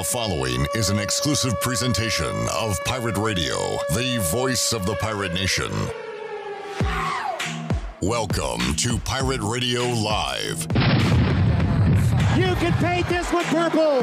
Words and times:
The 0.00 0.04
following 0.04 0.66
is 0.74 0.88
an 0.88 0.98
exclusive 0.98 1.60
presentation 1.60 2.34
of 2.54 2.82
Pirate 2.86 3.18
Radio, 3.18 3.76
the 3.90 4.16
voice 4.32 4.72
of 4.72 4.86
the 4.86 4.94
Pirate 4.94 5.34
Nation. 5.34 5.70
Welcome 8.00 8.76
to 8.76 8.96
Pirate 9.00 9.42
Radio 9.42 9.82
Live. 9.82 10.62
You 12.34 12.54
can 12.54 12.72
paint 12.78 13.10
this 13.10 13.30
one 13.30 13.44
purple. 13.44 14.00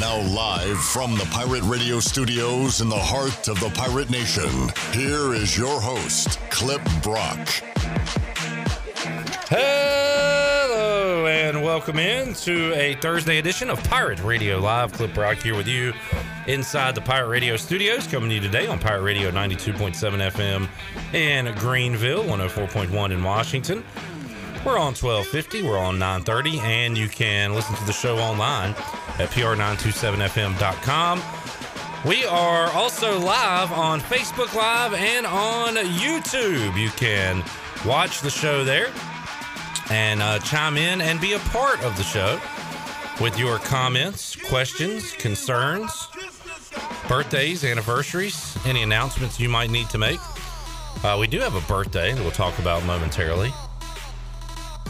Now, 0.00 0.22
live 0.34 0.78
from 0.78 1.18
the 1.18 1.28
Pirate 1.30 1.64
Radio 1.64 2.00
studios 2.00 2.80
in 2.80 2.88
the 2.88 2.96
heart 2.96 3.48
of 3.48 3.60
the 3.60 3.68
Pirate 3.74 4.08
Nation, 4.08 4.70
here 4.92 5.34
is 5.34 5.58
your 5.58 5.78
host, 5.78 6.40
Clip 6.48 6.80
Brock. 7.02 7.50
Hello 9.50 10.35
and 11.46 11.62
welcome 11.62 11.96
in 11.96 12.34
to 12.34 12.74
a 12.74 12.94
Thursday 12.94 13.38
edition 13.38 13.70
of 13.70 13.78
Pirate 13.84 14.20
Radio 14.24 14.58
Live. 14.58 14.92
Clip 14.92 15.14
Brock 15.14 15.36
here 15.36 15.54
with 15.54 15.68
you 15.68 15.92
inside 16.48 16.96
the 16.96 17.00
Pirate 17.00 17.28
Radio 17.28 17.56
studios, 17.56 18.08
coming 18.08 18.30
to 18.30 18.34
you 18.34 18.40
today 18.40 18.66
on 18.66 18.80
Pirate 18.80 19.02
Radio 19.02 19.30
92.7 19.30 19.94
FM 20.32 20.68
in 21.14 21.54
Greenville, 21.54 22.24
104.1 22.24 23.12
in 23.12 23.22
Washington. 23.22 23.84
We're 24.64 24.76
on 24.78 24.94
1250, 24.94 25.62
we're 25.62 25.78
on 25.78 26.00
930, 26.00 26.58
and 26.60 26.98
you 26.98 27.08
can 27.08 27.54
listen 27.54 27.76
to 27.76 27.84
the 27.84 27.92
show 27.92 28.18
online 28.18 28.70
at 29.20 29.28
pr927fm.com. 29.30 31.22
We 32.04 32.24
are 32.24 32.72
also 32.72 33.20
live 33.20 33.70
on 33.70 34.00
Facebook 34.00 34.52
Live 34.52 34.94
and 34.94 35.24
on 35.24 35.76
YouTube. 35.76 36.76
You 36.76 36.90
can 36.90 37.44
watch 37.84 38.20
the 38.22 38.30
show 38.30 38.64
there 38.64 38.90
and 39.90 40.22
uh, 40.22 40.38
chime 40.40 40.76
in 40.76 41.00
and 41.00 41.20
be 41.20 41.34
a 41.34 41.38
part 41.38 41.82
of 41.84 41.96
the 41.96 42.02
show 42.02 42.40
with 43.20 43.38
your 43.38 43.58
comments, 43.58 44.36
questions, 44.36 45.12
concerns, 45.12 46.08
birthdays, 47.08 47.64
anniversaries, 47.64 48.58
any 48.66 48.82
announcements 48.82 49.40
you 49.40 49.48
might 49.48 49.70
need 49.70 49.88
to 49.90 49.98
make. 49.98 50.20
Uh, 51.04 51.16
we 51.18 51.26
do 51.26 51.38
have 51.40 51.54
a 51.54 51.60
birthday 51.68 52.12
that 52.12 52.20
we'll 52.20 52.30
talk 52.30 52.58
about 52.58 52.84
momentarily. 52.84 53.50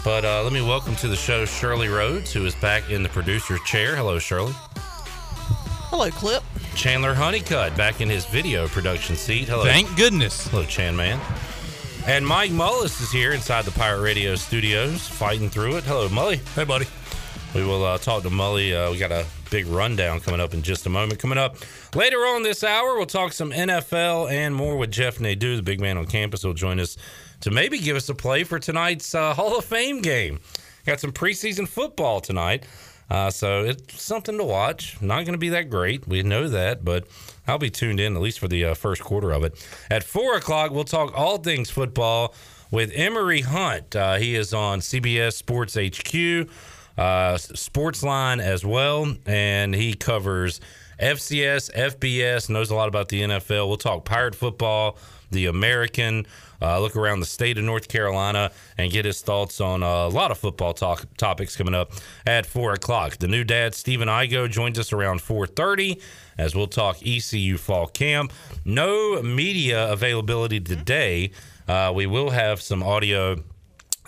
But 0.04 0.24
uh, 0.24 0.42
let 0.44 0.52
me 0.52 0.62
welcome 0.62 0.94
to 0.96 1.08
the 1.08 1.16
show 1.16 1.44
Shirley 1.44 1.88
Rhodes, 1.88 2.32
who 2.32 2.44
is 2.46 2.54
back 2.54 2.90
in 2.90 3.02
the 3.02 3.08
producer's 3.08 3.60
chair. 3.62 3.96
Hello, 3.96 4.18
Shirley. 4.18 4.52
Hello, 5.88 6.10
Clip. 6.10 6.42
Chandler 6.74 7.14
Honeycutt 7.14 7.76
back 7.76 8.00
in 8.00 8.08
his 8.08 8.24
video 8.26 8.68
production 8.68 9.16
seat. 9.16 9.48
Hello. 9.48 9.64
Thank 9.64 9.96
goodness. 9.96 10.46
Hello, 10.48 10.64
Chan 10.64 10.94
Man. 10.94 11.20
And 12.08 12.24
Mike 12.24 12.52
Mullis 12.52 13.02
is 13.02 13.10
here 13.10 13.32
inside 13.32 13.64
the 13.64 13.72
Pirate 13.72 14.00
Radio 14.00 14.36
studios, 14.36 15.08
fighting 15.08 15.50
through 15.50 15.76
it. 15.76 15.82
Hello, 15.82 16.08
Mully. 16.08 16.38
Hey, 16.54 16.62
buddy. 16.62 16.86
We 17.52 17.64
will 17.64 17.84
uh, 17.84 17.98
talk 17.98 18.22
to 18.22 18.30
Mully. 18.30 18.72
Uh, 18.72 18.92
we 18.92 18.98
got 18.98 19.10
a 19.10 19.26
big 19.50 19.66
rundown 19.66 20.20
coming 20.20 20.38
up 20.38 20.54
in 20.54 20.62
just 20.62 20.86
a 20.86 20.88
moment. 20.88 21.18
Coming 21.18 21.36
up 21.36 21.56
later 21.96 22.18
on 22.18 22.44
this 22.44 22.62
hour, 22.62 22.96
we'll 22.96 23.06
talk 23.06 23.32
some 23.32 23.50
NFL 23.50 24.30
and 24.30 24.54
more 24.54 24.76
with 24.76 24.92
Jeff 24.92 25.18
Nadeau, 25.18 25.56
the 25.56 25.64
big 25.64 25.80
man 25.80 25.98
on 25.98 26.06
campus, 26.06 26.44
will 26.44 26.54
join 26.54 26.78
us 26.78 26.96
to 27.40 27.50
maybe 27.50 27.76
give 27.80 27.96
us 27.96 28.08
a 28.08 28.14
play 28.14 28.44
for 28.44 28.60
tonight's 28.60 29.12
uh, 29.12 29.34
Hall 29.34 29.58
of 29.58 29.64
Fame 29.64 30.00
game. 30.00 30.38
Got 30.86 31.00
some 31.00 31.10
preseason 31.10 31.66
football 31.66 32.20
tonight. 32.20 32.66
Uh, 33.08 33.30
so 33.30 33.64
it's 33.64 34.02
something 34.02 34.36
to 34.36 34.44
watch. 34.44 35.00
Not 35.00 35.24
going 35.24 35.32
to 35.32 35.38
be 35.38 35.50
that 35.50 35.70
great. 35.70 36.08
We 36.08 36.22
know 36.22 36.48
that, 36.48 36.84
but 36.84 37.06
I'll 37.46 37.58
be 37.58 37.70
tuned 37.70 38.00
in 38.00 38.16
at 38.16 38.22
least 38.22 38.40
for 38.40 38.48
the 38.48 38.64
uh, 38.66 38.74
first 38.74 39.02
quarter 39.02 39.30
of 39.30 39.44
it. 39.44 39.66
At 39.90 40.02
four 40.02 40.36
o'clock, 40.36 40.72
we'll 40.72 40.84
talk 40.84 41.16
all 41.16 41.38
things 41.38 41.70
football 41.70 42.34
with 42.70 42.90
Emory 42.94 43.42
Hunt. 43.42 43.94
Uh, 43.94 44.16
he 44.16 44.34
is 44.34 44.52
on 44.52 44.80
CBS 44.80 45.34
Sports 45.34 45.74
HQ, 45.74 46.48
uh, 46.98 47.34
Sportsline 47.36 48.40
as 48.40 48.64
well, 48.64 49.14
and 49.24 49.74
he 49.74 49.94
covers 49.94 50.60
FCS, 50.98 51.72
FBS, 51.74 52.48
knows 52.48 52.70
a 52.70 52.74
lot 52.74 52.88
about 52.88 53.08
the 53.08 53.22
NFL. 53.22 53.68
We'll 53.68 53.76
talk 53.76 54.04
pirate 54.04 54.34
football, 54.34 54.98
the 55.30 55.46
American. 55.46 56.26
Uh, 56.60 56.80
look 56.80 56.96
around 56.96 57.20
the 57.20 57.26
state 57.26 57.58
of 57.58 57.64
North 57.64 57.88
Carolina 57.88 58.50
and 58.78 58.90
get 58.90 59.04
his 59.04 59.20
thoughts 59.20 59.60
on 59.60 59.82
a 59.82 60.08
lot 60.08 60.30
of 60.30 60.38
football 60.38 60.72
talk, 60.72 61.04
topics 61.16 61.56
coming 61.56 61.74
up 61.74 61.92
at 62.26 62.46
four 62.46 62.72
o'clock. 62.72 63.18
The 63.18 63.28
new 63.28 63.44
dad, 63.44 63.74
Stephen 63.74 64.08
Igoe, 64.08 64.50
joins 64.50 64.78
us 64.78 64.92
around 64.92 65.20
four 65.20 65.46
thirty 65.46 66.00
as 66.38 66.54
we'll 66.54 66.66
talk 66.66 66.98
ECU 67.06 67.56
fall 67.56 67.86
camp. 67.86 68.32
No 68.64 69.22
media 69.22 69.90
availability 69.90 70.60
today. 70.60 71.30
Uh, 71.66 71.92
we 71.94 72.06
will 72.06 72.30
have 72.30 72.60
some 72.60 72.82
audio 72.82 73.42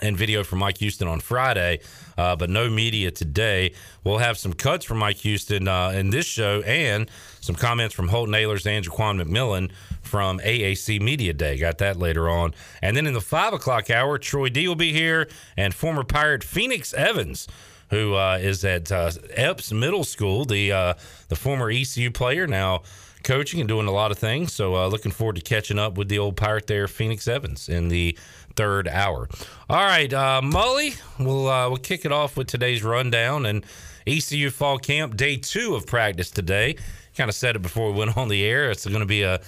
and 0.01 0.15
video 0.17 0.43
from 0.43 0.59
Mike 0.59 0.77
Houston 0.77 1.07
on 1.09 1.19
Friday, 1.19 1.81
uh, 2.17 2.35
but 2.35 2.49
no 2.49 2.69
media 2.69 3.11
today. 3.11 3.73
We'll 4.03 4.19
have 4.19 4.37
some 4.37 4.53
cuts 4.53 4.85
from 4.85 4.97
Mike 4.97 5.17
Houston 5.17 5.67
uh, 5.67 5.89
in 5.89 6.09
this 6.09 6.25
show 6.25 6.61
and 6.61 7.09
some 7.41 7.55
comments 7.55 7.93
from 7.93 8.07
Holton 8.07 8.33
Ahlers 8.33 8.65
and 8.65 8.85
Jaquan 8.85 9.21
McMillan 9.21 9.71
from 10.09 10.39
AAC 10.39 10.99
Media 10.99 11.33
Day. 11.33 11.57
Got 11.57 11.77
that 11.77 11.97
later 11.97 12.29
on. 12.29 12.53
And 12.81 12.97
then 12.97 13.05
in 13.05 13.13
the 13.13 13.21
five 13.21 13.53
o'clock 13.53 13.89
hour, 13.89 14.17
Troy 14.17 14.49
D 14.49 14.67
will 14.67 14.75
be 14.75 14.91
here 14.91 15.29
and 15.55 15.73
former 15.73 16.03
Pirate 16.03 16.43
Phoenix 16.43 16.93
Evans. 16.93 17.47
Who 17.91 18.13
uh, 18.13 18.37
is 18.39 18.63
at 18.65 18.91
uh, 18.91 19.09
Epps 19.31 19.71
Middle 19.71 20.03
School, 20.03 20.45
the 20.45 20.71
uh, 20.71 20.93
the 21.29 21.35
former 21.35 21.71
ECU 21.71 22.11
player, 22.11 22.45
now 22.45 22.83
coaching 23.23 23.59
and 23.59 23.67
doing 23.67 23.87
a 23.87 23.91
lot 23.91 24.11
of 24.11 24.17
things. 24.19 24.53
So 24.53 24.75
uh, 24.75 24.87
looking 24.87 25.11
forward 25.11 25.37
to 25.37 25.41
catching 25.41 25.79
up 25.79 25.97
with 25.97 26.07
the 26.07 26.19
old 26.19 26.37
pirate 26.37 26.67
there, 26.67 26.87
Phoenix 26.87 27.27
Evans, 27.27 27.67
in 27.67 27.89
the 27.89 28.17
third 28.55 28.87
hour. 28.87 29.27
All 29.69 29.85
right, 29.85 30.11
uh, 30.13 30.41
we'll 30.43 31.47
uh, 31.47 31.67
we'll 31.69 31.77
kick 31.77 32.05
it 32.05 32.11
off 32.11 32.37
with 32.37 32.47
today's 32.47 32.83
rundown 32.83 33.45
and 33.45 33.65
ECU 34.05 34.49
fall 34.49 34.77
camp 34.77 35.15
day 35.15 35.37
two 35.37 35.75
of 35.75 35.85
practice 35.85 36.31
today. 36.31 36.75
Kind 37.15 37.29
of 37.29 37.35
said 37.35 37.55
it 37.55 37.61
before 37.61 37.91
we 37.91 37.97
went 37.99 38.17
on 38.17 38.27
the 38.27 38.43
air. 38.45 38.71
It's 38.71 38.85
going 38.85 38.99
to 38.99 39.05
be 39.05 39.23
a 39.23 39.41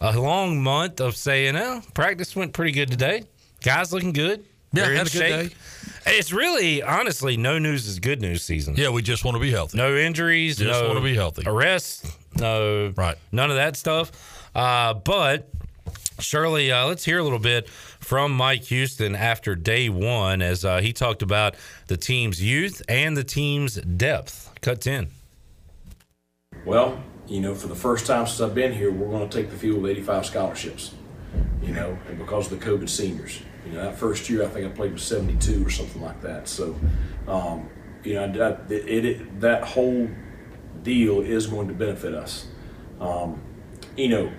a 0.00 0.18
long 0.18 0.62
month 0.62 1.00
of 1.00 1.16
saying, 1.16 1.56
"Oh, 1.56 1.82
practice 1.94 2.34
went 2.36 2.52
pretty 2.52 2.72
good 2.72 2.90
today. 2.90 3.24
Guys 3.62 3.92
looking 3.92 4.12
good." 4.12 4.44
Yeah, 4.72 4.84
They're 4.84 4.94
had 4.94 5.06
a 5.06 5.10
good 5.10 5.18
shape." 5.18 5.50
day. 5.50 5.54
It's 6.18 6.32
really, 6.32 6.82
honestly, 6.82 7.36
no 7.36 7.58
news 7.58 7.86
is 7.86 7.98
good 7.98 8.20
news 8.20 8.42
season. 8.42 8.74
Yeah, 8.76 8.90
we 8.90 9.02
just 9.02 9.24
want 9.24 9.36
to 9.36 9.40
be 9.40 9.50
healthy. 9.50 9.76
No 9.76 9.96
injuries. 9.96 10.56
Just 10.56 10.80
no 10.80 10.88
wanna 10.88 11.00
be 11.00 11.14
healthy. 11.14 11.42
Arrests. 11.46 12.10
No. 12.36 12.92
Right. 12.96 13.16
None 13.32 13.50
of 13.50 13.56
that 13.56 13.76
stuff. 13.76 14.12
Uh, 14.54 14.94
but 14.94 15.50
Shirley, 16.18 16.72
uh, 16.72 16.86
let's 16.86 17.04
hear 17.04 17.18
a 17.18 17.22
little 17.22 17.38
bit 17.38 17.68
from 17.68 18.32
Mike 18.32 18.62
Houston 18.64 19.14
after 19.14 19.54
day 19.54 19.88
one 19.88 20.42
as 20.42 20.64
uh, 20.64 20.80
he 20.80 20.92
talked 20.92 21.22
about 21.22 21.54
the 21.86 21.96
team's 21.96 22.42
youth 22.42 22.82
and 22.88 23.16
the 23.16 23.24
team's 23.24 23.74
depth. 23.76 24.50
Cut 24.60 24.80
10. 24.80 25.08
Well, 26.64 27.00
you 27.28 27.40
know, 27.40 27.54
for 27.54 27.68
the 27.68 27.74
first 27.74 28.06
time 28.06 28.26
since 28.26 28.40
I've 28.40 28.54
been 28.54 28.72
here, 28.72 28.90
we're 28.90 29.10
going 29.10 29.28
to 29.28 29.36
take 29.36 29.50
the 29.50 29.56
field 29.56 29.82
with 29.82 29.90
85 29.90 30.26
scholarships. 30.26 30.94
You 31.62 31.74
know, 31.74 31.98
and 32.08 32.18
because 32.18 32.50
of 32.50 32.58
the 32.58 32.64
COVID 32.64 32.88
seniors. 32.88 33.42
You 33.66 33.72
know, 33.72 33.82
that 33.82 33.98
first 33.98 34.30
year 34.30 34.42
I 34.42 34.46
think 34.46 34.66
I 34.66 34.70
played 34.70 34.92
with 34.92 35.02
72 35.02 35.66
or 35.66 35.68
something 35.68 36.00
like 36.00 36.22
that. 36.22 36.48
So, 36.48 36.74
um, 37.26 37.68
you 38.02 38.14
know, 38.14 38.32
that, 38.32 38.70
it, 38.72 39.04
it, 39.04 39.40
that 39.40 39.64
whole 39.64 40.08
deal 40.82 41.20
is 41.20 41.46
going 41.46 41.68
to 41.68 41.74
benefit 41.74 42.14
us. 42.14 42.46
Um, 43.00 43.42
you 43.96 44.08
know, 44.08 44.32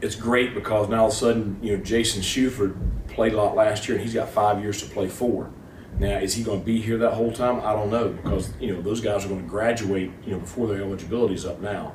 it's 0.00 0.16
great 0.16 0.54
because 0.54 0.88
now 0.88 1.02
all 1.02 1.08
of 1.08 1.12
a 1.12 1.16
sudden, 1.16 1.58
you 1.62 1.76
know, 1.76 1.84
Jason 1.84 2.22
Shuford 2.22 2.76
played 3.08 3.34
a 3.34 3.36
lot 3.36 3.54
last 3.54 3.88
year 3.88 3.96
and 3.96 4.04
he's 4.04 4.14
got 4.14 4.28
five 4.28 4.60
years 4.60 4.82
to 4.82 4.88
play 4.88 5.08
four. 5.08 5.50
Now, 5.98 6.18
is 6.18 6.34
he 6.34 6.44
going 6.44 6.60
to 6.60 6.66
be 6.66 6.80
here 6.80 6.96
that 6.98 7.12
whole 7.14 7.32
time? 7.32 7.60
I 7.60 7.72
don't 7.72 7.90
know 7.90 8.10
because 8.10 8.52
you 8.60 8.72
know 8.72 8.80
those 8.80 9.00
guys 9.00 9.24
are 9.24 9.28
going 9.28 9.42
to 9.42 9.48
graduate 9.48 10.10
you 10.24 10.32
know 10.32 10.38
before 10.38 10.66
their 10.68 10.82
eligibility 10.82 11.34
is 11.34 11.44
up 11.44 11.60
now. 11.60 11.94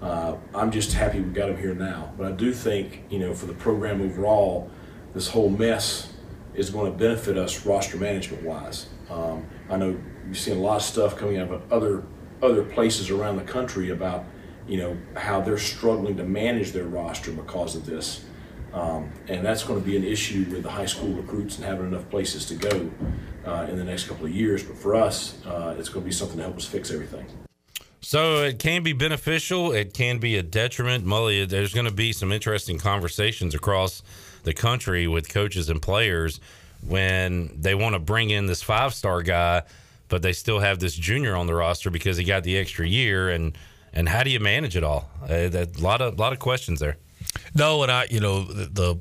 Uh, 0.00 0.36
I'm 0.54 0.70
just 0.70 0.92
happy 0.92 1.20
we 1.20 1.30
got 1.30 1.48
him 1.50 1.58
here 1.58 1.74
now, 1.74 2.12
but 2.16 2.26
I 2.26 2.32
do 2.32 2.52
think 2.52 3.04
you 3.10 3.18
know 3.18 3.34
for 3.34 3.46
the 3.46 3.52
program 3.52 4.00
overall, 4.00 4.70
this 5.14 5.28
whole 5.28 5.50
mess 5.50 6.12
is 6.54 6.70
going 6.70 6.90
to 6.90 6.98
benefit 6.98 7.36
us 7.36 7.64
roster 7.66 7.96
management 7.96 8.42
wise. 8.42 8.88
Um, 9.10 9.46
I 9.70 9.76
know 9.76 9.98
you've 10.26 10.38
seen 10.38 10.56
a 10.56 10.60
lot 10.60 10.76
of 10.76 10.82
stuff 10.82 11.16
coming 11.16 11.38
out 11.38 11.50
of 11.50 11.72
other 11.72 12.04
other 12.42 12.64
places 12.64 13.10
around 13.10 13.36
the 13.36 13.44
country 13.44 13.90
about 13.90 14.24
you 14.66 14.78
know 14.78 14.96
how 15.16 15.40
they're 15.40 15.58
struggling 15.58 16.16
to 16.16 16.24
manage 16.24 16.72
their 16.72 16.86
roster 16.86 17.32
because 17.32 17.76
of 17.76 17.84
this. 17.84 18.24
Um, 18.72 19.12
and 19.28 19.44
that's 19.44 19.62
going 19.62 19.78
to 19.78 19.84
be 19.84 19.98
an 19.98 20.04
issue 20.04 20.46
with 20.50 20.62
the 20.62 20.70
high 20.70 20.86
school 20.86 21.10
recruits 21.10 21.56
and 21.56 21.66
having 21.66 21.86
enough 21.86 22.08
places 22.08 22.46
to 22.46 22.54
go 22.54 22.90
uh, 23.46 23.66
in 23.68 23.76
the 23.76 23.84
next 23.84 24.04
couple 24.04 24.26
of 24.26 24.32
years. 24.32 24.62
But 24.62 24.76
for 24.76 24.94
us, 24.94 25.36
uh, 25.46 25.74
it's 25.78 25.88
going 25.88 26.04
to 26.04 26.06
be 26.06 26.12
something 26.12 26.36
to 26.36 26.42
help 26.44 26.56
us 26.56 26.64
fix 26.64 26.90
everything. 26.90 27.26
So 28.00 28.42
it 28.42 28.58
can 28.58 28.82
be 28.82 28.92
beneficial. 28.92 29.72
It 29.72 29.94
can 29.94 30.18
be 30.18 30.36
a 30.36 30.42
detriment. 30.42 31.06
Mully, 31.06 31.48
there's 31.48 31.72
going 31.72 31.86
to 31.86 31.92
be 31.92 32.12
some 32.12 32.32
interesting 32.32 32.78
conversations 32.78 33.54
across 33.54 34.02
the 34.42 34.52
country 34.52 35.06
with 35.06 35.28
coaches 35.28 35.70
and 35.70 35.80
players 35.80 36.40
when 36.86 37.60
they 37.60 37.76
want 37.76 37.94
to 37.94 38.00
bring 38.00 38.30
in 38.30 38.46
this 38.46 38.60
five 38.60 38.92
star 38.92 39.22
guy, 39.22 39.62
but 40.08 40.20
they 40.22 40.32
still 40.32 40.58
have 40.58 40.80
this 40.80 40.94
junior 40.94 41.36
on 41.36 41.46
the 41.46 41.54
roster 41.54 41.90
because 41.90 42.16
he 42.16 42.24
got 42.24 42.42
the 42.42 42.58
extra 42.58 42.86
year. 42.86 43.30
And 43.30 43.56
and 43.92 44.08
how 44.08 44.24
do 44.24 44.30
you 44.30 44.40
manage 44.40 44.76
it 44.76 44.82
all? 44.82 45.08
Uh, 45.22 45.48
a 45.52 45.68
lot 45.78 46.00
of 46.00 46.18
lot 46.18 46.32
of 46.32 46.40
questions 46.40 46.80
there. 46.80 46.96
No, 47.54 47.82
and 47.84 47.92
I, 47.92 48.08
you 48.10 48.18
know, 48.18 48.42
the 48.42 48.98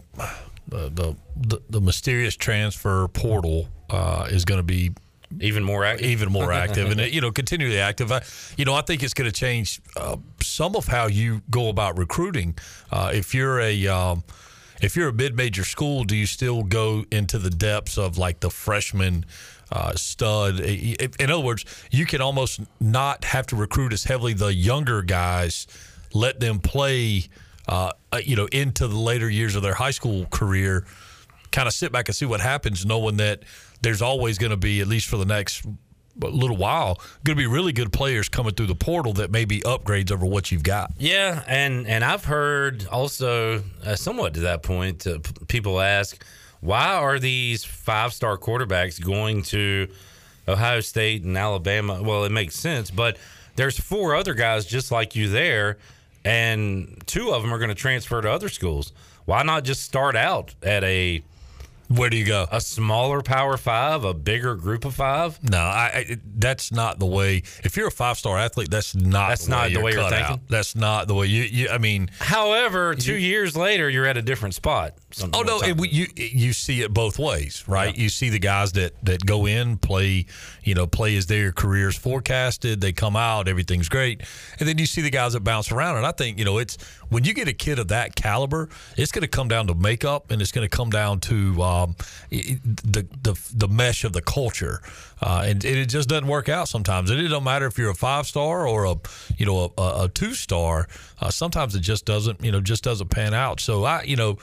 the 0.67 0.89
the, 0.89 1.15
the, 1.35 1.61
the 1.69 1.81
mysterious 1.81 2.35
transfer 2.35 3.07
portal 3.09 3.67
uh, 3.91 4.27
is 4.29 4.45
going 4.45 4.59
to 4.59 4.63
be 4.63 4.91
even 5.39 5.63
more 5.63 5.85
active, 5.85 6.07
even 6.07 6.31
more 6.31 6.51
active, 6.65 6.91
and 6.91 7.13
you 7.13 7.21
know, 7.21 7.31
continually 7.31 7.79
active. 7.79 8.11
I, 8.11 8.21
you 8.57 8.65
know, 8.65 8.73
I 8.73 8.81
think 8.81 9.03
it's 9.03 9.13
going 9.13 9.29
to 9.29 9.35
change 9.35 9.81
uh, 9.95 10.17
some 10.41 10.75
of 10.75 10.87
how 10.87 11.07
you 11.07 11.41
go 11.49 11.69
about 11.69 11.97
recruiting. 11.97 12.57
Uh, 12.91 13.11
if 13.13 13.33
you're 13.33 13.59
a 13.59 13.87
um, 13.87 14.23
if 14.81 14.95
you're 14.95 15.09
a 15.09 15.13
mid-major 15.13 15.63
school, 15.63 16.03
do 16.03 16.15
you 16.15 16.25
still 16.25 16.63
go 16.63 17.05
into 17.11 17.37
the 17.37 17.49
depths 17.49 17.97
of 17.97 18.17
like 18.17 18.39
the 18.39 18.49
freshman 18.49 19.25
uh, 19.71 19.93
stud? 19.95 20.59
In 20.59 21.31
other 21.31 21.39
words, 21.39 21.65
you 21.91 22.05
can 22.05 22.21
almost 22.21 22.59
not 22.79 23.23
have 23.25 23.45
to 23.47 23.55
recruit 23.55 23.93
as 23.93 24.03
heavily 24.03 24.33
the 24.33 24.53
younger 24.53 25.01
guys. 25.03 25.67
Let 26.13 26.39
them 26.39 26.59
play, 26.59 27.25
uh, 27.67 27.91
you 28.23 28.35
know, 28.35 28.47
into 28.47 28.87
the 28.87 28.97
later 28.97 29.29
years 29.29 29.55
of 29.55 29.61
their 29.61 29.75
high 29.75 29.91
school 29.91 30.25
career. 30.25 30.85
Kind 31.51 31.67
of 31.67 31.73
sit 31.73 31.91
back 31.91 32.07
and 32.09 32.15
see 32.15 32.25
what 32.25 32.41
happens, 32.41 32.85
knowing 32.85 33.17
that 33.17 33.43
there's 33.81 34.01
always 34.01 34.37
going 34.37 34.51
to 34.51 34.57
be, 34.57 34.81
at 34.81 34.87
least 34.87 35.07
for 35.07 35.17
the 35.17 35.25
next 35.25 35.65
little 36.19 36.57
while, 36.57 36.99
going 37.23 37.37
to 37.37 37.41
be 37.41 37.47
really 37.47 37.71
good 37.73 37.91
players 37.91 38.29
coming 38.29 38.53
through 38.53 38.67
the 38.67 38.75
portal 38.75 39.13
that 39.13 39.31
may 39.31 39.45
be 39.45 39.61
upgrades 39.61 40.11
over 40.11 40.25
what 40.25 40.51
you've 40.51 40.63
got. 40.63 40.91
Yeah, 40.97 41.43
and 41.47 41.87
and 41.87 42.03
I've 42.03 42.25
heard 42.25 42.85
also 42.87 43.63
uh, 43.83 43.95
somewhat 43.95 44.33
to 44.35 44.41
that 44.41 44.61
point, 44.61 45.07
uh, 45.07 45.19
p- 45.19 45.45
people 45.47 45.79
ask, 45.79 46.23
why 46.59 46.93
are 46.93 47.17
these 47.17 47.63
five 47.63 48.13
star 48.13 48.37
quarterbacks 48.37 49.03
going 49.03 49.41
to 49.43 49.87
Ohio 50.47 50.81
State 50.81 51.23
and 51.23 51.37
Alabama? 51.37 52.01
Well, 52.03 52.25
it 52.25 52.31
makes 52.31 52.55
sense, 52.55 52.91
but 52.91 53.17
there's 53.55 53.79
four 53.79 54.15
other 54.15 54.33
guys 54.33 54.65
just 54.65 54.91
like 54.91 55.15
you 55.15 55.29
there, 55.29 55.77
and 56.23 57.01
two 57.05 57.31
of 57.31 57.41
them 57.41 57.53
are 57.53 57.57
going 57.57 57.69
to 57.69 57.75
transfer 57.75 58.21
to 58.21 58.29
other 58.29 58.49
schools. 58.49 58.93
Why 59.25 59.43
not 59.43 59.63
just 59.63 59.83
start 59.83 60.15
out 60.15 60.55
at 60.61 60.83
a 60.83 61.23
where 61.97 62.09
do 62.09 62.17
you 62.17 62.25
go? 62.25 62.47
A 62.51 62.61
smaller 62.61 63.21
Power 63.21 63.57
Five, 63.57 64.03
a 64.03 64.13
bigger 64.13 64.55
Group 64.55 64.85
of 64.85 64.95
Five? 64.95 65.41
No, 65.43 65.57
I, 65.57 65.91
I 65.93 66.17
that's 66.35 66.71
not 66.71 66.99
the 66.99 67.05
way. 67.05 67.43
If 67.63 67.77
you're 67.77 67.87
a 67.87 67.91
five 67.91 68.17
star 68.17 68.37
athlete, 68.37 68.69
that's 68.69 68.95
not 68.95 69.29
that's 69.29 69.45
the 69.45 69.51
not 69.51 69.67
way 69.67 69.73
the 69.73 69.81
way 69.81 69.91
you're 69.93 70.09
thinking. 70.09 70.35
Out. 70.35 70.47
That's 70.47 70.75
not 70.75 71.07
the 71.07 71.15
way 71.15 71.27
you. 71.27 71.43
you 71.43 71.69
I 71.69 71.77
mean, 71.77 72.09
however, 72.19 72.95
two 72.95 73.13
you, 73.13 73.29
years 73.29 73.55
later, 73.55 73.89
you're 73.89 74.05
at 74.05 74.17
a 74.17 74.21
different 74.21 74.55
spot. 74.55 74.93
Oh 75.33 75.41
no, 75.41 75.59
it, 75.61 75.91
you 75.91 76.07
you 76.15 76.53
see 76.53 76.81
it 76.81 76.93
both 76.93 77.19
ways, 77.19 77.63
right? 77.67 77.95
Yeah. 77.95 78.03
You 78.03 78.09
see 78.09 78.29
the 78.29 78.39
guys 78.39 78.71
that 78.73 78.93
that 79.03 79.25
go 79.25 79.45
in 79.45 79.77
play, 79.77 80.25
you 80.63 80.75
know, 80.75 80.87
play 80.87 81.15
as 81.17 81.25
their 81.27 81.51
careers 81.51 81.97
forecasted. 81.97 82.81
They 82.81 82.93
come 82.93 83.15
out, 83.15 83.47
everything's 83.47 83.89
great, 83.89 84.21
and 84.59 84.67
then 84.67 84.77
you 84.77 84.85
see 84.85 85.01
the 85.01 85.09
guys 85.09 85.33
that 85.33 85.43
bounce 85.43 85.71
around. 85.71 85.97
And 85.97 86.05
I 86.05 86.11
think 86.11 86.39
you 86.39 86.45
know 86.45 86.57
it's 86.57 86.77
when 87.09 87.25
you 87.25 87.33
get 87.33 87.47
a 87.47 87.53
kid 87.53 87.77
of 87.77 87.89
that 87.89 88.15
caliber, 88.15 88.69
it's 88.97 89.11
going 89.11 89.23
to 89.23 89.27
come 89.27 89.47
down 89.47 89.67
to 89.67 89.75
makeup, 89.75 90.31
and 90.31 90.41
it's 90.41 90.51
going 90.51 90.67
to 90.67 90.75
come 90.75 90.89
down 90.89 91.19
to 91.21 91.61
um, 91.61 91.95
the, 92.29 93.05
the 93.21 93.37
the 93.53 93.67
mesh 93.67 94.03
of 94.03 94.13
the 94.13 94.21
culture, 94.21 94.81
uh, 95.21 95.43
and, 95.45 95.63
and, 95.65 95.77
it 95.77 95.89
just 95.89 96.07
doesn't 96.07 96.27
work 96.27 96.47
out 96.47 96.67
sometimes. 96.67 97.09
And 97.09 97.19
it 97.19 97.27
don't 97.27 97.43
matter 97.43 97.65
if 97.65 97.77
you're 97.77 97.91
a 97.91 97.95
five 97.95 98.27
star 98.27 98.65
or 98.67 98.85
a 98.85 98.95
you 99.37 99.45
know 99.45 99.73
a, 99.77 100.03
a 100.03 100.09
two 100.09 100.33
star. 100.33 100.87
Uh, 101.19 101.29
sometimes 101.29 101.75
it 101.75 101.81
just 101.81 102.05
doesn't 102.05 102.43
you 102.43 102.51
know 102.51 102.61
just 102.61 102.83
doesn't 102.83 103.09
pan 103.09 103.33
out. 103.33 103.59
So 103.59 103.83
I 103.83 104.03
you 104.03 104.15
know. 104.15 104.37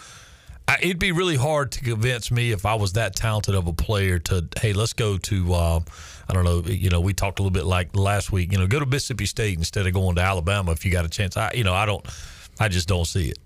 I, 0.69 0.77
it'd 0.83 0.99
be 0.99 1.13
really 1.13 1.37
hard 1.37 1.73
to 1.73 1.81
convince 1.81 2.31
me 2.31 2.53
if 2.53 2.67
I 2.67 2.75
was 2.75 2.93
that 2.93 3.17
talented 3.17 3.55
of 3.55 3.67
a 3.67 3.73
player 3.73 4.19
to, 4.19 4.47
hey, 4.61 4.75
let's 4.75 4.93
go 4.93 5.17
to, 5.17 5.55
uh, 5.55 5.81
I 6.29 6.35
don't 6.35 6.45
know, 6.45 6.61
you 6.61 6.91
know, 6.91 7.01
we 7.01 7.15
talked 7.15 7.39
a 7.39 7.43
little 7.43 7.55
bit 7.55 7.65
like 7.65 7.97
last 7.97 8.31
week, 8.31 8.53
you 8.53 8.59
know, 8.59 8.67
go 8.67 8.79
to 8.79 8.85
Mississippi 8.85 9.25
State 9.25 9.57
instead 9.57 9.87
of 9.87 9.95
going 9.95 10.17
to 10.17 10.21
Alabama 10.21 10.73
if 10.73 10.85
you 10.85 10.93
got 10.93 11.07
a 11.07 11.09
chance. 11.09 11.39
I, 11.39 11.53
you 11.55 11.65
know, 11.65 11.73
I 11.73 11.87
don't, 11.87 12.07
I 12.61 12.69
just 12.69 12.87
don't 12.87 13.07
see 13.07 13.31
it. 13.31 13.39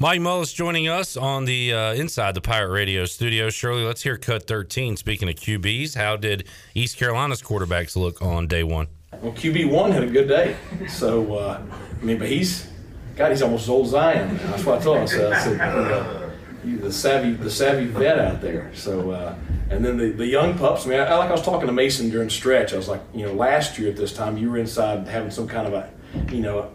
Mike 0.00 0.20
Mullis 0.20 0.52
joining 0.52 0.88
us 0.88 1.16
on 1.16 1.44
the 1.44 1.72
uh, 1.72 1.92
inside 1.92 2.34
the 2.34 2.40
Pirate 2.40 2.72
Radio 2.72 3.04
studio. 3.04 3.48
Shirley, 3.48 3.84
let's 3.84 4.02
hear 4.02 4.16
cut 4.16 4.48
13. 4.48 4.96
Speaking 4.96 5.28
of 5.28 5.36
QBs, 5.36 5.94
how 5.94 6.16
did 6.16 6.48
East 6.74 6.96
Carolina's 6.96 7.42
quarterbacks 7.42 7.94
look 7.94 8.20
on 8.22 8.48
day 8.48 8.64
one? 8.64 8.88
Well, 9.22 9.32
QB 9.32 9.70
one 9.70 9.92
had 9.92 10.02
a 10.02 10.08
good 10.08 10.26
day. 10.26 10.56
So, 10.88 11.34
uh, 11.34 11.62
I 12.00 12.04
mean, 12.04 12.18
but 12.18 12.28
he's, 12.28 12.68
God, 13.14 13.30
he's 13.30 13.42
almost 13.42 13.64
as 13.64 13.68
old 13.68 13.86
as 13.86 13.94
I 13.94 14.14
am. 14.14 14.36
That's 14.38 14.64
what 14.64 14.80
I 14.80 14.82
told 14.82 14.98
him. 14.98 15.06
So 15.06 15.30
I 15.30 15.38
said, 15.38 15.52
you 15.52 15.58
know, 15.58 16.29
the 16.64 16.92
savvy, 16.92 17.32
the 17.32 17.50
savvy 17.50 17.86
vet 17.86 18.18
out 18.18 18.40
there. 18.40 18.70
So, 18.74 19.10
uh, 19.10 19.34
and 19.70 19.84
then 19.84 19.96
the, 19.96 20.10
the 20.10 20.26
young 20.26 20.58
pups. 20.58 20.86
I 20.86 20.88
mean, 20.88 21.00
I, 21.00 21.14
like 21.16 21.28
I 21.28 21.32
was 21.32 21.42
talking 21.42 21.66
to 21.66 21.72
Mason 21.72 22.10
during 22.10 22.30
stretch. 22.30 22.72
I 22.72 22.76
was 22.76 22.88
like, 22.88 23.02
you 23.14 23.26
know, 23.26 23.32
last 23.32 23.78
year 23.78 23.90
at 23.90 23.96
this 23.96 24.12
time, 24.12 24.36
you 24.36 24.50
were 24.50 24.58
inside 24.58 25.06
having 25.08 25.30
some 25.30 25.48
kind 25.48 25.66
of 25.66 25.74
a, 25.74 25.90
you 26.32 26.40
know, 26.40 26.72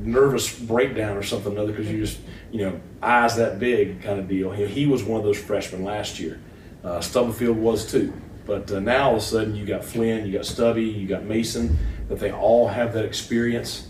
nervous 0.00 0.56
breakdown 0.58 1.16
or 1.16 1.22
something 1.22 1.58
or 1.58 1.66
because 1.66 1.90
you 1.90 1.98
just 1.98 2.20
you 2.52 2.60
know 2.60 2.80
eyes 3.02 3.36
that 3.36 3.58
big 3.58 4.00
kind 4.00 4.20
of 4.20 4.28
deal. 4.28 4.52
he 4.52 4.86
was 4.86 5.02
one 5.02 5.18
of 5.18 5.24
those 5.24 5.38
freshmen 5.38 5.84
last 5.84 6.18
year. 6.20 6.40
Uh, 6.84 7.00
Stubblefield 7.00 7.56
was 7.56 7.90
too. 7.90 8.12
But 8.46 8.70
uh, 8.70 8.78
now 8.78 9.08
all 9.08 9.16
of 9.16 9.22
a 9.22 9.24
sudden 9.24 9.56
you 9.56 9.66
got 9.66 9.84
Flynn, 9.84 10.24
you 10.24 10.32
got 10.32 10.46
Stubby, 10.46 10.84
you 10.84 11.08
got 11.08 11.24
Mason, 11.24 11.76
that 12.08 12.20
they 12.20 12.30
all 12.30 12.68
have 12.68 12.94
that 12.94 13.04
experience. 13.04 13.88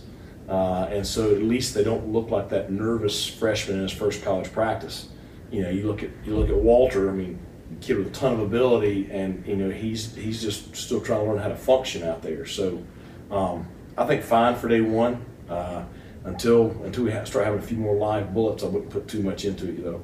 Uh, 0.49 0.89
and 0.91 1.07
so 1.07 1.35
at 1.35 1.43
least 1.43 1.75
they 1.75 1.85
don't 1.85 2.09
look 2.09 2.31
like 2.31 2.49
that 2.49 2.71
nervous 2.71 3.27
freshman 3.27 3.77
in 3.77 3.83
his 3.83 3.93
first 3.93 4.25
college 4.25 4.51
practice. 4.53 5.09
You 5.57 5.63
know, 5.63 5.71
you 5.71 5.87
look 5.87 6.03
at 6.03 6.11
you 6.27 6.37
look 6.37 6.51
at 6.51 6.57
Walter. 6.57 7.09
I 7.09 7.13
mean, 7.15 7.39
kid 7.81 7.97
with 7.97 8.09
a 8.09 8.11
ton 8.11 8.35
of 8.35 8.41
ability, 8.41 9.09
and 9.11 9.43
you 9.47 9.57
know 9.57 9.71
he's 9.71 10.15
he's 10.15 10.43
just 10.43 10.77
still 10.77 11.01
trying 11.01 11.25
to 11.25 11.31
learn 11.31 11.39
how 11.39 11.49
to 11.49 11.57
function 11.57 12.03
out 12.03 12.21
there. 12.21 12.45
So 12.45 12.85
um, 13.31 13.67
I 13.97 14.05
think 14.05 14.23
fine 14.23 14.55
for 14.57 14.69
day 14.69 14.83
one. 14.83 15.25
Uh, 15.49 15.85
until 16.25 16.73
until 16.85 17.05
we 17.05 17.11
start 17.25 17.47
having 17.47 17.61
a 17.61 17.63
few 17.63 17.79
more 17.79 17.97
live 17.97 18.35
bullets, 18.35 18.65
I 18.65 18.67
wouldn't 18.67 18.91
put 18.91 19.09
too 19.09 19.23
much 19.23 19.47
into 19.47 19.71
it, 19.71 19.83
though. 19.83 20.03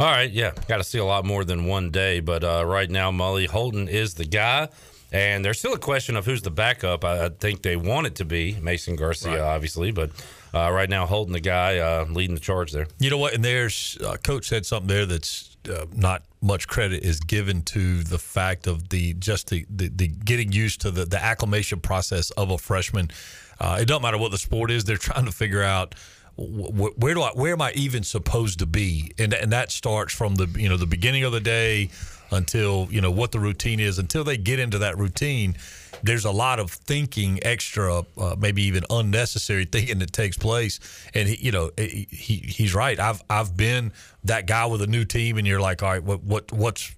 All 0.00 0.06
right, 0.10 0.32
yeah, 0.32 0.50
got 0.66 0.78
to 0.78 0.84
see 0.84 0.98
a 0.98 1.04
lot 1.04 1.24
more 1.24 1.44
than 1.44 1.66
one 1.66 1.92
day, 1.92 2.18
but 2.18 2.42
uh, 2.42 2.64
right 2.66 2.90
now, 2.90 3.12
Mully 3.12 3.46
Holton 3.46 3.86
is 3.86 4.14
the 4.14 4.24
guy, 4.24 4.68
and 5.12 5.44
there's 5.44 5.60
still 5.60 5.74
a 5.74 5.78
question 5.78 6.16
of 6.16 6.26
who's 6.26 6.42
the 6.42 6.50
backup. 6.50 7.04
I, 7.04 7.26
I 7.26 7.28
think 7.28 7.62
they 7.62 7.76
want 7.76 8.08
it 8.08 8.16
to 8.16 8.24
be 8.24 8.56
Mason 8.60 8.96
Garcia, 8.96 9.40
right. 9.42 9.54
obviously, 9.54 9.92
but 9.92 10.10
uh, 10.54 10.70
right 10.70 10.88
now, 10.88 11.06
Holton 11.06 11.32
the 11.32 11.40
guy 11.40 11.78
uh, 11.78 12.06
leading 12.08 12.34
the 12.34 12.40
charge 12.40 12.72
there. 12.72 12.86
You 12.98 13.10
know 13.10 13.18
what? 13.18 13.34
And 13.34 13.44
there's 13.44 13.98
uh, 14.04 14.16
coach 14.22 14.48
said 14.48 14.66
something 14.66 14.88
there 14.88 15.06
that's 15.06 15.56
uh, 15.68 15.86
not 15.94 16.22
much 16.40 16.68
credit 16.68 17.02
is 17.02 17.20
given 17.20 17.62
to 17.62 18.02
the 18.02 18.18
fact 18.18 18.66
of 18.66 18.88
the 18.90 19.14
just 19.14 19.50
the, 19.50 19.66
the, 19.68 19.88
the 19.88 20.06
getting 20.08 20.52
used 20.52 20.80
to 20.82 20.90
the, 20.90 21.04
the 21.04 21.22
acclimation 21.22 21.80
process 21.80 22.30
of 22.32 22.50
a 22.50 22.58
freshman 22.58 23.10
uh, 23.58 23.78
it 23.80 23.86
doesn't 23.86 24.02
matter 24.02 24.18
what 24.18 24.30
the 24.30 24.38
sport 24.38 24.70
is; 24.70 24.84
they're 24.84 24.96
trying 24.96 25.24
to 25.24 25.32
figure 25.32 25.62
out 25.62 25.94
where 26.36 27.14
do 27.14 27.22
I, 27.22 27.30
where 27.30 27.52
am 27.52 27.62
I 27.62 27.72
even 27.72 28.02
supposed 28.02 28.58
to 28.58 28.66
be, 28.66 29.12
and 29.18 29.32
and 29.32 29.52
that 29.52 29.70
starts 29.70 30.12
from 30.12 30.34
the 30.34 30.46
you 30.58 30.68
know 30.68 30.76
the 30.76 30.86
beginning 30.86 31.24
of 31.24 31.32
the 31.32 31.40
day 31.40 31.88
until 32.30 32.88
you 32.90 33.00
know 33.00 33.10
what 33.10 33.32
the 33.32 33.40
routine 33.40 33.80
is. 33.80 33.98
Until 33.98 34.24
they 34.24 34.36
get 34.36 34.58
into 34.58 34.78
that 34.78 34.98
routine, 34.98 35.56
there's 36.02 36.24
a 36.24 36.30
lot 36.30 36.58
of 36.58 36.70
thinking, 36.70 37.38
extra, 37.42 38.04
uh, 38.18 38.36
maybe 38.38 38.62
even 38.62 38.84
unnecessary 38.90 39.64
thinking 39.70 39.98
that 40.00 40.12
takes 40.12 40.36
place. 40.36 40.80
And 41.14 41.28
he, 41.28 41.36
you 41.36 41.52
know, 41.52 41.70
he 41.76 42.06
he's 42.10 42.74
right. 42.74 42.98
I've 42.98 43.22
I've 43.28 43.56
been 43.56 43.92
that 44.24 44.46
guy 44.46 44.66
with 44.66 44.82
a 44.82 44.86
new 44.86 45.04
team, 45.04 45.38
and 45.38 45.46
you're 45.46 45.60
like, 45.60 45.82
all 45.82 45.90
right, 45.90 46.02
what 46.02 46.22
what 46.22 46.52
what's 46.52 46.94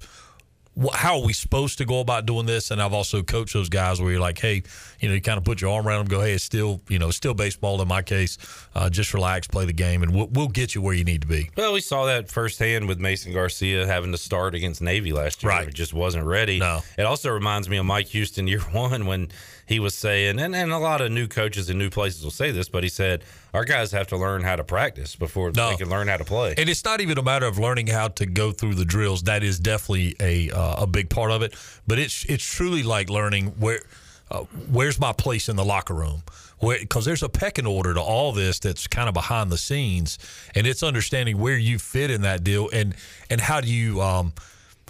how 0.94 1.18
are 1.18 1.26
we 1.26 1.32
supposed 1.32 1.78
to 1.78 1.84
go 1.84 2.00
about 2.00 2.26
doing 2.26 2.46
this? 2.46 2.70
And 2.70 2.80
I've 2.80 2.92
also 2.92 3.22
coached 3.22 3.54
those 3.54 3.68
guys 3.68 4.00
where 4.00 4.10
you're 4.10 4.20
like, 4.20 4.38
hey, 4.38 4.62
you 5.00 5.08
know, 5.08 5.14
you 5.14 5.20
kind 5.20 5.38
of 5.38 5.44
put 5.44 5.60
your 5.60 5.72
arm 5.72 5.86
around 5.86 6.00
them, 6.00 6.08
go, 6.08 6.20
hey, 6.20 6.32
it's 6.32 6.44
still, 6.44 6.80
you 6.88 6.98
know, 6.98 7.10
still 7.10 7.34
baseball 7.34 7.80
in 7.82 7.88
my 7.88 8.02
case. 8.02 8.38
Uh, 8.74 8.88
just 8.88 9.14
relax, 9.14 9.46
play 9.46 9.64
the 9.64 9.72
game, 9.72 10.02
and 10.02 10.14
we'll, 10.14 10.28
we'll 10.28 10.48
get 10.48 10.74
you 10.74 10.82
where 10.82 10.94
you 10.94 11.04
need 11.04 11.22
to 11.22 11.28
be. 11.28 11.50
Well, 11.56 11.72
we 11.72 11.80
saw 11.80 12.06
that 12.06 12.30
firsthand 12.30 12.86
with 12.88 12.98
Mason 12.98 13.32
Garcia 13.32 13.86
having 13.86 14.12
to 14.12 14.18
start 14.18 14.54
against 14.54 14.80
Navy 14.80 15.12
last 15.12 15.42
year. 15.42 15.50
Right. 15.50 15.68
It 15.68 15.74
just 15.74 15.94
wasn't 15.94 16.24
ready. 16.24 16.58
No. 16.58 16.80
It 16.96 17.02
also 17.02 17.30
reminds 17.30 17.68
me 17.68 17.76
of 17.78 17.86
Mike 17.86 18.06
Houston 18.08 18.46
year 18.46 18.60
one 18.72 19.06
when 19.06 19.28
he 19.68 19.80
was 19.80 19.94
saying, 19.94 20.40
and, 20.40 20.56
and 20.56 20.72
a 20.72 20.78
lot 20.78 21.02
of 21.02 21.12
new 21.12 21.28
coaches 21.28 21.68
in 21.68 21.76
new 21.76 21.90
places 21.90 22.24
will 22.24 22.30
say 22.30 22.50
this, 22.50 22.70
but 22.70 22.82
he 22.82 22.88
said, 22.88 23.22
our 23.52 23.66
guys 23.66 23.92
have 23.92 24.06
to 24.06 24.16
learn 24.16 24.42
how 24.42 24.56
to 24.56 24.64
practice 24.64 25.14
before 25.14 25.52
no. 25.54 25.68
they 25.68 25.76
can 25.76 25.90
learn 25.90 26.08
how 26.08 26.16
to 26.16 26.24
play. 26.24 26.54
And 26.56 26.70
it's 26.70 26.82
not 26.86 27.02
even 27.02 27.18
a 27.18 27.22
matter 27.22 27.44
of 27.44 27.58
learning 27.58 27.88
how 27.88 28.08
to 28.08 28.24
go 28.24 28.50
through 28.50 28.76
the 28.76 28.86
drills. 28.86 29.24
That 29.24 29.42
is 29.42 29.60
definitely 29.60 30.16
a 30.20 30.50
uh, 30.50 30.84
a 30.84 30.86
big 30.86 31.10
part 31.10 31.30
of 31.30 31.42
it. 31.42 31.54
But 31.86 31.98
it's 31.98 32.24
it's 32.24 32.44
truly 32.44 32.82
like 32.82 33.10
learning 33.10 33.48
where 33.58 33.82
uh, 34.30 34.44
where's 34.70 34.98
my 34.98 35.12
place 35.12 35.50
in 35.50 35.56
the 35.56 35.64
locker 35.66 35.92
room? 35.94 36.22
Because 36.60 37.04
there's 37.04 37.22
a 37.22 37.28
pecking 37.28 37.66
order 37.66 37.92
to 37.92 38.00
all 38.00 38.32
this 38.32 38.58
that's 38.58 38.86
kind 38.86 39.06
of 39.06 39.12
behind 39.12 39.52
the 39.52 39.58
scenes, 39.58 40.18
and 40.54 40.66
it's 40.66 40.82
understanding 40.82 41.36
where 41.36 41.58
you 41.58 41.78
fit 41.78 42.10
in 42.10 42.22
that 42.22 42.42
deal, 42.42 42.70
and 42.72 42.94
and 43.28 43.38
how 43.38 43.60
do 43.60 43.68
you 43.70 44.00
um, 44.00 44.32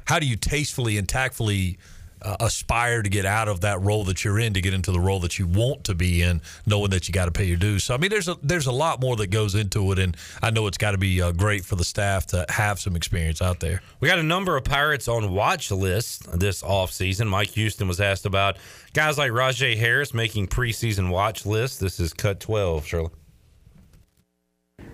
how 0.06 0.20
do 0.20 0.26
you 0.26 0.36
tastefully 0.36 0.98
and 0.98 1.08
tactfully 1.08 1.78
uh, 2.22 2.36
aspire 2.40 3.02
to 3.02 3.08
get 3.08 3.24
out 3.24 3.48
of 3.48 3.60
that 3.62 3.80
role 3.80 4.04
that 4.04 4.24
you're 4.24 4.38
in 4.38 4.54
to 4.54 4.60
get 4.60 4.74
into 4.74 4.92
the 4.92 5.00
role 5.00 5.20
that 5.20 5.38
you 5.38 5.46
want 5.46 5.84
to 5.84 5.94
be 5.94 6.22
in, 6.22 6.40
knowing 6.66 6.90
that 6.90 7.08
you 7.08 7.12
got 7.12 7.26
to 7.26 7.32
pay 7.32 7.44
your 7.44 7.56
dues. 7.56 7.84
So 7.84 7.94
I 7.94 7.98
mean, 7.98 8.10
there's 8.10 8.28
a 8.28 8.36
there's 8.42 8.66
a 8.66 8.72
lot 8.72 9.00
more 9.00 9.16
that 9.16 9.28
goes 9.28 9.54
into 9.54 9.92
it, 9.92 9.98
and 9.98 10.16
I 10.42 10.50
know 10.50 10.66
it's 10.66 10.78
got 10.78 10.92
to 10.92 10.98
be 10.98 11.20
uh, 11.22 11.32
great 11.32 11.64
for 11.64 11.76
the 11.76 11.84
staff 11.84 12.26
to 12.26 12.44
have 12.48 12.78
some 12.80 12.96
experience 12.96 13.42
out 13.42 13.60
there. 13.60 13.82
We 14.00 14.08
got 14.08 14.18
a 14.18 14.22
number 14.22 14.56
of 14.56 14.64
Pirates 14.64 15.08
on 15.08 15.32
watch 15.32 15.70
lists 15.70 16.26
this 16.34 16.62
offseason. 16.62 17.28
Mike 17.28 17.50
Houston 17.50 17.88
was 17.88 18.00
asked 18.00 18.26
about 18.26 18.56
guys 18.92 19.18
like 19.18 19.32
Rahjai 19.32 19.76
Harris 19.76 20.14
making 20.14 20.48
preseason 20.48 21.10
watch 21.10 21.46
lists. 21.46 21.78
This 21.78 22.00
is 22.00 22.12
cut 22.12 22.40
12, 22.40 22.86
Shirley. 22.86 23.10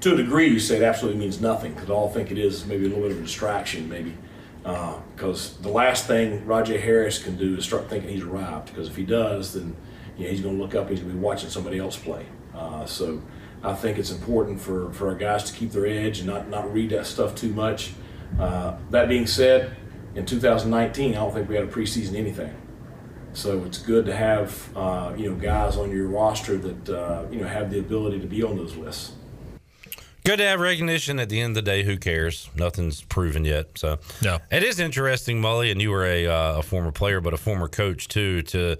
To 0.01 0.13
a 0.13 0.17
degree, 0.17 0.49
you 0.49 0.61
say 0.61 0.77
it 0.77 0.83
absolutely 0.83 1.21
means 1.21 1.41
nothing 1.41 1.73
because 1.73 1.89
all 1.89 2.09
I 2.09 2.13
think 2.13 2.31
it 2.31 2.39
is 2.39 2.67
maybe 2.67 2.85
a 2.85 2.89
little 2.89 3.05
bit 3.05 3.13
of 3.13 3.19
a 3.19 3.23
distraction, 3.23 3.89
maybe. 3.89 4.15
Because 4.65 5.59
uh, 5.59 5.63
the 5.63 5.69
last 5.69 6.07
thing 6.07 6.45
Rahjai 6.47 6.81
Harris 6.81 7.23
can 7.23 7.37
do 7.37 7.57
is 7.57 7.65
start 7.65 7.89
thinking 7.89 8.11
he's 8.11 8.25
arrived. 8.25 8.67
Because 8.67 8.89
if 8.89 8.97
he 8.97 9.05
does, 9.05 9.53
then 9.55 9.77
you 10.17 10.25
know, 10.25 10.31
he's 10.31 10.41
going 10.41 10.57
to 10.57 10.63
look 10.63 10.75
up. 10.75 10.89
And 10.89 10.91
he's 10.91 11.01
going 11.01 11.13
to 11.13 11.19
be 11.19 11.23
watching 11.23 11.51
somebody 11.51 11.79
else 11.79 11.97
play. 11.97 12.27
Uh, 12.55 12.87
so 12.87 13.23
I 13.63 13.75
think 13.75 13.99
it's 13.99 14.11
important 14.11 14.61
for, 14.61 14.93
for 14.93 15.09
our 15.09 15.15
guys 15.15 15.45
to 15.45 15.53
keep 15.53 15.73
their 15.73 15.87
edge 15.87 16.19
and 16.19 16.29
not, 16.29 16.49
not 16.49 16.73
read 16.73 16.91
that 16.91 17.07
stuff 17.07 17.35
too 17.35 17.53
much. 17.53 17.93
Uh, 18.39 18.77
that 18.91 19.09
being 19.09 19.27
said, 19.27 19.77
in 20.15 20.25
2019, 20.25 21.13
I 21.13 21.15
don't 21.17 21.33
think 21.33 21.49
we 21.49 21.57
had 21.57 21.65
a 21.65 21.69
preseason 21.69 22.15
anything. 22.15 22.55
So 23.33 23.65
it's 23.65 23.79
good 23.79 24.07
to 24.07 24.15
have 24.15 24.77
uh, 24.77 25.13
you 25.17 25.29
know 25.29 25.37
guys 25.37 25.77
on 25.77 25.91
your 25.91 26.07
roster 26.07 26.57
that 26.57 26.89
uh, 26.89 27.25
you 27.33 27.41
know 27.41 27.49
have 27.49 27.69
the 27.69 27.81
ability 27.81 28.21
to 28.21 28.27
be 28.27 28.45
on 28.45 28.57
those 28.57 28.77
lists. 28.77 29.13
Good 30.25 30.39
to 30.39 30.45
have 30.45 30.59
recognition. 30.59 31.21
At 31.21 31.29
the 31.29 31.39
end 31.39 31.51
of 31.51 31.65
the 31.65 31.71
day, 31.71 31.83
who 31.83 31.99
cares? 31.99 32.49
Nothing's 32.57 33.03
proven 33.03 33.45
yet. 33.45 33.77
So 33.77 33.99
yeah, 34.23 34.39
it 34.51 34.63
is 34.63 34.81
interesting, 34.81 35.43
Mully, 35.43 35.71
and 35.71 35.83
you 35.83 35.91
were 35.91 36.07
a, 36.07 36.27
uh, 36.27 36.59
a 36.59 36.63
former 36.63 36.93
player, 36.93 37.21
but 37.21 37.35
a 37.35 37.37
former 37.37 37.69
coach 37.69 38.09
too. 38.09 38.41
To 38.43 38.77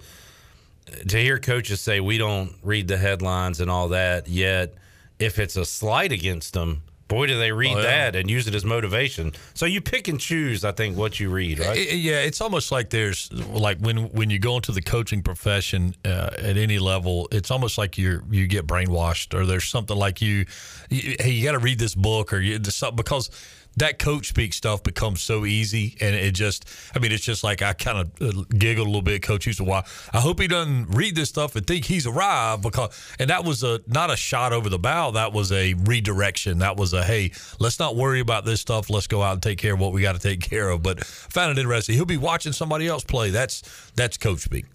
to 1.07 1.17
hear 1.17 1.37
coaches 1.37 1.81
say 1.81 1.99
we 1.99 2.17
don't 2.17 2.53
read 2.63 2.87
the 2.87 2.97
headlines 2.97 3.59
and 3.61 3.69
all 3.69 3.89
that, 3.89 4.27
yet 4.27 4.73
if 5.19 5.37
it's 5.37 5.55
a 5.55 5.65
slight 5.65 6.11
against 6.11 6.53
them, 6.53 6.81
boy, 7.07 7.27
do 7.27 7.37
they 7.37 7.51
read 7.51 7.73
oh, 7.73 7.77
yeah. 7.77 8.11
that 8.11 8.15
and 8.15 8.29
use 8.29 8.47
it 8.47 8.55
as 8.55 8.65
motivation. 8.65 9.33
So 9.53 9.65
you 9.65 9.81
pick 9.81 10.07
and 10.07 10.19
choose, 10.19 10.65
I 10.65 10.71
think, 10.71 10.97
what 10.97 11.19
you 11.19 11.29
read, 11.29 11.59
right? 11.59 11.77
It, 11.77 11.95
yeah, 11.97 12.21
it's 12.21 12.41
almost 12.41 12.71
like 12.71 12.89
there's 12.89 13.31
like 13.31 13.77
when 13.79 14.09
when 14.09 14.29
you 14.29 14.39
go 14.39 14.55
into 14.55 14.71
the 14.71 14.81
coaching 14.81 15.21
profession 15.21 15.95
uh, 16.03 16.29
at 16.37 16.57
any 16.57 16.79
level, 16.79 17.27
it's 17.31 17.51
almost 17.51 17.77
like 17.77 17.97
you 17.97 18.21
you 18.29 18.47
get 18.47 18.67
brainwashed, 18.67 19.33
or 19.33 19.45
there's 19.45 19.67
something 19.67 19.97
like 19.97 20.21
you, 20.21 20.45
you 20.89 21.15
hey, 21.19 21.31
you 21.31 21.43
got 21.43 21.53
to 21.53 21.59
read 21.59 21.79
this 21.79 21.95
book, 21.95 22.33
or 22.33 22.39
you 22.39 22.59
because 22.95 23.29
that 23.77 23.99
coach 23.99 24.29
speak 24.29 24.53
stuff 24.53 24.83
becomes 24.83 25.21
so 25.21 25.45
easy, 25.45 25.97
and 25.99 26.15
it 26.15 26.33
just, 26.33 26.65
I 26.95 26.99
mean, 26.99 27.11
it's 27.11 27.23
just 27.23 27.43
like 27.43 27.61
I 27.61 27.73
kind 27.73 27.99
of 27.99 28.21
uh, 28.21 28.43
giggled 28.57 28.87
a 28.87 28.89
little 28.89 29.01
bit. 29.01 29.21
Coach 29.21 29.45
used 29.45 29.57
to 29.57 29.63
why 29.63 29.83
I 30.13 30.19
hope 30.19 30.39
he 30.39 30.47
doesn't 30.47 30.89
read 30.89 31.15
this 31.15 31.29
stuff 31.29 31.55
and 31.55 31.65
think 31.65 31.85
he's 31.85 32.07
arrived 32.07 32.63
because, 32.63 33.15
and 33.19 33.29
that 33.29 33.43
was 33.43 33.63
a 33.63 33.81
not 33.87 34.11
a 34.11 34.15
shot 34.15 34.53
over 34.53 34.69
the 34.69 34.79
bow. 34.79 35.11
That 35.11 35.33
was 35.33 35.51
a 35.51 35.73
redirection. 35.73 36.59
That 36.59 36.77
was 36.77 36.93
a 36.93 37.03
hey, 37.03 37.31
let's 37.59 37.79
not 37.79 37.95
worry 37.95 38.19
about 38.19 38.45
this 38.45 38.61
stuff. 38.61 38.89
Let's 38.89 39.07
go 39.07 39.21
out 39.21 39.33
and 39.33 39.43
take 39.43 39.57
care 39.57 39.73
of 39.73 39.79
what 39.79 39.93
we 39.93 40.01
got 40.01 40.13
to 40.13 40.21
take 40.21 40.41
care 40.49 40.69
of. 40.69 40.81
But 40.81 41.03
found 41.03 41.51
it 41.51 41.59
interesting. 41.59 41.95
He'll 41.95 42.05
be 42.05 42.17
watching 42.17 42.53
somebody 42.53 42.87
else 42.87 43.03
play. 43.03 43.29
That's 43.29 43.61
that's 43.95 44.17
coach 44.17 44.39
speak. 44.39 44.65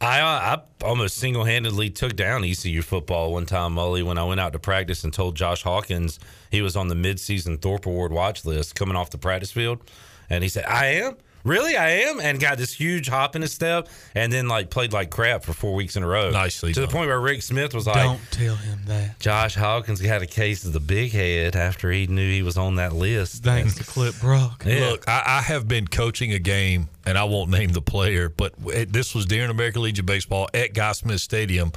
I 0.00 0.20
uh, 0.20 0.56
I 0.56 0.84
almost 0.84 1.16
single 1.16 1.44
handedly 1.44 1.90
took 1.90 2.16
down 2.16 2.44
ECU 2.44 2.82
football 2.82 3.32
one 3.32 3.46
time, 3.46 3.74
Mully, 3.74 4.02
when 4.02 4.18
I 4.18 4.24
went 4.24 4.40
out 4.40 4.52
to 4.52 4.58
practice 4.58 5.04
and 5.04 5.12
told 5.12 5.36
Josh 5.36 5.62
Hawkins 5.62 6.18
he 6.50 6.62
was 6.62 6.76
on 6.76 6.88
the 6.88 6.94
midseason 6.94 7.60
Thorpe 7.60 7.86
Award 7.86 8.12
watch 8.12 8.44
list 8.44 8.74
coming 8.74 8.96
off 8.96 9.10
the 9.10 9.18
practice 9.18 9.52
field, 9.52 9.80
and 10.28 10.42
he 10.42 10.48
said, 10.48 10.64
"I 10.66 10.86
am." 10.86 11.16
Really, 11.44 11.76
I 11.76 11.90
am, 12.08 12.20
and 12.20 12.40
got 12.40 12.56
this 12.56 12.72
huge 12.72 13.06
hop 13.08 13.36
in 13.36 13.42
his 13.42 13.52
step, 13.52 13.88
and 14.14 14.32
then 14.32 14.48
like 14.48 14.70
played 14.70 14.94
like 14.94 15.10
crap 15.10 15.44
for 15.44 15.52
four 15.52 15.74
weeks 15.74 15.94
in 15.94 16.02
a 16.02 16.06
row. 16.06 16.30
Nicely 16.30 16.72
to 16.72 16.80
done. 16.80 16.88
the 16.88 16.92
point 16.92 17.08
where 17.08 17.20
Rick 17.20 17.42
Smith 17.42 17.74
was 17.74 17.86
like, 17.86 17.96
"Don't 17.96 18.20
tell 18.30 18.56
him 18.56 18.80
that." 18.86 19.20
Josh 19.20 19.54
Hawkins 19.54 20.00
had 20.00 20.22
a 20.22 20.26
case 20.26 20.64
of 20.64 20.72
the 20.72 20.80
big 20.80 21.12
head 21.12 21.54
after 21.54 21.90
he 21.90 22.06
knew 22.06 22.30
he 22.32 22.42
was 22.42 22.56
on 22.56 22.76
that 22.76 22.94
list. 22.94 23.44
Thanks 23.44 23.74
to 23.74 23.84
Clip 23.84 24.18
Brock. 24.20 24.64
Yeah. 24.66 24.88
Look, 24.90 25.06
I, 25.06 25.22
I, 25.26 25.40
have 25.42 25.68
been 25.68 25.86
coaching 25.86 26.32
a 26.32 26.38
game, 26.38 26.88
and 27.04 27.18
I 27.18 27.24
won't 27.24 27.50
name 27.50 27.70
the 27.70 27.82
player, 27.82 28.30
but 28.30 28.54
it, 28.68 28.90
this 28.90 29.14
was 29.14 29.26
during 29.26 29.50
American 29.50 29.82
Legion 29.82 30.06
baseball 30.06 30.48
at 30.54 30.72
Guy 30.72 30.92
Smith 30.92 31.20
Stadium. 31.20 31.72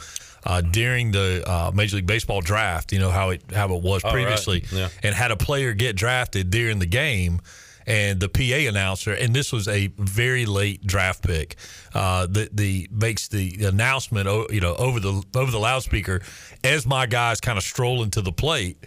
Uh, 0.46 0.62
during 0.62 1.12
the 1.12 1.44
uh, 1.46 1.72
Major 1.74 1.98
League 1.98 2.08
Baseball 2.08 2.40
draft, 2.40 2.94
you 2.94 3.00
know 3.00 3.10
how 3.12 3.32
it 3.32 3.42
how 3.54 3.76
it 3.76 3.84
was 3.84 4.02
previously, 4.02 4.62
right. 4.72 4.72
yeah. 4.72 4.90
and 5.04 5.14
had 5.14 5.32
a 5.32 5.36
player 5.36 5.74
get 5.74 5.98
drafted 5.98 6.50
during 6.52 6.80
the 6.80 6.86
game, 6.86 7.42
and 7.88 8.20
the 8.20 8.28
PA 8.28 8.70
announcer, 8.70 9.14
and 9.14 9.34
this 9.34 9.52
was 9.54 9.68
a 9.68 9.88
very 9.98 10.46
late 10.46 10.86
draft 10.86 11.24
pick, 11.24 11.56
uh, 11.96 12.28
the 12.28 12.50
the 12.52 12.90
makes 12.92 13.30
the 13.30 13.66
announcement, 13.66 14.28
you 14.52 14.60
know, 14.60 14.76
over 14.76 15.00
the 15.00 15.24
over 15.36 15.50
the 15.50 15.60
loudspeaker, 15.60 16.22
as 16.64 16.86
my 16.86 17.06
guys 17.06 17.40
kind 17.40 17.58
of 17.58 17.64
strolling 17.64 18.12
to 18.12 18.22
the 18.22 18.34
plate. 18.34 18.78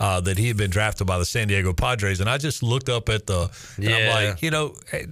Uh, 0.00 0.20
that 0.20 0.36
he 0.36 0.48
had 0.48 0.56
been 0.56 0.70
drafted 0.70 1.06
by 1.06 1.16
the 1.16 1.24
San 1.24 1.46
Diego 1.46 1.72
Padres, 1.72 2.18
and 2.18 2.28
I 2.28 2.36
just 2.36 2.60
looked 2.60 2.88
up 2.88 3.08
at 3.08 3.26
the. 3.26 3.48
Yeah. 3.78 3.96
I'm 3.96 4.08
like, 4.08 4.42
you 4.42 4.50
know, 4.50 4.74
hey, 4.90 5.06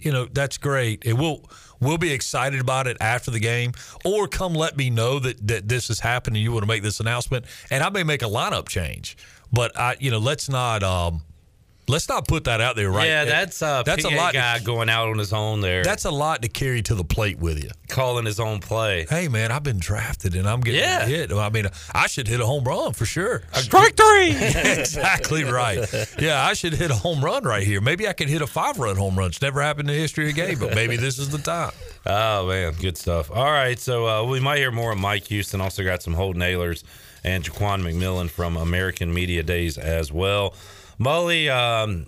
you 0.00 0.10
know, 0.10 0.24
that's 0.24 0.58
great. 0.58 1.04
It 1.04 1.12
will 1.12 1.48
we'll 1.80 1.98
be 1.98 2.12
excited 2.12 2.60
about 2.60 2.88
it 2.88 2.96
after 3.00 3.30
the 3.30 3.38
game, 3.38 3.72
or 4.04 4.26
come 4.26 4.52
let 4.52 4.76
me 4.76 4.90
know 4.90 5.20
that 5.20 5.46
that 5.46 5.68
this 5.68 5.86
has 5.88 6.00
happened 6.00 6.34
and 6.34 6.42
you 6.42 6.50
want 6.50 6.64
to 6.64 6.66
make 6.66 6.82
this 6.82 6.98
announcement, 6.98 7.44
and 7.70 7.84
I 7.84 7.90
may 7.90 8.02
make 8.02 8.22
a 8.22 8.26
lineup 8.26 8.68
change. 8.68 9.16
But 9.52 9.78
I, 9.78 9.94
you 10.00 10.10
know, 10.10 10.18
let's 10.18 10.48
not. 10.48 10.82
Um, 10.82 11.22
Let's 11.90 12.08
not 12.08 12.28
put 12.28 12.44
that 12.44 12.60
out 12.60 12.76
there, 12.76 12.88
right? 12.88 13.08
Yeah, 13.08 13.24
that's 13.24 13.60
a 13.62 13.82
that's 13.84 14.04
PA 14.04 14.14
a 14.14 14.16
lot 14.16 14.32
guy 14.32 14.58
to, 14.58 14.64
going 14.64 14.88
out 14.88 15.08
on 15.08 15.18
his 15.18 15.32
own 15.32 15.60
there. 15.60 15.82
That's 15.82 16.04
a 16.04 16.10
lot 16.10 16.42
to 16.42 16.48
carry 16.48 16.82
to 16.82 16.94
the 16.94 17.02
plate 17.02 17.40
with 17.40 17.62
you. 17.62 17.70
Calling 17.88 18.26
his 18.26 18.38
own 18.38 18.60
play. 18.60 19.06
Hey 19.10 19.26
man, 19.26 19.50
I've 19.50 19.64
been 19.64 19.80
drafted 19.80 20.36
and 20.36 20.48
I'm 20.48 20.60
getting 20.60 20.80
yeah. 20.80 21.04
hit. 21.04 21.32
I 21.32 21.50
mean, 21.50 21.66
I 21.92 22.06
should 22.06 22.28
hit 22.28 22.40
a 22.40 22.46
home 22.46 22.62
run 22.62 22.92
for 22.92 23.06
sure. 23.06 23.42
Strike 23.54 23.96
three. 23.96 24.30
exactly 24.78 25.42
right. 25.42 25.84
Yeah, 26.20 26.44
I 26.44 26.52
should 26.52 26.74
hit 26.74 26.92
a 26.92 26.94
home 26.94 27.24
run 27.24 27.42
right 27.42 27.64
here. 27.64 27.80
Maybe 27.80 28.06
I 28.06 28.12
can 28.12 28.28
hit 28.28 28.40
a 28.40 28.46
five 28.46 28.78
run 28.78 28.96
home 28.96 29.18
run. 29.18 29.28
It's 29.28 29.42
never 29.42 29.60
happened 29.60 29.90
in 29.90 29.96
the 29.96 30.00
history 30.00 30.30
of 30.30 30.36
the 30.36 30.40
game, 30.40 30.60
but 30.60 30.76
maybe 30.76 30.96
this 30.96 31.18
is 31.18 31.30
the 31.30 31.38
time. 31.38 31.72
Oh 32.06 32.46
man, 32.46 32.74
good 32.74 32.98
stuff. 32.98 33.32
All 33.32 33.50
right, 33.50 33.78
so 33.78 34.06
uh, 34.06 34.24
we 34.24 34.38
might 34.38 34.58
hear 34.58 34.70
more 34.70 34.92
of 34.92 34.98
Mike 34.98 35.26
Houston. 35.26 35.60
Also 35.60 35.82
got 35.82 36.04
some 36.04 36.14
Holton 36.14 36.40
Ahlers 36.40 36.84
and 37.24 37.44
Jaquan 37.44 37.82
McMillan 37.82 38.30
from 38.30 38.56
American 38.56 39.12
Media 39.12 39.42
Days 39.42 39.76
as 39.76 40.12
well. 40.12 40.54
Mully, 41.00 41.48
um, 41.48 42.06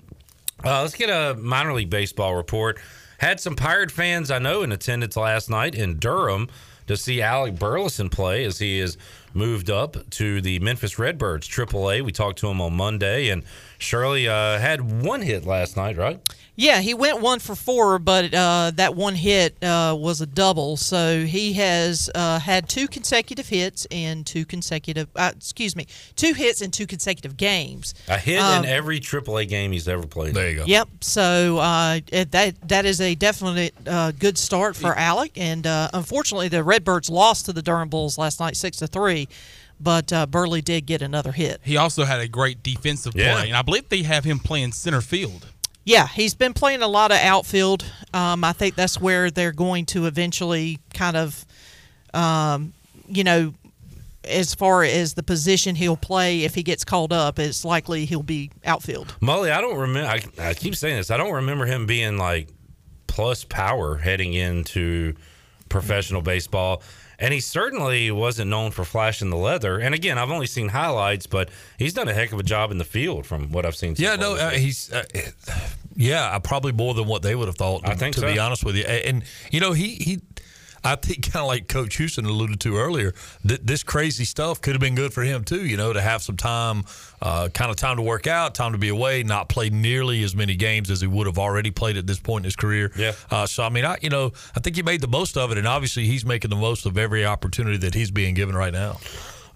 uh, 0.62 0.82
let's 0.82 0.94
get 0.94 1.08
a 1.08 1.34
minor 1.34 1.72
league 1.72 1.88
baseball 1.88 2.34
report. 2.34 2.78
Had 3.18 3.40
some 3.40 3.56
Pirate 3.56 3.90
fans 3.90 4.30
I 4.30 4.38
know 4.38 4.62
in 4.62 4.70
attendance 4.70 5.16
last 5.16 5.48
night 5.48 5.74
in 5.74 5.98
Durham 5.98 6.48
to 6.86 6.96
see 6.96 7.22
Alec 7.22 7.58
Burleson 7.58 8.08
play 8.08 8.44
as 8.44 8.58
he 8.58 8.78
is 8.78 8.96
moved 9.34 9.70
up 9.70 9.96
to 10.10 10.40
the 10.40 10.58
Memphis 10.60 10.98
Redbirds 10.98 11.48
AAA. 11.48 12.02
We 12.02 12.12
talked 12.12 12.38
to 12.40 12.48
him 12.48 12.60
on 12.60 12.74
Monday, 12.74 13.28
and 13.28 13.44
Shirley 13.78 14.28
uh, 14.28 14.58
had 14.58 15.02
one 15.02 15.22
hit 15.22 15.44
last 15.46 15.76
night, 15.76 15.96
right? 15.96 16.20
Yeah, 16.54 16.80
he 16.80 16.92
went 16.92 17.22
one 17.22 17.38
for 17.38 17.54
four, 17.54 17.98
but 17.98 18.32
uh, 18.34 18.72
that 18.74 18.94
one 18.94 19.14
hit 19.14 19.56
uh, 19.64 19.96
was 19.98 20.20
a 20.20 20.26
double. 20.26 20.76
So 20.76 21.24
he 21.24 21.54
has 21.54 22.10
uh, 22.14 22.38
had 22.38 22.68
two 22.68 22.88
consecutive 22.88 23.48
hits 23.48 23.86
in 23.88 24.22
two 24.24 24.44
consecutive, 24.44 25.08
uh, 25.16 25.32
excuse 25.34 25.74
me, 25.74 25.86
two 26.14 26.34
hits 26.34 26.60
in 26.60 26.70
two 26.70 26.86
consecutive 26.86 27.38
games. 27.38 27.94
A 28.06 28.18
hit 28.18 28.38
um, 28.38 28.64
in 28.64 28.70
every 28.70 29.00
AAA 29.00 29.48
game 29.48 29.72
he's 29.72 29.88
ever 29.88 30.06
played. 30.06 30.34
There 30.34 30.50
you 30.50 30.56
go. 30.56 30.64
Yep. 30.66 30.88
So 31.00 31.56
uh, 31.56 32.00
that 32.10 32.54
that 32.68 32.84
is 32.84 33.00
a 33.00 33.14
definite 33.14 33.74
uh, 33.86 34.12
good 34.12 34.36
start 34.36 34.76
for 34.76 34.94
Alec. 34.94 35.38
And 35.38 35.64
unfortunately, 35.66 36.48
the 36.48 36.62
Redbirds 36.72 37.10
lost 37.10 37.44
to 37.46 37.52
the 37.52 37.60
Durham 37.60 37.90
Bulls 37.90 38.16
last 38.16 38.40
night, 38.40 38.56
six 38.56 38.78
to 38.78 38.86
three 38.86 39.28
but 39.82 40.12
uh, 40.12 40.26
Burley 40.26 40.62
did 40.62 40.86
get 40.86 41.02
another 41.02 41.32
hit. 41.32 41.60
He 41.64 41.76
also 41.76 42.04
had 42.04 42.20
a 42.20 42.28
great 42.28 42.62
defensive 42.62 43.14
yeah. 43.16 43.34
play, 43.34 43.48
and 43.48 43.56
I 43.56 43.62
believe 43.62 43.88
they 43.88 44.04
have 44.04 44.22
him 44.22 44.38
playing 44.38 44.72
center 44.72 45.00
field. 45.00 45.48
Yeah, 45.84 46.06
he's 46.06 46.34
been 46.34 46.54
playing 46.54 46.82
a 46.82 46.86
lot 46.86 47.10
of 47.10 47.18
outfield. 47.18 47.84
Um, 48.14 48.44
I 48.44 48.52
think 48.52 48.76
that's 48.76 49.00
where 49.00 49.30
they're 49.30 49.52
going 49.52 49.86
to 49.86 50.06
eventually 50.06 50.78
kind 50.94 51.16
of, 51.16 51.44
um, 52.14 52.72
you 53.08 53.24
know, 53.24 53.52
as 54.22 54.54
far 54.54 54.84
as 54.84 55.14
the 55.14 55.24
position 55.24 55.74
he'll 55.74 55.96
play 55.96 56.44
if 56.44 56.54
he 56.54 56.62
gets 56.62 56.84
called 56.84 57.12
up, 57.12 57.40
it's 57.40 57.64
likely 57.64 58.04
he'll 58.04 58.22
be 58.22 58.52
outfield. 58.64 59.08
Mully, 59.20 59.50
I 59.50 59.60
don't 59.60 59.76
remember. 59.76 60.08
I, 60.08 60.50
I 60.50 60.54
keep 60.54 60.76
saying 60.76 60.96
this. 60.96 61.10
I 61.10 61.16
don't 61.16 61.32
remember 61.32 61.66
him 61.66 61.86
being 61.86 62.16
like 62.16 62.48
plus 63.08 63.42
power 63.42 63.96
heading 63.96 64.34
into 64.34 65.14
professional 65.72 66.22
baseball. 66.22 66.82
And 67.18 67.32
he 67.32 67.40
certainly 67.40 68.10
wasn't 68.10 68.50
known 68.50 68.72
for 68.72 68.84
flashing 68.84 69.30
the 69.30 69.36
leather. 69.36 69.78
And 69.78 69.94
again, 69.94 70.18
I've 70.18 70.30
only 70.30 70.46
seen 70.46 70.68
highlights, 70.68 71.26
but 71.26 71.50
he's 71.78 71.94
done 71.94 72.08
a 72.08 72.12
heck 72.12 72.32
of 72.32 72.40
a 72.40 72.42
job 72.42 72.70
in 72.72 72.78
the 72.78 72.84
field 72.84 73.26
from 73.26 73.52
what 73.52 73.64
I've 73.64 73.76
seen. 73.76 73.94
So 73.94 74.02
yeah, 74.02 74.16
no, 74.16 74.34
uh, 74.34 74.50
he's. 74.50 74.92
Uh, 74.92 75.04
yeah, 75.94 76.36
probably 76.38 76.72
more 76.72 76.94
than 76.94 77.06
what 77.06 77.22
they 77.22 77.34
would 77.34 77.48
have 77.48 77.56
thought. 77.56 77.88
I 77.88 77.94
think 77.94 78.14
to 78.14 78.20
so. 78.20 78.32
be 78.32 78.38
honest 78.38 78.64
with 78.64 78.76
you, 78.76 78.84
and 78.84 79.22
you 79.50 79.60
know 79.60 79.72
he 79.72 79.94
he 79.96 80.20
I 80.84 80.96
think 80.96 81.32
kind 81.32 81.42
of 81.42 81.48
like 81.48 81.68
Coach 81.68 81.96
Houston 81.96 82.24
alluded 82.24 82.60
to 82.60 82.76
earlier, 82.76 83.12
th- 83.46 83.60
this 83.62 83.82
crazy 83.82 84.24
stuff 84.24 84.60
could 84.60 84.74
have 84.74 84.80
been 84.80 84.94
good 84.94 85.12
for 85.12 85.22
him 85.22 85.44
too. 85.44 85.64
You 85.64 85.76
know, 85.76 85.92
to 85.92 86.00
have 86.00 86.22
some 86.22 86.36
time, 86.36 86.84
uh, 87.20 87.48
kind 87.52 87.70
of 87.70 87.76
time 87.76 87.96
to 87.96 88.02
work 88.02 88.26
out, 88.26 88.54
time 88.54 88.72
to 88.72 88.78
be 88.78 88.88
away, 88.88 89.22
not 89.22 89.48
play 89.48 89.70
nearly 89.70 90.22
as 90.22 90.34
many 90.34 90.56
games 90.56 90.90
as 90.90 91.00
he 91.00 91.06
would 91.06 91.26
have 91.26 91.38
already 91.38 91.70
played 91.70 91.96
at 91.96 92.06
this 92.06 92.18
point 92.18 92.42
in 92.42 92.44
his 92.44 92.56
career. 92.56 92.90
Yeah. 92.96 93.12
Uh, 93.30 93.46
so 93.46 93.62
I 93.62 93.68
mean, 93.68 93.84
I 93.84 93.98
you 94.02 94.10
know, 94.10 94.32
I 94.56 94.60
think 94.60 94.76
he 94.76 94.82
made 94.82 95.00
the 95.00 95.08
most 95.08 95.36
of 95.36 95.52
it, 95.52 95.58
and 95.58 95.66
obviously 95.66 96.06
he's 96.06 96.24
making 96.24 96.50
the 96.50 96.56
most 96.56 96.86
of 96.86 96.98
every 96.98 97.24
opportunity 97.24 97.76
that 97.78 97.94
he's 97.94 98.10
being 98.10 98.34
given 98.34 98.54
right 98.54 98.72
now. 98.72 98.98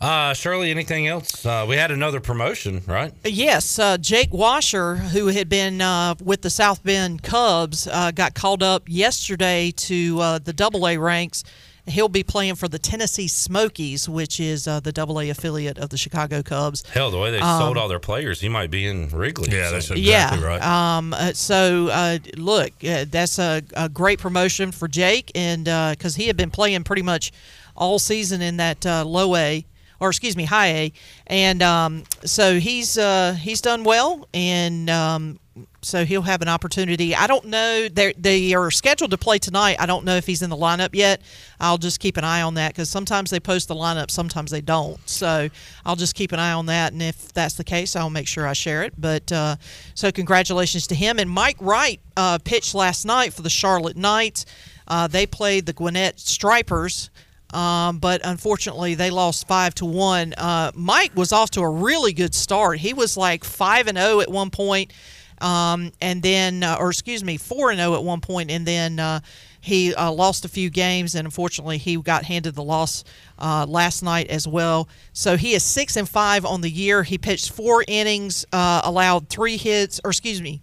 Uh, 0.00 0.35
Shirley, 0.35 0.71
anything 0.71 1.07
else? 1.07 1.45
Uh, 1.47 1.65
we 1.67 1.76
had 1.76 1.91
another 1.91 2.21
promotion, 2.21 2.83
right? 2.87 3.12
Yes, 3.25 3.79
uh, 3.79 3.97
Jake 3.97 4.33
Washer, 4.33 4.97
who 4.97 5.29
had 5.29 5.49
been 5.49 5.81
uh, 5.81 6.15
with 6.23 6.43
the 6.43 6.50
South 6.50 6.83
Bend 6.85 7.23
Cubs, 7.23 7.87
uh, 7.87 8.11
got 8.11 8.35
called 8.35 8.62
up 8.62 8.83
yesterday 8.87 9.71
to 9.73 10.21
uh, 10.21 10.38
the 10.38 10.53
Double 10.53 10.87
A 10.87 10.99
ranks. 10.99 11.45
He'll 11.88 12.09
be 12.09 12.25
playing 12.25 12.57
for 12.57 12.67
the 12.69 12.81
Tennessee 12.81 13.29
Smokies, 13.29 14.09
which 14.09 14.38
is 14.41 14.67
uh, 14.69 14.81
the 14.81 14.91
Double 14.93 15.19
A 15.21 15.31
affiliate 15.31 15.79
of 15.79 15.88
the 15.88 15.97
Chicago 15.97 16.43
Cubs. 16.43 16.83
Hell, 16.93 17.11
the 17.12 17.19
way 17.19 17.31
they 17.31 17.38
Um, 17.38 17.61
sold 17.61 17.79
all 17.79 17.88
their 17.88 18.00
players, 18.00 18.41
he 18.41 18.49
might 18.50 18.71
be 18.73 18.87
in 18.87 19.09
Wrigley. 19.09 19.49
Yeah, 19.50 19.71
that's 19.71 19.87
So- 19.87 19.95
exactly 19.95 20.41
yeah. 20.41 20.45
right. 20.45 20.62
Um, 20.62 21.15
uh, 21.15 21.33
so 21.33 21.88
uh, 21.88 22.19
look, 22.37 22.73
uh, 22.87 23.07
that's 23.09 23.38
a, 23.38 23.62
a 23.75 23.88
great 23.88 24.19
promotion 24.19 24.73
for 24.73 24.88
Jake, 24.88 25.31
and 25.35 25.65
because 25.97 26.17
he 26.17 26.26
had 26.26 26.37
been 26.37 26.50
playing 26.50 26.83
pretty 26.85 27.03
much 27.03 27.33
all 27.76 27.99
season 27.99 28.43
in 28.43 28.57
that 28.59 28.85
uh, 28.85 29.05
low 29.05 29.37
A, 29.37 29.65
or 30.00 30.09
excuse 30.09 30.37
me, 30.37 30.45
high 30.45 30.69
A, 30.69 30.93
and 31.26 31.62
um, 31.62 32.05
so 32.25 32.59
he's 32.59 32.99
uh, 32.99 33.37
he's 33.38 33.61
done 33.61 33.85
well, 33.85 34.29
and 34.35 34.91
um, 34.91 35.38
so 35.81 36.05
he'll 36.05 36.23
have 36.23 36.43
an 36.43 36.49
opportunity. 36.49 37.15
I 37.15 37.26
don't 37.26 37.47
know 37.47 37.88
they 37.88 38.12
they 38.19 38.55
are 38.55 38.71
scheduled 38.71 39.11
to 39.12 39.19
play 39.19 39.38
tonight. 39.38 39.76
I 39.79 39.87
don't 39.87 40.05
know 40.05 40.17
if 40.17 40.26
he's 40.26 40.43
in 40.43 40.50
the 40.50 40.57
lineup 40.57 40.91
yet. 40.93 41.23
I'll 41.61 41.79
just 41.79 42.00
keep 42.00 42.17
an 42.17 42.25
eye 42.25 42.43
on 42.43 42.55
that 42.55 42.73
because 42.73 42.91
sometimes 42.91 43.31
they 43.31 43.41
post 43.41 43.69
the 43.69 43.75
lineup, 43.75 44.11
sometimes 44.11 44.50
they 44.50 44.61
don't. 44.61 44.99
So 45.09 45.49
I'll 45.85 45.97
just 45.97 46.15
keep 46.15 46.33
an 46.33 46.38
eye 46.38 46.53
on 46.53 46.67
that, 46.67 46.93
and 46.93 47.03
if 47.03 47.33
that's 47.33 47.55
the 47.55 47.65
case, 47.65 47.97
I'll 47.97 48.11
make 48.11 48.26
sure 48.26 48.47
I 48.47 48.53
share 48.53 48.83
it. 48.83 48.95
But 48.99 49.31
uh, 49.33 49.57
so 49.95 50.12
congratulations 50.12 50.87
to 50.88 50.95
him 50.95 51.19
and 51.19 51.31
Mike 51.31 51.57
Wright 51.61 52.00
uh, 52.17 52.38
pitched 52.38 52.75
last 52.75 53.05
night 53.05 53.33
for 53.33 53.43
the 53.43 53.50
Charlotte 53.50 53.97
Knights. 53.97 54.45
Uh, 54.88 55.09
they 55.09 55.26
played 55.26 55.67
the 55.67 55.73
Gwinnett 55.73 56.21
Stripers. 56.21 57.11
Um, 57.53 57.99
but 57.99 58.21
unfortunately, 58.25 58.95
they 58.95 59.11
lost 59.11 59.47
five 59.47 59.75
to 59.76 59.85
one. 59.85 60.35
Uh, 60.35 60.73
Mike 60.75 61.12
was 61.15 61.33
off 61.33 61.50
to 61.53 61.61
a 61.61 61.69
really 61.69 62.12
good 62.12 62.35
start. 62.35 62.79
He 62.79 62.93
was 62.93 63.17
like 63.17 63.45
five 63.45 63.87
and 63.87 63.97
zero 63.97 64.21
at 64.21 64.31
one 64.31 64.50
point, 64.50 64.93
um, 65.41 65.93
and 66.00 66.23
then, 66.23 66.62
uh, 66.62 66.76
or 66.79 66.91
excuse 66.91 67.23
me, 67.23 67.37
four 67.37 67.71
and 67.71 67.79
zero 67.79 67.95
at 67.95 68.03
one 68.03 68.21
point, 68.21 68.50
and 68.50 68.67
then 68.67 68.99
uh, 68.99 69.21
he 69.61 69.95
uh, 69.95 70.12
lost 70.12 70.45
a 70.45 70.49
few 70.49 70.71
games, 70.71 71.15
and 71.15 71.26
unfortunately, 71.26 71.79
he 71.79 71.97
got 71.97 72.25
handed 72.25 72.55
the 72.55 72.62
loss 72.62 73.05
uh, 73.38 73.67
last 73.69 74.03
night 74.03 74.29
as 74.29 74.47
well. 74.47 74.88
So 75.12 75.37
he 75.37 75.55
is 75.55 75.62
six 75.62 75.97
and 75.97 76.09
five 76.09 76.45
on 76.45 76.61
the 76.61 76.71
year. 76.71 77.03
He 77.03 77.19
pitched 77.19 77.50
four 77.50 77.85
innings, 77.88 78.45
uh, 78.53 78.83
allowed 78.85 79.29
three 79.29 79.57
hits, 79.57 80.00
or 80.05 80.11
excuse 80.11 80.41
me, 80.41 80.62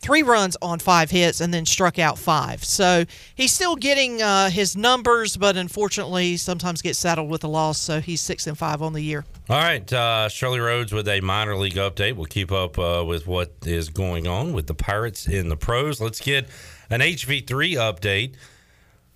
three 0.00 0.22
runs 0.22 0.56
on 0.62 0.78
five 0.78 1.10
hits 1.10 1.40
and 1.40 1.52
then 1.52 1.66
struck 1.66 1.98
out 1.98 2.18
five. 2.18 2.64
So 2.64 3.04
he's 3.34 3.52
still 3.52 3.76
getting 3.76 4.22
uh, 4.22 4.50
his 4.50 4.76
numbers, 4.76 5.36
but 5.36 5.56
unfortunately, 5.56 6.36
sometimes 6.36 6.82
gets 6.82 6.98
saddled 6.98 7.30
with 7.30 7.44
a 7.44 7.48
loss. 7.48 7.78
So 7.78 8.00
he's 8.00 8.20
six 8.20 8.46
and 8.46 8.56
five 8.56 8.82
on 8.82 8.92
the 8.92 9.02
year. 9.02 9.24
All 9.48 9.58
right, 9.58 9.90
uh, 9.92 10.28
Shirley 10.28 10.60
Rhodes 10.60 10.92
with 10.92 11.08
a 11.08 11.20
minor 11.20 11.56
league 11.56 11.74
update. 11.74 12.16
We'll 12.16 12.26
keep 12.26 12.50
up 12.50 12.78
uh, 12.78 13.04
with 13.06 13.26
what 13.26 13.52
is 13.64 13.88
going 13.88 14.26
on 14.26 14.52
with 14.52 14.66
the 14.66 14.74
Pirates 14.74 15.26
in 15.26 15.48
the 15.48 15.56
pros. 15.56 16.00
Let's 16.00 16.20
get 16.20 16.48
an 16.90 17.00
HV3 17.00 17.46
update. 17.46 18.34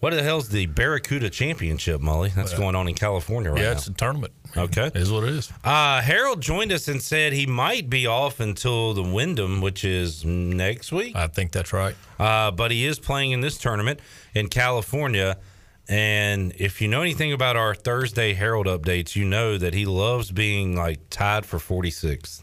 What 0.01 0.15
the 0.15 0.23
hell's 0.23 0.49
the 0.49 0.65
Barracuda 0.65 1.29
Championship, 1.29 2.01
Mully? 2.01 2.33
That's 2.35 2.55
going 2.55 2.75
on 2.75 2.89
in 2.89 2.95
California 2.95 3.51
right 3.51 3.59
yeah, 3.59 3.65
now. 3.65 3.71
Yeah, 3.73 3.77
it's 3.77 3.87
a 3.87 3.93
tournament. 3.93 4.33
Okay. 4.57 4.87
It 4.87 4.97
is 4.97 5.13
what 5.13 5.25
it 5.25 5.35
is. 5.35 5.53
Uh, 5.63 6.01
Harold 6.01 6.41
joined 6.41 6.73
us 6.73 6.89
and 6.89 7.03
said 7.03 7.35
he 7.35 7.45
might 7.45 7.91
be 7.91 8.07
off 8.07 8.41
until 8.41 8.95
the 8.95 9.03
Wyndham, 9.03 9.61
which 9.61 9.85
is 9.85 10.25
next 10.25 10.91
week. 10.91 11.15
I 11.15 11.27
think 11.27 11.53
that's 11.53 11.75
right. 11.75 11.95
Uh, 12.19 12.51
but 12.51 12.71
he 12.71 12.87
is 12.87 12.99
playing 12.99 13.33
in 13.33 13.43
this 13.43 13.59
tournament 13.59 14.01
in 14.35 14.49
California. 14.49 15.37
And 15.87 16.55
if 16.57 16.81
you 16.81 16.89
know 16.89 17.03
anything 17.03 17.35
about 17.35 17.57
our 17.57 17.75
Thursday 17.75 18.33
Harold 18.33 18.67
updates, 18.67 19.15
you 19.15 19.27
know 19.27 19.59
that 19.59 19.75
he 19.75 19.85
loves 19.85 20.31
being 20.33 20.77
like 20.77 21.11
tied 21.11 21.45
for 21.45 21.59
46th. 21.59 22.43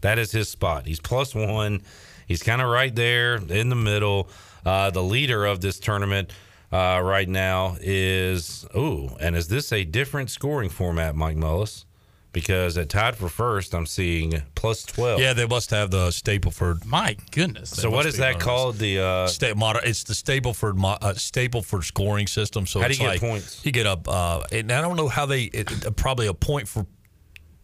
That 0.00 0.18
is 0.18 0.32
his 0.32 0.48
spot. 0.48 0.86
He's 0.86 1.00
plus 1.00 1.34
one. 1.34 1.82
He's 2.26 2.42
kind 2.42 2.62
of 2.62 2.68
right 2.68 2.94
there 2.94 3.36
in 3.36 3.68
the 3.68 3.76
middle. 3.76 4.30
Uh, 4.64 4.90
the 4.90 5.02
leader 5.02 5.44
of 5.44 5.60
this 5.60 5.78
tournament 5.78 6.32
uh, 6.72 7.00
right 7.02 7.28
now 7.28 7.76
is, 7.80 8.66
oh, 8.74 9.16
and 9.20 9.36
is 9.36 9.48
this 9.48 9.72
a 9.72 9.84
different 9.84 10.30
scoring 10.30 10.68
format, 10.70 11.14
Mike 11.14 11.36
Mullis? 11.36 11.84
Because 12.32 12.76
at 12.76 12.90
tied 12.90 13.16
for 13.16 13.30
first, 13.30 13.74
I'm 13.74 13.86
seeing 13.86 14.42
plus 14.54 14.82
12. 14.84 15.20
Yeah, 15.20 15.32
they 15.32 15.46
must 15.46 15.70
have 15.70 15.90
the 15.90 16.08
Stableford. 16.08 16.84
My 16.84 17.16
goodness. 17.30 17.70
So 17.70 17.88
what 17.88 18.04
is 18.04 18.18
that 18.18 18.38
called? 18.40 18.76
The 18.76 18.98
uh, 19.00 19.26
Sta- 19.26 19.54
moder- 19.54 19.80
it's 19.82 20.04
the 20.04 20.12
Stableford 20.12 20.76
mo- 20.76 20.98
uh, 21.00 21.14
Stableford 21.14 21.84
scoring 21.84 22.26
system. 22.26 22.66
So 22.66 22.78
How 22.82 22.88
do 22.88 22.92
you 22.92 22.98
get 23.00 23.06
like 23.08 23.20
points? 23.20 23.64
You 23.64 23.72
get 23.72 23.86
a, 23.86 23.98
uh, 24.06 24.44
and 24.52 24.70
I 24.70 24.82
don't 24.82 24.96
know 24.96 25.08
how 25.08 25.24
they 25.24 25.44
it- 25.44 25.96
probably 25.96 26.26
a 26.26 26.34
point 26.34 26.68
for 26.68 26.86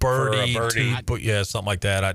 birdie, 0.03 0.55
birdie. 0.55 0.97
two, 0.97 1.03
but 1.07 1.23
yeah, 1.23 1.43
something 1.43 1.67
like 1.67 1.81
that. 1.83 2.05
I, 2.05 2.15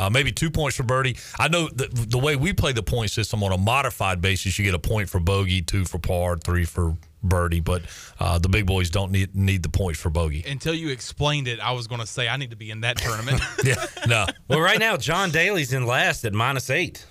uh, 0.00 0.10
maybe 0.10 0.32
two 0.32 0.50
points 0.50 0.76
for 0.76 0.82
birdie. 0.82 1.16
I 1.38 1.48
know 1.48 1.68
the, 1.68 1.88
the 1.88 2.18
way 2.18 2.36
we 2.36 2.52
play 2.52 2.72
the 2.72 2.82
point 2.82 3.10
system 3.10 3.42
on 3.42 3.52
a 3.52 3.58
modified 3.58 4.20
basis, 4.20 4.58
you 4.58 4.64
get 4.64 4.74
a 4.74 4.78
point 4.78 5.08
for 5.08 5.20
bogey, 5.20 5.62
two 5.62 5.84
for 5.84 5.98
par, 5.98 6.36
three 6.36 6.64
for 6.64 6.96
birdie. 7.22 7.60
But 7.60 7.82
uh, 8.20 8.38
the 8.38 8.48
big 8.48 8.66
boys 8.66 8.90
don't 8.90 9.12
need 9.12 9.34
need 9.34 9.62
the 9.62 9.68
points 9.68 10.00
for 10.00 10.10
bogey. 10.10 10.44
Until 10.46 10.74
you 10.74 10.90
explained 10.90 11.48
it, 11.48 11.60
I 11.60 11.72
was 11.72 11.86
going 11.86 12.00
to 12.00 12.06
say 12.06 12.28
I 12.28 12.36
need 12.36 12.50
to 12.50 12.56
be 12.56 12.70
in 12.70 12.80
that 12.82 12.98
tournament. 12.98 13.40
yeah, 13.64 13.84
no. 14.06 14.26
well, 14.48 14.60
right 14.60 14.78
now, 14.78 14.96
John 14.96 15.30
Daly's 15.30 15.72
in 15.72 15.86
last 15.86 16.24
at 16.24 16.32
minus 16.32 16.70
eight. 16.70 17.04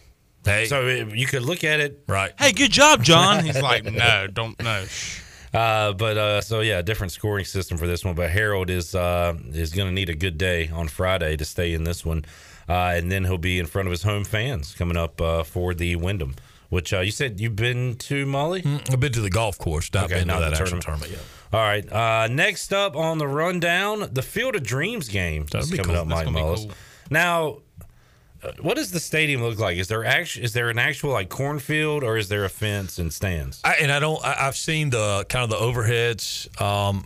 Hey, 0.46 0.66
So 0.66 0.88
it, 0.88 1.16
you 1.16 1.26
could 1.26 1.42
look 1.42 1.64
at 1.64 1.80
it 1.80 2.04
right. 2.08 2.32
hey, 2.38 2.52
good 2.52 2.72
job, 2.72 3.04
John. 3.04 3.44
He's 3.44 3.60
like, 3.62 3.84
no, 3.92 4.28
don't 4.28 4.62
no. 4.62 4.86
Shh. 4.86 5.22
Uh, 5.56 5.94
but 5.94 6.18
uh, 6.18 6.42
so 6.42 6.60
yeah, 6.62 6.82
different 6.82 7.12
scoring 7.14 7.46
system 7.46 7.78
for 7.78 7.88
this 7.88 8.04
one. 8.04 8.14
But 8.16 8.30
Harold 8.30 8.70
is 8.70 8.94
uh, 8.96 9.36
is 9.54 9.74
going 9.74 9.88
to 9.88 9.94
need 9.94 10.10
a 10.10 10.16
good 10.16 10.38
day 10.38 10.70
on 10.70 10.88
Friday 10.88 11.38
to 11.38 11.46
stay 11.46 11.74
in 11.74 11.84
this 11.86 12.06
one, 12.06 12.26
uh, 12.68 12.74
and 12.96 13.12
then 13.12 13.24
he'll 13.26 13.38
be 13.38 13.60
in 13.60 13.66
front 13.66 13.88
of 13.88 13.92
his 13.92 14.04
home 14.04 14.24
fans 14.26 14.74
coming 14.76 14.98
up 14.98 15.22
uh, 15.22 15.44
for 15.44 15.74
the 15.74 15.96
Wyndham. 15.96 16.36
Which 16.70 16.92
uh, 16.94 17.02
you 17.02 17.12
said 17.12 17.40
you've 17.40 17.56
been 17.56 17.96
to, 18.00 18.26
Mully? 18.26 18.66
I've 18.92 19.00
been 19.00 19.12
to 19.14 19.22
the 19.22 19.30
golf 19.30 19.58
course, 19.60 19.94
not 19.94 20.06
Okay, 20.06 20.16
been 20.20 20.28
not 20.28 20.40
to 20.40 20.46
that 20.46 20.52
actual 20.54 20.82
tournament. 20.82 20.84
tournament 20.84 21.12
yet. 21.12 21.22
All 21.54 21.60
right. 21.62 21.92
Uh, 21.92 22.28
next 22.28 22.74
up 22.74 22.96
on 22.96 23.20
the 23.20 23.28
rundown, 23.28 24.10
the 24.12 24.24
Field 24.24 24.56
of 24.56 24.64
Dreams 24.64 25.08
game 25.08 25.46
That'd 25.46 25.66
is 25.66 25.72
be 25.72 25.78
coming 25.78 25.92
cool. 25.96 26.02
up, 26.02 26.08
That's 26.10 26.26
Mike 26.32 26.36
Mullis. 26.36 26.56
cool. 26.66 26.72
Now, 27.12 27.58
what 28.62 28.76
does 28.76 28.92
the 28.92 29.00
stadium 29.00 29.42
look 29.42 29.60
like? 29.60 29.78
Is 29.78 29.88
there 29.88 30.06
actually 30.06 30.46
is 30.46 30.54
there 30.54 30.70
an 30.70 30.80
actual 30.80 31.12
like 31.12 31.30
cornfield 31.30 32.04
or 32.04 32.18
is 32.18 32.30
there 32.30 32.46
a 32.46 32.50
fence 32.50 32.98
and 32.98 33.14
stands? 33.14 33.62
I, 33.64 33.76
and 33.76 33.92
I 33.92 34.00
don't. 34.00 34.24
I, 34.24 34.48
I've 34.48 34.56
seen 34.56 34.90
the 34.90 35.26
kind 35.30 35.44
of 35.44 35.50
the 35.50 35.64
overheads, 35.64 36.50
um, 36.62 37.06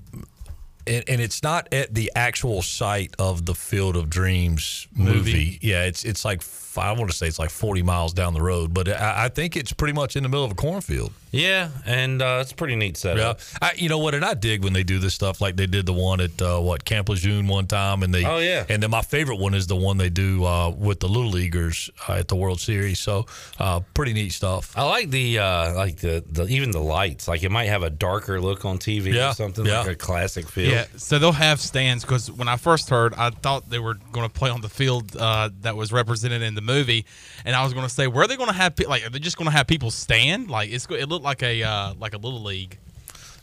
and, 0.87 1.03
and 1.07 1.21
it's 1.21 1.43
not 1.43 1.73
at 1.73 1.93
the 1.93 2.11
actual 2.15 2.61
site 2.61 3.15
of 3.19 3.45
the 3.45 3.55
Field 3.55 3.95
of 3.95 4.09
Dreams 4.09 4.87
movie. 4.95 5.59
Yeah, 5.61 5.83
it's 5.83 6.03
it's 6.03 6.25
like 6.25 6.41
I 6.79 6.91
want 6.93 7.09
to 7.11 7.15
say 7.15 7.27
it's 7.27 7.39
like 7.39 7.49
forty 7.49 7.81
miles 7.81 8.13
down 8.13 8.33
the 8.33 8.41
road, 8.41 8.73
but 8.73 8.87
I, 8.89 9.25
I 9.25 9.29
think 9.29 9.55
it's 9.55 9.73
pretty 9.73 9.93
much 9.93 10.15
in 10.15 10.23
the 10.23 10.29
middle 10.29 10.45
of 10.45 10.51
a 10.51 10.55
cornfield. 10.55 11.13
Yeah, 11.31 11.69
and 11.85 12.23
uh, 12.23 12.39
it's 12.41 12.51
a 12.53 12.55
pretty 12.55 12.75
neat 12.75 12.95
Yeah, 13.03 13.15
setup. 13.15 13.39
I, 13.61 13.73
you 13.75 13.87
know 13.87 13.99
what? 13.99 14.15
And 14.15 14.25
I 14.25 14.33
dig 14.33 14.63
when 14.63 14.73
they 14.73 14.81
do 14.83 14.97
this 14.97 15.13
stuff, 15.13 15.41
like 15.41 15.55
they 15.57 15.67
did 15.67 15.85
the 15.85 15.93
one 15.93 16.19
at 16.21 16.41
uh, 16.41 16.59
what 16.59 16.83
Camp 16.85 17.07
Lejeune 17.07 17.47
one 17.47 17.67
time, 17.67 18.01
and 18.01 18.11
they. 18.11 18.25
Oh, 18.25 18.39
yeah. 18.39 18.65
And 18.67 18.81
then 18.81 18.89
my 18.89 19.03
favorite 19.03 19.35
one 19.37 19.53
is 19.53 19.67
the 19.67 19.75
one 19.75 19.97
they 19.97 20.09
do 20.09 20.43
uh, 20.43 20.71
with 20.71 20.99
the 21.01 21.07
little 21.07 21.29
leaguers 21.29 21.91
uh, 22.07 22.13
at 22.13 22.29
the 22.29 22.35
World 22.35 22.59
Series. 22.59 22.99
So, 22.99 23.27
uh, 23.59 23.81
pretty 23.93 24.13
neat 24.13 24.31
stuff. 24.31 24.73
I 24.75 24.83
like 24.85 25.11
the 25.11 25.37
uh, 25.37 25.75
like 25.75 25.97
the, 25.97 26.23
the 26.31 26.45
even 26.47 26.71
the 26.71 26.79
lights. 26.81 27.27
Like 27.27 27.43
it 27.43 27.51
might 27.51 27.65
have 27.65 27.83
a 27.83 27.91
darker 27.91 28.41
look 28.41 28.65
on 28.65 28.79
TV 28.79 29.13
Yeah, 29.13 29.29
or 29.29 29.33
something 29.35 29.67
yeah. 29.67 29.81
like 29.81 29.87
a 29.89 29.95
classic 29.95 30.47
feel. 30.49 30.71
Yeah, 30.71 30.85
so 30.97 31.19
they'll 31.19 31.31
have 31.31 31.59
stands 31.59 32.03
because 32.03 32.31
when 32.31 32.47
I 32.47 32.57
first 32.57 32.89
heard, 32.89 33.13
I 33.13 33.29
thought 33.29 33.69
they 33.69 33.77
were 33.79 33.93
going 34.11 34.27
to 34.27 34.33
play 34.33 34.49
on 34.49 34.61
the 34.61 34.69
field 34.69 35.15
uh, 35.15 35.51
that 35.61 35.75
was 35.75 35.91
represented 35.91 36.41
in 36.41 36.55
the 36.55 36.61
movie, 36.69 37.05
and 37.45 37.55
I 37.55 37.63
was 37.63 37.73
going 37.73 37.85
to 37.85 37.93
say, 37.93 38.07
where 38.07 38.23
are 38.23 38.27
they 38.27 38.37
going 38.37 38.49
to 38.49 38.55
have 38.55 38.75
pe- 38.75 38.85
like? 38.85 39.05
Are 39.05 39.09
they 39.09 39.19
just 39.19 39.37
going 39.37 39.49
to 39.49 39.55
have 39.55 39.67
people 39.67 39.91
stand? 39.91 40.49
Like 40.49 40.71
it's 40.71 40.87
it 40.89 41.09
looked 41.09 41.25
like 41.25 41.43
a 41.43 41.63
uh, 41.63 41.93
like 41.99 42.13
a 42.13 42.17
little 42.17 42.41
league. 42.41 42.77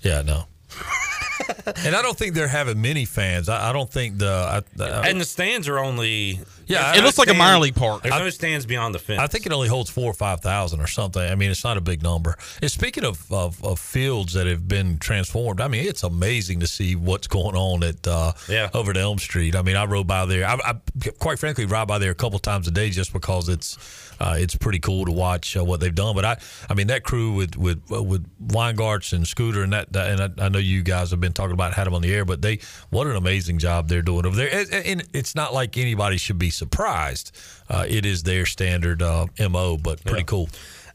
Yeah, 0.03 0.23
no. 0.23 0.45
and 1.85 1.95
I 1.95 2.03
don't 2.03 2.17
think 2.17 2.35
they're 2.35 2.49
having 2.49 2.81
many 2.81 3.05
fans. 3.05 3.49
I, 3.49 3.71
I 3.71 3.73
don't 3.73 3.91
think 3.91 4.19
the. 4.19 4.63
I, 4.79 4.83
I, 4.83 5.09
And 5.09 5.21
the 5.21 5.25
stands 5.25 5.69
are 5.69 5.79
only 5.79 6.41
Yeah, 6.67 6.95
it 6.95 7.01
I- 7.01 7.05
looks 7.05 7.19
like 7.19 7.29
a 7.31 7.35
minor 7.35 7.59
league 7.59 7.75
park. 7.77 8.03
There's 8.03 8.15
no 8.19 8.29
stands 8.31 8.67
beyond 8.67 8.95
the 8.95 8.99
fence. 8.99 9.21
I 9.21 9.27
think 9.27 9.47
it 9.47 9.53
only 9.53 9.69
holds 9.69 9.89
four 9.91 10.11
or 10.11 10.15
five 10.15 10.41
thousand 10.41 10.81
or 10.81 10.87
something. 10.87 11.23
I 11.23 11.35
mean, 11.35 11.51
it's 11.51 11.65
not 11.65 11.77
a 11.77 11.81
big 11.81 12.03
number. 12.03 12.37
And 12.61 12.71
speaking 12.71 13.05
of, 13.05 13.31
of, 13.33 13.63
of 13.65 13.79
fields 13.79 14.33
that 14.35 14.47
have 14.47 14.67
been 14.67 14.99
transformed, 14.99 15.61
I 15.61 15.69
mean, 15.69 15.87
it's 15.87 16.03
amazing 16.03 16.61
to 16.61 16.67
see 16.67 16.97
what's 16.97 17.27
going 17.29 17.55
on 17.57 17.83
at 17.85 18.07
uh, 18.07 18.33
Yeah. 18.49 18.71
over 18.75 18.91
at 18.91 18.97
Elm 18.97 19.19
Street. 19.19 19.55
I 19.55 19.63
mean, 19.63 19.77
I 19.77 19.85
rode 19.85 20.07
by 20.07 20.27
there. 20.27 20.47
I, 20.47 20.55
I 20.65 20.75
quite 21.19 21.39
frankly 21.39 21.67
ride 21.67 21.89
by 21.89 21.99
there 21.99 22.11
a 22.11 22.15
couple 22.15 22.39
times 22.39 22.67
a 22.67 22.71
day 22.71 22.91
just 22.91 23.13
because 23.13 23.49
it's 23.49 24.06
uh, 24.21 24.37
it's 24.39 24.55
pretty 24.55 24.79
cool 24.79 25.05
to 25.05 25.13
watch 25.13 25.57
uh, 25.57 25.65
what 25.65 25.81
they've 25.81 25.95
done. 25.95 26.15
But 26.15 26.25
I, 26.25 26.37
I 26.71 26.75
mean, 26.75 26.87
that 26.89 27.03
crew 27.03 27.33
with 27.33 27.57
with 27.57 27.83
uh, 27.93 28.03
with 28.03 28.27
Weingarts 28.49 29.13
and 29.13 29.27
Scooter 29.27 29.63
and 29.63 29.73
that, 29.73 29.95
and 29.95 30.41
I, 30.41 30.47
I 30.47 30.49
know 30.49 30.59
you 30.59 30.83
guys 30.83 31.11
have 31.11 31.21
been 31.21 31.33
talking 31.33 31.55
about 31.55 31.75
had 31.75 31.87
them 31.87 31.95
on 31.95 32.03
the 32.03 32.15
air, 32.15 32.25
but 32.25 32.43
they 32.43 32.61
what 32.91 33.07
an 33.07 33.17
amazing 33.17 33.59
job 33.59 33.89
they're 33.89 34.03
doing 34.03 34.27
over 34.27 34.37
there. 34.37 34.53
And, 34.53 34.73
and 34.73 35.09
it's 35.13 35.35
not 35.35 35.53
like 35.53 35.77
anybody 35.77 36.17
should 36.17 36.39
be 36.39 36.51
surprised. 36.51 37.33
Uh, 37.69 37.85
it 37.89 38.07
is 38.07 38.23
their 38.23 38.47
standard 38.47 39.03
uh, 39.03 39.27
mo, 39.51 39.77
but 39.77 40.05
pretty 40.05 40.25
cool. 40.25 40.49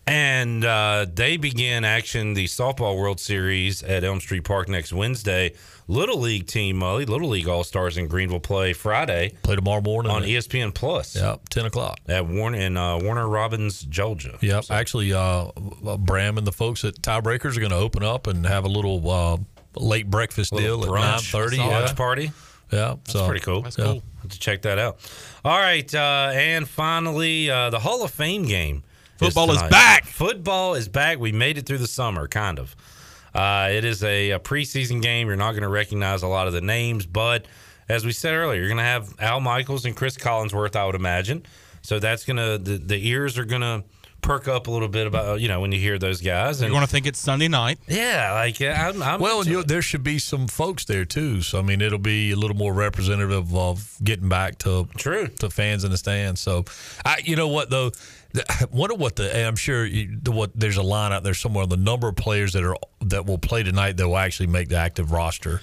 And 0.08 0.66
uh, 0.66 1.06
they 1.14 1.38
begin 1.38 1.86
action 1.86 2.34
the 2.34 2.46
softball 2.46 2.98
World 2.98 3.20
Series 3.20 3.84
at 3.84 4.04
Elm 4.04 4.20
Street 4.20 4.44
Park 4.44 4.68
next 4.68 4.92
Wednesday. 4.92 5.54
Little 5.88 6.18
League 6.20 6.48
team, 6.48 6.78
Mully, 6.80 7.08
Little 7.08 7.30
League 7.30 7.48
All 7.48 7.64
Stars 7.64 7.98
in 7.98 8.08
Greenville 8.08 8.40
play 8.40 8.74
Friday 8.74 9.34
Play 9.44 9.56
tomorrow 9.56 9.82
morning 9.82 10.12
on 10.12 10.24
ESPN 10.24 10.74
Plus 10.74 11.16
Yep, 11.16 11.50
ten 11.50 11.66
o'clock. 11.66 12.00
at 12.08 12.26
Warner 12.26 12.58
in 12.58 12.78
uh, 12.78 12.98
Warner 13.00 13.28
Robins, 13.28 13.82
Georgia. 13.84 14.38
Yep. 14.42 14.66
Actually, 14.72 15.14
uh, 15.14 15.52
Bram 16.00 16.38
and 16.38 16.48
the 16.48 16.52
folks 16.52 16.84
at 16.86 16.96
Tiebreakers 16.96 17.56
are 17.58 17.60
going 17.60 17.72
to 17.72 17.78
open 17.78 18.04
up 18.04 18.28
and 18.28 18.46
have 18.46 18.64
a 18.66 18.70
little 18.70 19.10
uh, 19.10 19.38
late 19.76 20.10
breakfast 20.10 20.52
Little 20.54 20.82
deal 20.82 20.96
at 20.96 21.02
nine 21.02 21.20
thirty. 21.20 21.58
brunch, 21.58 21.60
thirty. 21.60 21.70
lunch 21.72 21.90
Yeah, 21.90 21.94
party. 21.96 22.32
yeah. 22.72 22.96
That's 22.96 23.12
so, 23.14 23.26
pretty 23.28 23.42
cool. 23.42 23.62
That's 23.62 23.78
yeah. 23.78 23.86
cool. 23.86 24.04
Have 24.24 24.32
to 24.32 24.40
check 24.40 24.62
that 24.64 24.80
out. 24.80 24.98
All 25.44 25.58
right, 25.60 25.94
uh, 25.94 26.32
and 26.34 26.68
finally, 26.68 27.50
uh, 27.50 27.70
the 27.70 27.80
Hall 27.80 28.04
of 28.04 28.12
Fame 28.12 28.46
game. 28.46 28.84
Football 29.22 29.52
is 29.52 29.62
back! 29.70 30.06
Football 30.06 30.74
is 30.74 30.88
back. 30.88 31.20
We 31.20 31.32
made 31.32 31.58
it 31.58 31.66
through 31.66 31.78
the 31.78 31.88
summer, 31.88 32.28
kind 32.28 32.58
of. 32.60 32.76
Uh, 33.34 33.70
it 33.72 33.86
is 33.86 34.04
a, 34.04 34.32
a 34.32 34.40
preseason 34.40 35.02
game. 35.02 35.28
You're 35.28 35.38
not 35.38 35.52
going 35.52 35.62
to 35.64 35.70
recognize 35.70 36.24
a 36.24 36.28
lot 36.28 36.48
of 36.48 36.54
the 36.54 36.62
names, 36.62 37.06
but 37.06 37.46
as 37.88 38.06
we 38.06 38.12
said 38.12 38.34
earlier, 38.34 38.60
you're 38.60 38.68
going 38.68 38.78
to 38.78 38.84
have 38.84 39.14
Al 39.20 39.40
Michaels 39.40 39.86
and 39.86 39.96
Chris 39.96 40.18
Collinsworth, 40.18 40.76
I 40.76 40.86
would 40.86 40.96
imagine. 40.96 41.46
So 41.82 42.00
that's 42.00 42.26
going 42.26 42.38
to 42.38 42.58
the, 42.58 42.78
the 42.78 43.08
ears 43.08 43.38
are 43.38 43.46
going 43.46 43.62
to 43.62 43.84
perk 44.22 44.48
up 44.48 44.68
a 44.68 44.72
little 44.72 44.88
bit 44.88 45.08
about 45.08 45.42
you 45.42 45.48
know 45.48 45.60
when 45.62 45.72
you 45.72 45.80
hear 45.80 45.98
those 45.98 46.22
guys. 46.22 46.62
You're 46.62 46.70
going 46.70 46.82
to 46.82 46.88
think 46.88 47.06
it's 47.08 47.20
Sunday 47.20 47.48
night. 47.48 47.80
yeah, 47.88 48.34
like 48.34 48.62
I'm, 48.62 49.02
I'm 49.02 49.20
Well, 49.20 49.40
and 49.42 49.50
you, 49.50 49.60
it. 49.62 49.68
there 49.68 49.82
should 49.82 50.04
be 50.04 50.20
some 50.20 50.48
folks 50.48 50.86
there 50.86 51.06
too. 51.06 51.42
So 51.42 51.60
I 51.60 51.62
mean, 51.62 51.82
it'll 51.82 51.98
be 51.98 52.32
a 52.32 52.36
little 52.36 52.56
more 52.58 52.74
representative 52.74 53.56
of 53.56 53.98
getting 54.04 54.30
back 54.30 54.58
to 54.60 54.88
True. 54.98 55.28
to 55.28 55.50
fans 55.50 55.84
in 55.84 55.92
the 55.92 55.98
stands. 55.98 56.40
So, 56.40 56.66
I, 57.04 57.22
you 57.24 57.36
know 57.36 57.48
what 57.48 57.70
though, 57.72 57.92
The- 58.34 58.70
wonder 58.72 58.96
what 58.96 59.16
the 59.16 59.36
and 59.36 59.48
I'm 59.48 59.56
sure 59.56 59.86
you, 59.86 60.18
the, 60.22 60.32
what 60.32 60.52
there's 60.56 60.78
a 60.78 60.84
line 60.84 61.12
out 61.12 61.24
there 61.24 61.34
somewhere 61.34 61.64
on 61.64 61.70
the 61.70 61.78
number 61.78 62.08
of 62.08 62.16
players 62.16 62.54
that 62.54 62.64
are 62.64 62.76
that 63.02 63.26
will 63.26 63.38
play 63.38 63.64
tonight 63.64 63.98
that 63.98 64.08
will 64.08 64.18
actually 64.18 64.48
make 64.48 64.70
the 64.70 64.78
active 64.78 65.12
roster. 65.12 65.62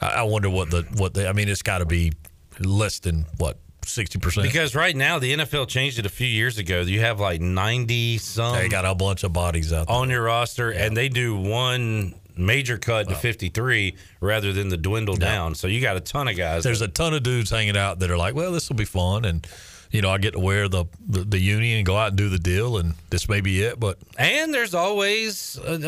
I, 0.00 0.06
I 0.08 0.22
wonder 0.22 0.50
what 0.50 0.70
the 0.70 0.82
what 0.96 1.14
they. 1.14 1.26
I 1.26 1.32
mean, 1.32 1.48
it's 1.48 1.62
got 1.62 1.78
to 1.78 1.86
be 1.86 2.12
less 2.60 3.00
than 3.00 3.26
what 3.38 3.58
sixty 3.84 4.18
percent. 4.18 4.46
Because 4.46 4.74
right 4.74 4.94
now 4.94 5.18
the 5.18 5.34
NFL 5.34 5.68
changed 5.68 5.98
it 5.98 6.06
a 6.06 6.10
few 6.10 6.26
years 6.26 6.58
ago. 6.58 6.82
You 6.82 7.00
have 7.00 7.20
like 7.20 7.40
ninety 7.40 8.18
some 8.18 8.54
They 8.56 8.68
got 8.68 8.84
a 8.84 8.94
bunch 8.94 9.24
of 9.24 9.32
bodies 9.32 9.72
out 9.72 9.88
there. 9.88 9.96
on 9.96 10.10
your 10.10 10.22
roster, 10.22 10.70
and 10.70 10.96
they 10.96 11.08
do 11.08 11.36
one 11.36 12.14
major 12.36 12.78
cut 12.78 13.08
to 13.08 13.14
fifty 13.14 13.48
three 13.48 13.96
rather 14.20 14.52
than 14.52 14.68
the 14.68 14.76
dwindle 14.76 15.16
down. 15.16 15.54
So 15.54 15.66
you 15.68 15.80
got 15.80 15.96
a 15.96 16.00
ton 16.00 16.28
of 16.28 16.36
guys. 16.36 16.64
There's 16.64 16.80
a 16.80 16.88
ton 16.88 17.14
of 17.14 17.22
dudes 17.22 17.50
hanging 17.50 17.76
out 17.76 17.98
that 18.00 18.10
are 18.10 18.16
like, 18.16 18.34
well, 18.34 18.52
this 18.52 18.68
will 18.68 18.76
be 18.76 18.84
fun, 18.84 19.24
and 19.24 19.46
you 19.94 20.02
know, 20.02 20.10
I 20.10 20.18
get 20.18 20.32
to 20.32 20.40
wear 20.40 20.68
the 20.68 20.86
the, 21.06 21.20
the 21.20 21.38
uni 21.38 21.76
and 21.76 21.86
go 21.86 21.96
out 21.96 22.08
and 22.08 22.16
do 22.18 22.28
the 22.28 22.38
deal, 22.38 22.78
and 22.78 22.94
this 23.10 23.28
may 23.28 23.40
be 23.40 23.62
it. 23.62 23.78
But 23.78 23.98
and 24.18 24.52
there's 24.52 24.74
always 24.74 25.56
a 25.64 25.78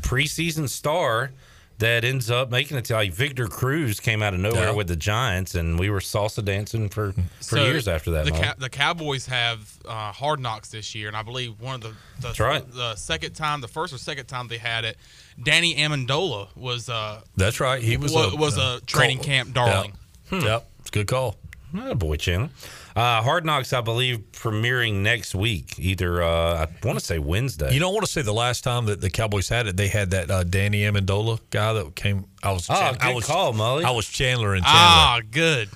preseason 0.00 0.68
star 0.68 1.30
that 1.78 2.04
ends 2.04 2.28
up 2.28 2.50
making 2.50 2.76
it 2.76 2.84
to 2.86 2.94
like 2.94 3.12
Victor 3.12 3.46
Cruz 3.46 4.00
came 4.00 4.20
out 4.20 4.34
of 4.34 4.40
nowhere 4.40 4.70
Yeah. 4.70 4.72
with 4.72 4.88
the 4.88 4.96
Giants, 4.96 5.54
and 5.54 5.78
we 5.78 5.90
were 5.90 6.00
salsa 6.00 6.44
dancing 6.44 6.88
for 6.88 7.12
for 7.12 7.56
So 7.56 7.64
years 7.64 7.86
after 7.86 8.10
that. 8.10 8.24
The, 8.24 8.32
Mo. 8.32 8.40
Cow- 8.40 8.54
the 8.58 8.68
Cowboys 8.68 9.26
have 9.26 9.72
uh, 9.84 10.10
hard 10.10 10.40
knocks 10.40 10.70
this 10.70 10.92
year, 10.96 11.06
and 11.06 11.16
I 11.16 11.22
believe 11.22 11.60
one 11.60 11.76
of 11.76 11.80
the 11.82 11.88
the, 11.90 11.94
That's 12.20 12.40
right. 12.40 12.72
the 12.72 12.96
second 12.96 13.34
time, 13.34 13.60
the 13.60 13.68
first 13.68 13.94
or 13.94 13.98
second 13.98 14.26
time 14.26 14.48
they 14.48 14.58
had 14.58 14.84
it, 14.84 14.96
Danny 15.40 15.76
Amendola 15.76 16.48
was 16.56 16.88
uh, 16.88 17.20
that's 17.36 17.60
right, 17.60 17.80
he 17.80 17.96
was 17.96 18.12
was, 18.12 18.32
a, 18.32 18.36
was 18.36 18.58
a 18.58 18.80
training 18.86 19.18
call- 19.18 19.26
camp 19.26 19.54
darling. 19.54 19.92
Yep, 20.32 20.42
yep, 20.42 20.68
it's 20.80 20.88
a 20.88 20.92
good 20.92 21.06
call. 21.06 21.36
Oh, 21.76 21.94
boy, 21.94 22.16
Chandler. 22.16 22.48
Uh, 22.96 23.22
Hard 23.22 23.44
Knocks, 23.44 23.72
I 23.72 23.80
believe, 23.80 24.18
premiering 24.32 24.94
next 25.02 25.34
week. 25.34 25.78
Either 25.78 26.22
uh, 26.22 26.66
I 26.66 26.86
want 26.86 26.98
to 26.98 27.04
say 27.04 27.18
Wednesday. 27.18 27.72
You 27.72 27.80
don't 27.80 27.92
want 27.94 28.04
to 28.06 28.10
say 28.12 28.22
the 28.22 28.32
last 28.34 28.64
time 28.64 28.86
that 28.86 29.00
the 29.00 29.10
Cowboys 29.10 29.48
had 29.48 29.66
it, 29.68 29.76
they 29.76 29.88
had 29.88 30.10
that 30.10 30.30
uh, 30.30 30.42
Danny 30.44 30.80
Amendola 30.82 31.38
guy 31.50 31.72
that 31.74 31.94
came. 31.94 32.24
I 32.42 32.52
was. 32.52 32.68
Oh, 32.68 32.74
I 32.74 32.94
good 32.94 33.14
was, 33.14 33.24
call, 33.26 33.52
Mully. 33.52 33.84
I 33.84 33.90
was 33.92 34.08
Chandler 34.08 34.54
and 34.54 34.64
Chandler. 34.64 34.80
Ah, 34.80 35.20
good. 35.30 35.68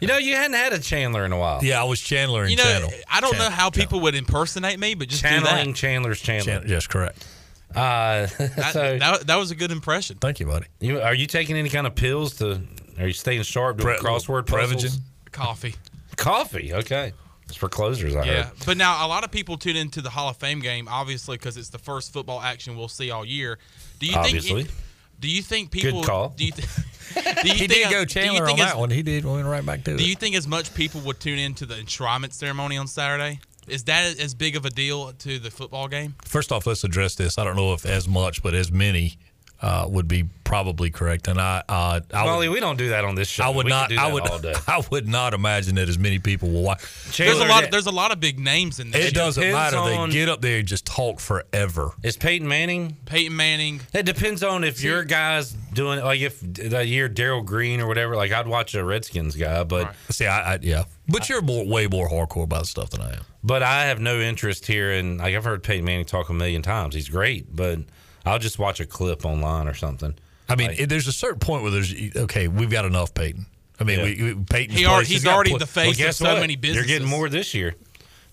You 0.00 0.08
know, 0.08 0.16
you 0.16 0.34
hadn't 0.34 0.54
had 0.56 0.72
a 0.72 0.78
Chandler 0.78 1.26
in 1.26 1.32
a 1.32 1.38
while. 1.38 1.62
yeah, 1.62 1.80
I 1.80 1.84
was 1.84 2.00
Chandler 2.00 2.42
and 2.42 2.50
You 2.50 2.56
know, 2.56 2.62
Chandler. 2.62 2.90
I 3.10 3.20
don't 3.20 3.32
Chan- 3.32 3.38
know 3.38 3.50
how 3.50 3.68
Chan- 3.68 3.82
people 3.82 4.00
would 4.00 4.14
impersonate 4.14 4.78
me, 4.78 4.94
but 4.94 5.08
just 5.08 5.20
Channeling 5.22 5.66
do 5.66 5.72
Chandler's 5.74 6.20
Chandler. 6.20 6.60
Chan- 6.60 6.68
yes, 6.68 6.86
correct. 6.86 7.26
Uh, 7.74 8.26
that. 8.38 8.70
so, 8.72 8.98
That, 8.98 8.98
that, 8.98 9.26
that 9.26 9.36
was 9.36 9.50
a 9.50 9.54
good 9.54 9.70
impression. 9.70 10.16
Thank 10.18 10.40
you, 10.40 10.46
buddy. 10.46 10.66
you, 10.80 11.00
are 11.00 11.14
you 11.14 11.26
taking 11.26 11.56
any 11.56 11.68
kind 11.68 11.86
of 11.86 11.94
pills 11.94 12.36
to? 12.38 12.62
Are 12.98 13.06
you 13.06 13.12
staying 13.12 13.42
sharp 13.42 13.76
doing 13.76 13.96
Pre- 13.98 14.04
crossword 14.06 14.46
puzzles? 14.46 14.84
Prevagen? 14.96 14.98
Coffee. 15.32 15.74
Coffee. 16.20 16.72
Okay, 16.72 17.12
it's 17.48 17.56
for 17.56 17.68
closers. 17.68 18.14
I 18.14 18.24
Yeah, 18.24 18.42
heard. 18.44 18.52
but 18.66 18.76
now 18.76 19.04
a 19.04 19.08
lot 19.08 19.24
of 19.24 19.30
people 19.30 19.56
tune 19.56 19.76
into 19.76 20.00
the 20.02 20.10
Hall 20.10 20.28
of 20.28 20.36
Fame 20.36 20.60
game, 20.60 20.86
obviously, 20.88 21.36
because 21.36 21.56
it's 21.56 21.70
the 21.70 21.78
first 21.78 22.12
football 22.12 22.40
action 22.40 22.76
we'll 22.76 22.88
see 22.88 23.10
all 23.10 23.24
year. 23.24 23.58
Do 23.98 24.06
you 24.06 24.14
Obviously. 24.16 24.64
think? 24.64 24.74
Do 25.18 25.28
you 25.28 25.42
think 25.42 25.70
people? 25.70 26.00
Good 26.00 26.06
call. 26.08 26.28
Do 26.36 26.44
you, 26.46 26.52
th- 26.52 26.66
do 27.42 27.48
you 27.48 27.54
He 27.54 27.58
think? 27.66 27.72
did 27.72 27.90
go 27.90 28.04
Chandler 28.04 28.42
on 28.42 28.46
think 28.48 28.58
that 28.60 28.78
one. 28.78 28.90
He 28.90 29.02
did. 29.02 29.24
Went 29.24 29.46
right 29.46 29.64
back 29.64 29.84
to 29.84 29.96
Do 29.96 30.02
it. 30.04 30.08
you 30.08 30.14
think 30.14 30.34
as 30.36 30.46
much 30.46 30.72
people 30.74 31.00
would 31.02 31.20
tune 31.20 31.38
into 31.38 31.66
the 31.66 31.74
enshrinement 31.74 32.32
ceremony 32.32 32.76
on 32.78 32.86
Saturday? 32.86 33.40
Is 33.68 33.84
that 33.84 34.18
as 34.18 34.34
big 34.34 34.56
of 34.56 34.64
a 34.64 34.70
deal 34.70 35.12
to 35.12 35.38
the 35.38 35.50
football 35.50 35.88
game? 35.88 36.14
First 36.24 36.50
off, 36.52 36.66
let's 36.66 36.82
address 36.84 37.14
this. 37.14 37.36
I 37.38 37.44
don't 37.44 37.56
know 37.56 37.72
if 37.74 37.84
as 37.84 38.08
much, 38.08 38.42
but 38.42 38.54
as 38.54 38.72
many 38.72 39.16
uh, 39.62 39.86
would 39.88 40.08
be 40.08 40.24
probably 40.44 40.90
correct. 40.90 41.28
And 41.28 41.40
I, 41.40 41.62
uh, 41.68 42.00
I 42.12 42.26
Mully, 42.26 42.38
would, 42.48 42.50
we 42.54 42.60
don't 42.60 42.76
do 42.76 42.88
that 42.88 43.04
on 43.04 43.14
this 43.14 43.28
show. 43.28 43.44
I 43.44 43.50
would 43.50 43.66
We 43.66 43.70
not. 43.70 43.88
do 43.88 43.96
I 43.98 44.12
would. 44.12 44.22
I 44.68 44.82
would 44.90 45.06
not 45.06 45.32
imagine 45.34 45.76
that 45.76 45.88
as 45.88 45.98
many 45.98 46.18
people 46.18 46.50
will 46.50 46.62
watch. 46.62 46.82
There's 47.16 47.38
a 47.38 47.44
lot. 47.44 47.64
Of, 47.64 47.70
there's 47.70 47.86
a 47.86 47.90
lot 47.92 48.10
of 48.10 48.18
big 48.20 48.38
names 48.40 48.80
in 48.80 48.90
there. 48.90 49.02
It 49.06 49.14
doesn't 49.14 49.42
matter. 49.52 49.76
on- 49.76 50.08
They 50.10 50.16
get 50.16 50.28
up 50.28 50.40
there 50.40 50.58
and 50.58 50.66
just 50.66 50.86
talk 50.86 51.20
forever. 51.20 51.92
Is 52.02 52.16
Peyton 52.16 52.48
Manning? 52.48 52.96
Peyton 53.06 53.36
Manning. 53.36 53.80
It 53.92 54.04
depends 54.06 54.42
on 54.42 54.64
if 54.64 54.82
your 54.82 55.04
guy's 55.04 55.52
doing 55.52 55.98
it. 55.98 56.04
Like 56.04 56.20
if 56.20 56.40
that 56.40 56.88
year 56.88 57.08
Darrell 57.08 57.42
Green 57.42 57.80
or 57.80 57.86
whatever. 57.86 58.16
Like 58.16 58.32
I'd 58.32 58.48
watch 58.48 58.74
a 58.74 58.84
Redskins 58.84 59.36
guy, 59.36 59.62
but 59.64 59.86
Right. 59.86 59.96
See, 60.10 60.26
I, 60.26 60.54
I 60.54 60.58
yeah, 60.62 60.84
but 61.08 61.28
you're 61.28 61.42
more, 61.42 61.64
way 61.66 61.86
more 61.86 62.08
hardcore 62.08 62.44
about 62.44 62.66
stuff 62.66 62.90
than 62.90 63.02
I 63.02 63.12
am. 63.12 63.24
but 63.44 63.62
I 63.62 63.84
have 63.84 64.00
no 64.00 64.18
interest 64.20 64.66
here. 64.66 64.90
in 64.92 65.18
like 65.18 65.34
I've 65.34 65.44
heard 65.44 65.62
Peyton 65.62 65.84
Manning 65.84 66.06
talk 66.06 66.28
a 66.28 66.32
million 66.32 66.62
times. 66.62 66.94
He's 66.94 67.08
great, 67.08 67.54
but 67.54 67.78
I'll 68.24 68.38
just 68.38 68.58
watch 68.58 68.80
a 68.80 68.86
clip 68.86 69.24
online 69.24 69.66
or 69.68 69.74
something. 69.74 70.14
I 70.48 70.56
mean, 70.56 70.72
it, 70.76 70.88
there's 70.88 71.06
a 71.06 71.12
certain 71.12 71.38
point 71.38 71.62
where 71.62 71.70
there's 71.70 71.94
okay, 72.16 72.48
we've 72.48 72.70
got 72.70 72.84
enough 72.84 73.14
Peyton. 73.14 73.46
I 73.78 73.84
mean, 73.84 73.98
Yeah. 74.00 74.04
we, 74.04 74.34
we 74.34 74.44
Peyton. 74.44 74.76
He 74.76 74.84
already, 74.86 75.06
he's 75.08 75.26
already 75.26 75.56
the 75.56 75.66
face 75.66 75.96
guess 75.96 76.20
of 76.20 76.26
so 76.26 76.32
what? 76.34 76.40
many 76.40 76.56
businesses. 76.56 76.86
They're 76.88 76.98
getting 76.98 77.08
more 77.08 77.28
this 77.28 77.54
year. 77.54 77.74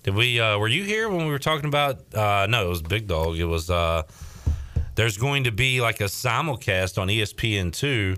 Did 0.03 0.15
we? 0.15 0.39
uh 0.39 0.57
Were 0.57 0.67
you 0.67 0.83
here 0.83 1.09
when 1.09 1.25
we 1.25 1.31
were 1.31 1.39
talking 1.39 1.67
about? 1.67 1.99
uh 2.13 2.47
No, 2.49 2.65
it 2.65 2.69
was 2.69 2.81
Big 2.81 3.07
Dog. 3.07 3.37
It 3.37 3.45
was. 3.45 3.69
uh 3.69 4.03
There's 4.95 5.17
going 5.17 5.43
to 5.45 5.51
be 5.51 5.79
like 5.81 6.01
a 6.01 6.05
simulcast 6.05 6.97
on 6.99 7.07
ESPN 7.07 7.71
two 7.71 8.15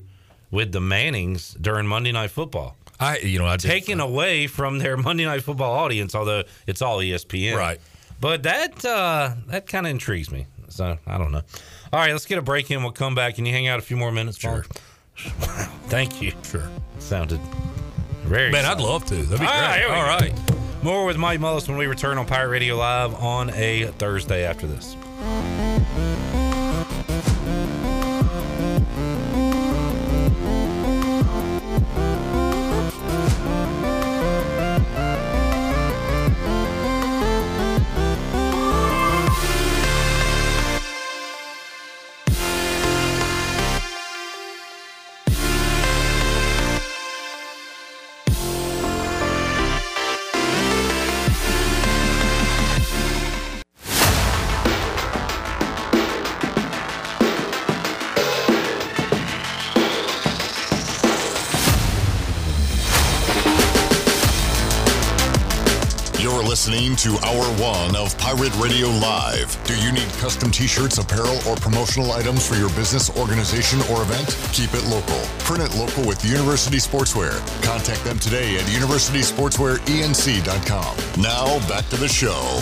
with 0.52 0.72
the 0.72 0.80
Mannings 0.82 1.54
during 1.60 1.86
Monday 1.86 2.12
Night 2.12 2.32
Football. 2.32 2.76
I, 3.02 3.20
you 3.20 3.40
know, 3.40 3.46
I 3.46 3.56
just, 3.56 3.66
taken 3.68 4.00
away 4.00 4.48
from 4.48 4.80
their 4.80 4.98
Monday 4.98 5.26
Night 5.26 5.44
Football 5.44 5.74
audience, 5.74 6.16
although 6.16 6.44
it's 6.68 6.82
all 6.82 6.98
ESPN. 7.00 7.56
Right. 7.56 7.80
But 8.20 8.44
that 8.44 8.84
uh, 8.86 9.36
that 9.48 9.68
kind 9.68 9.86
of 9.86 9.92
intrigues 9.92 10.32
me. 10.32 10.48
So 10.80 10.98
I 11.06 11.18
don't 11.18 11.34
know. 11.34 11.42
All 11.92 12.00
right, 12.00 12.14
let's 12.14 12.26
get 12.26 12.38
a 12.38 12.42
break 12.42 12.72
in. 12.72 12.82
We'll 12.84 12.94
come 12.94 13.14
back. 13.14 13.36
Can 13.36 13.46
you 13.46 13.52
hang 13.52 13.68
out 13.68 13.80
a 13.80 13.82
few 13.82 13.98
more 13.98 14.14
minutes? 14.14 14.38
Sure. 14.40 14.66
Thank 15.90 16.22
you. 16.22 16.32
Sure. 16.44 16.70
Sounded 17.00 17.42
very. 18.24 18.50
Man, 18.50 18.64
I'd 18.64 18.80
love 18.80 19.04
to. 19.08 19.16
That'd 19.16 19.42
be 19.42 19.46
All 19.46 19.52
great. 19.52 19.86
right, 19.86 20.14
All 20.14 20.20
go. 20.30 20.36
More 20.82 21.06
with 21.06 21.18
Mike 21.18 21.42
Mullis 21.42 21.68
when 21.68 21.78
we 21.78 21.86
return 21.88 22.18
on 22.18 22.26
Pirate 22.26 22.48
Radio 22.48 22.78
Live 22.78 23.14
on 23.16 23.50
a 23.50 23.88
Thursday 23.98 24.46
after 24.46 24.68
this. 24.68 24.96
To 67.10 67.18
Hour 67.26 67.46
One 67.58 67.96
of 67.96 68.16
Pirate 68.20 68.56
Radio 68.58 68.88
Live. 68.88 69.58
Do 69.64 69.76
you 69.82 69.92
need 69.92 70.08
custom 70.20 70.52
t 70.52 70.68
shirts, 70.68 71.00
apparel, 71.00 71.40
or 71.48 71.56
promotional 71.56 72.12
items 72.12 72.48
for 72.48 72.54
your 72.56 72.70
business, 72.70 73.10
organization, 73.18 73.80
or 73.92 74.04
event? 74.04 74.38
Keep 74.54 74.76
it 74.76 74.86
local. 74.86 75.20
Print 75.40 75.64
it 75.64 75.74
local 75.76 76.06
with 76.06 76.24
University 76.24 76.78
Sportswear. 76.78 77.34
Contact 77.64 78.04
them 78.04 78.20
today 78.20 78.58
at 78.58 78.62
universitysportswearenc.com. 78.64 81.22
Now, 81.22 81.58
back 81.68 81.90
to 81.90 81.98
the 81.98 82.08
show. 82.08 82.62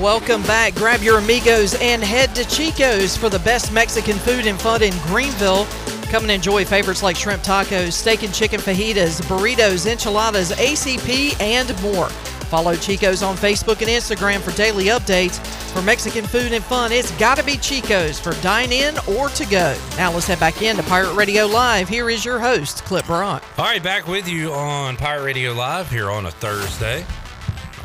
Welcome 0.00 0.40
back. 0.44 0.74
Grab 0.74 1.02
your 1.02 1.18
amigos 1.18 1.74
and 1.82 2.02
head 2.02 2.34
to 2.36 2.48
Chico's 2.48 3.18
for 3.18 3.28
the 3.28 3.40
best 3.40 3.70
Mexican 3.70 4.16
food 4.16 4.46
and 4.46 4.58
fun 4.58 4.82
in 4.82 4.94
Greenville. 5.08 5.66
Come 6.04 6.22
and 6.22 6.30
enjoy 6.30 6.64
favorites 6.64 7.02
like 7.02 7.16
shrimp 7.16 7.42
tacos, 7.42 7.92
steak 7.92 8.22
and 8.22 8.32
chicken 8.32 8.60
fajitas, 8.60 9.20
burritos, 9.22 9.86
enchiladas, 9.86 10.52
ACP, 10.52 11.38
and 11.40 11.78
more. 11.82 12.08
Follow 12.52 12.74
Chico's 12.74 13.22
on 13.22 13.34
Facebook 13.34 13.80
and 13.80 13.88
Instagram 13.88 14.40
for 14.40 14.54
daily 14.54 14.88
updates. 14.88 15.38
For 15.72 15.80
Mexican 15.80 16.26
food 16.26 16.52
and 16.52 16.62
fun, 16.62 16.92
it's 16.92 17.10
got 17.12 17.38
to 17.38 17.42
be 17.42 17.56
Chico's 17.56 18.20
for 18.20 18.34
dine 18.42 18.70
in 18.70 18.94
or 19.08 19.30
to 19.30 19.46
go. 19.46 19.74
Now 19.96 20.12
let's 20.12 20.26
head 20.26 20.38
back 20.38 20.60
into 20.60 20.82
Pirate 20.82 21.14
Radio 21.14 21.46
Live. 21.46 21.88
Here 21.88 22.10
is 22.10 22.26
your 22.26 22.38
host, 22.38 22.84
Clip 22.84 23.06
Brock. 23.06 23.42
All 23.56 23.64
right, 23.64 23.82
back 23.82 24.06
with 24.06 24.28
you 24.28 24.52
on 24.52 24.98
Pirate 24.98 25.24
Radio 25.24 25.54
Live 25.54 25.90
here 25.90 26.10
on 26.10 26.26
a 26.26 26.30
Thursday. 26.30 27.06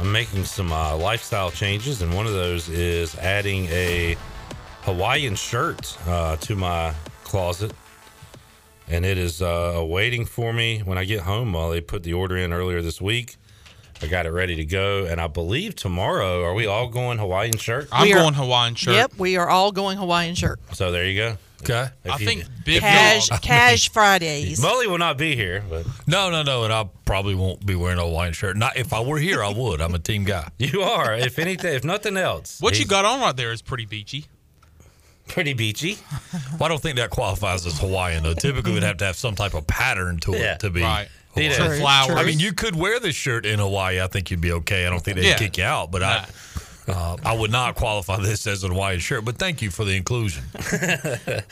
I'm 0.02 0.12
making 0.12 0.44
some 0.44 0.74
uh, 0.74 0.98
lifestyle 0.98 1.50
changes, 1.50 2.02
and 2.02 2.14
one 2.14 2.28
of 2.28 2.34
those 2.34 2.68
is 2.68 3.16
adding 3.20 3.68
a 3.68 4.18
Hawaiian 4.82 5.36
shirt 5.36 5.98
uh, 6.08 6.36
to 6.36 6.58
my 6.58 6.94
closet. 7.24 7.72
And 8.90 9.06
it 9.06 9.18
is 9.18 9.42
uh, 9.42 9.82
waiting 9.88 10.26
for 10.26 10.52
me 10.52 10.80
when 10.80 10.98
I 10.98 11.06
get 11.06 11.22
home. 11.22 11.54
Well, 11.54 11.70
they 11.70 11.80
put 11.80 12.04
the 12.04 12.12
order 12.12 12.36
in 12.36 12.52
earlier 12.52 12.82
this 12.82 13.00
week. 13.00 13.38
I 14.02 14.08
got 14.08 14.26
it 14.26 14.32
ready 14.32 14.56
to 14.58 14.66
go, 14.66 15.06
and 15.06 15.20
I 15.20 15.28
believe 15.28 15.76
tomorrow. 15.76 16.44
Are 16.44 16.54
we 16.54 16.68
all 16.68 16.88
going 16.88 17.18
Hawaiian 17.18 17.58
shirt? 17.58 17.88
I'm 17.92 18.12
are- 18.12 18.14
going 18.16 18.34
Hawaiian 18.36 18.76
shirt. 18.76 18.94
Yep, 18.96 19.14
we 19.18 19.38
are 19.38 19.50
all 19.50 19.72
going 19.72 19.98
Hawaiian 19.98 20.36
shirt. 20.36 20.60
So 20.74 20.92
there 20.92 21.06
you 21.06 21.18
go. 21.20 21.38
Okay. 21.64 21.88
If 22.06 22.12
I 22.12 22.18
you- 22.20 22.26
think 22.26 22.44
Big 22.64 22.82
Cash, 22.82 23.30
Dog. 23.30 23.42
Cash 23.42 23.90
Fridays. 23.94 24.62
Mully 24.62 24.86
will 24.88 25.00
not 25.00 25.18
be 25.18 25.36
here, 25.36 25.64
but 25.68 25.88
No, 26.06 26.30
no, 26.30 26.44
no, 26.44 26.64
and 26.64 26.72
I 26.72 26.88
probably 27.06 27.34
won't 27.34 27.66
be 27.66 27.74
wearing 27.74 27.98
a 27.98 28.04
Hawaiian 28.04 28.34
shirt. 28.34 28.56
Not 28.56 28.78
if 28.78 28.94
I 28.94 29.00
were 29.02 29.18
here, 29.18 29.44
I 29.44 29.52
would. 29.52 29.82
I'm 29.82 29.96
a 29.96 30.00
team 30.00 30.24
guy. 30.24 30.50
you 30.60 30.82
are. 30.84 31.16
If 31.16 31.40
anything, 31.40 31.74
if 31.74 31.84
nothing 31.84 32.16
else, 32.18 32.62
What 32.62 32.78
you 32.80 32.86
got 32.86 33.06
on 33.06 33.20
right 33.22 33.36
there 33.36 33.52
is 33.52 33.64
pretty 33.64 33.86
beachy. 33.86 34.28
Pretty 35.28 35.54
beachy. 35.54 35.98
Well, 36.54 36.64
I 36.64 36.68
don't 36.70 36.82
think 36.82 36.96
that 36.98 37.10
qualifies 37.10 37.66
as 37.66 37.80
Hawaiian 37.80 38.24
though. 38.24 38.34
Typically, 38.36 38.74
we'd 38.74 38.84
have 38.84 38.98
to 38.98 39.06
have 39.06 39.16
some 39.18 39.36
type 39.36 39.56
of 39.56 39.66
pattern 39.68 40.20
to 40.22 40.34
it 40.36 40.40
Yeah. 40.40 40.58
to 40.58 40.70
be. 40.70 40.82
Right. 40.84 41.10
Need 41.38 41.54
Hawaiian. 41.54 41.80
flowers. 41.82 42.16
I 42.18 42.24
mean, 42.24 42.40
you 42.40 42.54
could 42.54 42.76
wear 42.76 43.00
this 43.00 43.16
shirt 43.16 43.46
in 43.46 43.60
Hawaii. 43.60 44.02
I 44.02 44.08
think 44.08 44.30
you'd 44.32 44.42
be 44.42 44.52
okay. 44.54 44.86
I 44.86 44.90
don't 44.90 45.00
think 45.04 45.18
they'd 45.18 45.26
Yeah. 45.28 45.38
kick 45.38 45.58
you 45.58 45.64
out, 45.64 45.92
but 45.92 46.04
I, 46.04 46.26
uh, 46.88 47.18
I 47.24 47.34
would 47.36 47.52
not 47.52 47.76
qualify 47.76 48.18
this 48.22 48.48
as 48.48 48.64
a 48.64 48.68
Hawaiian 48.70 49.00
shirt. 49.00 49.26
But 49.26 49.38
thank 49.38 49.62
you 49.62 49.70
for 49.72 49.84
the 49.86 49.96
inclusion. 49.96 50.44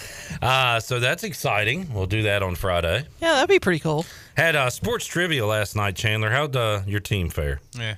Uh, 0.41 0.79
so 0.79 0.99
that's 0.99 1.23
exciting. 1.23 1.91
We'll 1.93 2.05
do 2.05 2.23
that 2.23 2.43
on 2.43 2.55
Friday. 2.55 3.05
Yeah, 3.21 3.33
that'd 3.33 3.49
be 3.49 3.59
pretty 3.59 3.79
cool. 3.79 4.05
Had 4.37 4.55
uh, 4.55 4.69
sports 4.69 5.05
trivia 5.05 5.45
last 5.45 5.75
night, 5.75 5.95
Chandler. 5.95 6.29
How'd 6.29 6.55
uh, 6.55 6.81
your 6.85 6.99
team 6.99 7.29
fare? 7.29 7.61
Yeah. 7.77 7.95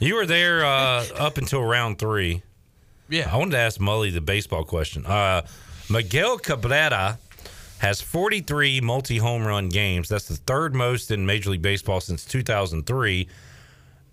You 0.00 0.14
were 0.16 0.26
there 0.26 0.64
uh, 0.64 1.04
up 1.16 1.38
until 1.38 1.62
round 1.62 1.98
three. 1.98 2.42
Yeah. 3.08 3.30
I 3.32 3.36
wanted 3.36 3.52
to 3.52 3.58
ask 3.58 3.80
Mully 3.80 4.12
the 4.12 4.20
baseball 4.20 4.64
question. 4.64 5.06
Uh, 5.06 5.46
Miguel 5.90 6.38
Cabrera 6.38 7.18
has 7.84 8.00
43 8.00 8.80
multi 8.80 9.18
home 9.18 9.46
run 9.46 9.68
games. 9.68 10.08
That's 10.08 10.26
the 10.26 10.36
third 10.36 10.74
most 10.74 11.10
in 11.10 11.26
Major 11.26 11.50
League 11.50 11.60
Baseball 11.60 12.00
since 12.00 12.24
2003. 12.24 13.28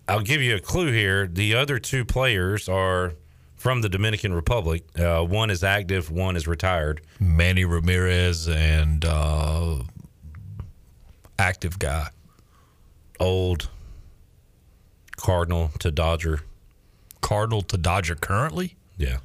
I'll 0.06 0.20
give 0.20 0.42
you 0.42 0.56
a 0.56 0.60
clue 0.60 0.92
here. 0.92 1.26
The 1.26 1.54
other 1.54 1.78
two 1.78 2.04
players 2.04 2.68
are 2.68 3.14
from 3.56 3.80
the 3.80 3.88
Dominican 3.88 4.34
Republic. 4.34 4.84
Uh, 4.98 5.24
one 5.24 5.48
is 5.48 5.64
active, 5.64 6.10
one 6.10 6.36
is 6.36 6.46
retired. 6.46 7.00
Manny 7.18 7.64
Ramirez 7.64 8.46
and 8.46 9.06
uh, 9.06 9.76
active 11.38 11.78
guy. 11.78 12.08
Old 13.18 13.70
Cardinal 15.16 15.70
to 15.78 15.90
Dodger. 15.90 16.40
Cardinal 17.22 17.62
to 17.62 17.78
Dodger 17.78 18.16
currently. 18.16 18.76
Yeah. 18.98 19.18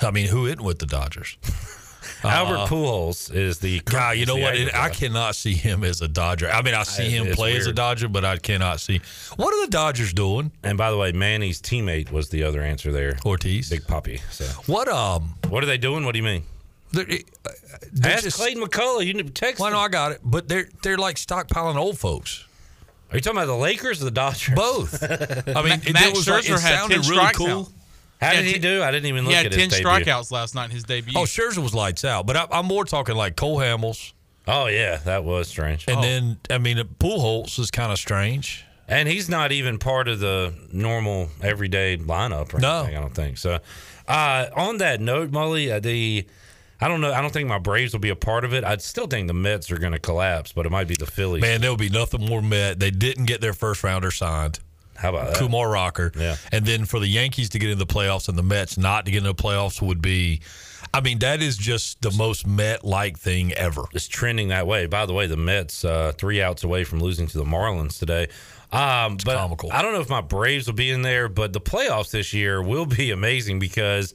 I 0.00 0.10
mean, 0.10 0.28
who 0.28 0.44
isn't 0.44 0.62
with 0.62 0.80
the 0.80 0.86
Dodgers? 0.86 1.38
Albert 2.24 2.68
Pujols 2.68 3.34
is 3.34 3.58
the 3.58 3.80
God, 3.80 4.16
you 4.18 4.26
know 4.26 4.36
what? 4.36 4.54
It, 4.56 4.74
I 4.74 4.88
cannot 4.90 5.34
see 5.34 5.54
him 5.54 5.84
as 5.84 6.00
a 6.02 6.08
Dodger. 6.08 6.48
I 6.50 6.62
mean, 6.62 6.74
I 6.74 6.82
see 6.82 7.06
I- 7.06 7.08
him 7.10 7.26
it's 7.28 7.36
play 7.36 7.56
as 7.56 7.66
a. 7.66 7.72
Dodger, 7.72 8.08
but 8.08 8.24
I 8.24 8.36
cannot 8.36 8.80
see. 8.80 9.00
What 9.36 9.54
are 9.54 9.64
the 9.66 9.70
Dodgers 9.70 10.12
doing? 10.12 10.52
And 10.62 10.76
by 10.76 10.90
the 10.90 10.96
way, 10.96 11.12
Manny's 11.12 11.60
teammate 11.62 12.10
was 12.12 12.28
the 12.30 12.42
other 12.44 12.62
answer 12.62 12.92
there. 12.92 13.16
Ortiz. 13.24 13.70
Big 13.70 13.82
Papi. 13.82 14.20
So 14.30 14.44
What 14.70 14.88
um? 14.88 15.34
what 15.48 15.62
are 15.62 15.66
they 15.66 15.78
doing? 15.78 16.04
What 16.04 16.12
do 16.12 16.18
you 16.18 16.24
mean? 16.24 16.42
They're, 16.92 17.06
uh, 17.46 17.50
they're 17.92 18.12
Ask 18.14 18.24
just- 18.24 18.36
Clayton 18.38 18.62
McCullough. 18.62 19.06
You 19.06 19.14
need 19.14 19.34
text. 19.34 19.60
Well, 19.60 19.70
no. 19.70 19.78
I 19.78 19.88
got 19.88 20.12
it. 20.12 20.20
But 20.24 20.48
they're 20.48 20.68
they're 20.82 20.98
like 20.98 21.16
stockpiling 21.16 21.76
old 21.76 21.98
folks. 21.98 22.44
Are 23.12 23.16
you 23.16 23.20
talking 23.20 23.38
about 23.38 23.46
the 23.46 23.56
Lakers 23.56 24.00
or 24.00 24.04
the 24.04 24.10
Dodgers? 24.12 24.54
Both. 24.54 25.02
I 25.02 25.62
mean, 25.62 25.80
it, 25.84 25.92
Max 25.92 26.06
it 26.08 26.16
was 26.16 26.28
like, 26.28 26.44
Scherzer 26.44 26.56
it 26.56 26.60
had 26.60 26.78
sounded 26.78 27.06
really 27.08 27.32
cool. 27.34 27.48
out. 27.48 27.68
How 28.20 28.32
did 28.32 28.44
he 28.44 28.54
t- 28.54 28.58
do? 28.58 28.82
I 28.82 28.90
didn't 28.90 29.06
even 29.06 29.24
look 29.24 29.30
He 29.30 29.36
had 29.36 29.46
at 29.46 29.52
10 29.52 29.60
his 29.70 29.78
debut. 29.78 29.90
strikeouts 29.90 30.30
last 30.30 30.54
night 30.54 30.66
in 30.66 30.70
his 30.72 30.84
debut. 30.84 31.14
Oh, 31.16 31.22
Scherzer 31.22 31.58
was 31.58 31.74
lights 31.74 32.04
out, 32.04 32.26
but 32.26 32.36
I, 32.36 32.46
I'm 32.50 32.66
more 32.66 32.84
talking 32.84 33.16
like 33.16 33.36
Cole 33.36 33.58
Hamels, 33.58 34.12
Oh 34.48 34.66
yeah, 34.66 34.96
that 35.04 35.24
was 35.24 35.48
strange. 35.48 35.84
and 35.88 35.98
Oh. 35.98 36.02
then 36.02 36.38
I 36.50 36.58
mean, 36.58 36.76
Pujols 36.98 37.58
is 37.58 37.70
kind 37.70 37.92
of 37.92 37.98
strange. 37.98 38.64
And 38.88 39.08
he's 39.08 39.28
not 39.28 39.52
even 39.52 39.78
part 39.78 40.08
of 40.08 40.18
the 40.18 40.52
normal 40.72 41.28
everyday 41.42 41.96
lineup 41.96 42.52
or 42.52 42.58
No. 42.58 42.80
anything. 42.80 42.96
I 42.96 43.00
don't 43.00 43.14
think 43.14 43.38
so. 43.38 43.60
Uh, 44.08 44.46
on 44.56 44.78
that 44.78 45.00
note, 45.00 45.30
Mully, 45.30 45.70
uh, 45.72 45.78
the 45.78 46.26
I 46.80 46.88
don't 46.88 47.00
know. 47.00 47.12
I 47.12 47.20
don't 47.20 47.32
think 47.32 47.46
my 47.48 47.58
Braves 47.58 47.92
will 47.92 48.00
be 48.00 48.08
a 48.08 48.16
part 48.16 48.44
of 48.44 48.52
it. 48.54 48.64
I 48.64 48.76
still 48.78 49.06
think 49.06 49.28
the 49.28 49.34
Mets 49.34 49.70
are 49.70 49.76
going 49.78 49.92
to 49.92 49.98
collapse, 49.98 50.52
but 50.52 50.64
it 50.66 50.70
might 50.72 50.88
be 50.88 50.96
the 50.96 51.06
Phillies. 51.06 51.42
Man, 51.42 51.60
there 51.60 51.70
will 51.70 51.76
be 51.76 51.90
nothing 51.90 52.24
more 52.26 52.40
met. 52.42 52.80
They 52.80 52.90
didn't 52.90 53.26
get 53.26 53.40
their 53.42 53.52
first 53.52 53.84
rounder 53.84 54.10
signed. 54.10 54.58
How 55.00 55.08
about 55.08 55.28
that? 55.28 55.36
Kumar 55.36 55.70
Rocker. 55.70 56.12
Yeah. 56.14 56.36
And 56.52 56.66
then 56.66 56.84
for 56.84 57.00
the 57.00 57.06
Yankees 57.06 57.48
to 57.50 57.58
get 57.58 57.70
in 57.70 57.78
the 57.78 57.86
playoffs 57.86 58.28
and 58.28 58.36
the 58.36 58.42
Mets 58.42 58.76
not 58.76 59.06
to 59.06 59.10
get 59.10 59.18
in 59.18 59.24
the 59.24 59.34
playoffs 59.34 59.80
would 59.80 60.02
be, 60.02 60.42
I 60.92 61.00
mean, 61.00 61.20
that 61.20 61.40
is 61.40 61.56
just 61.56 62.02
the 62.02 62.10
most 62.10 62.46
Met 62.46 62.84
like 62.84 63.18
thing 63.18 63.52
ever. 63.54 63.84
It's 63.94 64.08
trending 64.08 64.48
that 64.48 64.66
way. 64.66 64.86
By 64.86 65.06
the 65.06 65.14
way, 65.14 65.26
the 65.26 65.38
Mets 65.38 65.84
uh, 65.86 66.12
three 66.18 66.42
outs 66.42 66.64
away 66.64 66.84
from 66.84 67.00
losing 67.00 67.26
to 67.28 67.38
the 67.38 67.44
Marlins 67.44 67.98
today. 67.98 68.28
Um, 68.72 69.16
but 69.24 69.36
comical. 69.36 69.70
I 69.72 69.80
don't 69.82 69.94
know 69.94 70.00
if 70.00 70.10
my 70.10 70.20
Braves 70.20 70.66
will 70.66 70.74
be 70.74 70.90
in 70.90 71.00
there, 71.00 71.28
but 71.28 71.52
the 71.54 71.60
playoffs 71.60 72.10
this 72.10 72.34
year 72.34 72.62
will 72.62 72.86
be 72.86 73.10
amazing 73.10 73.58
because 73.58 74.14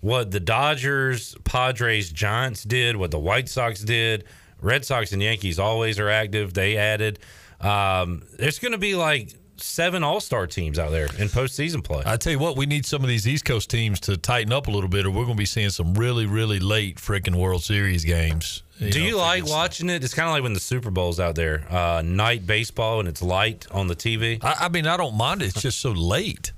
what 0.00 0.32
the 0.32 0.40
Dodgers, 0.40 1.36
Padres, 1.44 2.10
Giants 2.10 2.64
did, 2.64 2.96
what 2.96 3.12
the 3.12 3.18
White 3.18 3.48
Sox 3.48 3.80
did, 3.80 4.24
Red 4.60 4.84
Sox 4.84 5.12
and 5.12 5.22
Yankees 5.22 5.58
always 5.58 6.00
are 6.00 6.10
active. 6.10 6.52
They 6.52 6.76
added. 6.76 7.20
Um, 7.60 8.22
there's 8.38 8.58
going 8.58 8.72
to 8.72 8.78
be 8.78 8.94
like 8.94 9.34
seven 9.58 10.02
All 10.02 10.20
Star 10.20 10.46
teams 10.46 10.78
out 10.78 10.90
there 10.90 11.06
in 11.06 11.28
postseason 11.28 11.82
play. 11.82 12.02
I 12.06 12.16
tell 12.16 12.32
you 12.32 12.38
what, 12.38 12.56
we 12.56 12.66
need 12.66 12.86
some 12.86 13.02
of 13.02 13.08
these 13.08 13.26
East 13.26 13.44
Coast 13.44 13.70
teams 13.70 14.00
to 14.00 14.16
tighten 14.16 14.52
up 14.52 14.66
a 14.66 14.70
little 14.70 14.88
bit, 14.88 15.06
or 15.06 15.10
we're 15.10 15.24
going 15.24 15.36
to 15.36 15.40
be 15.40 15.46
seeing 15.46 15.70
some 15.70 15.94
really, 15.94 16.26
really 16.26 16.58
late 16.60 16.96
freaking 16.96 17.36
World 17.36 17.62
Series 17.62 18.04
games. 18.04 18.62
Do 18.78 19.00
know, 19.00 19.06
you 19.06 19.16
like 19.16 19.46
watching 19.46 19.88
it? 19.88 20.04
It's 20.04 20.12
kind 20.12 20.28
of 20.28 20.34
like 20.34 20.42
when 20.42 20.52
the 20.52 20.60
Super 20.60 20.90
Bowl's 20.90 21.18
out 21.18 21.34
there, 21.34 21.64
uh, 21.72 22.02
night 22.04 22.46
baseball, 22.46 23.00
and 23.00 23.08
it's 23.08 23.22
light 23.22 23.66
on 23.70 23.86
the 23.86 23.96
TV. 23.96 24.42
I, 24.44 24.66
I 24.66 24.68
mean, 24.68 24.86
I 24.86 24.96
don't 24.96 25.16
mind 25.16 25.42
it. 25.42 25.46
It's 25.46 25.62
just 25.62 25.80
so 25.80 25.92
late. 25.92 26.52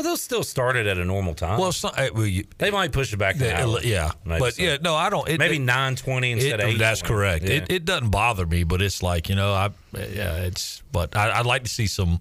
Well, 0.00 0.12
they'll 0.12 0.16
still 0.16 0.42
start 0.42 0.76
it 0.76 0.86
at 0.86 0.96
a 0.96 1.04
normal 1.04 1.34
time. 1.34 1.58
Well, 1.60 1.74
uh, 1.84 2.08
well, 2.14 2.24
you, 2.24 2.44
they 2.56 2.70
might 2.70 2.90
push 2.90 3.12
it 3.12 3.18
back 3.18 3.36
yeah, 3.38 3.66
hour. 3.66 3.80
yeah. 3.82 4.12
Maybe 4.24 4.38
but 4.40 4.54
so. 4.54 4.62
yeah, 4.62 4.78
no, 4.80 4.94
I 4.94 5.10
don't. 5.10 5.28
It, 5.28 5.38
maybe 5.38 5.58
nine 5.58 5.94
twenty 5.94 6.30
instead 6.30 6.58
It- 6.58 6.62
of 6.64 6.68
eight. 6.70 6.78
that's 6.78 7.02
correct. 7.02 7.44
Yeah. 7.44 7.56
It, 7.56 7.70
it 7.70 7.84
doesn't 7.84 8.08
bother 8.08 8.46
me, 8.46 8.64
but 8.64 8.80
it's 8.80 9.02
like 9.02 9.28
you 9.28 9.34
know, 9.34 9.52
I 9.52 9.68
yeah, 9.92 10.36
it's. 10.36 10.82
But 10.90 11.14
I, 11.14 11.38
I'd 11.38 11.44
like 11.44 11.64
to 11.64 11.68
see 11.68 11.86
some, 11.86 12.18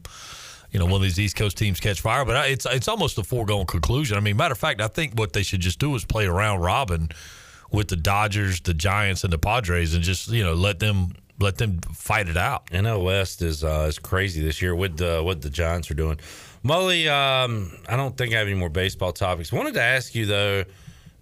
you 0.71 0.79
know, 0.79 0.87
one 0.87 0.95
of 0.95 1.03
these 1.03 1.17
East 1.17 1.37
Coast 1.37 1.57
teams 1.57 1.79
catch 1.79 2.01
fire. 2.01 2.25
But 2.25 2.35
I, 2.35 2.45
it's 2.47 2.65
it's 2.65 2.89
almost 2.89 3.17
a 3.17 3.23
foregone 3.23 3.65
conclusion. 3.65 4.17
I 4.17 4.19
mean, 4.19 4.35
matter 4.35 4.51
of 4.51 4.57
fact, 4.59 4.81
I 4.81 4.89
think 4.89 5.13
what 5.17 5.31
they 5.31 5.43
should 5.43 5.61
just 5.61 5.79
do 5.79 5.95
is 5.95 6.03
play 6.03 6.25
around 6.25 6.59
robin 6.59 7.07
with 7.71 7.87
the 7.87 7.95
Dodgers, 7.95 8.59
the 8.59 8.73
Giants, 8.73 9.23
and 9.23 9.31
the 9.31 9.37
Padres, 9.37 9.93
and 9.93 10.03
just 10.03 10.27
you 10.27 10.43
know 10.43 10.53
let 10.53 10.79
them 10.79 11.13
let 11.39 11.57
them 11.57 11.79
fight 11.93 12.27
it 12.27 12.35
out. 12.35 12.65
NL 12.71 13.05
West 13.05 13.41
is 13.41 13.63
uh, 13.63 13.85
is 13.87 13.99
crazy 13.99 14.43
this 14.43 14.61
year 14.61 14.75
with 14.75 14.97
the 14.97 15.21
what 15.23 15.41
the 15.41 15.49
Giants 15.49 15.89
are 15.89 15.93
doing. 15.95 16.19
Mully, 16.63 17.07
um, 17.09 17.71
I 17.87 17.95
don't 17.95 18.17
think 18.17 18.33
I 18.33 18.37
have 18.39 18.47
any 18.47 18.57
more 18.57 18.69
baseball 18.69 19.13
topics. 19.13 19.51
Wanted 19.51 19.75
to 19.75 19.81
ask 19.81 20.13
you 20.15 20.25
though. 20.25 20.63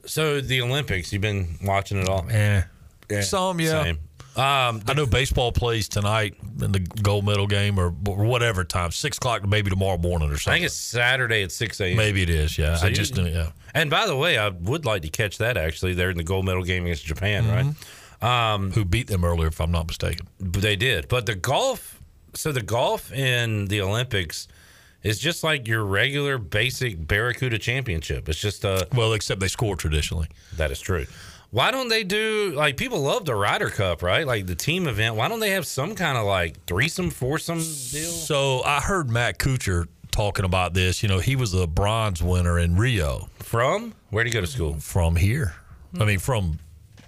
So 0.05 0.39
the 0.41 0.61
Olympics, 0.61 1.11
you've 1.11 1.21
been 1.21 1.57
watching 1.63 1.97
it 2.01 2.07
all. 2.07 2.25
Eh, 2.29 2.61
some 3.21 3.59
yeah. 3.59 3.83
Same. 3.83 3.99
Um, 4.35 4.83
I 4.87 4.93
know 4.95 5.07
baseball 5.07 5.51
plays 5.51 5.89
tonight 5.89 6.35
in 6.61 6.71
the 6.71 6.79
gold 6.79 7.25
medal 7.25 7.47
game 7.47 7.79
or, 7.79 7.87
or 8.07 8.23
whatever 8.25 8.63
time, 8.63 8.91
six 8.91 9.17
o'clock, 9.17 9.45
maybe 9.47 9.71
tomorrow 9.71 9.97
morning 9.97 10.29
or 10.29 10.37
something. 10.37 10.51
I 10.53 10.55
think 10.57 10.65
it's 10.67 10.75
Saturday 10.75 11.41
at 11.43 11.51
six 11.51 11.81
a.m. 11.81 11.97
maybe 11.97 12.21
it 12.21 12.29
is. 12.29 12.55
Yeah, 12.57 12.75
So 12.75 12.85
I 12.85 12.89
you- 12.89 12.95
just 12.95 13.17
yeah. 13.17 13.49
And 13.73 13.89
by 13.89 14.05
the 14.05 14.15
way, 14.15 14.37
I 14.37 14.49
would 14.49 14.85
like 14.85 15.01
to 15.03 15.09
catch 15.09 15.39
that. 15.39 15.57
Actually, 15.57 15.93
they're 15.95 16.11
in 16.11 16.17
the 16.17 16.23
gold 16.23 16.45
medal 16.45 16.63
game 16.63 16.83
against 16.85 17.05
Japan, 17.05 17.43
Mm-hmm. 17.45 17.69
right? 18.21 18.53
Um, 18.53 18.71
Who 18.71 18.85
beat 18.85 19.07
them 19.07 19.23
earlier, 19.25 19.47
if 19.47 19.59
I'm 19.61 19.71
not 19.71 19.87
mistaken. 19.87 20.27
They 20.39 20.75
did. 20.75 21.07
But 21.07 21.25
the 21.27 21.35
golf, 21.35 21.99
so 22.33 22.51
the 22.51 22.61
golf 22.63 23.11
in 23.11 23.65
the 23.65 23.81
Olympics 23.81 24.47
is 25.07 25.19
just 25.19 25.43
like 25.43 25.67
your 25.67 25.85
regular 25.85 26.37
basic 26.37 27.07
Barracuda 27.07 27.57
championship. 27.57 28.27
It's 28.29 28.39
just 28.39 28.65
uh 28.65 28.85
well, 28.93 29.13
except 29.13 29.39
they 29.39 29.47
score 29.47 29.75
traditionally. 29.75 30.27
That 30.57 30.71
is 30.71 30.79
true. 30.79 31.05
Why 31.49 31.71
don't 31.71 31.87
they 31.87 32.03
do 32.03 32.51
like 32.55 32.75
people 32.75 32.99
love 32.99 33.23
the 33.25 33.33
Ryder 33.33 33.69
Cup, 33.69 34.03
right? 34.03 34.27
Like 34.27 34.47
the 34.47 34.55
team 34.55 34.87
event. 34.87 35.15
Why 35.15 35.29
don't 35.29 35.39
they 35.39 35.51
have 35.51 35.65
some 35.65 35.95
kind 35.95 36.17
of 36.17 36.25
like 36.25 36.65
threesome, 36.65 37.09
foursome 37.09 37.59
deal? 37.59 38.11
So 38.11 38.63
I 38.63 38.81
heard 38.81 39.09
Matt 39.09 39.39
Kuchar 39.39 39.87
talking 40.11 40.43
about 40.43 40.73
this. 40.73 41.01
You 41.01 41.09
know, 41.09 41.19
he 41.19 41.35
was 41.37 41.53
a 41.53 41.65
bronze 41.65 42.21
winner 42.21 42.59
in 42.59 42.75
Rio. 42.75 43.29
From 43.39 43.93
where 44.09 44.25
did 44.25 44.33
he 44.33 44.33
go 44.33 44.41
to 44.41 44.47
school? 44.47 44.75
From 44.79 45.15
here. 45.15 45.55
I 45.99 46.03
mean, 46.03 46.19
from 46.19 46.59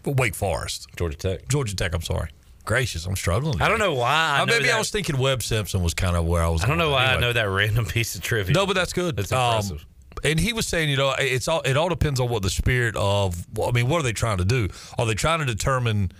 Wake 0.05 0.35
Forest, 0.35 0.87
Georgia 0.95 1.17
Tech. 1.17 1.47
Georgia 1.49 1.75
Tech. 1.75 1.93
I'm 1.93 2.01
sorry. 2.01 2.29
Gracious, 2.69 3.07
I'm 3.07 3.15
struggling. 3.15 3.59
I 3.63 3.67
don't 3.67 3.79
know 3.79 3.95
why. 3.95 4.11
I 4.11 4.41
Uh, 4.41 4.45
know 4.45 4.53
maybe 4.59 4.69
I 4.71 4.77
was 4.77 4.91
thinking 4.91 5.17
Webb 5.17 5.41
Simpson 5.41 5.81
was 5.81 5.95
kind 5.95 6.15
of 6.15 6.25
where 6.25 6.43
I 6.43 6.49
was. 6.49 6.63
I 6.63 6.67
don't 6.67 6.77
know 6.77 6.91
why 6.91 7.05
I 7.07 7.19
know 7.19 7.33
that 7.33 7.49
random 7.49 7.83
piece 7.85 8.13
of 8.13 8.21
trivia. 8.21 8.53
No, 8.53 8.67
but 8.67 8.73
that's 8.73 8.93
good. 8.93 9.17
That's 9.17 9.31
Um, 9.31 9.79
and 10.23 10.39
he 10.39 10.53
was 10.53 10.67
saying, 10.67 10.87
you 10.87 10.95
know, 10.95 11.15
it's 11.17 11.47
all 11.47 11.61
it 11.61 11.77
all 11.77 11.89
depends 11.89 12.19
on 12.19 12.29
what 12.29 12.43
the 12.43 12.49
spirit 12.51 12.95
of. 12.95 13.47
well, 13.55 13.69
I 13.69 13.71
mean, 13.71 13.87
what 13.89 13.99
are 13.99 14.03
they 14.03 14.13
trying 14.13 14.37
to 14.37 14.45
do? 14.45 14.67
Are 14.99 15.07
they 15.07 15.15
trying 15.15 15.39
to 15.39 15.45
determine 15.45 16.11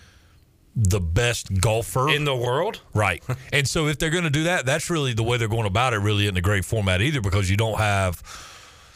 the 0.75 0.99
best 0.99 1.53
golfer 1.61 2.09
in 2.09 2.25
the 2.25 2.35
world? 2.35 2.81
Right. 2.95 3.23
and 3.53 3.67
so 3.67 3.85
if 3.85 3.99
they're 3.99 4.09
going 4.09 4.23
to 4.23 4.31
do 4.31 4.45
that, 4.45 4.65
that's 4.65 4.89
really 4.89 5.13
the 5.13 5.21
way 5.21 5.37
they're 5.37 5.47
going 5.47 5.67
about 5.67 5.93
it. 5.93 5.97
Really, 5.97 6.23
isn't 6.23 6.35
a 6.37 6.41
great 6.41 6.65
format 6.65 6.99
either 6.99 7.21
because 7.21 7.47
you 7.47 7.57
don't 7.57 7.77
have 7.77 8.23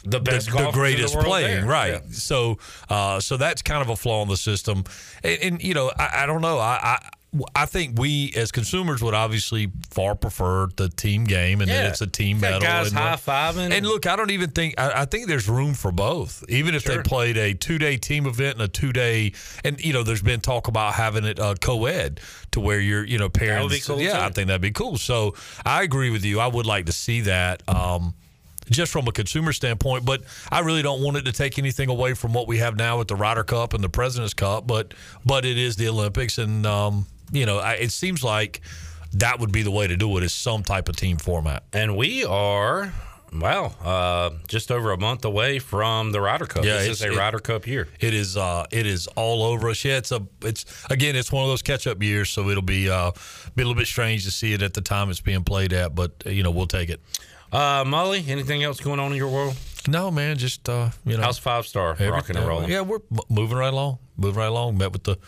the 0.02 0.18
best 0.18 0.50
the, 0.50 0.58
in 0.58 0.64
the 0.64 0.70
greatest 0.72 1.14
world 1.14 1.28
playing, 1.28 1.60
there. 1.60 1.66
right? 1.66 1.92
Yeah. 1.92 2.10
So, 2.10 2.58
uh, 2.88 3.20
so 3.20 3.36
that's 3.36 3.62
kind 3.62 3.80
of 3.80 3.90
a 3.90 3.96
flaw 3.96 4.22
in 4.22 4.28
the 4.28 4.36
system, 4.36 4.82
and, 5.22 5.38
and 5.40 5.62
you 5.62 5.72
know, 5.74 5.92
I, 5.96 6.24
I 6.24 6.26
don't 6.26 6.42
know. 6.42 6.58
I, 6.58 6.78
I 6.82 7.08
I 7.54 7.66
think 7.66 7.98
we 7.98 8.32
as 8.36 8.52
consumers 8.52 9.02
would 9.02 9.14
obviously 9.14 9.70
far 9.90 10.14
prefer 10.14 10.68
the 10.76 10.88
team 10.88 11.24
game, 11.24 11.60
and 11.60 11.68
then 11.70 11.84
Yeah. 11.84 11.90
it's 11.90 12.00
a 12.00 12.06
team 12.06 12.40
medal. 12.40 12.60
guys 12.60 12.88
and, 12.88 12.96
high-fiving. 12.98 13.72
And 13.72 13.84
look, 13.86 14.06
I 14.06 14.14
don't 14.16 14.30
even 14.30 14.50
think 14.50 14.74
I, 14.78 15.02
I 15.02 15.04
think 15.04 15.26
there's 15.26 15.48
room 15.48 15.74
for 15.74 15.90
both. 15.90 16.44
Even 16.48 16.74
if 16.74 16.82
Sure. 16.82 16.96
they 16.96 17.02
played 17.02 17.36
a 17.36 17.54
two 17.54 17.78
day 17.78 17.96
team 17.96 18.26
event 18.26 18.54
and 18.54 18.62
a 18.62 18.68
two 18.68 18.92
day, 18.92 19.32
and 19.64 19.80
you 19.84 19.92
know, 19.92 20.02
there's 20.02 20.22
been 20.22 20.40
talk 20.40 20.68
about 20.68 20.94
having 20.94 21.24
it 21.24 21.38
uh, 21.40 21.54
co-ed 21.60 22.20
to 22.52 22.60
where 22.60 22.78
you're, 22.78 23.04
you 23.04 23.18
know, 23.18 23.28
parents. 23.28 23.84
cool, 23.86 24.00
yeah, 24.00 24.12
too. 24.12 24.18
I 24.18 24.30
think 24.30 24.46
that'd 24.46 24.60
be 24.60 24.70
cool. 24.70 24.96
So 24.96 25.34
I 25.66 25.82
agree 25.82 26.10
with 26.10 26.24
you. 26.24 26.38
I 26.40 26.46
would 26.46 26.66
like 26.66 26.86
to 26.86 26.92
see 26.92 27.22
that. 27.22 27.62
Um, 27.68 28.14
just 28.70 28.90
from 28.92 29.06
a 29.06 29.12
consumer 29.12 29.52
standpoint, 29.52 30.06
but 30.06 30.22
I 30.50 30.60
really 30.60 30.80
don't 30.80 31.02
want 31.02 31.18
it 31.18 31.26
to 31.26 31.32
take 31.32 31.58
anything 31.58 31.90
away 31.90 32.14
from 32.14 32.32
what 32.32 32.48
we 32.48 32.58
have 32.58 32.76
now 32.76 32.96
with 32.96 33.08
the 33.08 33.14
Ryder 33.14 33.44
Cup 33.44 33.74
and 33.74 33.84
the 33.84 33.90
President's 33.90 34.32
Cup. 34.32 34.66
But 34.66 34.94
but 35.22 35.44
it 35.44 35.58
is 35.58 35.76
the 35.76 35.88
Olympics, 35.88 36.38
and 36.38 36.64
um, 36.64 37.04
you 37.32 37.46
know, 37.46 37.58
I, 37.58 37.74
it 37.74 37.92
seems 37.92 38.22
like 38.22 38.60
that 39.12 39.38
would 39.40 39.52
be 39.52 39.62
the 39.62 39.70
way 39.70 39.86
to 39.86 39.96
do 39.96 40.16
it 40.18 40.22
is 40.24 40.32
some 40.32 40.62
type 40.62 40.88
of 40.88 40.96
team 40.96 41.16
format. 41.18 41.62
And 41.72 41.96
we 41.96 42.24
are, 42.24 42.92
well, 43.32 43.76
uh, 43.82 44.30
just 44.48 44.70
over 44.72 44.90
a 44.92 44.98
month 44.98 45.24
away 45.24 45.58
from 45.60 46.10
the 46.12 46.20
Ryder 46.20 46.46
Cup. 46.46 46.64
Yeah, 46.64 46.78
this 46.78 47.00
is 47.00 47.02
a 47.02 47.12
it- 47.12 47.16
Ryder 47.16 47.38
Cup 47.38 47.66
year. 47.66 47.88
It 48.00 48.12
is 48.14 48.36
uh 48.36 48.66
it 48.70 48.86
is 48.86 49.06
all 49.08 49.42
over 49.44 49.68
us. 49.68 49.84
Yeah, 49.84 49.98
it's 49.98 50.12
a 50.12 50.26
it's 50.42 50.64
again 50.90 51.16
it's 51.16 51.30
one 51.32 51.44
of 51.44 51.48
those 51.50 51.62
catch 51.62 51.86
up 51.86 52.02
years, 52.02 52.30
so 52.30 52.48
it'll 52.50 52.62
be 52.62 52.90
uh 52.90 53.12
be 53.54 53.62
a 53.62 53.66
little 53.66 53.74
bit 53.78 53.86
strange 53.86 54.24
to 54.24 54.30
see 54.30 54.52
it 54.52 54.62
at 54.62 54.74
the 54.74 54.80
time 54.80 55.10
it's 55.10 55.20
being 55.20 55.44
played 55.44 55.72
at, 55.72 55.94
but 55.94 56.12
uh, 56.26 56.30
you 56.30 56.42
know 56.42 56.50
we'll 56.50 56.66
take 56.66 56.88
it. 56.90 57.00
Uh, 57.52 57.84
Mully, 57.84 58.26
anything 58.28 58.64
else 58.64 58.80
going 58.80 58.98
on 58.98 59.12
in 59.12 59.16
your 59.16 59.28
world? 59.30 59.54
No, 59.86 60.10
man, 60.10 60.38
just 60.38 60.68
uh 60.68 60.90
you 61.04 61.16
know 61.16 61.22
How's 61.22 61.38
five 61.38 61.66
star 61.66 61.94
rocking 62.00 62.36
and 62.36 62.46
rolling? 62.48 62.68
Yeah, 62.70 62.80
we're 62.80 62.98
moving 63.28 63.56
right 63.58 63.72
along, 63.72 63.98
moving 64.16 64.38
right 64.40 64.46
along. 64.46 64.76
Met 64.78 64.92
with 64.92 65.04
the 65.04 65.18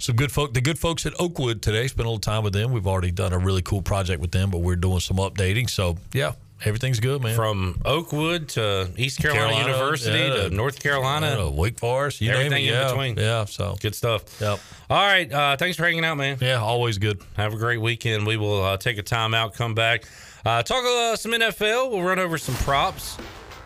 some 0.00 0.16
good 0.16 0.32
folk, 0.32 0.54
the 0.54 0.60
good 0.60 0.78
folks 0.78 1.06
at 1.06 1.12
Oakwood 1.20 1.62
today. 1.62 1.86
Spent 1.86 2.06
a 2.06 2.08
little 2.08 2.18
time 2.18 2.42
with 2.42 2.52
them. 2.52 2.72
We've 2.72 2.86
already 2.86 3.10
done 3.10 3.32
a 3.32 3.38
really 3.38 3.62
cool 3.62 3.82
project 3.82 4.20
with 4.20 4.32
them, 4.32 4.50
but 4.50 4.58
we're 4.58 4.76
doing 4.76 5.00
some 5.00 5.18
updating. 5.18 5.68
So 5.68 5.96
yeah, 6.12 6.32
everything's 6.64 7.00
good, 7.00 7.22
man. 7.22 7.36
From 7.36 7.80
Oakwood 7.84 8.48
to 8.50 8.90
East 8.96 9.20
Carolina, 9.20 9.46
Carolina, 9.54 9.68
University 9.68 10.18
yeah, 10.18 10.48
to 10.48 10.50
North 10.50 10.80
Carolina, 10.80 11.46
Uh, 11.46 11.50
Wake 11.50 11.78
Forest, 11.78 12.20
you 12.20 12.30
everything 12.30 12.50
name 12.52 12.64
it, 12.64 12.68
in 12.68 12.74
yeah, 12.74 12.88
between. 12.88 13.16
Yeah, 13.16 13.44
so 13.44 13.76
Good 13.80 13.94
stuff. 13.94 14.40
Yep. 14.40 14.58
All 14.88 15.06
right. 15.06 15.30
Uh, 15.32 15.56
thanks 15.56 15.76
for 15.76 15.84
hanging 15.84 16.04
out, 16.04 16.16
man. 16.16 16.38
Yeah, 16.40 16.60
always 16.60 16.98
good. 16.98 17.20
Have 17.36 17.52
a 17.52 17.56
great 17.56 17.80
weekend. 17.80 18.26
We 18.26 18.36
will 18.36 18.62
uh, 18.64 18.76
take 18.76 18.98
a 18.98 19.02
time 19.02 19.34
out, 19.34 19.54
come 19.54 19.74
back, 19.74 20.04
uh, 20.44 20.62
talk 20.62 20.84
uh, 20.84 21.16
some 21.16 21.32
NFL. 21.32 21.90
We'll 21.90 22.02
run 22.02 22.18
over 22.18 22.38
some 22.38 22.54
props. 22.56 23.16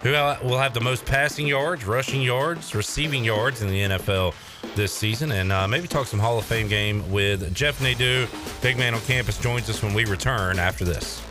Who 0.04 0.10
will 0.10 0.58
have 0.58 0.74
the 0.74 0.82
most 0.82 1.06
passing 1.06 1.46
yards, 1.46 1.86
rushing 1.86 2.20
yards, 2.20 2.74
receiving 2.74 3.24
yards 3.24 3.62
in 3.62 3.68
the 3.68 3.80
NFL 3.80 4.34
this 4.74 4.92
season, 4.92 5.32
and 5.32 5.50
uh, 5.50 5.66
maybe 5.66 5.88
talk 5.88 6.06
some 6.06 6.20
Hall 6.20 6.36
of 6.36 6.44
Fame 6.44 6.68
game 6.68 7.10
with 7.10 7.54
Jeff 7.54 7.80
Nadeau. 7.80 8.26
Big 8.60 8.76
man 8.76 8.92
on 8.92 9.00
campus 9.00 9.38
joins 9.38 9.70
us 9.70 9.82
when 9.82 9.94
we 9.94 10.04
return 10.04 10.58
after 10.58 10.84
this. 10.84 11.22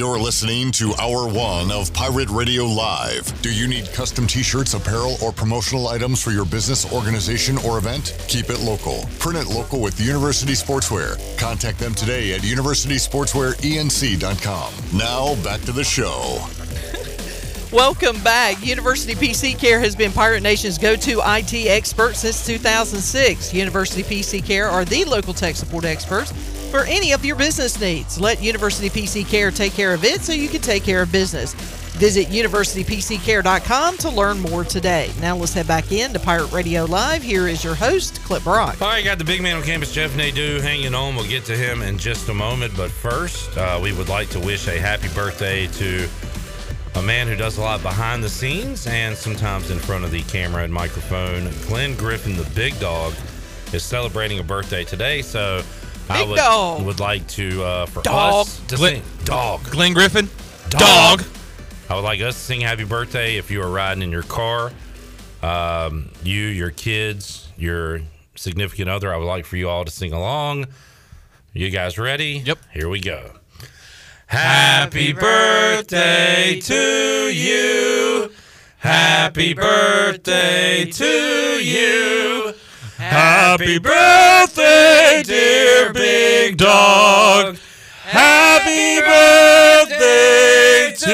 You're 0.00 0.18
listening 0.18 0.72
to 0.72 0.94
Hour 0.98 1.28
One 1.28 1.70
of 1.70 1.92
Pirate 1.92 2.30
Radio 2.30 2.64
Live. 2.64 3.38
Do 3.42 3.52
you 3.52 3.68
need 3.68 3.92
custom 3.92 4.26
t 4.26 4.42
shirts, 4.42 4.72
apparel, 4.72 5.18
or 5.22 5.30
promotional 5.30 5.88
items 5.88 6.22
for 6.22 6.30
your 6.30 6.46
business, 6.46 6.90
organization, 6.90 7.58
or 7.66 7.76
event? 7.76 8.16
Keep 8.26 8.48
it 8.48 8.60
local. 8.60 9.06
Print 9.18 9.46
it 9.46 9.52
local 9.52 9.78
with 9.78 10.00
University 10.00 10.54
Sportswear. 10.54 11.18
Contact 11.38 11.78
them 11.78 11.94
today 11.94 12.32
at 12.32 12.40
universitysportswearenc.com. 12.40 14.98
Now, 14.98 15.34
back 15.44 15.60
to 15.66 15.72
the 15.72 15.84
show. 15.84 16.38
Welcome 17.70 18.22
back. 18.22 18.64
University 18.64 19.14
PC 19.14 19.58
Care 19.58 19.80
has 19.80 19.94
been 19.94 20.12
Pirate 20.12 20.42
Nation's 20.42 20.78
go 20.78 20.96
to 20.96 21.20
IT 21.22 21.52
expert 21.66 22.16
since 22.16 22.46
2006. 22.46 23.52
University 23.52 24.02
PC 24.02 24.42
Care 24.42 24.70
are 24.70 24.86
the 24.86 25.04
local 25.04 25.34
tech 25.34 25.56
support 25.56 25.84
experts 25.84 26.32
for 26.70 26.84
any 26.84 27.12
of 27.12 27.24
your 27.24 27.36
business 27.36 27.80
needs. 27.80 28.20
Let 28.20 28.42
University 28.42 28.88
PC 28.88 29.28
Care 29.28 29.50
take 29.50 29.72
care 29.72 29.92
of 29.92 30.04
it 30.04 30.22
so 30.22 30.32
you 30.32 30.48
can 30.48 30.60
take 30.60 30.84
care 30.84 31.02
of 31.02 31.12
business. 31.12 31.54
Visit 32.00 32.28
universitypccare.com 32.28 33.98
to 33.98 34.08
learn 34.08 34.40
more 34.40 34.64
today. 34.64 35.10
Now 35.20 35.36
let's 35.36 35.52
head 35.52 35.66
back 35.66 35.92
in 35.92 36.14
to 36.14 36.18
Pirate 36.18 36.50
Radio 36.50 36.86
Live. 36.86 37.22
Here 37.22 37.46
is 37.46 37.62
your 37.62 37.74
host, 37.74 38.22
Clip 38.22 38.42
Brock. 38.42 38.80
All 38.80 38.88
right, 38.88 39.04
got 39.04 39.18
the 39.18 39.24
big 39.24 39.42
man 39.42 39.56
on 39.56 39.62
campus, 39.62 39.92
Jeff 39.92 40.16
Nadeau, 40.16 40.62
hanging 40.62 40.94
on. 40.94 41.14
We'll 41.14 41.28
get 41.28 41.44
to 41.46 41.56
him 41.56 41.82
in 41.82 41.98
just 41.98 42.28
a 42.30 42.34
moment. 42.34 42.74
But 42.74 42.90
first, 42.90 43.54
uh, 43.58 43.78
we 43.82 43.92
would 43.92 44.08
like 44.08 44.30
to 44.30 44.40
wish 44.40 44.66
a 44.66 44.80
happy 44.80 45.08
birthday 45.08 45.66
to 45.66 46.08
a 46.94 47.02
man 47.02 47.26
who 47.28 47.36
does 47.36 47.58
a 47.58 47.60
lot 47.60 47.82
behind 47.82 48.24
the 48.24 48.28
scenes 48.28 48.86
and 48.86 49.14
sometimes 49.14 49.70
in 49.70 49.78
front 49.78 50.04
of 50.04 50.10
the 50.10 50.22
camera 50.22 50.64
and 50.64 50.72
microphone. 50.72 51.50
Glenn 51.66 51.94
Griffin, 51.96 52.36
the 52.36 52.50
big 52.54 52.78
dog, 52.80 53.12
is 53.74 53.82
celebrating 53.82 54.38
a 54.38 54.42
birthday 54.42 54.84
today. 54.84 55.20
So 55.20 55.62
I 56.10 56.20
Big 56.20 56.28
would, 56.30 56.36
dog. 56.36 56.84
would 56.84 57.00
like 57.00 57.26
to, 57.28 57.62
uh, 57.62 57.86
for 57.86 58.02
Dog. 58.02 58.46
us 58.46 58.60
to 58.68 58.76
Glenn- 58.76 58.94
sing, 58.96 59.24
dog. 59.24 59.62
Glenn 59.70 59.92
Griffin, 59.94 60.28
dog. 60.70 61.22
I 61.88 61.94
would 61.94 62.04
like 62.04 62.20
us 62.20 62.34
to 62.34 62.40
sing 62.40 62.60
happy 62.60 62.84
birthday 62.84 63.36
if 63.36 63.50
you 63.50 63.62
are 63.62 63.68
riding 63.70 64.02
in 64.02 64.10
your 64.10 64.22
car. 64.24 64.72
Um, 65.42 66.10
you, 66.22 66.42
your 66.46 66.70
kids, 66.70 67.48
your 67.56 68.00
significant 68.36 68.88
other. 68.90 69.12
I 69.12 69.16
would 69.16 69.24
like 69.26 69.44
for 69.46 69.56
you 69.56 69.68
all 69.68 69.84
to 69.84 69.90
sing 69.90 70.12
along. 70.12 70.66
You 71.52 71.70
guys 71.70 71.98
ready? 71.98 72.42
Yep. 72.44 72.58
Here 72.72 72.88
we 72.88 73.00
go. 73.00 73.32
Happy 74.26 75.12
birthday 75.12 76.60
to 76.60 77.30
you. 77.34 78.30
Happy 78.78 79.52
birthday 79.54 80.84
to 80.90 81.04
you. 81.62 82.49
Happy 83.10 83.78
birthday, 83.80 85.24
dear 85.26 85.92
big 85.92 86.56
dog. 86.56 87.56
Happy 88.04 89.00
birthday 89.00 90.94
to 90.96 91.10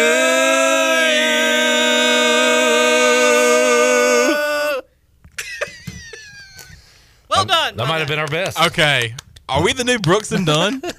you. 4.27 4.83
Well 7.31 7.47
done. 7.47 7.77
That 7.79 7.89
might 7.89 8.01
have 8.01 8.09
been 8.09 8.19
our 8.19 8.29
best. 8.29 8.61
Okay, 8.61 9.15
are 9.49 9.63
we 9.63 9.73
the 9.73 9.85
new 9.85 9.99
Brooks 9.99 10.33
and 10.33 10.47
Dunn? 10.47 10.83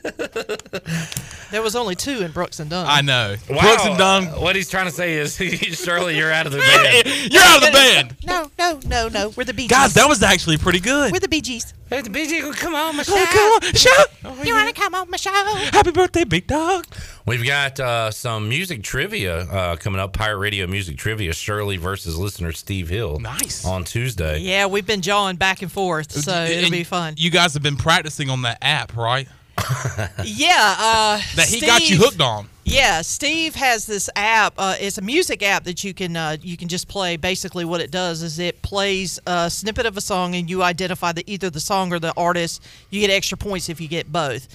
There 1.50 1.62
was 1.62 1.78
only 1.78 1.95
two 1.95 2.24
in 2.24 2.32
Brooks 2.32 2.60
and 2.60 2.70
Dunn. 2.70 2.86
I 2.89 3.00
know. 3.00 3.36
Wow. 3.50 3.62
Brooks 3.62 3.86
and 3.86 3.98
Dunn. 3.98 4.28
Uh, 4.28 4.32
what 4.41 4.58
he's 4.58 4.70
trying 4.70 4.88
to 4.88 4.91
say 4.91 5.14
is, 5.14 5.38
Shirley, 5.82 6.18
you're 6.18 6.30
out 6.30 6.45
of 6.45 6.52
the 6.52 6.58
band. 6.58 7.08
You're 7.32 7.41
out 7.41 7.58
of 7.58 7.64
the 7.64 7.72
band, 7.72 8.16
No, 8.26 8.52
no, 8.60 8.80
no, 8.86 9.08
no. 9.08 9.30
We're 9.30 9.45
the 9.45 9.54
Bee 9.54 9.64
Gees. 9.64 9.70
guys. 9.70 9.93
That 9.93 10.10
was 10.10 10.22
actually 10.22 10.58
pretty 10.58 10.82
good. 10.82 11.14
We're 11.14 11.20
the 11.22 11.30
Bee 11.30 11.39
Gees. 11.39 11.74
Hey, 11.89 12.02
the 12.02 12.10
BG, 12.10 12.54
come 12.58 12.76
on, 12.76 12.98
Michelle. 12.98 13.16
Oh, 13.18 13.60
come 13.62 13.70
on, 13.70 13.74
shout! 13.74 14.45
You 14.45 14.54
want 14.54 14.68
to 14.68 14.74
come 14.82 14.93
on 14.93 15.10
my 15.10 15.16
show? 15.16 15.32
Happy 15.72 15.91
birthday, 15.91 16.26
big 16.26 16.45
dog. 16.45 16.86
We've 17.28 17.46
got 17.46 17.78
uh, 17.78 18.10
some 18.12 18.48
music 18.48 18.84
trivia 18.84 19.42
uh, 19.42 19.76
coming 19.76 20.00
up. 20.00 20.14
Pirate 20.14 20.38
Radio 20.38 20.66
music 20.66 20.96
trivia. 20.98 21.34
Shirley 21.34 21.76
versus 21.76 22.18
listener 22.18 22.54
Steve 22.54 22.88
Hill. 22.88 23.20
Nice. 23.20 23.66
on 23.66 23.84
Tuesday. 23.84 24.40
Yeah, 24.40 24.68
we've 24.68 24.88
been 24.88 25.02
jawing 25.02 25.36
back 25.36 25.62
and 25.62 25.70
forth, 25.70 26.10
so 26.10 26.46
it'll 26.46 26.72
be 26.72 26.86
fun. 26.86 27.16
You 27.18 27.30
guys 27.30 27.54
have 27.54 27.62
been 27.62 27.76
practicing 27.76 28.30
on 28.30 28.44
that 28.44 28.60
app, 28.62 28.96
right? 28.96 29.28
Yeah, 30.24 30.76
uh, 30.80 31.22
That 31.36 31.48
he 31.50 31.60
got 31.60 31.90
you 31.90 31.98
hooked 31.98 32.22
on. 32.22 32.48
Yeah, 32.64 33.02
Steve 33.02 33.56
has 33.56 33.86
this 33.86 34.10
app. 34.16 34.54
Uh, 34.58 34.76
it's 34.80 34.98
a 34.98 35.02
music 35.02 35.44
app 35.44 35.66
that 35.66 35.84
you 35.84 35.94
can 35.94 36.16
uh, 36.16 36.38
you 36.42 36.56
can 36.56 36.70
just 36.70 36.88
play. 36.88 37.18
Basically, 37.18 37.66
what 37.66 37.82
it 37.82 37.92
does 37.92 38.22
is 38.22 38.40
it 38.40 38.62
plays 38.62 39.20
a 39.26 39.50
snippet 39.50 39.86
of 39.86 39.98
a 39.98 40.02
song, 40.02 40.36
and 40.36 40.50
you 40.50 40.64
identify 40.64 41.12
the 41.12 41.24
either 41.32 41.50
the 41.50 41.60
song 41.60 41.92
or 41.92 42.00
the 42.00 42.14
artist. 42.16 42.64
You 42.90 43.02
get 43.02 43.10
extra 43.10 43.38
points 43.38 43.68
if 43.68 43.82
you 43.82 43.88
get 43.90 44.12
both. 44.12 44.48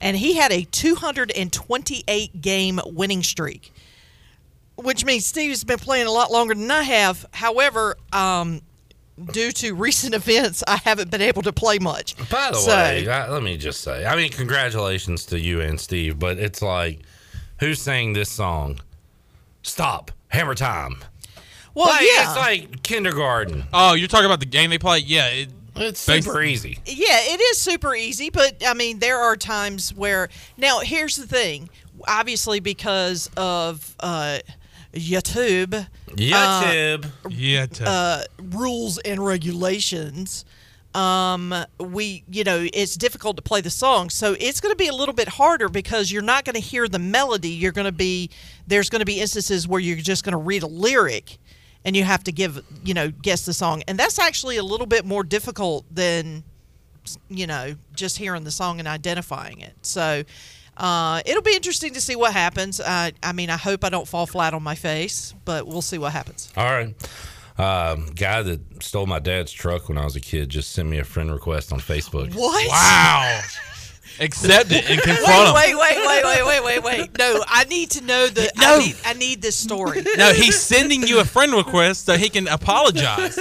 And 0.00 0.16
he 0.16 0.34
had 0.36 0.50
a 0.52 0.62
228 0.64 2.40
game 2.40 2.80
winning 2.86 3.22
streak, 3.22 3.72
which 4.76 5.04
means 5.04 5.26
Steve's 5.26 5.64
been 5.64 5.78
playing 5.78 6.06
a 6.06 6.10
lot 6.10 6.30
longer 6.30 6.54
than 6.54 6.70
I 6.70 6.82
have. 6.82 7.26
However, 7.32 7.96
um, 8.12 8.62
due 9.32 9.52
to 9.52 9.74
recent 9.74 10.14
events, 10.22 10.62
I 10.66 10.76
haven't 10.76 11.10
been 11.10 11.20
able 11.22 11.42
to 11.42 11.52
play 11.52 11.78
much. 11.78 12.16
By 12.30 12.50
the 12.50 12.56
So- 12.56 12.70
way, 12.74 13.08
I, 13.08 13.28
let 13.28 13.42
me 13.42 13.56
just 13.56 13.82
say, 13.82 14.06
I 14.06 14.16
mean, 14.16 14.30
congratulations 14.30 15.26
to 15.26 15.38
you 15.38 15.60
and 15.60 15.78
Steve, 15.80 16.18
but 16.18 16.38
it's 16.38 16.62
like, 16.62 17.00
who 17.58 17.74
sang 17.74 18.14
this 18.14 18.30
song? 18.30 18.80
Stop, 19.62 20.12
Hammer 20.28 20.54
Time. 20.54 20.96
Well, 21.74 21.86
Like, 21.88 22.00
yeah, 22.00 22.22
it's 22.28 22.36
like 22.36 22.82
kindergarten. 22.82 23.64
Oh, 23.72 23.92
you're 23.94 24.08
talking 24.08 24.26
about 24.26 24.40
the 24.40 24.46
game 24.46 24.70
they 24.70 24.78
play? 24.78 24.98
Yeah. 24.98 25.26
It, 25.28 25.50
It's 25.76 26.06
Basi- 26.06 26.24
super 26.24 26.42
easy. 26.42 26.78
Yeah, 26.86 27.18
it 27.20 27.40
is 27.40 27.60
super 27.60 27.94
easy, 27.94 28.30
but 28.30 28.62
I 28.66 28.74
mean, 28.74 28.98
there 28.98 29.18
are 29.18 29.36
times 29.36 29.94
where 29.94 30.28
now 30.56 30.80
here's 30.80 31.16
the 31.16 31.26
thing. 31.26 31.70
Obviously, 32.08 32.60
because 32.60 33.30
of 33.36 33.94
uh, 34.00 34.38
YouTube, 34.94 35.86
YouTube. 36.08 37.02
Tib. 37.02 37.06
yeah. 37.30 37.66
to- 37.66 37.88
uh, 37.88 38.22
rules 38.38 38.98
and 38.98 39.24
regulations, 39.24 40.44
um, 40.94 41.54
we 41.78 42.24
you 42.28 42.42
know 42.42 42.66
it's 42.72 42.96
difficult 42.96 43.36
to 43.36 43.42
play 43.42 43.60
the 43.60 43.70
song, 43.70 44.10
so 44.10 44.34
it's 44.40 44.60
going 44.60 44.72
to 44.72 44.76
be 44.76 44.88
a 44.88 44.94
little 44.94 45.14
bit 45.14 45.28
harder 45.28 45.68
because 45.68 46.10
you're 46.10 46.22
not 46.22 46.44
going 46.44 46.54
to 46.54 46.60
hear 46.60 46.88
the 46.88 46.98
melody. 46.98 47.50
You're 47.50 47.72
going 47.72 47.84
to 47.84 47.92
be 47.92 48.30
there's 48.66 48.90
going 48.90 49.00
to 49.00 49.06
be 49.06 49.20
instances 49.20 49.68
where 49.68 49.80
you're 49.80 49.98
just 49.98 50.24
going 50.24 50.32
to 50.32 50.38
read 50.38 50.62
a 50.62 50.66
lyric, 50.66 51.38
and 51.84 51.96
you 51.96 52.04
have 52.04 52.24
to 52.24 52.32
give 52.32 52.64
you 52.84 52.94
know 52.94 53.10
guess 53.10 53.44
the 53.46 53.52
song, 53.52 53.82
and 53.88 53.98
that's 53.98 54.18
actually 54.18 54.56
a 54.56 54.62
little 54.62 54.86
bit 54.86 55.04
more 55.04 55.22
difficult 55.22 55.84
than 55.94 56.44
you 57.28 57.46
know 57.46 57.74
just 57.94 58.18
hearing 58.18 58.44
the 58.44 58.50
song 58.50 58.78
and 58.78 58.88
identifying 58.88 59.60
it. 59.60 59.74
So. 59.82 60.24
Uh, 60.76 61.20
it'll 61.26 61.42
be 61.42 61.54
interesting 61.54 61.92
to 61.92 62.00
see 62.00 62.16
what 62.16 62.32
happens. 62.32 62.80
Uh, 62.80 63.10
I 63.22 63.32
mean, 63.32 63.50
I 63.50 63.58
hope 63.58 63.84
I 63.84 63.90
don't 63.90 64.08
fall 64.08 64.24
flat 64.24 64.54
on 64.54 64.62
my 64.62 64.74
face, 64.74 65.34
but 65.44 65.66
we'll 65.66 65.82
see 65.82 65.98
what 65.98 66.12
happens. 66.12 66.50
All 66.56 66.64
right. 66.64 66.94
Um, 67.58 68.06
guy 68.14 68.40
that 68.40 68.82
stole 68.82 69.04
my 69.04 69.18
dad's 69.18 69.52
truck 69.52 69.90
when 69.90 69.98
I 69.98 70.04
was 70.04 70.16
a 70.16 70.20
kid 70.20 70.48
just 70.48 70.72
sent 70.72 70.88
me 70.88 70.98
a 70.98 71.04
friend 71.04 71.30
request 71.30 71.70
on 71.70 71.80
Facebook. 71.80 72.34
What? 72.34 72.68
wow. 72.68 73.40
Accept 74.20 74.72
it 74.72 74.88
and 74.88 75.00
confront 75.02 75.48
him. 75.48 75.54
Wait, 75.54 75.74
wait, 75.76 76.06
wait, 76.06 76.24
wait, 76.24 76.46
wait, 76.46 76.59
wait, 76.78 76.84
wait. 76.84 77.18
No, 77.18 77.42
I 77.46 77.64
need 77.64 77.90
to 77.92 78.04
know 78.04 78.28
the. 78.28 78.50
No. 78.56 78.76
I 78.76 78.78
need, 78.78 78.96
I 79.04 79.12
need 79.14 79.42
this 79.42 79.56
story. 79.56 80.02
No, 80.16 80.32
he's 80.32 80.60
sending 80.60 81.06
you 81.06 81.20
a 81.20 81.24
friend 81.24 81.52
request 81.52 82.06
so 82.06 82.16
he 82.16 82.28
can 82.28 82.48
apologize. 82.48 83.38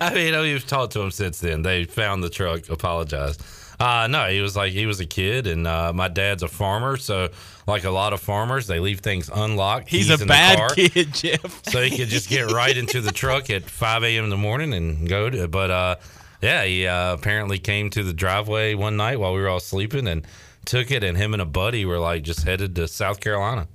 I 0.00 0.14
mean, 0.14 0.38
we've 0.40 0.66
talked 0.66 0.92
to 0.94 1.00
him 1.00 1.10
since 1.10 1.40
then. 1.40 1.62
They 1.62 1.84
found 1.84 2.22
the 2.22 2.30
truck, 2.30 2.68
apologized. 2.68 3.42
Uh, 3.78 4.06
no, 4.06 4.28
he 4.28 4.40
was 4.40 4.56
like 4.56 4.72
he 4.72 4.86
was 4.86 5.00
a 5.00 5.06
kid, 5.06 5.46
and 5.46 5.66
uh, 5.66 5.92
my 5.92 6.08
dad's 6.08 6.42
a 6.42 6.48
farmer, 6.48 6.96
so 6.96 7.28
like 7.66 7.84
a 7.84 7.90
lot 7.90 8.12
of 8.12 8.20
farmers, 8.20 8.66
they 8.66 8.80
leave 8.80 9.00
things 9.00 9.28
unlocked. 9.28 9.88
He's 9.88 10.06
keys 10.06 10.10
a 10.10 10.14
in 10.14 10.20
the 10.20 10.26
bad 10.26 10.58
car, 10.58 10.68
kid, 10.70 11.12
Jeff. 11.12 11.62
so 11.66 11.82
he 11.82 11.96
could 11.96 12.08
just 12.08 12.28
get 12.28 12.50
right 12.52 12.76
into 12.76 13.00
the 13.00 13.12
truck 13.12 13.50
at 13.50 13.64
5 13.68 14.04
a.m. 14.04 14.24
in 14.24 14.30
the 14.30 14.36
morning 14.36 14.72
and 14.72 15.08
go 15.08 15.28
to. 15.28 15.46
But 15.48 15.70
uh, 15.70 15.96
yeah, 16.40 16.64
he 16.64 16.86
uh, 16.86 17.14
apparently 17.14 17.58
came 17.58 17.90
to 17.90 18.02
the 18.02 18.14
driveway 18.14 18.74
one 18.74 18.96
night 18.96 19.18
while 19.20 19.34
we 19.34 19.40
were 19.40 19.48
all 19.48 19.60
sleeping 19.60 20.06
and 20.06 20.26
took 20.66 20.90
it, 20.90 21.02
and 21.02 21.16
him 21.16 21.32
and 21.32 21.40
a 21.40 21.46
buddy 21.46 21.84
were 21.86 21.98
like 21.98 22.22
just 22.22 22.42
headed 22.44 22.74
to 22.76 22.86
South 22.88 23.20
Carolina. 23.20 23.68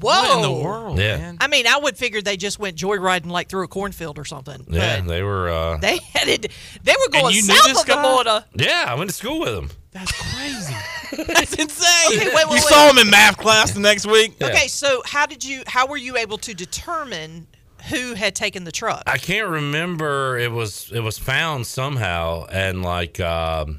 Whoa. 0.00 0.10
What 0.10 0.36
in 0.36 0.42
the 0.42 0.52
world, 0.52 0.98
Yeah. 0.98 1.16
man? 1.16 1.38
I 1.40 1.46
mean, 1.46 1.66
I 1.66 1.78
would 1.78 1.96
figure 1.96 2.20
they 2.20 2.36
just 2.36 2.58
went 2.58 2.76
joyriding 2.76 3.26
like 3.30 3.48
through 3.48 3.64
a 3.64 3.68
cornfield 3.68 4.18
or 4.18 4.26
something. 4.26 4.66
Yeah, 4.68 5.00
but 5.00 5.08
they 5.08 5.22
were. 5.22 5.48
Uh, 5.48 5.76
they 5.78 5.96
headed. 5.98 6.50
They 6.82 6.94
were 7.00 7.08
going 7.10 7.34
you 7.34 7.40
knew 7.42 7.54
south 7.54 7.66
this 7.66 7.80
of 7.80 7.86
the 7.86 7.92
guy? 7.94 8.02
border. 8.02 8.44
yeah, 8.56 8.84
I 8.88 8.94
went 8.94 9.08
to 9.08 9.16
school 9.16 9.40
with 9.40 9.54
them. 9.54 9.70
That's 9.92 10.12
crazy. 10.12 10.74
That's 11.32 11.54
insane. 11.54 12.18
Okay, 12.18 12.26
wait, 12.26 12.34
wait, 12.34 12.42
you 12.44 12.50
wait. 12.50 12.62
saw 12.64 12.90
him 12.90 12.98
in 12.98 13.08
math 13.08 13.38
class 13.38 13.70
the 13.72 13.80
next 13.80 14.06
week. 14.06 14.34
Okay, 14.42 14.66
so 14.68 15.00
how 15.06 15.24
did 15.24 15.42
you? 15.42 15.62
How 15.66 15.86
were 15.86 15.96
you 15.96 16.18
able 16.18 16.36
to 16.38 16.52
determine 16.52 17.46
who 17.88 18.12
had 18.14 18.34
taken 18.34 18.64
the 18.64 18.72
truck? 18.72 19.02
I 19.06 19.16
can't 19.16 19.48
remember. 19.48 20.36
It 20.36 20.52
was 20.52 20.90
it 20.92 21.00
was 21.00 21.16
found 21.16 21.66
somehow, 21.66 22.44
and 22.52 22.82
like 22.82 23.18
um, 23.20 23.76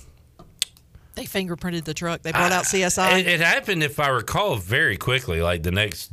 They 1.17 1.25
fingerprinted 1.25 1.83
the 1.83 1.95
truck. 1.95 2.21
They 2.21 2.31
brought 2.31 2.51
out 2.51 2.65
CSI. 2.65 3.21
it, 3.21 3.27
it 3.27 3.39
happened, 3.41 3.81
if 3.81 3.99
I 3.99 4.09
recall, 4.09 4.55
very 4.55 4.97
quickly. 4.97 5.41
Like 5.41 5.63
the 5.63 5.71
next, 5.71 6.11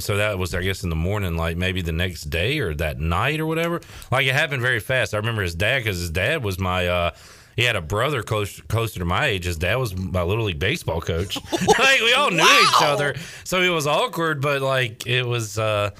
so 0.00 0.16
that 0.16 0.36
was 0.36 0.52
I 0.52 0.62
guess 0.62 0.82
in 0.82 0.90
the 0.90 0.96
morning, 0.96 1.36
like 1.36 1.56
maybe 1.56 1.80
the 1.80 1.92
next 1.92 2.24
day 2.24 2.58
or 2.58 2.74
that 2.74 2.98
night 2.98 3.38
or 3.38 3.46
whatever. 3.46 3.80
Like 4.10 4.26
it 4.26 4.34
happened 4.34 4.60
very 4.60 4.80
fast. 4.80 5.14
I 5.14 5.18
remember 5.18 5.42
his 5.42 5.54
dad 5.54 5.78
because 5.78 5.98
his 5.98 6.10
dad 6.10 6.42
was 6.42 6.58
my. 6.58 6.88
uh 6.88 7.10
he 7.56 7.64
had 7.64 7.76
a 7.76 7.80
brother 7.80 8.22
close 8.22 8.60
closer 8.62 8.98
to 8.98 9.04
my 9.04 9.26
age. 9.26 9.44
His 9.44 9.56
dad 9.56 9.76
was 9.76 9.96
my 9.96 10.22
little 10.22 10.44
league 10.44 10.58
baseball 10.58 11.00
coach. 11.00 11.36
like 11.78 12.00
we 12.00 12.12
all 12.14 12.30
knew 12.30 12.42
each 12.42 12.82
other, 12.82 13.14
so 13.44 13.60
it 13.60 13.68
was 13.68 13.86
awkward. 13.86 14.40
But 14.40 14.62
like 14.62 15.06
it 15.06 15.24
was, 15.26 15.58
uh 15.58 15.90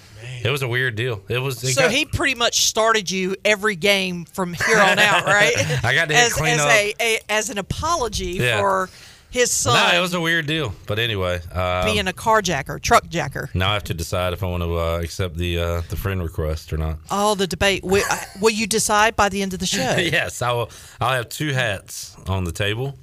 it 0.44 0.50
was 0.50 0.62
a 0.62 0.68
weird 0.68 0.94
deal. 0.94 1.22
It 1.28 1.38
was. 1.38 1.62
It 1.62 1.74
so 1.74 1.82
got- 1.82 1.90
he 1.90 2.04
pretty 2.04 2.34
much 2.34 2.66
started 2.66 3.10
you 3.10 3.36
every 3.44 3.76
game 3.76 4.24
from 4.24 4.54
here 4.54 4.78
on 4.78 4.98
out, 4.98 5.24
right? 5.26 5.52
I 5.84 5.94
got 5.94 6.08
to 6.08 6.14
as, 6.16 6.32
clean 6.32 6.54
as 6.54 6.60
up. 6.60 6.68
a, 6.70 6.94
a 7.00 7.18
as 7.28 7.50
an 7.50 7.58
apology 7.58 8.32
Yeah. 8.32 8.60
for 8.60 8.88
his 9.32 9.50
son 9.50 9.74
No, 9.74 9.98
it 9.98 10.00
was 10.00 10.14
a 10.14 10.20
weird 10.20 10.46
deal. 10.46 10.74
But 10.86 10.98
anyway, 10.98 11.40
um, 11.52 11.84
being 11.84 12.06
a 12.06 12.12
carjacker, 12.12 12.80
truck 12.80 13.08
jacker. 13.08 13.50
now 13.54 13.70
I 13.70 13.74
have 13.74 13.84
to 13.84 13.94
decide 13.94 14.32
if 14.32 14.42
I 14.42 14.46
want 14.46 14.62
to 14.62 14.78
uh, 14.78 15.00
accept 15.02 15.36
the 15.36 15.58
uh, 15.58 15.80
the 15.88 15.96
friend 15.96 16.22
request 16.22 16.72
or 16.72 16.76
not. 16.76 16.98
Oh, 17.10 17.34
the 17.34 17.46
debate. 17.46 17.82
Will, 17.82 18.04
uh, 18.10 18.16
will 18.40 18.50
you 18.50 18.66
decide 18.66 19.16
by 19.16 19.28
the 19.28 19.42
end 19.42 19.54
of 19.54 19.58
the 19.60 19.66
show? 19.66 19.78
yes, 19.98 20.42
I 20.42 20.52
will. 20.52 20.70
I'll 21.00 21.14
have 21.16 21.28
two 21.28 21.52
hats 21.52 22.16
on 22.28 22.44
the 22.44 22.52
table. 22.52 22.98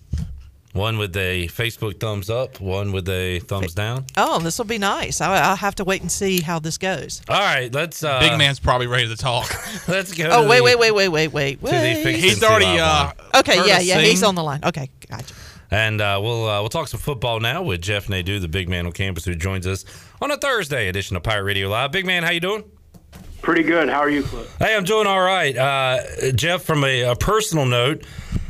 One 0.74 1.00
with 1.00 1.18
a 1.18 1.48
Facebook 1.48 2.00
thumbs 2.00 2.30
up, 2.30 2.62
one 2.62 2.92
with 2.92 3.10
a 3.10 3.40
thumbs 3.40 3.74
down. 3.74 4.06
Oh, 4.16 4.38
this 4.38 4.60
will 4.60 4.66
be 4.66 4.78
nice. 4.78 5.20
I, 5.20 5.36
I'll 5.40 5.56
have 5.56 5.74
to 5.76 5.84
wait 5.84 6.02
and 6.02 6.12
see 6.12 6.42
how 6.42 6.60
this 6.60 6.78
goes. 6.78 7.24
All 7.28 7.40
right, 7.40 7.74
let's. 7.74 8.04
Uh, 8.04 8.20
Big 8.20 8.38
man's 8.38 8.60
probably 8.60 8.86
ready 8.86 9.08
to 9.08 9.16
talk. 9.18 9.52
Let's 9.88 10.14
go. 10.14 10.30
Oh, 10.32 10.48
wait, 10.48 10.60
the- 10.60 10.64
wait, 10.66 10.78
wait, 10.78 10.92
wait, 10.92 11.08
wait, 11.10 11.28
wait, 11.34 11.60
To 11.60 11.66
the 11.66 11.72
wait. 12.06 12.16
He's 12.20 12.44
already 12.44 12.80
uh. 12.80 13.12
Okay, 13.36 13.68
yeah, 13.68 13.80
yeah, 13.80 14.00
he's 14.00 14.22
on 14.22 14.36
the 14.36 14.44
line. 14.44 14.60
Okay, 14.64 14.92
gotcha. 15.10 15.34
And 15.72 16.01
uh, 16.01 16.20
we'll 16.22 16.47
uh, 16.47 16.61
we'll 16.61 16.70
talk 16.70 16.88
some 16.88 16.99
football 16.99 17.39
now 17.39 17.61
with 17.61 17.82
Jeff 17.82 18.09
Nadeau, 18.09 18.39
the 18.39 18.47
big 18.47 18.70
man 18.70 18.86
on 18.86 18.91
campus, 18.91 19.26
who 19.26 19.36
joins 19.36 19.67
us 19.67 19.86
on 20.22 20.32
a 20.32 20.38
Thursday 20.38 20.88
edition 20.88 21.15
of 21.15 21.24
Pirate 21.24 21.43
Radio 21.43 21.70
Live. 21.70 21.91
Big 21.91 22.05
man, 22.05 22.24
how 22.24 22.32
you 22.32 22.39
doing? 22.39 22.63
Pretty 23.41 23.63
good. 23.63 23.88
How 23.88 23.99
are 23.99 24.09
you, 24.09 24.24
Clip? 24.24 24.47
Hey, 24.59 24.76
I'm 24.76 24.84
doing 24.84 25.07
all 25.07 25.22
right. 25.22 25.55
Uh, 25.55 26.32
Jeff, 26.34 26.63
from 26.63 26.84
a, 26.84 27.03
a 27.03 27.15
personal 27.15 27.65
note, 27.65 28.03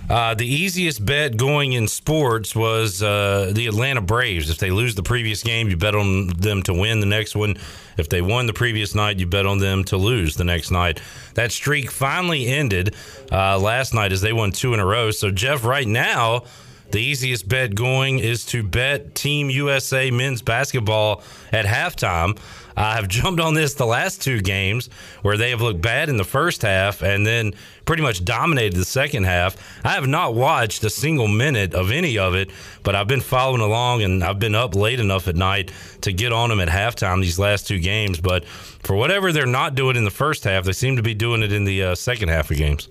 uh, 0.10 0.34
the 0.34 0.48
easiest 0.48 1.06
bet 1.06 1.38
going 1.38 1.74
in 1.74 1.88
sports 1.88 2.56
was 2.56 3.04
uh, 3.04 3.52
the 3.54 3.68
Atlanta 3.68 4.02
Braves. 4.02 4.50
If 4.50 4.58
they 4.58 4.72
lose 4.72 4.96
the 4.96 5.04
previous 5.04 5.44
game, 5.44 5.70
you 5.70 5.78
bet 5.78 5.94
on 5.94 6.28
them 6.28 6.64
to 6.64 6.74
win 6.74 7.00
the 7.00 7.06
next 7.06 7.36
one. 7.36 7.58
If 7.98 8.10
they 8.10 8.22
won 8.22 8.48
the 8.48 8.54
previous 8.54 8.96
night, 8.96 9.20
you 9.20 9.28
bet 9.28 9.46
on 9.46 9.60
them 9.60 9.84
to 9.86 9.98
lose 9.98 10.36
the 10.36 10.44
next 10.44 10.72
night. 10.72 11.00
That 11.36 11.52
streak 11.52 11.92
finally 11.92 12.48
ended 12.48 12.96
uh, 13.32 13.60
last 13.60 13.94
night 13.94 14.12
as 14.12 14.22
they 14.22 14.34
won 14.34 14.52
two 14.52 14.74
in 14.74 14.80
a 14.80 14.86
row. 14.86 15.12
So, 15.12 15.30
Jeff, 15.30 15.64
right 15.64 15.88
now, 15.88 16.46
the 16.92 17.00
easiest 17.00 17.48
bet 17.48 17.76
going 17.76 18.20
is 18.20 18.46
to 18.48 18.64
bet 18.64 19.16
Team 19.16 19.50
USA 19.50 20.12
men's 20.12 20.42
basketball 20.42 21.24
at 21.52 21.66
halftime. 21.66 22.38
I 22.76 22.96
have 22.96 23.08
jumped 23.10 23.42
on 23.42 23.54
this 23.54 23.74
the 23.74 23.86
last 23.86 24.22
two 24.22 24.42
games 24.42 24.90
where 25.22 25.38
they 25.38 25.50
have 25.52 25.62
looked 25.62 25.82
bad 25.82 26.10
in 26.10 26.18
the 26.18 26.24
first 26.24 26.62
half 26.62 27.02
and 27.02 27.26
then 27.26 27.54
pretty 27.86 28.02
much 28.02 28.24
dominated 28.24 28.76
the 28.76 28.86
second 28.86 29.26
half. 29.26 29.58
I 29.84 29.90
have 29.90 30.08
not 30.08 30.34
watched 30.34 30.84
a 30.84 30.90
single 30.90 31.28
minute 31.28 31.74
of 31.74 31.92
any 31.92 32.18
of 32.18 32.36
it, 32.36 32.52
but 32.84 32.96
I've 32.96 33.08
been 33.08 33.22
following 33.22 33.62
along 33.62 34.04
and 34.04 34.24
I've 34.24 34.40
been 34.40 34.56
up 34.56 34.76
late 34.76 35.00
enough 35.00 35.28
at 35.28 35.36
night 35.36 35.72
to 36.02 36.14
get 36.14 36.32
on 36.32 36.50
them 36.50 36.60
at 36.60 36.70
halftime 36.70 37.22
these 37.22 37.40
last 37.40 37.68
two 37.68 37.80
games. 37.80 38.20
But 38.20 38.46
for 38.46 38.96
whatever 38.96 39.32
they're 39.32 39.46
not 39.46 39.76
doing 39.76 39.96
in 39.96 40.06
the 40.06 40.12
first 40.12 40.44
half, 40.44 40.64
they 40.64 40.72
seem 40.72 40.96
to 40.96 41.04
be 41.04 41.14
doing 41.14 41.44
it 41.44 41.52
in 41.52 41.66
the 41.66 41.84
uh, 41.84 41.96
second 41.96 42.30
half 42.30 42.50
of 42.50 42.58
games. 42.58 42.88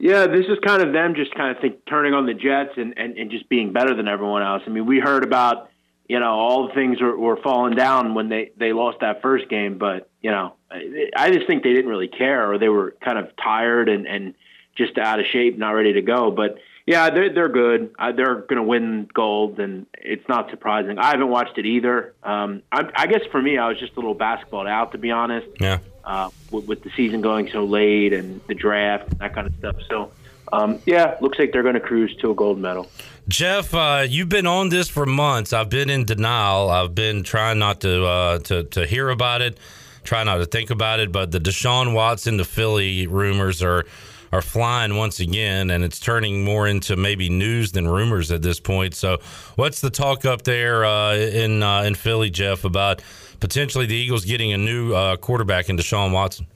Yeah, 0.00 0.26
this 0.26 0.46
is 0.46 0.58
kind 0.66 0.82
of 0.82 0.92
them 0.92 1.14
just 1.14 1.34
kind 1.34 1.54
of 1.54 1.60
think, 1.60 1.84
turning 1.86 2.14
on 2.14 2.26
the 2.26 2.34
Jets 2.34 2.72
and, 2.76 2.94
and, 2.96 3.16
and 3.18 3.30
just 3.30 3.48
being 3.48 3.72
better 3.72 3.94
than 3.94 4.08
everyone 4.08 4.42
else. 4.42 4.62
I 4.66 4.70
mean, 4.70 4.86
we 4.86 4.98
heard 4.98 5.22
about, 5.22 5.68
you 6.08 6.18
know, 6.18 6.32
all 6.32 6.66
the 6.68 6.74
things 6.74 7.00
were, 7.00 7.16
were 7.16 7.36
falling 7.36 7.76
down 7.76 8.14
when 8.14 8.28
they, 8.30 8.50
they 8.56 8.72
lost 8.72 9.00
that 9.00 9.20
first 9.22 9.48
game, 9.48 9.78
but, 9.78 10.08
you 10.22 10.30
know, 10.30 10.54
I, 10.70 11.10
I 11.14 11.30
just 11.30 11.46
think 11.46 11.62
they 11.62 11.74
didn't 11.74 11.90
really 11.90 12.08
care 12.08 12.50
or 12.50 12.58
they 12.58 12.70
were 12.70 12.96
kind 13.04 13.18
of 13.18 13.30
tired 13.36 13.88
and, 13.88 14.06
and 14.06 14.34
just 14.74 14.98
out 14.98 15.20
of 15.20 15.26
shape, 15.26 15.58
not 15.58 15.72
ready 15.72 15.92
to 15.92 16.02
go. 16.02 16.30
But, 16.30 16.56
Yeah, 16.86 17.10
they're 17.10 17.32
they're 17.32 17.48
good. 17.48 17.94
Uh, 17.98 18.12
they're 18.12 18.36
going 18.36 18.56
to 18.56 18.62
win 18.62 19.08
gold, 19.12 19.60
and 19.60 19.86
it's 19.94 20.26
not 20.28 20.50
surprising. 20.50 20.98
I 20.98 21.10
haven't 21.10 21.28
watched 21.28 21.58
it 21.58 21.66
either. 21.66 22.14
Um, 22.22 22.62
I, 22.72 22.90
I 22.96 23.06
guess 23.06 23.20
for 23.30 23.40
me, 23.40 23.58
I 23.58 23.68
was 23.68 23.78
just 23.78 23.92
a 23.92 23.96
little 23.96 24.14
basketballed 24.14 24.66
out, 24.66 24.92
to 24.92 24.98
be 24.98 25.10
honest. 25.10 25.46
Yeah. 25.60 25.78
Uh, 26.04 26.30
with, 26.50 26.66
with 26.66 26.82
the 26.82 26.90
season 26.96 27.20
going 27.20 27.50
so 27.50 27.64
late 27.64 28.12
and 28.12 28.40
the 28.46 28.54
draft 28.54 29.10
and 29.10 29.18
that 29.20 29.34
kind 29.34 29.46
of 29.46 29.54
stuff. 29.56 29.76
So, 29.88 30.10
um, 30.52 30.80
yeah, 30.86 31.16
looks 31.20 31.38
like 31.38 31.52
they're 31.52 31.62
going 31.62 31.74
to 31.74 31.80
cruise 31.80 32.14
to 32.16 32.30
a 32.30 32.34
gold 32.34 32.58
medal. 32.58 32.88
Jeff, 33.28 33.72
uh, 33.74 34.04
you've 34.08 34.28
been 34.28 34.46
on 34.46 34.70
this 34.70 34.88
for 34.88 35.06
months. 35.06 35.52
I've 35.52 35.68
been 35.68 35.90
in 35.90 36.04
denial. 36.04 36.70
I've 36.70 36.94
been 36.94 37.22
trying 37.22 37.58
not 37.58 37.80
to 37.82 38.04
uh, 38.04 38.38
to 38.40 38.64
to 38.64 38.86
hear 38.86 39.08
about 39.08 39.42
it, 39.42 39.58
try 40.02 40.24
not 40.24 40.38
to 40.38 40.46
think 40.46 40.70
about 40.70 40.98
it. 40.98 41.12
But 41.12 41.30
the 41.30 41.38
Deshaun 41.38 41.94
Watson 41.94 42.38
to 42.38 42.44
Philly 42.44 43.06
rumors 43.06 43.62
are 43.62 43.84
are 44.32 44.42
flying 44.42 44.96
once 44.96 45.20
again, 45.20 45.70
and 45.70 45.84
it's 45.84 46.00
turning 46.00 46.44
more 46.44 46.66
into 46.66 46.96
maybe 46.96 47.28
news 47.28 47.72
than 47.72 47.86
rumors 47.86 48.30
at 48.30 48.42
this 48.42 48.60
point. 48.60 48.94
So, 48.94 49.18
what's 49.56 49.80
the 49.80 49.90
talk 49.90 50.24
up 50.24 50.42
there 50.42 50.84
uh, 50.84 51.14
in 51.14 51.62
uh, 51.62 51.82
in 51.82 51.94
Philly, 51.94 52.30
Jeff, 52.30 52.64
about 52.64 53.02
potentially 53.40 53.86
the 53.86 53.96
Eagles 53.96 54.24
getting 54.24 54.52
a 54.52 54.58
new 54.58 54.94
uh, 54.94 55.16
quarterback 55.16 55.68
in 55.68 55.76
Deshaun 55.76 56.12
Watson? 56.12 56.46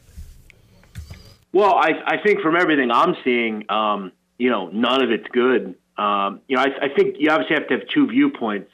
Well, 1.52 1.74
I, 1.74 1.92
I 2.06 2.16
think 2.22 2.40
from 2.40 2.56
everything 2.56 2.90
I'm 2.90 3.16
seeing, 3.24 3.70
um, 3.70 4.12
you 4.38 4.50
know, 4.50 4.68
none 4.68 5.02
of 5.02 5.10
it's 5.10 5.28
good. 5.28 5.76
Um, 5.96 6.40
you 6.48 6.56
know, 6.56 6.62
I, 6.62 6.86
I 6.86 6.88
think 6.88 7.16
you 7.18 7.30
obviously 7.30 7.56
have 7.56 7.68
to 7.68 7.78
have 7.78 7.88
two 7.88 8.08
viewpoints. 8.08 8.70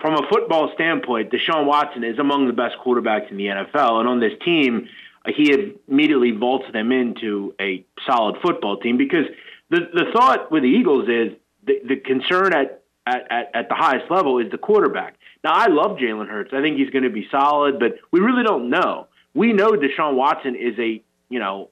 From 0.00 0.14
a 0.14 0.28
football 0.28 0.70
standpoint, 0.74 1.30
Deshaun 1.30 1.66
Watson 1.66 2.04
is 2.04 2.18
among 2.18 2.46
the 2.46 2.52
best 2.52 2.76
quarterbacks 2.84 3.30
in 3.30 3.36
the 3.36 3.46
NFL, 3.46 4.00
and 4.00 4.08
on 4.08 4.20
this 4.20 4.32
team 4.44 4.88
he 5.26 5.74
immediately 5.88 6.32
vaults 6.32 6.66
them 6.72 6.92
into 6.92 7.54
a 7.60 7.84
solid 8.06 8.40
football 8.42 8.76
team 8.76 8.96
because 8.96 9.26
the 9.70 9.80
the 9.92 10.04
thought 10.12 10.50
with 10.50 10.62
the 10.62 10.68
Eagles 10.68 11.08
is 11.08 11.32
the, 11.66 11.80
the 11.88 11.96
concern 11.96 12.52
at, 12.52 12.82
at, 13.06 13.26
at, 13.30 13.50
at 13.54 13.68
the 13.68 13.74
highest 13.74 14.10
level 14.10 14.38
is 14.38 14.50
the 14.50 14.58
quarterback. 14.58 15.16
Now 15.44 15.52
I 15.52 15.66
love 15.68 15.98
Jalen 15.98 16.28
Hurts. 16.28 16.50
I 16.52 16.62
think 16.62 16.78
he's 16.78 16.90
going 16.90 17.04
to 17.04 17.10
be 17.10 17.28
solid, 17.30 17.78
but 17.78 17.98
we 18.10 18.20
really 18.20 18.42
don't 18.42 18.70
know. 18.70 19.06
We 19.34 19.52
know 19.52 19.72
Deshaun 19.72 20.14
Watson 20.14 20.56
is 20.56 20.78
a 20.78 21.02
you 21.28 21.38
know 21.38 21.70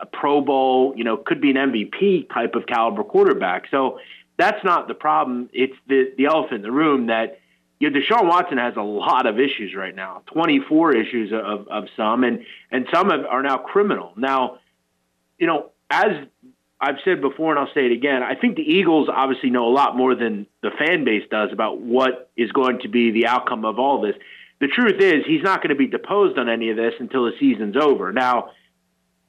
a 0.00 0.06
Pro 0.06 0.40
Bowl, 0.40 0.94
you 0.96 1.04
know, 1.04 1.16
could 1.16 1.40
be 1.40 1.50
an 1.50 1.56
MVP 1.56 2.28
type 2.32 2.54
of 2.54 2.66
caliber 2.66 3.02
quarterback. 3.02 3.64
So 3.70 3.98
that's 4.36 4.62
not 4.64 4.88
the 4.88 4.94
problem. 4.94 5.48
It's 5.52 5.74
the 5.88 6.12
the 6.16 6.26
elephant 6.26 6.56
in 6.56 6.62
the 6.62 6.72
room 6.72 7.06
that 7.06 7.40
you 7.80 7.90
know, 7.90 7.98
Deshaun 7.98 8.28
Watson 8.28 8.58
has 8.58 8.74
a 8.76 8.82
lot 8.82 9.26
of 9.26 9.38
issues 9.38 9.74
right 9.74 9.94
now, 9.94 10.22
24 10.26 10.96
issues 10.96 11.32
of, 11.32 11.66
of 11.68 11.84
some, 11.96 12.24
and, 12.24 12.44
and 12.70 12.86
some 12.92 13.10
have, 13.10 13.26
are 13.26 13.42
now 13.42 13.58
criminal. 13.58 14.12
Now, 14.16 14.58
you 15.38 15.46
know, 15.46 15.70
as 15.90 16.26
I've 16.84 16.98
said 17.04 17.20
before, 17.20 17.50
and 17.50 17.58
I'll 17.58 17.74
say 17.74 17.86
it 17.86 17.92
again, 17.92 18.22
I 18.22 18.34
think 18.34 18.56
the 18.56 18.62
Eagles 18.62 19.08
obviously 19.12 19.50
know 19.50 19.66
a 19.66 19.72
lot 19.72 19.96
more 19.96 20.14
than 20.14 20.46
the 20.62 20.70
fan 20.70 21.04
base 21.04 21.24
does 21.30 21.50
about 21.52 21.80
what 21.80 22.30
is 22.36 22.52
going 22.52 22.80
to 22.80 22.88
be 22.88 23.10
the 23.10 23.26
outcome 23.26 23.64
of 23.64 23.78
all 23.78 24.00
this. 24.00 24.14
The 24.60 24.68
truth 24.68 25.00
is, 25.00 25.24
he's 25.26 25.42
not 25.42 25.60
going 25.60 25.70
to 25.70 25.74
be 25.74 25.86
deposed 25.86 26.38
on 26.38 26.48
any 26.48 26.70
of 26.70 26.76
this 26.76 26.94
until 27.00 27.24
the 27.24 27.32
season's 27.38 27.76
over. 27.76 28.12
Now, 28.12 28.50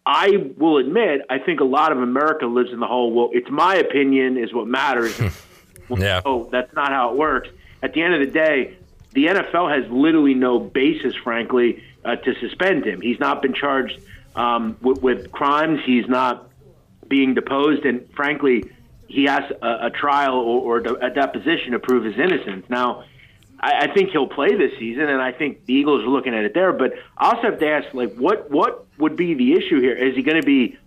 I 0.05 0.51
will 0.57 0.77
admit, 0.77 1.21
I 1.29 1.39
think 1.39 1.59
a 1.61 1.65
lot 1.65 1.91
of 1.91 1.99
America 1.99 2.45
lives 2.45 2.71
in 2.71 2.79
the 2.79 2.87
whole, 2.87 3.11
well, 3.11 3.29
it's 3.33 3.49
my 3.49 3.75
opinion 3.75 4.37
is 4.37 4.53
what 4.53 4.67
matters. 4.67 5.19
yeah. 5.89 6.21
Oh, 6.25 6.47
that's 6.51 6.73
not 6.75 6.91
how 6.91 7.11
it 7.11 7.17
works 7.17 7.49
at 7.85 7.93
the 7.93 8.01
end 8.01 8.15
of 8.15 8.19
the 8.19 8.31
day, 8.31 8.77
the 9.13 9.27
NFL 9.27 9.73
has 9.73 9.89
literally 9.91 10.33
no 10.33 10.59
basis, 10.59 11.15
frankly, 11.15 11.83
uh, 12.03 12.15
to 12.15 12.33
suspend 12.39 12.85
him. 12.85 12.99
He's 12.99 13.19
not 13.19 13.41
been 13.41 13.53
charged 13.53 13.99
um, 14.35 14.75
with, 14.81 15.01
with, 15.01 15.31
crimes. 15.31 15.81
He's 15.85 16.07
not 16.07 16.49
being 17.07 17.33
deposed, 17.33 17.85
and 17.85 18.09
frankly, 18.15 18.63
he 19.07 19.25
has 19.25 19.43
a, 19.61 19.87
a 19.87 19.89
trial 19.89 20.35
or, 20.35 20.79
or, 20.79 20.97
a 21.01 21.13
deposition 21.13 21.71
to 21.71 21.79
prove 21.79 22.03
his 22.03 22.17
innocence. 22.17 22.65
Now, 22.69 23.03
I, 23.59 23.85
I, 23.85 23.93
think 23.93 24.09
he'll 24.09 24.27
play 24.27 24.55
this 24.55 24.71
season, 24.79 25.03
and 25.03 25.21
I 25.21 25.31
think 25.31 25.65
the 25.65 25.73
Eagles 25.73 26.03
are 26.03 26.09
looking 26.09 26.33
at 26.33 26.43
it 26.43 26.53
there. 26.53 26.73
But 26.73 26.93
I 27.17 27.29
also 27.29 27.43
have 27.43 27.59
to 27.59 27.69
ask, 27.69 27.93
like, 27.93 28.15
what 28.15 28.49
what 28.49 28.85
would 28.97 29.15
be 29.15 29.33
the 29.33 29.53
issue 29.53 29.79
here? 29.79 29.95
Is 29.95 30.15
he 30.15 30.23
going 30.23 30.41
to 30.41 30.45
be? 30.45 30.77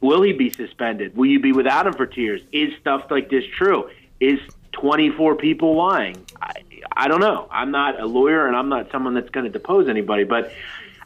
Will 0.00 0.22
he 0.22 0.32
be 0.32 0.50
suspended? 0.50 1.16
Will 1.16 1.26
you 1.26 1.40
be 1.40 1.52
without 1.52 1.86
him 1.86 1.94
for 1.94 2.06
two 2.06 2.20
years? 2.20 2.40
Is 2.52 2.72
stuff 2.80 3.06
like 3.10 3.30
this 3.30 3.44
true? 3.56 3.88
Is 4.20 4.38
24 4.72 5.36
people 5.36 5.74
lying. 5.74 6.24
I, 6.40 6.52
I 6.94 7.08
don't 7.08 7.20
know. 7.20 7.48
I'm 7.50 7.70
not 7.70 8.00
a 8.00 8.06
lawyer 8.06 8.46
and 8.46 8.54
I'm 8.54 8.68
not 8.68 8.90
someone 8.90 9.14
that's 9.14 9.30
going 9.30 9.44
to 9.44 9.50
depose 9.50 9.88
anybody, 9.88 10.24
but 10.24 10.52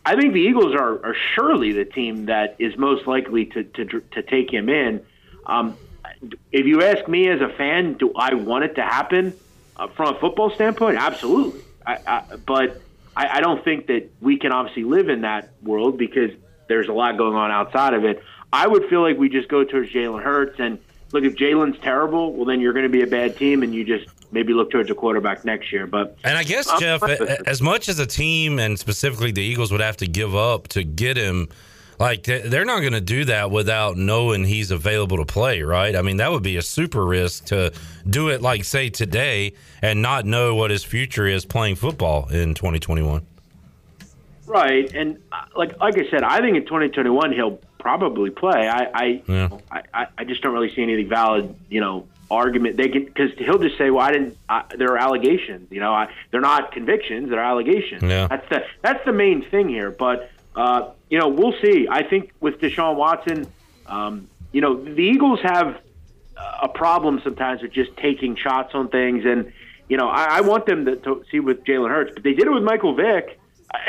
I 0.05 0.17
think 0.17 0.33
the 0.33 0.41
Eagles 0.41 0.75
are, 0.75 1.05
are 1.05 1.17
surely 1.35 1.73
the 1.73 1.85
team 1.85 2.27
that 2.27 2.57
is 2.59 2.77
most 2.77 3.07
likely 3.07 3.47
to, 3.47 3.65
to, 3.65 3.85
to 4.01 4.23
take 4.23 4.53
him 4.53 4.69
in. 4.69 5.05
Um, 5.47 5.77
if 6.53 6.67
you 6.67 6.83
ask 6.83 7.07
me 7.09 7.29
as 7.29 7.41
a 7.41 7.49
fan, 7.49 7.95
do 7.95 8.13
I 8.15 8.35
want 8.35 8.65
it 8.65 8.75
to 8.77 8.83
happen 8.83 9.35
uh, 9.77 9.89
from 9.89 10.15
a 10.15 10.19
football 10.19 10.51
standpoint? 10.51 10.99
Absolutely. 10.99 11.61
I, 11.87 11.99
I, 12.07 12.37
but 12.37 12.81
I, 13.17 13.39
I 13.39 13.41
don't 13.41 13.63
think 13.65 13.87
that 13.89 14.11
we 14.21 14.39
can 14.39 14.53
obviously 14.53 14.85
live 14.85 15.09
in 15.09 15.23
that 15.23 15.51
world 15.63 15.99
because 15.99 16.31
there's 16.69 16.89
a 16.89 16.93
lot 16.93 17.17
going 17.17 17.35
on 17.35 17.51
outside 17.51 17.95
of 17.95 18.05
it. 18.05 18.23
I 18.53 18.67
would 18.67 18.89
feel 18.89 19.03
like 19.03 19.19
we 19.19 19.29
just 19.29 19.49
go 19.49 19.65
towards 19.65 19.91
Jalen 19.91 20.23
Hurts 20.23 20.59
and– 20.59 20.79
look, 21.13 21.25
if 21.25 21.35
Jalen's 21.37 21.79
terrible, 21.81 22.33
well, 22.33 22.45
then 22.45 22.61
you're 22.61 22.73
going 22.73 22.85
to 22.85 22.91
be 22.91 23.03
a 23.03 23.07
bad 23.07 23.37
team, 23.37 23.63
and 23.63 23.75
you 23.75 23.85
just 23.85 24.07
maybe 24.33 24.53
look 24.53 24.71
towards 24.71 24.91
a 24.91 24.95
quarterback 24.95 25.45
next 25.45 25.73
year. 25.73 25.87
But 25.87 26.17
and 26.25 26.37
I 26.37 26.45
guess 26.45 26.71
Jeff, 26.79 27.03
as 27.03 27.61
much 27.61 27.89
as 27.89 27.99
a 27.99 28.07
team 28.07 28.59
and 28.59 28.79
specifically 28.79 29.33
the 29.33 29.43
Eagles 29.43 29.73
would 29.73 29.81
have 29.81 29.97
to 29.99 30.07
give 30.07 30.35
up 30.35 30.69
to 30.69 30.83
get 30.85 31.17
him. 31.17 31.49
Like 31.99 32.23
they're 32.23 32.65
not 32.65 32.81
going 32.81 32.95
to 32.95 33.03
do 33.03 33.27
that 33.27 33.51
without 33.51 33.99
knowing 33.99 34.45
he's 34.45 34.71
available 34.71 35.19
to 35.19 35.27
play, 35.27 35.61
right? 35.61 35.95
I 35.95 36.01
mean, 36.01 36.17
that 36.17 36.31
would 36.31 36.43
be 36.43 36.57
a 36.57 36.63
super 36.63 37.05
risk 37.05 37.45
to 37.47 37.75
do 38.09 38.31
it 38.31 38.41
like 38.41 38.65
say 38.65 38.89
today 38.89 39.53
and 39.83 40.01
not 40.01 40.25
know 40.25 40.55
what 40.55 40.71
his 40.71 40.83
future 40.83 41.27
is 41.27 41.45
playing 41.45 41.77
football 41.77 42.27
in 42.31 42.55
2021. 42.55 43.27
Right, 44.47 44.93
and 44.95 45.19
uh, 45.31 45.43
like 45.55 45.79
like 45.79 45.97
I 45.97 46.11
said, 46.11 46.25
I 46.25 46.41
think 46.41 46.57
in 46.57 46.65
2021 46.65 47.33
he'll 47.33 47.61
probably 47.79 48.31
play. 48.31 48.67
I 48.69 48.91
I, 48.93 49.23
yeah. 49.29 49.49
I 49.71 50.07
I 50.19 50.25
just 50.25 50.43
don't 50.43 50.53
really 50.53 50.75
see 50.75 50.83
anything 50.83 51.09
valid, 51.09 51.55
you 51.69 51.81
know, 51.81 52.09
argument. 52.31 52.77
They 52.77 52.89
can 52.89 53.05
because 53.05 53.33
he'll 53.39 53.59
just 53.59 53.77
say, 53.77 53.91
"Well, 53.91 54.05
I 54.05 54.13
didn't." 54.13 54.37
I, 54.49 54.65
there 54.77 54.89
are 54.93 54.99
allegations, 54.99 55.71
you 55.71 55.81
know. 55.81 55.93
I, 55.93 56.09
they're 56.31 56.41
not 56.41 56.73
convictions; 56.73 57.31
they're 57.31 57.43
allegations. 57.43 58.03
Yeah. 58.03 58.29
That's 58.29 58.49
the 58.49 58.65
that's 58.83 59.05
the 59.05 59.13
main 59.13 59.49
thing 59.51 59.69
here. 59.69 59.91
But 59.91 60.31
uh, 60.55 60.91
you 61.09 61.19
know, 61.19 61.29
we'll 61.29 61.55
see. 61.61 61.89
I 61.91 62.03
think 62.03 62.33
with 62.41 62.61
Deshaun 62.61 62.97
Watson, 62.97 63.47
um, 63.87 64.29
you 64.53 64.61
know, 64.61 64.83
the 64.83 65.03
Eagles 65.03 65.41
have 65.43 65.81
a 66.63 66.69
problem 66.69 67.21
sometimes 67.23 67.63
with 67.63 67.73
just 67.73 67.97
taking 67.97 68.37
shots 68.37 68.75
on 68.75 68.89
things, 68.89 69.25
and 69.25 69.53
you 69.89 69.97
know, 69.97 70.09
I, 70.09 70.39
I 70.39 70.41
want 70.43 70.67
them 70.67 70.85
to, 70.87 70.97
to 70.97 71.25
see 71.31 71.41
with 71.41 71.65
Jalen 71.65 71.91
Hurts, 71.91 72.13
but 72.15 72.23
they 72.23 72.33
did 72.33 72.47
it 72.47 72.51
with 72.51 72.63
Michael 72.63 72.95
Vick. 72.95 73.39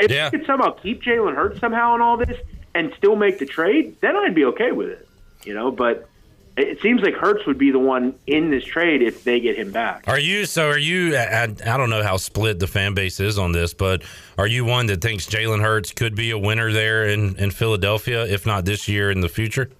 If 0.00 0.10
yeah. 0.10 0.28
they 0.28 0.38
could 0.38 0.46
somehow 0.46 0.70
keep 0.70 1.02
Jalen 1.02 1.34
Hurts 1.34 1.60
somehow 1.60 1.94
in 1.94 2.00
all 2.00 2.16
this, 2.16 2.36
and 2.74 2.92
still 2.96 3.16
make 3.16 3.38
the 3.38 3.46
trade, 3.46 3.96
then 4.00 4.16
I'd 4.16 4.34
be 4.34 4.44
okay 4.46 4.72
with 4.72 4.88
it. 4.88 5.08
You 5.44 5.54
know, 5.54 5.70
but 5.70 6.08
it 6.56 6.80
seems 6.80 7.00
like 7.00 7.14
Hurts 7.14 7.46
would 7.46 7.58
be 7.58 7.70
the 7.70 7.78
one 7.78 8.14
in 8.26 8.50
this 8.50 8.64
trade 8.64 9.02
if 9.02 9.24
they 9.24 9.40
get 9.40 9.56
him 9.56 9.72
back. 9.72 10.04
Are 10.06 10.18
you 10.18 10.44
so? 10.44 10.68
Are 10.68 10.78
you? 10.78 11.16
I, 11.16 11.44
I 11.44 11.76
don't 11.76 11.90
know 11.90 12.02
how 12.02 12.16
split 12.16 12.58
the 12.58 12.66
fan 12.66 12.94
base 12.94 13.20
is 13.20 13.38
on 13.38 13.52
this, 13.52 13.72
but 13.72 14.02
are 14.36 14.46
you 14.46 14.64
one 14.64 14.86
that 14.86 15.00
thinks 15.00 15.26
Jalen 15.26 15.62
Hurts 15.62 15.92
could 15.92 16.14
be 16.14 16.30
a 16.30 16.38
winner 16.38 16.72
there 16.72 17.06
in 17.06 17.36
in 17.36 17.50
Philadelphia, 17.50 18.26
if 18.26 18.44
not 18.46 18.64
this 18.64 18.86
year, 18.86 19.10
in 19.10 19.20
the 19.20 19.28
future? 19.28 19.70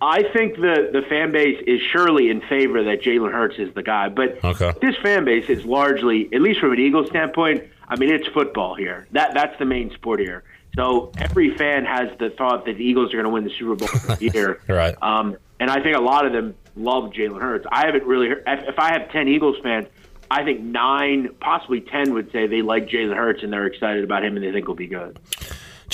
I 0.00 0.22
think 0.22 0.56
the 0.56 0.90
the 0.92 1.02
fan 1.08 1.30
base 1.32 1.62
is 1.66 1.80
surely 1.80 2.28
in 2.28 2.40
favor 2.42 2.82
that 2.84 3.00
Jalen 3.02 3.32
Hurts 3.32 3.58
is 3.58 3.72
the 3.74 3.82
guy, 3.82 4.08
but 4.08 4.42
okay. 4.44 4.72
this 4.80 4.96
fan 4.96 5.24
base 5.24 5.48
is 5.48 5.64
largely, 5.64 6.28
at 6.34 6.42
least 6.42 6.60
from 6.60 6.72
an 6.72 6.78
Eagles 6.78 7.08
standpoint, 7.08 7.62
I 7.88 7.96
mean, 7.96 8.10
it's 8.10 8.26
football 8.28 8.74
here. 8.74 9.06
That 9.12 9.32
that's 9.34 9.58
the 9.58 9.64
main 9.64 9.92
sport 9.92 10.20
here. 10.20 10.42
So 10.76 11.12
every 11.18 11.56
fan 11.56 11.84
has 11.84 12.08
the 12.18 12.30
thought 12.30 12.64
that 12.66 12.76
the 12.76 12.84
Eagles 12.84 13.12
are 13.12 13.16
going 13.16 13.24
to 13.24 13.30
win 13.30 13.44
the 13.44 13.52
Super 13.58 13.74
Bowl 13.76 13.88
this 14.16 14.20
year. 14.34 14.60
right. 14.68 14.94
Um, 15.00 15.36
and 15.60 15.70
I 15.70 15.82
think 15.82 15.96
a 15.96 16.00
lot 16.00 16.26
of 16.26 16.32
them 16.32 16.54
love 16.76 17.12
Jalen 17.12 17.40
Hurts. 17.40 17.66
I 17.70 17.86
haven't 17.86 18.04
really 18.04 18.28
heard, 18.28 18.42
if 18.46 18.78
I 18.78 18.92
have 18.92 19.10
10 19.10 19.28
Eagles 19.28 19.56
fans, 19.62 19.86
I 20.30 20.42
think 20.42 20.60
nine, 20.60 21.28
possibly 21.40 21.80
10 21.80 22.12
would 22.14 22.32
say 22.32 22.46
they 22.46 22.62
like 22.62 22.88
Jalen 22.88 23.16
Hurts 23.16 23.42
and 23.42 23.52
they're 23.52 23.66
excited 23.66 24.02
about 24.02 24.24
him 24.24 24.36
and 24.36 24.44
they 24.44 24.50
think 24.50 24.66
he'll 24.66 24.74
be 24.74 24.88
good. 24.88 25.18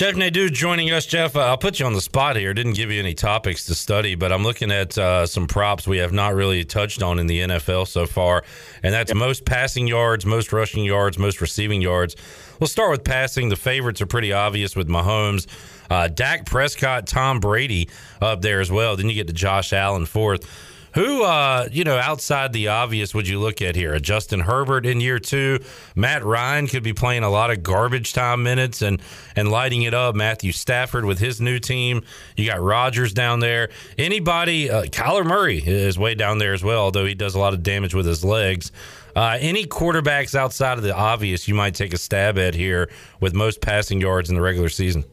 Jeff 0.01 0.17
Nadeau 0.17 0.49
joining 0.49 0.91
us. 0.93 1.05
Jeff, 1.05 1.37
uh, 1.37 1.41
I'll 1.41 1.59
put 1.59 1.79
you 1.79 1.85
on 1.85 1.93
the 1.93 2.01
spot 2.01 2.35
here. 2.35 2.55
Didn't 2.55 2.73
give 2.73 2.91
you 2.91 2.99
any 2.99 3.13
topics 3.13 3.67
to 3.67 3.75
study, 3.75 4.15
but 4.15 4.33
I'm 4.33 4.43
looking 4.43 4.73
at 4.73 4.97
uh, 4.97 5.27
some 5.27 5.47
props 5.47 5.87
we 5.87 5.99
have 5.99 6.11
not 6.11 6.33
really 6.33 6.65
touched 6.65 7.03
on 7.03 7.19
in 7.19 7.27
the 7.27 7.41
NFL 7.41 7.87
so 7.87 8.07
far, 8.07 8.43
and 8.83 8.95
that's 8.95 9.15
most 9.15 9.45
passing 9.45 9.87
yards, 9.87 10.25
most 10.25 10.55
rushing 10.55 10.85
yards, 10.85 11.19
most 11.19 11.43
receiving 11.43 11.83
yards. 11.83 12.17
We'll 12.59 12.69
start 12.69 12.93
with 12.93 13.05
passing. 13.05 13.51
The 13.51 13.57
favorites 13.57 14.01
are 14.01 14.07
pretty 14.07 14.33
obvious 14.33 14.75
with 14.75 14.89
Mahomes, 14.89 15.47
uh, 15.91 16.09
Dak 16.09 16.47
Prescott, 16.47 17.07
Tom 17.07 17.39
Brady 17.39 17.91
up 18.23 18.41
there 18.41 18.61
as 18.63 18.73
well. 18.73 18.97
Then 18.97 19.11
you 19.11 19.15
get 19.15 19.27
to 19.27 19.35
Josh 19.35 19.75
Allen 19.75 20.07
fourth. 20.07 20.70
Who, 20.95 21.23
uh, 21.23 21.69
you 21.71 21.85
know, 21.85 21.97
outside 21.99 22.53
the 22.53 22.69
obvious, 22.69 23.15
would 23.15 23.29
you 23.29 23.39
look 23.39 23.63
at 23.63 23.77
here? 23.77 23.95
A 23.95 24.01
Justin 24.01 24.41
Herbert 24.41 24.85
in 24.85 25.01
year 25.01 25.21
two. 25.21 25.61
Matt 25.95 26.25
Ryan 26.25 26.67
could 26.67 26.83
be 26.83 26.93
playing 26.93 27.23
a 27.23 27.31
lot 27.31 27.51
of 27.51 27.63
garbage 27.63 28.13
time 28.13 28.43
minutes 28.43 28.83
and 28.83 29.01
and 29.37 29.51
lighting 29.51 29.83
it 29.83 29.95
up. 29.95 30.15
Matthew 30.17 30.51
Stafford 30.51 31.05
with 31.05 31.19
his 31.21 31.41
new 31.41 31.59
team. 31.61 32.03
You 32.37 32.47
got 32.47 32.61
Rodgers 32.61 33.13
down 33.13 33.41
there. 33.41 33.69
Anybody? 33.99 34.69
Uh, 34.69 34.83
Kyler 34.85 35.25
Murray 35.25 35.59
is 35.59 35.99
way 35.99 36.15
down 36.15 36.39
there 36.39 36.55
as 36.55 36.65
well, 36.65 36.81
although 36.81 37.07
he 37.07 37.15
does 37.15 37.35
a 37.35 37.39
lot 37.39 37.55
of 37.55 37.63
damage 37.63 37.95
with 37.95 38.07
his 38.07 38.25
legs. 38.25 38.73
Uh, 39.15 39.39
any 39.41 39.67
quarterbacks 39.67 40.35
outside 40.35 40.79
of 40.79 40.83
the 40.83 40.95
obvious 40.95 41.49
you 41.49 41.55
might 41.55 41.75
take 41.75 41.93
a 41.93 41.99
stab 41.99 42.39
at 42.39 42.55
here 42.55 42.89
with 43.21 43.35
most 43.35 43.61
passing 43.61 44.01
yards 44.01 44.29
in 44.29 44.35
the 44.35 44.41
regular 44.41 44.69
season? 44.69 45.05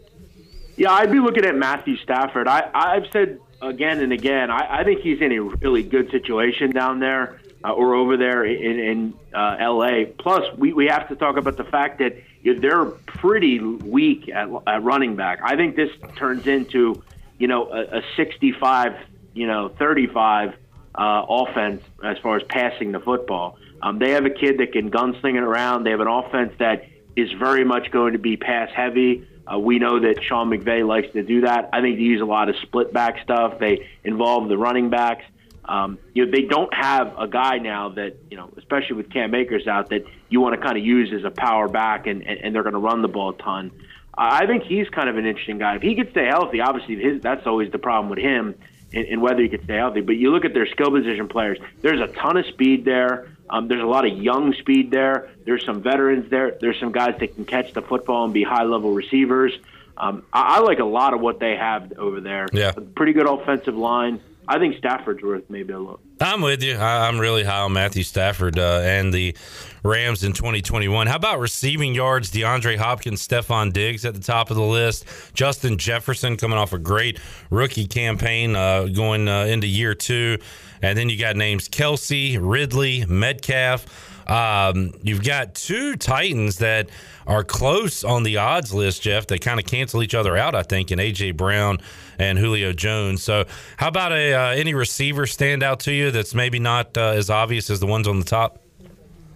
Yeah, 0.75 0.91
I'd 0.91 1.11
be 1.11 1.19
looking 1.19 1.45
at 1.45 1.55
Matthew 1.55 1.97
Stafford. 1.97 2.47
I, 2.47 2.69
I've 2.73 3.05
said 3.11 3.39
again 3.61 3.99
and 3.99 4.13
again, 4.13 4.49
I, 4.51 4.79
I 4.79 4.83
think 4.83 5.01
he's 5.01 5.21
in 5.21 5.31
a 5.31 5.41
really 5.41 5.83
good 5.83 6.11
situation 6.11 6.71
down 6.71 6.99
there 6.99 7.39
uh, 7.63 7.71
or 7.71 7.95
over 7.95 8.17
there 8.17 8.45
in, 8.45 8.79
in 8.79 9.13
uh, 9.33 9.57
L.A. 9.59 10.05
Plus, 10.05 10.45
we, 10.57 10.73
we 10.73 10.87
have 10.87 11.07
to 11.09 11.15
talk 11.15 11.37
about 11.37 11.57
the 11.57 11.63
fact 11.63 11.99
that 11.99 12.17
they're 12.43 12.85
pretty 12.85 13.59
weak 13.59 14.29
at, 14.29 14.49
at 14.67 14.83
running 14.83 15.15
back. 15.15 15.39
I 15.43 15.55
think 15.55 15.75
this 15.75 15.89
turns 16.15 16.47
into, 16.47 17.03
you 17.37 17.47
know, 17.47 17.69
a, 17.71 17.97
a 17.97 18.01
65, 18.15 18.93
you 19.33 19.47
know, 19.47 19.69
35 19.69 20.53
uh, 20.95 21.25
offense 21.29 21.83
as 22.03 22.17
far 22.19 22.37
as 22.37 22.43
passing 22.43 22.91
the 22.91 22.99
football. 22.99 23.57
Um, 23.81 23.99
they 23.99 24.11
have 24.11 24.25
a 24.25 24.29
kid 24.29 24.57
that 24.59 24.73
can 24.73 24.89
gunsling 24.89 25.35
it 25.35 25.43
around. 25.43 25.83
They 25.83 25.91
have 25.91 25.99
an 25.99 26.07
offense 26.07 26.53
that 26.59 26.85
is 27.15 27.31
very 27.33 27.63
much 27.63 27.91
going 27.91 28.13
to 28.13 28.19
be 28.19 28.37
pass 28.37 28.69
heavy. 28.73 29.27
Uh, 29.51 29.57
we 29.59 29.79
know 29.79 29.99
that 29.99 30.23
Sean 30.23 30.49
McVay 30.49 30.85
likes 30.85 31.11
to 31.13 31.23
do 31.23 31.41
that. 31.41 31.69
I 31.73 31.81
think 31.81 31.97
they 31.97 32.03
use 32.03 32.21
a 32.21 32.25
lot 32.25 32.49
of 32.49 32.55
split 32.63 32.91
back 32.91 33.21
stuff. 33.23 33.59
They 33.59 33.89
involve 34.03 34.49
the 34.49 34.57
running 34.57 34.89
backs. 34.89 35.23
Um, 35.65 35.97
you 36.13 36.25
know, 36.25 36.31
they 36.31 36.43
don't 36.43 36.73
have 36.73 37.13
a 37.17 37.27
guy 37.27 37.57
now 37.57 37.89
that 37.89 38.15
you 38.31 38.37
know, 38.37 38.49
especially 38.57 38.95
with 38.95 39.11
Cam 39.11 39.35
Akers 39.35 39.67
out, 39.67 39.89
that 39.89 40.05
you 40.29 40.39
want 40.39 40.55
to 40.55 40.61
kind 40.61 40.77
of 40.77 40.85
use 40.85 41.11
as 41.13 41.25
a 41.25 41.31
power 41.31 41.67
back, 41.67 42.07
and, 42.07 42.25
and, 42.25 42.39
and 42.39 42.55
they're 42.55 42.63
going 42.63 42.73
to 42.73 42.79
run 42.79 43.01
the 43.01 43.07
ball 43.07 43.31
a 43.31 43.37
ton. 43.37 43.71
I 44.17 44.47
think 44.47 44.63
he's 44.63 44.89
kind 44.89 45.09
of 45.09 45.17
an 45.17 45.25
interesting 45.25 45.59
guy. 45.59 45.75
If 45.75 45.81
he 45.81 45.95
could 45.95 46.09
stay 46.11 46.25
healthy, 46.25 46.59
obviously 46.59 46.95
his, 46.95 47.21
that's 47.21 47.45
always 47.45 47.71
the 47.71 47.77
problem 47.77 48.09
with 48.09 48.19
him, 48.19 48.55
and, 48.93 49.05
and 49.05 49.21
whether 49.21 49.41
he 49.41 49.49
could 49.49 49.63
stay 49.65 49.75
healthy. 49.75 50.01
But 50.01 50.13
you 50.15 50.31
look 50.31 50.45
at 50.45 50.53
their 50.53 50.67
skill 50.67 50.89
position 50.89 51.27
players. 51.27 51.59
There's 51.81 52.01
a 52.01 52.11
ton 52.13 52.37
of 52.37 52.45
speed 52.47 52.85
there. 52.85 53.29
Um, 53.49 53.67
there's 53.67 53.81
a 53.81 53.87
lot 53.87 54.05
of 54.05 54.17
young 54.17 54.53
speed 54.53 54.91
there. 54.91 55.29
There's 55.45 55.65
some 55.65 55.81
veterans 55.81 56.29
there. 56.29 56.57
There's 56.59 56.79
some 56.79 56.91
guys 56.91 57.15
that 57.19 57.35
can 57.35 57.45
catch 57.45 57.73
the 57.73 57.81
football 57.81 58.25
and 58.25 58.33
be 58.33 58.43
high 58.43 58.63
level 58.63 58.93
receivers. 58.93 59.53
Um, 59.95 60.23
I, 60.31 60.57
I 60.57 60.59
like 60.59 60.79
a 60.79 60.85
lot 60.85 61.13
of 61.13 61.21
what 61.21 61.39
they 61.39 61.55
have 61.55 61.93
over 61.93 62.21
there. 62.21 62.47
Yeah. 62.51 62.73
A 62.75 62.81
pretty 62.81 63.13
good 63.13 63.27
offensive 63.27 63.75
line. 63.75 64.19
I 64.49 64.59
think 64.59 64.77
Stafford's 64.77 65.21
worth 65.21 65.43
maybe 65.49 65.73
a 65.73 65.79
look. 65.79 65.99
I'm 66.21 66.41
with 66.41 66.63
you. 66.63 66.75
I, 66.75 67.07
am 67.07 67.19
really 67.19 67.43
high 67.43 67.61
on 67.61 67.73
Matthew 67.73 68.03
Stafford 68.03 68.57
uh, 68.57 68.79
and 68.81 69.13
the 69.13 69.35
Rams 69.83 70.23
in 70.23 70.33
2021. 70.33 71.07
How 71.07 71.17
about 71.17 71.39
receiving 71.39 71.93
yards? 71.93 72.31
DeAndre 72.31 72.77
Hopkins, 72.77 73.25
Stefon 73.27 73.73
Diggs 73.73 74.05
at 74.05 74.13
the 74.13 74.21
top 74.21 74.49
of 74.49 74.55
the 74.55 74.63
list. 74.63 75.05
Justin 75.33 75.77
Jefferson 75.77 76.37
coming 76.37 76.57
off 76.57 76.71
a 76.71 76.79
great 76.79 77.19
rookie 77.49 77.87
campaign 77.87 78.55
uh, 78.55 78.85
going 78.85 79.27
uh, 79.27 79.43
into 79.43 79.67
year 79.67 79.93
two. 79.93 80.37
And 80.81 80.97
then 80.97 81.09
you 81.09 81.19
got 81.19 81.35
names 81.35 81.67
Kelce, 81.67 82.37
Ridley, 82.39 83.05
Metcalf. 83.05 84.06
Um, 84.27 84.93
you've 85.03 85.23
got 85.23 85.55
two 85.55 85.95
Titans 85.95 86.57
that 86.57 86.89
are 87.25 87.43
close 87.43 88.03
on 88.03 88.23
the 88.23 88.37
odds 88.37 88.73
list, 88.73 89.01
Jeff. 89.01 89.27
They 89.27 89.39
kind 89.39 89.59
of 89.59 89.65
cancel 89.65 90.03
each 90.03 90.13
other 90.13 90.35
out, 90.35 90.53
I 90.53 90.63
think, 90.63 90.91
in 90.91 90.99
AJ 90.99 91.37
Brown 91.37 91.79
and 92.19 92.37
Julio 92.37 92.73
Jones. 92.73 93.23
So, 93.23 93.45
how 93.77 93.87
about 93.87 94.11
a 94.11 94.33
uh, 94.33 94.49
any 94.51 94.73
receiver 94.73 95.25
stand 95.25 95.63
out 95.63 95.79
to 95.81 95.93
you 95.93 96.11
that's 96.11 96.35
maybe 96.35 96.59
not 96.59 96.97
uh, 96.97 97.13
as 97.15 97.29
obvious 97.29 97.69
as 97.69 97.79
the 97.79 97.87
ones 97.87 98.07
on 98.07 98.19
the 98.19 98.25
top? 98.25 98.61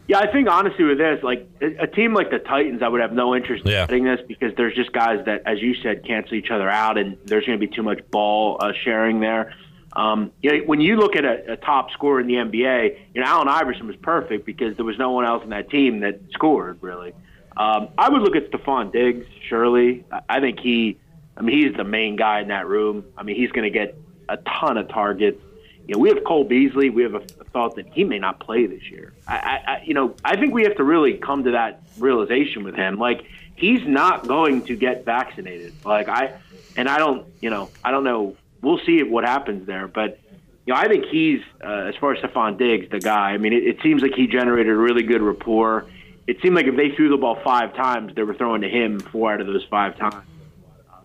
Yeah, 0.08 0.20
I 0.20 0.30
think 0.30 0.50
honestly 0.50 0.84
with 0.84 0.98
this, 0.98 1.24
like 1.24 1.50
a 1.62 1.88
team 1.88 2.14
like 2.14 2.32
the 2.32 2.40
Titans, 2.40 2.82
I 2.82 2.90
would 2.90 3.00
have 3.00 3.14
no 3.14 3.34
interest 3.34 3.66
yeah. 3.66 3.84
in 3.84 3.88
betting 3.88 4.04
this 4.04 4.20
because 4.28 4.54
there's 4.58 4.76
just 4.76 4.92
guys 4.92 5.24
that, 5.26 5.44
as 5.46 5.62
you 5.62 5.74
said, 5.76 6.06
cancel 6.06 6.36
each 6.36 6.52
other 6.52 6.70
out, 6.70 6.98
and 6.98 7.18
there's 7.26 7.46
going 7.46 7.58
to 7.58 7.66
be 7.66 7.74
too 7.74 7.84
much 7.84 8.00
ball 8.12 8.58
uh, 8.60 8.74
sharing 8.84 9.22
there. 9.22 9.54
Um, 9.94 10.32
you 10.42 10.52
know, 10.52 10.66
when 10.66 10.80
you 10.80 10.96
look 10.96 11.16
at 11.16 11.26
a, 11.26 11.54
a 11.54 11.58
top 11.58 11.92
scorer 11.92 12.22
in 12.22 12.28
the 12.28 12.36
NBA, 12.36 12.98
you 13.14 13.22
know, 13.22 13.28
Allen 13.28 13.48
Iverson 13.48 13.88
was 13.88 13.96
perfect 13.98 14.46
because 14.46 14.76
there 14.78 14.86
was 14.86 14.98
no 14.98 15.12
one 15.12 15.26
else 15.26 15.44
in 15.44 15.50
that 15.50 15.70
team 15.70 16.00
that 16.02 16.20
scored 16.34 16.78
really. 16.82 17.14
Um, 17.58 17.90
I 17.98 18.10
would 18.10 18.22
look 18.22 18.36
at 18.36 18.50
Stefon 18.52 18.92
Diggs. 18.92 19.26
Surely, 19.48 20.06
I 20.30 20.40
think 20.40 20.60
he. 20.60 20.98
I 21.36 21.42
mean, 21.42 21.58
he's 21.58 21.76
the 21.76 21.84
main 21.84 22.16
guy 22.18 22.42
in 22.42 22.50
that 22.50 22.68
room. 22.68 23.06
I 23.18 23.24
mean, 23.24 23.36
he's 23.36 23.52
going 23.52 23.64
to 23.64 23.70
get 23.70 23.98
a 24.30 24.38
ton 24.38 24.78
of 24.78 24.90
targets. 24.90 25.42
You 25.88 25.96
know, 25.96 26.00
we 26.00 26.10
have 26.10 26.24
Cole 26.24 26.44
Beasley. 26.44 26.90
We 26.90 27.04
have 27.04 27.16
a, 27.16 27.22
a 27.40 27.44
thought 27.46 27.76
that 27.76 27.88
he 27.88 28.04
may 28.04 28.20
not 28.20 28.40
play 28.40 28.66
this 28.68 28.84
year. 28.90 29.14
I, 29.28 29.36
I, 29.36 29.74
I, 29.74 29.84
you 29.84 29.94
know, 29.94 30.16
I 30.24 30.36
think 30.38 30.54
we 30.54 30.64
have 30.64 30.76
to 30.76 30.84
really 30.84 31.14
come 31.18 31.44
to 31.46 31.52
that 31.52 31.82
realization 31.98 32.64
with 32.64 32.76
him. 32.76 33.00
Like, 33.00 33.26
he's 33.56 33.86
not 33.88 34.28
going 34.28 34.64
to 34.64 34.76
get 34.76 35.06
vaccinated. 35.06 35.74
Like 35.86 36.10
I, 36.10 36.34
and 36.76 36.90
I 36.90 36.98
don't, 36.98 37.26
you 37.42 37.50
know, 37.50 37.70
I 37.84 37.92
don't 37.92 38.04
know 38.04 38.36
we'll 38.62 38.80
see 38.86 39.04
what 39.04 39.24
happens 39.24 39.68
there. 39.68 39.88
But 39.88 40.20
you 40.66 40.74
know, 40.74 40.80
I 40.80 40.88
think 40.88 41.06
he's 41.06 41.42
uh, 41.64 41.90
as 41.90 41.96
far 41.96 42.14
as 42.14 42.24
Stefon 42.24 42.58
Diggs, 42.58 42.90
the 42.90 43.00
guy. 43.00 43.32
I 43.32 43.38
mean, 43.38 43.54
it, 43.54 43.64
it 43.64 43.78
seems 43.82 44.02
like 44.02 44.14
he 44.14 44.28
generated 44.28 44.72
a 44.72 44.78
really 44.78 45.04
good 45.04 45.22
rapport. 45.22 45.88
It 46.28 46.38
seemed 46.42 46.56
like 46.56 46.68
if 46.68 46.76
they 46.76 46.92
threw 46.92 47.10
the 47.10 47.18
ball 47.18 47.40
five 47.44 47.76
times, 47.76 48.14
they 48.16 48.24
were 48.24 48.36
throwing 48.36 48.62
to 48.62 48.70
him 48.70 49.00
four 49.00 49.34
out 49.34 49.42
of 49.42 49.48
those 49.48 49.66
five 49.70 49.98
times. 49.98 50.26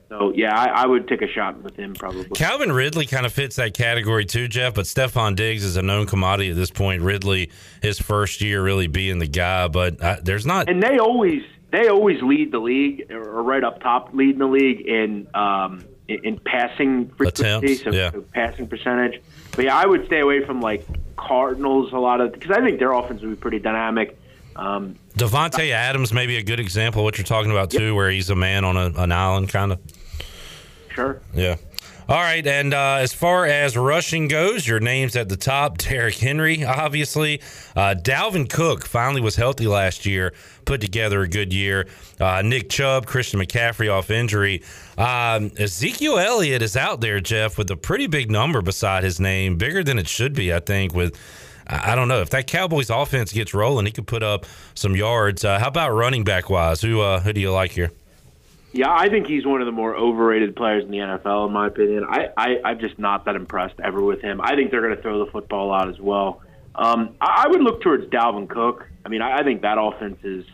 So 0.08 0.32
yeah, 0.34 0.56
I, 0.56 0.82
I, 0.82 0.86
would 0.86 1.08
take 1.08 1.22
a 1.22 1.26
shot 1.26 1.60
with 1.62 1.74
him 1.74 1.92
probably. 1.94 2.28
Calvin 2.30 2.70
Ridley 2.70 3.06
kind 3.06 3.26
of 3.26 3.32
fits 3.32 3.56
that 3.56 3.74
category 3.74 4.24
too, 4.24 4.46
Jeff. 4.46 4.74
But 4.74 4.84
Stefon 4.84 5.34
Diggs 5.34 5.64
is 5.64 5.76
a 5.76 5.82
known 5.82 6.06
commodity 6.06 6.50
at 6.50 6.56
this 6.56 6.70
point. 6.70 7.02
Ridley, 7.02 7.50
his 7.82 7.98
first 7.98 8.40
year, 8.40 8.62
really 8.62 8.86
being 8.86 9.18
the 9.18 9.26
guy, 9.26 9.66
but 9.66 10.00
uh, 10.00 10.18
there's 10.22 10.46
not. 10.46 10.70
And 10.70 10.80
they 10.80 10.98
always 10.98 11.42
they 11.72 11.88
always 11.88 12.22
lead 12.22 12.52
the 12.52 12.60
league 12.60 13.10
or 13.10 13.42
right 13.42 13.64
up 13.64 13.82
top, 13.82 14.10
leading 14.12 14.38
the 14.38 14.46
league 14.46 14.86
in 14.86 15.26
um, 15.34 15.84
in, 16.08 16.38
passing 16.40 17.08
frequency, 17.10 17.74
so, 17.74 17.90
yeah. 17.90 18.10
so 18.10 18.22
passing 18.32 18.66
percentage. 18.66 19.20
But 19.52 19.66
yeah, 19.66 19.76
I 19.76 19.86
would 19.86 20.06
stay 20.06 20.20
away 20.20 20.44
from 20.44 20.60
like 20.60 20.86
Cardinals 21.16 21.92
a 21.92 21.98
lot 21.98 22.20
of 22.20 22.32
because 22.32 22.50
I 22.50 22.60
think 22.60 22.78
their 22.78 22.92
offense 22.92 23.22
would 23.22 23.30
be 23.30 23.36
pretty 23.36 23.58
dynamic. 23.58 24.18
Um, 24.54 24.96
Davante 25.16 25.70
Adams 25.70 26.12
may 26.12 26.26
be 26.26 26.36
a 26.36 26.42
good 26.42 26.60
example 26.60 27.02
of 27.02 27.04
what 27.04 27.18
you're 27.18 27.26
talking 27.26 27.50
about 27.50 27.70
too, 27.70 27.86
yep. 27.86 27.94
where 27.94 28.10
he's 28.10 28.30
a 28.30 28.36
man 28.36 28.64
on 28.64 28.76
a, 28.76 28.86
an 28.96 29.12
island, 29.12 29.48
kind 29.48 29.72
of. 29.72 29.80
Sure. 30.94 31.20
Yeah. 31.34 31.56
All 32.08 32.20
right, 32.20 32.46
and 32.46 32.72
uh, 32.72 32.98
as 33.00 33.12
far 33.12 33.46
as 33.46 33.76
rushing 33.76 34.28
goes, 34.28 34.64
your 34.64 34.78
names 34.78 35.16
at 35.16 35.28
the 35.28 35.36
top: 35.36 35.78
Derrick 35.78 36.14
Henry, 36.14 36.64
obviously. 36.64 37.40
Uh, 37.74 37.96
Dalvin 38.00 38.48
Cook 38.48 38.86
finally 38.86 39.20
was 39.20 39.34
healthy 39.34 39.66
last 39.66 40.06
year, 40.06 40.32
put 40.66 40.80
together 40.80 41.22
a 41.22 41.28
good 41.28 41.52
year. 41.52 41.88
Uh, 42.20 42.42
Nick 42.42 42.70
Chubb, 42.70 43.06
Christian 43.06 43.40
McCaffrey 43.40 43.92
off 43.92 44.12
injury. 44.12 44.62
Um, 44.98 45.52
Ezekiel 45.58 46.18
Elliott 46.18 46.62
is 46.62 46.76
out 46.76 47.00
there, 47.00 47.20
Jeff, 47.20 47.58
with 47.58 47.70
a 47.70 47.76
pretty 47.76 48.06
big 48.06 48.30
number 48.30 48.62
beside 48.62 49.04
his 49.04 49.20
name, 49.20 49.56
bigger 49.56 49.84
than 49.84 49.98
it 49.98 50.08
should 50.08 50.34
be, 50.34 50.54
I 50.54 50.60
think. 50.60 50.94
With 50.94 51.18
I 51.66 51.94
don't 51.94 52.08
know 52.08 52.20
if 52.20 52.30
that 52.30 52.46
Cowboys 52.46 52.90
offense 52.90 53.32
gets 53.32 53.52
rolling, 53.52 53.86
he 53.86 53.92
could 53.92 54.06
put 54.06 54.22
up 54.22 54.46
some 54.74 54.96
yards. 54.96 55.44
Uh, 55.44 55.58
how 55.58 55.68
about 55.68 55.90
running 55.90 56.24
back 56.24 56.48
wise? 56.48 56.80
Who 56.80 57.00
uh, 57.00 57.20
who 57.20 57.32
do 57.32 57.40
you 57.40 57.50
like 57.50 57.72
here? 57.72 57.90
Yeah, 58.72 58.94
I 58.94 59.08
think 59.08 59.26
he's 59.26 59.46
one 59.46 59.62
of 59.62 59.66
the 59.66 59.72
more 59.72 59.96
overrated 59.96 60.54
players 60.54 60.84
in 60.84 60.90
the 60.90 60.98
NFL, 60.98 61.46
in 61.46 61.52
my 61.52 61.66
opinion. 61.66 62.04
I, 62.08 62.28
I 62.36 62.60
I'm 62.64 62.78
just 62.78 62.98
not 62.98 63.24
that 63.24 63.34
impressed 63.34 63.80
ever 63.82 64.02
with 64.02 64.20
him. 64.20 64.40
I 64.40 64.54
think 64.54 64.70
they're 64.70 64.82
going 64.82 64.94
to 64.94 65.00
throw 65.00 65.24
the 65.24 65.30
football 65.30 65.72
out 65.72 65.88
as 65.88 65.98
well. 65.98 66.42
Um, 66.74 67.16
I, 67.20 67.44
I 67.44 67.48
would 67.48 67.62
look 67.62 67.82
towards 67.82 68.04
Dalvin 68.06 68.48
Cook. 68.48 68.86
I 69.04 69.08
mean, 69.08 69.22
I, 69.22 69.38
I 69.38 69.42
think 69.44 69.62
that 69.62 69.78
offense 69.80 70.18
is, 70.24 70.44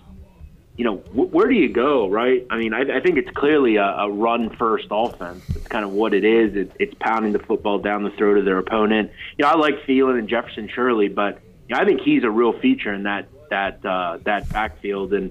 you 0.76 0.84
know, 0.84 0.96
wh- 0.96 1.32
where 1.32 1.48
do 1.48 1.54
you 1.54 1.68
go, 1.68 2.08
right? 2.08 2.46
I 2.50 2.56
mean, 2.56 2.72
I, 2.72 2.98
I 2.98 3.00
think 3.00 3.18
it's 3.18 3.30
clearly 3.30 3.76
a, 3.76 3.84
a 3.84 4.10
run-first 4.10 4.86
offense. 4.90 5.44
It's 5.54 5.68
kind 5.68 5.84
of 5.84 5.92
what 5.92 6.14
it 6.14 6.24
is. 6.24 6.56
It's, 6.56 6.74
it's 6.78 6.94
pounding 7.00 7.32
the 7.32 7.38
football 7.38 7.78
down 7.78 8.04
the 8.04 8.10
throat 8.10 8.38
of 8.38 8.44
their 8.44 8.58
opponent. 8.58 9.10
You 9.38 9.44
know, 9.44 9.50
I 9.50 9.56
like 9.56 9.74
Thielen 9.86 10.18
and 10.18 10.28
Jefferson 10.28 10.68
Shirley, 10.68 11.08
but 11.08 11.40
you 11.68 11.74
know, 11.74 11.80
I 11.80 11.84
think 11.84 12.00
he's 12.00 12.24
a 12.24 12.30
real 12.30 12.58
feature 12.58 12.92
in 12.92 13.04
that 13.04 13.28
that 13.50 13.84
uh, 13.84 14.18
that 14.24 14.48
backfield 14.48 15.12
and 15.12 15.30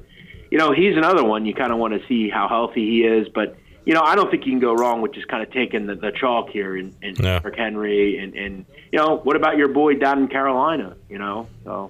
you 0.52 0.58
know, 0.58 0.74
he's 0.74 0.98
another 0.98 1.24
one 1.24 1.46
you 1.46 1.56
kind 1.56 1.72
of 1.72 1.80
want 1.80 2.00
to 2.00 2.06
see 2.08 2.30
how 2.30 2.48
healthy 2.48 2.86
he 2.86 3.04
is. 3.04 3.30
But, 3.30 3.56
you 3.86 3.94
know, 3.94 4.02
I 4.02 4.16
don't 4.16 4.30
think 4.30 4.46
you 4.46 4.52
can 4.52 4.60
go 4.60 4.74
wrong 4.74 5.02
with 5.02 5.14
just 5.14 5.28
kind 5.30 5.42
of 5.42 5.52
taking 5.52 5.88
the, 5.88 5.96
the 5.96 6.12
chalk 6.12 6.50
here 6.50 6.76
in, 6.76 6.94
in 7.02 7.16
yeah. 7.16 7.40
Henry. 7.56 8.20
And, 8.20 8.36
and, 8.36 8.66
you 8.92 9.00
know, 9.00 9.18
what 9.18 9.38
about 9.38 9.58
your 9.58 9.70
boy 9.70 9.96
down 9.96 10.20
in 10.20 10.28
Carolina, 10.28 10.98
you 11.10 11.18
know? 11.18 11.48
So. 11.64 11.90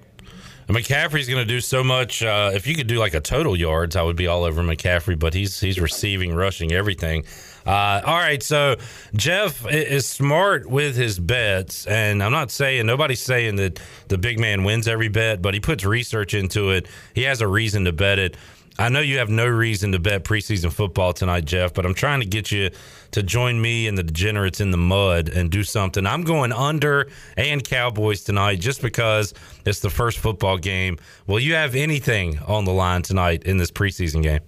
McCaffrey's 0.67 1.27
going 1.27 1.45
to 1.45 1.45
do 1.45 1.59
so 1.59 1.83
much. 1.83 2.23
Uh, 2.23 2.51
if 2.53 2.65
you 2.67 2.75
could 2.75 2.87
do 2.87 2.97
like 2.97 3.13
a 3.13 3.19
total 3.19 3.57
yards, 3.57 3.95
I 3.95 4.01
would 4.01 4.15
be 4.15 4.27
all 4.27 4.43
over 4.43 4.61
McCaffrey. 4.61 5.17
But 5.17 5.33
he's 5.33 5.59
he's 5.59 5.79
receiving, 5.79 6.33
rushing, 6.33 6.71
everything. 6.71 7.25
Uh, 7.65 8.01
all 8.03 8.17
right, 8.17 8.41
so 8.41 8.75
Jeff 9.13 9.67
is 9.69 10.07
smart 10.07 10.67
with 10.67 10.95
his 10.95 11.19
bets, 11.19 11.85
and 11.85 12.23
I'm 12.23 12.31
not 12.31 12.49
saying 12.49 12.87
nobody's 12.87 13.21
saying 13.21 13.57
that 13.57 13.79
the 14.07 14.17
big 14.17 14.39
man 14.39 14.63
wins 14.63 14.87
every 14.87 15.09
bet, 15.09 15.43
but 15.43 15.53
he 15.53 15.59
puts 15.59 15.85
research 15.85 16.33
into 16.33 16.71
it. 16.71 16.87
He 17.13 17.21
has 17.23 17.39
a 17.39 17.47
reason 17.47 17.85
to 17.85 17.91
bet 17.91 18.17
it. 18.17 18.35
I 18.81 18.89
know 18.89 18.99
you 18.99 19.19
have 19.19 19.29
no 19.29 19.45
reason 19.45 19.91
to 19.91 19.99
bet 19.99 20.23
preseason 20.23 20.71
football 20.73 21.13
tonight, 21.13 21.45
Jeff, 21.45 21.71
but 21.71 21.85
I'm 21.85 21.93
trying 21.93 22.19
to 22.21 22.25
get 22.25 22.51
you 22.51 22.71
to 23.11 23.21
join 23.21 23.61
me 23.61 23.85
and 23.85 23.95
the 23.95 24.01
degenerates 24.01 24.59
in 24.59 24.71
the 24.71 24.77
mud 24.77 25.29
and 25.29 25.51
do 25.51 25.63
something. 25.63 26.07
I'm 26.07 26.23
going 26.23 26.51
under 26.51 27.07
and 27.37 27.63
Cowboys 27.63 28.23
tonight 28.23 28.59
just 28.59 28.81
because 28.81 29.35
it's 29.67 29.81
the 29.81 29.91
first 29.91 30.17
football 30.17 30.57
game. 30.57 30.97
Will 31.27 31.39
you 31.39 31.53
have 31.53 31.75
anything 31.75 32.39
on 32.47 32.65
the 32.65 32.73
line 32.73 33.03
tonight 33.03 33.43
in 33.43 33.57
this 33.57 33.69
preseason 33.69 34.23
game? 34.23 34.39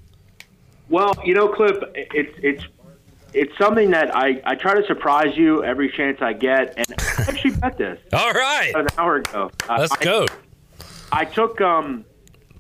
Well, 0.90 1.14
you 1.24 1.36
know, 1.36 1.48
Clip, 1.48 1.84
it's 1.94 2.36
it's 2.42 2.64
it's 3.34 3.56
something 3.60 3.92
that 3.92 4.16
I, 4.16 4.42
I 4.46 4.56
try 4.56 4.74
to 4.74 4.84
surprise 4.88 5.38
you 5.38 5.64
every 5.64 5.92
chance 5.92 6.24
I 6.24 6.34
get, 6.34 6.74
and 6.76 6.88
I 6.98 7.26
actually 7.28 7.56
bet 7.58 7.78
this. 7.78 8.00
All 8.14 8.32
right, 8.32 8.72
an 8.74 8.88
hour 8.98 9.18
ago. 9.18 9.52
Let's 9.70 9.92
I, 9.92 10.04
go. 10.04 10.26
I 11.12 11.26
took 11.26 11.62
um, 11.62 12.06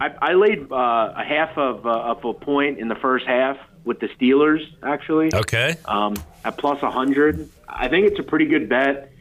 I, 0.03 0.31
I 0.31 0.33
laid 0.33 0.69
uh, 0.69 1.13
a 1.15 1.23
half 1.23 1.57
of, 1.57 1.85
uh, 1.85 1.89
of 1.89 2.25
a 2.25 2.33
point 2.33 2.79
in 2.79 2.89
the 2.89 2.95
first 2.95 3.25
half 3.25 3.57
with 3.85 4.01
the 4.01 4.07
Steelers, 4.09 4.61
actually. 4.83 5.33
Okay. 5.33 5.75
Um, 5.85 6.15
at 6.43 6.59
hundred, 6.59 7.49
I 7.69 7.87
think 7.87 8.07
it's 8.07 8.19
a 8.19 8.23
pretty 8.23 8.45
good 8.45 8.67
bet. 8.67 9.13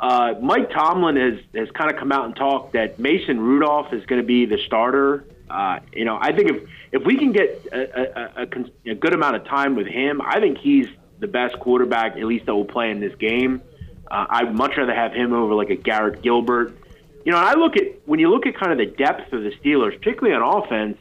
Uh, 0.00 0.34
Mike 0.40 0.70
Tomlin 0.70 1.16
has 1.16 1.40
has 1.54 1.70
kind 1.72 1.90
of 1.90 1.98
come 1.98 2.10
out 2.10 2.24
and 2.24 2.34
talked 2.34 2.72
that 2.72 2.98
Mason 2.98 3.38
Rudolph 3.38 3.92
is 3.92 4.04
going 4.06 4.20
to 4.20 4.26
be 4.26 4.46
the 4.46 4.58
starter. 4.58 5.26
Uh, 5.48 5.80
you 5.92 6.06
know, 6.06 6.18
I 6.18 6.32
think 6.32 6.50
if 6.50 6.68
if 6.92 7.04
we 7.04 7.16
can 7.16 7.32
get 7.32 7.66
a, 7.70 8.00
a, 8.00 8.42
a, 8.42 8.90
a, 8.92 8.94
good 8.94 9.12
amount 9.12 9.36
of 9.36 9.44
time 9.44 9.74
with 9.76 9.86
him, 9.86 10.22
I 10.22 10.40
think 10.40 10.58
he's 10.58 10.88
the 11.18 11.28
best 11.28 11.58
quarterback, 11.60 12.16
at 12.16 12.24
least 12.24 12.46
that 12.46 12.54
will 12.54 12.64
play 12.64 12.90
in 12.90 13.00
this 13.00 13.14
game. 13.16 13.60
Uh, 14.10 14.26
I'd 14.28 14.54
much 14.54 14.76
rather 14.76 14.94
have 14.94 15.12
him 15.12 15.32
over 15.32 15.54
like 15.54 15.70
a 15.70 15.76
Garrett 15.76 16.22
Gilbert. 16.22 16.78
You 17.24 17.32
know, 17.32 17.38
I 17.38 17.54
look 17.54 17.76
at 17.76 18.06
when 18.06 18.20
you 18.20 18.30
look 18.30 18.46
at 18.46 18.54
kind 18.56 18.72
of 18.72 18.78
the 18.78 18.94
depth 18.94 19.32
of 19.32 19.42
the 19.42 19.50
Steelers, 19.62 19.98
particularly 19.98 20.34
on 20.34 20.62
offense. 20.62 20.98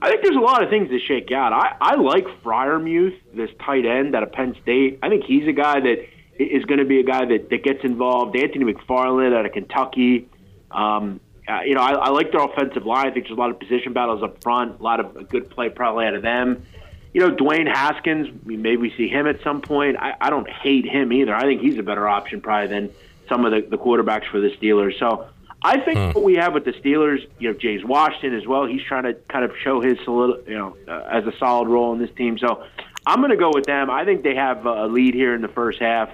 I 0.00 0.10
think 0.10 0.22
there's 0.22 0.36
a 0.36 0.40
lot 0.40 0.62
of 0.62 0.68
things 0.68 0.90
to 0.90 0.98
shake 0.98 1.32
out. 1.32 1.52
I, 1.54 1.76
I 1.80 1.94
like 1.94 2.26
Freiermuth, 2.42 3.16
this 3.32 3.48
tight 3.64 3.86
end 3.86 4.14
out 4.14 4.22
of 4.22 4.32
Penn 4.32 4.54
State. 4.60 4.98
I 5.02 5.08
think 5.08 5.24
he's 5.24 5.48
a 5.48 5.52
guy 5.52 5.80
that 5.80 6.06
is 6.38 6.64
going 6.66 6.78
to 6.78 6.84
be 6.84 7.00
a 7.00 7.04
guy 7.04 7.24
that, 7.24 7.48
that 7.48 7.64
gets 7.64 7.84
involved. 7.84 8.36
Anthony 8.36 8.70
McFarland 8.70 9.34
out 9.34 9.46
of 9.46 9.52
Kentucky. 9.52 10.28
Um, 10.70 11.20
uh, 11.48 11.60
you 11.64 11.74
know, 11.74 11.80
I, 11.80 11.92
I 11.92 12.08
like 12.10 12.32
their 12.32 12.42
offensive 12.42 12.84
line. 12.84 13.06
I 13.06 13.10
think 13.12 13.26
there's 13.26 13.36
a 13.36 13.40
lot 13.40 13.50
of 13.50 13.58
position 13.58 13.92
battles 13.92 14.22
up 14.22 14.42
front, 14.42 14.80
a 14.80 14.82
lot 14.82 15.00
of 15.00 15.28
good 15.28 15.48
play 15.48 15.68
probably 15.68 16.06
out 16.06 16.14
of 16.14 16.22
them. 16.22 16.66
You 17.12 17.20
know, 17.20 17.34
Dwayne 17.34 17.68
Haskins, 17.72 18.28
maybe 18.44 18.76
we 18.76 18.92
see 18.96 19.08
him 19.08 19.26
at 19.26 19.42
some 19.42 19.60
point. 19.60 19.96
I, 19.98 20.14
I 20.20 20.30
don't 20.30 20.50
hate 20.50 20.84
him 20.84 21.12
either. 21.12 21.34
I 21.34 21.42
think 21.42 21.62
he's 21.62 21.78
a 21.78 21.82
better 21.82 22.08
option 22.08 22.40
probably 22.40 22.68
than 22.68 22.90
some 23.28 23.44
of 23.44 23.52
the, 23.52 23.60
the 23.62 23.78
quarterbacks 23.78 24.28
for 24.30 24.40
the 24.40 24.50
Steelers. 24.56 24.98
So 24.98 25.28
I 25.64 25.80
think 25.80 25.98
hmm. 25.98 26.06
what 26.08 26.22
we 26.22 26.34
have 26.34 26.52
with 26.52 26.66
the 26.66 26.72
Steelers, 26.72 27.26
you 27.38 27.50
know, 27.50 27.58
James 27.58 27.84
Washington 27.84 28.34
as 28.34 28.46
well. 28.46 28.66
He's 28.66 28.82
trying 28.82 29.04
to 29.04 29.14
kind 29.14 29.46
of 29.46 29.52
show 29.62 29.80
his 29.80 29.96
solid, 30.04 30.46
you 30.46 30.58
know, 30.58 30.76
uh, 30.86 31.08
as 31.10 31.26
a 31.26 31.32
solid 31.38 31.68
role 31.68 31.94
in 31.94 31.98
this 31.98 32.14
team. 32.14 32.36
So 32.36 32.64
I'm 33.06 33.20
going 33.20 33.30
to 33.30 33.36
go 33.38 33.50
with 33.52 33.64
them. 33.64 33.90
I 33.90 34.04
think 34.04 34.22
they 34.22 34.34
have 34.34 34.66
a 34.66 34.86
lead 34.86 35.14
here 35.14 35.34
in 35.34 35.40
the 35.40 35.48
first 35.48 35.80
half. 35.80 36.10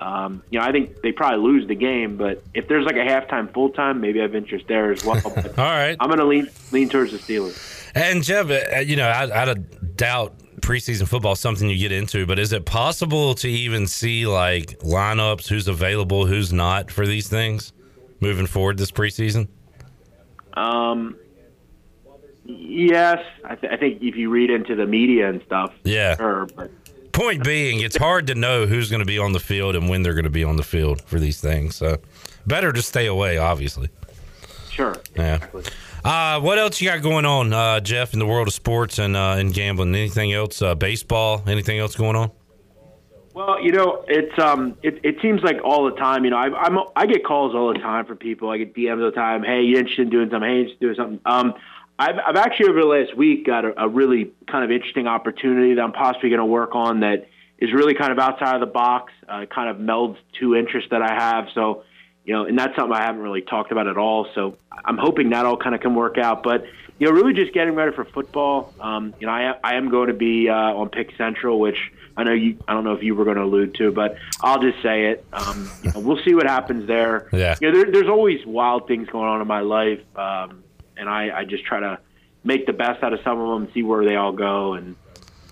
Um, 0.00 0.42
you 0.50 0.58
know, 0.58 0.64
I 0.64 0.72
think 0.72 1.00
they 1.00 1.12
probably 1.12 1.38
lose 1.38 1.68
the 1.68 1.76
game, 1.76 2.16
but 2.16 2.42
if 2.54 2.66
there's 2.66 2.84
like 2.84 2.96
a 2.96 3.00
halftime, 3.00 3.52
full 3.52 3.70
time, 3.70 4.00
maybe 4.00 4.18
I 4.18 4.22
have 4.22 4.34
interest 4.34 4.66
there 4.66 4.90
as 4.90 5.04
well. 5.04 5.20
All 5.26 5.32
right, 5.56 5.96
I'm 5.98 6.08
going 6.08 6.18
to 6.18 6.24
lean 6.24 6.48
lean 6.70 6.88
towards 6.88 7.12
the 7.12 7.18
Steelers. 7.18 7.90
And 7.94 8.22
Jeff, 8.22 8.50
uh, 8.50 8.78
you 8.80 8.94
know, 8.94 9.08
I, 9.08 9.50
I 9.50 9.54
doubt 9.54 10.38
preseason 10.60 11.08
football 11.08 11.32
is 11.32 11.40
something 11.40 11.68
you 11.68 11.78
get 11.78 11.90
into, 11.90 12.26
but 12.26 12.38
is 12.38 12.52
it 12.52 12.64
possible 12.64 13.34
to 13.36 13.48
even 13.48 13.88
see 13.88 14.26
like 14.26 14.78
lineups, 14.80 15.48
who's 15.48 15.66
available, 15.66 16.26
who's 16.26 16.52
not 16.52 16.92
for 16.92 17.04
these 17.04 17.28
things 17.28 17.72
moving 18.20 18.46
forward 18.46 18.78
this 18.78 18.90
preseason? 18.90 19.48
Um, 20.54 21.16
yes, 22.44 23.24
I, 23.44 23.54
th- 23.54 23.72
I 23.72 23.76
think 23.76 24.02
if 24.02 24.16
you 24.16 24.30
read 24.30 24.50
into 24.50 24.74
the 24.74 24.86
media 24.86 25.28
and 25.28 25.42
stuff, 25.42 25.72
yeah, 25.84 26.16
sure, 26.16 26.46
but 26.56 26.70
point 27.12 27.44
being, 27.44 27.80
it's 27.80 27.96
hard 27.96 28.26
to 28.28 28.34
know 28.34 28.66
who's 28.66 28.90
going 28.90 29.00
to 29.00 29.06
be 29.06 29.18
on 29.18 29.32
the 29.32 29.40
field 29.40 29.76
and 29.76 29.88
when 29.88 30.02
they're 30.02 30.14
going 30.14 30.24
to 30.24 30.30
be 30.30 30.44
on 30.44 30.56
the 30.56 30.62
field 30.62 31.02
for 31.02 31.18
these 31.18 31.40
things. 31.40 31.76
So 31.76 31.98
better 32.46 32.72
to 32.72 32.82
stay 32.82 33.06
away, 33.06 33.38
obviously. 33.38 33.88
Sure. 34.70 34.96
Yeah. 35.16 35.36
Exactly. 35.36 35.64
Uh, 36.04 36.40
what 36.40 36.58
else 36.58 36.80
you 36.80 36.88
got 36.88 37.02
going 37.02 37.26
on, 37.26 37.52
uh, 37.52 37.80
Jeff, 37.80 38.12
in 38.12 38.20
the 38.20 38.26
world 38.26 38.46
of 38.46 38.54
sports 38.54 38.98
and 39.00 39.16
uh, 39.16 39.34
and 39.36 39.52
gambling? 39.52 39.94
Anything 39.94 40.32
else? 40.32 40.62
Uh, 40.62 40.74
baseball? 40.76 41.42
Anything 41.46 41.80
else 41.80 41.96
going 41.96 42.14
on? 42.14 42.30
Well, 43.38 43.62
you 43.62 43.70
know, 43.70 44.04
it's 44.08 44.36
um, 44.36 44.76
it, 44.82 44.98
it 45.04 45.22
seems 45.22 45.42
like 45.42 45.58
all 45.62 45.84
the 45.84 45.94
time. 45.94 46.24
You 46.24 46.30
know, 46.30 46.38
I, 46.38 46.48
I'm 46.60 46.76
I 46.96 47.06
get 47.06 47.24
calls 47.24 47.54
all 47.54 47.72
the 47.72 47.78
time 47.78 48.04
from 48.04 48.16
people. 48.16 48.50
I 48.50 48.58
get 48.58 48.74
DMs 48.74 48.98
all 48.98 49.12
the 49.12 49.12
time. 49.12 49.44
Hey, 49.44 49.62
you 49.62 49.76
interested 49.76 50.02
in 50.02 50.10
doing 50.10 50.28
something? 50.28 50.50
Hey, 50.50 50.58
interested 50.62 50.82
in 50.82 50.88
doing 50.88 50.96
something? 50.96 51.20
Um, 51.24 51.54
I've, 52.00 52.16
I've 52.26 52.34
actually 52.34 52.70
over 52.70 52.80
the 52.80 52.86
last 52.86 53.16
week 53.16 53.46
got 53.46 53.64
a, 53.64 53.84
a 53.84 53.88
really 53.88 54.32
kind 54.48 54.64
of 54.64 54.72
interesting 54.72 55.06
opportunity 55.06 55.74
that 55.74 55.80
I'm 55.80 55.92
possibly 55.92 56.30
going 56.30 56.40
to 56.40 56.46
work 56.46 56.74
on 56.74 56.98
that 57.00 57.28
is 57.60 57.72
really 57.72 57.94
kind 57.94 58.10
of 58.10 58.18
outside 58.18 58.54
of 58.54 58.60
the 58.60 58.66
box, 58.66 59.12
uh, 59.28 59.46
kind 59.46 59.70
of 59.70 59.76
melds 59.76 60.16
two 60.36 60.56
interests 60.56 60.90
that 60.90 61.02
I 61.02 61.14
have. 61.14 61.46
So, 61.54 61.84
you 62.24 62.34
know, 62.34 62.44
and 62.44 62.58
that's 62.58 62.74
something 62.74 62.92
I 62.92 63.04
haven't 63.04 63.22
really 63.22 63.42
talked 63.42 63.70
about 63.70 63.86
at 63.86 63.98
all. 63.98 64.26
So 64.34 64.58
I'm 64.84 64.98
hoping 64.98 65.30
that 65.30 65.46
all 65.46 65.56
kind 65.56 65.76
of 65.76 65.80
can 65.80 65.94
work 65.94 66.18
out. 66.18 66.42
But, 66.42 66.64
you 66.98 67.06
know, 67.06 67.12
really 67.12 67.34
just 67.34 67.52
getting 67.52 67.76
ready 67.76 67.94
for 67.94 68.04
football. 68.04 68.74
Um, 68.80 69.14
you 69.20 69.28
know, 69.28 69.32
I, 69.32 69.54
I 69.62 69.76
am 69.76 69.90
going 69.90 70.08
to 70.08 70.14
be 70.14 70.48
uh, 70.48 70.54
on 70.54 70.88
Pick 70.88 71.16
Central, 71.16 71.60
which 71.60 71.92
I 72.18 72.24
know 72.24 72.32
you, 72.32 72.58
I 72.66 72.74
don't 72.74 72.82
know 72.82 72.94
if 72.94 73.02
you 73.02 73.14
were 73.14 73.24
going 73.24 73.36
to 73.36 73.44
allude 73.44 73.76
to, 73.76 73.92
but 73.92 74.16
I'll 74.42 74.60
just 74.60 74.82
say 74.82 75.06
it. 75.06 75.24
Um, 75.32 75.70
you 75.84 75.92
know, 75.92 76.00
we'll 76.00 76.22
see 76.24 76.34
what 76.34 76.46
happens 76.46 76.88
there. 76.88 77.28
Yeah. 77.32 77.56
You 77.60 77.70
know, 77.70 77.78
there, 77.78 77.92
there's 77.92 78.08
always 78.08 78.44
wild 78.44 78.88
things 78.88 79.08
going 79.08 79.28
on 79.28 79.40
in 79.40 79.46
my 79.46 79.60
life. 79.60 80.00
Um, 80.16 80.64
and 80.96 81.08
I, 81.08 81.30
I 81.38 81.44
just 81.44 81.64
try 81.64 81.78
to 81.78 82.00
make 82.42 82.66
the 82.66 82.72
best 82.72 83.04
out 83.04 83.12
of 83.12 83.20
some 83.22 83.40
of 83.40 83.48
them, 83.48 83.72
see 83.72 83.84
where 83.84 84.04
they 84.04 84.16
all 84.16 84.32
go, 84.32 84.74
and 84.74 84.96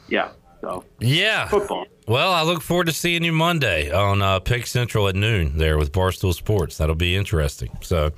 yeah. 0.08 0.30
So 0.60 0.84
yeah, 0.98 1.46
football. 1.46 1.86
Well, 2.08 2.32
I 2.32 2.42
look 2.42 2.62
forward 2.62 2.86
to 2.86 2.92
seeing 2.92 3.22
you 3.22 3.32
Monday 3.32 3.92
on 3.92 4.20
uh, 4.20 4.40
Pick 4.40 4.66
Central 4.66 5.06
at 5.06 5.14
noon 5.14 5.58
there 5.58 5.78
with 5.78 5.92
Barstool 5.92 6.34
Sports. 6.34 6.78
That'll 6.78 6.96
be 6.96 7.14
interesting. 7.14 7.70
So. 7.80 8.12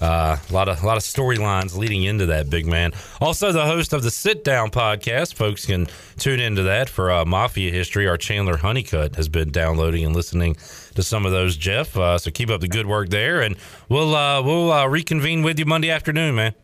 Uh, 0.00 0.38
a 0.48 0.52
lot 0.52 0.68
of 0.68 0.82
a 0.82 0.86
lot 0.86 0.96
of 0.96 1.02
storylines 1.02 1.76
leading 1.76 2.02
into 2.04 2.26
that 2.26 2.48
big 2.48 2.66
man. 2.66 2.92
Also, 3.20 3.52
the 3.52 3.64
host 3.66 3.92
of 3.92 4.02
the 4.02 4.10
Sit 4.10 4.44
Down 4.44 4.70
podcast. 4.70 5.34
Folks 5.34 5.66
can 5.66 5.86
tune 6.18 6.40
into 6.40 6.62
that 6.62 6.88
for 6.88 7.10
uh, 7.10 7.24
Mafia 7.24 7.70
history. 7.70 8.08
Our 8.08 8.16
Chandler 8.16 8.56
Honeycutt 8.56 9.16
has 9.16 9.28
been 9.28 9.50
downloading 9.50 10.04
and 10.04 10.16
listening 10.16 10.56
to 10.94 11.02
some 11.02 11.26
of 11.26 11.32
those, 11.32 11.56
Jeff. 11.56 11.96
Uh, 11.96 12.16
so 12.16 12.30
keep 12.30 12.48
up 12.48 12.60
the 12.60 12.68
good 12.68 12.86
work 12.86 13.10
there, 13.10 13.42
and 13.42 13.56
we'll 13.88 14.14
uh, 14.14 14.42
we'll 14.42 14.72
uh, 14.72 14.86
reconvene 14.86 15.42
with 15.42 15.58
you 15.58 15.66
Monday 15.66 15.90
afternoon, 15.90 16.34
man. 16.34 16.54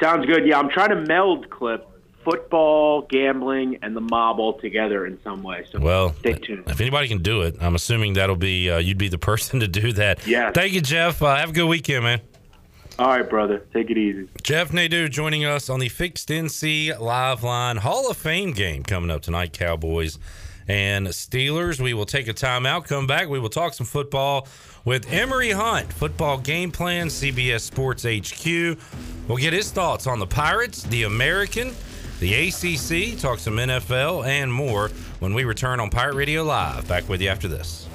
Sounds 0.00 0.26
good. 0.26 0.46
Yeah, 0.46 0.58
I'm 0.58 0.68
trying 0.68 0.90
to 0.90 0.96
meld 0.96 1.48
clip 1.48 1.88
football, 2.24 3.02
gambling, 3.02 3.78
and 3.82 3.94
the 3.94 4.00
mob 4.00 4.40
all 4.40 4.54
together 4.58 5.06
in 5.06 5.20
some 5.22 5.42
way. 5.42 5.64
So 5.70 5.78
well, 5.78 6.14
stay 6.14 6.32
tuned. 6.34 6.64
If 6.66 6.80
anybody 6.80 7.06
can 7.08 7.22
do 7.22 7.42
it, 7.42 7.56
I'm 7.60 7.74
assuming 7.74 8.14
that'll 8.14 8.36
be 8.36 8.70
uh, 8.70 8.78
you'd 8.78 8.98
be 8.98 9.08
the 9.08 9.18
person 9.32 9.60
to 9.60 9.68
do 9.68 9.92
that. 9.92 10.26
Yeah. 10.26 10.50
Thank 10.50 10.72
you, 10.72 10.80
Jeff. 10.80 11.22
Uh, 11.22 11.36
have 11.36 11.50
a 11.50 11.52
good 11.52 11.66
weekend, 11.66 12.04
man. 12.04 12.20
All 12.98 13.08
right, 13.08 13.28
brother. 13.28 13.58
Take 13.72 13.90
it 13.90 13.98
easy. 13.98 14.28
Jeff 14.42 14.72
Nadeau 14.72 15.08
joining 15.08 15.44
us 15.44 15.68
on 15.68 15.80
the 15.80 15.88
Fixed 15.88 16.28
NC 16.28 16.98
Live 17.00 17.42
Line 17.42 17.78
Hall 17.78 18.10
of 18.10 18.16
Fame 18.16 18.52
game 18.52 18.84
coming 18.84 19.10
up 19.10 19.22
tonight, 19.22 19.52
Cowboys 19.52 20.18
and 20.68 21.08
Steelers. 21.08 21.80
We 21.80 21.92
will 21.92 22.06
take 22.06 22.28
a 22.28 22.34
timeout, 22.34 22.86
come 22.86 23.06
back. 23.06 23.28
We 23.28 23.40
will 23.40 23.48
talk 23.48 23.74
some 23.74 23.86
football 23.86 24.46
with 24.84 25.12
Emory 25.12 25.50
Hunt, 25.50 25.92
football 25.92 26.38
game 26.38 26.70
plan, 26.70 27.08
CBS 27.08 27.62
Sports 27.62 28.04
HQ. 28.04 28.78
We'll 29.28 29.38
get 29.38 29.52
his 29.52 29.70
thoughts 29.72 30.06
on 30.06 30.18
the 30.18 30.26
Pirates, 30.26 30.84
the 30.84 31.02
American, 31.02 31.74
the 32.20 32.48
ACC, 32.48 33.18
talk 33.18 33.40
some 33.40 33.56
NFL, 33.56 34.26
and 34.26 34.52
more 34.52 34.90
when 35.18 35.34
we 35.34 35.44
return 35.44 35.80
on 35.80 35.90
Pirate 35.90 36.14
Radio 36.14 36.44
Live. 36.44 36.86
Back 36.86 37.08
with 37.08 37.20
you 37.20 37.28
after 37.28 37.48
this. 37.48 37.88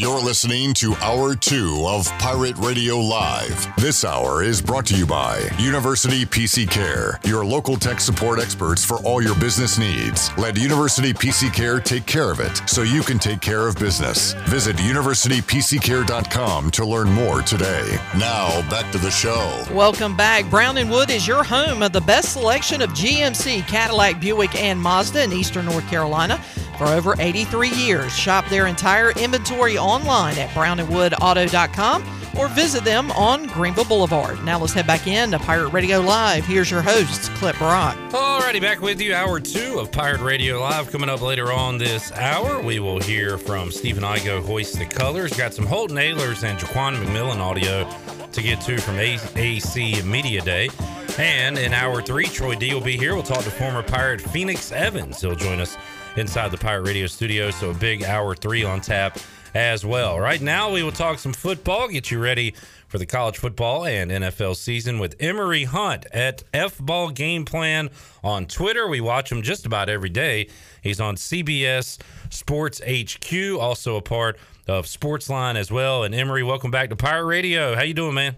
You're 0.00 0.22
listening 0.22 0.72
to 0.76 0.94
Hour 1.02 1.34
2 1.34 1.84
of 1.86 2.08
Pirate 2.18 2.56
Radio 2.56 2.96
Live. 2.96 3.68
This 3.76 4.02
hour 4.02 4.42
is 4.42 4.62
brought 4.62 4.86
to 4.86 4.96
you 4.96 5.04
by 5.04 5.46
University 5.58 6.24
PC 6.24 6.70
Care, 6.70 7.20
your 7.22 7.44
local 7.44 7.76
tech 7.76 8.00
support 8.00 8.40
experts 8.40 8.82
for 8.82 8.96
all 9.04 9.22
your 9.22 9.34
business 9.34 9.76
needs. 9.76 10.30
Let 10.38 10.56
University 10.56 11.12
PC 11.12 11.52
Care 11.52 11.80
take 11.80 12.06
care 12.06 12.30
of 12.30 12.40
it 12.40 12.62
so 12.66 12.80
you 12.80 13.02
can 13.02 13.18
take 13.18 13.42
care 13.42 13.68
of 13.68 13.76
business. 13.76 14.32
Visit 14.48 14.76
universitypccare.com 14.76 16.70
to 16.70 16.86
learn 16.86 17.12
more 17.12 17.42
today. 17.42 17.98
Now, 18.16 18.66
back 18.70 18.90
to 18.92 18.98
the 18.98 19.10
show. 19.10 19.62
Welcome 19.70 20.16
back. 20.16 20.48
Brown 20.48 20.78
and 20.78 20.90
Wood 20.90 21.10
is 21.10 21.28
your 21.28 21.44
home 21.44 21.82
of 21.82 21.92
the 21.92 22.00
best 22.00 22.32
selection 22.32 22.80
of 22.80 22.88
GMC, 22.92 23.68
Cadillac, 23.68 24.18
Buick, 24.18 24.54
and 24.54 24.80
Mazda 24.80 25.24
in 25.24 25.32
Eastern 25.34 25.66
North 25.66 25.86
Carolina 25.90 26.42
for 26.78 26.86
over 26.86 27.14
83 27.18 27.68
years. 27.68 28.16
Shop 28.16 28.46
their 28.48 28.66
entire 28.66 29.10
inventory 29.10 29.76
online 29.90 30.38
at 30.38 30.48
brownandwoodauto.com 30.50 32.20
or 32.38 32.48
visit 32.48 32.84
them 32.84 33.10
on 33.12 33.46
Greenville 33.46 33.84
Boulevard. 33.84 34.42
Now 34.44 34.58
let's 34.58 34.72
head 34.72 34.86
back 34.86 35.06
in 35.06 35.30
to 35.32 35.38
Pirate 35.38 35.70
Radio 35.70 36.00
Live. 36.00 36.46
Here's 36.46 36.70
your 36.70 36.82
host, 36.82 37.30
Clip 37.32 37.56
Brock. 37.58 37.96
Alrighty, 38.10 38.60
back 38.60 38.80
with 38.80 39.00
you. 39.00 39.14
Hour 39.14 39.40
two 39.40 39.78
of 39.78 39.90
Pirate 39.90 40.20
Radio 40.20 40.60
Live 40.60 40.90
coming 40.90 41.08
up 41.08 41.20
later 41.20 41.52
on 41.52 41.78
this 41.78 42.12
hour. 42.12 42.60
We 42.62 42.78
will 42.78 43.00
hear 43.00 43.36
from 43.36 43.70
Stephen 43.70 44.04
Igoe, 44.04 44.44
Hoist 44.44 44.78
the 44.78 44.86
Colors. 44.86 45.32
Got 45.36 45.54
some 45.54 45.66
Holton 45.66 45.96
Ahlers 45.96 46.44
and 46.48 46.58
Jaquan 46.58 46.96
McMillan 46.96 47.38
audio 47.38 47.88
to 48.32 48.42
get 48.42 48.60
to 48.62 48.80
from 48.80 48.96
AAC 48.96 50.04
Media 50.04 50.40
Day. 50.40 50.68
And 51.18 51.58
in 51.58 51.74
hour 51.74 52.00
three, 52.00 52.26
Troy 52.26 52.54
D 52.54 52.72
will 52.72 52.80
be 52.80 52.96
here. 52.96 53.14
We'll 53.14 53.24
talk 53.24 53.44
to 53.44 53.50
former 53.50 53.82
Pirate 53.82 54.20
Phoenix 54.20 54.72
Evans. 54.72 55.20
He'll 55.20 55.34
join 55.34 55.60
us 55.60 55.76
inside 56.16 56.50
the 56.50 56.58
Pirate 56.58 56.82
Radio 56.82 57.06
studio. 57.06 57.50
So 57.50 57.70
a 57.70 57.74
big 57.74 58.04
hour 58.04 58.34
three 58.34 58.64
on 58.64 58.80
tap 58.80 59.18
as 59.54 59.84
well. 59.84 60.18
Right 60.18 60.40
now, 60.40 60.70
we 60.70 60.82
will 60.82 60.92
talk 60.92 61.18
some 61.18 61.32
football, 61.32 61.88
get 61.88 62.10
you 62.10 62.20
ready 62.20 62.54
for 62.88 62.98
the 62.98 63.06
college 63.06 63.38
football 63.38 63.84
and 63.84 64.10
NFL 64.10 64.56
season 64.56 64.98
with 64.98 65.14
Emory 65.20 65.64
Hunt 65.64 66.06
at 66.12 66.42
F 66.52 66.78
Ball 66.78 67.10
Game 67.10 67.44
Plan 67.44 67.88
on 68.24 68.46
Twitter. 68.46 68.88
We 68.88 69.00
watch 69.00 69.30
him 69.30 69.42
just 69.42 69.64
about 69.64 69.88
every 69.88 70.10
day. 70.10 70.48
He's 70.82 71.00
on 71.00 71.16
CBS 71.16 71.98
Sports 72.30 72.80
HQ, 72.84 73.58
also 73.60 73.96
a 73.96 74.02
part 74.02 74.38
of 74.66 74.86
Sportsline 74.86 75.56
as 75.56 75.70
well. 75.70 76.04
And 76.04 76.14
Emory, 76.14 76.42
welcome 76.42 76.70
back 76.70 76.90
to 76.90 76.96
Pirate 76.96 77.26
Radio. 77.26 77.74
How 77.74 77.82
you 77.82 77.94
doing, 77.94 78.14
man? 78.14 78.36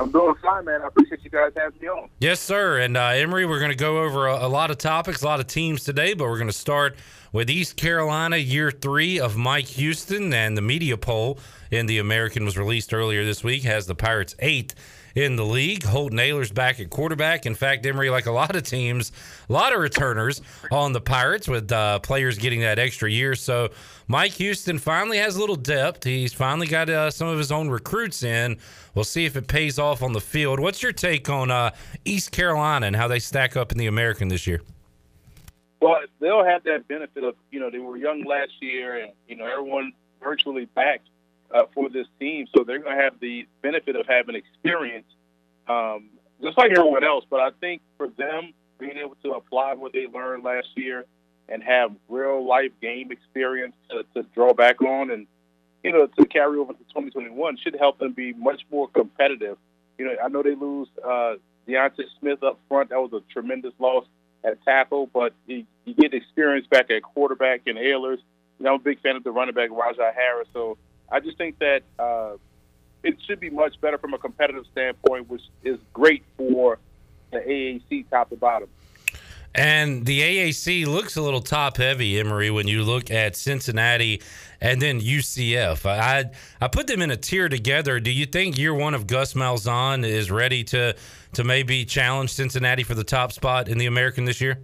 I'm 0.00 0.10
doing 0.10 0.34
fine, 0.42 0.64
man. 0.64 0.82
I 0.82 0.88
appreciate 0.88 1.22
you 1.24 1.30
guys 1.30 1.52
having 1.56 1.80
me 1.80 1.88
on. 1.88 2.08
Yes, 2.18 2.40
sir. 2.40 2.78
And 2.80 2.96
uh, 2.96 3.08
Emory, 3.08 3.46
we're 3.46 3.58
going 3.58 3.70
to 3.70 3.76
go 3.76 4.02
over 4.02 4.26
a, 4.26 4.46
a, 4.46 4.48
lot 4.48 4.70
of 4.70 4.78
topics, 4.78 5.22
a 5.22 5.26
lot 5.26 5.40
of 5.40 5.46
teams 5.46 5.84
today, 5.84 6.14
but 6.14 6.24
we're 6.24 6.38
going 6.38 6.48
to 6.48 6.52
start 6.52 6.96
with 7.32 7.48
East 7.48 7.76
Carolina, 7.76 8.36
year 8.36 8.70
three 8.70 9.18
of 9.18 9.36
Mike 9.36 9.66
Houston, 9.66 10.32
and 10.32 10.56
the 10.56 10.62
media 10.62 10.96
poll 10.96 11.38
in 11.70 11.86
the 11.86 11.98
American 11.98 12.44
was 12.44 12.58
released 12.58 12.92
earlier 12.92 13.24
this 13.24 13.42
week 13.42 13.62
has 13.62 13.86
the 13.86 13.94
Pirates 13.94 14.36
eighth 14.40 14.74
in 15.14 15.36
the 15.36 15.44
league. 15.44 15.84
Holton 15.84 16.18
Ahlers' 16.18 16.52
back 16.52 16.80
at 16.80 16.90
quarterback. 16.90 17.46
In 17.46 17.54
fact, 17.54 17.84
Emory, 17.86 18.10
like 18.10 18.26
a 18.26 18.32
lot 18.32 18.56
of 18.56 18.62
teams, 18.62 19.12
a 19.48 19.52
lot 19.52 19.72
of 19.72 19.80
returners 19.80 20.40
on 20.70 20.92
the 20.92 21.00
Pirates 21.00 21.48
with 21.48 21.70
uh, 21.72 21.98
players 22.00 22.38
getting 22.38 22.60
that 22.60 22.78
extra 22.78 23.10
year. 23.10 23.34
So 23.34 23.70
Mike 24.08 24.32
Houston 24.32 24.78
finally 24.78 25.18
has 25.18 25.36
a 25.36 25.40
little 25.40 25.56
depth. 25.56 26.04
He's 26.04 26.32
finally 26.32 26.66
got 26.66 26.88
uh, 26.88 27.10
some 27.10 27.28
of 27.28 27.38
his 27.38 27.52
own 27.52 27.68
recruits 27.68 28.22
in. 28.22 28.58
We'll 28.94 29.04
see 29.04 29.24
if 29.24 29.36
it 29.36 29.48
pays 29.48 29.78
off 29.78 30.02
on 30.02 30.12
the 30.12 30.20
field. 30.20 30.60
What's 30.60 30.82
your 30.82 30.92
take 30.92 31.28
on 31.28 31.50
uh, 31.50 31.70
East 32.04 32.32
Carolina 32.32 32.86
and 32.86 32.96
how 32.96 33.08
they 33.08 33.18
stack 33.18 33.56
up 33.56 33.72
in 33.72 33.78
the 33.78 33.86
American 33.86 34.28
this 34.28 34.46
year? 34.46 34.60
Well, 35.80 35.98
they'll 36.20 36.44
have 36.44 36.62
that 36.64 36.86
benefit 36.86 37.24
of 37.24 37.34
you 37.50 37.58
know 37.58 37.68
they 37.68 37.80
were 37.80 37.96
young 37.96 38.22
last 38.24 38.52
year, 38.60 39.02
and 39.02 39.12
you 39.26 39.34
know 39.34 39.46
everyone 39.46 39.92
virtually 40.22 40.66
back 40.66 41.00
uh, 41.54 41.64
for 41.74 41.88
this 41.88 42.06
team, 42.18 42.46
so 42.56 42.64
they're 42.64 42.78
going 42.78 42.96
to 42.96 43.02
have 43.02 43.20
the 43.20 43.46
benefit 43.62 43.96
of 43.96 44.06
having 44.06 44.34
experience, 44.34 45.06
um, 45.68 46.10
just 46.42 46.56
like 46.58 46.70
everyone 46.70 47.04
else. 47.04 47.24
But 47.28 47.40
I 47.40 47.50
think 47.60 47.82
for 47.96 48.08
them 48.08 48.52
being 48.78 48.96
able 48.96 49.16
to 49.22 49.32
apply 49.32 49.74
what 49.74 49.92
they 49.92 50.06
learned 50.06 50.44
last 50.44 50.68
year 50.74 51.04
and 51.48 51.62
have 51.62 51.92
real 52.08 52.46
life 52.46 52.72
game 52.80 53.12
experience 53.12 53.74
to, 53.90 54.04
to 54.14 54.26
draw 54.34 54.52
back 54.52 54.80
on 54.80 55.10
and 55.10 55.26
you 55.82 55.92
know 55.92 56.06
to 56.06 56.24
carry 56.26 56.58
over 56.58 56.72
to 56.72 56.78
2021 56.78 57.58
should 57.58 57.76
help 57.78 57.98
them 57.98 58.12
be 58.12 58.32
much 58.32 58.62
more 58.70 58.88
competitive. 58.88 59.56
You 59.98 60.06
know, 60.06 60.14
I 60.22 60.28
know 60.28 60.42
they 60.42 60.54
lose 60.54 60.88
uh, 61.04 61.34
D'Ante 61.68 62.04
Smith 62.18 62.42
up 62.42 62.58
front. 62.68 62.90
That 62.90 63.00
was 63.00 63.12
a 63.12 63.20
tremendous 63.32 63.72
loss 63.78 64.04
at 64.44 64.62
tackle, 64.64 65.08
but 65.12 65.32
you, 65.46 65.64
you 65.84 65.94
get 65.94 66.14
experience 66.14 66.66
back 66.66 66.90
at 66.90 67.02
quarterback 67.02 67.62
and 67.66 67.78
Ahlers. 67.78 68.18
You 68.58 68.64
know, 68.64 68.74
I'm 68.74 68.80
a 68.80 68.82
big 68.82 69.00
fan 69.00 69.16
of 69.16 69.24
the 69.24 69.30
running 69.30 69.54
back 69.54 69.70
Rahjai 69.70 70.14
Harris, 70.14 70.48
so 70.52 70.78
I 71.12 71.20
just 71.20 71.36
think 71.36 71.58
that 71.58 71.82
uh, 71.98 72.32
it 73.02 73.16
should 73.26 73.38
be 73.38 73.50
much 73.50 73.80
better 73.80 73.98
from 73.98 74.14
a 74.14 74.18
competitive 74.18 74.64
standpoint, 74.72 75.28
which 75.28 75.42
is 75.62 75.78
great 75.92 76.24
for 76.36 76.78
the 77.30 77.38
AAC 77.38 78.08
top 78.10 78.30
to 78.30 78.36
bottom. 78.36 78.68
And 79.54 80.06
the 80.06 80.20
AAC 80.22 80.86
looks 80.86 81.16
a 81.16 81.22
little 81.22 81.42
top 81.42 81.76
heavy, 81.76 82.18
Emory, 82.18 82.50
when 82.50 82.66
you 82.66 82.82
look 82.82 83.10
at 83.10 83.36
Cincinnati 83.36 84.22
and 84.62 84.80
then 84.80 84.98
UCF. 84.98 85.84
I 85.84 86.30
I 86.60 86.68
put 86.68 86.86
them 86.86 87.02
in 87.02 87.10
a 87.10 87.18
tier 87.18 87.50
together. 87.50 88.00
Do 88.00 88.10
you 88.10 88.24
think 88.24 88.56
year 88.56 88.72
one 88.72 88.94
of 88.94 89.06
Gus 89.06 89.34
Malzahn 89.34 90.06
is 90.06 90.30
ready 90.30 90.64
to 90.64 90.96
to 91.34 91.44
maybe 91.44 91.84
challenge 91.84 92.32
Cincinnati 92.32 92.82
for 92.82 92.94
the 92.94 93.04
top 93.04 93.32
spot 93.32 93.68
in 93.68 93.76
the 93.76 93.84
American 93.84 94.24
this 94.24 94.40
year? 94.40 94.58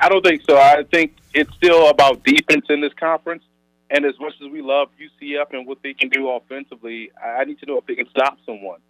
I 0.00 0.08
don't 0.08 0.24
think 0.24 0.42
so. 0.42 0.58
I 0.58 0.82
think 0.90 1.14
it's 1.32 1.54
still 1.54 1.88
about 1.88 2.24
defense 2.24 2.66
in 2.68 2.80
this 2.80 2.92
conference. 2.94 3.44
And 3.90 4.04
as 4.04 4.14
much 4.18 4.34
as 4.44 4.50
we 4.50 4.62
love 4.62 4.88
UCF 5.00 5.52
and 5.52 5.66
what 5.66 5.78
they 5.82 5.94
can 5.94 6.08
do 6.08 6.28
offensively, 6.30 7.10
I 7.22 7.44
need 7.44 7.60
to 7.60 7.66
know 7.66 7.78
if 7.78 7.86
they 7.86 7.94
can 7.94 8.08
stop 8.10 8.38
someone. 8.44 8.80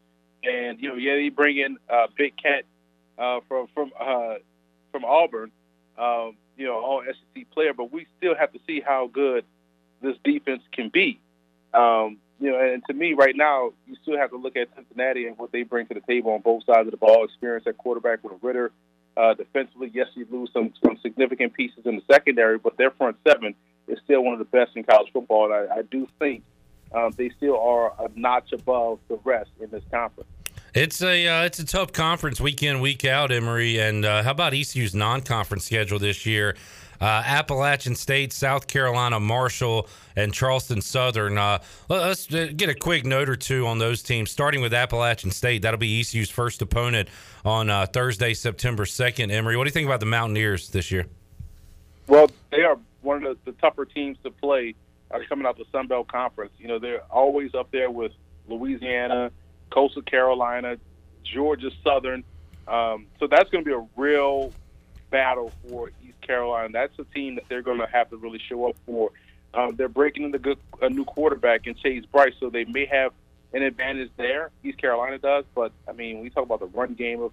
And 0.42 0.80
you 0.80 0.88
know, 0.88 0.94
yeah, 0.97 1.14
they 1.16 1.28
bring 1.28 1.59
in 1.59 1.76
uh, 1.90 2.07
Big 2.16 2.34
Cat 2.36 2.64
uh, 3.18 3.40
from 3.49 3.66
from 3.74 3.92
uh, 3.99 4.34
from 4.92 5.05
Auburn, 5.05 5.51
um, 5.99 6.36
you 6.57 6.66
know, 6.66 6.78
all 6.78 7.03
SEC 7.05 7.51
player, 7.51 7.74
but 7.74 7.92
we 7.92 8.07
still 8.16 8.34
have 8.34 8.53
to 8.53 8.59
see 8.66 8.80
how 8.80 9.09
good 9.12 9.44
this 10.01 10.16
defense 10.24 10.62
can 10.72 10.88
be. 10.88 11.20
Um, 11.74 12.18
you 12.38 12.51
know, 12.53 12.61
and 12.61 12.82
to 12.86 12.94
me, 12.94 13.14
right 13.14 13.34
now, 13.34 13.72
you 13.86 13.97
still 14.03 14.16
have 14.16 14.30
to 14.30 14.36
look 14.36 14.57
at 14.57 14.68
Cincinnati 14.76 15.26
and 15.26 15.36
what 15.38 15.53
they 15.53 15.62
bring 15.62 15.86
to 15.86 15.94
the 15.94 16.01
table 16.01 16.32
on 16.32 16.40
both 16.42 16.64
sides 16.64 16.86
of 16.86 16.90
the 16.90 16.97
ball. 16.99 17.24
Experience 17.24 17.66
at 17.66 17.76
quarterback 17.76 18.22
with 18.24 18.34
Ridder, 18.42 18.72
Uh, 19.16 19.34
defensively, 19.34 19.90
yes, 19.92 20.07
you 20.14 20.26
lose 20.30 20.51
some 20.53 20.72
some 20.84 20.97
significant 21.03 21.53
pieces 21.55 21.84
in 21.86 21.97
the 21.97 22.03
secondary, 22.14 22.59
but 22.59 22.76
their 22.76 22.90
front 22.90 23.16
seven 23.26 23.55
is 23.89 23.99
still 24.05 24.22
one 24.22 24.32
of 24.32 24.39
the 24.39 24.45
best 24.45 24.76
in 24.76 24.84
college 24.84 25.11
football. 25.12 25.53
And 25.53 25.70
I, 25.70 25.76
I 25.76 25.82
do 25.82 26.09
think 26.18 26.43
um, 26.93 27.12
they 27.16 27.30
still 27.30 27.59
are 27.59 27.93
a 27.99 28.09
notch 28.14 28.53
above 28.53 28.99
the 29.09 29.18
rest 29.24 29.51
in 29.61 29.70
this 29.70 29.84
conference. 29.91 30.28
It's 30.74 31.03
a 31.03 31.26
uh, 31.26 31.45
it's 31.45 31.59
a 31.59 31.64
tough 31.64 31.93
conference 31.93 32.39
week 32.39 32.62
in 32.62 32.80
week 32.80 33.05
out, 33.07 33.32
Emory. 33.32 33.80
And 33.80 34.05
uh, 34.05 34.22
how 34.22 34.32
about 34.32 34.53
ECU's 34.53 34.95
non-conference 34.95 35.64
schedule 35.64 35.99
this 35.99 36.26
year? 36.26 36.55
Uh, 37.01 37.22
Appalachian 37.24 37.95
State, 37.95 38.32
South 38.32 38.66
Carolina, 38.66 39.20
Marshall, 39.20 39.89
and 40.16 40.32
Charleston 40.32 40.80
Southern. 40.80 41.37
Uh, 41.39 41.59
let's 41.89 42.32
uh, 42.32 42.49
get 42.55 42.68
a 42.68 42.74
quick 42.74 43.05
note 43.05 43.28
or 43.28 43.37
two 43.37 43.66
on 43.66 43.78
those 43.78 44.03
teams. 44.03 44.30
Starting 44.30 44.61
with 44.61 44.72
Appalachian 44.72 45.30
State, 45.30 45.62
that'll 45.62 45.78
be 45.78 46.01
ECU's 46.01 46.30
first 46.30 46.62
opponent 46.62 47.09
on 47.45 47.68
uh, 47.68 47.87
Thursday, 47.87 48.34
September 48.34 48.87
second. 48.87 49.30
Emory, 49.30 49.57
what 49.57 49.64
do 49.64 49.68
you 49.68 49.72
think 49.72 49.87
about 49.87 50.01
the 50.01 50.07
Mountaineers 50.07 50.70
this 50.70 50.91
year? 50.91 51.07
Well, 52.07 52.30
they 52.51 52.62
are 52.62 52.78
one 53.07 53.24
of 53.24 53.38
the, 53.44 53.52
the 53.52 53.59
tougher 53.59 53.84
teams 53.84 54.18
to 54.24 54.30
play 54.30 54.74
uh, 55.11 55.18
coming 55.28 55.46
out 55.46 55.57
the 55.57 55.64
Sun 55.72 55.86
Belt 55.86 56.09
Conference. 56.09 56.52
You 56.59 56.68
know, 56.68 56.78
they're 56.78 57.02
always 57.11 57.54
up 57.54 57.70
there 57.70 57.90
with 57.90 58.12
Louisiana, 58.48 59.30
Coastal 59.70 60.02
Carolina, 60.02 60.76
Georgia 61.24 61.70
Southern. 61.82 62.24
Um, 62.68 63.07
so 63.18 63.28
that's 63.28 63.48
going 63.50 63.64
to 63.64 63.68
be 63.68 63.74
a 63.74 63.86
real 63.96 64.52
battle 65.11 65.52
for 65.68 65.90
East 66.04 66.20
Carolina. 66.20 66.68
That's 66.72 66.98
a 66.98 67.04
team 67.14 67.36
that 67.36 67.44
they're 67.48 67.62
going 67.62 67.78
to 67.78 67.86
have 67.86 68.11
to 68.11 68.16
really 68.16 68.40
show 68.48 68.68
up 68.68 68.76
for. 68.84 69.12
Um, 69.54 69.76
they're 69.76 69.88
breaking 69.88 70.24
in 70.24 70.30
the 70.32 70.38
good, 70.38 70.59
a 70.82 70.90
new 70.90 71.04
quarterback 71.04 71.66
in 71.66 71.74
Chase 71.76 72.04
Brice, 72.11 72.34
so 72.40 72.50
they 72.50 72.64
may 72.64 72.86
have 72.86 73.12
an 73.54 73.62
advantage 73.62 74.11
there. 74.16 74.50
East 74.64 74.78
Carolina 74.78 75.18
does, 75.18 75.44
but 75.54 75.72
I 75.88 75.92
mean, 75.92 76.20
we 76.20 76.30
talk 76.30 76.44
about 76.44 76.61
the 76.61 76.66
run 76.66 76.94
game 76.94 77.22
of 77.22 77.32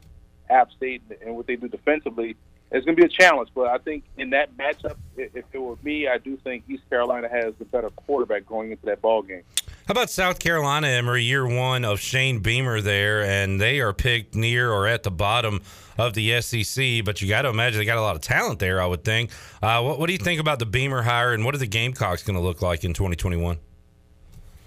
App 0.50 0.72
State 0.72 1.02
and 1.26 1.36
what 1.36 1.48
they 1.48 1.56
do 1.56 1.68
defensively 1.68 2.38
it's 2.74 2.86
going 2.86 2.98
to 2.98 3.02
be 3.02 3.06
a 3.06 3.10
challenge. 3.10 3.50
But 3.54 3.68
I 3.68 3.78
think 3.78 4.04
in 4.18 4.32
that 4.32 4.58
matchup, 4.58 4.96
if 5.16 5.36
it 5.36 5.58
were 5.58 5.78
me, 5.84 6.08
I 6.08 6.18
do 6.18 6.36
think 6.38 6.64
East 6.68 6.90
Carolina 6.90 7.30
has 7.30 7.54
the 7.60 7.66
better 7.66 7.90
quarterback 7.92 8.46
going 8.48 8.72
into 8.72 8.86
that 8.88 9.02
ball 9.02 9.22
game. 9.22 9.44
How 9.88 9.92
about 9.92 10.10
South 10.10 10.40
Carolina, 10.40 10.88
Emory? 10.88 11.24
Year 11.24 11.46
one 11.46 11.86
of 11.86 12.00
Shane 12.00 12.40
Beamer 12.40 12.82
there, 12.82 13.24
and 13.24 13.60
they 13.60 13.80
are 13.80 13.94
picked 13.94 14.34
near 14.34 14.72
or 14.72 14.88
at 14.88 15.04
the 15.04 15.12
bottom 15.12 15.62
of 15.98 16.14
the 16.14 16.42
SEC. 16.42 17.06
But 17.06 17.22
you 17.22 17.28
got 17.28 17.44
to 17.44 17.50
imagine 17.50 17.80
they 17.80 17.86
got 17.86 17.98
a 17.98 18.02
lot 18.02 18.16
of 18.16 18.22
talent 18.22 18.60
there. 18.60 18.82
I 18.82 18.88
would 18.88 19.04
think. 19.04 19.30
Uh, 19.62 19.82
what, 19.82 20.00
what 20.00 20.08
do 20.08 20.14
you 20.14 20.20
think 20.20 20.40
about 20.40 20.60
the 20.60 20.66
Beamer 20.66 21.04
hire, 21.04 21.34
and 21.34 21.46
what 21.46 21.54
are 21.54 21.60
the 21.60 21.68
Gamecocks 21.68 22.24
going 22.24 22.36
to 22.36 22.42
look 22.42 22.62
like 22.62 22.84
in 22.84 22.94
2021? 22.94 23.58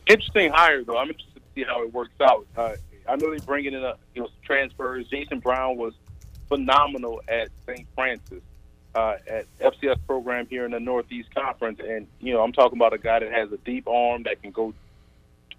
Interesting 0.06 0.52
hire, 0.52 0.84
though. 0.84 0.98
I'm 0.98 1.08
interested 1.08 1.34
to 1.34 1.40
see 1.54 1.64
how 1.64 1.82
it 1.82 1.92
works 1.92 2.14
out. 2.20 2.46
Uh, 2.56 2.76
I 3.08 3.16
know 3.16 3.30
they 3.30 3.44
bring 3.44 3.64
in 3.64 3.74
a 3.74 3.94
you 4.14 4.22
know 4.22 4.28
transfers. 4.44 5.08
Jason 5.08 5.40
Brown 5.40 5.76
was 5.76 5.94
phenomenal 6.48 7.22
at 7.28 7.48
St. 7.66 7.86
Francis, 7.94 8.42
uh, 8.94 9.16
at 9.26 9.46
FCS 9.58 9.98
program 10.06 10.46
here 10.48 10.64
in 10.64 10.70
the 10.70 10.80
Northeast 10.80 11.34
Conference. 11.34 11.80
And, 11.86 12.06
you 12.20 12.32
know, 12.32 12.42
I'm 12.42 12.52
talking 12.52 12.78
about 12.78 12.92
a 12.92 12.98
guy 12.98 13.18
that 13.18 13.30
has 13.30 13.52
a 13.52 13.58
deep 13.58 13.86
arm 13.86 14.24
that 14.24 14.42
can 14.42 14.50
go 14.50 14.74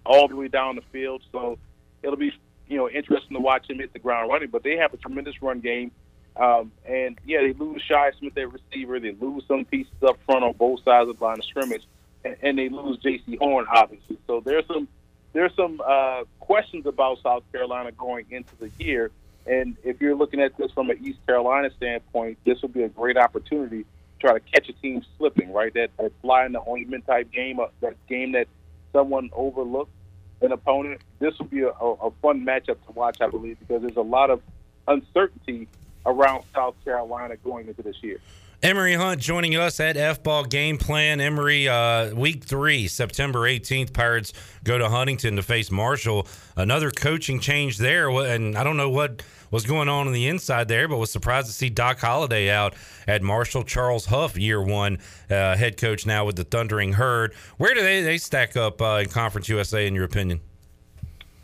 all 0.04 0.28
the 0.28 0.36
way 0.36 0.48
down 0.48 0.76
the 0.76 0.82
field. 0.92 1.22
So 1.30 1.58
it'll 2.02 2.16
be, 2.16 2.32
you 2.66 2.76
know, 2.76 2.88
interesting 2.88 3.36
to 3.36 3.40
watch 3.40 3.70
him 3.70 3.78
hit 3.78 3.92
the 3.92 3.98
ground 3.98 4.30
running. 4.30 4.50
But 4.50 4.62
they 4.62 4.76
have 4.76 4.92
a 4.92 4.96
tremendous 4.96 5.40
run 5.40 5.60
game. 5.60 5.92
Um, 6.36 6.72
and, 6.84 7.18
yeah, 7.24 7.40
they 7.40 7.52
lose 7.52 7.82
Shi 7.82 7.94
Smith 8.18 8.36
at 8.36 8.52
receiver. 8.52 9.00
They 9.00 9.12
lose 9.12 9.44
some 9.48 9.64
pieces 9.64 9.92
up 10.02 10.18
front 10.24 10.44
on 10.44 10.52
both 10.52 10.82
sides 10.84 11.08
of 11.08 11.18
the 11.18 11.24
line 11.24 11.38
of 11.38 11.44
scrimmage. 11.44 11.84
And, 12.24 12.36
and 12.42 12.58
they 12.58 12.68
lose 12.68 12.98
Jaycee 12.98 13.38
Horn, 13.38 13.66
obviously. 13.72 14.18
So 14.26 14.40
there's 14.40 14.66
some 14.66 14.88
there's 15.32 15.54
some 15.54 15.80
uh, 15.86 16.24
questions 16.40 16.86
about 16.86 17.22
South 17.22 17.44
Carolina 17.52 17.92
going 17.92 18.26
into 18.30 18.54
the 18.56 18.70
year. 18.78 19.10
And 19.48 19.76
if 19.82 20.00
you're 20.00 20.14
looking 20.14 20.40
at 20.40 20.56
this 20.56 20.70
from 20.72 20.90
an 20.90 20.98
East 21.02 21.18
Carolina 21.26 21.70
standpoint, 21.76 22.38
this 22.44 22.60
would 22.62 22.74
be 22.74 22.82
a 22.82 22.88
great 22.88 23.16
opportunity 23.16 23.84
to 23.84 23.86
try 24.20 24.32
to 24.34 24.40
catch 24.40 24.68
a 24.68 24.72
team 24.74 25.02
slipping, 25.16 25.52
right? 25.52 25.72
That, 25.74 25.90
that 25.98 26.12
fly 26.20 26.44
in 26.44 26.52
the 26.52 26.62
ointment 26.68 27.06
type 27.06 27.30
game, 27.32 27.58
uh, 27.58 27.66
that 27.80 27.94
game 28.08 28.32
that 28.32 28.46
someone 28.92 29.30
overlooked. 29.32 29.92
an 30.40 30.52
opponent. 30.52 31.00
This 31.18 31.38
will 31.38 31.46
be 31.46 31.62
a, 31.62 31.70
a, 31.70 31.92
a 31.94 32.10
fun 32.22 32.44
matchup 32.44 32.76
to 32.86 32.92
watch, 32.94 33.20
I 33.20 33.28
believe, 33.28 33.58
because 33.58 33.82
there's 33.82 33.96
a 33.96 34.02
lot 34.02 34.30
of 34.30 34.40
uncertainty 34.86 35.68
around 36.06 36.44
South 36.54 36.74
Carolina 36.84 37.36
going 37.38 37.68
into 37.68 37.82
this 37.82 37.96
year. 38.02 38.20
Emory 38.60 38.94
Hunt 38.94 39.20
joining 39.20 39.54
us 39.54 39.78
at 39.78 39.96
F 39.96 40.20
Ball 40.24 40.42
Game 40.42 40.78
Plan. 40.78 41.20
Emory, 41.20 41.68
uh, 41.68 42.12
week 42.12 42.42
three, 42.42 42.88
September 42.88 43.42
18th, 43.42 43.92
Pirates 43.92 44.32
go 44.64 44.76
to 44.76 44.88
Huntington 44.88 45.36
to 45.36 45.44
face 45.44 45.70
Marshall. 45.70 46.26
Another 46.56 46.90
coaching 46.90 47.38
change 47.38 47.78
there. 47.78 48.10
And 48.10 48.58
I 48.58 48.64
don't 48.64 48.76
know 48.76 48.90
what 48.90 49.22
was 49.52 49.64
going 49.64 49.88
on 49.88 50.08
on 50.08 50.12
the 50.12 50.26
inside 50.26 50.66
there, 50.66 50.88
but 50.88 50.96
was 50.96 51.12
surprised 51.12 51.46
to 51.46 51.52
see 51.52 51.70
Doc 51.70 52.00
Holliday 52.00 52.50
out 52.50 52.74
at 53.06 53.22
Marshall. 53.22 53.62
Charles 53.62 54.06
Huff, 54.06 54.36
year 54.36 54.60
one 54.60 54.98
uh, 55.30 55.56
head 55.56 55.76
coach 55.76 56.04
now 56.04 56.24
with 56.24 56.34
the 56.34 56.44
Thundering 56.44 56.94
Herd. 56.94 57.34
Where 57.58 57.74
do 57.74 57.80
they, 57.80 58.02
they 58.02 58.18
stack 58.18 58.56
up 58.56 58.82
uh, 58.82 59.02
in 59.04 59.08
Conference 59.08 59.48
USA, 59.48 59.86
in 59.86 59.94
your 59.94 60.04
opinion? 60.04 60.40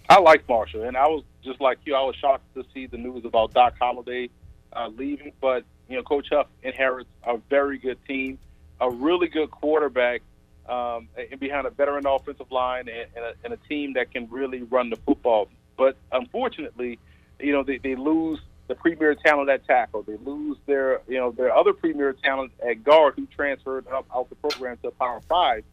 I 0.09 0.19
like 0.19 0.49
Marshall, 0.49 0.83
and 0.83 0.97
I 0.97 1.07
was 1.07 1.23
just 1.45 1.61
like 1.61 1.79
you. 1.85 1.95
I 1.95 2.03
was 2.03 2.17
shocked 2.17 2.53
to 2.57 2.65
see 2.75 2.87
the 2.87 2.99
news 2.99 3.25
about 3.25 3.55
Doc 3.55 3.75
Holliday 3.79 4.31
uh, 4.73 4.89
leaving, 4.89 5.31
but 5.41 5.65
you 5.89 5.97
know, 5.97 6.03
Coach 6.03 6.29
Huff 6.31 6.47
inherits 6.63 7.09
a 7.25 7.39
very 7.51 7.79
good 7.79 7.99
team, 8.07 8.39
a 8.81 8.91
really 8.91 9.29
good 9.29 9.51
quarterback, 9.51 10.23
um, 10.69 11.09
and 11.17 11.39
behind 11.39 11.67
a 11.67 11.71
veteran 11.71 12.07
offensive 12.07 12.51
line 12.51 12.89
and, 12.89 13.07
and, 13.15 13.25
a, 13.25 13.35
and, 13.45 13.53
a, 13.53 13.57
team 13.69 13.93
that 13.95 14.11
can 14.11 14.29
really 14.31 14.63
run 14.63 14.89
the 14.89 14.97
football. 14.97 15.49
But 15.77 15.97
unfortunately, 16.11 16.99
you 17.39 17.53
know, 17.53 17.63
they, 17.63 17.77
they 17.79 17.97
lose 17.97 18.41
the 18.67 18.75
premier 18.75 19.15
talent 19.15 19.51
at 19.51 19.67
tackle. 19.67 20.03
They 20.03 20.17
lose 20.25 20.57
their, 20.67 21.03
you 21.07 21.19
know, 21.19 21.33
their 21.33 21.55
other 21.55 21.75
premier 21.75 22.15
talent 22.15 22.53
at 22.67 22.83
guard 22.83 23.15
who 23.17 23.27
transferred 23.27 23.87
up 23.89 24.07
out 24.15 24.31
the 24.31 24.37
program 24.37 24.79
to 24.83 24.91
Power 24.93 25.21
Five, 25.29 25.65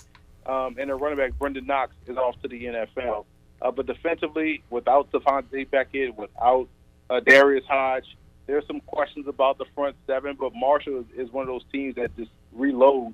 um, 0.46 0.76
and 0.78 0.90
their 0.90 0.98
running 0.98 1.18
back 1.18 1.34
Brenden 1.40 1.66
Knox 1.66 1.94
is 2.08 2.18
off 2.18 2.42
to 2.42 2.50
the 2.50 2.66
NFL. 2.66 3.26
Uh, 3.62 3.72
but 3.72 3.86
defensively, 3.86 4.64
without 4.70 5.12
Tavante 5.12 5.70
Beckett, 5.70 6.18
without 6.18 6.68
uh, 7.10 7.20
Darius 7.22 7.66
Hodge, 7.66 8.18
there's 8.52 8.68
some 8.68 8.82
questions 8.82 9.28
about 9.30 9.58
the 9.58 9.66
front 9.74 9.96
seven, 10.06 10.36
but 10.38 10.54
Marshall 10.54 11.00
is, 11.00 11.28
is 11.28 11.32
one 11.32 11.44
of 11.44 11.48
those 11.48 11.64
teams 11.72 11.96
that 11.96 12.16
just 12.18 12.32
reload. 12.52 13.14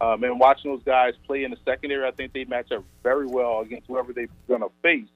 Um, 0.00 0.22
and 0.22 0.38
watching 0.38 0.70
those 0.70 0.84
guys 0.84 1.14
play 1.26 1.42
in 1.42 1.50
the 1.50 1.56
secondary, 1.64 2.06
I 2.06 2.12
think 2.12 2.32
they 2.32 2.44
match 2.44 2.70
up 2.70 2.84
very 3.02 3.26
well 3.26 3.60
against 3.62 3.88
whoever 3.88 4.12
they're 4.12 4.28
going 4.46 4.60
to 4.60 4.70
face. 4.82 5.08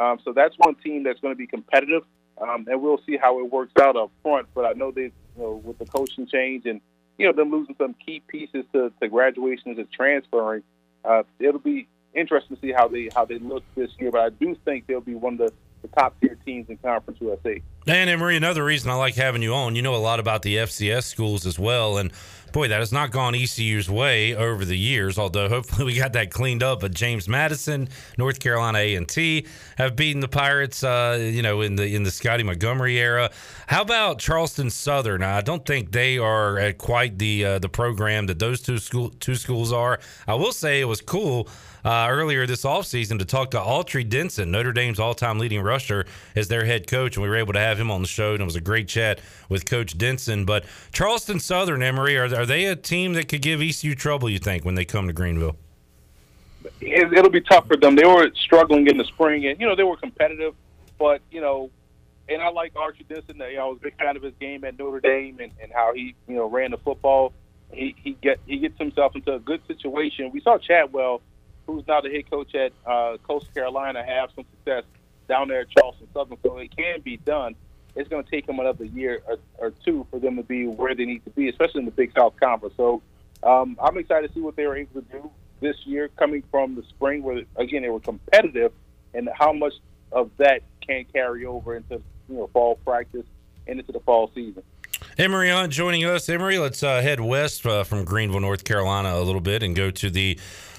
Um, 0.00 0.18
so 0.24 0.32
that's 0.32 0.54
one 0.56 0.76
team 0.76 1.02
that's 1.02 1.20
going 1.20 1.34
to 1.34 1.36
be 1.36 1.46
competitive, 1.46 2.04
um, 2.40 2.66
and 2.70 2.80
we'll 2.80 3.02
see 3.04 3.18
how 3.18 3.40
it 3.40 3.52
works 3.52 3.72
out 3.78 3.96
up 3.96 4.10
front. 4.22 4.46
But 4.54 4.64
I 4.64 4.72
know 4.72 4.92
they, 4.92 5.02
you 5.02 5.12
know, 5.36 5.60
with 5.62 5.78
the 5.78 5.84
coaching 5.84 6.26
change 6.26 6.64
and 6.64 6.80
you 7.18 7.26
know 7.26 7.32
them 7.32 7.50
losing 7.50 7.74
some 7.76 7.94
key 7.94 8.22
pieces 8.28 8.64
to, 8.72 8.92
to 9.02 9.08
graduations 9.08 9.76
and 9.76 9.90
transferring, 9.90 10.62
uh, 11.04 11.24
it'll 11.38 11.60
be 11.60 11.88
interesting 12.14 12.56
to 12.56 12.62
see 12.62 12.72
how 12.72 12.88
they 12.88 13.10
how 13.14 13.26
they 13.26 13.40
look 13.40 13.64
this 13.74 13.90
year. 13.98 14.10
But 14.10 14.20
I 14.20 14.30
do 14.30 14.56
think 14.64 14.86
they'll 14.86 15.00
be 15.00 15.16
one 15.16 15.34
of 15.34 15.50
the 15.50 15.52
the 15.82 15.88
top 15.88 16.18
tier 16.20 16.36
teams 16.44 16.68
in 16.68 16.76
Conference 16.78 17.20
USA. 17.20 17.62
And 17.86 18.10
Emory, 18.10 18.36
another 18.36 18.64
reason 18.64 18.90
I 18.90 18.94
like 18.94 19.14
having 19.14 19.42
you 19.42 19.54
on, 19.54 19.74
you 19.74 19.82
know 19.82 19.94
a 19.94 19.96
lot 19.96 20.20
about 20.20 20.42
the 20.42 20.56
FCS 20.56 21.04
schools 21.04 21.46
as 21.46 21.58
well, 21.58 21.98
and 21.98 22.12
boy, 22.52 22.68
that 22.68 22.80
has 22.80 22.92
not 22.92 23.10
gone 23.10 23.34
ECU's 23.34 23.90
way 23.90 24.34
over 24.34 24.64
the 24.64 24.76
years. 24.76 25.18
Although 25.18 25.48
hopefully 25.48 25.84
we 25.84 25.98
got 25.98 26.12
that 26.14 26.30
cleaned 26.30 26.62
up. 26.62 26.80
But 26.80 26.94
James 26.94 27.28
Madison, 27.28 27.88
North 28.16 28.40
Carolina 28.40 28.78
A 28.78 28.94
and 28.94 29.08
T 29.08 29.46
have 29.76 29.96
beaten 29.96 30.20
the 30.20 30.28
Pirates, 30.28 30.82
uh, 30.82 31.18
you 31.20 31.42
know, 31.42 31.60
in 31.60 31.76
the 31.76 31.94
in 31.94 32.02
the 32.02 32.10
Scottie 32.10 32.42
Montgomery 32.42 32.98
era. 32.98 33.30
How 33.66 33.82
about 33.82 34.18
Charleston 34.18 34.70
Southern? 34.70 35.22
I 35.22 35.40
don't 35.40 35.64
think 35.64 35.92
they 35.92 36.18
are 36.18 36.58
at 36.58 36.78
quite 36.78 37.18
the 37.18 37.44
uh, 37.44 37.58
the 37.58 37.68
program 37.68 38.26
that 38.26 38.38
those 38.38 38.60
two 38.60 38.78
school 38.78 39.10
two 39.20 39.34
schools 39.34 39.72
are. 39.72 39.98
I 40.26 40.34
will 40.34 40.52
say 40.52 40.80
it 40.80 40.86
was 40.86 41.00
cool 41.00 41.48
uh, 41.84 42.06
earlier 42.08 42.46
this 42.46 42.64
offseason 42.64 43.18
to 43.18 43.24
talk 43.24 43.50
to 43.52 43.58
Autry 43.58 44.08
Denson, 44.08 44.50
Notre 44.50 44.72
Dame's 44.72 44.98
all 44.98 45.14
time 45.14 45.38
leading 45.38 45.62
rusher, 45.62 46.06
as 46.36 46.48
their 46.48 46.64
head 46.64 46.86
coach. 46.86 47.16
And 47.16 47.22
we 47.22 47.28
were 47.28 47.36
able 47.36 47.52
to 47.52 47.58
have 47.58 47.78
him 47.78 47.90
on 47.90 48.02
the 48.02 48.08
show. 48.08 48.32
And 48.32 48.40
it 48.40 48.44
was 48.44 48.56
a 48.56 48.60
great 48.60 48.88
chat 48.88 49.20
with 49.48 49.64
Coach 49.66 49.96
Denson. 49.96 50.44
But 50.44 50.64
Charleston 50.92 51.40
Southern, 51.40 51.82
Emory, 51.82 52.16
are, 52.18 52.34
are 52.34 52.46
they 52.46 52.66
a 52.66 52.76
team 52.76 53.14
that 53.14 53.28
could 53.28 53.42
give 53.42 53.60
ECU 53.60 53.94
trouble, 53.94 54.28
you 54.28 54.38
think, 54.38 54.64
when 54.64 54.74
they 54.74 54.84
come 54.84 55.06
to 55.06 55.12
Greenville? 55.12 55.56
It, 56.80 57.12
it'll 57.12 57.30
be 57.30 57.40
tough 57.40 57.66
for 57.66 57.76
them. 57.76 57.96
They 57.96 58.06
were 58.06 58.30
struggling 58.34 58.86
in 58.86 58.98
the 58.98 59.04
spring, 59.04 59.46
and, 59.46 59.60
you 59.60 59.66
know, 59.66 59.74
they 59.74 59.84
were 59.84 59.96
competitive. 59.96 60.54
But, 60.98 61.22
you 61.30 61.40
know, 61.40 61.70
and 62.28 62.42
I 62.42 62.50
like 62.50 62.74
Autry 62.74 63.06
Denson. 63.08 63.36
You 63.38 63.56
know, 63.56 63.64
I 63.64 63.68
was 63.68 63.78
a 63.80 63.84
big 63.84 63.96
fan 63.96 64.16
of 64.16 64.22
his 64.22 64.34
game 64.40 64.64
at 64.64 64.78
Notre 64.78 65.00
Dame 65.00 65.38
and, 65.40 65.52
and 65.62 65.72
how 65.72 65.94
he, 65.94 66.14
you 66.26 66.36
know, 66.36 66.48
ran 66.48 66.72
the 66.72 66.78
football. 66.78 67.32
He 67.72 67.94
he 68.02 68.16
get 68.22 68.40
he 68.46 68.58
gets 68.58 68.78
himself 68.78 69.14
into 69.14 69.34
a 69.34 69.38
good 69.38 69.60
situation. 69.66 70.30
We 70.32 70.40
saw 70.40 70.58
Chadwell 70.58 71.20
who's 71.68 71.86
now 71.86 72.00
the 72.00 72.10
head 72.10 72.28
coach 72.30 72.54
at 72.54 72.72
uh, 72.86 73.18
Coastal 73.28 73.52
Carolina, 73.52 74.02
have 74.02 74.30
some 74.34 74.44
success 74.56 74.84
down 75.28 75.48
there 75.48 75.60
at 75.60 75.70
Charleston 75.70 76.08
Southern. 76.14 76.38
So 76.42 76.56
it 76.56 76.74
can 76.74 77.02
be 77.02 77.18
done. 77.18 77.54
It's 77.94 78.08
going 78.08 78.24
to 78.24 78.30
take 78.30 78.46
them 78.46 78.58
another 78.58 78.84
year 78.84 79.20
or, 79.26 79.36
or, 79.58 79.70
two 79.84 80.06
for 80.10 80.18
them 80.18 80.36
to 80.36 80.42
be 80.42 80.66
where 80.66 80.94
they 80.94 81.04
need 81.04 81.24
to 81.24 81.30
be, 81.30 81.48
especially 81.48 81.80
in 81.80 81.84
the 81.84 81.90
Big 81.90 82.12
South 82.16 82.34
Conference. 82.40 82.74
So 82.76 83.02
um, 83.42 83.76
I'm 83.82 83.98
excited 83.98 84.28
to 84.28 84.34
see 84.34 84.40
what 84.40 84.56
they 84.56 84.66
were 84.66 84.76
able 84.76 85.02
to 85.02 85.06
do 85.12 85.30
this 85.60 85.76
year, 85.84 86.08
coming 86.16 86.42
from 86.50 86.74
the 86.74 86.82
spring 86.84 87.22
where 87.22 87.42
again 87.56 87.82
they 87.82 87.90
were 87.90 88.00
competitive, 88.00 88.72
and 89.14 89.28
how 89.34 89.52
much 89.52 89.74
of 90.12 90.30
that 90.38 90.62
can 90.86 91.04
carry 91.12 91.44
over 91.44 91.76
into 91.76 92.00
you 92.28 92.36
know 92.36 92.46
fall 92.52 92.76
practice 92.76 93.26
and 93.66 93.80
into 93.80 93.92
the 93.92 94.00
fall 94.00 94.30
season. 94.34 94.62
Emory 95.18 95.50
on 95.50 95.70
joining 95.70 96.04
us. 96.04 96.28
Emory, 96.28 96.58
let's 96.58 96.82
uh, 96.82 97.02
head 97.02 97.20
west 97.20 97.66
uh, 97.66 97.82
from 97.82 98.04
Greenville, 98.04 98.40
North 98.40 98.62
Carolina, 98.62 99.14
a 99.14 99.22
little 99.22 99.40
bit 99.40 99.64
and 99.64 99.74
go 99.74 99.90
to 99.90 100.10
the 100.10 100.38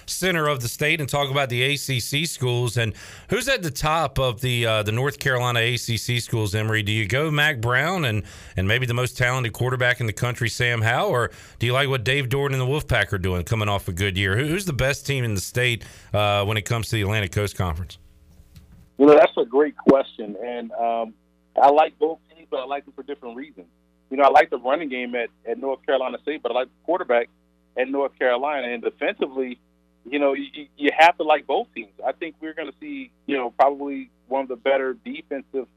center 0.10 0.48
of 0.48 0.62
the 0.62 0.68
state 0.68 1.00
and 1.00 1.10
talk 1.10 1.30
about 1.30 1.50
the 1.50 1.64
ACC 1.64 2.28
schools 2.28 2.78
and 2.78 2.94
who's 3.30 3.48
at 3.48 3.64
the 3.64 3.72
top 3.72 4.20
of 4.20 4.42
the 4.42 4.66
uh, 4.66 4.84
the 4.84 4.92
North 4.92 5.20
Carolina 5.20 5.60
ACC 5.60 6.22
schools. 6.22 6.56
Emory, 6.56 6.84
do 6.84 6.92
you 6.92 7.08
go 7.08 7.32
Mack 7.32 7.62
Brown 7.62 8.06
and 8.06 8.24
and 8.58 8.68
maybe 8.68 8.86
the 8.86 8.94
most 8.94 9.18
talented 9.18 9.54
quarterback 9.54 10.00
in 10.00 10.08
the 10.08 10.14
country, 10.14 10.50
Sam 10.50 10.82
Howell, 10.82 11.10
or 11.10 11.32
do 11.60 11.66
you 11.66 11.74
like 11.74 11.90
what 11.90 12.04
Dave 12.04 12.30
Doeren 12.30 12.54
and 12.54 12.62
the 12.62 12.66
Wolfpack 12.66 13.14
are 13.14 13.18
doing, 13.18 13.44
coming 13.44 13.70
off 13.70 13.88
a 13.88 13.94
good 13.94 14.18
year? 14.18 14.38
who's 14.38 14.66
the 14.66 14.74
best 14.74 15.06
team 15.06 15.24
in 15.24 15.34
the 15.34 15.42
state 15.42 15.84
uh, 16.14 16.44
when 16.46 16.58
it 16.58 16.64
comes 16.64 16.90
to 16.90 16.96
the 16.96 17.02
Atlantic 17.02 17.32
Coast 17.32 17.56
Conference? 17.56 17.98
You 18.98 19.06
know, 19.06 19.16
that's 19.16 19.38
a 19.38 19.46
great 19.46 19.78
question, 19.78 20.36
and 20.44 20.72
um, 20.74 21.14
I 21.62 21.70
like 21.70 21.98
both 22.00 22.20
teams, 22.36 22.48
but 22.50 22.58
I 22.58 22.66
like 22.66 22.86
them 22.86 22.94
for 22.94 23.04
different 23.04 23.36
reasons. 23.36 23.68
You 24.10 24.18
know, 24.18 24.24
I 24.24 24.30
like 24.30 24.50
the 24.50 24.58
running 24.58 24.90
game 24.90 25.16
at, 25.16 25.30
at 25.50 25.60
North 25.60 25.86
Carolina 25.86 26.18
State, 26.22 26.42
but 26.42 26.52
I 26.52 26.56
like 26.56 26.68
the 26.68 26.86
quarterback 26.86 27.30
at 27.78 27.88
North 27.88 28.18
Carolina. 28.18 28.68
And 28.68 28.84
defensively, 28.84 29.60
you 30.12 30.20
know, 30.20 30.34
you, 30.34 30.68
you 30.78 30.90
have 30.98 31.18
to 31.18 31.24
like 31.24 31.46
both 31.46 31.68
teams. 31.76 31.92
I 32.06 32.14
think 32.14 32.36
we're 32.42 32.54
going 32.54 32.72
to 32.72 32.78
see, 32.80 33.12
you 33.26 33.38
know, 33.38 33.52
probably 33.52 34.10
one 34.28 34.44
of 34.44 34.48
the 34.48 34.56
better 34.56 34.94
defensive 34.94 35.68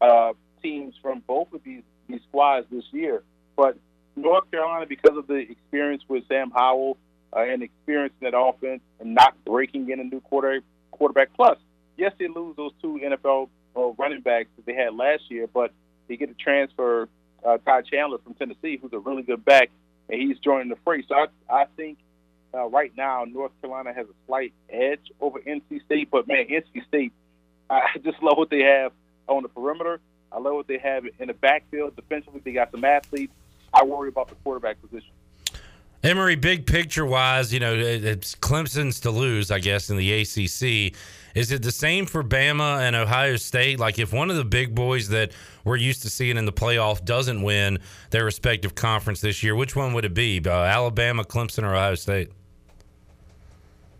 uh, 0.00 0.32
teams 0.62 0.94
from 1.00 1.22
both 1.26 1.52
of 1.52 1.62
these 1.64 1.82
these 2.08 2.20
squads 2.28 2.66
this 2.70 2.84
year. 2.90 3.22
But 3.56 3.76
North 4.16 4.50
Carolina, 4.50 4.86
because 4.86 5.16
of 5.16 5.26
the 5.26 5.36
experience 5.36 6.02
with 6.08 6.26
Sam 6.28 6.50
Howell 6.50 6.96
uh, 7.34 7.40
and 7.40 7.62
experience 7.62 8.14
in 8.20 8.30
that 8.30 8.38
offense 8.38 8.80
and 9.00 9.14
not 9.14 9.34
breaking 9.44 9.90
in 9.90 10.00
a 10.00 10.04
new 10.04 10.20
quarter 10.20 10.60
quarterback, 10.90 11.28
plus, 11.34 11.58
yes, 11.96 12.12
they 12.18 12.28
lose 12.28 12.56
those 12.56 12.72
two 12.80 13.00
NFL 13.02 13.48
uh, 13.76 13.92
running 13.98 14.20
backs 14.20 14.48
that 14.56 14.66
they 14.66 14.74
had 14.74 14.94
last 14.94 15.30
year, 15.30 15.46
but 15.46 15.72
they 16.08 16.16
get 16.16 16.30
a 16.30 16.34
transfer 16.34 17.08
uh, 17.44 17.58
Ty 17.58 17.82
Chandler 17.82 18.18
from 18.18 18.34
Tennessee, 18.34 18.78
who's 18.80 18.92
a 18.92 18.98
really 18.98 19.22
good 19.22 19.44
back, 19.44 19.70
and 20.08 20.20
he's 20.20 20.38
joining 20.38 20.68
the 20.68 20.76
fray. 20.84 21.04
So 21.08 21.14
I, 21.14 21.26
I 21.48 21.64
think 21.76 21.98
uh, 22.54 22.66
right 22.66 22.92
now, 22.96 23.24
North 23.24 23.52
Carolina 23.60 23.92
has 23.92 24.06
a 24.06 24.14
slight 24.26 24.52
edge 24.70 25.12
over 25.20 25.38
NC 25.40 25.84
State, 25.84 26.10
but 26.10 26.26
man, 26.26 26.46
NC 26.46 26.86
State, 26.86 27.12
I 27.70 27.98
just 28.02 28.22
love 28.22 28.38
what 28.38 28.50
they 28.50 28.60
have 28.60 28.92
on 29.28 29.42
the 29.42 29.48
perimeter. 29.48 30.00
I 30.32 30.38
love 30.38 30.54
what 30.54 30.66
they 30.66 30.78
have 30.78 31.04
in 31.18 31.28
the 31.28 31.34
backfield. 31.34 31.96
Defensively, 31.96 32.40
they 32.44 32.52
got 32.52 32.70
some 32.70 32.84
athletes. 32.84 33.32
I 33.72 33.84
worry 33.84 34.08
about 34.08 34.28
the 34.28 34.34
quarterback 34.36 34.80
position. 34.80 35.10
Emory, 36.04 36.36
big 36.36 36.64
picture 36.64 37.04
wise, 37.04 37.52
you 37.52 37.58
know, 37.58 37.74
it's 37.74 38.36
Clemson's 38.36 39.00
to 39.00 39.10
lose, 39.10 39.50
I 39.50 39.58
guess, 39.58 39.90
in 39.90 39.96
the 39.96 40.12
ACC. 40.20 40.96
Is 41.34 41.50
it 41.50 41.62
the 41.62 41.72
same 41.72 42.06
for 42.06 42.22
Bama 42.22 42.80
and 42.80 42.94
Ohio 42.94 43.34
State? 43.34 43.80
Like, 43.80 43.98
if 43.98 44.12
one 44.12 44.30
of 44.30 44.36
the 44.36 44.44
big 44.44 44.76
boys 44.76 45.08
that 45.08 45.32
we're 45.64 45.76
used 45.76 46.02
to 46.02 46.10
seeing 46.10 46.36
in 46.36 46.44
the 46.44 46.52
playoff 46.52 47.04
doesn't 47.04 47.42
win 47.42 47.80
their 48.10 48.24
respective 48.24 48.76
conference 48.76 49.20
this 49.20 49.42
year, 49.42 49.56
which 49.56 49.74
one 49.74 49.92
would 49.92 50.04
it 50.04 50.14
be? 50.14 50.40
Uh, 50.44 50.50
Alabama, 50.50 51.24
Clemson, 51.24 51.64
or 51.64 51.74
Ohio 51.74 51.96
State? 51.96 52.30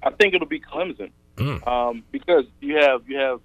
I 0.03 0.11
think 0.11 0.34
it'll 0.34 0.46
be 0.46 0.61
Clemson 0.61 1.11
mm. 1.36 1.66
um, 1.66 2.05
because 2.11 2.44
you 2.61 2.76
have 2.76 3.09
you 3.09 3.18
have 3.18 3.40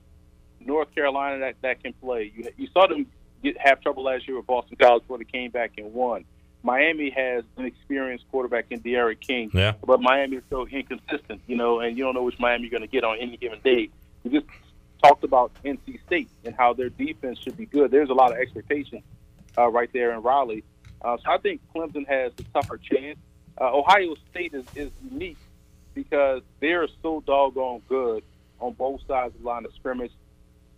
North 0.59 0.93
Carolina 0.93 1.39
that, 1.39 1.55
that 1.61 1.83
can 1.83 1.93
play. 1.93 2.31
You, 2.35 2.49
you 2.57 2.67
saw 2.73 2.87
them 2.87 3.07
get 3.43 3.57
have 3.59 3.81
trouble 3.81 4.03
last 4.03 4.27
year 4.27 4.37
with 4.37 4.47
Boston 4.47 4.77
College 4.79 5.03
before 5.03 5.17
they 5.17 5.25
came 5.25 5.51
back 5.51 5.73
and 5.77 5.93
won. 5.93 6.25
Miami 6.63 7.09
has 7.09 7.43
an 7.57 7.65
experienced 7.65 8.25
quarterback 8.31 8.67
in 8.69 8.79
D'Eriq 8.79 9.19
King, 9.19 9.51
yeah. 9.53 9.73
but 9.85 10.01
Miami 10.01 10.37
is 10.37 10.43
so 10.49 10.65
inconsistent, 10.65 11.41
you 11.45 11.57
know, 11.57 11.81
and 11.81 11.97
you 11.97 12.05
don't 12.05 12.13
know 12.13 12.23
which 12.23 12.39
Miami 12.39 12.63
you're 12.63 12.71
going 12.71 12.81
to 12.81 12.87
get 12.87 13.03
on 13.03 13.17
any 13.19 13.35
given 13.35 13.59
day. 13.63 13.89
We 14.23 14.31
just 14.31 14.45
talked 15.03 15.25
about 15.25 15.51
NC 15.65 15.99
State 16.05 16.29
and 16.45 16.55
how 16.55 16.73
their 16.73 16.89
defense 16.89 17.39
should 17.39 17.57
be 17.57 17.65
good. 17.65 17.91
There's 17.91 18.09
a 18.09 18.13
lot 18.13 18.31
of 18.31 18.37
expectation 18.37 19.03
uh, 19.57 19.67
right 19.67 19.89
there 19.91 20.13
in 20.13 20.21
Raleigh. 20.21 20.63
Uh, 21.01 21.17
so 21.17 21.31
I 21.31 21.37
think 21.37 21.59
Clemson 21.75 22.07
has 22.07 22.31
a 22.39 22.43
tougher 22.53 22.77
chance. 22.77 23.19
Uh, 23.59 23.77
Ohio 23.77 24.15
State 24.31 24.53
is, 24.53 24.63
is 24.73 24.89
unique 25.11 25.37
because 25.93 26.41
they're 26.59 26.87
so 27.01 27.21
doggone 27.25 27.81
good 27.87 28.23
on 28.59 28.73
both 28.73 29.01
sides 29.07 29.35
of 29.35 29.41
the 29.41 29.47
line 29.47 29.65
of 29.65 29.73
scrimmage. 29.75 30.11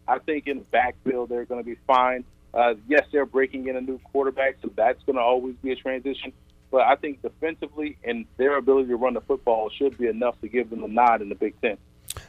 I 0.07 0.19
think 0.19 0.47
in 0.47 0.59
the 0.59 0.65
backfield 0.65 1.29
they're 1.29 1.45
going 1.45 1.63
to 1.63 1.69
be 1.69 1.77
fine. 1.87 2.23
Uh, 2.53 2.75
yes, 2.87 3.05
they're 3.11 3.25
breaking 3.25 3.67
in 3.67 3.75
a 3.75 3.81
new 3.81 3.99
quarterback, 3.99 4.57
so 4.61 4.71
that's 4.75 5.03
going 5.03 5.17
to 5.17 5.21
always 5.21 5.55
be 5.55 5.71
a 5.71 5.75
transition. 5.75 6.31
But 6.71 6.81
I 6.81 6.95
think 6.95 7.21
defensively 7.21 7.97
and 8.03 8.25
their 8.37 8.57
ability 8.57 8.89
to 8.89 8.95
run 8.95 9.13
the 9.13 9.21
football 9.21 9.69
should 9.69 9.97
be 9.97 10.07
enough 10.07 10.39
to 10.41 10.47
give 10.47 10.69
them 10.69 10.83
a 10.83 10.87
nod 10.87 11.21
in 11.21 11.29
the 11.29 11.35
Big 11.35 11.59
Ten. 11.61 11.77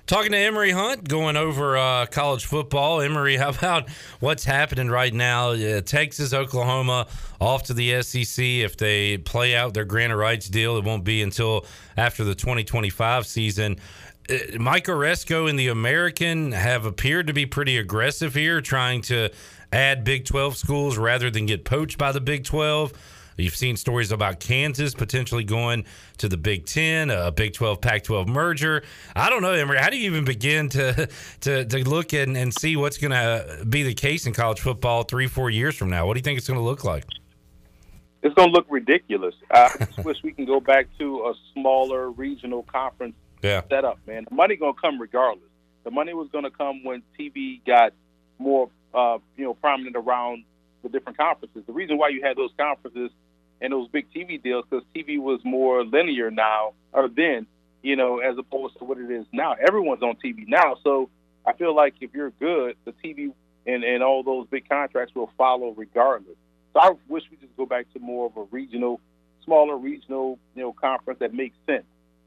Talking 0.07 0.31
to 0.31 0.39
Emory 0.39 0.71
Hunt, 0.71 1.09
going 1.09 1.37
over 1.37 1.77
uh, 1.77 2.07
college 2.07 2.47
football. 2.47 3.01
Emory, 3.01 3.37
how 3.37 3.49
about 3.49 3.91
what's 4.21 4.45
happening 4.45 4.89
right 4.89 5.13
now? 5.13 5.51
Uh, 5.51 5.81
Texas, 5.81 6.33
Oklahoma, 6.33 7.09
off 7.41 7.65
to 7.65 7.75
the 7.75 8.01
SEC. 8.03 8.45
If 8.45 8.77
they 8.77 9.19
play 9.19 9.57
out 9.57 9.75
their 9.75 9.85
granted 9.85 10.17
rights 10.17 10.49
deal, 10.49 10.77
it 10.77 10.85
won't 10.85 11.03
be 11.03 11.23
until 11.23 11.67
after 11.97 12.23
the 12.23 12.37
2025 12.37 13.27
season. 13.27 13.79
Uh, 14.31 14.35
Mike 14.61 14.85
Aresco 14.85 15.51
and 15.51 15.59
the 15.59 15.69
American 15.69 16.53
have 16.53 16.87
appeared 16.87 17.27
to 17.27 17.33
be 17.33 17.45
pretty 17.45 17.77
aggressive 17.77 18.33
here, 18.33 18.61
trying 18.61 19.03
to 19.03 19.31
add 19.73 20.05
Big 20.05 20.25
12 20.25 20.57
schools 20.57 20.97
rather 20.97 21.33
than 21.33 21.47
get 21.47 21.65
poached 21.65 21.99
by 21.99 22.13
the 22.13 22.21
Big 22.21 22.45
12. 22.45 22.93
You've 23.37 23.57
seen 23.57 23.77
stories 23.77 24.13
about 24.13 24.41
Kansas 24.41 24.95
potentially 24.95 25.45
going 25.45 25.85
to 26.19 26.29
the 26.29 26.39
Big 26.39 26.65
Ten, 26.65 27.11
a 27.11 27.31
Big 27.31 27.53
12 27.53 27.81
Pac 27.81 28.05
12 28.05 28.29
merger. 28.29 28.83
I 29.15 29.29
don't 29.29 29.43
know, 29.43 29.53
Emory. 29.53 29.79
How 29.79 29.91
do 29.91 29.99
you 29.99 30.11
even 30.11 30.25
begin 30.25 30.71
to 30.71 31.09
to, 31.41 31.65
to 31.65 31.89
look 31.89 32.15
and, 32.15 32.37
and 32.37 32.53
see 32.55 32.77
what's 32.77 32.97
going 32.97 33.11
to 33.11 33.65
be 33.69 33.83
the 33.83 33.95
case 33.95 34.27
in 34.27 34.33
college 34.33 34.61
football 34.61 35.03
three, 35.03 35.27
four 35.27 35.51
years 35.51 35.77
from 35.77 35.91
now? 35.91 36.07
What 36.07 36.15
do 36.15 36.21
you 36.21 36.25
think 36.25 36.39
it's 36.39 36.49
going 36.49 36.59
to 36.59 36.65
look 36.65 36.85
like? 36.85 37.05
It's 38.23 38.35
going 38.35 38.49
to 38.49 38.55
look 38.55 38.67
ridiculous. 38.71 39.35
I 39.51 39.71
just 39.79 40.05
wish 40.05 40.23
we 40.23 40.33
can 40.33 40.47
go 40.47 40.59
back 40.59 40.87
to 40.99 41.27
a 41.27 41.35
smaller 41.53 42.11
regional 42.11 42.63
conference 42.63 43.15
yeah. 43.43 43.63
setup, 43.69 43.99
man. 44.07 44.25
The 44.29 44.35
money 44.35 44.57
going 44.57 44.75
to 44.75 44.81
come 44.81 45.01
regardless. 45.01 45.51
The 45.85 45.91
money 45.91 46.15
was 46.15 46.29
going 46.33 46.45
to 46.45 46.51
come 46.51 46.83
when 46.83 47.03
TV 47.19 47.61
got 47.65 47.93
more, 48.39 48.71
uh, 48.95 49.19
you 49.37 49.45
know, 49.45 49.55
prominent 49.55 49.95
around 49.95 50.45
the 50.83 50.89
different 50.89 51.19
conferences. 51.19 51.63
The 51.67 51.73
reason 51.73 51.99
why 51.99 52.09
you 52.09 52.23
had 52.23 52.37
those 52.37 52.51
conferences 52.59 53.11
and 53.61 53.73
those 53.73 53.89
big 53.89 54.07
TV 54.13 54.43
deals 54.43 54.65
because 54.69 54.85
TV 54.95 55.19
was 55.19 55.41
more 55.45 55.85
linear 55.85 56.31
now 56.31 56.75
or 56.93 57.09
then, 57.09 57.47
you 57.83 57.97
know, 57.97 58.19
as 58.19 58.37
opposed 58.39 58.79
to 58.79 58.85
what 58.85 58.99
it 58.99 59.11
is 59.11 59.27
now. 59.33 59.55
Everyone's 59.55 60.03
on 60.03 60.17
TV 60.17 60.47
now, 60.47 60.77
so 60.83 61.09
I 61.47 61.53
feel 61.53 61.75
like 61.75 61.95
if 62.01 62.13
you're 62.15 62.31
good, 62.31 62.77
the 62.85 62.93
TV 62.93 63.33
and, 63.67 63.85
and 63.85 64.03
all 64.03 64.23
those 64.23 64.47
big 64.49 64.69
contracts 64.69 65.15
will 65.15 65.31
follow 65.37 65.71
regardless. 65.77 66.37
So 66.73 66.81
I 66.81 66.93
wish 67.09 67.25
we 67.31 67.37
just 67.39 67.57
go 67.57 67.67
back 67.67 67.93
to 67.95 67.99
more 67.99 68.27
of 68.27 68.37
a 68.37 68.45
regional, 68.51 69.01
smaller 69.45 69.77
regional, 69.77 70.39
you 70.55 70.63
know, 70.63 70.73
conference 70.73 71.21
that 71.21 71.33
makes 71.33 71.57
sense. 71.67 71.85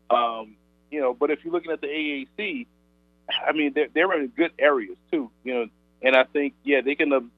Um, 0.09 0.55
you 0.89 0.99
know, 0.99 1.13
but 1.13 1.29
if 1.29 1.43
you're 1.43 1.53
looking 1.53 1.71
at 1.71 1.81
the 1.81 1.87
AAC, 1.87 2.65
I 3.47 3.51
mean, 3.51 3.73
they're, 3.75 3.89
they're 3.93 4.19
in 4.19 4.27
good 4.29 4.51
areas 4.57 4.97
too, 5.11 5.29
you 5.43 5.53
know, 5.53 5.67
and 6.01 6.15
I 6.15 6.23
think, 6.23 6.55
yeah, 6.63 6.81
they 6.81 6.95
can 6.95 7.31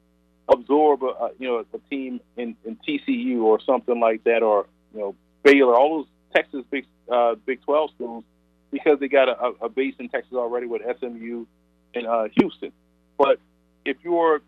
absorb 0.47 1.03
a, 1.03 1.31
you 1.39 1.47
know 1.47 1.65
a 1.73 1.77
team 1.89 2.19
in, 2.37 2.55
in 2.65 2.77
TCU 2.87 3.41
or 3.43 3.59
something 3.61 3.99
like 3.99 4.23
that, 4.23 4.43
or 4.43 4.67
you 4.93 4.99
know 4.99 5.15
Baylor, 5.43 5.75
all 5.75 5.99
those 5.99 6.07
Texas 6.35 6.63
Big 6.69 6.85
uh, 7.11 7.35
Big 7.45 7.61
Twelve 7.63 7.91
schools, 7.95 8.23
because 8.71 8.99
they 8.99 9.07
got 9.07 9.29
a, 9.29 9.65
a 9.65 9.69
base 9.69 9.95
in 9.99 10.09
Texas 10.09 10.33
already 10.33 10.67
with 10.67 10.81
SMU 10.99 11.45
and 11.93 12.07
uh, 12.07 12.27
Houston. 12.39 12.71
But 13.17 13.39
if 13.85 13.97
you're 14.03 14.41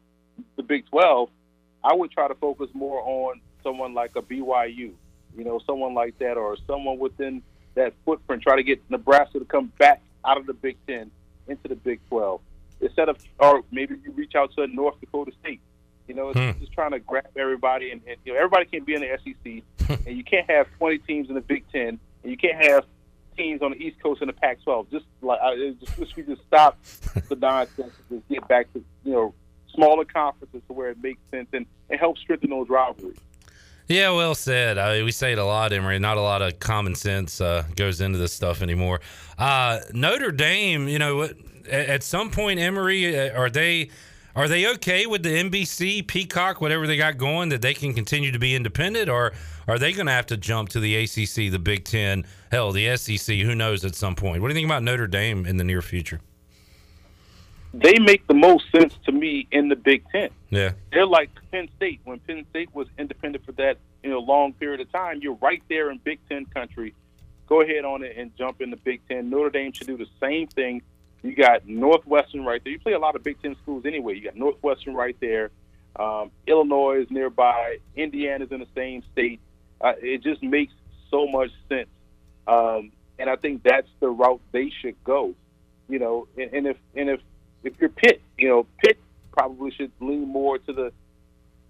the 0.56 0.64
Big 0.64 0.88
Twelve, 0.88 1.30
I 1.84 1.94
would 1.94 2.12
try 2.12 2.28
to 2.28 2.36
focus 2.36 2.70
more 2.74 3.02
on 3.02 3.42
someone 3.64 3.94
like 3.94 4.16
a 4.16 4.22
BYU, 4.22 4.94
you 5.38 5.44
know, 5.44 5.60
someone 5.66 5.94
like 5.94 6.18
that, 6.20 6.38
or 6.38 6.58
someone 6.68 7.00
within 7.00 7.42
that 7.76 7.94
footprint. 8.06 8.44
Try 8.44 8.58
to 8.58 8.64
get 8.64 8.82
Nebraska 8.90 9.40
to 9.40 9.46
come 9.46 9.72
back 9.78 10.02
out 10.26 10.38
of 10.38 10.46
the 10.46 10.54
Big 10.54 10.78
Ten 10.88 11.12
into 11.48 11.68
the 11.68 11.76
Big 11.76 12.00
Twelve 12.10 12.42
instead 12.82 13.08
of, 13.08 13.18
or 13.40 13.64
maybe 13.72 13.96
you 14.04 14.12
reach 14.12 14.36
out 14.36 14.54
to 14.56 14.68
North 14.68 15.00
Dakota 15.00 15.32
State 15.42 15.62
you 16.08 16.14
know, 16.14 16.30
it's 16.30 16.40
hmm. 16.40 16.60
just 16.60 16.74
trying 16.74 16.92
to 16.92 17.00
grab 17.00 17.28
everybody, 17.38 17.92
and, 17.92 18.02
and 18.08 18.18
you 18.26 18.34
know, 18.34 18.40
everybody 18.40 18.66
can't 18.66 18.86
be 18.86 18.96
in 18.96 19.02
the 19.02 19.18
SEC, 19.24 20.00
and 20.06 20.18
you 20.18 20.24
can't 20.24 20.50
have 20.50 20.68
20 20.78 21.00
teams 21.00 21.30
in 21.30 21.36
the 21.36 21.42
Big 21.42 21.64
Ten, 21.72 22.00
and 22.24 22.32
you 22.32 22.38
can't 22.38 22.64
have 22.64 22.86
teams 23.36 23.62
on 23.62 23.72
the 23.72 23.78
East 23.78 24.02
Coast 24.02 24.22
in 24.22 24.28
the 24.28 24.34
Pac-12. 24.34 24.92
Just 24.92 25.06
like 25.22 25.40
I 25.42 25.74
just 25.80 25.98
wish 25.98 26.16
we 26.16 26.24
just 26.24 26.42
stop 26.44 26.78
the 27.30 27.36
nonsense 27.36 27.94
and 28.10 28.20
just 28.20 28.30
get 28.30 28.48
back 28.48 28.72
to 28.74 28.84
you 29.04 29.12
know 29.12 29.34
smaller 29.74 30.06
conferences 30.06 30.62
to 30.68 30.74
where 30.74 30.90
it 30.90 30.98
makes 31.02 31.20
sense 31.32 31.48
and, 31.54 31.66
and 31.90 32.00
help 32.00 32.18
strengthen 32.18 32.50
those 32.50 32.70
rivalries. 32.70 33.18
Yeah, 33.88 34.12
well 34.12 34.34
said. 34.34 34.78
I 34.78 34.96
mean, 34.96 35.06
we 35.06 35.12
say 35.12 35.34
it 35.34 35.40
a 35.40 35.46
lot, 35.46 35.74
Emory. 35.74 36.00
Not 36.00 36.18
a 36.18 36.22
lot 36.22 36.42
of 36.42 36.60
common 36.60 36.96
sense 36.96 37.42
uh, 37.42 37.66
goes 37.76 38.00
into 38.00 38.18
this 38.18 38.32
stuff 38.32 38.62
anymore. 38.62 39.02
Uh, 39.38 39.80
Notre 39.94 40.32
Dame, 40.32 40.88
you 40.88 41.00
know, 41.00 41.24
at, 41.24 41.36
at 41.68 42.04
some 42.04 42.32
point, 42.32 42.60
Emory, 42.60 43.20
uh, 43.20 43.38
are 43.38 43.50
they 43.50 43.90
are 44.36 44.48
they 44.48 44.68
okay 44.74 45.06
with 45.06 45.24
the 45.24 45.30
NBC, 45.30 46.08
Peacock, 46.08 46.60
whatever 46.60 46.88
they 46.88 46.98
got 46.98 47.18
going, 47.18 47.50
that 47.50 47.62
they 47.62 47.74
can 47.74 47.94
continue 47.94 48.32
to 48.32 48.40
be 48.40 48.56
independent, 48.56 49.10
or 49.10 49.34
are 49.68 49.78
they 49.78 49.94
going 49.94 50.08
to 50.08 50.12
have 50.12 50.26
to 50.28 50.38
jump 50.38 50.70
to 50.70 50.80
the 50.80 50.96
ACC, 50.96 51.52
the 51.52 51.60
Big 51.60 51.86
Ten, 51.86 52.26
hell, 52.52 52.72
the 52.72 52.96
SEC? 52.98 53.38
Who 53.38 53.54
knows 53.54 53.86
at 53.86 53.96
some 53.96 54.16
point? 54.16 54.42
What 54.42 54.48
do 54.48 54.54
you 54.54 54.58
think 54.58 54.68
about 54.68 54.84
Notre 54.84 55.08
Dame 55.08 55.46
in 55.46 55.58
the 55.58 55.64
near 55.64 55.82
future? 55.82 56.20
They 57.76 57.98
make 58.00 58.26
the 58.28 58.36
most 58.36 58.72
sense 58.72 58.96
to 59.06 59.12
me 59.12 59.48
in 59.52 59.68
the 59.68 59.76
Big 59.76 60.04
Ten. 60.12 60.30
Yeah, 60.50 60.74
they're 60.92 61.08
like 61.08 61.30
Penn 61.52 61.70
State. 61.76 62.02
When 62.04 62.20
Penn 62.20 62.46
State 62.52 62.74
was 62.74 62.88
independent 63.00 63.46
for 63.46 63.52
that 63.54 63.78
you 64.04 64.12
know 64.12 64.20
long 64.20 64.54
period 64.54 64.80
of 64.80 64.92
time, 64.92 65.20
you're 65.22 65.38
right 65.42 65.62
there 65.70 65.90
in 65.90 65.98
Big 65.98 66.20
Ten 66.30 66.46
country. 66.46 66.94
Go 67.48 67.62
ahead 67.62 67.84
on 67.84 68.04
it 68.04 68.16
and 68.16 68.36
jump 68.38 68.62
in 68.62 68.70
the 68.70 68.78
Big 68.78 69.02
Ten. 69.08 69.30
Notre 69.30 69.50
Dame 69.50 69.72
should 69.72 69.88
do 69.88 69.98
the 69.98 70.08
same 70.20 70.48
thing 70.48 70.84
you 71.24 71.34
got 71.36 71.68
Northwestern 71.68 72.44
right 72.46 72.62
there. 72.64 72.74
You 72.74 72.80
play 72.80 72.94
a 72.94 73.00
lot 73.00 73.16
of 73.16 73.24
Big 73.24 73.42
Ten 73.42 73.56
schools 73.64 73.86
anyway. 73.86 74.16
You 74.16 74.26
got 74.26 74.36
Northwestern 74.36 74.94
right 74.94 75.16
there. 75.22 75.52
Um, 75.96 76.32
Illinois 76.48 77.02
is 77.02 77.08
nearby. 77.10 77.78
Indiana's 77.96 78.52
in 78.52 78.60
the 78.60 78.68
same 78.76 79.04
state. 79.14 79.40
Uh, 79.80 79.94
it 80.02 80.22
just 80.22 80.44
makes 80.44 80.74
so 81.10 81.28
much 81.28 81.52
sense. 81.70 81.90
Um, 82.46 82.92
and 83.18 83.30
I 83.30 83.38
think 83.38 83.64
that's 83.64 83.88
the 84.00 84.10
route 84.10 84.42
they 84.52 84.72
should 84.82 85.02
go. 85.04 85.34
You 85.88 86.00
know, 86.00 86.28
and, 86.38 86.54
and 86.54 86.68
if 86.68 86.78
and 86.96 87.10
if 87.10 87.22
if 87.64 87.74
you're 87.80 87.90
Pitt, 87.90 88.22
you 88.38 88.50
know, 88.50 88.66
Pitt 88.80 88.98
probably 89.32 89.72
should 89.72 89.92
lean 90.00 90.28
more 90.28 90.58
to 90.58 90.74
the 90.74 90.92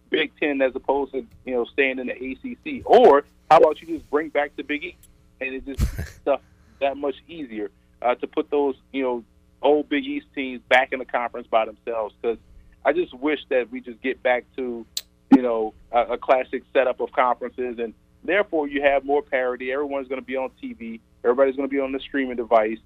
Big 0.10 0.32
Ten 0.40 0.62
as 0.62 0.76
opposed 0.76 1.12
to 1.14 1.26
you 1.46 1.54
know 1.54 1.66
staying 1.66 2.00
in 2.00 2.08
the 2.08 2.14
ACC. 2.14 2.84
Or 2.86 3.26
how 3.52 3.58
about 3.58 3.82
you 3.82 3.88
just 3.88 4.10
bring 4.10 4.30
back 4.30 4.56
the 4.56 4.64
Big 4.64 4.84
East 4.84 4.98
and 5.42 5.56
it 5.56 5.66
just 5.66 6.16
stuff 6.22 6.42
that 6.80 6.98
much 6.98 7.16
easier 7.28 7.70
uh, 8.02 8.16
to 8.16 8.28
put 8.28 8.50
those 8.50 8.76
you 8.92 9.04
know 9.04 9.24
old 9.64 9.90
Big 9.90 10.06
East 10.06 10.28
teams 10.36 10.62
back 10.70 10.94
in 10.94 11.00
the 11.00 11.06
conference 11.06 11.48
by 11.48 11.66
themselves 11.66 12.14
because 12.22 12.38
I 12.86 12.94
just 12.94 13.14
wish 13.14 13.40
that 13.50 13.72
we 13.72 13.82
just 13.82 14.02
get 14.02 14.22
back 14.22 14.46
to, 14.58 14.86
you 15.32 15.42
know, 15.42 15.74
a, 15.92 16.14
a 16.14 16.18
classic 16.18 16.64
setup 16.74 17.00
of 17.00 17.12
conferences 17.12 17.80
and 17.80 17.94
therefore 18.24 18.68
you 18.68 18.82
have 18.82 19.06
more 19.06 19.22
parity. 19.22 19.72
Everyone's 19.72 20.08
going 20.08 20.22
to 20.22 20.26
be 20.26 20.36
on 20.36 20.52
TV. 20.62 21.00
Everybody's 21.24 21.56
going 21.56 21.68
to 21.68 21.74
be 21.74 21.80
on 21.80 21.92
the 21.92 22.00
streaming 22.00 22.36
device, 22.36 22.80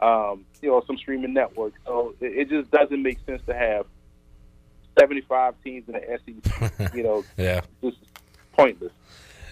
um, 0.00 0.44
you 0.62 0.70
know, 0.70 0.82
some 0.86 0.96
streaming 0.96 1.34
network. 1.34 1.74
So 1.86 2.14
it, 2.20 2.48
it 2.48 2.48
just 2.48 2.70
doesn't 2.70 3.02
make 3.02 3.18
sense 3.26 3.42
to 3.46 3.54
have 3.54 3.86
75 4.98 5.54
teams 5.62 5.84
in 5.88 5.94
the 5.94 6.18
SEC. 6.24 6.94
You 6.94 7.02
know, 7.02 7.24
yeah, 7.36 7.60
just 7.82 7.98
pointless. 8.52 8.92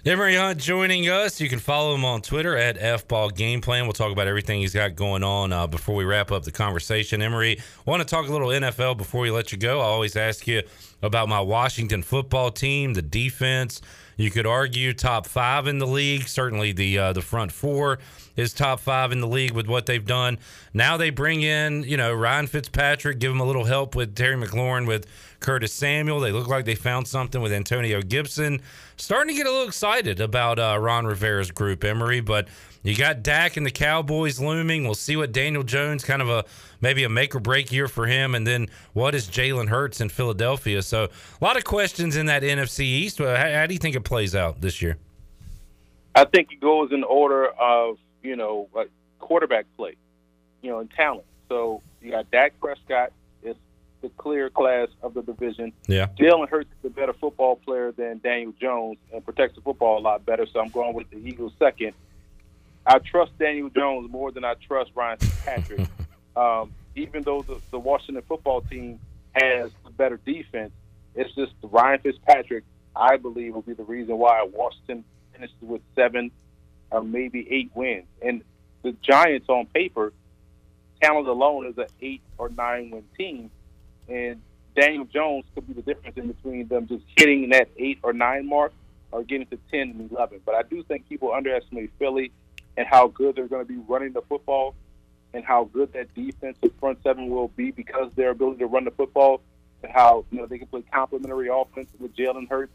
Emory 0.07 0.35
Hunt 0.35 0.59
joining 0.59 1.11
us. 1.11 1.43
You 1.43 1.51
can 1.51 1.59
follow 1.59 1.95
him 1.95 2.07
on 2.07 2.23
Twitter 2.23 2.57
at 2.57 2.79
FBall 2.79 3.37
Game 3.37 3.61
Plan. 3.61 3.85
We'll 3.85 3.93
talk 3.93 4.11
about 4.11 4.27
everything 4.27 4.61
he's 4.61 4.73
got 4.73 4.97
going 4.97 5.23
on 5.23 5.53
uh, 5.53 5.67
before 5.67 5.95
we 5.95 6.05
wrap 6.05 6.33
up 6.33 6.43
the 6.45 6.51
conversation. 6.51 7.21
Emory, 7.21 7.59
want 7.85 8.01
to 8.01 8.07
talk 8.07 8.27
a 8.27 8.33
little 8.33 8.49
NFL 8.49 8.97
before 8.97 9.21
we 9.21 9.31
let 9.31 9.53
you 9.53 9.59
go. 9.59 9.81
I 9.81 9.85
always 9.85 10.17
ask 10.17 10.47
you 10.47 10.63
about 11.03 11.29
my 11.29 11.41
Washington 11.41 12.03
football 12.03 12.51
team, 12.51 12.95
the 12.95 13.03
defense. 13.03 13.83
You 14.17 14.31
could 14.31 14.47
argue 14.47 14.95
top 14.95 15.27
five 15.27 15.67
in 15.67 15.79
the 15.79 15.87
league. 15.87 16.29
Certainly, 16.29 16.73
the 16.73 16.99
uh, 16.99 17.13
the 17.13 17.23
front 17.23 17.53
four 17.53 17.99
is 18.37 18.55
top 18.55 18.81
five 18.81 19.13
in 19.13 19.21
the 19.21 19.29
league 19.29 19.53
with 19.53 19.67
what 19.67 19.85
they've 19.85 20.05
done. 20.05 20.39
Now 20.73 20.97
they 20.97 21.11
bring 21.11 21.43
in, 21.43 21.83
you 21.85 21.97
know, 21.99 22.13
Ryan 22.13 22.47
Fitzpatrick, 22.47 23.19
give 23.19 23.33
him 23.33 23.41
a 23.41 23.45
little 23.45 23.65
help 23.65 23.95
with 23.95 24.15
Terry 24.15 24.37
McLaurin, 24.37 24.87
with 24.87 25.07
Curtis 25.41 25.73
Samuel. 25.73 26.21
They 26.21 26.33
look 26.33 26.49
like 26.49 26.65
they 26.65 26.75
found 26.75 27.09
something 27.09 27.41
with 27.41 27.53
Antonio 27.53 28.03
Gibson. 28.03 28.61
Starting 28.97 29.35
to 29.35 29.39
get 29.39 29.47
a 29.47 29.51
little 29.51 29.67
excited 29.67 30.21
about 30.21 30.59
uh, 30.59 30.79
Ron 30.79 31.07
Rivera's 31.07 31.51
group, 31.51 31.83
Emory, 31.83 32.21
but 32.21 32.49
you 32.83 32.97
got 32.97 33.23
Dak 33.23 33.57
and 33.57 33.67
the 33.67 33.71
Cowboys 33.71 34.41
looming. 34.41 34.85
We'll 34.85 34.95
see 34.95 35.17
what 35.17 35.33
Daniel 35.33 35.63
Jones 35.63 36.05
kind 36.05 36.23
of 36.23 36.29
a 36.31 36.45
maybe 36.81 37.05
a 37.05 37.09
make 37.09 37.35
or 37.35 37.41
break 37.41 37.73
year 37.73 37.89
for 37.89 38.07
him, 38.07 38.35
and 38.35 38.47
then 38.47 38.69
what 38.93 39.15
is 39.15 39.29
Jalen 39.29 39.69
Hurts 39.69 40.01
in 40.01 40.09
Philadelphia? 40.09 40.83
So 40.83 41.05
a 41.05 41.45
lot 41.45 41.57
of 41.57 41.65
questions 41.65 42.17
in 42.17 42.27
that 42.27 42.43
NFC 42.43 42.81
East. 42.81 43.19
How, 43.19 43.35
how 43.35 43.67
do 43.67 43.75
you 43.75 43.81
think 43.81 43.97
it 43.97 44.05
plays 44.05 44.35
out 44.35 44.61
this 44.61 44.81
year? 44.81 44.97
I 46.15 46.25
think 46.25 46.53
it 46.53 46.61
goes 46.61 46.93
in 46.93 47.05
order 47.05 47.49
of 47.49 47.99
you 48.23 48.37
know 48.37 48.69
like 48.75 48.91
quarterback 49.19 49.67
play, 49.77 49.97
you 50.63 50.71
know, 50.71 50.81
and 50.81 50.91
talent. 50.91 51.25
So 51.49 51.83
you 52.01 52.11
got 52.11 52.31
Dak 52.31 52.59
Prescott 52.61 53.13
the 54.01 54.09
clear 54.11 54.51
class 54.51 54.89
of 55.03 55.15
the 55.15 55.23
division. 55.23 55.73
Yeah, 55.87 56.07
Jalen 56.19 56.49
Hurts 56.49 56.71
is 56.71 56.87
a 56.87 56.91
better 56.91 57.13
football 57.13 57.57
player 57.57 57.93
than 57.93 58.19
Daniel 58.19 58.53
Jones 58.61 58.99
and 59.13 59.25
protects 59.25 59.57
the 59.57 59.63
football 59.63 59.99
a 59.99 60.03
lot 60.03 60.25
better. 60.25 60.47
So 60.47 60.61
I'm 60.61 60.71
going 60.71 60.95
with 60.95 61.11
the 61.11 61.19
Eagles 61.19 61.53
second. 61.59 61.95
I 62.87 62.99
trust 62.99 63.39
Daniel 63.39 63.69
Jones 63.69 64.11
more 64.11 64.33
than 64.33 64.45
I 64.45 64.55
trust 64.55 64.91
Ryan 64.95 65.19
Fitzpatrick. 65.19 65.89
um, 66.37 66.73
even 66.97 67.23
though 67.23 67.43
the, 67.43 67.61
the 67.71 67.79
Washington 67.79 68.23
football 68.27 68.63
team 68.63 68.99
has 69.33 69.71
a 69.87 69.91
better 69.91 70.19
defense, 70.25 70.73
it's 71.15 71.35
just 71.35 71.53
Ryan 71.63 72.01
Fitzpatrick. 72.01 72.65
I 72.97 73.17
believe 73.17 73.55
will 73.55 73.63
be 73.63 73.75
the 73.75 73.85
reason 73.85 74.19
why 74.19 74.47
Washington 74.51 75.05
finishes 75.33 75.57
with 75.61 75.83
seven 75.95 76.31
or 76.91 77.03
maybe 77.03 77.47
eight 77.51 77.71
wins. 77.75 78.07
And 78.21 78.43
the 78.83 78.93
Giants, 79.03 79.49
on 79.49 79.67
paper, 79.67 80.13
talent 81.01 81.29
alone 81.29 81.67
is 81.67 81.79
an 81.79 81.87
eight 82.01 82.23
or 82.39 82.49
nine 82.49 82.91
win 82.91 83.05
team, 83.17 83.51
and 84.11 84.41
Daniel 84.77 85.05
Jones 85.05 85.45
could 85.55 85.67
be 85.67 85.73
the 85.73 85.83
difference 85.83 86.17
in 86.17 86.29
between 86.29 86.69
them 86.69 86.87
just 86.87 87.05
hitting 87.17 87.51
that 87.51 87.69
eight 87.77 87.99
or 88.03 88.13
nine 88.13 88.47
mark 88.47 88.73
or 89.13 89.23
getting 89.23 89.47
to 89.47 89.59
ten 89.71 89.91
and 89.91 90.11
eleven. 90.11 90.41
But 90.45 90.55
I 90.55 90.63
do 90.63 90.83
think 90.83 91.09
people 91.09 91.33
underestimate 91.33 91.91
Philly 91.99 92.33
and 92.77 92.87
how 92.87 93.09
good 93.09 93.37
they're 93.37 93.49
going 93.49 93.67
to 93.67 93.73
be 93.73 93.79
running 93.89 94.13
the 94.13 94.23
football 94.23 94.75
and 95.33 95.45
how 95.45 95.65
good 95.65 95.93
that 95.93 96.13
defensive 96.15 96.73
front 96.79 97.03
seven 97.03 97.31
will 97.31 97.49
be 97.49 97.71
because 97.71 98.13
their 98.15 98.31
ability 98.31 98.59
to 98.59 98.67
run 98.67 98.85
the 98.85 98.91
football 98.91 99.41
and 99.83 99.93
how 99.93 100.25
you 100.31 100.39
know 100.39 100.47
they 100.47 100.59
can 100.59 100.67
play 100.67 100.83
complementary 100.93 101.49
offense 101.49 101.89
with 101.99 102.15
Jalen 102.17 102.49
Hurts. 102.49 102.73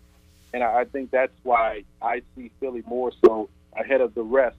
And 0.53 0.63
I, 0.63 0.81
I 0.81 0.85
think 0.85 1.11
that's 1.11 1.33
why 1.43 1.83
I 2.01 2.21
see 2.35 2.51
Philly 2.59 2.83
more 2.87 3.11
so 3.23 3.49
ahead 3.77 4.01
of 4.01 4.15
the 4.15 4.23
rest 4.23 4.57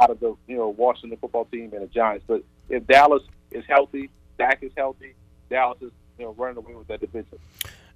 out 0.00 0.10
of 0.10 0.20
the 0.20 0.36
you 0.46 0.56
know 0.56 0.68
Washington 0.68 1.18
football 1.18 1.46
team 1.46 1.70
and 1.72 1.82
the 1.82 1.86
Giants. 1.86 2.24
But 2.26 2.42
if 2.68 2.86
Dallas 2.86 3.22
is 3.50 3.64
healthy, 3.68 4.10
Dak 4.38 4.62
is 4.62 4.72
healthy, 4.76 5.14
Dallas 5.48 5.78
is 5.82 5.92
you 6.20 6.26
know 6.26 6.34
running 6.36 6.58
away 6.58 6.74
with 6.74 6.86
that 6.88 7.00
division. 7.00 7.38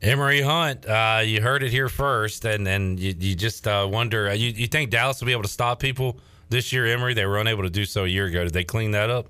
Emory 0.00 0.40
Hunt, 0.40 0.86
uh, 0.86 1.20
you 1.24 1.42
heard 1.42 1.62
it 1.62 1.70
here 1.70 1.88
first, 1.88 2.44
and 2.46 2.66
and 2.66 2.98
you, 2.98 3.14
you 3.18 3.34
just 3.34 3.68
uh, 3.68 3.86
wonder. 3.90 4.30
Uh, 4.30 4.32
you, 4.32 4.48
you 4.48 4.66
think 4.66 4.90
Dallas 4.90 5.20
will 5.20 5.26
be 5.26 5.32
able 5.32 5.42
to 5.42 5.48
stop 5.48 5.78
people 5.78 6.18
this 6.48 6.72
year? 6.72 6.86
Emory, 6.86 7.12
they 7.12 7.26
were 7.26 7.38
unable 7.38 7.62
to 7.62 7.70
do 7.70 7.84
so 7.84 8.04
a 8.04 8.08
year 8.08 8.24
ago. 8.24 8.44
Did 8.44 8.54
they 8.54 8.64
clean 8.64 8.92
that 8.92 9.10
up? 9.10 9.26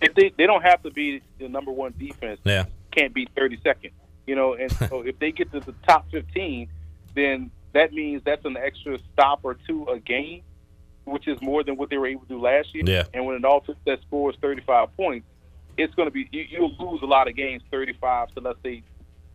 If 0.00 0.14
they 0.14 0.32
they 0.36 0.46
don't 0.46 0.62
have 0.62 0.82
to 0.84 0.90
be 0.90 1.22
the 1.38 1.48
number 1.48 1.72
one 1.72 1.92
defense, 1.98 2.40
yeah, 2.44 2.66
can't 2.92 3.12
be 3.12 3.28
thirty 3.34 3.58
second. 3.62 3.90
You 4.26 4.36
know, 4.36 4.54
and 4.54 4.70
so 4.70 5.02
if 5.06 5.18
they 5.18 5.32
get 5.32 5.50
to 5.52 5.60
the 5.60 5.74
top 5.86 6.08
fifteen, 6.12 6.68
then 7.14 7.50
that 7.72 7.92
means 7.92 8.22
that's 8.24 8.44
an 8.44 8.56
extra 8.56 8.98
stop 9.12 9.40
or 9.42 9.54
two 9.54 9.86
a 9.86 9.98
game, 9.98 10.42
which 11.04 11.26
is 11.26 11.40
more 11.42 11.64
than 11.64 11.76
what 11.76 11.90
they 11.90 11.98
were 11.98 12.06
able 12.06 12.22
to 12.22 12.28
do 12.28 12.40
last 12.40 12.74
year. 12.74 12.84
Yeah. 12.86 13.04
And 13.12 13.26
when 13.26 13.34
an 13.34 13.44
offense 13.44 13.78
that 13.86 14.00
scores 14.02 14.36
35 14.40 14.96
points, 14.96 15.26
it's 15.76 15.94
going 15.94 16.06
to 16.06 16.12
be 16.12 16.28
you, 16.32 16.44
you'll 16.48 16.74
lose 16.78 17.02
a 17.02 17.06
lot 17.06 17.28
of 17.28 17.36
games 17.36 17.62
35 17.70 18.34
to 18.34 18.40
let's 18.40 18.58
say 18.62 18.82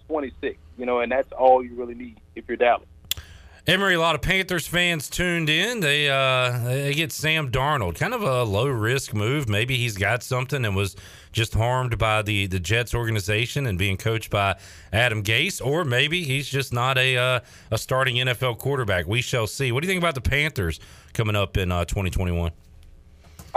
26. 0.07 0.57
You 0.77 0.85
know, 0.85 0.99
and 0.99 1.11
that's 1.11 1.31
all 1.31 1.63
you 1.63 1.75
really 1.75 1.95
need 1.95 2.19
if 2.35 2.45
you're 2.47 2.57
Dallas. 2.57 2.87
Emory, 3.67 3.95
a 3.95 3.99
lot 3.99 4.15
of 4.15 4.21
Panthers 4.21 4.65
fans 4.65 5.09
tuned 5.09 5.49
in. 5.49 5.81
They 5.81 6.09
uh, 6.09 6.57
they 6.63 6.93
get 6.93 7.11
Sam 7.11 7.51
Darnold, 7.51 7.95
kind 7.95 8.13
of 8.13 8.23
a 8.23 8.43
low 8.43 8.67
risk 8.67 9.13
move. 9.13 9.49
Maybe 9.49 9.75
he's 9.75 9.97
got 9.97 10.23
something 10.23 10.63
and 10.63 10.73
was 10.73 10.95
just 11.33 11.53
harmed 11.53 11.97
by 11.97 12.21
the 12.21 12.47
the 12.47 12.61
Jets 12.61 12.95
organization 12.95 13.67
and 13.67 13.77
being 13.77 13.97
coached 13.97 14.29
by 14.29 14.57
Adam 14.93 15.21
Gase, 15.21 15.61
or 15.61 15.83
maybe 15.83 16.23
he's 16.23 16.47
just 16.47 16.71
not 16.71 16.97
a 16.97 17.17
uh, 17.17 17.39
a 17.69 17.77
starting 17.77 18.15
NFL 18.15 18.57
quarterback. 18.57 19.05
We 19.05 19.19
shall 19.19 19.47
see. 19.47 19.73
What 19.73 19.81
do 19.81 19.87
you 19.87 19.91
think 19.91 20.01
about 20.01 20.15
the 20.15 20.21
Panthers 20.21 20.79
coming 21.11 21.35
up 21.35 21.57
in 21.57 21.69
uh, 21.69 21.83
2021? 21.83 22.53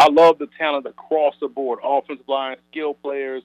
I 0.00 0.08
love 0.08 0.38
the 0.38 0.48
talent 0.56 0.86
across 0.86 1.34
the 1.42 1.48
board: 1.48 1.80
offensive 1.84 2.26
line, 2.26 2.56
skill 2.70 2.94
players, 2.94 3.42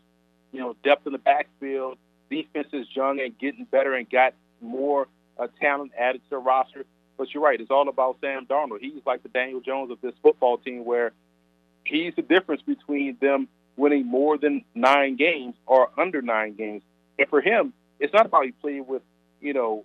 you 0.54 0.62
know, 0.62 0.74
depth 0.86 1.06
in 1.06 1.12
the 1.12 1.20
backfield. 1.20 1.98
Defense 2.30 2.70
is 2.72 2.88
young 2.96 3.20
and 3.20 3.38
getting 3.38 3.66
better 3.66 3.94
and 3.94 4.10
got 4.10 4.34
more 4.62 5.10
uh, 5.38 5.48
talent 5.60 5.92
added 6.00 6.24
to 6.24 6.30
the 6.30 6.38
roster. 6.38 6.86
But 7.18 7.34
you're 7.34 7.44
right; 7.44 7.60
it's 7.60 7.72
all 7.72 7.90
about 7.90 8.20
Sam 8.22 8.46
Darnold. 8.46 8.80
He's 8.80 9.06
like 9.06 9.22
the 9.22 9.28
Daniel 9.28 9.60
Jones 9.60 9.92
of 9.92 10.00
this 10.00 10.14
football 10.24 10.58
team, 10.58 10.86
where 10.86 11.12
he's 11.84 12.16
the 12.16 12.22
difference 12.22 12.62
between 12.62 13.18
them 13.20 13.50
winning 13.76 14.06
more 14.06 14.38
than 14.38 14.64
nine 14.74 15.18
games 15.18 15.56
or 15.66 15.90
under 16.00 16.22
nine 16.22 16.56
games. 16.56 16.84
And 17.20 17.28
for 17.28 17.42
him, 17.42 17.74
it's 18.00 18.14
not 18.14 18.28
about 18.28 18.46
he 18.46 18.52
played 18.52 18.88
with, 18.88 19.02
you 19.42 19.52
know, 19.52 19.84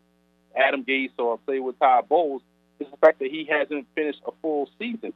Adam 0.56 0.84
Gase 0.84 1.10
or 1.18 1.36
played 1.38 1.60
with 1.60 1.80
Todd 1.80 2.09
Bowles. 2.09 2.42
It's 2.78 2.88
the 2.88 2.97
fact 2.98 3.18
that 3.18 3.28
he 3.32 3.44
hasn't 3.44 3.88
finished 3.97 4.20
a 4.24 4.30
full 4.40 4.70
season. 4.78 5.12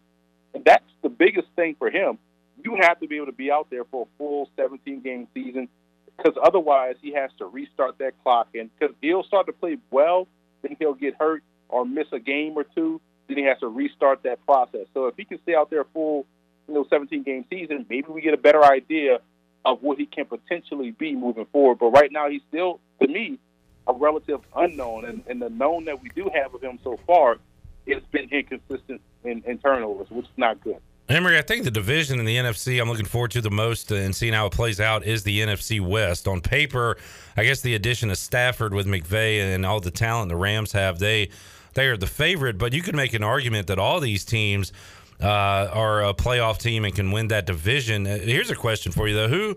And 0.55 0.64
that's 0.64 0.85
the 1.02 1.09
biggest 1.09 1.48
thing 1.56 1.76
for 1.78 1.90
him. 1.90 2.18
You 2.62 2.76
have 2.81 3.01
to 3.01 3.09
be 3.09 3.16
able 3.16 3.26
to 3.26 3.32
be 3.32 3.51
out 3.51 3.68
there 3.70 3.85
for 3.85 4.02
a 4.06 4.18
full 4.18 4.48
17 4.56 5.01
game 5.01 5.26
season 5.35 5.68
because 6.16 6.35
otherwise 6.43 6.97
he 7.02 7.12
has 7.12 7.31
to 7.39 7.47
restart 7.47 7.98
that 7.98 8.12
clock. 8.22 8.48
And 8.55 8.70
because 8.78 8.94
he'll 9.01 9.24
start 9.24 9.47
to 9.47 9.52
play 9.52 9.78
well, 9.90 10.28
then 10.62 10.76
he'll 10.78 10.94
get 10.94 11.14
hurt 11.18 11.43
or 11.68 11.85
miss 11.85 12.06
a 12.12 12.20
game 12.20 12.55
or 12.56 12.64
two. 12.64 13.01
Then 13.28 13.39
he 13.39 13.44
has 13.44 13.59
to 13.60 13.68
restart 13.68 14.22
that 14.22 14.44
process. 14.47 14.86
So 14.94 15.06
if 15.06 15.16
he 15.16 15.24
can 15.24 15.40
stay 15.43 15.55
out 15.55 15.70
there 15.70 15.85
full, 15.93 16.26
you 16.68 16.74
know, 16.74 16.86
17 16.89 17.22
game 17.22 17.44
season, 17.51 17.86
maybe 17.89 18.09
we 18.09 18.20
get 18.20 18.35
a 18.35 18.39
better 18.39 18.64
idea 18.64 19.18
of 19.64 19.82
what 19.82 19.98
he 19.98 20.06
can 20.06 20.26
potentially 20.26 20.90
be 20.90 21.14
moving 21.14 21.47
forward. 21.47 21.78
But 21.78 21.89
right 21.89 22.12
now, 22.12 22.28
he's 22.28 22.43
still, 22.48 22.81
to 23.01 23.09
me, 23.09 23.39
a 23.86 23.93
relative 23.93 24.40
unknown. 24.55 25.06
And, 25.06 25.24
and 25.26 25.40
the 25.40 25.48
known 25.48 25.86
that 25.86 26.02
we 26.02 26.10
do 26.10 26.31
have 26.35 26.55
of 26.55 26.62
him 26.62 26.78
so 26.85 26.98
far, 27.06 27.39
it's 27.86 28.06
been 28.12 28.28
inconsistent 28.31 29.01
in, 29.24 29.43
in 29.47 29.59
turnovers, 29.59 30.09
which 30.11 30.27
is 30.27 30.32
not 30.36 30.62
good. 30.62 30.78
Emory, 31.06 31.36
I 31.36 31.43
think 31.43 31.65
the 31.65 31.70
division 31.70 32.19
in 32.19 32.24
the 32.24 32.36
NFC 32.36 32.81
I'm 32.81 32.89
looking 32.89 33.05
forward 33.05 33.31
to 33.32 33.43
the 33.43 33.51
most 33.51 33.90
and 33.90 34.16
seeing 34.16 34.32
how 34.32 34.47
it 34.47 34.52
plays 34.52 34.81
out 34.81 35.05
is 35.05 35.23
the 35.23 35.40
NFC 35.40 35.78
West. 35.78 36.27
On 36.27 36.40
paper, 36.40 36.97
I 37.36 37.44
guess 37.44 37.61
the 37.61 37.74
addition 37.74 38.11
of 38.11 38.16
Stafford 38.16 38.73
with 38.73 38.86
McVay 38.86 39.55
and 39.55 39.66
all 39.66 39.81
the 39.81 39.90
talent 39.90 40.31
the 40.31 40.36
Rams 40.36 40.73
have, 40.73 40.98
they 40.98 41.28
they 41.74 41.89
are 41.89 41.98
the 41.98 42.06
favorite. 42.06 42.56
But 42.56 42.73
you 42.73 42.81
could 42.81 42.97
make 42.97 43.12
an 43.12 43.23
argument 43.23 43.66
that 43.66 43.78
all 43.78 44.01
these 44.01 44.24
teams 44.24 44.73
uh, 45.20 45.27
are 45.27 46.05
a 46.05 46.15
playoff 46.15 46.59
team 46.59 46.86
and 46.86 46.94
can 46.94 47.11
win 47.11 47.28
that 47.28 47.44
division. 47.44 48.06
Uh, 48.06 48.19
here's 48.19 48.51
a 48.51 48.56
question 48.56 48.90
for 48.90 49.06
you 49.06 49.15
though: 49.15 49.28
Who, 49.28 49.56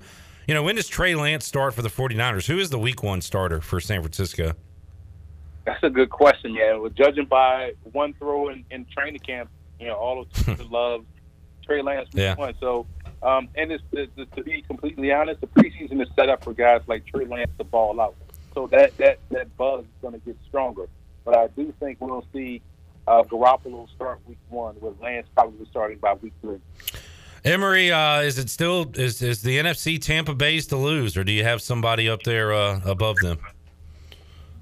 you 0.50 0.54
know, 0.54 0.64
when 0.64 0.76
does 0.76 0.90
Trey 0.90 1.16
Lance 1.16 1.46
start 1.46 1.74
for 1.74 1.82
the 1.82 1.90
49ers? 1.90 2.46
Who 2.48 2.60
is 2.60 2.72
the 2.72 2.80
Week 2.80 3.04
One 3.04 3.22
starter 3.22 3.62
for 3.62 3.80
San 3.80 4.02
Francisco? 4.02 4.54
That's 5.68 5.84
a 5.84 5.90
good 5.90 6.10
question, 6.10 6.56
yeah. 6.56 6.78
Well, 6.78 6.90
judging 6.90 7.26
by 7.26 7.74
one 7.92 8.14
throw 8.14 8.48
in, 8.48 8.64
in 8.72 8.86
training 8.86 9.20
camp, 9.20 9.50
you 9.82 9.88
know, 9.88 9.96
all 9.96 10.22
of 10.22 10.72
love 10.72 11.04
Trey 11.66 11.82
Lance 11.82 12.08
yeah. 12.14 12.36
one. 12.36 12.54
So, 12.62 12.88
um, 13.22 13.50
and 13.54 13.74
it's, 13.74 13.84
it's, 13.92 14.14
to 14.38 14.44
be 14.44 14.62
completely 14.62 15.12
honest, 15.12 15.42
the 15.42 15.48
preseason 15.48 16.02
is 16.02 16.08
set 16.16 16.30
up 16.30 16.42
for 16.42 16.54
guys 16.54 16.84
like 16.88 17.06
Trey 17.06 17.26
Lance 17.26 17.52
to 17.58 17.66
ball 17.66 18.00
out. 18.00 18.16
So 18.54 18.68
that 18.68 18.96
that 18.96 19.20
that 19.30 19.58
buzz 19.58 19.82
is 19.84 19.92
going 20.02 20.14
to 20.14 20.20
get 20.22 20.38
stronger. 20.48 20.88
But 21.26 21.36
I 21.36 21.48
do 21.48 21.74
think 21.82 22.00
we'll 22.00 22.26
see 22.32 22.62
uh, 23.06 23.24
Garoppolo 23.24 23.94
start 23.94 24.22
week 24.26 24.40
one, 24.48 24.78
with 24.80 24.94
Lance 25.02 25.28
probably 25.36 25.68
starting 25.70 25.98
by 25.98 26.14
week 26.14 26.34
three. 26.42 26.60
Emory, 27.44 27.92
uh, 27.92 28.22
is 28.22 28.40
it 28.40 28.50
still 28.50 28.90
is 28.96 29.22
is 29.22 29.42
the 29.42 29.58
NFC 29.58 30.02
Tampa 30.02 30.34
Bay's 30.34 30.68
to 30.68 30.78
lose, 30.78 31.18
or 31.18 31.26
do 31.26 31.34
you 31.34 31.44
have 31.44 31.62
somebody 31.62 32.08
up 32.08 32.24
there 32.24 32.54
uh, 32.54 32.80
above 32.86 33.18
them? 33.18 33.38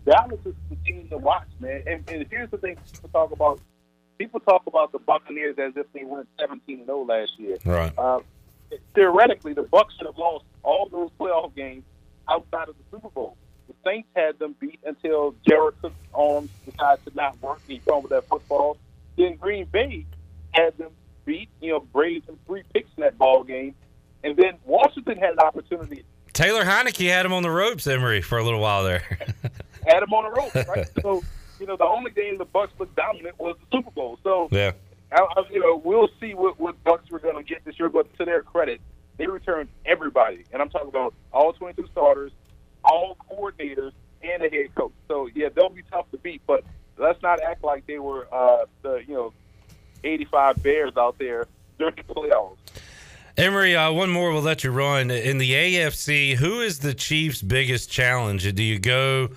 Dallas 0.05 0.39
is 0.45 0.53
the 0.69 0.75
team 0.85 1.07
to 1.09 1.17
watch, 1.17 1.47
man. 1.59 1.83
And, 1.87 2.09
and 2.09 2.25
here's 2.29 2.49
the 2.51 2.57
thing: 2.57 2.77
people 2.93 3.09
talk 3.09 3.31
about 3.31 3.59
people 4.17 4.39
talk 4.39 4.63
about 4.67 4.91
the 4.91 4.99
Buccaneers 4.99 5.57
as 5.57 5.73
if 5.75 5.91
they 5.93 6.03
went 6.03 6.27
17 6.39 6.85
0 6.85 7.03
last 7.03 7.37
year. 7.37 7.57
Right. 7.65 7.91
Uh, 7.97 8.19
theoretically, 8.93 9.53
the 9.53 9.63
Bucks 9.63 9.95
should 9.95 10.07
have 10.07 10.17
lost 10.17 10.45
all 10.63 10.87
those 10.89 11.09
playoff 11.19 11.55
games 11.55 11.83
outside 12.29 12.69
of 12.69 12.75
the 12.77 12.97
Super 12.97 13.09
Bowl. 13.09 13.37
The 13.67 13.73
Saints 13.83 14.07
had 14.15 14.37
them 14.39 14.55
beat 14.59 14.79
until 14.85 15.35
Jared 15.47 15.75
Cook's 15.81 15.95
arms 16.13 16.49
decided 16.65 17.05
to 17.05 17.15
not 17.15 17.41
work. 17.41 17.61
He 17.67 17.79
fumbled 17.79 18.11
that 18.11 18.27
football. 18.27 18.77
Then 19.17 19.35
Green 19.35 19.65
Bay 19.65 20.05
had 20.51 20.77
them 20.77 20.91
beat. 21.25 21.49
You 21.61 21.73
know, 21.73 21.79
Brady 21.79 22.21
some 22.25 22.37
three 22.45 22.63
picks 22.73 22.89
in 22.97 23.01
that 23.01 23.17
ball 23.17 23.43
game, 23.43 23.75
and 24.23 24.37
then 24.37 24.53
Washington 24.65 25.17
had 25.17 25.33
an 25.33 25.39
opportunity. 25.39 26.03
Taylor 26.33 26.65
Heinicke 26.65 27.07
had 27.07 27.25
him 27.25 27.31
on 27.31 27.43
the 27.43 27.49
ropes, 27.49 27.87
Emory, 27.87 28.21
for 28.21 28.37
a 28.37 28.43
little 28.43 28.59
while 28.59 28.83
there. 28.83 29.03
had 29.87 30.03
him 30.03 30.13
on 30.13 30.23
the 30.23 30.41
ropes, 30.41 30.67
right? 30.67 30.89
so 31.01 31.23
you 31.59 31.65
know, 31.65 31.77
the 31.77 31.85
only 31.85 32.11
game 32.11 32.37
the 32.37 32.45
Bucks 32.45 32.73
looked 32.79 32.95
dominant 32.95 33.39
was 33.39 33.55
the 33.59 33.77
Super 33.77 33.91
Bowl. 33.91 34.19
So 34.23 34.47
yeah, 34.51 34.71
I, 35.11 35.21
I, 35.21 35.43
you 35.51 35.59
know, 35.59 35.81
we'll 35.83 36.09
see 36.19 36.33
what 36.33 36.59
what 36.59 36.81
Bucks 36.83 37.09
we're 37.09 37.19
going 37.19 37.37
to 37.37 37.43
get 37.43 37.63
this 37.65 37.79
year. 37.79 37.89
But 37.89 38.13
to 38.17 38.25
their 38.25 38.41
credit, 38.41 38.81
they 39.17 39.27
returned 39.27 39.69
everybody, 39.85 40.43
and 40.51 40.61
I'm 40.61 40.69
talking 40.69 40.89
about 40.89 41.13
all 41.31 41.53
22 41.53 41.87
starters, 41.91 42.31
all 42.83 43.17
coordinators, 43.29 43.91
and 44.21 44.43
the 44.43 44.49
head 44.49 44.73
coach. 44.75 44.93
So 45.07 45.29
yeah, 45.33 45.49
they'll 45.53 45.69
be 45.69 45.83
tough 45.91 46.09
to 46.11 46.17
beat, 46.17 46.41
but 46.45 46.63
let's 46.97 47.21
not 47.21 47.41
act 47.41 47.63
like 47.63 47.85
they 47.87 47.99
were 47.99 48.27
uh, 48.33 48.65
the 48.81 49.03
you 49.07 49.13
know 49.13 49.33
85 50.03 50.63
Bears 50.63 50.97
out 50.97 51.17
there 51.17 51.47
during 51.79 51.95
the 51.95 52.03
playoffs. 52.03 52.57
Emory, 53.37 53.75
uh, 53.75 53.91
one 53.91 54.09
more. 54.09 54.31
We'll 54.31 54.41
let 54.41 54.63
you 54.63 54.71
run 54.71 55.11
in 55.11 55.39
the 55.39 55.51
AFC. 55.51 56.35
Who 56.35 56.61
is 56.61 56.79
the 56.79 56.93
Chiefs' 56.93 57.41
biggest 57.41 57.91
challenge? 57.91 58.53
Do 58.55 58.63
you 58.63 58.79
go? 58.79 59.29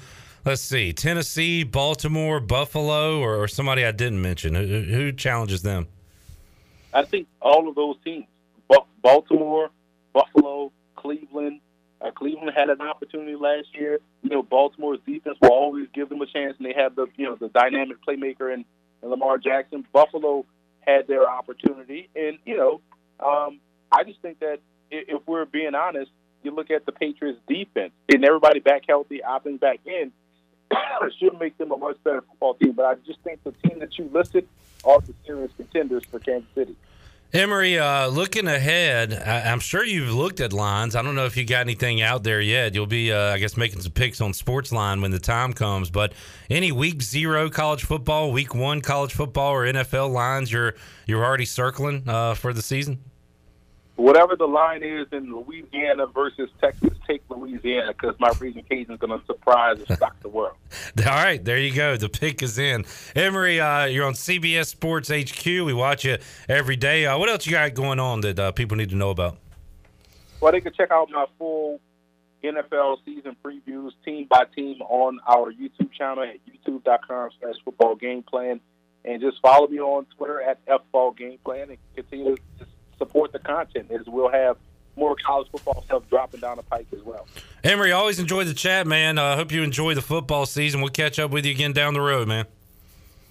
Let's 0.49 0.63
see, 0.63 0.95
Tennessee, 0.95 1.63
Baltimore, 1.63 2.41
Buffalo, 2.41 3.21
or, 3.21 3.37
or 3.37 3.49
somebody 3.49 3.85
I 3.85 3.93
didn't 3.93 4.23
mention. 4.23 4.55
Who, 4.55 4.81
who, 4.81 5.13
challenges 5.13 5.61
them? 5.61 5.89
I 6.95 7.05
think 7.05 7.29
all 7.43 7.69
of 7.69 7.75
those 7.75 7.97
teams: 8.03 8.25
Baltimore, 9.03 9.69
Buffalo, 10.15 10.73
Cleveland. 10.97 11.61
Uh, 12.01 12.13
Cleveland 12.13 12.53
had 12.57 12.71
an 12.71 12.81
opportunity 12.81 13.37
last 13.37 13.67
year. 13.75 13.99
You 14.23 14.31
know, 14.31 14.43
Baltimore's 14.43 15.01
defense 15.05 15.37
will 15.43 15.51
always 15.51 15.87
give 15.93 16.09
them 16.09 16.23
a 16.23 16.27
chance, 16.27 16.55
and 16.57 16.67
they 16.67 16.73
have 16.73 16.97
the 16.97 17.09
you 17.17 17.27
know 17.27 17.37
the 17.39 17.49
dynamic 17.49 17.99
playmaker 18.09 18.51
and, 18.51 18.65
and 19.03 19.11
Lamar 19.11 19.37
Jackson. 19.37 19.85
Buffalo 19.93 20.47
had 20.81 21.07
their 21.09 21.29
opportunity, 21.29 22.09
and 22.17 22.39
you 22.47 22.57
know, 22.57 22.81
um, 23.21 23.61
I 23.93 24.03
just 24.03 24.23
think 24.23 24.39
that 24.39 24.61
if 24.91 25.21
we're 25.27 25.45
being 25.45 25.75
honest, 25.75 26.11
you 26.43 26.53
look 26.53 26.71
at 26.71 26.87
the 26.87 26.93
Patriots 26.93 27.39
defense, 27.47 27.93
getting 28.09 28.25
everybody 28.25 28.61
back 28.61 28.85
healthy, 28.89 29.21
opting 29.23 29.61
back 29.61 29.81
in, 29.85 30.11
should 31.19 31.39
make 31.39 31.57
them 31.59 31.73
a 31.73 31.77
much 31.77 31.97
better 32.05 32.23
football 32.23 32.55
team. 32.55 32.73
But 32.73 32.87
I 32.87 32.95
just 33.07 33.21
think 33.21 33.43
the 33.45 33.53
team 33.69 33.79
that 33.81 33.99
you 33.99 34.11
listed 34.13 34.47
are 34.85 35.01
the 35.01 35.15
serious 35.27 35.53
contenders 35.57 36.05
for 36.05 36.19
Kansas 36.19 36.49
City. 36.55 36.77
Emory, 37.35 37.79
uh, 37.79 38.07
looking 38.07 38.49
ahead, 38.49 39.13
I, 39.13 39.51
I'm 39.51 39.61
sure 39.61 39.85
you've 39.85 40.15
looked 40.15 40.41
at 40.41 40.55
lines. 40.55 40.97
I 40.97 41.03
don't 41.03 41.15
know 41.15 41.27
if 41.27 41.37
you 41.37 41.45
got 41.45 41.61
anything 41.61 42.01
out 42.01 42.23
there 42.23 42.41
yet. 42.41 42.75
You'll 42.75 42.87
be, 42.87 43.13
uh, 43.13 43.35
I 43.35 43.39
guess, 43.39 43.55
making 43.55 43.83
some 43.83 43.93
picks 43.93 44.23
on 44.23 44.33
sports 44.33 44.73
line 44.73 45.03
when 45.03 45.11
the 45.11 45.19
time 45.19 45.53
comes. 45.53 45.91
But 45.91 46.15
any 46.49 46.73
week 46.73 47.03
zero 47.03 47.51
college 47.51 47.85
football, 47.85 48.33
week 48.33 48.55
one 48.55 48.81
college 48.81 49.13
football, 49.13 49.53
or 49.53 49.67
NFL 49.67 50.11
lines 50.11 50.51
you're 50.51 50.75
you're 51.07 51.23
already 51.23 51.45
circling 51.45 52.09
uh, 52.09 52.33
for 52.33 52.55
the 52.55 52.63
season? 52.63 52.99
Whatever 53.99 54.37
the 54.37 54.47
line 54.47 54.85
is 54.85 55.09
in 55.11 55.35
Louisiana 55.35 56.07
versus 56.07 56.49
Texas, 56.61 56.97
take 57.05 57.21
Louisiana 57.29 57.93
because 57.93 58.15
my 58.21 58.31
Raging 58.39 58.63
Cajun 58.63 58.95
is 58.95 59.01
going 59.01 59.19
to 59.19 59.27
surprise 59.27 59.81
and 59.81 59.99
shock 59.99 60.21
the 60.21 60.29
world. 60.29 60.55
All 60.99 61.05
right, 61.05 61.45
there 61.45 61.59
you 61.59 61.75
go. 61.75 61.97
The 61.97 62.09
pick 62.09 62.41
is 62.41 62.61
in. 62.61 62.85
Emory, 63.17 63.59
uh, 63.59 63.87
you're 63.87 64.07
on 64.07 64.13
CBS 64.13 64.67
Sports 64.67 65.11
HQ. 65.11 65.45
We 65.45 65.75
watch 65.75 66.05
you 66.05 66.19
every 66.49 66.77
day. 66.77 67.07
Uh, 67.07 67.19
what 67.19 67.29
else 67.29 67.45
you 67.45 67.51
got 67.51 67.75
going 67.75 67.99
on 67.99 68.21
that 68.21 68.39
uh, 68.39 68.53
people 68.53 68.77
need 68.77 68.91
to 68.91 68.95
know 68.95 69.11
about? 69.11 69.39
Well, 70.41 70.53
they 70.53 70.61
can 70.61 70.75
check 70.75 70.93
out 70.93 71.11
my 71.11 71.27
full 71.37 71.81
NFL 72.45 72.99
season 73.05 73.37
previews, 73.45 73.91
team 74.05 74.29
by 74.31 74.45
team, 74.55 74.81
on 74.83 75.19
our 75.27 75.53
YouTube 75.53 75.91
channel 75.93 76.23
at 76.23 76.37
youtube.com 76.47 77.31
slash 77.41 77.57
football 77.65 77.97
game 77.97 78.23
plan. 78.23 78.61
And 79.05 79.21
just 79.21 79.41
follow 79.43 79.67
me 79.67 79.81
on 79.81 80.07
Twitter 80.17 80.41
at 80.41 80.65
FBall 80.67 81.17
Game 81.17 81.39
Plan 81.45 81.71
and 81.71 81.79
continue 81.97 82.37
to 82.37 82.67
support 82.99 83.33
the 83.33 83.39
content 83.39 83.87
is 83.91 84.07
we'll 84.07 84.31
have 84.31 84.57
more 84.97 85.17
college 85.25 85.49
football 85.51 85.83
stuff 85.85 86.03
dropping 86.11 86.41
down 86.41 86.57
the 86.57 86.63
pike 86.65 86.87
as 86.93 87.03
well. 87.03 87.27
Emory, 87.65 87.93
always 87.93 88.19
enjoy 88.19 88.45
the 88.45 88.55
chat, 88.55 88.87
man. 88.87 89.19
I 89.19 89.33
uh, 89.33 89.37
hope 89.37 89.53
you 89.53 89.63
enjoy 89.63 89.95
the 89.95 90.03
football 90.03 90.45
season. 90.45 90.81
We'll 90.81 90.91
catch 90.91 91.19
up 91.19 91.31
with 91.31 91.47
you 91.47 91.53
again 91.53 91.73
down 91.73 91.95
the 91.95 92.01
road, 92.01 92.29
man. 92.29 92.47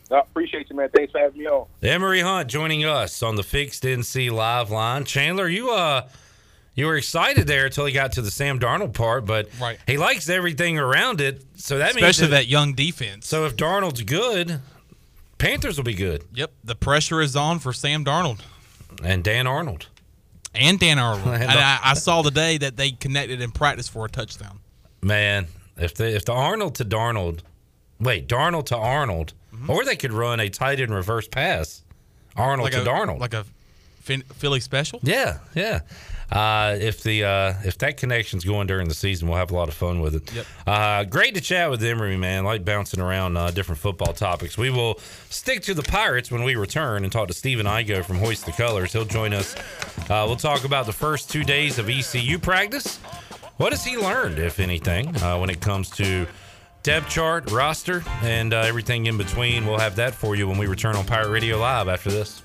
I 0.10 0.19
appreciate 0.19 0.69
you, 0.69 0.76
man. 0.77 0.89
Thanks 0.95 1.11
for 1.11 1.19
having 1.19 1.39
me 1.39 1.48
on. 1.48 1.68
Emory 1.84 2.22
Hunt 2.22 2.49
joining 2.49 2.85
us 2.85 3.22
on 3.22 3.35
the 3.35 3.44
Fixed 3.44 3.84
NC 3.84 4.31
Live 4.31 4.72
line. 4.72 5.03
Chandler, 5.03 5.49
you 5.49 5.72
uh 5.72 6.07
you 6.76 6.85
were 6.85 6.95
excited 6.95 7.48
there 7.48 7.65
until 7.65 7.85
he 7.85 7.91
got 7.91 8.14
to 8.14 8.22
the 8.22 8.30
Sam 8.31 8.60
Darnold 8.60 8.94
part, 8.94 9.26
but 9.26 9.49
Right. 9.60 9.80
he 9.88 9.98
likes 9.98 10.30
everything 10.30 10.77
around 10.77 11.19
it. 11.19 11.44
So 11.56 11.80
that 11.80 11.95
means 11.95 12.07
Especially 12.07 12.30
that, 12.30 12.38
that 12.44 12.48
young 12.48 12.73
defense. 12.73 13.27
So 13.27 13.45
if 13.45 13.57
Darnold's 13.57 14.03
good, 14.03 14.61
Panthers 15.39 15.77
will 15.77 15.84
be 15.84 15.95
good. 15.95 16.23
Yep, 16.35 16.52
the 16.64 16.76
pressure 16.76 17.19
is 17.19 17.35
on 17.35 17.60
for 17.60 17.73
Sam 17.73 18.06
Darnold 18.06 18.41
and 19.03 19.24
Dan 19.24 19.48
Arnold 19.48 19.88
and 20.56 20.80
Dan 20.80 20.98
Arnold. 20.99 21.28
And 21.41 21.52
I, 21.52 21.80
I 21.84 21.94
saw 21.94 22.22
today 22.22 22.57
that 22.57 22.78
they 22.78 22.91
connected 22.91 23.41
in 23.41 23.52
practice 23.52 23.88
for 23.88 24.06
a 24.06 24.10
touchdown. 24.10 24.60
Man, 25.02 25.48
if 25.78 25.94
the 25.95 26.15
if 26.15 26.26
the 26.26 26.34
Arnold 26.34 26.76
to 26.76 26.86
Darnold, 26.86 27.40
wait, 27.99 28.28
Darnold 28.28 28.65
to 28.68 28.78
Arnold, 28.78 29.34
Mm-hmm. 29.53 29.72
or 29.72 29.84
they 29.86 29.95
could 29.95 30.11
run 30.14 30.40
a 30.40 30.49
tight 30.49 30.80
end 30.80 30.94
reverse 30.94 31.28
pass, 31.28 31.82
Arnold 32.36 32.65
like 32.65 32.74
to 32.74 32.82
a, 32.84 32.86
Darnold, 32.86 33.19
like 33.19 33.34
a 33.34 33.44
Philly 34.02 34.60
special. 34.60 34.99
Yeah, 35.02 35.40
yeah. 35.56 35.80
Uh, 36.32 36.76
if 36.80 37.04
the 37.04 37.24
uh, 37.24 37.54
if 37.64 37.78
that 37.78 37.98
connection's 37.98 38.44
going 38.44 38.68
during 38.68 38.90
the 38.90 38.94
season, 38.94 39.28
we'll 39.28 39.38
have 39.38 39.52
a 39.52 39.56
lot 39.56 39.70
of 39.70 39.74
fun 39.74 40.02
with 40.02 40.16
it. 40.16 40.34
Yep. 40.34 40.45
Uh, 40.66 41.04
great 41.06 41.36
to 41.36 41.41
chat 41.41 41.70
with 41.70 41.82
Emory, 41.82 42.18
man. 42.18 42.44
Like 42.44 42.66
bouncing 42.66 42.99
around 42.99 43.38
uh, 43.38 43.52
different 43.52 43.80
football 43.80 44.14
topics. 44.14 44.58
We 44.58 44.70
will 44.70 44.99
stick 45.30 45.62
to 45.64 45.74
the 45.74 45.84
Pirates 45.84 46.30
when 46.30 46.44
we 46.44 46.56
return 46.56 47.04
and 47.04 47.12
talk 47.12 47.30
to 47.30 47.34
Stephen 47.34 47.66
Igoe 47.66 48.04
from 48.04 48.18
Hoist 48.18 48.45
the 48.45 48.52
Colors. 48.52 48.91
He'll 48.91 49.06
join 49.06 49.34
us. 49.34 49.56
Uh, 50.10 50.26
we'll 50.28 50.36
talk 50.36 50.66
about 50.66 50.86
the 50.86 50.94
first 50.94 51.30
two 51.30 51.44
days 51.44 51.80
of 51.80 51.90
ECU 51.90 52.40
practice. 52.40 52.98
What 53.58 53.72
has 53.72 53.84
he 53.84 53.98
learned, 53.98 54.38
if 54.38 54.60
anything, 54.60 55.16
uh, 55.18 55.40
when 55.40 55.49
it 55.49 55.62
comes 55.62 55.90
to 55.91 56.28
depth 56.84 57.10
chart, 57.10 57.49
roster, 57.52 58.04
and 58.22 58.54
uh, 58.54 58.58
everything 58.60 59.08
in 59.08 59.18
between? 59.18 59.66
We'll 59.66 59.80
have 59.80 59.95
that 59.95 60.14
for 60.14 60.36
you 60.36 60.48
when 60.48 60.58
we 60.58 60.68
return 60.68 60.95
on 60.95 61.06
Pirate 61.06 61.30
Radio 61.30 61.58
Live 61.58 61.88
after 61.88 62.12
this. 62.12 62.44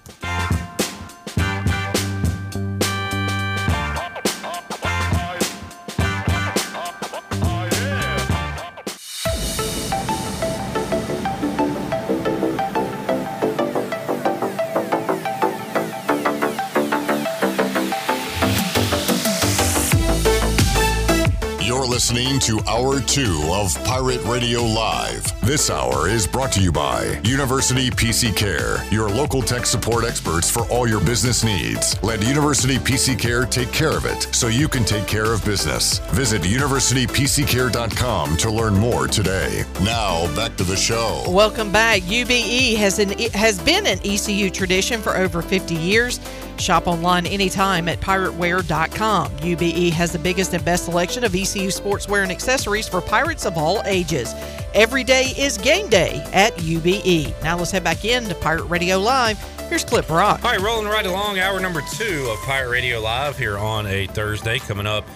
Listening 22.12 22.38
to 22.38 22.60
Hour 22.68 23.00
2 23.00 23.48
of 23.52 23.74
Pirate 23.84 24.22
Radio 24.24 24.62
Live. 24.62 25.24
This 25.40 25.70
hour 25.70 26.08
is 26.08 26.26
brought 26.26 26.52
to 26.52 26.60
you 26.60 26.70
by 26.70 27.18
University 27.24 27.88
PC 27.88 28.36
Care, 28.36 28.84
your 28.90 29.08
local 29.08 29.40
tech 29.40 29.64
support 29.64 30.04
experts 30.04 30.50
for 30.50 30.68
all 30.68 30.86
your 30.86 31.00
business 31.00 31.42
needs. 31.42 32.02
Let 32.02 32.22
University 32.22 32.76
PC 32.76 33.18
Care 33.18 33.46
take 33.46 33.72
care 33.72 33.96
of 33.96 34.04
it 34.04 34.28
so 34.34 34.48
you 34.48 34.68
can 34.68 34.84
take 34.84 35.06
care 35.06 35.32
of 35.32 35.42
business. 35.46 36.00
Visit 36.10 36.42
universitypccare.com 36.42 38.36
to 38.36 38.50
learn 38.50 38.74
more 38.74 39.08
today. 39.08 39.64
Now, 39.82 40.26
back 40.36 40.56
to 40.58 40.64
the 40.64 40.76
show. 40.76 41.24
Welcome 41.28 41.72
back. 41.72 42.02
UBE 42.02 42.76
has 42.76 42.98
an 42.98 43.18
has 43.32 43.58
been 43.62 43.86
an 43.86 43.98
ECU 44.04 44.50
tradition 44.50 45.00
for 45.00 45.16
over 45.16 45.40
50 45.40 45.74
years. 45.74 46.20
Shop 46.58 46.86
online 46.86 47.26
anytime 47.26 47.88
at 47.88 48.00
pirateware.com. 48.00 49.30
UBE 49.38 49.90
has 49.90 50.12
the 50.12 50.18
biggest 50.18 50.54
and 50.54 50.64
best 50.64 50.84
selection 50.84 51.24
of 51.24 51.34
ECU 51.34 51.68
sportswear 51.68 52.22
and 52.22 52.32
accessories 52.32 52.88
for 52.88 53.00
pirates 53.00 53.46
of 53.46 53.56
all 53.56 53.82
ages. 53.84 54.34
Every 54.74 55.04
day 55.04 55.32
is 55.36 55.58
game 55.58 55.88
day 55.88 56.24
at 56.32 56.56
UBE. 56.56 57.34
Now 57.42 57.58
let's 57.58 57.70
head 57.70 57.84
back 57.84 58.04
in 58.04 58.24
to 58.24 58.34
Pirate 58.34 58.64
Radio 58.64 58.98
Live. 58.98 59.38
Here's 59.68 59.84
Clip 59.84 60.06
Brock. 60.06 60.44
All 60.44 60.50
right, 60.50 60.60
rolling 60.60 60.86
right 60.86 61.06
along, 61.06 61.38
hour 61.38 61.58
number 61.60 61.82
two 61.92 62.28
of 62.30 62.38
Pirate 62.40 62.70
Radio 62.70 63.00
Live 63.00 63.38
here 63.38 63.58
on 63.58 63.86
a 63.86 64.06
Thursday. 64.08 64.58
Coming 64.58 64.86
up 64.86 65.06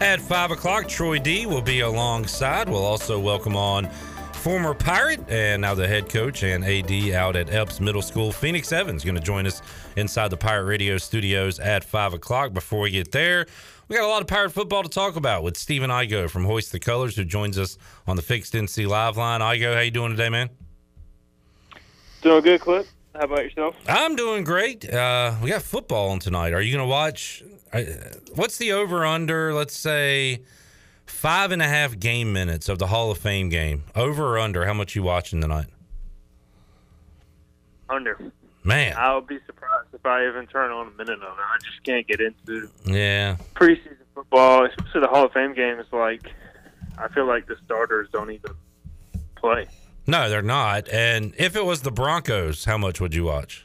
at 0.00 0.20
5 0.20 0.52
o'clock, 0.52 0.88
Troy 0.88 1.18
D 1.18 1.46
will 1.46 1.62
be 1.62 1.80
alongside. 1.80 2.68
We'll 2.68 2.84
also 2.84 3.18
welcome 3.18 3.56
on 3.56 3.88
former 4.44 4.74
Pirate 4.74 5.26
and 5.30 5.62
now 5.62 5.74
the 5.74 5.88
head 5.88 6.06
coach 6.10 6.42
and 6.42 6.62
AD 6.66 7.14
out 7.14 7.34
at 7.34 7.48
Epps 7.48 7.80
Middle 7.80 8.02
School. 8.02 8.30
Phoenix 8.30 8.72
Evans 8.72 9.02
going 9.02 9.14
to 9.14 9.20
join 9.22 9.46
us 9.46 9.62
inside 9.96 10.28
the 10.28 10.36
Pirate 10.36 10.64
Radio 10.64 10.98
studios 10.98 11.58
at 11.58 11.82
5 11.82 12.12
o'clock. 12.12 12.52
Before 12.52 12.80
we 12.80 12.90
get 12.90 13.10
there, 13.10 13.46
we 13.88 13.96
got 13.96 14.04
a 14.04 14.06
lot 14.06 14.20
of 14.20 14.28
Pirate 14.28 14.50
football 14.52 14.82
to 14.82 14.90
talk 14.90 15.16
about 15.16 15.44
with 15.44 15.56
Stephen 15.56 15.88
Igoe 15.88 16.28
from 16.28 16.44
Hoist 16.44 16.72
the 16.72 16.78
Colors, 16.78 17.16
who 17.16 17.24
joins 17.24 17.58
us 17.58 17.78
on 18.06 18.16
the 18.16 18.22
Fixed 18.22 18.52
NC 18.52 18.86
Live 18.86 19.16
line. 19.16 19.40
Igoe, 19.40 19.76
how 19.76 19.80
you 19.80 19.90
doing 19.90 20.10
today, 20.10 20.28
man? 20.28 20.50
Doing 22.20 22.42
good, 22.42 22.60
Clip. 22.60 22.86
How 23.14 23.20
about 23.22 23.44
yourself? 23.44 23.76
I'm 23.88 24.14
doing 24.14 24.44
great. 24.44 24.92
Uh, 24.92 25.36
we 25.42 25.48
got 25.48 25.62
football 25.62 26.10
on 26.10 26.18
tonight. 26.18 26.52
Are 26.52 26.60
you 26.60 26.70
going 26.70 26.86
to 26.86 26.90
watch? 26.90 27.42
Uh, 27.72 27.80
what's 28.34 28.58
the 28.58 28.72
over 28.72 29.06
under? 29.06 29.54
Let's 29.54 29.74
say 29.74 30.42
five 31.24 31.52
and 31.52 31.62
a 31.62 31.66
half 31.66 31.98
game 31.98 32.34
minutes 32.34 32.68
of 32.68 32.78
the 32.78 32.88
Hall 32.88 33.10
of 33.10 33.16
Fame 33.16 33.48
game. 33.48 33.82
Over 33.96 34.36
or 34.36 34.38
under? 34.38 34.66
How 34.66 34.74
much 34.74 34.94
you 34.94 35.02
watching 35.02 35.40
tonight? 35.40 35.68
Under. 37.88 38.20
Man, 38.62 38.94
I'll 38.98 39.22
be 39.22 39.38
surprised 39.46 39.88
if 39.94 40.04
I 40.04 40.28
even 40.28 40.46
turn 40.46 40.70
on 40.70 40.88
a 40.88 40.90
minute 40.90 41.22
of 41.22 41.22
it. 41.22 41.40
I 41.40 41.56
just 41.64 41.82
can't 41.82 42.06
get 42.06 42.20
into 42.20 42.68
yeah. 42.84 43.36
preseason 43.54 43.96
football, 44.14 44.66
especially 44.66 45.00
the 45.00 45.08
Hall 45.08 45.24
of 45.24 45.32
Fame 45.32 45.54
game. 45.54 45.80
is 45.80 45.86
like 45.92 46.30
I 46.98 47.08
feel 47.08 47.26
like 47.26 47.46
the 47.46 47.56
starters 47.64 48.10
don't 48.12 48.30
even 48.30 48.52
play. 49.34 49.66
No, 50.06 50.28
they're 50.28 50.42
not. 50.42 50.90
And 50.90 51.34
if 51.38 51.56
it 51.56 51.64
was 51.64 51.80
the 51.80 51.90
Broncos, 51.90 52.66
how 52.66 52.76
much 52.76 53.00
would 53.00 53.14
you 53.14 53.24
watch? 53.24 53.63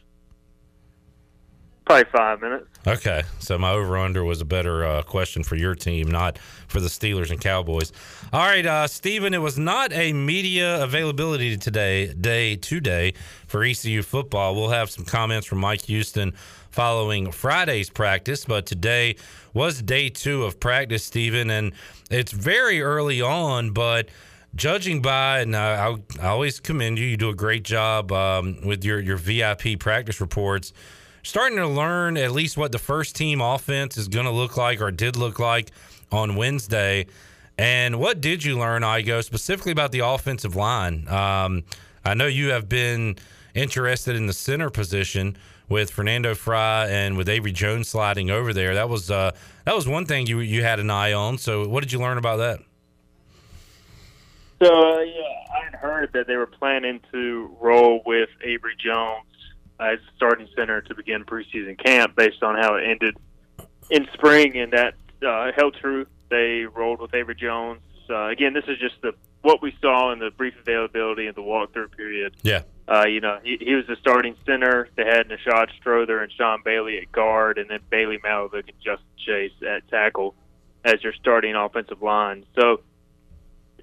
Probably 1.89 2.05
five 2.11 2.39
minutes. 2.39 2.67
Okay, 2.85 3.23
so 3.39 3.57
my 3.57 3.71
over 3.71 3.97
under 3.97 4.23
was 4.23 4.41
a 4.41 4.45
better 4.45 4.85
uh, 4.85 5.01
question 5.01 5.41
for 5.41 5.55
your 5.55 5.73
team, 5.73 6.11
not 6.11 6.37
for 6.67 6.79
the 6.79 6.87
Steelers 6.87 7.31
and 7.31 7.41
Cowboys. 7.41 7.91
All 8.31 8.45
right, 8.45 8.63
uh, 8.63 8.85
Stephen, 8.85 9.33
it 9.33 9.39
was 9.39 9.57
not 9.57 9.91
a 9.91 10.13
media 10.13 10.83
availability 10.83 11.57
today, 11.57 12.13
day 12.13 12.57
today 12.57 13.15
for 13.47 13.63
ECU 13.63 14.03
football. 14.03 14.53
We'll 14.53 14.69
have 14.69 14.91
some 14.91 15.03
comments 15.03 15.47
from 15.47 15.57
Mike 15.57 15.81
Houston 15.85 16.33
following 16.69 17.31
Friday's 17.31 17.89
practice, 17.89 18.45
but 18.45 18.67
today 18.67 19.15
was 19.55 19.81
day 19.81 20.09
two 20.09 20.43
of 20.43 20.59
practice, 20.59 21.03
Stephen, 21.03 21.49
and 21.49 21.73
it's 22.11 22.31
very 22.31 22.83
early 22.83 23.19
on, 23.19 23.71
but 23.71 24.09
judging 24.53 25.01
by, 25.01 25.39
and 25.39 25.55
I, 25.55 25.95
I 26.21 26.27
always 26.27 26.59
commend 26.59 26.99
you, 26.99 27.07
you 27.07 27.17
do 27.17 27.29
a 27.29 27.35
great 27.35 27.63
job 27.63 28.11
um, 28.11 28.59
with 28.63 28.85
your, 28.85 28.99
your 28.99 29.17
VIP 29.17 29.79
practice 29.79 30.21
reports 30.21 30.71
starting 31.29 31.57
to 31.57 31.67
learn 31.67 32.17
at 32.17 32.31
least 32.31 32.57
what 32.57 32.71
the 32.71 32.79
first 32.79 33.15
team 33.15 33.39
offense 33.39 33.97
is 33.97 34.07
going 34.07 34.25
to 34.25 34.31
look 34.31 34.57
like 34.57 34.81
or 34.81 34.91
did 34.91 35.15
look 35.15 35.39
like 35.39 35.71
on 36.11 36.35
Wednesday. 36.35 37.05
And 37.57 37.99
what 37.99 38.19
did 38.19 38.43
you 38.43 38.57
learn, 38.57 38.81
Igoe, 38.81 39.23
specifically 39.23 39.71
about 39.71 39.91
the 39.91 39.99
offensive 39.99 40.55
line? 40.55 41.07
Um, 41.07 41.63
I 42.03 42.13
know 42.15 42.25
you 42.25 42.49
have 42.49 42.67
been 42.67 43.17
interested 43.53 44.15
in 44.15 44.27
the 44.27 44.33
center 44.33 44.69
position. 44.69 45.37
with 45.69 45.91
Fernando 45.91 46.33
Fry 46.33 46.87
and 46.87 47.15
with 47.15 47.29
Avery 47.29 47.51
Jones 47.51 47.87
sliding 47.87 48.29
over 48.31 48.53
there. 48.53 48.73
That 48.73 48.89
was 48.89 49.09
uh, 49.09 49.31
that 49.65 49.75
was 49.75 49.87
one 49.87 50.05
thing 50.05 50.27
you 50.27 50.39
you 50.39 50.63
had 50.63 50.79
an 50.79 50.89
eye 50.89 51.13
on. 51.13 51.37
So 51.37 51.67
what 51.67 51.81
did 51.81 51.93
you 51.93 51.99
learn 51.99 52.17
about 52.17 52.37
that? 52.37 52.59
So 54.61 54.67
uh, 54.67 54.99
yeah, 55.01 55.21
I 55.55 55.65
had 55.65 55.75
heard 55.75 56.11
that 56.13 56.27
they 56.27 56.35
were 56.35 56.47
planning 56.47 56.99
to 57.11 57.55
roll 57.61 58.01
with 58.05 58.29
Avery 58.43 58.75
Jones 58.83 59.25
as 59.79 59.99
starting 60.15 60.47
center 60.55 60.81
to 60.81 60.95
begin 60.95 61.23
preseason 61.23 61.77
camp, 61.77 62.15
based 62.15 62.43
on 62.43 62.55
how 62.55 62.75
it 62.75 62.83
ended 62.85 63.17
in 63.89 64.07
spring, 64.13 64.57
and 64.57 64.73
that 64.73 64.95
uh, 65.25 65.51
held 65.55 65.75
true. 65.79 66.05
They 66.29 66.65
rolled 66.65 66.99
with 66.99 67.13
Avery 67.13 67.35
Jones. 67.35 67.81
Uh, 68.09 68.27
again, 68.27 68.53
this 68.53 68.65
is 68.67 68.77
just 68.79 69.01
the 69.01 69.13
what 69.41 69.61
we 69.61 69.75
saw 69.81 70.11
in 70.11 70.19
the 70.19 70.31
brief 70.31 70.53
availability 70.59 71.27
in 71.27 71.33
the 71.33 71.41
walkthrough 71.41 71.95
period. 71.95 72.35
Yeah. 72.41 72.63
Uh, 72.87 73.05
you 73.05 73.21
know, 73.21 73.39
he, 73.43 73.57
he 73.61 73.75
was 73.75 73.85
the 73.87 73.95
starting 73.97 74.35
center. 74.45 74.89
They 74.95 75.05
had 75.05 75.29
Nishad 75.29 75.67
Strother 75.79 76.21
and 76.21 76.31
Sean 76.31 76.61
Bailey 76.65 76.97
at 76.97 77.11
guard, 77.11 77.57
and 77.57 77.69
then 77.69 77.79
Bailey 77.89 78.17
Malovic 78.17 78.67
and 78.67 78.79
Justin 78.83 79.05
Chase 79.17 79.51
at 79.65 79.87
tackle 79.89 80.35
as 80.83 81.03
your 81.03 81.13
starting 81.13 81.55
offensive 81.55 82.01
line. 82.01 82.45
So, 82.55 82.81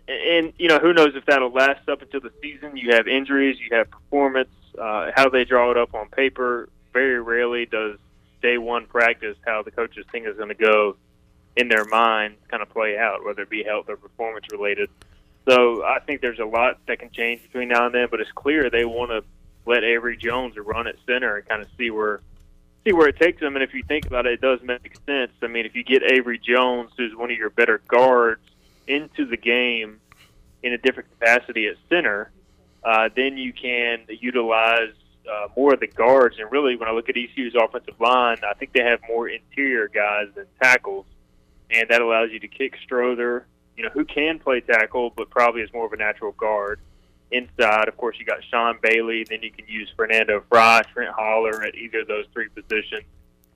and 0.09 0.52
you 0.59 0.68
know, 0.68 0.78
who 0.78 0.93
knows 0.93 1.14
if 1.14 1.24
that'll 1.27 1.52
last 1.52 1.89
up 1.89 2.02
until 2.02 2.20
the 2.20 2.32
season? 2.43 2.77
You 2.77 2.94
have 2.94 3.06
injuries, 3.06 3.59
you 3.60 3.77
have 3.77 3.90
performance. 3.90 4.51
Uh, 4.78 5.11
how 5.15 5.28
they 5.28 5.44
draw 5.44 5.70
it 5.70 5.77
up 5.77 5.94
on 5.94 6.09
paper. 6.09 6.69
Very 6.93 7.20
rarely 7.20 7.66
does 7.66 7.98
day 8.43 8.59
one 8.59 8.86
practice 8.86 9.36
how 9.44 9.62
the 9.62 9.70
coaches 9.70 10.05
think 10.12 10.27
is 10.27 10.36
going 10.36 10.48
to 10.48 10.55
go 10.55 10.97
in 11.57 11.69
their 11.69 11.85
mind 11.86 12.36
kind 12.48 12.62
of 12.62 12.69
play 12.70 12.98
out, 12.98 13.24
whether 13.24 13.43
it 13.43 13.51
be 13.51 13.62
health 13.62 13.89
or 13.89 13.97
performance 13.97 14.47
related. 14.53 14.90
So 15.48 15.85
I 15.85 16.01
think 16.01 16.20
there's 16.20 16.39
a 16.39 16.44
lot 16.44 16.78
that 16.86 16.98
can 16.98 17.11
change 17.11 17.43
between 17.43 17.69
now 17.69 17.86
and 17.86 17.94
then, 17.94 18.09
but 18.11 18.20
it's 18.20 18.32
clear 18.32 18.69
they 18.69 18.85
want 18.85 19.11
to 19.11 19.24
let 19.65 19.85
Avery 19.85 20.16
Jones 20.16 20.55
run 20.57 20.86
at 20.86 20.97
center 21.07 21.36
and 21.36 21.48
kind 21.48 21.62
of 21.62 21.69
see 21.78 21.90
where 21.90 22.20
see 22.85 22.93
where 22.93 23.09
it 23.09 23.16
takes 23.19 23.40
them. 23.40 23.57
And 23.57 23.62
if 23.62 23.74
you 23.74 23.82
think 23.82 24.07
about 24.07 24.27
it, 24.27 24.35
it 24.35 24.40
does 24.40 24.61
make 24.62 24.97
sense. 25.07 25.32
I 25.43 25.48
mean, 25.48 25.66
if 25.66 25.74
you 25.74 25.82
get 25.82 26.03
Avery 26.05 26.39
Jones, 26.39 26.93
who's 26.97 27.15
one 27.16 27.31
of 27.31 27.36
your 27.36 27.51
better 27.51 27.81
guards, 27.89 28.40
into 28.86 29.27
the 29.27 29.36
game 29.36 30.01
in 30.62 30.73
a 30.73 30.78
different 30.78 31.11
capacity 31.11 31.66
at 31.66 31.77
center, 31.89 32.31
uh, 32.87 33.11
then 33.15 33.37
you 33.37 33.53
can 33.53 34.07
utilize 34.09 34.95
uh, 35.31 35.49
more 35.57 35.75
of 35.75 35.81
the 35.81 35.89
guards. 35.89 36.37
And 36.39 36.51
really, 36.51 36.77
when 36.77 36.89
I 36.89 36.93
look 36.93 37.09
at 37.09 37.17
ECU's 37.17 37.55
offensive 37.55 38.01
line, 38.01 38.39
I 38.49 38.55
think 38.55 38.73
they 38.73 38.83
have 38.83 39.01
more 39.09 39.29
interior 39.29 39.89
guys 39.89 40.29
than 40.35 40.47
tackles, 40.63 41.05
and 41.71 41.89
that 41.91 42.01
allows 42.01 42.31
you 42.31 42.39
to 42.41 42.49
kick 42.49 42.77
Strother 42.83 43.47
you 43.77 43.85
know, 43.85 43.91
who 43.91 44.05
can 44.05 44.39
play 44.39 44.61
tackle, 44.61 45.13
but 45.17 45.31
probably 45.31 45.61
is 45.61 45.73
more 45.73 45.87
of 45.87 45.93
a 45.93 45.97
natural 45.97 46.33
guard. 46.33 46.81
Inside, 47.31 47.89
of 47.89 47.97
course, 47.97 48.17
you 48.19 48.25
got 48.25 48.39
Sean 48.51 48.79
Bailey. 48.81 49.25
Then 49.29 49.43
you 49.43 49.51
can 49.51 49.67
use 49.69 49.93
Fernando 49.97 50.43
Fry, 50.49 50.83
Trent 50.93 51.13
Holler 51.13 51.63
at 51.63 51.75
either 51.75 52.01
of 52.01 52.09
those 52.09 52.25
three 52.33 52.49
positions. 52.49 53.03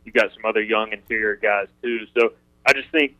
You 0.04 0.12
got 0.12 0.32
some 0.34 0.44
other 0.44 0.62
young 0.62 0.92
interior 0.92 1.36
guys 1.36 1.68
too. 1.82 2.06
So 2.14 2.32
I 2.66 2.72
just 2.72 2.90
think 2.90 3.16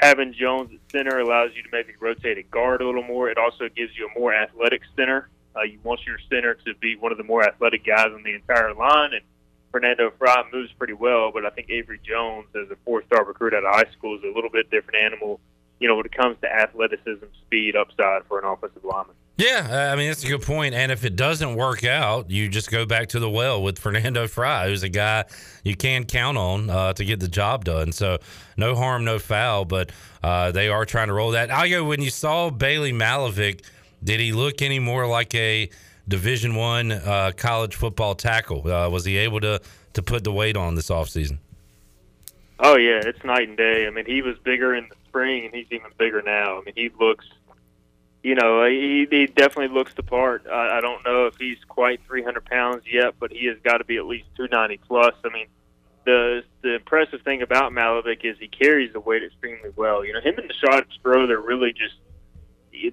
having 0.00 0.32
Jones 0.32 0.70
at 0.72 0.90
center 0.90 1.18
allows 1.18 1.50
you 1.54 1.62
to 1.62 1.68
maybe 1.72 1.92
rotate 2.00 2.38
a 2.38 2.42
guard 2.42 2.80
a 2.80 2.86
little 2.86 3.02
more. 3.02 3.30
It 3.30 3.38
also 3.38 3.68
gives 3.68 3.96
you 3.96 4.08
a 4.08 4.18
more 4.18 4.34
athletic 4.34 4.82
center. 4.96 5.28
Uh, 5.56 5.62
you 5.62 5.78
want 5.82 6.00
your 6.06 6.18
center 6.28 6.54
to 6.54 6.74
be 6.80 6.96
one 6.96 7.12
of 7.12 7.18
the 7.18 7.24
more 7.24 7.46
athletic 7.46 7.84
guys 7.84 8.08
on 8.12 8.22
the 8.22 8.34
entire 8.34 8.74
line, 8.74 9.12
and 9.14 9.22
Fernando 9.70 10.12
Fry 10.18 10.42
moves 10.52 10.72
pretty 10.72 10.92
well. 10.92 11.30
But 11.32 11.46
I 11.46 11.50
think 11.50 11.70
Avery 11.70 12.00
Jones, 12.04 12.46
as 12.54 12.70
a 12.70 12.76
four-star 12.84 13.24
recruit 13.24 13.54
out 13.54 13.64
of 13.64 13.74
high 13.74 13.90
school, 13.92 14.16
is 14.16 14.24
a 14.24 14.34
little 14.34 14.50
bit 14.50 14.70
different 14.70 14.96
animal 14.96 15.40
you 15.80 15.88
know, 15.88 15.96
when 15.96 16.06
it 16.06 16.12
comes 16.12 16.36
to 16.40 16.50
athleticism, 16.52 17.26
speed, 17.46 17.76
upside 17.76 18.24
for 18.26 18.38
an 18.38 18.44
offensive 18.44 18.84
lineman. 18.84 19.16
Yeah, 19.36 19.90
I 19.92 19.96
mean 19.96 20.08
that's 20.08 20.22
a 20.22 20.28
good 20.28 20.42
point. 20.42 20.74
And 20.74 20.92
if 20.92 21.04
it 21.04 21.16
doesn't 21.16 21.56
work 21.56 21.84
out, 21.84 22.30
you 22.30 22.48
just 22.48 22.70
go 22.70 22.86
back 22.86 23.08
to 23.08 23.18
the 23.18 23.28
well 23.28 23.62
with 23.62 23.78
Fernando 23.80 24.28
Fry, 24.28 24.68
who's 24.68 24.84
a 24.84 24.88
guy 24.88 25.24
you 25.64 25.76
can 25.76 26.04
count 26.04 26.38
on 26.38 26.70
uh, 26.70 26.92
to 26.92 27.04
get 27.04 27.18
the 27.18 27.28
job 27.28 27.64
done. 27.64 27.90
So 27.90 28.18
no 28.56 28.76
harm, 28.76 29.04
no 29.04 29.18
foul. 29.18 29.64
But 29.64 29.90
uh, 30.22 30.52
they 30.52 30.68
are 30.68 30.84
trying 30.84 31.08
to 31.08 31.14
roll 31.14 31.32
that. 31.32 31.48
Igoe 31.48 31.86
when 31.86 32.00
you 32.00 32.10
saw 32.10 32.50
Bailey 32.50 32.92
Malovic, 32.92 33.64
did 34.04 34.20
he 34.20 34.32
look 34.32 34.62
any 34.62 34.78
more 34.78 35.06
like 35.06 35.34
a 35.34 35.68
Division 36.06 36.54
One 36.54 36.92
uh, 36.92 37.32
college 37.36 37.74
football 37.74 38.14
tackle? 38.14 38.70
Uh, 38.70 38.88
was 38.88 39.04
he 39.04 39.16
able 39.16 39.40
to 39.40 39.60
to 39.94 40.02
put 40.02 40.22
the 40.22 40.32
weight 40.32 40.56
on 40.56 40.76
this 40.76 40.90
offseason? 40.90 41.38
Oh 42.60 42.76
yeah, 42.76 43.00
it's 43.04 43.22
night 43.24 43.48
and 43.48 43.56
day. 43.56 43.86
I 43.86 43.90
mean, 43.90 44.06
he 44.06 44.22
was 44.22 44.36
bigger 44.44 44.74
in 44.74 44.88
the 44.88 44.96
spring, 45.08 45.44
and 45.44 45.54
he's 45.54 45.66
even 45.70 45.90
bigger 45.98 46.22
now. 46.22 46.58
I 46.58 46.64
mean, 46.64 46.74
he 46.76 46.90
looks, 47.00 47.26
you 48.24 48.34
know, 48.34 48.64
he, 48.64 49.06
he 49.10 49.26
definitely 49.26 49.68
looks 49.68 49.92
the 49.92 50.02
part. 50.02 50.46
I, 50.50 50.78
I 50.78 50.80
don't 50.80 51.04
know 51.04 51.26
if 51.26 51.36
he's 51.36 51.58
quite 51.68 52.00
300 52.06 52.46
pounds 52.46 52.82
yet, 52.90 53.14
but 53.20 53.30
he 53.30 53.46
has 53.46 53.58
got 53.62 53.78
to 53.78 53.84
be 53.84 53.98
at 53.98 54.06
least 54.06 54.24
290 54.36 54.80
plus. 54.88 55.14
I 55.24 55.28
mean, 55.28 55.46
the 56.06 56.42
the 56.62 56.76
impressive 56.76 57.20
thing 57.20 57.42
about 57.42 57.72
Malovic 57.72 58.24
is 58.24 58.38
he 58.40 58.48
carries 58.48 58.94
the 58.94 59.00
weight 59.00 59.22
extremely 59.22 59.70
well. 59.76 60.06
You 60.06 60.14
know, 60.14 60.22
him 60.22 60.36
and 60.38 60.50
Nishad 60.50 60.86
Strother 60.98 61.38
really 61.40 61.74
just 61.74 61.96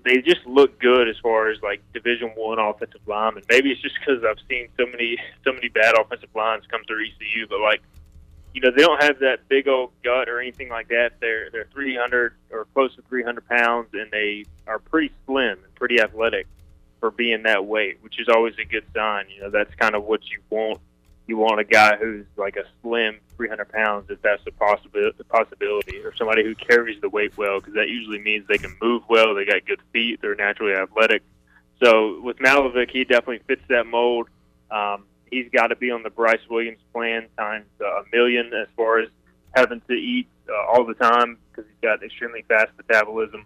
they 0.03 0.22
just 0.22 0.45
look 0.45 0.80
good 0.80 1.08
as 1.08 1.16
far 1.24 1.49
as 1.49 1.62
like 1.64 1.82
Division 1.94 2.32
One 2.36 2.60
offensive 2.60 3.02
linemen. 3.08 3.44
Maybe 3.49 3.72
it's 3.72 3.82
just 3.82 3.95
because 3.99 4.24
I've 4.26 4.38
seen 4.49 4.68
so 4.78 4.86
many 4.86 5.18
so 5.45 5.53
many 5.53 5.70
bad 5.70 5.98
offensive 5.98 6.30
lines 6.36 6.66
come 6.70 6.82
through 6.86 7.06
ECU, 7.06 7.48
but 7.49 7.62
like 7.62 7.82
you 8.53 8.61
know, 8.61 8.72
they 8.72 8.82
don't 8.82 9.02
have 9.02 9.19
that 9.19 9.48
big 9.48 9.68
old 9.68 9.91
gut 10.03 10.28
or 10.28 10.40
anything 10.40 10.69
like 10.69 10.90
that. 10.90 11.14
They're 11.19 11.49
they're 11.52 11.68
300 11.72 12.34
or 12.52 12.65
close 12.73 12.95
to 12.95 13.02
300 13.03 13.48
pounds, 13.48 13.90
and 13.94 14.11
they 14.11 14.45
are 14.68 14.80
pretty 14.80 15.11
slim 15.26 15.60
and 15.64 15.76
pretty 15.76 16.02
athletic 16.02 16.48
for 16.99 17.11
being 17.11 17.44
that 17.44 17.65
weight, 17.65 17.98
which 18.02 18.19
is 18.19 18.28
always 18.30 18.53
a 18.60 18.65
good 18.65 18.86
sign. 18.94 19.26
You 19.34 19.44
know, 19.44 19.49
that's 19.49 19.73
kind 19.76 19.95
of 19.95 20.03
what 20.03 20.22
you 20.30 20.40
want. 20.49 20.80
You 21.28 21.38
want 21.38 21.60
a 21.60 21.64
guy 21.64 21.95
who's 21.98 22.26
like 22.36 22.57
a 22.57 22.64
slim 22.82 23.19
300 23.38 23.72
pounds, 23.72 24.10
if 24.10 24.22
that's 24.22 24.44
a 24.48 24.52
possibility, 24.52 25.23
possibility, 25.23 25.98
or 25.99 26.14
somebody 26.15 26.44
who 26.44 26.53
carries 26.56 26.99
the 27.02 27.10
weight 27.10 27.36
well, 27.38 27.60
because 27.60 27.73
that 27.73 27.90
usually 27.90 28.19
means 28.19 28.45
they 28.48 28.57
can 28.57 28.76
move 28.82 29.03
well, 29.07 29.34
they 29.34 29.45
got 29.45 29.65
good 29.65 29.80
feet, 29.94 30.19
they're 30.22 30.36
naturally 30.36 30.73
athletic. 30.73 31.23
So 31.84 32.22
with 32.22 32.38
Malovic, 32.38 32.91
he 32.91 33.03
definitely 33.03 33.41
fits 33.48 33.64
that 33.69 33.88
mold. 33.88 34.30
Um, 34.69 35.06
he's 35.32 35.49
got 35.49 35.68
to 35.68 35.76
be 35.76 35.90
on 35.90 36.03
the 36.03 36.10
Bryce 36.10 36.41
Williams 36.49 36.80
plan 36.94 37.28
times 37.38 37.66
uh, 37.80 37.86
a 37.86 38.03
million 38.12 38.53
as 38.53 38.68
far 38.76 38.99
as 38.99 39.10
having 39.56 39.82
to 39.88 39.94
eat 39.94 40.28
uh, 40.49 40.72
all 40.72 40.86
the 40.86 40.94
time 40.94 41.38
because 41.49 41.70
he's 41.70 41.82
got 41.82 42.03
extremely 42.03 42.44
fast 42.48 42.72
metabolism 42.78 43.45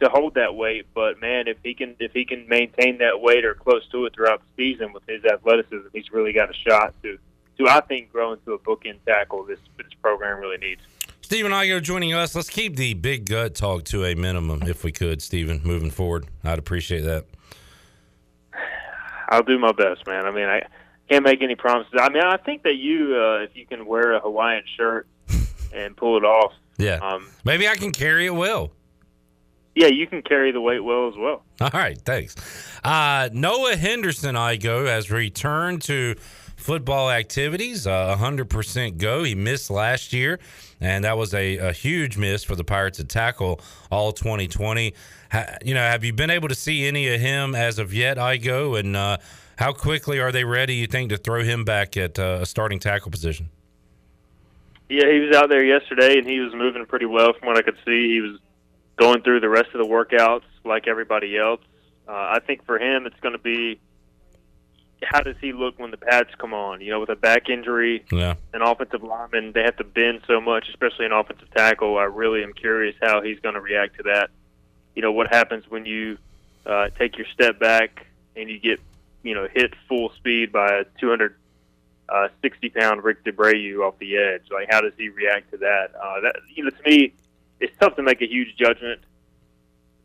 to 0.00 0.08
hold 0.08 0.34
that 0.34 0.54
weight. 0.54 0.86
But 0.94 1.20
man, 1.20 1.48
if 1.48 1.56
he 1.64 1.74
can 1.74 1.96
if 1.98 2.12
he 2.12 2.24
can 2.24 2.46
maintain 2.48 2.98
that 2.98 3.20
weight 3.20 3.44
or 3.44 3.54
close 3.54 3.86
to 3.88 4.04
it 4.04 4.14
throughout 4.14 4.40
the 4.40 4.62
season 4.62 4.92
with 4.92 5.02
his 5.08 5.24
athleticism, 5.24 5.88
he's 5.92 6.12
really 6.12 6.32
got 6.32 6.50
a 6.50 6.54
shot 6.54 6.94
to 7.02 7.18
to 7.58 7.68
I 7.68 7.80
think 7.80 8.12
grow 8.12 8.32
into 8.32 8.52
a 8.52 8.58
bookend 8.58 8.98
tackle 9.06 9.44
this 9.44 9.58
this 9.78 9.92
program 10.02 10.38
really 10.38 10.58
needs. 10.58 10.82
Stephen 11.22 11.50
Igoe 11.50 11.82
joining 11.82 12.14
us. 12.14 12.36
Let's 12.36 12.48
keep 12.48 12.76
the 12.76 12.94
big 12.94 13.28
gut 13.28 13.56
talk 13.56 13.82
to 13.84 14.04
a 14.04 14.14
minimum 14.14 14.62
if 14.62 14.84
we 14.84 14.92
could, 14.92 15.20
Stephen, 15.20 15.60
moving 15.64 15.90
forward. 15.90 16.26
I'd 16.44 16.60
appreciate 16.60 17.00
that. 17.00 17.24
I'll 19.28 19.42
do 19.42 19.58
my 19.58 19.72
best, 19.72 20.06
man. 20.06 20.24
I 20.24 20.30
mean, 20.30 20.44
I 20.44 20.62
can't 21.08 21.24
make 21.24 21.42
any 21.42 21.54
promises. 21.54 21.92
I 21.98 22.08
mean, 22.08 22.22
I 22.22 22.36
think 22.36 22.62
that 22.64 22.76
you, 22.76 23.16
uh, 23.16 23.44
if 23.44 23.50
you 23.54 23.66
can 23.66 23.86
wear 23.86 24.12
a 24.12 24.20
Hawaiian 24.20 24.64
shirt 24.76 25.06
and 25.74 25.96
pull 25.96 26.16
it 26.16 26.24
off, 26.24 26.52
yeah, 26.78 26.96
um, 26.96 27.28
maybe 27.44 27.68
I 27.68 27.76
can 27.76 27.92
carry 27.92 28.26
it 28.26 28.34
well. 28.34 28.72
Yeah, 29.74 29.88
you 29.88 30.06
can 30.06 30.22
carry 30.22 30.52
the 30.52 30.60
weight 30.60 30.80
well 30.80 31.08
as 31.08 31.14
well. 31.16 31.42
All 31.60 31.70
right, 31.72 31.98
thanks. 31.98 32.34
Uh, 32.82 33.28
Noah 33.32 33.76
Henderson, 33.76 34.34
Igoe, 34.34 34.86
has 34.86 35.10
returned 35.10 35.82
to 35.82 36.14
football 36.56 37.10
activities. 37.10 37.86
Uh, 37.86 38.16
100% 38.18 38.96
go. 38.96 39.22
He 39.22 39.34
missed 39.34 39.70
last 39.70 40.12
year, 40.12 40.40
and 40.80 41.04
that 41.04 41.18
was 41.18 41.34
a, 41.34 41.58
a 41.58 41.72
huge 41.72 42.16
miss 42.16 42.42
for 42.42 42.56
the 42.56 42.64
Pirates 42.64 42.98
at 43.00 43.08
tackle 43.08 43.60
all 43.90 44.12
2020. 44.12 44.94
Ha, 45.32 45.44
you 45.64 45.74
know, 45.74 45.80
have 45.80 46.04
you 46.04 46.12
been 46.12 46.30
able 46.30 46.48
to 46.48 46.54
see 46.54 46.86
any 46.86 47.08
of 47.14 47.20
him 47.20 47.54
as 47.54 47.78
of 47.78 47.92
yet, 47.92 48.16
Igoe? 48.16 48.80
And 48.80 48.96
uh, 48.96 49.18
how 49.56 49.72
quickly 49.72 50.20
are 50.20 50.32
they 50.32 50.44
ready, 50.44 50.74
you 50.74 50.86
think, 50.86 51.10
to 51.10 51.16
throw 51.16 51.42
him 51.42 51.64
back 51.64 51.96
at 51.96 52.18
uh, 52.18 52.38
a 52.42 52.46
starting 52.46 52.78
tackle 52.78 53.10
position? 53.10 53.50
Yeah, 54.88 55.10
he 55.10 55.18
was 55.20 55.34
out 55.34 55.48
there 55.48 55.64
yesterday, 55.64 56.18
and 56.18 56.26
he 56.26 56.38
was 56.40 56.54
moving 56.54 56.86
pretty 56.86 57.06
well 57.06 57.32
from 57.32 57.48
what 57.48 57.56
I 57.56 57.62
could 57.62 57.76
see. 57.84 58.12
He 58.12 58.20
was 58.20 58.38
going 58.96 59.22
through 59.22 59.40
the 59.40 59.48
rest 59.48 59.68
of 59.74 59.84
the 59.84 59.88
workouts 59.88 60.44
like 60.64 60.86
everybody 60.86 61.36
else. 61.36 61.60
Uh, 62.06 62.12
I 62.12 62.40
think 62.46 62.64
for 62.64 62.78
him, 62.78 63.06
it's 63.06 63.18
going 63.20 63.32
to 63.32 63.38
be 63.38 63.80
how 65.02 65.20
does 65.20 65.36
he 65.40 65.52
look 65.52 65.78
when 65.78 65.90
the 65.90 65.96
pads 65.96 66.30
come 66.38 66.54
on? 66.54 66.80
You 66.80 66.90
know, 66.90 67.00
with 67.00 67.10
a 67.10 67.16
back 67.16 67.48
injury, 67.48 68.04
yeah. 68.10 68.34
an 68.54 68.62
offensive 68.62 69.02
lineman, 69.02 69.52
they 69.52 69.62
have 69.62 69.76
to 69.76 69.84
bend 69.84 70.22
so 70.26 70.40
much, 70.40 70.68
especially 70.68 71.06
an 71.06 71.12
offensive 71.12 71.50
tackle. 71.54 71.98
I 71.98 72.04
really 72.04 72.42
am 72.42 72.52
curious 72.52 72.96
how 73.00 73.20
he's 73.22 73.38
going 73.40 73.54
to 73.54 73.60
react 73.60 73.96
to 73.98 74.02
that. 74.04 74.30
You 74.94 75.02
know, 75.02 75.12
what 75.12 75.28
happens 75.28 75.64
when 75.68 75.84
you 75.84 76.18
uh, 76.64 76.88
take 76.98 77.18
your 77.18 77.26
step 77.32 77.58
back 77.58 78.06
and 78.34 78.48
you 78.48 78.58
get 78.58 78.80
you 79.26 79.34
know, 79.34 79.48
hit 79.52 79.74
full 79.88 80.10
speed 80.16 80.52
by 80.52 80.68
a 80.80 80.84
260 81.00 81.36
uh, 82.08 82.80
pound 82.80 83.04
Rick 83.04 83.24
D'Abreu 83.24 83.86
off 83.86 83.98
the 83.98 84.16
edge. 84.16 84.42
Like, 84.50 84.68
how 84.70 84.80
does 84.80 84.92
he 84.96 85.08
react 85.08 85.50
to 85.52 85.58
that? 85.58 85.94
Uh, 85.94 86.20
that 86.20 86.36
you 86.54 86.64
know, 86.64 86.70
to 86.70 86.82
me, 86.90 87.14
it's 87.60 87.76
tough 87.80 87.96
to 87.96 88.02
make 88.02 88.22
a 88.22 88.26
huge 88.26 88.56
judgment 88.56 89.00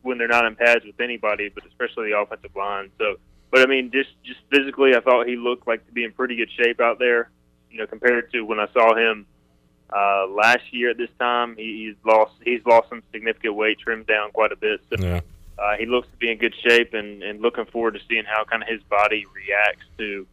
when 0.02 0.18
they're 0.18 0.28
not 0.28 0.46
in 0.46 0.56
pads 0.56 0.84
with 0.86 1.00
anybody, 1.00 1.50
but 1.50 1.66
especially 1.66 2.10
the 2.12 2.18
offensive 2.18 2.56
line. 2.56 2.90
So 2.98 3.18
but 3.52 3.62
I 3.62 3.66
mean, 3.66 3.92
just 3.92 4.10
just 4.24 4.40
physically, 4.50 4.96
I 4.96 5.02
thought 5.02 5.28
he 5.28 5.36
looked 5.36 5.68
like 5.68 5.86
to 5.86 5.92
be 5.92 6.06
in 6.06 6.14
pretty 6.14 6.38
good 6.38 6.50
shape 6.52 6.80
out 6.80 6.98
there. 7.00 7.30
You 7.70 7.80
know, 7.80 7.88
compared 7.88 8.32
to 8.32 8.42
when 8.42 8.60
I 8.60 8.68
saw 8.74 8.96
him 8.96 9.26
uh, 9.94 10.28
last 10.28 10.64
year 10.72 10.92
at 10.92 10.98
this 10.98 11.10
time, 11.20 11.56
he, 11.58 11.86
he's 11.88 11.96
lost 12.06 12.34
he's 12.44 12.66
lost 12.66 12.90
some 12.90 13.04
significant 13.12 13.56
weight, 13.56 13.80
trimmed 13.80 14.08
down 14.08 14.32
quite 14.32 14.54
a 14.54 14.56
bit. 14.56 14.80
So 14.90 15.04
Yeah. 15.04 15.20
Uh, 15.62 15.78
he 15.78 15.86
looks 15.86 16.08
to 16.08 16.18
be 16.18 16.32
in 16.32 16.38
good 16.38 16.56
shape, 16.68 16.94
and, 16.94 17.22
and 17.22 17.42
looking 17.42 17.66
forward 17.66 17.94
to 17.94 18.00
seeing 18.10 18.24
how 18.26 18.44
kind 18.44 18.64
of 18.64 18.70
his 18.70 18.82
body 18.84 19.26
reacts 19.36 19.86
to 19.98 20.26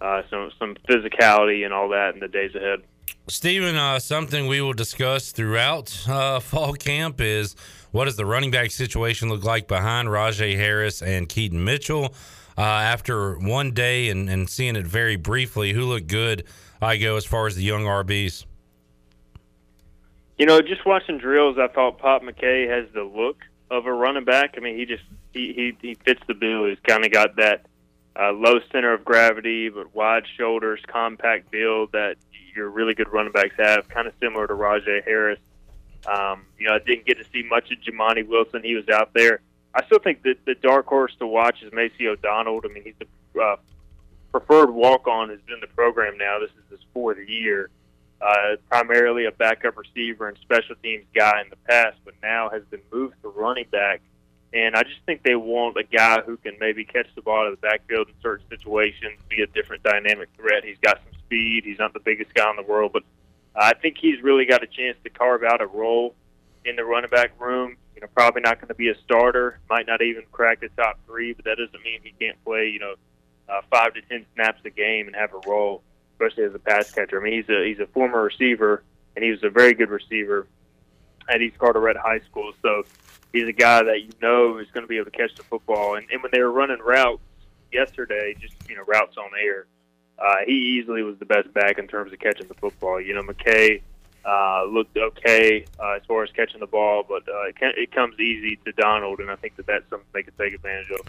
uh, 0.00 0.22
some 0.28 0.50
some 0.58 0.74
physicality 0.88 1.64
and 1.64 1.72
all 1.72 1.88
that 1.88 2.14
in 2.14 2.20
the 2.20 2.28
days 2.28 2.54
ahead. 2.54 2.80
Stephen, 3.28 3.76
uh, 3.76 4.00
something 4.00 4.48
we 4.48 4.60
will 4.60 4.72
discuss 4.72 5.30
throughout 5.30 6.08
uh, 6.08 6.40
fall 6.40 6.72
camp 6.74 7.20
is 7.20 7.54
what 7.92 8.06
does 8.06 8.16
the 8.16 8.26
running 8.26 8.50
back 8.50 8.70
situation 8.72 9.28
look 9.28 9.44
like 9.44 9.68
behind 9.68 10.08
Rahjai 10.08 10.56
Harris 10.56 11.02
and 11.02 11.28
Keaton 11.28 11.62
Mitchell? 11.62 12.14
Uh, 12.58 12.62
after 12.62 13.38
one 13.38 13.70
day 13.70 14.10
and, 14.10 14.28
and 14.28 14.50
seeing 14.50 14.76
it 14.76 14.86
very 14.86 15.16
briefly, 15.16 15.72
who 15.72 15.84
looked 15.84 16.08
good? 16.08 16.44
Igoe 16.82 17.16
as 17.16 17.24
far 17.24 17.46
as 17.46 17.54
the 17.54 17.62
young 17.62 17.84
RBs. 17.84 18.44
You 20.36 20.46
know, 20.46 20.60
just 20.60 20.84
watching 20.84 21.18
drills, 21.18 21.56
I 21.58 21.68
thought 21.68 21.98
Pop 21.98 22.22
McKay 22.22 22.68
has 22.68 22.92
the 22.92 23.04
look 23.04 23.36
of 23.72 23.86
a 23.86 23.92
running 23.92 24.24
back. 24.24 24.54
I 24.56 24.60
mean, 24.60 24.76
he 24.76 24.84
just 24.84 25.02
he 25.32 25.52
he, 25.54 25.76
he 25.80 25.94
fits 25.94 26.20
the 26.28 26.34
bill. 26.34 26.66
He's 26.66 26.78
kind 26.86 27.04
of 27.04 27.10
got 27.10 27.36
that 27.36 27.64
uh, 28.20 28.32
low 28.32 28.60
center 28.70 28.92
of 28.92 29.04
gravity, 29.04 29.70
but 29.70 29.94
wide 29.94 30.24
shoulders, 30.36 30.80
compact 30.86 31.50
build 31.50 31.92
that 31.92 32.16
your 32.54 32.68
really 32.68 32.94
good 32.94 33.10
running 33.10 33.32
backs 33.32 33.54
have. 33.58 33.88
Kind 33.88 34.06
of 34.06 34.12
similar 34.20 34.46
to 34.46 34.52
Rahjai 34.52 35.02
Harris. 35.04 35.40
Um, 36.06 36.44
you 36.58 36.68
know, 36.68 36.74
I 36.74 36.80
didn't 36.80 37.06
get 37.06 37.18
to 37.18 37.24
see 37.32 37.42
much 37.48 37.70
of 37.70 37.78
Jamani 37.78 38.28
Wilson. 38.28 38.62
He 38.62 38.74
was 38.74 38.88
out 38.88 39.14
there. 39.14 39.40
I 39.74 39.84
still 39.86 40.00
think 40.00 40.22
that 40.24 40.44
the 40.44 40.54
dark 40.54 40.86
horse 40.86 41.14
to 41.18 41.26
watch 41.26 41.62
is 41.62 41.72
Macy 41.72 42.06
O'Donnell. 42.08 42.60
I 42.62 42.68
mean, 42.68 42.84
he's 42.84 42.94
the 42.98 43.40
uh, 43.40 43.56
preferred 44.30 44.70
walk-on. 44.70 45.30
Has 45.30 45.40
been 45.46 45.60
the 45.60 45.66
program 45.68 46.18
now. 46.18 46.40
This 46.40 46.50
is 46.50 46.70
his 46.70 46.80
fourth 46.92 47.18
year. 47.26 47.70
Uh, 48.22 48.54
primarily 48.68 49.24
a 49.24 49.32
backup 49.32 49.76
receiver 49.76 50.28
and 50.28 50.38
special 50.38 50.76
teams 50.80 51.04
guy 51.12 51.40
in 51.40 51.50
the 51.50 51.56
past, 51.68 51.98
but 52.04 52.14
now 52.22 52.48
has 52.48 52.62
been 52.70 52.80
moved 52.92 53.14
to 53.20 53.28
running 53.28 53.66
back. 53.72 54.00
And 54.52 54.76
I 54.76 54.82
just 54.82 55.00
think 55.06 55.22
they 55.22 55.34
want 55.34 55.76
a 55.76 55.82
guy 55.82 56.20
who 56.20 56.36
can 56.36 56.56
maybe 56.60 56.84
catch 56.84 57.06
the 57.16 57.22
ball 57.22 57.40
out 57.40 57.52
of 57.52 57.60
the 57.60 57.66
backfield 57.66 58.08
in 58.08 58.14
certain 58.22 58.46
situations, 58.48 59.18
be 59.28 59.42
a 59.42 59.46
different 59.48 59.82
dynamic 59.82 60.28
threat. 60.36 60.62
He's 60.62 60.78
got 60.80 60.98
some 60.98 61.18
speed. 61.20 61.64
He's 61.64 61.78
not 61.78 61.94
the 61.94 62.00
biggest 62.00 62.32
guy 62.34 62.48
in 62.50 62.56
the 62.56 62.62
world, 62.62 62.92
but 62.92 63.02
I 63.56 63.74
think 63.74 63.96
he's 63.98 64.22
really 64.22 64.44
got 64.44 64.62
a 64.62 64.66
chance 64.66 64.96
to 65.04 65.10
carve 65.10 65.42
out 65.42 65.60
a 65.60 65.66
role 65.66 66.14
in 66.64 66.76
the 66.76 66.84
running 66.84 67.10
back 67.10 67.32
room. 67.40 67.76
You 67.94 68.02
know, 68.02 68.08
probably 68.14 68.42
not 68.42 68.58
going 68.58 68.68
to 68.68 68.74
be 68.74 68.88
a 68.88 68.98
starter. 69.04 69.58
Might 69.68 69.86
not 69.86 70.00
even 70.00 70.24
crack 70.30 70.60
the 70.60 70.68
top 70.76 71.00
three, 71.06 71.32
but 71.32 71.44
that 71.46 71.56
doesn't 71.58 71.82
mean 71.82 72.00
he 72.02 72.12
can't 72.20 72.42
play. 72.44 72.68
You 72.68 72.78
know, 72.78 72.94
uh, 73.48 73.62
five 73.70 73.94
to 73.94 74.02
ten 74.02 74.26
snaps 74.34 74.60
a 74.64 74.70
game 74.70 75.06
and 75.06 75.16
have 75.16 75.32
a 75.34 75.40
role, 75.48 75.82
especially 76.22 76.44
as 76.44 76.54
a 76.54 76.58
pass 76.58 76.90
catcher. 76.90 77.20
I 77.20 77.24
mean, 77.24 77.34
he's 77.34 77.48
a 77.48 77.66
he's 77.66 77.80
a 77.80 77.86
former 77.86 78.22
receiver, 78.22 78.82
and 79.16 79.24
he 79.24 79.30
was 79.30 79.42
a 79.42 79.50
very 79.50 79.74
good 79.74 79.90
receiver 79.90 80.46
at 81.28 81.40
East 81.40 81.58
Carteret 81.58 81.96
High 81.96 82.20
School. 82.20 82.52
So 82.62 82.84
he's 83.32 83.48
a 83.48 83.52
guy 83.52 83.82
that 83.82 84.02
you 84.02 84.10
know 84.20 84.58
is 84.58 84.68
going 84.72 84.84
to 84.84 84.88
be 84.88 84.96
able 84.96 85.10
to 85.10 85.16
catch 85.16 85.34
the 85.34 85.42
football. 85.42 85.96
And, 85.96 86.06
and 86.10 86.22
when 86.22 86.30
they 86.32 86.40
were 86.40 86.52
running 86.52 86.78
routes 86.78 87.22
yesterday, 87.72 88.34
just 88.40 88.54
you 88.68 88.76
know 88.76 88.84
routes 88.84 89.16
on 89.16 89.30
air, 89.42 89.66
uh, 90.18 90.36
he 90.46 90.78
easily 90.78 91.02
was 91.02 91.18
the 91.18 91.26
best 91.26 91.52
back 91.52 91.78
in 91.78 91.88
terms 91.88 92.12
of 92.12 92.18
catching 92.18 92.48
the 92.48 92.54
football. 92.54 93.00
You 93.00 93.14
know, 93.14 93.22
McKay 93.22 93.82
uh, 94.24 94.64
looked 94.64 94.96
okay 94.96 95.64
uh, 95.80 95.92
as 95.92 96.02
far 96.06 96.22
as 96.22 96.30
catching 96.30 96.60
the 96.60 96.66
ball, 96.66 97.04
but 97.08 97.22
uh, 97.28 97.48
it, 97.48 97.56
can, 97.56 97.72
it 97.76 97.92
comes 97.92 98.18
easy 98.20 98.58
to 98.64 98.72
Donald, 98.72 99.20
and 99.20 99.30
I 99.30 99.36
think 99.36 99.56
that 99.56 99.66
that's 99.66 99.88
something 99.90 100.06
they 100.12 100.22
can 100.22 100.34
take 100.38 100.54
advantage 100.54 100.90
of. 100.90 101.00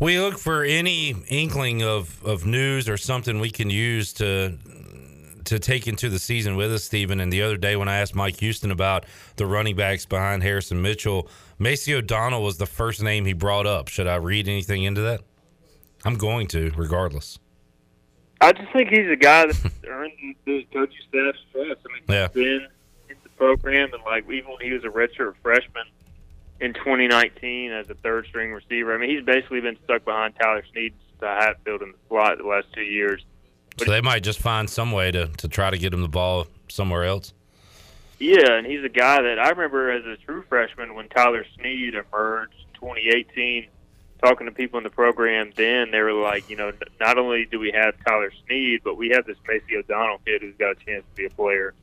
We 0.00 0.18
look 0.18 0.38
for 0.38 0.64
any 0.64 1.14
inkling 1.28 1.82
of, 1.82 2.22
of 2.24 2.44
news 2.46 2.88
or 2.88 2.96
something 2.96 3.40
we 3.40 3.50
can 3.50 3.70
use 3.70 4.12
to 4.14 4.58
to 5.44 5.58
take 5.58 5.88
into 5.88 6.08
the 6.08 6.20
season 6.20 6.54
with 6.54 6.72
us, 6.72 6.84
Stephen. 6.84 7.18
And 7.18 7.32
the 7.32 7.42
other 7.42 7.56
day 7.56 7.74
when 7.74 7.88
I 7.88 7.96
asked 7.98 8.14
Mike 8.14 8.38
Houston 8.38 8.70
about 8.70 9.04
the 9.36 9.44
running 9.44 9.74
backs 9.74 10.06
behind 10.06 10.42
Harrison 10.44 10.80
Mitchell, 10.80 11.28
Macy 11.58 11.94
O'Donnell 11.94 12.42
was 12.44 12.58
the 12.58 12.66
first 12.66 13.02
name 13.02 13.24
he 13.24 13.32
brought 13.32 13.66
up. 13.66 13.88
Should 13.88 14.06
I 14.06 14.16
read 14.16 14.46
anything 14.46 14.84
into 14.84 15.00
that? 15.00 15.20
I'm 16.04 16.14
going 16.16 16.46
to, 16.48 16.70
regardless. 16.76 17.40
I 18.40 18.52
just 18.52 18.72
think 18.72 18.90
he's 18.90 19.08
a 19.08 19.16
guy 19.16 19.46
that's 19.46 19.64
earned 19.88 20.12
the 20.44 20.64
coaching 20.72 20.96
staff's 21.08 21.38
trust. 21.52 21.80
I 21.88 21.92
mean, 21.92 22.02
Yeah. 22.08 22.28
he's 22.28 22.34
been 22.34 22.66
in 23.10 23.16
the 23.24 23.28
program, 23.30 23.92
and 23.94 24.02
like 24.04 24.24
even 24.30 24.50
when 24.52 24.60
he 24.60 24.72
was 24.72 24.84
a 24.84 24.88
redshirt 24.88 25.34
freshman 25.42 25.84
in 26.62 26.72
2019 26.74 27.72
as 27.72 27.90
a 27.90 27.94
third 27.94 28.24
string 28.26 28.52
receiver, 28.52 28.94
I 28.94 28.98
mean, 28.98 29.10
he's 29.10 29.24
basically 29.24 29.60
been 29.60 29.76
stuck 29.82 30.04
behind 30.04 30.34
Tyler 30.40 30.64
Snead 30.70 30.94
to 31.20 31.26
Hatfield 31.26 31.82
in 31.82 31.90
the 31.90 31.98
slot 32.08 32.38
the 32.38 32.46
last 32.46 32.72
two 32.72 32.82
years. 32.82 33.24
So 33.78 33.86
they 33.86 34.00
might 34.00 34.22
just 34.22 34.38
find 34.38 34.70
some 34.70 34.92
way 34.92 35.10
to, 35.10 35.26
to 35.26 35.48
try 35.48 35.70
to 35.70 35.76
get 35.78 35.92
him 35.92 36.02
the 36.02 36.08
ball 36.08 36.46
somewhere 36.68 37.02
else. 37.02 37.32
Yeah, 38.20 38.52
and 38.52 38.64
he's 38.64 38.84
a 38.84 38.88
guy 38.88 39.20
that 39.22 39.40
I 39.40 39.48
remember 39.48 39.90
as 39.90 40.06
a 40.06 40.16
true 40.24 40.44
freshman 40.48 40.94
when 40.94 41.08
Tyler 41.08 41.44
Snead 41.56 41.94
emerged 41.94 42.54
in 42.54 42.80
2018. 42.80 43.66
Talking 44.22 44.46
to 44.46 44.52
people 44.52 44.78
in 44.78 44.84
the 44.84 44.90
program 44.90 45.50
then, 45.56 45.90
they 45.90 46.00
were 46.00 46.12
like, 46.12 46.48
you 46.48 46.54
know, 46.54 46.70
not 47.00 47.18
only 47.18 47.44
do 47.44 47.58
we 47.58 47.72
have 47.72 47.96
Tyler 48.06 48.30
Snead, 48.46 48.82
but 48.84 48.96
we 48.96 49.08
have 49.08 49.26
this 49.26 49.36
Macy 49.48 49.76
O'Donnell 49.76 50.20
kid 50.24 50.42
who's 50.42 50.54
got 50.56 50.70
a 50.80 50.84
chance 50.84 51.02
to 51.02 51.16
be 51.16 51.24
a 51.24 51.30
player 51.30 51.74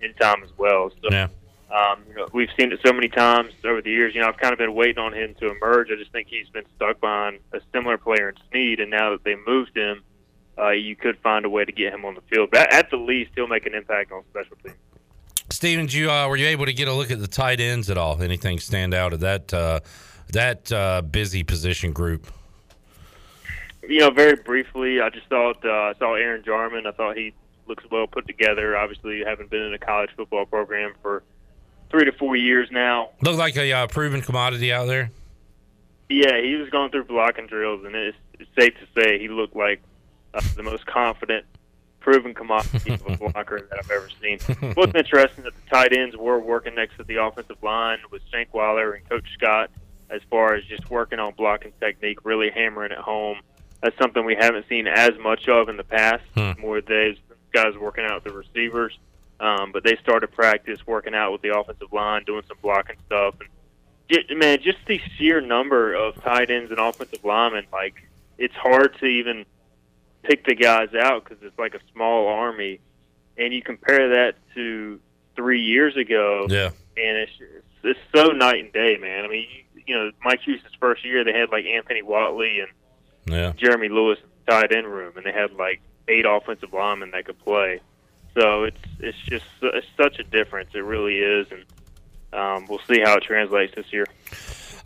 in 0.00 0.14
time 0.14 0.44
as 0.44 0.50
well. 0.56 0.90
So, 1.02 1.08
Yeah. 1.10 1.26
Um, 1.70 2.02
you 2.08 2.14
know, 2.14 2.28
we've 2.32 2.48
seen 2.58 2.72
it 2.72 2.80
so 2.84 2.92
many 2.92 3.08
times 3.08 3.52
over 3.64 3.82
the 3.82 3.90
years. 3.90 4.14
You 4.14 4.22
know, 4.22 4.28
I've 4.28 4.38
kind 4.38 4.52
of 4.52 4.58
been 4.58 4.74
waiting 4.74 4.98
on 4.98 5.12
him 5.12 5.34
to 5.40 5.50
emerge. 5.50 5.90
I 5.90 5.96
just 5.96 6.12
think 6.12 6.28
he's 6.28 6.48
been 6.48 6.64
stuck 6.76 7.00
behind 7.00 7.40
a 7.52 7.60
similar 7.72 7.98
player 7.98 8.30
in 8.30 8.36
Snead, 8.50 8.80
and 8.80 8.90
now 8.90 9.10
that 9.10 9.24
they 9.24 9.36
moved 9.46 9.76
him, 9.76 10.02
uh, 10.58 10.70
you 10.70 10.96
could 10.96 11.18
find 11.18 11.44
a 11.44 11.50
way 11.50 11.64
to 11.64 11.72
get 11.72 11.92
him 11.92 12.04
on 12.04 12.14
the 12.14 12.22
field. 12.22 12.50
But 12.50 12.72
at 12.72 12.90
the 12.90 12.96
least, 12.96 13.32
he'll 13.34 13.46
make 13.46 13.66
an 13.66 13.74
impact 13.74 14.12
on 14.12 14.22
special 14.30 14.56
teams. 14.64 14.76
Stephen, 15.50 15.88
you 15.88 16.10
uh, 16.10 16.28
were 16.28 16.36
you 16.36 16.46
able 16.46 16.66
to 16.66 16.72
get 16.72 16.88
a 16.88 16.92
look 16.92 17.10
at 17.10 17.20
the 17.20 17.26
tight 17.26 17.60
ends 17.60 17.90
at 17.90 17.98
all? 17.98 18.22
Anything 18.22 18.58
stand 18.58 18.94
out 18.94 19.12
of 19.12 19.20
that 19.20 19.52
uh, 19.52 19.80
that 20.32 20.70
uh, 20.72 21.02
busy 21.02 21.42
position 21.42 21.92
group? 21.92 22.26
you 23.88 24.00
know, 24.00 24.10
very 24.10 24.36
briefly, 24.36 25.00
I 25.00 25.08
just 25.08 25.26
thought 25.28 25.64
uh, 25.64 25.68
I 25.68 25.94
saw 25.98 26.14
Aaron 26.14 26.44
Jarman. 26.44 26.86
I 26.86 26.92
thought 26.92 27.16
he 27.16 27.32
looks 27.66 27.84
well 27.90 28.06
put 28.06 28.26
together. 28.26 28.76
Obviously, 28.76 29.22
haven't 29.24 29.50
been 29.50 29.62
in 29.62 29.72
a 29.72 29.78
college 29.78 30.10
football 30.14 30.44
program 30.44 30.92
for 31.02 31.22
three 31.90 32.04
to 32.04 32.12
four 32.12 32.36
years 32.36 32.68
now. 32.70 33.10
Looked 33.22 33.38
like 33.38 33.56
a 33.56 33.72
uh, 33.72 33.86
proven 33.86 34.20
commodity 34.22 34.72
out 34.72 34.86
there. 34.86 35.10
Yeah, 36.08 36.40
he 36.40 36.54
was 36.54 36.70
going 36.70 36.90
through 36.90 37.04
blocking 37.04 37.46
drills, 37.46 37.84
and 37.84 37.94
it's, 37.94 38.16
it's 38.38 38.50
safe 38.58 38.74
to 38.78 39.00
say 39.00 39.18
he 39.18 39.28
looked 39.28 39.54
like 39.54 39.82
uh, 40.32 40.40
the 40.56 40.62
most 40.62 40.86
confident, 40.86 41.44
proven 42.00 42.32
commodity 42.34 42.94
of 42.94 43.06
a 43.06 43.16
blocker 43.32 43.66
that 43.68 43.78
I've 43.78 43.90
ever 43.90 44.08
seen. 44.22 44.38
What's 44.74 44.94
interesting 44.94 45.44
that 45.44 45.54
the 45.54 45.70
tight 45.70 45.92
ends 45.92 46.16
were 46.16 46.38
working 46.38 46.74
next 46.74 46.96
to 46.96 47.04
the 47.04 47.16
offensive 47.16 47.62
line 47.62 47.98
with 48.10 48.22
Shankweiler 48.32 48.96
and 48.96 49.08
Coach 49.08 49.26
Scott 49.34 49.70
as 50.10 50.22
far 50.30 50.54
as 50.54 50.64
just 50.64 50.88
working 50.88 51.18
on 51.18 51.34
blocking 51.34 51.72
technique, 51.80 52.24
really 52.24 52.50
hammering 52.50 52.92
it 52.92 52.98
home. 52.98 53.40
That's 53.82 53.96
something 53.98 54.24
we 54.24 54.34
haven't 54.34 54.66
seen 54.68 54.86
as 54.86 55.10
much 55.20 55.46
of 55.48 55.68
in 55.68 55.76
the 55.76 55.84
past. 55.84 56.24
More 56.58 56.80
days, 56.80 57.18
guys 57.52 57.76
working 57.78 58.04
out 58.06 58.24
the 58.24 58.32
receivers. 58.32 58.98
Um, 59.40 59.70
but 59.72 59.84
they 59.84 59.96
started 59.96 60.32
practice 60.32 60.84
working 60.86 61.14
out 61.14 61.30
with 61.32 61.42
the 61.42 61.56
offensive 61.56 61.92
line, 61.92 62.24
doing 62.24 62.42
some 62.48 62.56
blocking 62.60 62.96
stuff. 63.06 63.36
And 63.40 63.48
ju- 64.28 64.36
man, 64.36 64.60
just 64.60 64.78
the 64.86 65.00
sheer 65.16 65.40
number 65.40 65.94
of 65.94 66.20
tight 66.22 66.50
ends 66.50 66.70
and 66.70 66.80
offensive 66.80 67.24
linemen, 67.24 67.66
like 67.72 67.94
it's 68.36 68.54
hard 68.54 68.98
to 68.98 69.06
even 69.06 69.44
pick 70.24 70.44
the 70.44 70.54
guys 70.56 70.92
out 70.94 71.24
because 71.24 71.38
it's 71.42 71.58
like 71.58 71.74
a 71.74 71.80
small 71.92 72.26
army. 72.28 72.80
And 73.36 73.54
you 73.54 73.62
compare 73.62 74.08
that 74.08 74.34
to 74.54 74.98
three 75.36 75.60
years 75.62 75.96
ago, 75.96 76.46
Yeah. 76.50 76.70
and 76.96 77.16
it's 77.18 77.32
it's 77.84 78.00
so 78.12 78.32
night 78.32 78.64
and 78.64 78.72
day, 78.72 78.96
man. 78.96 79.24
I 79.24 79.28
mean, 79.28 79.46
you, 79.76 79.82
you 79.86 79.94
know, 79.94 80.10
Mike 80.24 80.40
Houston's 80.40 80.74
first 80.80 81.04
year, 81.04 81.22
they 81.22 81.32
had 81.32 81.50
like 81.50 81.64
Anthony 81.64 82.02
Watley 82.02 82.58
and 82.58 82.68
Yeah. 83.32 83.52
Jeremy 83.56 83.88
Lewis 83.88 84.18
in 84.18 84.28
the 84.46 84.50
tight 84.50 84.72
end 84.72 84.88
room, 84.88 85.12
and 85.16 85.24
they 85.24 85.30
had 85.30 85.52
like 85.52 85.80
eight 86.08 86.26
offensive 86.28 86.72
linemen 86.72 87.12
that 87.12 87.24
could 87.26 87.38
play. 87.44 87.80
So 88.34 88.64
it's 88.64 88.78
it's 89.00 89.18
just 89.26 89.46
it's 89.62 89.86
such 89.96 90.18
a 90.18 90.24
difference. 90.24 90.70
It 90.74 90.84
really 90.84 91.18
is, 91.18 91.46
and 91.50 91.64
um, 92.32 92.66
we'll 92.68 92.80
see 92.86 93.00
how 93.00 93.16
it 93.16 93.22
translates 93.22 93.74
this 93.74 93.92
year. 93.92 94.06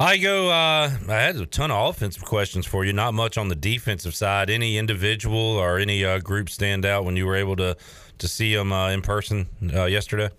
Igoe. 0.01 0.49
Uh, 0.49 1.13
I 1.13 1.21
had 1.21 1.37
a 1.37 1.47
ton 1.47 1.71
of 1.71 1.91
offensive 1.91 2.25
questions 2.25 2.67
for 2.67 2.85
you. 2.85 2.93
Not 2.93 3.15
much 3.15 3.39
on 3.39 3.49
the 3.49 3.55
defensive 3.55 4.15
side. 4.15 4.51
Any 4.51 4.79
individual 4.79 5.37
or 5.37 5.79
any 5.79 6.05
uh, 6.05 6.19
group 6.19 6.49
stand 6.49 6.85
out 6.85 7.05
when 7.05 7.17
you 7.17 7.27
were 7.27 7.37
able 7.37 7.57
to 7.57 7.77
to 8.19 8.29
see 8.29 8.55
them 8.55 8.73
uh, 8.73 8.91
in 8.91 9.03
person 9.03 9.49
uh, 9.75 9.85
yesterday? 9.85 10.31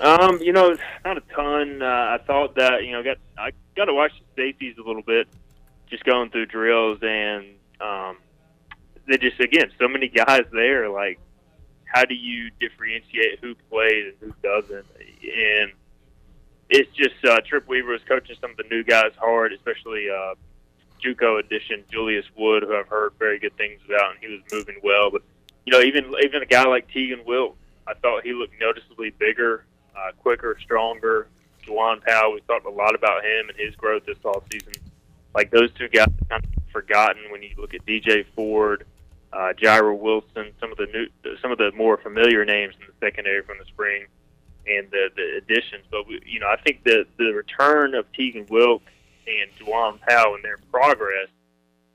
Um, 0.00 0.38
you 0.42 0.52
know, 0.52 0.76
not 1.04 1.16
a 1.16 1.22
ton. 1.34 1.82
Uh, 1.82 1.86
I 1.86 2.18
thought 2.26 2.54
that 2.56 2.84
you 2.84 2.92
know, 2.92 3.02
got 3.02 3.18
I 3.38 3.52
got 3.76 3.86
to 3.86 3.94
watch 3.94 4.12
the 4.18 4.42
safeties 4.42 4.76
a 4.78 4.82
little 4.82 5.02
bit, 5.02 5.26
just 5.88 6.04
going 6.04 6.30
through 6.30 6.46
drills, 6.46 6.98
and 7.02 7.46
um, 7.80 8.18
they 9.06 9.18
just 9.18 9.40
again 9.40 9.70
so 9.78 9.88
many 9.88 10.08
guys 10.08 10.44
there. 10.52 10.88
Like, 10.90 11.18
how 11.96 12.04
do 12.04 12.14
you 12.14 12.50
differentiate 12.60 13.38
who 13.40 13.54
plays 13.70 14.12
and 14.20 14.30
who 14.30 14.34
doesn't? 14.42 14.84
And 14.98 15.72
it's 16.68 16.92
just 16.94 17.24
uh, 17.24 17.40
Trip 17.40 17.66
Weaver 17.66 17.92
was 17.92 18.02
coaching 18.06 18.36
some 18.38 18.50
of 18.50 18.58
the 18.58 18.64
new 18.64 18.84
guys 18.84 19.12
hard, 19.18 19.54
especially 19.54 20.10
uh, 20.10 20.34
JUCO 21.02 21.40
addition 21.40 21.84
Julius 21.90 22.26
Wood, 22.36 22.64
who 22.64 22.76
I've 22.76 22.88
heard 22.88 23.14
very 23.18 23.38
good 23.38 23.56
things 23.56 23.80
about, 23.86 24.10
and 24.10 24.18
he 24.20 24.28
was 24.28 24.42
moving 24.52 24.76
well. 24.84 25.10
But 25.10 25.22
you 25.64 25.72
know, 25.72 25.80
even 25.80 26.12
even 26.22 26.42
a 26.42 26.46
guy 26.46 26.66
like 26.66 26.86
Tegan 26.92 27.24
Wilk, 27.24 27.56
I 27.86 27.94
thought 27.94 28.24
he 28.24 28.34
looked 28.34 28.60
noticeably 28.60 29.10
bigger, 29.18 29.64
uh, 29.96 30.12
quicker, 30.20 30.58
stronger. 30.60 31.28
Juwan 31.64 32.04
Powell, 32.04 32.34
we 32.34 32.42
talked 32.42 32.66
a 32.66 32.70
lot 32.70 32.94
about 32.94 33.24
him 33.24 33.48
and 33.48 33.58
his 33.58 33.74
growth 33.74 34.04
this 34.04 34.18
offseason. 34.18 34.76
Like 35.34 35.50
those 35.50 35.72
two 35.72 35.88
guys 35.88 36.08
kind 36.28 36.44
of 36.44 36.50
forgotten 36.70 37.30
when 37.30 37.42
you 37.42 37.54
look 37.56 37.72
at 37.72 37.86
DJ 37.86 38.26
Ford, 38.34 38.84
uh, 39.32 39.52
Jaira 39.60 39.96
Wilson, 39.96 40.52
some 40.60 40.72
of 40.72 40.78
the 40.78 40.86
new, 40.86 41.36
some 41.42 41.50
of 41.52 41.58
the 41.58 41.72
more 41.72 41.96
familiar 41.96 42.44
names 42.44 42.74
in 42.80 42.86
the 42.86 43.06
secondary 43.06 43.42
from 43.42 43.58
the 43.58 43.64
spring, 43.66 44.06
and 44.66 44.90
the 44.90 45.10
the 45.14 45.38
additions. 45.38 45.84
But 45.90 46.06
we, 46.06 46.20
you 46.26 46.40
know, 46.40 46.48
I 46.48 46.56
think 46.56 46.84
the 46.84 47.06
the 47.18 47.32
return 47.32 47.94
of 47.94 48.10
Tegan 48.12 48.46
Wilk 48.48 48.82
and 49.26 49.50
Juwan 49.58 50.00
Powell 50.00 50.34
and 50.34 50.44
their 50.44 50.58
progress 50.70 51.28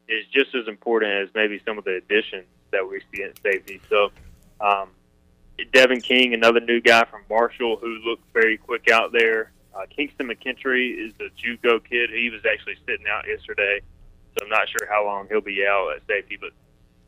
is 0.08 0.26
just 0.28 0.54
as 0.54 0.68
important 0.68 1.12
as 1.14 1.30
maybe 1.34 1.62
some 1.66 1.78
of 1.78 1.86
the 1.86 1.96
additions 1.96 2.46
that 2.72 2.88
we 2.88 3.02
see 3.14 3.24
in 3.24 3.34
safety. 3.42 3.82
So, 3.90 4.12
um, 4.60 4.90
Devin 5.72 6.02
King, 6.02 6.34
another 6.34 6.60
new 6.60 6.82
guy 6.82 7.06
from 7.06 7.22
Marshall 7.30 7.78
who 7.78 8.00
looked 8.06 8.24
very 8.34 8.58
quick 8.58 8.90
out 8.90 9.12
there. 9.12 9.52
Uh, 9.74 9.86
Kingston 9.90 10.28
McKintry 10.28 11.08
is 11.08 11.14
a 11.22 11.30
JUCO 11.42 11.84
kid. 11.86 12.10
He 12.10 12.30
was 12.30 12.42
actually 12.46 12.76
sitting 12.86 13.06
out 13.08 13.26
yesterday, 13.28 13.80
so 14.38 14.46
I'm 14.46 14.50
not 14.50 14.68
sure 14.68 14.88
how 14.90 15.06
long 15.06 15.28
he'll 15.30 15.40
be 15.40 15.66
out 15.66 15.94
at 15.96 16.06
safety. 16.08 16.38
But 16.40 16.52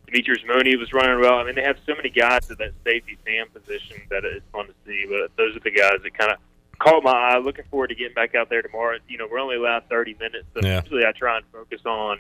Demetrius 0.08 0.42
Mooney 0.48 0.76
was 0.76 0.94
running 0.94 1.20
well. 1.20 1.36
I 1.40 1.44
mean, 1.44 1.56
they 1.56 1.64
have 1.64 1.78
so 1.86 1.96
many 1.96 2.10
guys 2.10 2.50
at 2.52 2.58
that 2.60 2.74
safety 2.84 3.18
Sam 3.26 3.48
position 3.50 4.02
that 4.10 4.24
it's 4.26 4.46
fun 4.52 4.68
to 4.68 4.74
see. 4.86 5.06
But 5.10 5.36
those 5.38 5.56
are 5.56 5.60
the 5.60 5.72
guys 5.72 5.98
that 6.04 6.14
kind 6.18 6.32
of 6.32 6.38
caught 6.80 7.04
my 7.04 7.12
eye. 7.12 7.38
Looking 7.40 7.66
forward 7.72 7.88
to 7.88 7.96
getting 7.96 8.14
back 8.14 8.36
out 8.36 8.50
there 8.50 8.62
tomorrow. 8.62 8.98
You 9.08 9.18
know, 9.18 9.28
we're 9.32 9.40
only 9.40 9.56
allowed 9.56 9.88
30 9.90 10.16
minutes, 10.20 10.46
so 10.54 10.60
Yeah. 10.62 10.82
usually 10.84 11.06
I 11.06 11.12
try 11.14 11.38
and 11.38 11.46
focus 11.52 11.82
on 11.86 12.20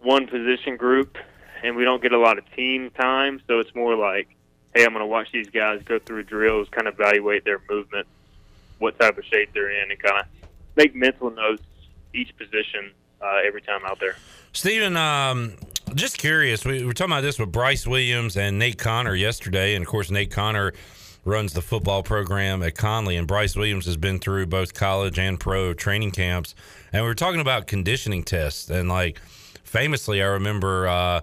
one 0.00 0.26
position 0.26 0.76
group, 0.76 1.16
and 1.62 1.76
we 1.76 1.84
don't 1.84 2.02
get 2.02 2.12
a 2.12 2.18
lot 2.18 2.38
of 2.38 2.44
team 2.54 2.90
time. 2.90 3.40
So 3.46 3.58
it's 3.58 3.74
more 3.74 3.96
like, 3.96 4.28
hey, 4.74 4.84
I'm 4.84 4.90
going 4.90 5.00
to 5.00 5.06
watch 5.06 5.28
these 5.32 5.48
guys 5.48 5.82
go 5.84 5.98
through 5.98 6.24
drills, 6.24 6.68
kind 6.70 6.86
of 6.86 6.94
evaluate 7.00 7.44
their 7.44 7.60
movement, 7.70 8.06
what 8.78 8.98
type 8.98 9.16
of 9.18 9.24
shape 9.24 9.50
they're 9.54 9.70
in, 9.70 9.90
and 9.90 9.98
kind 10.00 10.20
of 10.20 10.26
make 10.76 10.94
mental 10.94 11.30
notes 11.30 11.62
each 12.14 12.36
position 12.36 12.92
uh, 13.20 13.40
every 13.44 13.60
time 13.62 13.80
out 13.84 13.98
there. 13.98 14.16
Stephen, 14.52 14.96
um, 14.96 15.54
just 15.94 16.18
curious. 16.18 16.64
We 16.64 16.84
were 16.84 16.92
talking 16.92 17.12
about 17.12 17.22
this 17.22 17.38
with 17.38 17.52
Bryce 17.52 17.86
Williams 17.86 18.36
and 18.36 18.58
Nate 18.58 18.78
Connor 18.78 19.14
yesterday, 19.14 19.74
and 19.74 19.82
of 19.82 19.88
course, 19.88 20.10
Nate 20.10 20.30
Connor 20.30 20.72
runs 21.24 21.52
the 21.52 21.62
football 21.62 22.02
program 22.02 22.62
at 22.62 22.74
Conley, 22.74 23.16
and 23.16 23.26
Bryce 23.26 23.54
Williams 23.56 23.86
has 23.86 23.96
been 23.96 24.18
through 24.18 24.46
both 24.46 24.74
college 24.74 25.18
and 25.18 25.38
pro 25.38 25.74
training 25.74 26.10
camps. 26.10 26.54
And 26.92 27.02
we 27.02 27.08
were 27.08 27.14
talking 27.14 27.40
about 27.40 27.66
conditioning 27.66 28.22
tests, 28.22 28.70
and 28.70 28.88
like 28.88 29.20
famously, 29.64 30.22
I 30.22 30.26
remember 30.26 30.88
uh, 30.88 31.20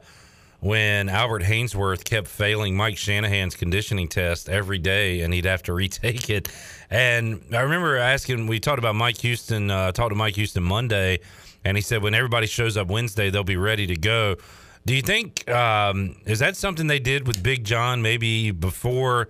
when 0.60 1.10
Albert 1.10 1.44
Haynesworth 1.44 2.04
kept 2.04 2.28
failing 2.28 2.76
Mike 2.76 2.98
Shanahan's 2.98 3.56
conditioning 3.56 4.08
test 4.08 4.50
every 4.50 4.78
day, 4.78 5.22
and 5.22 5.34
he'd 5.34 5.46
have 5.46 5.64
to 5.64 5.74
retake 5.74 6.30
it. 6.30 6.50
And 6.90 7.42
I 7.52 7.62
remember 7.62 7.98
asking, 7.98 8.48
we 8.48 8.60
talked 8.60 8.80
about 8.80 8.96
Mike 8.96 9.18
Houston, 9.18 9.70
uh, 9.70 9.92
talked 9.92 10.12
to 10.12 10.16
Mike 10.16 10.36
Houston 10.36 10.64
Monday, 10.64 11.20
and 11.66 11.76
he 11.76 11.82
said 11.82 12.02
when 12.04 12.14
everybody 12.14 12.48
shows 12.48 12.78
up 12.78 12.88
Wednesday, 12.88 13.30
they'll 13.30 13.44
be 13.44 13.58
ready 13.58 13.88
to 13.88 13.96
go. 13.96 14.36
Do 14.86 14.94
you 14.96 15.02
think 15.02 15.50
um, 15.50 16.16
is 16.26 16.40
that 16.40 16.56
something 16.56 16.88
they 16.88 17.00
did 17.00 17.26
with 17.28 17.42
Big 17.42 17.64
John 17.66 18.02
maybe 18.04 18.52
before 18.52 19.28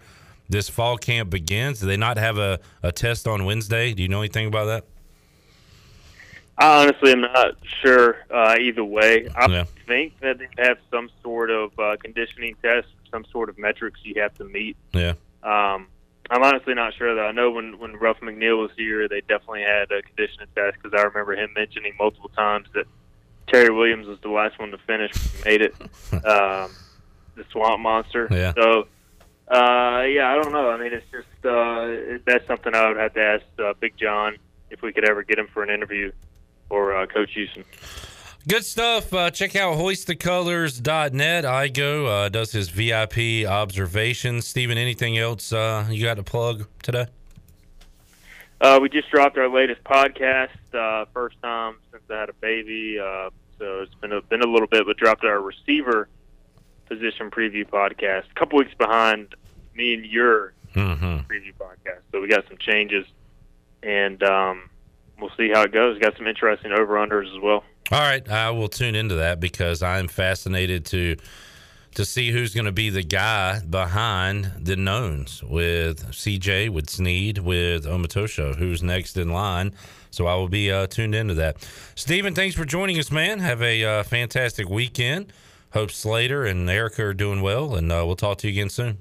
this 0.50 0.68
fall 0.70 0.98
camp 0.98 1.30
begins? 1.30 1.80
Do 1.80 1.88
they 1.88 1.98
not 1.98 2.18
have 2.18 2.38
a, 2.38 2.60
a 2.84 2.92
test 2.92 3.26
on 3.28 3.46
Wednesday? 3.46 3.94
Do 3.94 4.04
you 4.04 4.10
know 4.10 4.20
anything 4.20 4.48
about 4.48 4.66
that? 4.66 4.84
I 6.58 6.84
honestly 6.84 7.12
am 7.12 7.22
not 7.22 7.56
sure 7.82 8.18
uh, 8.30 8.56
either 8.60 8.84
way. 8.84 9.28
I 9.36 9.48
Yeah. 9.50 9.64
think 9.88 10.20
that 10.20 10.38
they 10.40 10.48
have 10.58 10.78
some 10.92 11.10
sort 11.24 11.50
of 11.50 11.78
uh, 11.80 11.98
conditioning 12.02 12.56
test, 12.62 12.88
some 13.12 13.26
sort 13.32 13.50
of 13.50 13.58
metrics 13.58 14.00
you 14.04 14.22
have 14.22 14.34
to 14.36 14.44
meet. 14.46 14.78
Yeah. 14.94 15.14
Um, 15.44 15.88
I'm 16.30 16.44
honestly 16.44 16.74
not 16.74 16.94
sure 16.96 17.14
though. 17.14 17.26
I 17.26 17.32
know 17.32 17.52
when 17.52 17.78
when 17.80 17.94
Ruff 17.94 18.20
McNeil 18.22 18.62
was 18.62 18.72
here, 18.76 19.08
they 19.08 19.22
definitely 19.22 19.62
had 19.62 19.92
a 19.92 20.02
conditioning 20.02 20.48
test 20.56 20.78
because 20.82 20.98
I 20.98 21.04
remember 21.04 21.36
him 21.36 21.52
mentioning 21.56 21.94
multiple 22.00 22.32
times 22.36 22.68
that 22.74 22.86
Terry 23.48 23.70
Williams 23.70 24.08
was 24.08 24.20
the 24.22 24.30
last 24.30 24.58
one 24.58 24.72
to 24.72 24.78
finish, 24.80 25.12
made 25.46 25.62
it. 25.62 25.76
um, 26.26 26.72
the 27.36 27.46
Swamp 27.52 27.82
Monster. 27.82 28.28
Yeah. 28.32 28.54
So, 28.54 28.88
uh, 29.48 30.04
yeah, 30.04 30.32
I 30.32 30.42
don't 30.42 30.52
know. 30.52 30.70
I 30.70 30.78
mean, 30.78 30.94
it's 30.94 31.06
just 31.12 31.46
uh, 31.46 32.20
that's 32.26 32.48
something 32.48 32.74
I 32.74 32.88
would 32.88 32.98
have 32.98 33.14
to 33.14 33.22
ask 33.22 33.44
uh, 33.60 33.74
Big 33.80 33.96
John 33.98 34.38
if 34.70 34.82
we 34.82 34.92
could 34.92 35.08
ever 35.08 35.24
get 35.24 35.38
him 35.38 35.48
for 35.54 35.62
an 35.64 35.70
interview 35.70 36.12
or 36.70 36.96
uh, 36.96 37.06
Coach 37.06 37.34
Houston. 37.34 37.64
Good 38.48 38.64
stuff. 38.64 39.12
Uh, 39.12 39.32
check 39.32 39.56
out 39.56 39.76
hoistthecolors.net. 39.78 41.44
Igoe 41.46 42.08
uh, 42.26 42.30
does 42.30 42.52
his 42.52 42.70
VIP 42.70 43.48
observations. 43.48 44.48
Stephen, 44.48 44.78
anything 44.78 45.18
else 45.18 45.52
uh, 45.52 45.88
you 45.90 46.04
got 46.04 46.16
to 46.16 46.24
plug 46.24 46.68
today? 46.84 47.08
Uh, 48.62 48.80
we 48.82 48.88
just 48.90 49.10
dropped 49.10 49.38
our 49.38 49.50
latest 49.50 49.84
podcast, 49.84 50.50
uh, 50.74 51.06
first 51.14 51.42
time 51.42 51.76
since 51.92 52.04
I 52.10 52.20
had 52.20 52.30
a 52.30 52.34
baby. 52.34 53.00
Uh, 53.00 53.30
so 53.58 53.82
it's 53.82 53.96
been 53.96 54.12
a, 54.12 54.22
been 54.22 54.42
a 54.44 54.48
little 54.48 54.68
bit, 54.68 54.86
but 54.86 54.96
dropped 54.98 55.24
our 55.24 55.42
receiver 55.42 56.08
position 56.88 57.32
preview 57.32 57.68
podcast. 57.68 58.24
A 58.30 58.40
couple 58.40 58.60
weeks 58.60 58.74
behind 58.78 59.34
me 59.76 59.94
and 59.96 60.06
your 60.06 60.54
Mm-hmm. 60.76 61.06
preview 61.32 61.54
podcast. 61.58 62.02
So 62.12 62.20
we 62.20 62.28
got 62.28 62.46
some 62.50 62.58
changes, 62.58 63.06
and 63.82 64.22
um, 64.24 64.70
we'll 65.22 65.32
see 65.38 65.50
how 65.50 65.62
it 65.62 65.72
goes. 65.72 65.98
Got 66.00 66.18
some 66.18 66.28
interesting 66.28 66.74
over 66.74 66.96
unders 66.96 67.34
as 67.34 67.42
well. 67.42 67.64
All 67.92 68.00
right, 68.00 68.28
I 68.28 68.50
will 68.50 68.68
tune 68.68 68.96
into 68.96 69.16
that 69.16 69.40
because 69.40 69.84
I'm 69.84 70.08
fascinated 70.08 70.86
to 70.88 71.18
to 71.94 72.04
see 72.04 72.32
who's 72.32 72.54
going 72.54 72.66
to 72.66 72.74
be 72.74 72.90
the 72.90 73.04
guy 73.04 73.60
behind 73.60 74.52
the 74.60 74.76
knowns 74.76 75.42
with 75.42 76.12
CJ, 76.12 76.70
with 76.70 76.90
Snead, 76.90 77.38
with 77.38 77.86
Omotosho, 77.86 78.56
who's 78.56 78.84
next 78.84 79.16
in 79.16 79.30
line. 79.30 79.74
So 80.12 80.28
I 80.28 80.36
will 80.36 80.50
be 80.50 80.72
uh, 80.72 80.88
tuned 80.88 81.16
into 81.16 81.36
that. 81.36 81.66
Stephen, 81.96 82.36
thanks 82.36 82.54
for 82.56 82.66
joining 82.66 83.00
us, 83.00 83.12
man. 83.12 83.40
Have 83.40 83.62
a 83.62 83.84
uh, 83.86 84.04
fantastic 84.04 84.68
weekend. 84.68 85.32
Hope 85.72 85.92
Slater 85.92 86.46
and 86.46 86.70
Erica 86.70 87.04
are 87.04 87.14
doing 87.14 87.42
well, 87.42 87.76
and 87.76 87.92
uh, 87.92 88.04
we'll 88.06 88.16
talk 88.16 88.40
to 88.40 88.48
you 88.48 88.54
again 88.54 88.70
soon. 88.70 88.98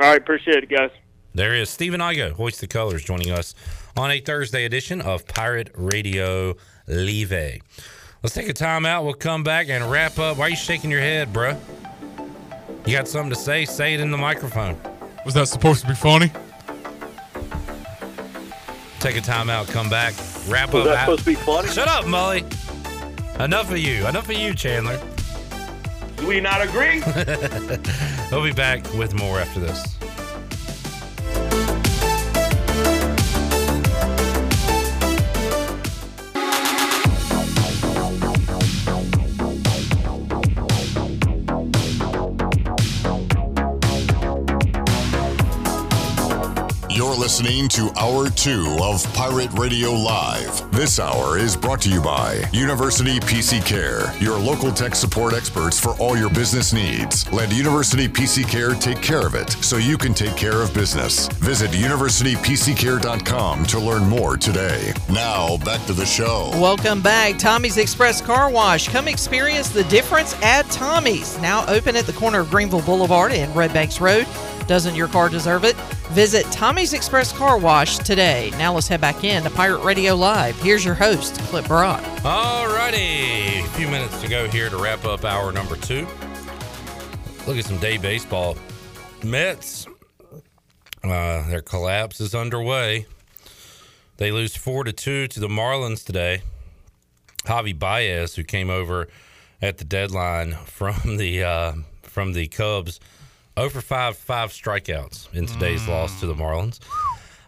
All 0.00 0.08
right, 0.08 0.20
appreciate 0.20 0.62
it, 0.62 0.70
guys. 0.70 0.90
There 1.34 1.54
is 1.54 1.68
Stephen 1.68 2.00
Igoe, 2.00 2.32
Hoist 2.32 2.60
the 2.60 2.66
Colors, 2.66 3.02
joining 3.02 3.30
us 3.30 3.54
on 3.96 4.10
a 4.10 4.20
Thursday 4.20 4.64
edition 4.64 5.00
of 5.00 5.26
Pirate 5.26 5.70
Radio 5.74 6.54
Live. 6.86 7.60
Let's 8.22 8.34
take 8.34 8.48
a 8.48 8.52
time 8.52 8.86
out. 8.86 9.04
We'll 9.04 9.14
come 9.14 9.42
back 9.42 9.68
and 9.68 9.90
wrap 9.90 10.18
up. 10.18 10.38
Why 10.38 10.46
are 10.46 10.50
you 10.50 10.56
shaking 10.56 10.90
your 10.90 11.00
head, 11.00 11.32
bruh? 11.32 11.58
You 12.86 12.92
got 12.96 13.08
something 13.08 13.30
to 13.30 13.36
say? 13.36 13.64
Say 13.64 13.94
it 13.94 14.00
in 14.00 14.10
the 14.10 14.18
microphone. 14.18 14.76
Was 15.24 15.34
that 15.34 15.48
supposed 15.48 15.82
to 15.82 15.88
be 15.88 15.94
funny? 15.94 16.30
Take 19.00 19.16
a 19.16 19.20
time 19.20 19.50
out, 19.50 19.66
come 19.68 19.90
back, 19.90 20.14
wrap 20.48 20.72
Was 20.72 20.86
up. 20.86 20.94
that 20.94 21.00
supposed 21.04 21.24
to 21.24 21.30
be 21.30 21.34
funny? 21.34 21.68
Shut 21.68 21.88
up, 21.88 22.04
Mully. 22.04 22.40
Enough 23.40 23.70
of 23.70 23.78
you. 23.78 24.06
Enough 24.06 24.30
of 24.30 24.36
you, 24.36 24.54
Chandler. 24.54 24.98
Do 26.16 26.26
we 26.26 26.40
not 26.40 26.62
agree? 26.62 27.02
we'll 28.30 28.42
be 28.44 28.52
back 28.52 28.82
with 28.94 29.12
more 29.14 29.40
after 29.40 29.60
this. 29.60 29.98
You're 46.94 47.16
listening 47.16 47.68
to 47.70 47.90
Hour 47.98 48.30
2 48.30 48.76
of 48.80 49.02
Pirate 49.14 49.52
Radio 49.54 49.90
Live. 49.90 50.70
This 50.70 51.00
hour 51.00 51.36
is 51.36 51.56
brought 51.56 51.80
to 51.80 51.90
you 51.90 52.00
by 52.00 52.44
University 52.52 53.18
PC 53.18 53.66
Care, 53.66 54.16
your 54.20 54.38
local 54.38 54.70
tech 54.70 54.94
support 54.94 55.34
experts 55.34 55.80
for 55.80 55.96
all 55.98 56.16
your 56.16 56.30
business 56.30 56.72
needs. 56.72 57.28
Let 57.32 57.52
University 57.52 58.06
PC 58.06 58.48
Care 58.48 58.74
take 58.74 59.02
care 59.02 59.26
of 59.26 59.34
it 59.34 59.50
so 59.50 59.76
you 59.76 59.98
can 59.98 60.14
take 60.14 60.36
care 60.36 60.62
of 60.62 60.72
business. 60.72 61.26
Visit 61.38 61.72
universitypccare.com 61.72 63.66
to 63.66 63.80
learn 63.80 64.08
more 64.08 64.36
today. 64.36 64.92
Now, 65.10 65.56
back 65.64 65.84
to 65.86 65.94
the 65.94 66.06
show. 66.06 66.50
Welcome 66.52 67.02
back. 67.02 67.40
Tommy's 67.40 67.76
Express 67.76 68.20
Car 68.20 68.48
Wash. 68.52 68.88
Come 68.88 69.08
experience 69.08 69.68
the 69.68 69.82
difference 69.84 70.40
at 70.44 70.70
Tommy's. 70.70 71.40
Now 71.40 71.66
open 71.66 71.96
at 71.96 72.06
the 72.06 72.12
corner 72.12 72.38
of 72.38 72.50
Greenville 72.50 72.82
Boulevard 72.82 73.32
and 73.32 73.54
Red 73.56 73.72
Banks 73.72 74.00
Road. 74.00 74.28
Doesn't 74.68 74.94
your 74.94 75.08
car 75.08 75.28
deserve 75.28 75.64
it? 75.64 75.76
Visit 76.10 76.44
Tommy's 76.52 76.92
Express 76.92 77.32
Car 77.32 77.58
Wash 77.58 77.98
today. 77.98 78.50
Now 78.58 78.74
let's 78.74 78.86
head 78.86 79.00
back 79.00 79.24
in 79.24 79.42
to 79.42 79.50
Pirate 79.50 79.82
Radio 79.82 80.14
Live. 80.14 80.56
Here's 80.60 80.84
your 80.84 80.94
host, 80.94 81.38
Clip 81.40 81.66
Brock. 81.66 82.02
Alrighty, 82.22 83.60
a 83.64 83.68
few 83.70 83.88
minutes 83.88 84.20
to 84.20 84.28
go 84.28 84.48
here 84.48 84.70
to 84.70 84.76
wrap 84.76 85.04
up 85.04 85.24
hour 85.24 85.50
number 85.50 85.76
two. 85.76 86.06
Look 87.46 87.56
at 87.56 87.64
some 87.64 87.78
day 87.78 87.96
baseball. 87.98 88.56
Mets, 89.22 89.86
uh, 91.02 91.48
their 91.48 91.62
collapse 91.62 92.20
is 92.20 92.34
underway. 92.34 93.06
They 94.18 94.30
lose 94.30 94.54
four 94.54 94.84
to 94.84 94.92
two 94.92 95.26
to 95.28 95.40
the 95.40 95.48
Marlins 95.48 96.04
today. 96.04 96.42
Javi 97.44 97.76
Baez, 97.78 98.36
who 98.36 98.44
came 98.44 98.70
over 98.70 99.08
at 99.60 99.78
the 99.78 99.84
deadline 99.84 100.52
from 100.64 101.16
the 101.16 101.42
uh, 101.42 101.72
from 102.02 102.32
the 102.32 102.46
Cubs, 102.46 103.00
over 103.56 103.80
five 103.80 104.16
five 104.16 104.50
strikeouts 104.50 105.32
in 105.34 105.46
today's 105.46 105.86
loss 105.88 106.18
to 106.20 106.26
the 106.26 106.34
Marlins. 106.34 106.80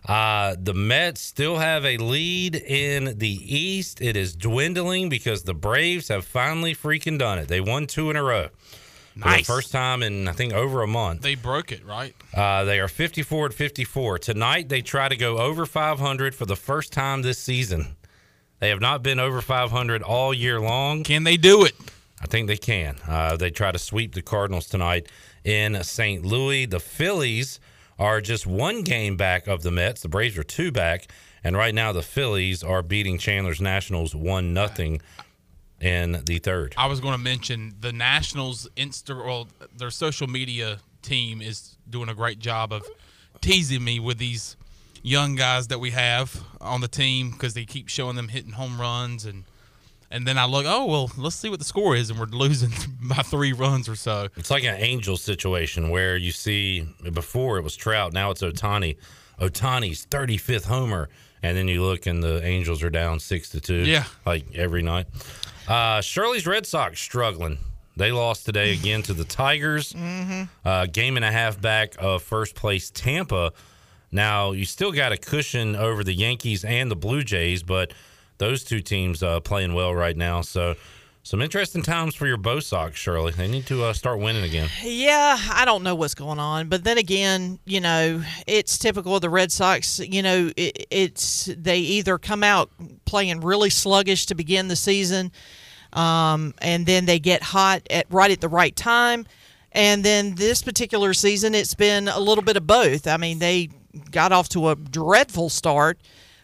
Uh, 0.07 0.55
the 0.61 0.73
Mets 0.75 1.21
still 1.21 1.57
have 1.59 1.85
a 1.85 1.97
lead 1.97 2.55
in 2.55 3.19
the 3.19 3.29
East. 3.57 4.01
It 4.01 4.17
is 4.17 4.37
dwindling 4.37 5.09
because 5.09 5.43
the 5.43 5.55
Braves 5.55 6.09
have 6.09 6.25
finally 6.25 6.77
freaking 6.77 7.19
done 7.19 7.39
it. 7.39 7.49
They 7.49 7.61
won 7.61 7.87
two 7.89 8.09
in 8.11 8.17
a 8.17 8.23
row. 8.23 8.49
For 9.15 9.21
the 9.21 9.25
Nice. 9.37 9.47
first 9.47 9.73
time 9.73 10.03
in 10.03 10.29
I 10.29 10.33
think 10.33 10.53
over 10.53 10.83
a 10.83 10.87
month. 10.87 11.23
They 11.23 11.35
broke 11.35 11.73
it, 11.73 11.85
right? 11.85 12.15
Uh, 12.35 12.65
they 12.65 12.79
are 12.79 12.87
54 12.87 13.47
at 13.47 13.55
54. 13.55 14.19
Tonight, 14.21 14.69
they 14.69 14.83
try 14.83 15.09
to 15.09 15.17
go 15.17 15.39
over 15.39 15.65
500 15.67 16.35
for 16.35 16.45
the 16.47 16.55
first 16.55 16.93
time 16.93 17.23
this 17.23 17.39
season. 17.39 17.97
They 18.61 18.69
have 18.69 18.81
not 18.81 19.03
been 19.03 19.19
over 19.19 19.41
500 19.41 20.03
all 20.03 20.33
year 20.35 20.61
long. 20.61 21.03
Can 21.03 21.25
they 21.25 21.37
do 21.39 21.65
it? 21.65 21.75
I 22.21 22.27
think 22.27 22.47
they 22.47 22.57
can. 22.59 22.97
Uh, 23.09 23.37
they 23.37 23.51
try 23.51 23.73
to 23.73 23.79
sweep 23.79 24.15
the 24.15 24.23
Cardinals 24.23 24.67
tonight 24.69 25.09
in 25.47 25.83
St. 25.85 26.27
Louis. 26.27 26.67
The 26.67 26.81
Phillies 26.81 27.61
are 27.99 28.21
just 28.21 28.47
one 28.47 28.83
game 28.83 29.17
back 29.17 29.47
of 29.47 29.63
the 29.63 29.71
Mets. 29.71 30.03
The 30.03 30.09
Braves 30.09 30.37
are 30.37 30.43
two 30.43 30.73
back. 30.73 31.07
And 31.43 31.57
right 31.57 31.75
now, 31.75 31.93
the 31.93 32.03
Phillies 32.03 32.65
are 32.65 32.83
beating 32.83 33.17
Chandler's 33.17 33.61
Nationals 33.61 34.15
1 34.15 34.53
nothing 34.53 35.01
in 35.81 36.23
the 36.27 36.39
third. 36.39 36.75
I 36.77 36.87
was 36.87 37.01
going 37.01 37.15
to 37.15 37.23
mention 37.23 37.77
the 37.81 37.93
Nationals 37.93 38.69
Insta 38.77 39.25
well 39.25 39.49
their 39.75 39.91
social 39.91 40.27
media 40.27 40.81
team 41.03 41.41
is 41.41 41.77
doing 41.89 42.09
a 42.09 42.15
great 42.15 42.41
job 42.41 42.73
of 42.73 42.85
teasing 43.41 43.85
me 43.85 44.01
with 44.01 44.19
these 44.19 44.57
young 45.03 45.37
guys 45.37 45.69
that 45.69 45.79
we 45.79 45.91
have 45.93 46.43
on 46.61 46.81
the 46.81 46.89
team 46.89 47.31
because 47.31 47.55
they 47.55 47.65
keep 47.65 47.89
showing 47.89 48.17
them 48.17 48.29
hitting 48.29 48.53
home 48.53 48.81
runs 48.81 49.25
and 49.25 49.45
and 50.11 50.27
then 50.27 50.39
I 50.39 50.47
look 50.47 50.67
oh 50.67 50.85
well 50.87 51.11
let's 51.17 51.37
see 51.37 51.49
what 51.49 51.59
the 51.59 51.65
score 51.65 51.97
is 51.97 52.11
and 52.11 52.19
we're 52.19 52.27
losing 52.27 52.71
by 53.03 53.23
three 53.23 53.53
runs 53.53 53.89
or 53.89 53.97
so. 53.97 54.29
It's 54.37 54.51
like 54.51 54.65
an 54.65 54.77
angel 54.77 55.17
situation 55.17 55.91
where 55.91 56.17
you 56.17 56.33
see 56.33 56.87
before 57.13 57.59
it 57.59 57.63
was 57.63 57.77
Trout, 57.77 58.13
now 58.13 58.31
it's 58.31 58.43
Ohtani. 58.43 58.97
Ohtani's 59.41 60.07
35th 60.07 60.65
homer, 60.65 61.09
and 61.43 61.57
then 61.57 61.69
you 61.69 61.83
look 61.83 62.07
and 62.07 62.23
the 62.23 62.43
Angels 62.43 62.83
are 62.83 62.91
down 62.91 63.21
six 63.21 63.51
to 63.51 63.61
two. 63.61 63.85
Yeah. 63.85 64.05
like 64.25 64.55
every 64.55 64.83
night. 64.83 65.07
Uh, 65.69 66.01
Shirley's 66.01 66.47
Red 66.47 66.67
Sox 66.67 67.01
struggling. 67.01 67.59
They 67.97 68.13
lost 68.13 68.45
today 68.45 68.73
again 68.73 69.03
to 69.03 69.15
the 69.15 69.25
Tigers. 69.25 69.93
Mm-hmm. 69.93 70.45
Uh, 70.65 70.87
game 70.87 71.17
and 71.17 71.25
a 71.25 71.33
half 71.33 71.61
back 71.61 71.95
of 71.99 72.23
first 72.23 72.55
place 72.55 72.91
Tampa. 72.91 73.53
Now 74.13 74.53
you 74.53 74.65
still 74.65 74.93
got 74.93 75.13
a 75.13 75.17
cushion 75.17 75.75
over 75.75 76.05
the 76.05 76.13
Yankees 76.13 76.65
and 76.65 76.91
the 76.91 76.97
Blue 76.97 77.23
Jays, 77.23 77.63
but 77.63 77.93
those 78.39 78.65
two 78.65 78.81
teams 78.81 79.23
uh, 79.23 79.41
playing 79.41 79.75
well 79.75 79.95
right 79.95 80.17
now. 80.17 80.41
So 80.41 80.77
some 81.27 81.43
interesting 81.43 81.83
times 81.83 82.15
for 82.15 82.29
your 82.29 82.37
Bo 82.37 82.61
Sox, 82.61 82.97
Shirley. 82.97 83.33
They 83.33 83.49
need 83.49 83.67
to 83.67 83.83
uh, 83.83 83.93
start 83.93 84.21
winning 84.21 84.45
again. 84.45 84.69
Yeah, 84.85 85.37
I 85.51 85.65
don't 85.65 85.83
know 85.83 85.97
what's 85.97 86.15
going 86.15 86.39
on, 86.39 86.69
but 86.69 86.85
then 86.85 86.99
again, 86.99 87.59
you 87.65 87.81
know, 87.81 88.23
it's 88.47 88.79
typical 88.79 89.17
of 89.17 89.23
the 89.23 89.29
Red 89.29 89.51
Sox. 89.51 89.99
You 89.99 90.23
know, 90.23 90.53
it, 90.57 90.87
it's 90.89 91.47
they 91.59 91.79
either 91.79 92.17
come 92.19 92.45
out 92.45 92.71
playing 93.07 93.41
really 93.41 93.71
sluggish 93.71 94.27
to 94.27 94.37
begin 94.37 94.69
the 94.69 94.77
season, 94.77 95.33
um, 95.93 96.55
and 96.59 96.87
then 96.87 97.07
they 97.07 97.19
get 97.19 97.43
hot 97.43 97.83
at 97.91 98.07
right 98.09 98.31
at 98.31 98.41
the 98.41 98.49
right 98.49 98.77
time, 98.77 99.27
and 99.73 100.05
then 100.05 100.37
this 100.37 100.63
particular 100.63 101.13
season, 101.13 101.57
it's 101.57 101.75
been 101.75 102.07
a 102.07 102.21
little 102.21 102.45
bit 102.45 102.57
of 102.57 102.69
both. 102.69 103.09
I 103.09 103.17
mean, 103.17 103.41
they 103.41 103.71
got 104.13 104.31
off 104.31 104.49
to 104.51 104.69
a 104.69 104.77
dreadful 104.77 105.49
start. 105.49 105.99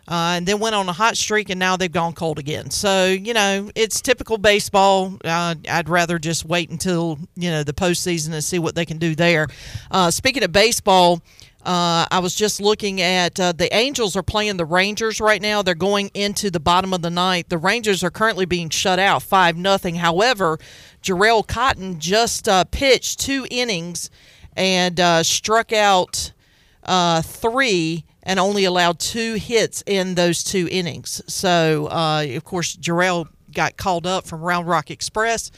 Uh, 0.09 0.35
and 0.37 0.47
then 0.47 0.59
went 0.59 0.75
on 0.75 0.89
a 0.89 0.93
hot 0.93 1.17
streak, 1.17 1.49
and 1.49 1.61
now 1.61 1.77
they've 1.77 1.93
gone 1.93 2.13
cold 2.13 2.39
again. 2.39 2.71
So 2.71 3.07
you 3.07 3.33
know, 3.33 3.71
it's 3.77 4.01
typical 4.01 4.37
baseball. 4.37 5.17
Uh, 5.25 5.55
I'd 5.71 5.89
rather 5.89 6.19
just 6.19 6.45
wait 6.45 6.71
until 6.71 7.19
you 7.37 7.51
know 7.51 7.63
the 7.63 7.73
postseason 7.73 8.33
and 8.33 8.43
see 8.43 8.59
what 8.59 8.75
they 8.75 8.85
can 8.85 8.99
do 8.99 9.15
there. 9.15 9.47
Uh, 9.93 10.11
speaking 10.11 10.43
of 10.43 10.51
baseball, 10.51 11.23
uh, 11.65 12.07
I 12.11 12.19
was 12.19 12.35
just 12.35 12.61
looking 12.61 13.01
at 13.01 13.39
uh, 13.39 13.53
the 13.53 13.73
Angels 13.75 14.17
are 14.17 14.25
playing 14.25 14.57
the 14.57 14.65
Rangers 14.65 15.21
right 15.21 15.41
now. 15.41 15.63
They're 15.63 15.77
going 15.77 16.11
into 16.15 16.51
the 16.51 16.59
bottom 16.59 16.93
of 16.93 17.03
the 17.03 17.11
ninth. 17.11 17.49
The 17.49 17.59
Rangers 17.59 18.03
are 18.03 18.11
currently 18.11 18.45
being 18.45 18.71
shut 18.71 18.99
out 18.99 19.23
five 19.23 19.57
nothing. 19.57 19.95
However, 19.95 20.59
Jharel 21.01 21.47
Cotton 21.47 22.01
just 22.01 22.49
uh, 22.49 22.65
pitched 22.65 23.21
two 23.21 23.47
innings 23.53 24.11
and 24.57 24.99
struck 25.25 25.73
out 25.73 26.33
three 27.23 28.05
and 28.23 28.39
only 28.39 28.65
allowed 28.65 28.99
two 28.99 29.35
hits 29.35 29.83
in 29.87 30.15
those 30.15 30.45
two 30.45 30.69
innings. 30.71 31.21
So, 31.27 31.89
uh, 31.91 32.25
of 32.37 32.45
course, 32.45 32.77
Jharel 32.77 33.29
got 33.53 33.77
called 33.77 34.07
up 34.07 34.27
from 34.27 34.41
Round 34.41 34.67
Rock 34.67 34.91
Express 34.91 35.51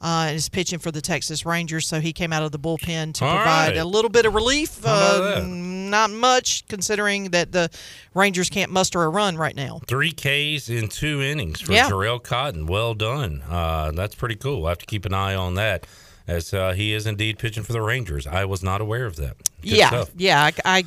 uh, 0.00 0.26
and 0.28 0.36
is 0.36 0.48
pitching 0.48 0.78
for 0.78 0.90
the 0.90 1.00
Texas 1.00 1.44
Rangers. 1.46 1.86
So 1.86 2.00
he 2.00 2.12
came 2.12 2.32
out 2.32 2.42
of 2.42 2.50
the 2.52 2.58
bullpen 2.58 3.14
to 3.14 3.24
All 3.24 3.36
provide 3.36 3.68
right. 3.70 3.76
a 3.76 3.84
little 3.84 4.08
bit 4.10 4.24
of 4.26 4.34
relief. 4.34 4.80
Uh, 4.84 5.42
not 5.46 6.10
much, 6.10 6.66
considering 6.68 7.30
that 7.30 7.52
the 7.52 7.68
Rangers 8.14 8.48
can't 8.48 8.70
muster 8.72 9.02
a 9.02 9.08
run 9.08 9.36
right 9.36 9.54
now. 9.54 9.80
Three 9.86 10.12
Ks 10.12 10.68
in 10.70 10.88
two 10.88 11.20
innings 11.20 11.60
for 11.60 11.72
Yeah. 11.72 11.90
Jharel 11.90 12.22
Cotton. 12.22 12.66
Well 12.66 12.94
done. 12.94 13.42
Uh, 13.48 13.90
that's 13.92 14.14
pretty 14.14 14.36
cool. 14.36 14.60
We'll 14.62 14.70
have 14.70 14.78
to 14.78 14.86
keep 14.86 15.04
an 15.04 15.12
eye 15.14 15.34
on 15.34 15.54
that 15.56 15.86
as 16.36 16.52
uh, 16.54 16.72
he 16.72 16.92
is 16.92 17.06
indeed 17.06 17.38
pitching 17.38 17.62
for 17.62 17.72
the 17.72 17.80
Rangers. 17.82 18.26
I 18.26 18.44
was 18.44 18.62
not 18.62 18.80
aware 18.80 19.06
of 19.06 19.16
that. 19.16 19.36
Good 19.62 19.72
yeah, 19.72 19.88
stuff. 19.88 20.10
yeah. 20.16 20.50
I 20.64 20.84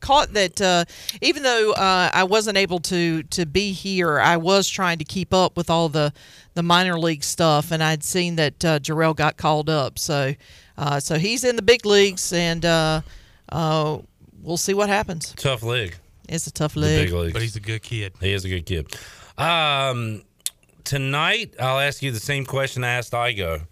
caught 0.00 0.32
that. 0.34 0.60
Uh, 0.60 0.84
even 1.20 1.42
though 1.42 1.72
uh, 1.72 2.10
I 2.12 2.24
wasn't 2.24 2.56
able 2.58 2.80
to 2.80 3.22
to 3.24 3.46
be 3.46 3.72
here, 3.72 4.18
I 4.18 4.36
was 4.36 4.68
trying 4.68 4.98
to 4.98 5.04
keep 5.04 5.32
up 5.32 5.56
with 5.56 5.70
all 5.70 5.88
the 5.88 6.12
the 6.54 6.62
minor 6.62 6.98
league 6.98 7.22
stuff, 7.22 7.70
and 7.70 7.82
I'd 7.82 8.02
seen 8.02 8.36
that 8.36 8.64
uh, 8.64 8.78
Jharel 8.80 9.14
got 9.14 9.36
called 9.36 9.70
up. 9.70 9.98
So, 9.98 10.34
uh, 10.76 10.98
so 11.00 11.18
he's 11.18 11.44
in 11.44 11.54
the 11.56 11.62
big 11.62 11.86
leagues, 11.86 12.32
and 12.32 12.64
uh, 12.64 13.02
uh, 13.50 13.98
we'll 14.42 14.56
see 14.56 14.74
what 14.74 14.88
happens. 14.88 15.32
Tough 15.36 15.62
league. 15.62 15.96
It's 16.28 16.46
a 16.46 16.52
tough 16.52 16.74
The 16.74 16.80
league. 16.80 17.10
big. 17.10 17.32
But 17.32 17.42
he's 17.42 17.56
a 17.56 17.60
good 17.60 17.82
kid. 17.82 18.12
He 18.20 18.32
is 18.32 18.44
a 18.44 18.48
good 18.48 18.66
kid. 18.66 18.92
Um, 19.38 20.22
tonight, 20.84 21.54
I'll 21.60 21.78
ask 21.78 22.02
you 22.02 22.10
the 22.12 22.20
same 22.20 22.44
question 22.44 22.82
I 22.84 22.90
asked 22.94 23.12
Igoe. 23.12 23.62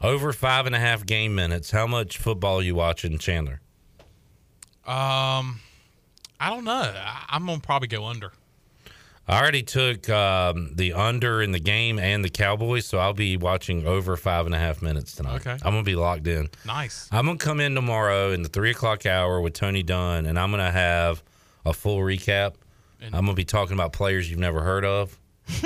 Over 0.00 0.32
five 0.32 0.66
and 0.66 0.74
a 0.74 0.78
half 0.78 1.04
game 1.04 1.34
minutes. 1.34 1.70
How 1.70 1.86
much 1.86 2.18
football 2.18 2.62
you 2.62 2.74
watching, 2.74 3.18
Chandler? 3.18 3.60
Um, 4.86 5.60
I 6.40 6.50
don't 6.50 6.64
know. 6.64 6.72
I, 6.96 7.24
I'm 7.30 7.46
gonna 7.46 7.60
probably 7.60 7.88
go 7.88 8.04
under. 8.06 8.32
I 9.26 9.38
already 9.40 9.62
took 9.62 10.08
um, 10.08 10.70
the 10.74 10.94
under 10.94 11.42
in 11.42 11.52
the 11.52 11.58
game 11.60 11.98
and 11.98 12.24
the 12.24 12.30
Cowboys, 12.30 12.86
so 12.86 12.96
I'll 12.98 13.12
be 13.12 13.36
watching 13.36 13.86
over 13.86 14.16
five 14.16 14.46
and 14.46 14.54
a 14.54 14.58
half 14.58 14.80
minutes 14.80 15.12
tonight. 15.12 15.36
Okay. 15.46 15.52
I'm 15.52 15.72
gonna 15.72 15.82
be 15.82 15.96
locked 15.96 16.26
in. 16.26 16.48
Nice. 16.64 17.08
I'm 17.12 17.26
gonna 17.26 17.36
come 17.36 17.60
in 17.60 17.74
tomorrow 17.74 18.30
in 18.30 18.42
the 18.42 18.48
three 18.48 18.70
o'clock 18.70 19.04
hour 19.04 19.40
with 19.40 19.52
Tony 19.52 19.82
Dunn, 19.82 20.24
and 20.26 20.38
I'm 20.38 20.50
gonna 20.50 20.70
have 20.70 21.22
a 21.66 21.72
full 21.74 21.98
recap. 21.98 22.54
And- 23.00 23.14
I'm 23.14 23.26
gonna 23.26 23.34
be 23.34 23.44
talking 23.44 23.74
about 23.74 23.92
players 23.92 24.30
you've 24.30 24.40
never 24.40 24.62
heard 24.62 24.84
of. 24.84 25.18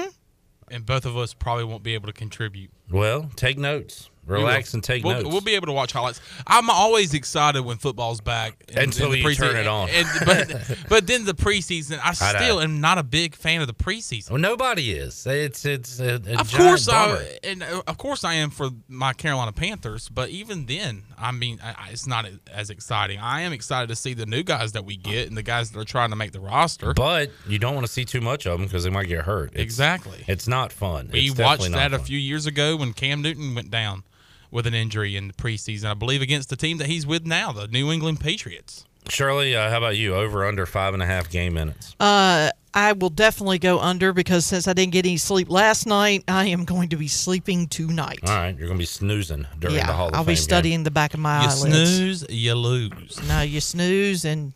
And 0.71 0.87
both 0.87 1.05
of 1.05 1.19
us 1.19 1.35
probably 1.35 1.65
won't 1.65 1.83
be 1.83 1.93
able 1.93 2.07
to 2.07 2.15
contribute. 2.15 2.71
Well, 2.91 3.31
take 3.37 3.59
notes. 3.59 4.09
Relax, 4.27 4.75
and 4.75 4.83
take 4.85 5.05
we'll, 5.05 5.15
notes. 5.15 5.29
We'll 5.29 5.41
be 5.41 5.55
able 5.55 5.67
to 5.67 5.73
watch 5.73 5.93
highlights. 5.93 6.21
I'm 6.47 6.71
always 6.71 7.15
excited 7.15 7.63
when 7.65 7.77
football's 7.79 8.21
back 8.21 8.63
in- 8.69 8.79
Until 8.79 9.13
in 9.13 9.21
you 9.21 9.35
turn 9.35 9.57
it 9.57 9.67
on. 9.67 9.89
And, 9.91 10.07
but 10.25 10.79
but 10.89 11.07
then 11.07 11.25
the 11.25 11.35
preseason, 11.35 11.99
I 12.03 12.09
I 12.21 12.33
know. 12.33 12.39
still 12.39 12.61
am 12.61 12.81
not 12.81 12.99
a 12.99 13.03
big 13.03 13.35
fan 13.35 13.61
of 13.61 13.67
the 13.67 13.75
preseason. 13.75 14.31
well, 14.31 14.41
nobody 14.41 14.93
is. 14.93 15.27
It's 15.27 15.65
it's 15.65 15.99
a, 16.01 16.21
a 16.27 16.41
Of 16.41 16.53
course, 16.53 16.87
bummer. 16.87 17.17
I 17.17 17.39
and 17.45 17.63
uh, 17.63 17.83
of 17.87 17.99
course 17.99 18.25
I 18.25 18.35
am 18.35 18.51
for 18.51 18.71
my 18.89 19.13
Carolina 19.13 19.53
Panthers. 19.53 20.09
But 20.09 20.29
even 20.31 20.67
then, 20.67 21.03
I 21.19 21.33
mean, 21.33 21.59
I, 21.63 21.91
it's 21.91 22.07
not 22.07 22.27
as 22.53 22.71
exciting. 22.71 23.19
I 23.19 23.43
am 23.43 23.53
excited 23.53 23.89
to 23.89 23.97
see 23.97 24.15
the 24.15 24.27
new 24.27 24.43
guys 24.43 24.73
that 24.73 24.85
we 24.85 24.97
get 24.97 25.29
and 25.29 25.37
the 25.37 25.43
guys 25.43 25.71
that 25.73 25.81
are 25.81 25.85
trying 25.85 26.11
to 26.11 26.17
make 26.17 26.33
the 26.33 26.41
roster. 26.41 26.95
But 26.95 27.31
you 27.49 27.59
don't 27.59 27.75
want 27.75 27.87
to 27.87 27.93
see 27.93 28.05
too 28.05 28.21
much 28.21 28.47
of 28.47 28.59
them 28.59 28.67
because 28.67 28.85
they 28.85 28.91
might 28.91 29.09
get 29.09 29.25
hurt. 29.25 29.53
It's, 29.55 29.63
Exactly. 29.63 30.25
It's 30.29 30.47
not 30.47 30.73
fun. 30.73 31.09
We 31.13 31.29
It's 31.31 31.39
watched 31.39 31.71
that 31.73 31.93
a 31.93 31.99
few 31.99 32.19
years 32.19 32.47
ago 32.47 32.77
when 32.77 32.93
Cam 32.93 33.23
Newton 33.23 33.55
went 33.55 33.71
down 33.71 34.05
with 34.53 34.67
an 34.69 34.75
injury 34.75 35.17
in 35.17 35.27
the 35.27 35.35
preseason. 35.35 35.87
I 35.87 35.95
believe 35.95 36.23
against 36.23 36.49
the 36.51 36.57
team 36.57 36.79
that 36.79 36.87
he's 36.87 37.05
with 37.05 37.27
now, 37.27 37.51
the 37.51 37.67
New 37.67 37.91
England 37.91 38.21
Patriots. 38.21 38.85
Shirley, 39.09 39.57
uh, 39.57 39.69
how 39.69 39.79
about 39.79 39.97
you? 39.97 40.15
Over 40.15 40.47
under 40.47 40.65
five 40.67 40.95
and 40.95 41.03
a 41.03 41.07
half 41.07 41.29
game 41.29 41.55
minutes. 41.55 41.97
Uh, 41.99 42.51
I 42.75 42.93
will 42.93 43.11
definitely 43.11 43.59
go 43.59 43.81
under 43.81 44.13
because 44.13 44.47
since 44.47 44.69
I 44.69 44.73
didn't 44.73 44.93
get 44.93 45.05
any 45.05 45.17
sleep 45.17 45.51
last 45.51 45.87
night, 45.87 46.25
I 46.29 46.47
am 46.47 46.65
going 46.65 46.91
to 46.91 46.97
be 46.97 47.09
sleeping 47.09 47.67
tonight. 47.67 48.21
All 48.27 48.35
right, 48.35 48.57
you're 48.57 48.69
gonna 48.69 48.79
be 48.79 48.85
snoozing 48.85 49.47
during 49.59 49.77
yeah, 49.77 49.87
the 49.87 49.93
Hall 49.93 50.09
of 50.09 50.15
I'll 50.15 50.21
Fame 50.21 50.27
be 50.27 50.35
game. 50.37 50.43
studying 50.43 50.83
the 50.85 50.91
back 50.91 51.15
of 51.15 51.21
my 51.21 51.43
you 51.43 51.49
eyelids. 51.49 51.61
snooze, 51.61 52.27
you 52.31 52.55
lose. 52.55 53.21
No, 53.29 53.43
you 53.43 53.61
snooze 53.61 54.25
and 54.25 54.53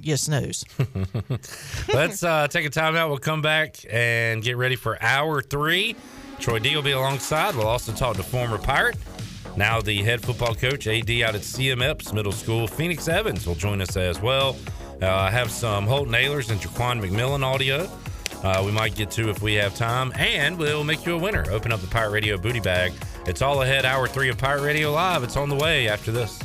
you 0.00 0.16
snooze. 0.16 0.64
Let's 1.92 2.22
uh, 2.22 2.48
take 2.48 2.66
a 2.66 2.70
timeout. 2.70 3.08
We'll 3.08 3.18
come 3.18 3.42
back 3.42 3.76
and 3.90 4.42
get 4.42 4.56
ready 4.56 4.76
for 4.76 5.00
hour 5.02 5.42
three. 5.42 5.94
Troy 6.38 6.58
D 6.58 6.74
will 6.74 6.82
be 6.82 6.92
alongside. 6.92 7.54
We'll 7.54 7.68
also 7.68 7.92
talk 7.92 8.16
to 8.16 8.22
former 8.22 8.58
Pirate, 8.58 8.96
now 9.56 9.80
the 9.80 10.02
head 10.02 10.22
football 10.22 10.54
coach, 10.54 10.86
AD 10.86 11.10
out 11.22 11.34
at 11.34 11.42
CM 11.42 11.82
Epps 11.82 12.12
Middle 12.12 12.32
School. 12.32 12.66
Phoenix 12.66 13.08
Evans 13.08 13.46
will 13.46 13.54
join 13.54 13.80
us 13.80 13.96
as 13.96 14.20
well. 14.20 14.56
Uh, 15.02 15.08
I 15.08 15.30
have 15.30 15.50
some 15.50 15.86
Holton 15.86 16.14
Ahlers 16.14 16.50
and 16.50 16.60
Jaquan 16.60 17.00
McMillan 17.00 17.42
audio. 17.42 17.88
Uh, 18.42 18.62
we 18.64 18.70
might 18.70 18.94
get 18.94 19.10
to 19.12 19.28
if 19.30 19.42
we 19.42 19.54
have 19.54 19.74
time, 19.74 20.12
and 20.16 20.58
we'll 20.58 20.84
make 20.84 21.04
you 21.06 21.14
a 21.14 21.18
winner. 21.18 21.44
Open 21.50 21.72
up 21.72 21.80
the 21.80 21.86
Pirate 21.86 22.10
Radio 22.10 22.36
booty 22.38 22.60
bag. 22.60 22.92
It's 23.26 23.42
all 23.42 23.62
ahead. 23.62 23.84
Hour 23.84 24.06
three 24.06 24.28
of 24.28 24.38
Pirate 24.38 24.62
Radio 24.62 24.92
Live. 24.92 25.22
It's 25.22 25.36
on 25.36 25.48
the 25.48 25.56
way 25.56 25.88
after 25.88 26.12
this. 26.12 26.38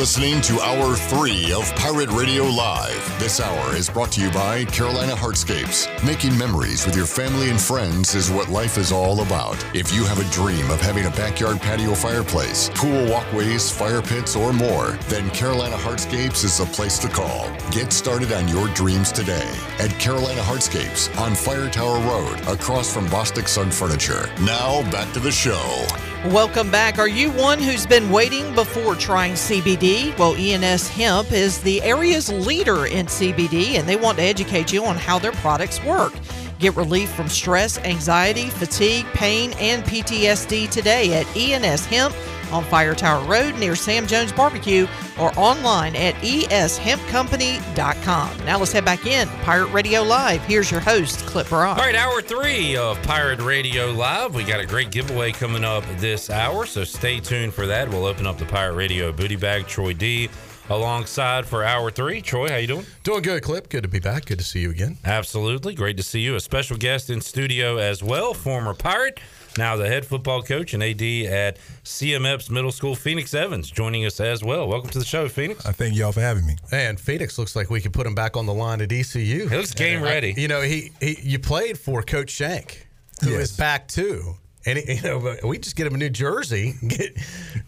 Listening 0.00 0.40
to 0.40 0.58
Hour 0.62 0.96
3 0.96 1.52
of 1.52 1.70
Pirate 1.76 2.08
Radio 2.12 2.44
Live. 2.44 3.20
This 3.20 3.38
hour 3.38 3.76
is 3.76 3.90
brought 3.90 4.10
to 4.12 4.22
you 4.22 4.30
by 4.30 4.64
Carolina 4.64 5.12
Hardscapes. 5.12 5.86
Making 6.02 6.38
memories 6.38 6.86
with 6.86 6.96
your 6.96 7.04
family 7.04 7.50
and 7.50 7.60
friends 7.60 8.14
is 8.14 8.30
what 8.30 8.48
life 8.48 8.78
is 8.78 8.92
all 8.92 9.20
about. 9.20 9.62
If 9.74 9.92
you 9.92 10.06
have 10.06 10.18
a 10.18 10.30
dream 10.32 10.70
of 10.70 10.80
having 10.80 11.04
a 11.04 11.10
backyard 11.10 11.60
patio 11.60 11.94
fireplace, 11.94 12.70
pool 12.74 13.10
walkways, 13.10 13.70
fire 13.70 14.00
pits, 14.00 14.34
or 14.36 14.54
more, 14.54 14.98
then 15.10 15.28
Carolina 15.32 15.76
Hardscapes 15.76 16.44
is 16.44 16.56
the 16.56 16.64
place 16.64 16.98
to 17.00 17.08
call. 17.08 17.54
Get 17.70 17.92
started 17.92 18.32
on 18.32 18.48
your 18.48 18.68
dreams 18.68 19.12
today 19.12 19.52
at 19.80 19.90
Carolina 19.98 20.40
Hardscapes 20.40 21.14
on 21.20 21.34
Fire 21.34 21.68
Tower 21.68 21.98
Road, 22.08 22.40
across 22.48 22.90
from 22.90 23.06
Bostic 23.08 23.46
Sugg 23.46 23.70
Furniture. 23.70 24.30
Now, 24.40 24.80
back 24.90 25.12
to 25.12 25.20
the 25.20 25.30
show. 25.30 25.84
Welcome 26.26 26.70
back. 26.70 26.98
Are 26.98 27.08
you 27.08 27.30
one 27.30 27.58
who's 27.58 27.86
been 27.86 28.10
waiting 28.10 28.54
before 28.54 28.94
trying 28.94 29.32
CBD? 29.32 30.16
Well, 30.18 30.34
ENS 30.34 30.86
Hemp 30.86 31.32
is 31.32 31.62
the 31.62 31.80
area's 31.80 32.28
leader 32.28 32.84
in 32.84 33.06
CBD 33.06 33.78
and 33.78 33.88
they 33.88 33.96
want 33.96 34.18
to 34.18 34.24
educate 34.24 34.70
you 34.70 34.84
on 34.84 34.96
how 34.96 35.18
their 35.18 35.32
products 35.32 35.82
work. 35.82 36.12
Get 36.58 36.76
relief 36.76 37.10
from 37.10 37.30
stress, 37.30 37.78
anxiety, 37.78 38.50
fatigue, 38.50 39.06
pain, 39.14 39.54
and 39.58 39.82
PTSD 39.82 40.68
today 40.68 41.18
at 41.18 41.26
ENS 41.34 41.86
Hemp 41.86 42.14
on 42.52 42.64
Fire 42.64 42.94
Tower 42.94 43.26
Road 43.26 43.54
near 43.58 43.74
Sam 43.74 44.06
Jones 44.06 44.30
Barbecue 44.30 44.86
or 45.20 45.32
online 45.38 45.94
at 45.96 46.14
eshempcompany.com. 46.16 48.46
Now 48.46 48.58
let's 48.58 48.72
head 48.72 48.84
back 48.84 49.06
in. 49.06 49.28
Pirate 49.42 49.68
Radio 49.68 50.02
Live. 50.02 50.42
Here's 50.42 50.70
your 50.70 50.80
host, 50.80 51.20
Clip 51.26 51.48
Brock. 51.48 51.78
All 51.78 51.84
right, 51.84 51.94
hour 51.94 52.20
three 52.22 52.76
of 52.76 53.00
Pirate 53.02 53.40
Radio 53.40 53.90
Live. 53.90 54.34
We 54.34 54.44
got 54.44 54.60
a 54.60 54.66
great 54.66 54.90
giveaway 54.90 55.32
coming 55.32 55.64
up 55.64 55.84
this 55.98 56.30
hour, 56.30 56.66
so 56.66 56.84
stay 56.84 57.20
tuned 57.20 57.54
for 57.54 57.66
that. 57.66 57.88
We'll 57.88 58.06
open 58.06 58.26
up 58.26 58.38
the 58.38 58.46
Pirate 58.46 58.74
Radio 58.74 59.12
booty 59.12 59.36
bag. 59.36 59.66
Troy 59.66 59.92
D 59.92 60.30
alongside 60.70 61.46
for 61.46 61.64
hour 61.64 61.90
three. 61.90 62.22
Troy, 62.22 62.48
how 62.48 62.56
you 62.56 62.66
doing? 62.66 62.86
Doing 63.02 63.22
good, 63.22 63.42
Clip. 63.42 63.68
Good 63.68 63.82
to 63.82 63.88
be 63.88 63.98
back. 63.98 64.26
Good 64.26 64.38
to 64.38 64.44
see 64.44 64.60
you 64.60 64.70
again. 64.70 64.96
Absolutely. 65.04 65.74
Great 65.74 65.96
to 65.96 66.02
see 66.02 66.20
you. 66.20 66.36
A 66.36 66.40
special 66.40 66.76
guest 66.76 67.10
in 67.10 67.20
studio 67.20 67.76
as 67.76 68.02
well, 68.02 68.32
former 68.32 68.72
Pirate, 68.72 69.20
now 69.58 69.76
the 69.76 69.86
head 69.88 70.06
football 70.06 70.42
coach 70.42 70.74
and 70.74 70.82
AD 70.82 71.02
at 71.02 71.58
CM 71.84 72.24
Epps 72.30 72.50
Middle 72.50 72.72
School, 72.72 72.94
Phoenix 72.94 73.34
Evans, 73.34 73.70
joining 73.70 74.04
us 74.06 74.20
as 74.20 74.42
well. 74.44 74.68
Welcome 74.68 74.90
to 74.90 74.98
the 74.98 75.04
show, 75.04 75.28
Phoenix. 75.28 75.66
I 75.66 75.72
thank 75.72 75.94
y'all 75.96 76.12
for 76.12 76.20
having 76.20 76.46
me. 76.46 76.56
And 76.72 76.98
Phoenix 77.00 77.38
looks 77.38 77.56
like 77.56 77.68
we 77.70 77.80
could 77.80 77.92
put 77.92 78.06
him 78.06 78.14
back 78.14 78.36
on 78.36 78.46
the 78.46 78.54
line 78.54 78.80
at 78.80 78.92
ECU. 78.92 79.48
He 79.48 79.56
looks 79.56 79.74
game 79.74 79.98
And 79.98 80.06
I- 80.06 80.10
ready. 80.10 80.34
you 80.36 80.48
know, 80.48 80.60
he, 80.62 80.92
he 81.00 81.18
you 81.22 81.38
played 81.38 81.78
for 81.78 82.02
Coach 82.02 82.30
Shank, 82.30 82.86
who 83.22 83.30
is 83.30 83.50
Yes. 83.50 83.56
back 83.56 83.88
too. 83.88 84.34
And 84.66 84.78
he, 84.78 84.94
you 84.94 85.02
know, 85.02 85.36
we 85.44 85.58
just 85.58 85.74
get 85.76 85.86
him 85.86 85.94
a 85.94 85.98
new 85.98 86.10
jersey, 86.10 86.74
and 86.80 86.90
get, 86.98 87.16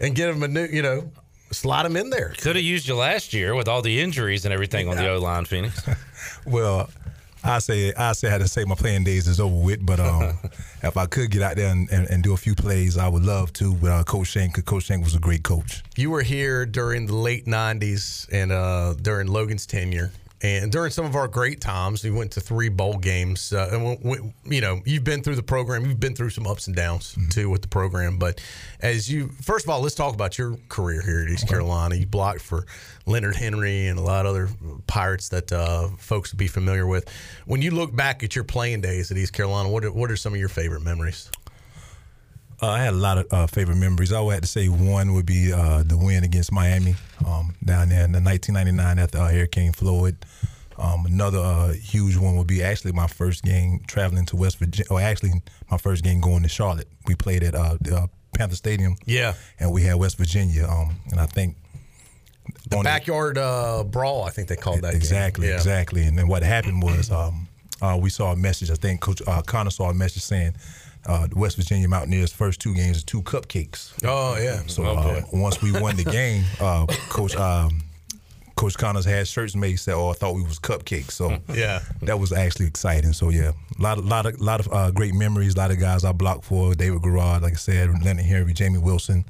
and 0.00 0.14
get 0.14 0.28
him 0.28 0.42
a 0.42 0.48
new, 0.48 0.66
you 0.66 0.82
know, 0.82 1.10
slot 1.50 1.84
him 1.86 1.96
in 1.96 2.10
there. 2.10 2.34
Could 2.38 2.56
have 2.56 2.64
used 2.64 2.86
you 2.86 2.94
last 2.96 3.32
year 3.32 3.54
with 3.54 3.66
all 3.66 3.82
the 3.82 4.00
injuries 4.00 4.44
and 4.44 4.52
everything 4.54 4.88
on 4.88 4.96
the 4.96 5.08
O 5.08 5.18
line, 5.18 5.44
Phoenix. 5.46 5.80
Well, 6.46 6.88
I 7.44 7.58
say 7.58 7.92
I 7.94 8.12
say 8.12 8.28
I 8.28 8.30
had 8.30 8.40
to 8.40 8.48
say 8.48 8.64
my 8.64 8.74
playing 8.74 9.04
days 9.04 9.26
is 9.26 9.40
over 9.40 9.56
with, 9.56 9.84
but 9.84 9.98
um, 9.98 10.38
if 10.82 10.96
I 10.96 11.06
could 11.06 11.30
get 11.30 11.42
out 11.42 11.56
there 11.56 11.70
and, 11.70 11.90
and, 11.90 12.08
and 12.08 12.22
do 12.22 12.34
a 12.34 12.36
few 12.36 12.54
plays, 12.54 12.96
I 12.96 13.08
would 13.08 13.24
love 13.24 13.52
to. 13.54 13.72
With 13.72 13.90
uh, 13.90 14.04
Coach 14.04 14.28
Shank, 14.28 14.64
Coach 14.64 14.84
Shank 14.84 15.04
was 15.04 15.14
a 15.14 15.18
great 15.18 15.42
coach. 15.42 15.82
You 15.96 16.10
were 16.10 16.22
here 16.22 16.64
during 16.66 17.06
the 17.06 17.14
late 17.14 17.46
'90s 17.46 18.28
and 18.30 18.52
uh, 18.52 18.94
during 18.94 19.26
Logan's 19.26 19.66
tenure, 19.66 20.12
and 20.42 20.72
during 20.72 20.90
some 20.90 21.04
of 21.04 21.14
our 21.14 21.28
great 21.28 21.60
times. 21.60 22.02
We 22.04 22.10
went 22.10 22.32
to 22.32 22.40
three 22.40 22.68
bowl 22.68 22.96
games, 22.98 23.52
uh, 23.52 23.68
and 23.72 23.84
we, 23.84 24.18
we- 24.20 24.34
you 24.56 24.60
know, 24.60 24.80
you've 24.84 25.04
been 25.04 25.22
through 25.22 25.36
the 25.36 25.42
program. 25.42 25.84
You've 25.86 26.00
been 26.00 26.14
through 26.16 26.30
some 26.30 26.46
ups 26.46 26.66
and 26.66 26.74
downs 26.76 27.16
too 27.30 27.48
with 27.48 27.62
the 27.62 27.68
program. 27.68 28.18
But 28.18 28.40
as 28.80 29.10
you, 29.10 29.28
first 29.40 29.64
of 29.64 29.70
all, 29.70 29.80
let's 29.80 29.94
talk 29.94 30.14
about 30.14 30.36
your 30.38 30.56
career 30.68 31.00
here 31.02 31.22
at 31.22 31.28
East 31.28 31.48
Carolina. 31.48 31.94
You 31.94 32.06
blocked 32.06 32.40
for 32.40 32.66
Leonard 33.06 33.36
Henry 33.36 33.86
and 33.86 33.98
a 33.98 34.02
lot 34.02 34.26
of 34.26 34.30
other 34.30 34.48
Pirates 34.86 35.28
that 35.30 35.52
uh, 35.52 35.88
folks 35.98 36.32
would 36.32 36.38
be 36.38 36.48
familiar 36.48 36.86
with. 36.86 37.08
When 37.46 37.62
you 37.62 37.70
look 37.70 37.94
back 37.94 38.22
at 38.22 38.34
your 38.34 38.44
playing 38.44 38.80
days 38.80 39.10
at 39.10 39.16
East 39.16 39.32
Carolina, 39.32 39.68
what 39.68 39.84
are, 39.84 39.92
what 39.92 40.10
are 40.10 40.16
some 40.16 40.32
of 40.34 40.40
your 40.40 40.48
favorite 40.48 40.82
memories? 40.82 41.30
Uh, 42.62 42.68
I 42.68 42.78
had 42.78 42.94
a 42.94 42.96
lot 42.96 43.18
of 43.18 43.26
uh, 43.32 43.46
favorite 43.48 43.74
memories. 43.76 44.12
I 44.12 44.20
would 44.20 44.32
have 44.34 44.42
to 44.42 44.46
say 44.46 44.68
one 44.68 45.14
would 45.14 45.26
be 45.26 45.52
uh, 45.52 45.82
the 45.84 45.98
win 45.98 46.22
against 46.22 46.52
Miami 46.52 46.94
um, 47.26 47.56
down 47.64 47.88
there 47.88 48.04
in 48.04 48.12
the 48.12 48.20
1999 48.20 48.98
after 49.00 49.18
uh, 49.18 49.28
Hurricane 49.32 49.72
Floyd. 49.72 50.16
Um, 50.78 51.04
another 51.06 51.40
uh, 51.40 51.72
huge 51.72 52.16
one 52.16 52.36
would 52.36 52.46
be 52.46 52.62
actually 52.62 52.92
my 52.92 53.08
first 53.08 53.42
game 53.42 53.80
traveling 53.88 54.26
to 54.26 54.36
West 54.36 54.58
Virginia, 54.58 54.86
or 54.90 55.00
actually 55.00 55.32
my 55.72 55.76
first 55.76 56.04
game 56.04 56.20
going 56.20 56.44
to 56.44 56.48
Charlotte. 56.48 56.86
We 57.08 57.16
played 57.16 57.42
at 57.42 57.56
uh, 57.56 57.78
the, 57.80 57.96
uh, 57.96 58.06
Panther 58.32 58.54
Stadium. 58.56 58.96
Yeah. 59.06 59.34
And 59.58 59.72
we 59.72 59.82
had 59.82 59.96
West 59.96 60.16
Virginia. 60.16 60.64
Um, 60.68 60.94
and 61.10 61.18
I 61.20 61.26
think 61.26 61.56
The 62.70 62.76
the- 62.76 62.82
backyard 62.84 63.38
uh, 63.38 63.82
brawl, 63.82 64.22
I 64.22 64.30
think 64.30 64.46
they 64.46 64.56
called 64.56 64.82
that. 64.82 64.92
game. 64.92 64.96
Exactly, 64.98 65.48
Yeah. 65.48 65.54
exactly. 65.56 66.04
And 66.04 66.16
then 66.16 66.28
what 66.28 66.44
happened 66.44 66.80
was 66.80 67.10
um, 67.10 67.48
uh, 67.80 67.98
we 68.00 68.08
saw 68.08 68.30
a 68.32 68.36
message. 68.36 68.70
I 68.70 68.74
think 68.76 69.00
Coach 69.00 69.20
uh, 69.26 69.42
Connor 69.42 69.70
saw 69.70 69.90
a 69.90 69.94
message 69.94 70.22
saying 70.22 70.54
uh, 71.06 71.26
the 71.26 71.36
West 71.38 71.56
Virginia 71.56 71.88
Mountaineers' 71.88 72.32
first 72.32 72.60
two 72.60 72.74
games 72.74 72.98
are 73.02 73.06
two 73.06 73.22
cupcakes. 73.22 73.92
Oh 74.04 74.36
yeah. 74.40 74.62
So 74.66 74.84
Okay. 74.86 75.18
uh, 75.20 75.22
once 75.32 75.60
we 75.62 75.72
won 75.72 75.96
the 75.96 76.04
game, 76.04 76.44
uh, 76.60 76.86
Coach 77.08 77.34
um, 77.36 77.82
Coach 78.54 78.76
Connors 78.78 79.04
had 79.04 79.26
shirts 79.26 79.56
made 79.56 79.76
said, 79.76 79.94
"Oh, 79.94 80.10
I 80.10 80.12
thought 80.12 80.34
we 80.34 80.42
was 80.42 80.58
cupcakes." 80.58 81.12
So 81.12 81.38
Yeah. 81.54 81.80
that 82.02 82.18
was 82.20 82.32
actually 82.32 82.66
exciting. 82.66 83.12
So 83.14 83.30
yeah, 83.30 83.52
a 83.78 83.82
lot, 83.82 83.98
of, 83.98 84.04
lot 84.06 84.26
of, 84.26 84.40
lot 84.40 84.60
of 84.60 84.72
uh, 84.72 84.90
great 84.90 85.14
memories. 85.14 85.54
A 85.54 85.58
lot 85.58 85.70
of 85.70 85.80
guys 85.80 86.04
I 86.04 86.12
blocked 86.12 86.44
for. 86.44 86.74
David 86.74 87.02
Garrard, 87.02 87.42
like 87.42 87.54
I 87.54 87.56
said, 87.56 87.90
Leonard 88.04 88.24
Henry, 88.24 88.52
Jamie 88.52 88.78
Wilson. 88.78 89.24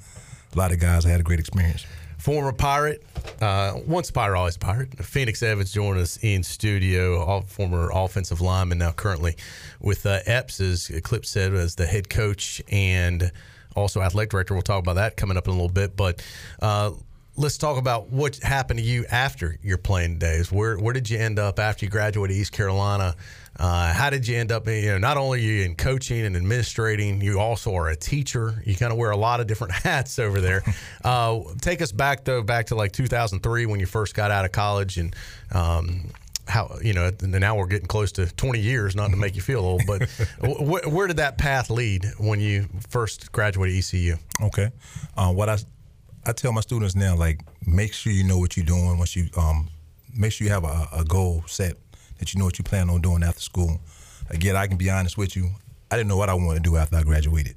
A 0.54 0.58
lot 0.58 0.72
of 0.72 0.78
guys 0.80 1.06
I 1.06 1.08
had 1.10 1.20
a 1.20 1.22
great 1.22 1.40
experience. 1.40 1.86
Former 2.22 2.52
pirate, 2.52 3.04
uh, 3.40 3.74
once 3.84 4.12
pirate, 4.12 4.38
always 4.38 4.56
pirate. 4.56 4.96
Phoenix 5.04 5.42
Evans 5.42 5.72
joined 5.72 5.98
us 5.98 6.18
in 6.22 6.44
studio, 6.44 7.18
all, 7.18 7.40
former 7.42 7.90
offensive 7.92 8.40
lineman, 8.40 8.78
now 8.78 8.92
currently 8.92 9.36
with 9.80 10.06
uh, 10.06 10.20
Epps, 10.26 10.60
as 10.60 10.88
Clip 11.02 11.26
said, 11.26 11.52
as 11.52 11.74
the 11.74 11.84
head 11.84 12.08
coach 12.08 12.62
and 12.70 13.32
also 13.74 14.00
athletic 14.00 14.30
director. 14.30 14.54
We'll 14.54 14.62
talk 14.62 14.78
about 14.78 14.94
that 14.94 15.16
coming 15.16 15.36
up 15.36 15.48
in 15.48 15.50
a 15.50 15.54
little 15.54 15.68
bit. 15.68 15.96
But 15.96 16.24
uh, 16.60 16.92
let's 17.36 17.58
talk 17.58 17.76
about 17.76 18.10
what 18.10 18.36
happened 18.36 18.78
to 18.78 18.84
you 18.84 19.04
after 19.10 19.58
your 19.60 19.78
playing 19.78 20.18
days. 20.18 20.52
Where 20.52 20.78
where 20.78 20.92
did 20.92 21.10
you 21.10 21.18
end 21.18 21.40
up 21.40 21.58
after 21.58 21.84
you 21.84 21.90
graduated 21.90 22.36
East 22.36 22.52
Carolina? 22.52 23.16
Uh, 23.58 23.92
how 23.92 24.08
did 24.10 24.26
you 24.26 24.36
end 24.36 24.50
up? 24.50 24.66
You 24.66 24.92
know, 24.92 24.98
not 24.98 25.16
only 25.16 25.38
are 25.38 25.42
you 25.42 25.64
in 25.64 25.74
coaching 25.76 26.24
and 26.24 26.36
administrating, 26.36 27.20
you 27.20 27.38
also 27.38 27.74
are 27.74 27.88
a 27.88 27.96
teacher. 27.96 28.62
You 28.64 28.74
kind 28.74 28.92
of 28.92 28.98
wear 28.98 29.10
a 29.10 29.16
lot 29.16 29.40
of 29.40 29.46
different 29.46 29.72
hats 29.84 30.18
over 30.18 30.40
there. 30.40 30.62
Uh, 31.04 31.40
take 31.60 31.82
us 31.82 31.92
back 31.92 32.24
though, 32.24 32.42
back 32.42 32.66
to 32.66 32.74
like 32.74 32.92
2003 32.92 33.66
when 33.66 33.78
you 33.80 33.86
first 33.86 34.14
got 34.14 34.30
out 34.30 34.44
of 34.44 34.52
college, 34.52 34.96
and 34.96 35.14
um, 35.52 36.08
how 36.48 36.76
you 36.82 36.94
know. 36.94 37.10
and 37.22 37.32
Now 37.32 37.56
we're 37.56 37.66
getting 37.66 37.86
close 37.88 38.10
to 38.12 38.26
20 38.26 38.58
years. 38.58 38.96
Not 38.96 39.10
to 39.10 39.16
make 39.16 39.36
you 39.36 39.42
feel 39.42 39.60
old, 39.60 39.82
but 39.86 40.02
wh- 40.40 40.90
where 40.92 41.06
did 41.06 41.18
that 41.18 41.36
path 41.36 41.68
lead 41.70 42.06
when 42.18 42.40
you 42.40 42.66
first 42.88 43.32
graduated 43.32 43.76
ECU? 43.78 44.16
Okay. 44.42 44.70
Uh, 45.16 45.32
what 45.32 45.48
I 45.48 45.58
I 46.24 46.32
tell 46.32 46.52
my 46.52 46.60
students 46.62 46.94
now, 46.94 47.16
like, 47.16 47.40
make 47.66 47.92
sure 47.92 48.12
you 48.12 48.24
know 48.24 48.38
what 48.38 48.56
you're 48.56 48.64
doing. 48.66 48.96
Once 48.98 49.14
you 49.14 49.28
um, 49.36 49.68
make 50.16 50.32
sure 50.32 50.46
you 50.46 50.52
have 50.52 50.64
a, 50.64 50.88
a 50.92 51.04
goal 51.04 51.44
set 51.46 51.76
that 52.22 52.32
you 52.32 52.38
know 52.38 52.44
what 52.44 52.56
you 52.56 52.62
plan 52.62 52.88
on 52.88 53.00
doing 53.00 53.24
after 53.24 53.40
school. 53.40 53.80
Again, 54.30 54.54
I 54.54 54.68
can 54.68 54.76
be 54.76 54.88
honest 54.88 55.18
with 55.18 55.34
you. 55.34 55.48
I 55.90 55.96
didn't 55.96 56.08
know 56.08 56.16
what 56.16 56.28
I 56.28 56.34
wanted 56.34 56.62
to 56.62 56.70
do 56.70 56.76
after 56.76 56.94
I 56.96 57.02
graduated, 57.02 57.56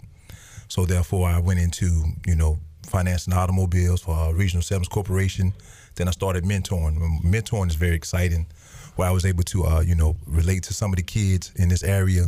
so 0.68 0.86
therefore 0.86 1.30
I 1.30 1.40
went 1.40 1.60
into 1.60 2.04
you 2.26 2.34
know 2.36 2.58
financing 2.88 3.32
automobiles 3.32 4.02
for 4.02 4.16
uh, 4.16 4.32
Regional 4.32 4.62
Acceptance 4.62 4.88
Corporation. 4.88 5.54
Then 5.94 6.08
I 6.08 6.12
started 6.12 6.46
mentoring. 6.46 6.98
Mentoring 7.22 7.68
is 7.68 7.76
very 7.76 7.96
exciting, 7.96 8.48
where 8.96 9.08
I 9.08 9.12
was 9.12 9.24
able 9.24 9.44
to 9.44 9.66
uh, 9.66 9.82
you 9.82 9.94
know 9.94 10.16
relate 10.26 10.64
to 10.64 10.74
some 10.74 10.92
of 10.92 10.96
the 10.98 11.04
kids 11.04 11.52
in 11.58 11.70
this 11.70 11.84
area, 11.84 12.26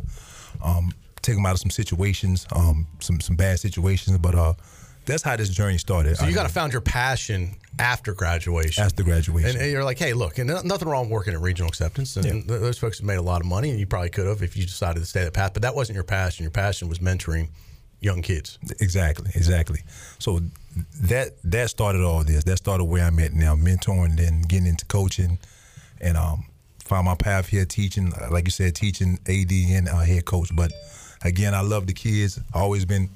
um, 0.64 0.94
take 1.24 1.38
them 1.38 1.46
out 1.48 1.54
of 1.54 1.60
some 1.60 1.72
situations, 1.72 2.46
um, 2.56 2.86
some 3.00 3.20
some 3.20 3.36
bad 3.36 3.60
situations, 3.60 4.16
but 4.20 4.36
uh, 4.36 4.54
that's 5.08 5.24
how 5.24 5.36
this 5.36 5.50
journey 5.50 5.80
started. 5.80 6.18
So 6.18 6.28
you 6.28 6.36
kind 6.36 6.46
of 6.46 6.52
found 6.52 6.72
your 6.72 6.84
passion 6.84 7.56
after 7.80 8.14
graduation. 8.14 8.84
After 8.84 9.04
graduation. 9.04 9.52
And, 9.52 9.60
and 9.60 9.72
you're 9.72 9.84
like, 9.84 10.00
hey, 10.00 10.14
look, 10.14 10.38
and 10.38 10.50
nothing 10.66 10.88
wrong 10.88 11.10
working 11.10 11.34
at 11.34 11.42
regional 11.42 11.70
acceptance. 11.70 12.16
And 12.16 12.48
th- 12.48 12.62
those 12.62 12.78
folks 12.78 13.00
have 13.00 13.08
made 13.08 13.18
a 13.18 13.22
lot 13.22 13.42
of 13.42 13.48
money, 13.48 13.70
and 13.70 13.80
you 13.80 13.86
probably 13.86 14.10
could 14.10 14.28
have 14.28 14.42
if 14.42 14.58
you 14.58 14.64
decided 14.64 15.00
to 15.00 15.06
stay 15.06 15.24
that 15.24 15.34
path. 15.34 15.54
But 15.54 15.62
that 15.64 15.76
wasn't 15.76 15.96
your 15.96 16.04
passion. 16.04 16.44
Your 16.44 16.52
passion 16.52 16.90
was 16.90 17.00
mentoring 17.00 17.50
young 18.00 18.22
kids. 18.22 18.60
Exactly, 18.80 19.32
exactly. 19.36 19.80
So 20.20 20.42
that 21.02 21.32
that 21.44 21.70
started 21.70 22.04
all 22.04 22.24
this. 22.24 22.44
That 22.44 22.58
started 22.58 22.86
where 22.86 23.04
I'm 23.04 23.20
at 23.20 23.34
now, 23.34 23.56
mentoring, 23.56 24.18
then 24.18 24.42
getting 24.42 24.68
into 24.68 24.86
coaching, 24.86 25.40
and 26.02 26.18
um, 26.18 26.46
found 26.88 27.06
my 27.06 27.16
path 27.16 27.48
here 27.48 27.66
teaching, 27.66 28.12
like 28.32 28.46
you 28.46 28.52
said, 28.52 28.76
teaching 28.76 29.20
AD 29.28 29.52
and 29.52 29.90
uh, 29.90 30.00
head 30.00 30.26
coach. 30.26 30.56
But 30.56 30.72
again, 31.24 31.54
I 31.54 31.62
love 31.62 31.88
the 31.88 31.94
kids. 31.94 32.40
I 32.54 32.60
always 32.60 32.86
been, 32.86 33.10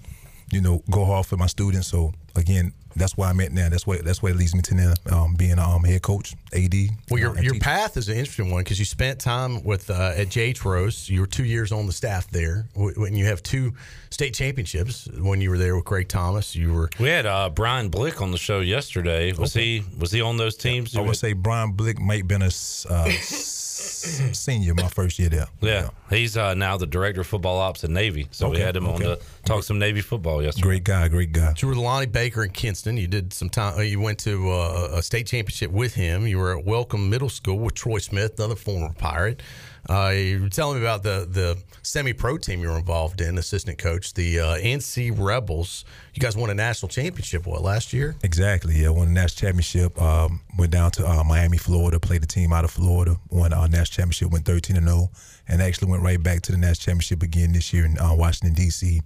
you 0.51 0.61
know, 0.61 0.83
go 0.89 1.05
hard 1.05 1.25
for 1.25 1.37
my 1.37 1.47
students. 1.47 1.87
So 1.87 2.13
again, 2.35 2.73
that's 2.95 3.17
why 3.17 3.29
I'm 3.29 3.39
at 3.41 3.51
now. 3.51 3.69
That's 3.69 3.85
what 3.87 4.03
that's 4.03 4.21
what 4.21 4.35
leads 4.35 4.53
me 4.55 4.61
to 4.61 4.75
now 4.75 4.93
um, 5.11 5.35
being 5.35 5.57
a 5.57 5.63
um, 5.63 5.83
head 5.83 6.01
coach, 6.01 6.33
AD. 6.53 6.73
Well, 7.09 7.19
your 7.19 7.31
uh, 7.37 7.41
your 7.41 7.53
teacher. 7.53 7.63
path 7.63 7.97
is 7.97 8.09
an 8.09 8.17
interesting 8.17 8.51
one 8.51 8.63
because 8.63 8.79
you 8.79 8.85
spent 8.85 9.19
time 9.19 9.63
with 9.63 9.89
uh, 9.89 10.13
at 10.15 10.27
JH 10.27 10.63
Rose. 10.65 11.09
You 11.09 11.21
were 11.21 11.27
two 11.27 11.45
years 11.45 11.71
on 11.71 11.85
the 11.87 11.93
staff 11.93 12.29
there. 12.29 12.67
Wh- 12.73 12.97
When 12.97 13.15
you 13.15 13.25
have 13.25 13.41
two 13.43 13.73
state 14.09 14.33
championships, 14.33 15.07
when 15.19 15.41
you 15.41 15.49
were 15.49 15.57
there 15.57 15.75
with 15.75 15.85
Greg 15.85 16.07
Thomas, 16.07 16.55
you 16.55 16.73
were. 16.73 16.89
We 16.99 17.07
had 17.09 17.25
uh, 17.25 17.49
Brian 17.49 17.89
Blick 17.89 18.21
on 18.21 18.31
the 18.31 18.37
show 18.37 18.59
yesterday. 18.59 19.33
Was 19.33 19.53
he 19.53 19.83
was 19.99 20.11
he 20.11 20.21
on 20.21 20.37
those 20.37 20.55
teams? 20.55 20.95
I 20.95 21.01
would 21.01 21.15
say 21.15 21.33
Brian 21.33 21.71
Blick 21.71 21.99
might 21.99 22.19
have 22.19 22.27
been 22.27 22.41
a 22.41 22.45
s- 22.45 22.85
uh, 22.89 23.05
s- 23.07 24.31
senior 24.37 24.73
my 24.73 24.87
first 24.87 25.19
year 25.19 25.29
there. 25.29 25.47
Yeah, 25.61 25.89
he's 26.09 26.35
uh, 26.37 26.53
now 26.53 26.77
the 26.77 26.87
director 26.87 27.21
of 27.21 27.27
football 27.27 27.57
ops 27.59 27.83
at 27.83 27.89
Navy. 27.89 28.27
So 28.31 28.49
we 28.49 28.59
had 28.59 28.75
him 28.75 28.87
on 28.87 28.95
okay. 28.95 29.15
to 29.15 29.19
talk 29.45 29.63
some 29.63 29.79
Navy 29.79 30.01
football 30.01 30.41
yesterday. 30.43 30.67
Great 30.67 30.83
guy, 30.83 31.07
great 31.07 31.31
guy. 31.31 31.53
You 31.57 31.67
were 31.67 31.73
with 31.75 31.83
Lonnie 31.83 32.05
Baker 32.07 32.43
in 32.43 32.51
Kinston. 32.81 32.97
You 32.97 33.07
did 33.07 33.31
some 33.31 33.49
time. 33.49 33.77
uh, 33.77 33.81
You 33.81 33.99
went 33.99 34.17
to 34.19 34.49
uh, 34.51 34.89
a 34.93 35.03
state 35.03 35.27
championship 35.27 35.69
with 35.71 35.93
him. 35.93 36.25
You 36.25 36.39
were 36.39 36.57
at 36.57 36.65
Welcome 36.65 37.11
Middle 37.11 37.29
School 37.29 37.59
with 37.59 37.75
Troy 37.75 37.99
Smith, 37.99 38.39
another 38.39 38.55
former 38.55 38.91
Pirate. 38.93 39.43
Uh, 39.87 40.09
you 40.09 40.41
were 40.41 40.49
telling 40.49 40.79
me 40.79 40.83
about 40.83 41.03
the 41.03 41.27
the 41.29 41.57
semi 41.83 42.13
pro 42.13 42.37
team 42.39 42.61
you 42.61 42.69
were 42.69 42.77
involved 42.79 43.21
in, 43.21 43.37
assistant 43.37 43.77
coach, 43.77 44.13
the 44.15 44.39
uh, 44.39 44.55
NC 44.57 45.13
Rebels. 45.15 45.85
You 46.15 46.21
guys 46.21 46.35
won 46.35 46.49
a 46.49 46.55
national 46.55 46.89
championship 46.89 47.45
what 47.45 47.61
last 47.61 47.93
year? 47.93 48.15
Exactly. 48.23 48.73
Yeah, 48.81 48.89
won 48.89 49.07
the 49.09 49.13
national 49.13 49.47
championship. 49.47 50.01
Um, 50.01 50.41
went 50.57 50.71
down 50.71 50.89
to 50.91 51.07
uh, 51.07 51.23
Miami, 51.23 51.57
Florida. 51.57 51.99
Played 51.99 52.23
the 52.23 52.27
team 52.27 52.51
out 52.51 52.63
of 52.65 52.71
Florida. 52.71 53.15
Won 53.29 53.53
our 53.53 53.67
national 53.67 53.85
championship. 53.95 54.31
Went 54.31 54.45
thirteen 54.45 54.75
and 54.77 54.87
zero, 54.87 55.11
and 55.47 55.61
actually 55.61 55.91
went 55.91 56.01
right 56.01 56.21
back 56.21 56.41
to 56.43 56.51
the 56.51 56.57
national 56.57 56.93
championship 56.93 57.21
again 57.21 57.51
this 57.53 57.71
year 57.73 57.85
in 57.85 57.99
uh, 57.99 58.15
Washington 58.15 58.55
D.C. 58.55 59.01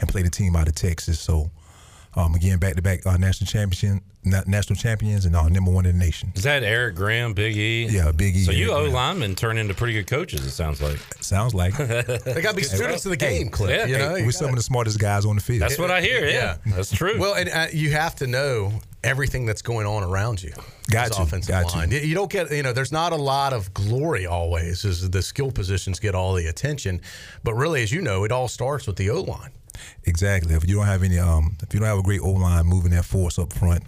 and 0.00 0.08
played 0.08 0.26
a 0.26 0.30
team 0.30 0.56
out 0.56 0.66
of 0.66 0.74
Texas. 0.74 1.20
So. 1.20 1.50
Um, 2.14 2.34
again, 2.34 2.58
back 2.58 2.74
to 2.76 2.82
back 2.82 3.06
uh, 3.06 3.16
national 3.16 3.46
champion, 3.46 4.02
na- 4.22 4.42
national 4.46 4.76
champions, 4.76 5.24
and 5.24 5.34
uh, 5.34 5.48
number 5.48 5.70
one 5.70 5.86
in 5.86 5.98
the 5.98 6.04
nation. 6.04 6.30
Is 6.34 6.42
that 6.42 6.62
Eric 6.62 6.94
Graham, 6.94 7.32
Big 7.32 7.56
E? 7.56 7.86
Yeah, 7.90 8.12
Big 8.12 8.36
E, 8.36 8.44
So 8.44 8.52
you 8.52 8.70
O 8.70 8.80
Graham. 8.82 8.92
linemen 8.92 9.34
turn 9.34 9.56
into 9.56 9.72
pretty 9.72 9.94
good 9.94 10.06
coaches. 10.06 10.44
It 10.44 10.50
sounds 10.50 10.82
like. 10.82 10.98
Sounds 11.22 11.54
like 11.54 11.74
They 11.78 12.42
got 12.42 12.50
to 12.50 12.56
be 12.56 12.62
students 12.64 13.06
of 13.06 13.10
the 13.10 13.16
game, 13.16 13.48
Clip. 13.48 13.70
Yeah. 13.70 13.86
you 13.86 13.96
know? 13.98 14.14
Hey, 14.16 14.24
we're 14.26 14.30
some 14.32 14.50
of 14.50 14.56
the 14.56 14.62
smartest 14.62 14.98
guys 14.98 15.24
on 15.24 15.36
the 15.36 15.40
field. 15.42 15.62
That's 15.62 15.78
what 15.78 15.90
I 15.90 16.02
hear. 16.02 16.26
Yeah, 16.28 16.56
that's 16.66 16.92
true. 16.92 17.18
Well, 17.18 17.34
and 17.34 17.48
uh, 17.48 17.66
you 17.72 17.92
have 17.92 18.14
to 18.16 18.26
know 18.26 18.72
everything 19.02 19.46
that's 19.46 19.62
going 19.62 19.86
on 19.86 20.02
around 20.04 20.42
you. 20.42 20.52
Got 20.90 21.10
as 21.12 21.16
to, 21.16 21.22
offensive 21.22 21.48
got 21.52 21.74
line. 21.74 21.90
You- 21.90 21.98
You 22.00 22.14
don't 22.14 22.30
get, 22.30 22.50
you 22.52 22.62
know, 22.62 22.74
there's 22.74 22.92
not 22.92 23.12
a 23.12 23.16
lot 23.16 23.54
of 23.54 23.72
glory 23.72 24.26
always 24.26 24.84
as 24.84 25.08
the 25.08 25.22
skill 25.22 25.50
positions 25.50 25.98
get 25.98 26.14
all 26.14 26.34
the 26.34 26.46
attention. 26.48 27.00
But 27.42 27.54
really, 27.54 27.82
as 27.82 27.90
you 27.90 28.02
know, 28.02 28.24
it 28.24 28.30
all 28.32 28.48
starts 28.48 28.86
with 28.86 28.96
the 28.96 29.08
O 29.10 29.22
line. 29.22 29.50
Exactly. 30.04 30.54
If 30.54 30.68
you 30.68 30.76
don't 30.76 30.86
have 30.86 31.02
any, 31.02 31.18
um, 31.18 31.56
if 31.62 31.72
you 31.72 31.80
don't 31.80 31.88
have 31.88 31.98
a 31.98 32.02
great 32.02 32.20
O 32.20 32.30
line 32.30 32.66
moving 32.66 32.90
that 32.92 33.04
force 33.04 33.38
up 33.38 33.52
front, 33.52 33.82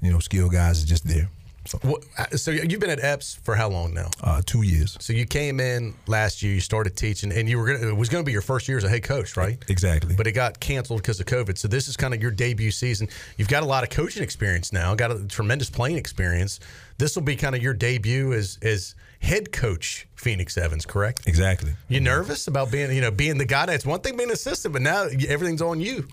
you 0.00 0.12
know, 0.12 0.18
skill 0.18 0.48
guys 0.48 0.82
are 0.82 0.86
just 0.86 1.06
there. 1.06 1.28
So, 1.64 1.78
What, 1.82 2.02
uh, 2.18 2.36
so 2.36 2.50
you've 2.50 2.80
been 2.80 2.90
at 2.90 3.04
Epps 3.04 3.36
for 3.44 3.54
how 3.54 3.68
long 3.68 3.94
now? 3.94 4.10
uh, 4.20 4.42
two 4.44 4.62
years. 4.62 4.96
So 5.00 5.12
you 5.12 5.24
came 5.26 5.60
in 5.60 5.94
last 6.08 6.42
year, 6.42 6.52
you 6.52 6.60
started 6.60 6.96
teaching, 6.96 7.30
and 7.30 7.48
you 7.48 7.56
were 7.56 7.66
gonna, 7.66 7.88
it 7.88 7.96
was 7.96 8.08
going 8.08 8.24
to 8.24 8.26
be 8.26 8.32
your 8.32 8.42
first 8.42 8.66
year 8.66 8.78
as 8.78 8.82
a 8.84 8.88
head 8.88 9.04
coach, 9.04 9.36
right? 9.36 9.62
Exactly. 9.68 10.16
But 10.16 10.26
it 10.26 10.32
got 10.32 10.58
canceled 10.58 11.02
because 11.02 11.20
of 11.20 11.26
COVID. 11.26 11.56
So 11.56 11.68
this 11.68 11.86
is 11.86 11.96
kind 11.96 12.14
of 12.14 12.20
your 12.20 12.32
debut 12.32 12.72
season. 12.72 13.08
You've 13.36 13.46
got 13.46 13.62
a 13.62 13.66
lot 13.66 13.84
of 13.84 13.90
coaching 13.90 14.24
experience 14.24 14.72
now, 14.72 14.92
got 14.96 15.12
a 15.12 15.24
tremendous 15.28 15.70
playing 15.70 15.98
experience. 15.98 16.58
This 16.98 17.14
will 17.14 17.22
be 17.22 17.36
kind 17.36 17.54
of 17.54 17.62
your 17.62 17.74
debut 17.74 18.32
as 18.32 18.58
as 18.62 18.96
head 19.22 19.52
coach, 19.52 20.06
Phoenix 20.16 20.58
Evans, 20.58 20.84
correct? 20.84 21.26
Exactly. 21.26 21.74
You 21.88 22.00
nervous 22.00 22.48
about 22.48 22.70
being, 22.70 22.92
you 22.92 23.00
know, 23.00 23.10
being 23.10 23.38
the 23.38 23.44
guy? 23.44 23.66
That's 23.66 23.86
one 23.86 24.00
thing 24.00 24.16
being 24.16 24.28
an 24.28 24.34
assistant, 24.34 24.72
but 24.72 24.82
now 24.82 25.04
everything's 25.28 25.62
on 25.62 25.80
you. 25.80 26.08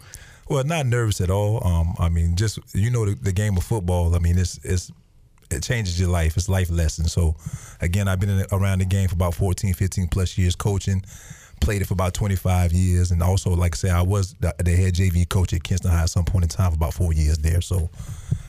Well, 0.48 0.64
not 0.64 0.86
nervous 0.86 1.22
at 1.22 1.30
all. 1.30 1.65
Um, 1.65 1.94
I 1.99 2.10
mean, 2.10 2.36
just 2.36 2.60
you 2.73 2.90
know 2.90 3.06
the, 3.06 3.15
the 3.15 3.31
game 3.31 3.57
of 3.57 3.64
football. 3.64 4.15
I 4.15 4.19
mean, 4.19 4.38
it's 4.38 4.60
it's 4.64 4.91
it 5.52 5.64
changes 5.64 5.99
your 5.99 6.10
life. 6.10 6.38
It's 6.38 6.49
life 6.49 6.69
lessons. 6.69 7.11
So, 7.11 7.36
again, 7.81 8.07
I've 8.07 8.19
been 8.19 8.30
in, 8.30 8.45
around 8.52 8.80
the 8.80 8.86
game 8.86 9.07
for 9.07 9.15
about 9.15 9.36
14, 9.36 9.73
15 9.73 10.07
plus 10.07 10.38
years 10.38 10.56
coaching. 10.56 11.03
Played 11.61 11.81
it 11.81 11.86
for 11.86 11.94
about 11.94 12.14
25 12.14 12.72
years, 12.72 13.11
and 13.11 13.22
also, 13.22 13.52
like 13.52 13.76
I 13.76 13.77
said, 13.77 13.91
I 13.91 14.02
was 14.02 14.34
the, 14.40 14.56
the 14.60 14.76
head 14.76 14.94
JV 14.94 15.27
coach 15.27 15.53
at 15.53 15.64
Kinston 15.64 15.91
High 15.91 16.03
at 16.03 16.10
some 16.10 16.26
point 16.26 16.44
in 16.44 16.49
time 16.49 16.72
for 16.72 16.76
about 16.76 16.94
four 16.94 17.14
years 17.14 17.38
there. 17.38 17.61
So, 17.61 17.90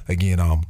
again, 0.08 0.38
um, 0.38 0.62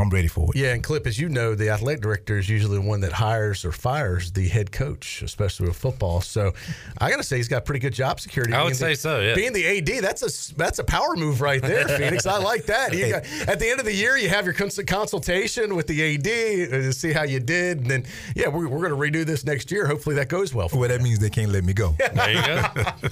I'm 0.00 0.10
ready 0.10 0.28
for 0.28 0.48
it. 0.54 0.56
Yeah, 0.56 0.74
and 0.74 0.82
Clip, 0.82 1.06
as 1.08 1.18
you 1.18 1.28
know, 1.28 1.56
the 1.56 1.70
athletic 1.70 2.02
director 2.02 2.38
is 2.38 2.48
usually 2.48 2.76
the 2.76 2.82
one 2.86 3.00
that 3.00 3.12
hires 3.12 3.64
or 3.64 3.72
fires 3.72 4.30
the 4.30 4.46
head 4.46 4.70
coach, 4.70 5.22
especially 5.22 5.66
with 5.66 5.76
football. 5.76 6.20
So 6.20 6.52
I 6.98 7.10
got 7.10 7.16
to 7.16 7.24
say, 7.24 7.36
he's 7.38 7.48
got 7.48 7.64
pretty 7.64 7.80
good 7.80 7.94
job 7.94 8.20
security. 8.20 8.52
I 8.54 8.58
would 8.62 8.68
Being 8.68 8.74
say 8.76 8.90
the- 8.90 8.96
so, 8.96 9.20
yeah. 9.20 9.34
Being 9.34 9.52
the 9.52 9.66
AD, 9.78 10.00
that's 10.04 10.22
a 10.22 10.54
that's 10.54 10.78
a 10.78 10.84
power 10.84 11.16
move 11.16 11.40
right 11.40 11.60
there, 11.60 11.88
Phoenix. 11.98 12.26
I 12.26 12.38
like 12.38 12.66
that. 12.66 12.92
You 12.96 13.10
got, 13.10 13.24
at 13.48 13.58
the 13.58 13.68
end 13.68 13.80
of 13.80 13.86
the 13.86 13.94
year, 13.94 14.16
you 14.16 14.28
have 14.28 14.44
your 14.44 14.54
cons- 14.54 14.78
consultation 14.86 15.74
with 15.74 15.88
the 15.88 16.14
AD 16.14 16.22
to 16.24 16.92
see 16.92 17.12
how 17.12 17.24
you 17.24 17.40
did, 17.40 17.78
and 17.78 17.86
then 17.90 18.04
yeah, 18.36 18.46
we're, 18.48 18.68
we're 18.68 18.88
going 18.88 19.12
to 19.12 19.18
redo 19.20 19.26
this 19.26 19.44
next 19.44 19.72
year. 19.72 19.86
Hopefully, 19.88 20.14
that 20.14 20.28
goes 20.28 20.54
well. 20.54 20.68
For 20.68 20.78
Well, 20.78 20.88
that 20.90 21.00
means 21.02 21.18
they 21.18 21.30
can't 21.30 21.50
let 21.50 21.64
me 21.64 21.72
go. 21.72 21.96
There 22.14 22.32
you 22.32 22.42
go. 22.46 22.64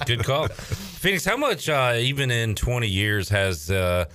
Good 0.05 0.23
call. 0.23 0.47
Phoenix, 0.47 1.25
how 1.25 1.35
much, 1.37 1.67
uh, 1.69 1.95
even 1.97 2.31
in 2.31 2.55
20 2.55 2.87
years, 2.87 3.29
has, 3.29 3.69
uh, 3.71 4.05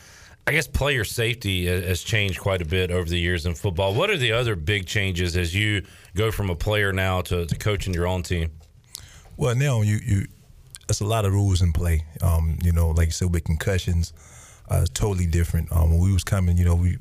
I 0.46 0.52
guess, 0.52 0.66
player 0.66 1.04
safety 1.04 1.66
has 1.66 2.02
changed 2.02 2.40
quite 2.40 2.60
a 2.60 2.64
bit 2.64 2.90
over 2.90 3.08
the 3.08 3.18
years 3.18 3.46
in 3.46 3.54
football? 3.54 3.94
What 3.94 4.10
are 4.10 4.16
the 4.16 4.32
other 4.32 4.56
big 4.56 4.86
changes 4.86 5.36
as 5.36 5.54
you 5.54 5.84
go 6.16 6.32
from 6.32 6.50
a 6.50 6.56
player 6.56 6.92
now 6.92 7.22
to, 7.22 7.46
to 7.46 7.56
coaching 7.56 7.94
your 7.94 8.08
own 8.08 8.22
team? 8.22 8.50
Well, 9.36 9.54
now 9.54 9.82
you 9.82 9.98
you 10.04 10.26
there's 10.88 11.00
a 11.00 11.06
lot 11.06 11.24
of 11.24 11.32
rules 11.32 11.62
in 11.62 11.72
play. 11.72 12.04
Um, 12.22 12.58
you 12.62 12.72
know, 12.72 12.90
like 12.90 13.06
you 13.06 13.12
said 13.12 13.32
with 13.32 13.44
concussions, 13.44 14.12
uh, 14.68 14.80
it's 14.82 14.90
totally 14.90 15.26
different. 15.26 15.70
Um, 15.72 15.92
when 15.92 16.00
we 16.00 16.12
was 16.12 16.24
coming, 16.24 16.56
you 16.56 16.64
know, 16.64 16.74
we 16.74 16.98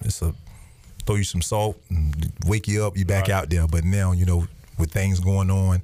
it's 0.00 0.22
a 0.22 0.34
throw 1.04 1.16
you 1.16 1.24
some 1.24 1.42
salt 1.42 1.76
and 1.90 2.32
wake 2.46 2.66
you 2.66 2.84
up, 2.84 2.96
you 2.96 3.04
back 3.04 3.28
out 3.28 3.50
there. 3.50 3.66
But 3.66 3.84
now, 3.84 4.12
you 4.12 4.24
know, 4.24 4.46
with 4.78 4.90
things 4.90 5.20
going 5.20 5.50
on, 5.50 5.82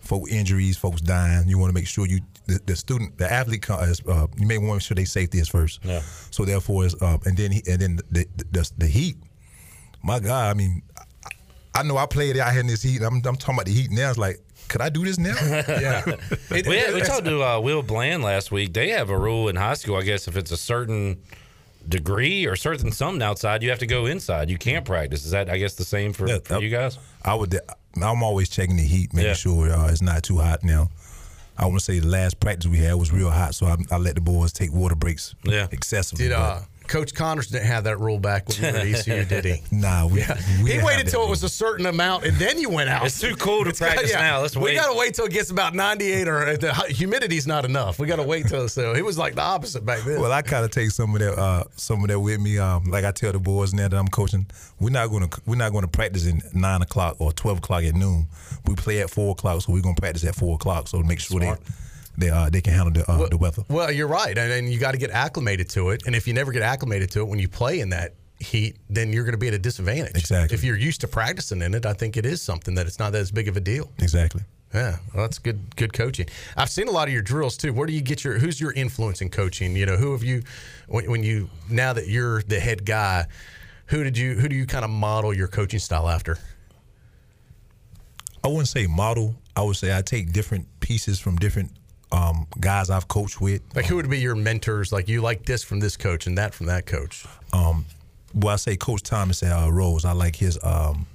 folk 0.00 0.28
injuries, 0.30 0.76
folks 0.76 1.00
dying, 1.00 1.48
you 1.48 1.58
want 1.58 1.70
to 1.70 1.74
make 1.74 1.86
sure 1.86 2.06
you 2.06 2.20
the, 2.46 2.60
the 2.66 2.76
student, 2.76 3.18
the 3.18 3.30
athlete, 3.32 3.64
is, 3.68 4.00
uh, 4.08 4.26
you 4.36 4.46
may 4.46 4.58
want 4.58 4.68
to 4.68 4.74
make 4.74 4.82
sure 4.82 4.94
they 4.94 5.04
safety 5.04 5.38
is 5.38 5.48
first. 5.48 5.80
Yeah. 5.84 6.00
So 6.30 6.44
therefore, 6.44 6.84
it's, 6.86 7.00
uh, 7.00 7.18
and 7.24 7.36
then 7.36 7.52
he, 7.52 7.62
and 7.68 7.80
then 7.80 7.98
the, 8.10 8.26
the 8.50 8.70
the 8.78 8.86
heat. 8.86 9.16
My 10.02 10.18
God, 10.20 10.50
I 10.50 10.54
mean, 10.54 10.82
I, 10.98 11.80
I 11.80 11.82
know 11.84 11.96
I 11.96 12.06
played 12.06 12.36
out 12.36 12.50
here 12.52 12.60
in 12.60 12.66
this 12.66 12.82
heat. 12.82 13.02
I'm, 13.02 13.16
I'm 13.24 13.36
talking 13.36 13.54
about 13.54 13.66
the 13.66 13.72
heat 13.72 13.90
now. 13.90 14.10
It's 14.10 14.18
like, 14.18 14.40
could 14.68 14.80
I 14.80 14.88
do 14.88 15.04
this 15.04 15.18
now? 15.18 15.34
yeah. 15.68 16.04
we, 16.50 16.62
had, 16.76 16.94
we 16.94 17.02
talked 17.02 17.24
to 17.26 17.42
uh, 17.42 17.60
Will 17.60 17.82
Bland 17.82 18.22
last 18.22 18.50
week. 18.50 18.72
They 18.72 18.90
have 18.90 19.10
a 19.10 19.18
rule 19.18 19.48
in 19.48 19.56
high 19.56 19.74
school, 19.74 19.96
I 19.96 20.02
guess, 20.02 20.26
if 20.28 20.36
it's 20.36 20.50
a 20.50 20.56
certain 20.56 21.22
degree 21.88 22.46
or 22.46 22.56
certain 22.56 22.92
something 22.92 23.22
outside, 23.22 23.62
you 23.62 23.70
have 23.70 23.78
to 23.80 23.86
go 23.86 24.06
inside. 24.06 24.50
You 24.50 24.58
can't 24.58 24.84
practice. 24.84 25.24
Is 25.24 25.30
that, 25.32 25.48
I 25.50 25.58
guess, 25.58 25.74
the 25.74 25.84
same 25.84 26.12
for, 26.12 26.26
for 26.40 26.60
you 26.60 26.70
guys? 26.70 26.98
I 27.24 27.34
would. 27.34 27.58
I'm 28.02 28.22
always 28.22 28.48
checking 28.48 28.76
the 28.76 28.84
heat, 28.84 29.12
making 29.12 29.28
Yeah. 29.28 29.34
sure 29.34 29.70
uh, 29.70 29.88
it's 29.90 30.00
not 30.02 30.22
too 30.22 30.38
hot 30.38 30.64
now. 30.64 30.88
I 31.56 31.66
want 31.66 31.78
to 31.78 31.84
say 31.84 31.98
the 31.98 32.08
last 32.08 32.40
practice 32.40 32.66
we 32.66 32.78
had 32.78 32.94
was 32.94 33.12
real 33.12 33.30
hot, 33.30 33.54
so 33.54 33.66
I, 33.66 33.76
I 33.90 33.98
let 33.98 34.14
the 34.14 34.20
boys 34.20 34.52
take 34.52 34.72
water 34.72 34.94
breaks. 34.94 35.34
Yeah, 35.44 35.68
excessively. 35.70 36.26
Did 36.28 36.32
uh, 36.32 36.60
Coach 36.88 37.14
Connors 37.14 37.48
didn't 37.48 37.66
have 37.66 37.84
that 37.84 37.98
rule 37.98 38.18
back 38.18 38.48
when 38.48 38.56
you 38.58 38.62
were 38.72 38.78
at 38.78 38.86
ECU, 38.86 39.24
did 39.24 39.44
he? 39.44 39.62
Nah, 39.72 40.06
we, 40.06 40.24
we 40.62 40.72
he 40.72 40.78
waited 40.78 41.04
have 41.04 41.08
till 41.08 41.24
it 41.24 41.30
was 41.30 41.42
a 41.42 41.48
certain 41.48 41.86
amount 41.86 42.24
and 42.24 42.36
then 42.36 42.58
you 42.58 42.68
went 42.70 42.88
out. 42.90 43.04
It's 43.06 43.20
too 43.20 43.34
cool 43.36 43.64
to 43.64 43.70
It's 43.70 43.80
got- 43.80 43.92
practice 43.94 44.12
now. 44.12 44.40
Let's 44.40 44.56
we 44.56 44.62
wait. 44.64 44.74
got 44.76 44.92
to 44.92 44.98
wait 44.98 45.14
till 45.14 45.24
it 45.26 45.32
gets 45.32 45.50
about 45.50 45.74
98 45.74 46.28
or 46.28 46.46
uh, 46.46 46.56
the 46.56 46.72
humidity's 46.88 47.46
not 47.46 47.64
enough. 47.64 47.98
We 47.98 48.06
got 48.06 48.16
to 48.16 48.22
wait 48.22 48.46
till 48.46 48.68
so 48.68 48.92
it 48.94 49.04
was 49.04 49.16
like 49.18 49.34
the 49.34 49.42
opposite 49.42 49.84
back 49.86 50.02
then. 50.04 50.20
Well, 50.20 50.32
I 50.32 50.42
kind 50.42 50.64
of 50.64 50.70
take 50.70 50.90
some 50.90 51.14
of 51.14 51.20
that, 51.20 51.38
uh, 51.38 51.64
some 51.76 52.02
of 52.02 52.08
that 52.08 52.20
with 52.20 52.40
me. 52.40 52.58
Um, 52.58 52.84
like 52.84 53.04
I 53.04 53.10
tell 53.12 53.32
the 53.32 53.38
boys 53.38 53.72
now 53.74 53.88
that 53.88 53.96
I'm 53.96 54.08
coaching, 54.08 54.46
we're 54.78 54.90
not 54.90 55.08
going 55.08 55.28
to 55.28 55.40
we're 55.46 55.56
not 55.56 55.72
going 55.72 55.82
to 55.82 55.88
practice 55.88 56.26
at 56.28 56.54
nine 56.54 56.82
o'clock 56.82 57.16
or 57.20 57.32
twelve 57.32 57.58
o'clock 57.58 57.82
at 57.84 57.94
noon. 57.94 58.26
We 58.66 58.74
play 58.74 59.00
at 59.00 59.10
four 59.10 59.32
o'clock, 59.32 59.62
so 59.62 59.72
we're 59.72 59.82
going 59.82 59.94
to 59.96 60.00
practice 60.00 60.24
at 60.24 60.34
four 60.34 60.54
o'clock. 60.56 60.88
So 60.88 61.00
make 61.02 61.20
sure 61.20 61.40
they 61.40 61.54
they 62.18 62.30
uh, 62.30 62.50
they 62.50 62.60
can 62.60 62.74
handle 62.74 62.92
the 62.92 63.10
uh, 63.10 63.28
the 63.28 63.36
weather. 63.36 63.62
Well, 63.68 63.90
you're 63.90 64.08
right, 64.08 64.36
and, 64.36 64.52
and 64.52 64.72
you 64.72 64.78
got 64.78 64.92
to 64.92 64.98
get 64.98 65.10
acclimated 65.10 65.68
to 65.70 65.90
it. 65.90 66.02
And 66.06 66.14
if 66.14 66.26
you 66.26 66.34
never 66.34 66.52
get 66.52 66.62
acclimated 66.62 67.10
to 67.12 67.20
it 67.20 67.28
when 67.28 67.38
you 67.38 67.48
play 67.48 67.80
in 67.80 67.90
that 67.90 68.14
heat, 68.38 68.76
then 68.90 69.12
you're 69.12 69.24
going 69.24 69.34
to 69.34 69.38
be 69.38 69.48
at 69.48 69.54
a 69.54 69.58
disadvantage. 69.58 70.16
Exactly. 70.16 70.54
If 70.54 70.64
you're 70.64 70.76
used 70.76 71.00
to 71.02 71.08
practicing 71.08 71.62
in 71.62 71.74
it, 71.74 71.86
I 71.86 71.92
think 71.92 72.16
it 72.16 72.26
is 72.26 72.42
something 72.42 72.74
that 72.74 72.86
it's 72.86 72.98
not 72.98 73.14
as 73.14 73.30
big 73.30 73.48
of 73.48 73.56
a 73.56 73.60
deal. 73.60 73.90
Exactly. 74.00 74.42
Yeah, 74.74 74.96
well, 75.14 75.24
that's 75.24 75.38
good. 75.38 75.76
Good 75.76 75.92
coaching. 75.92 76.26
I've 76.56 76.70
seen 76.70 76.88
a 76.88 76.90
lot 76.90 77.06
of 77.06 77.12
your 77.12 77.22
drills 77.22 77.56
too. 77.58 77.72
Where 77.74 77.86
do 77.86 77.92
you 77.92 78.00
get 78.00 78.24
your? 78.24 78.38
Who's 78.38 78.60
your 78.60 78.72
influence 78.72 79.20
in 79.20 79.28
coaching? 79.28 79.76
You 79.76 79.86
know, 79.86 79.96
who 79.96 80.12
have 80.12 80.22
you? 80.22 80.42
When, 80.88 81.10
when 81.10 81.22
you 81.22 81.50
now 81.68 81.92
that 81.92 82.08
you're 82.08 82.42
the 82.42 82.58
head 82.58 82.86
guy, 82.86 83.26
who 83.86 84.02
did 84.02 84.16
you? 84.16 84.34
Who 84.34 84.48
do 84.48 84.56
you 84.56 84.66
kind 84.66 84.84
of 84.84 84.90
model 84.90 85.34
your 85.34 85.48
coaching 85.48 85.78
style 85.78 86.08
after? 86.08 86.38
I 88.42 88.48
wouldn't 88.48 88.68
say 88.68 88.86
model. 88.86 89.36
I 89.54 89.62
would 89.62 89.76
say 89.76 89.96
I 89.96 90.00
take 90.00 90.32
different 90.32 90.66
pieces 90.80 91.20
from 91.20 91.36
different 91.36 91.70
um, 92.12 92.46
guys 92.60 92.90
I've 92.90 93.08
coached 93.08 93.40
with. 93.40 93.62
Like, 93.74 93.86
who 93.86 93.96
would 93.96 94.08
be 94.08 94.20
your 94.20 94.34
mentors? 94.34 94.92
Like, 94.92 95.08
you 95.08 95.22
like 95.22 95.44
this 95.46 95.64
from 95.64 95.80
this 95.80 95.96
coach 95.96 96.26
and 96.26 96.38
that 96.38 96.54
from 96.54 96.66
that 96.66 96.86
coach. 96.86 97.24
Um, 97.52 97.86
well, 98.34 98.54
I 98.54 98.56
say 98.56 98.76
Coach 98.76 99.02
Thomas 99.02 99.42
at 99.42 99.52
uh, 99.52 99.70
Rose. 99.70 100.04
I 100.04 100.12
like 100.12 100.36
his 100.36 100.58
um, 100.62 101.06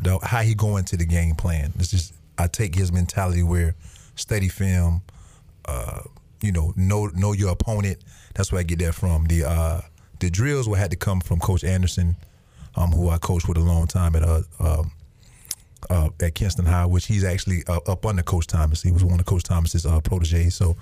the 0.00 0.18
how 0.22 0.42
he 0.42 0.54
go 0.54 0.76
into 0.76 0.96
the 0.96 1.06
game 1.06 1.34
plan. 1.34 1.72
This 1.76 1.92
is 1.92 2.12
I 2.36 2.46
take 2.46 2.74
his 2.74 2.92
mentality 2.92 3.42
where 3.42 3.74
study 4.14 4.48
film, 4.48 5.02
uh, 5.64 6.02
you 6.40 6.52
know, 6.52 6.72
know 6.76 7.06
know 7.06 7.32
your 7.32 7.50
opponent. 7.50 7.98
That's 8.34 8.52
where 8.52 8.60
I 8.60 8.62
get 8.62 8.78
that 8.80 8.94
from. 8.94 9.24
The 9.24 9.44
uh, 9.44 9.80
the 10.20 10.30
drills 10.30 10.68
would 10.68 10.78
had 10.78 10.90
to 10.90 10.96
come 10.96 11.20
from 11.20 11.40
Coach 11.40 11.64
Anderson, 11.64 12.16
um, 12.76 12.92
who 12.92 13.08
I 13.08 13.18
coached 13.18 13.48
with 13.48 13.56
a 13.58 13.62
long 13.62 13.86
time 13.86 14.14
at 14.14 14.22
uh, 14.22 14.42
um, 14.60 14.92
uh, 15.90 16.08
at 16.20 16.34
Kinston 16.34 16.66
High, 16.66 16.86
which 16.86 17.06
he's 17.06 17.24
actually 17.24 17.62
uh, 17.66 17.80
up 17.86 18.04
under 18.04 18.22
Coach 18.22 18.46
Thomas. 18.46 18.82
He 18.82 18.90
was 18.90 19.04
one 19.04 19.20
of 19.20 19.26
Coach 19.26 19.44
Thomas's 19.44 19.86
uh, 19.86 20.00
proteges. 20.00 20.54
So 20.54 20.76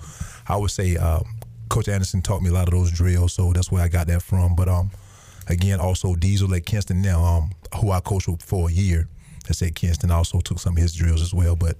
I 0.47 0.57
would 0.57 0.71
say 0.71 0.97
um, 0.97 1.23
Coach 1.69 1.87
Anderson 1.87 2.21
taught 2.21 2.41
me 2.41 2.49
a 2.49 2.53
lot 2.53 2.67
of 2.67 2.73
those 2.73 2.91
drills. 2.91 3.33
So 3.33 3.53
that's 3.53 3.71
where 3.71 3.83
I 3.83 3.87
got 3.87 4.07
that 4.07 4.21
from. 4.21 4.55
But 4.55 4.69
um, 4.69 4.91
again, 5.47 5.79
also 5.79 6.15
Diesel 6.15 6.53
at 6.55 6.65
Kinston 6.65 7.01
now, 7.01 7.23
um, 7.23 7.51
who 7.79 7.91
I 7.91 7.99
coached 7.99 8.27
with 8.27 8.41
for 8.41 8.69
a 8.69 8.71
year. 8.71 9.07
I 9.49 9.53
said 9.53 9.75
Kinston 9.75 10.11
also 10.11 10.39
took 10.41 10.59
some 10.59 10.75
of 10.75 10.81
his 10.81 10.93
drills 10.93 11.21
as 11.21 11.33
well. 11.33 11.55
But 11.55 11.77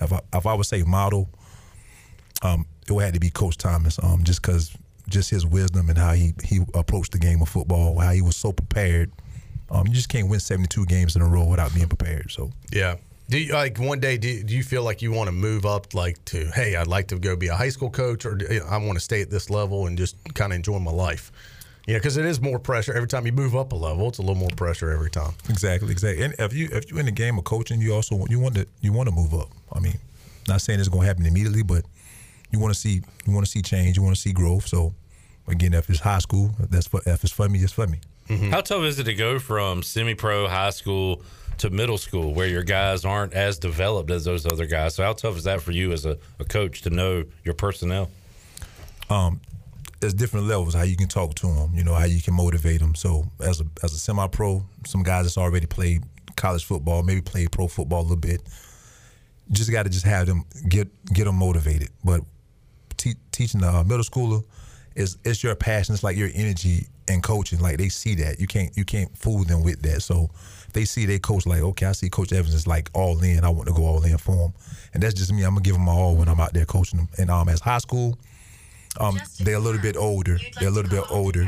if 0.00 0.12
I, 0.12 0.20
if 0.32 0.46
I 0.46 0.54
would 0.54 0.66
say 0.66 0.82
model, 0.82 1.28
um, 2.42 2.66
it 2.86 2.92
would 2.92 3.04
have 3.04 3.14
to 3.14 3.20
be 3.20 3.30
Coach 3.30 3.58
Thomas, 3.58 3.98
um, 4.02 4.24
just 4.24 4.40
because 4.40 4.74
just 5.08 5.30
his 5.30 5.44
wisdom 5.44 5.88
and 5.88 5.98
how 5.98 6.12
he 6.12 6.32
he 6.42 6.60
approached 6.74 7.12
the 7.12 7.18
game 7.18 7.42
of 7.42 7.48
football, 7.48 7.98
how 7.98 8.12
he 8.12 8.22
was 8.22 8.36
so 8.36 8.52
prepared. 8.52 9.10
Um, 9.70 9.86
you 9.86 9.92
just 9.92 10.08
can't 10.08 10.28
win 10.28 10.40
72 10.40 10.86
games 10.86 11.16
in 11.16 11.22
a 11.22 11.28
row 11.28 11.44
without 11.44 11.72
being 11.74 11.88
prepared. 11.88 12.30
So 12.30 12.50
Yeah. 12.72 12.96
Do 13.28 13.38
you, 13.38 13.52
like 13.52 13.78
one 13.78 14.00
day? 14.00 14.18
Do 14.18 14.28
you, 14.28 14.42
do 14.42 14.56
you 14.56 14.64
feel 14.64 14.82
like 14.82 15.02
you 15.02 15.12
want 15.12 15.28
to 15.28 15.32
move 15.32 15.64
up, 15.64 15.94
like 15.94 16.24
to 16.26 16.50
hey, 16.52 16.74
I'd 16.74 16.88
like 16.88 17.06
to 17.08 17.16
go 17.16 17.36
be 17.36 17.46
a 17.46 17.54
high 17.54 17.68
school 17.68 17.88
coach, 17.88 18.26
or 18.26 18.36
I 18.68 18.76
want 18.78 18.94
to 18.94 19.00
stay 19.00 19.22
at 19.22 19.30
this 19.30 19.50
level 19.50 19.86
and 19.86 19.96
just 19.96 20.16
kind 20.34 20.52
of 20.52 20.56
enjoy 20.56 20.80
my 20.80 20.90
life? 20.90 21.30
You 21.86 21.94
know, 21.94 22.00
because 22.00 22.16
it 22.16 22.24
is 22.24 22.40
more 22.40 22.58
pressure 22.58 22.92
every 22.92 23.06
time 23.06 23.26
you 23.26 23.32
move 23.32 23.54
up 23.54 23.70
a 23.70 23.76
level. 23.76 24.08
It's 24.08 24.18
a 24.18 24.22
little 24.22 24.34
more 24.34 24.50
pressure 24.56 24.90
every 24.90 25.10
time. 25.10 25.32
Exactly, 25.48 25.92
exactly. 25.92 26.24
And 26.24 26.34
if 26.40 26.52
you 26.52 26.70
if 26.72 26.90
you're 26.90 26.98
in 26.98 27.06
the 27.06 27.12
game 27.12 27.38
of 27.38 27.44
coaching, 27.44 27.80
you 27.80 27.94
also 27.94 28.26
you 28.28 28.40
want 28.40 28.56
to 28.56 28.66
you 28.80 28.92
want 28.92 29.08
to 29.08 29.14
move 29.14 29.32
up. 29.32 29.48
I 29.72 29.78
mean, 29.78 29.94
not 30.48 30.60
saying 30.60 30.80
it's 30.80 30.88
going 30.88 31.02
to 31.02 31.06
happen 31.06 31.24
immediately, 31.24 31.62
but 31.62 31.84
you 32.50 32.58
want 32.58 32.74
to 32.74 32.80
see 32.80 33.00
you 33.26 33.32
want 33.32 33.46
to 33.46 33.50
see 33.50 33.62
change, 33.62 33.96
you 33.96 34.02
want 34.02 34.16
to 34.16 34.20
see 34.20 34.32
growth. 34.32 34.66
So 34.66 34.92
again, 35.46 35.72
if 35.72 35.88
it's 35.88 36.00
high 36.00 36.18
school, 36.18 36.50
that's 36.58 36.88
for 36.88 37.00
if 37.06 37.22
it's 37.22 37.32
for 37.32 37.48
me, 37.48 37.60
it's 37.60 37.72
for 37.72 37.86
me. 37.86 38.00
How 38.50 38.60
tough 38.60 38.82
is 38.84 38.98
it 38.98 39.04
to 39.04 39.14
go 39.14 39.38
from 39.38 39.82
semi-pro 39.82 40.46
high 40.48 40.70
school 40.70 41.22
to 41.58 41.68
middle 41.70 41.98
school, 41.98 42.32
where 42.32 42.46
your 42.46 42.62
guys 42.62 43.04
aren't 43.04 43.34
as 43.34 43.58
developed 43.58 44.10
as 44.10 44.24
those 44.24 44.46
other 44.46 44.66
guys? 44.66 44.94
So 44.94 45.02
how 45.02 45.12
tough 45.14 45.36
is 45.36 45.44
that 45.44 45.60
for 45.62 45.72
you 45.72 45.92
as 45.92 46.06
a, 46.06 46.16
a 46.38 46.44
coach 46.44 46.82
to 46.82 46.90
know 46.90 47.24
your 47.44 47.54
personnel? 47.54 48.08
um, 49.10 49.40
there's 50.00 50.14
different 50.14 50.46
levels 50.46 50.72
how 50.74 50.82
you 50.82 50.96
can 50.96 51.08
talk 51.08 51.34
to 51.34 51.46
them. 51.46 51.72
You 51.74 51.84
know 51.84 51.94
how 51.94 52.06
you 52.06 52.22
can 52.22 52.32
motivate 52.34 52.80
them. 52.80 52.94
So 52.94 53.24
as 53.40 53.60
a 53.60 53.64
as 53.82 53.92
a 53.92 53.98
semi 53.98 54.26
pro, 54.28 54.64
some 54.86 55.02
guys 55.02 55.24
that's 55.24 55.36
already 55.36 55.66
played 55.66 56.04
college 56.36 56.64
football, 56.64 57.02
maybe 57.02 57.20
played 57.20 57.52
pro 57.52 57.66
football 57.68 58.00
a 58.00 58.02
little 58.02 58.16
bit. 58.16 58.40
Just 59.52 59.70
got 59.70 59.82
to 59.82 59.90
just 59.90 60.06
have 60.06 60.26
them 60.26 60.44
get 60.68 60.88
get 61.12 61.24
them 61.24 61.34
motivated. 61.36 61.90
But 62.02 62.22
te- 62.96 63.16
teaching 63.32 63.62
a 63.62 63.84
middle 63.84 64.04
schooler 64.04 64.42
is 64.94 65.18
it's 65.24 65.42
your 65.42 65.54
passion. 65.54 65.94
It's 65.94 66.04
like 66.04 66.16
your 66.16 66.30
energy 66.34 66.86
and 67.10 67.22
coaching. 67.22 67.60
Like 67.60 67.78
they 67.78 67.88
see 67.88 68.14
that 68.16 68.40
you 68.40 68.46
can't 68.46 68.76
you 68.76 68.84
can't 68.84 69.16
fool 69.16 69.44
them 69.44 69.62
with 69.62 69.82
that. 69.82 70.02
So 70.02 70.30
they 70.72 70.84
see 70.84 71.06
their 71.06 71.18
coach 71.18 71.46
like 71.46 71.60
okay, 71.60 71.86
I 71.86 71.92
see 71.92 72.08
Coach 72.08 72.32
Evans 72.32 72.54
is 72.54 72.66
like 72.66 72.90
all 72.94 73.22
in. 73.22 73.44
I 73.44 73.48
want 73.48 73.68
to 73.68 73.74
go 73.74 73.84
all 73.84 74.02
in 74.02 74.16
for 74.18 74.32
him, 74.32 74.52
and 74.94 75.02
that's 75.02 75.14
just 75.14 75.32
me. 75.32 75.42
I'm 75.42 75.50
gonna 75.50 75.62
give 75.62 75.74
them 75.74 75.84
my 75.84 75.92
all 75.92 76.16
when 76.16 76.28
I'm 76.28 76.40
out 76.40 76.52
there 76.52 76.64
coaching 76.64 76.98
them. 76.98 77.08
And 77.18 77.30
um, 77.30 77.48
as 77.48 77.60
high 77.60 77.78
school, 77.78 78.18
um, 78.98 79.18
they're 79.40 79.56
a 79.56 79.60
little 79.60 79.80
bit 79.80 79.96
older. 79.96 80.38
They're 80.58 80.68
a 80.68 80.72
little 80.72 80.90
bit 80.90 81.04
older. 81.10 81.46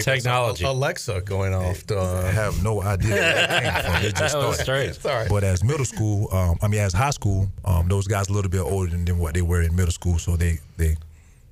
Technology. 0.00 0.64
Alexa 0.64 1.20
going 1.20 1.52
off. 1.52 1.86
To, 1.88 1.98
uh, 1.98 2.22
I 2.26 2.30
have 2.30 2.62
no 2.62 2.80
idea 2.82 3.10
where 3.10 3.20
that 3.20 3.62
came 3.62 3.92
from. 3.92 4.04
It 4.04 4.16
just 4.16 4.30
started. 4.38 4.62
strange. 4.62 4.98
Sorry. 4.98 5.28
But 5.28 5.44
as 5.44 5.62
middle 5.62 5.84
school, 5.84 6.32
um, 6.32 6.56
I 6.62 6.68
mean, 6.68 6.80
as 6.80 6.94
high 6.94 7.10
school, 7.10 7.50
um, 7.64 7.88
those 7.88 8.08
guys 8.08 8.28
a 8.28 8.32
little 8.32 8.50
bit 8.50 8.60
older 8.60 8.90
than, 8.90 9.04
than 9.04 9.18
what 9.18 9.34
they 9.34 9.42
were 9.42 9.60
in 9.60 9.74
middle 9.76 9.92
school, 9.92 10.18
so 10.18 10.36
they 10.36 10.58
they 10.78 10.96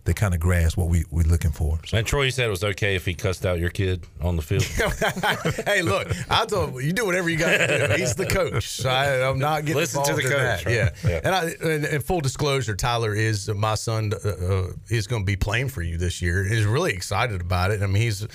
they 0.05 0.15
kind 0.15 0.35
of 0.35 0.41
grasp 0.41 0.79
what 0.79 0.89
we 0.89 1.05
we're 1.11 1.25
looking 1.25 1.51
for. 1.51 1.79
And 1.93 2.07
Troy 2.07 2.31
said 2.31 2.47
it 2.47 2.51
was 2.51 2.65
okay 2.65 2.95
if 2.95 3.05
he 3.05 3.15
cussed 3.15 3.45
out 3.45 3.59
your 3.59 3.71
kid 3.71 4.07
on 4.21 4.37
the 4.37 4.43
field. 4.43 4.63
hey, 5.67 5.83
look, 5.83 6.09
I 6.31 6.47
told 6.47 6.71
him, 6.71 6.81
you 6.81 6.93
do 6.93 7.05
whatever 7.05 7.29
you 7.29 7.37
got 7.37 7.51
to 7.57 7.89
do. 7.89 7.95
He's 7.95 8.15
the 8.15 8.27
coach. 8.27 8.85
I, 8.87 9.23
I'm 9.29 9.39
not 9.39 9.65
getting 9.65 9.77
Listen 9.77 10.03
to 10.03 10.11
involved 10.11 10.25
the 10.25 10.27
in 10.27 10.33
coach, 10.33 10.65
that. 10.65 10.67
right? 10.67 10.75
Yeah. 11.05 11.11
Yeah. 11.11 11.21
And, 11.25 11.35
I, 11.35 11.73
and, 11.73 11.85
and 11.85 12.05
full 12.05 12.21
disclosure, 12.21 12.75
Tyler 12.75 13.15
is 13.15 13.49
my 13.49 13.75
son. 13.75 14.13
Uh, 14.25 14.29
uh, 14.29 14.73
is 14.89 15.07
going 15.07 15.23
to 15.23 15.27
be 15.27 15.37
playing 15.37 15.69
for 15.69 15.83
you 15.83 15.99
this 15.99 16.23
year. 16.23 16.45
He's 16.45 16.65
really 16.65 16.93
excited 16.93 17.41
about 17.41 17.71
it. 17.71 17.83
I 17.83 17.87
mean, 17.87 18.03
he's 18.03 18.27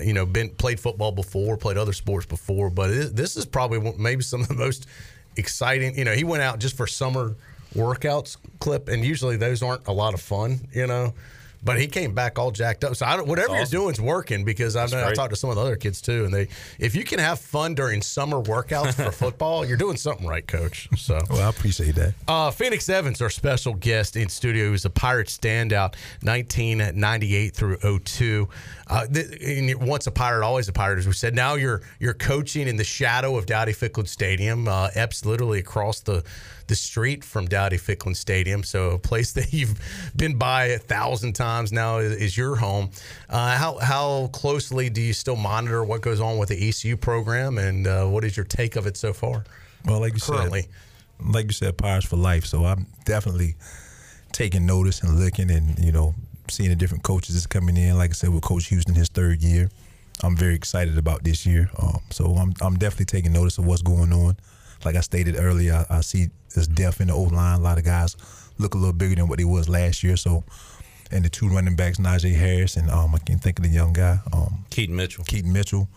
you 0.00 0.12
know 0.12 0.24
been 0.24 0.50
played 0.50 0.78
football 0.78 1.12
before, 1.12 1.56
played 1.56 1.76
other 1.76 1.92
sports 1.92 2.26
before, 2.26 2.70
but 2.70 2.90
it, 2.90 3.16
this 3.16 3.36
is 3.36 3.44
probably 3.46 3.92
maybe 3.98 4.22
some 4.22 4.40
of 4.40 4.48
the 4.48 4.54
most 4.54 4.86
exciting. 5.36 5.98
You 5.98 6.04
know, 6.04 6.14
he 6.14 6.24
went 6.24 6.42
out 6.42 6.58
just 6.60 6.76
for 6.76 6.86
summer 6.86 7.34
workouts 7.74 8.36
clip, 8.58 8.88
and 8.88 9.04
usually 9.04 9.36
those 9.36 9.62
aren't 9.62 9.86
a 9.86 9.92
lot 9.92 10.14
of 10.14 10.20
fun. 10.20 10.68
You 10.72 10.86
know. 10.86 11.14
But 11.62 11.78
he 11.78 11.88
came 11.88 12.14
back 12.14 12.38
all 12.38 12.50
jacked 12.52 12.84
up. 12.84 12.96
So 12.96 13.04
I 13.04 13.18
don't, 13.18 13.28
whatever 13.28 13.52
That's 13.52 13.70
you're 13.70 13.82
doing's 13.82 14.00
working 14.00 14.46
because 14.46 14.76
I 14.76 14.80
That's 14.80 14.92
know 14.92 15.06
I 15.06 15.12
talked 15.12 15.28
to 15.28 15.36
some 15.36 15.50
of 15.50 15.56
the 15.56 15.60
other 15.62 15.76
kids 15.76 16.00
too, 16.00 16.24
and 16.24 16.32
they 16.32 16.48
if 16.78 16.94
you 16.94 17.04
can 17.04 17.18
have 17.18 17.38
fun 17.38 17.74
during 17.74 18.00
summer 18.00 18.38
workouts 18.38 18.94
for 18.94 19.12
football, 19.24 19.66
you're 19.66 19.76
doing 19.76 19.98
something 19.98 20.26
right, 20.26 20.46
coach. 20.46 20.88
So 20.96 21.18
Well, 21.30 21.42
I 21.46 21.50
appreciate 21.50 21.96
that. 21.96 22.14
uh, 22.26 22.50
Phoenix 22.50 22.88
Evans, 22.88 23.20
our 23.20 23.28
special 23.28 23.74
guest 23.74 24.16
in 24.16 24.30
studio, 24.30 24.64
he 24.64 24.70
was 24.70 24.86
a 24.86 24.90
Pirate 24.90 25.28
standout, 25.28 25.96
1998 26.22 27.54
through 27.54 27.76
02. 27.98 28.48
Uh, 28.86 29.06
th- 29.06 29.42
and 29.42 29.86
once 29.86 30.06
a 30.06 30.10
Pirate, 30.10 30.44
always 30.44 30.68
a 30.68 30.72
Pirate, 30.72 30.98
as 30.98 31.06
we 31.06 31.12
said. 31.12 31.34
Now 31.34 31.54
you're 31.56 31.82
you're 31.98 32.14
coaching 32.14 32.68
in 32.68 32.76
the 32.76 32.84
shadow 32.84 33.36
of 33.36 33.46
Dowdy 33.46 33.72
Ficklen 33.72 34.08
Stadium. 34.08 34.66
Uh, 34.66 34.88
Epps 34.94 35.24
literally 35.26 35.58
across 35.60 36.00
the 36.00 36.24
the 36.70 36.76
street 36.76 37.24
from 37.24 37.46
Dowdy 37.46 37.76
Ficklen 37.76 38.16
Stadium, 38.16 38.62
so 38.62 38.90
a 38.90 38.98
place 38.98 39.32
that 39.38 39.52
you've 39.52 39.78
been 40.16 40.38
by 40.38 40.66
a 40.66 40.78
thousand 40.78 41.34
times 41.34 41.72
now 41.72 41.98
is, 41.98 42.12
is 42.12 42.36
your 42.36 42.56
home. 42.56 42.90
Uh, 43.28 43.56
how 43.56 43.76
how 43.78 44.28
closely 44.32 44.88
do 44.88 45.02
you 45.02 45.12
still 45.12 45.36
monitor 45.36 45.84
what 45.84 46.00
goes 46.00 46.20
on 46.20 46.38
with 46.38 46.48
the 46.48 46.68
ECU 46.68 46.96
program, 46.96 47.58
and 47.58 47.86
uh, 47.86 48.06
what 48.06 48.24
is 48.24 48.36
your 48.36 48.44
take 48.44 48.76
of 48.76 48.86
it 48.86 48.96
so 48.96 49.12
far? 49.12 49.44
Well, 49.84 50.00
like 50.00 50.14
you 50.14 50.20
Currently. 50.20 50.62
said, 50.62 51.34
like 51.34 51.46
you 51.46 51.52
said, 51.52 51.76
Pirates 51.76 52.06
for 52.06 52.16
life. 52.16 52.46
So 52.46 52.64
I'm 52.64 52.86
definitely 53.04 53.56
taking 54.32 54.64
notice 54.64 55.02
and 55.02 55.18
looking, 55.18 55.50
and 55.50 55.78
you 55.78 55.92
know, 55.92 56.14
seeing 56.48 56.70
the 56.70 56.76
different 56.76 57.02
coaches 57.02 57.34
that's 57.34 57.46
coming 57.46 57.76
in. 57.76 57.98
Like 57.98 58.10
I 58.10 58.14
said, 58.14 58.30
with 58.30 58.42
Coach 58.42 58.68
Houston, 58.68 58.94
his 58.94 59.08
third 59.08 59.42
year, 59.42 59.70
I'm 60.22 60.36
very 60.36 60.54
excited 60.54 60.96
about 60.96 61.24
this 61.24 61.44
year. 61.44 61.68
Um, 61.82 62.00
so 62.10 62.26
I'm 62.36 62.54
I'm 62.60 62.76
definitely 62.78 63.06
taking 63.06 63.32
notice 63.32 63.58
of 63.58 63.66
what's 63.66 63.82
going 63.82 64.12
on. 64.12 64.36
Like 64.84 64.96
I 64.96 65.00
stated 65.00 65.36
earlier, 65.38 65.84
I, 65.90 65.98
I 65.98 66.00
see 66.00 66.28
this 66.54 66.66
depth 66.66 67.00
in 67.00 67.08
the 67.08 67.14
old 67.14 67.32
line. 67.32 67.58
A 67.58 67.62
lot 67.62 67.78
of 67.78 67.84
guys 67.84 68.16
look 68.58 68.74
a 68.74 68.78
little 68.78 68.92
bigger 68.92 69.14
than 69.14 69.28
what 69.28 69.38
they 69.38 69.44
was 69.44 69.68
last 69.68 70.02
year. 70.02 70.16
So. 70.16 70.44
And 71.12 71.24
the 71.24 71.28
two 71.28 71.48
running 71.48 71.74
backs, 71.74 71.98
Rahjai 71.98 72.36
Harris 72.36 72.76
and 72.76 72.88
um, 72.88 73.12
I 73.16 73.18
can't 73.18 73.42
think 73.42 73.58
of 73.58 73.64
the 73.64 73.68
young 73.68 73.92
guy, 73.92 74.20
um, 74.32 74.64
Keaton 74.70 74.94
Mitchell. 74.94 75.24
Keaton 75.24 75.52
Mitchell. 75.52 75.88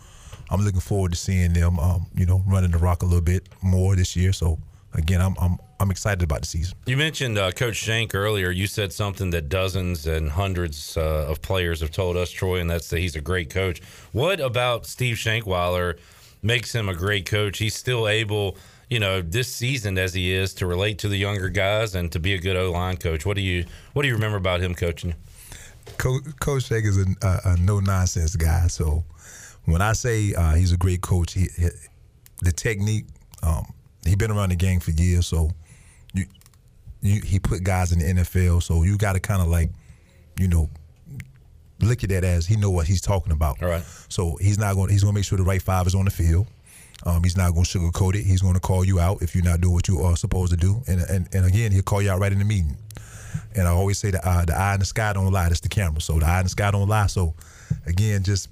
I'm 0.49 0.61
looking 0.61 0.79
forward 0.79 1.11
to 1.11 1.17
seeing 1.19 1.53
them, 1.53 1.77
um, 1.77 2.07
you 2.15 2.25
know, 2.25 2.43
running 2.47 2.71
the 2.71 2.79
rock 2.79 3.03
a 3.03 3.05
little 3.05 3.21
bit 3.21 3.47
more 3.61 3.95
this 3.95 4.15
year. 4.15 4.33
So 4.33 4.57
again, 4.95 5.21
I'm 5.21 5.35
I'm 5.39 5.57
I'm 5.79 5.91
excited 5.91 6.23
about 6.23 6.41
the 6.41 6.47
season. 6.47 6.77
You 6.85 6.97
mentioned 6.97 7.37
uh, 7.37 7.51
Coach 7.51 7.75
Shank 7.75 8.15
earlier. 8.15 8.49
You 8.49 8.65
said 8.65 8.91
something 8.91 9.29
that 9.31 9.49
dozens 9.49 10.07
and 10.07 10.29
hundreds 10.31 10.97
uh, 10.97 11.27
of 11.27 11.41
players 11.43 11.81
have 11.81 11.91
told 11.91 12.17
us, 12.17 12.31
Troy, 12.31 12.59
and 12.59 12.69
that's 12.69 12.89
that 12.89 12.99
he's 12.99 13.15
a 13.15 13.21
great 13.21 13.49
coach. 13.49 13.81
What 14.13 14.39
about 14.39 14.85
Steve 14.85 15.17
Shankweiler 15.17 15.99
makes 16.41 16.73
him 16.73 16.89
a 16.89 16.95
great 16.95 17.25
coach? 17.25 17.59
He's 17.59 17.75
still 17.75 18.07
able, 18.07 18.57
you 18.93 18.99
know, 18.99 19.23
this 19.23 19.47
season 19.47 19.97
as 19.97 20.13
he 20.13 20.31
is, 20.31 20.53
to 20.53 20.67
relate 20.67 20.99
to 20.99 21.07
the 21.07 21.17
younger 21.17 21.49
guys 21.49 21.95
and 21.95 22.11
to 22.11 22.19
be 22.19 22.35
a 22.35 22.37
good 22.37 22.55
O 22.55 22.71
line 22.71 22.95
coach. 22.95 23.25
What 23.25 23.35
do 23.35 23.41
you 23.41 23.65
What 23.93 24.03
do 24.03 24.07
you 24.07 24.13
remember 24.13 24.37
about 24.37 24.61
him 24.61 24.75
coaching 24.75 25.09
you? 25.09 25.15
Coach, 25.97 26.21
coach 26.39 26.65
Shank 26.65 26.85
is 26.85 26.99
a, 26.99 27.05
a, 27.23 27.39
a 27.45 27.57
no 27.57 27.79
nonsense 27.79 28.35
guy. 28.35 28.67
So 28.67 29.03
when 29.65 29.81
I 29.81 29.93
say 29.93 30.35
uh, 30.35 30.53
he's 30.53 30.71
a 30.71 30.77
great 30.77 31.01
coach, 31.01 31.33
he, 31.33 31.47
he 31.57 31.69
the 32.43 32.51
technique. 32.51 33.05
Um, 33.41 33.65
he 34.05 34.15
been 34.15 34.29
around 34.29 34.49
the 34.49 34.55
game 34.55 34.79
for 34.79 34.91
years, 34.91 35.25
so 35.25 35.49
you, 36.13 36.25
you 37.01 37.19
he 37.21 37.39
put 37.39 37.63
guys 37.63 37.93
in 37.93 37.97
the 37.97 38.21
NFL. 38.21 38.61
So 38.61 38.83
you 38.83 38.95
got 38.99 39.13
to 39.13 39.19
kind 39.19 39.41
of 39.41 39.47
like, 39.47 39.71
you 40.37 40.47
know, 40.47 40.69
look 41.81 42.03
at 42.03 42.11
that 42.11 42.23
as 42.23 42.45
he 42.45 42.57
know 42.57 42.69
what 42.69 42.85
he's 42.85 43.01
talking 43.01 43.33
about. 43.33 43.59
All 43.63 43.69
right. 43.69 43.83
So 44.07 44.37
he's 44.39 44.59
not 44.59 44.75
going. 44.75 44.91
He's 44.91 45.01
going 45.01 45.15
to 45.15 45.17
make 45.17 45.25
sure 45.25 45.39
the 45.39 45.43
right 45.43 45.63
five 45.63 45.87
is 45.87 45.95
on 45.95 46.05
the 46.05 46.11
field. 46.11 46.45
Um, 47.05 47.23
he's 47.23 47.35
not 47.35 47.51
going 47.53 47.65
to 47.65 47.79
sugarcoat 47.79 48.15
it. 48.15 48.23
He's 48.23 48.41
going 48.41 48.53
to 48.53 48.59
call 48.59 48.85
you 48.85 48.99
out 48.99 49.21
if 49.21 49.35
you're 49.35 49.43
not 49.43 49.59
doing 49.61 49.73
what 49.73 49.87
you 49.87 49.99
are 50.01 50.15
supposed 50.15 50.51
to 50.51 50.57
do. 50.57 50.81
And 50.87 51.01
and, 51.01 51.27
and 51.33 51.45
again, 51.45 51.71
he'll 51.71 51.81
call 51.83 52.01
you 52.01 52.09
out 52.11 52.19
right 52.19 52.31
in 52.31 52.39
the 52.39 52.45
meeting. 52.45 52.77
And 53.55 53.67
I 53.67 53.71
always 53.71 53.97
say 53.99 54.11
the 54.11 54.25
uh, 54.27 54.45
the 54.45 54.55
eye 54.57 54.73
in 54.75 54.79
the 54.79 54.85
sky 54.85 55.11
don't 55.13 55.31
lie. 55.31 55.47
That's 55.49 55.59
the 55.59 55.69
camera. 55.69 55.99
So 56.01 56.19
the 56.19 56.25
eye 56.25 56.39
in 56.39 56.45
the 56.45 56.49
sky 56.49 56.71
don't 56.71 56.87
lie. 56.87 57.07
So 57.07 57.33
again, 57.85 58.23
just 58.23 58.49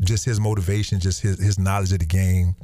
just 0.00 0.24
his 0.24 0.40
motivation, 0.40 1.00
just 1.00 1.20
his 1.20 1.38
his 1.38 1.58
knowledge 1.58 1.92
of 1.92 1.98
the 1.98 2.06
game, 2.06 2.54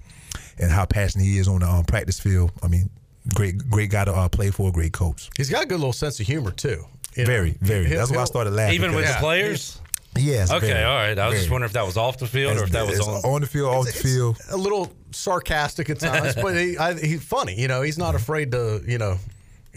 and 0.58 0.70
how 0.70 0.86
passionate 0.86 1.24
he 1.24 1.38
is 1.38 1.46
on 1.48 1.60
the 1.60 1.68
um, 1.68 1.84
practice 1.84 2.18
field. 2.18 2.50
I 2.62 2.68
mean, 2.68 2.88
great 3.34 3.58
great 3.70 3.90
guy 3.90 4.04
to 4.06 4.12
uh, 4.12 4.28
play 4.28 4.50
for, 4.50 4.72
great 4.72 4.92
coach. 4.92 5.28
He's 5.36 5.50
got 5.50 5.64
a 5.64 5.66
good 5.66 5.78
little 5.78 5.92
sense 5.92 6.18
of 6.20 6.26
humor 6.26 6.52
too. 6.52 6.84
You 7.16 7.24
know? 7.24 7.26
Very, 7.26 7.56
very. 7.60 7.86
He'll- 7.86 7.98
That's 7.98 8.10
why 8.12 8.22
I 8.22 8.24
started 8.24 8.50
laughing. 8.52 8.74
Even 8.76 8.94
with 8.94 9.06
the 9.06 9.14
players? 9.18 9.80
Yes. 10.18 10.50
Okay, 10.52 10.66
very, 10.68 10.84
all 10.84 10.94
right. 10.94 11.18
I 11.18 11.28
was 11.28 11.38
just 11.38 11.50
wondering 11.50 11.68
if 11.68 11.72
that 11.74 11.86
was 11.86 11.96
off 11.96 12.18
the 12.18 12.26
field 12.26 12.56
or 12.58 12.64
if 12.64 12.70
that 12.70 12.86
was 12.86 13.00
on. 13.00 13.16
on 13.24 13.40
the 13.40 13.46
field, 13.46 13.74
off 13.74 13.86
the 13.86 13.92
field. 13.92 14.38
a 14.50 14.56
little 14.56 14.92
sarcastic 15.10 15.90
at 15.90 16.00
times, 16.00 16.34
but 16.34 16.56
he, 16.56 16.76
I, 16.78 16.94
he's 16.94 17.22
funny. 17.22 17.54
You 17.60 17.68
know, 17.68 17.82
he's 17.82 17.98
not 17.98 18.14
afraid 18.14 18.52
to 18.52 18.82
you 18.86 18.98
know 18.98 19.18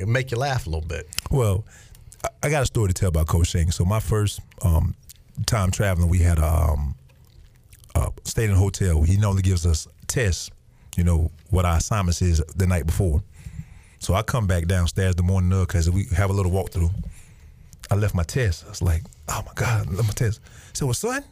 make 0.05 0.31
you 0.31 0.37
laugh 0.37 0.65
a 0.67 0.69
little 0.69 0.87
bit. 0.87 1.07
Well, 1.29 1.63
I- 2.23 2.29
I 2.43 2.49
got 2.49 2.63
a 2.63 2.65
story 2.65 2.87
to 2.89 2.93
tell 2.93 3.09
about 3.09 3.27
Coach 3.27 3.47
Shanks. 3.47 3.75
So 3.75 3.85
my 3.85 3.99
first 3.99 4.39
um, 4.63 4.95
time 5.45 5.71
traveling, 5.71 6.09
we 6.09 6.19
had 6.19 6.37
a, 6.39 6.45
um, 6.45 6.95
uh, 7.95 8.09
stayed 8.23 8.45
in 8.49 8.55
a 8.55 8.59
hotel. 8.59 9.01
He 9.03 9.17
normally 9.17 9.41
gives 9.43 9.65
us 9.65 9.87
tests, 10.07 10.49
you 10.97 11.03
know, 11.03 11.29
what 11.49 11.65
our 11.65 11.77
assignments 11.77 12.21
is 12.21 12.41
the 12.55 12.65
night 12.67 12.85
before. 12.85 13.21
So 13.99 14.13
I 14.15 14.21
come 14.23 14.47
back 14.47 14.65
downstairs 14.65 15.15
the 15.15 15.23
morning 15.23 15.51
of 15.53 15.67
because 15.67 15.89
we 15.89 16.05
have 16.15 16.29
a 16.29 16.33
little 16.33 16.51
walkthrough. 16.51 16.91
I 17.91 17.95
left 17.95 18.15
my 18.15 18.23
test. 18.23 18.65
I 18.65 18.69
was 18.69 18.81
like, 18.81 19.03
oh 19.27 19.43
my 19.45 19.51
God, 19.53 19.87
I 19.87 19.91
left 19.91 20.07
my 20.07 20.13
test. 20.13 20.39
He 20.45 20.75
said, 20.75 20.85
well, 20.85 20.93
son, 20.93 21.25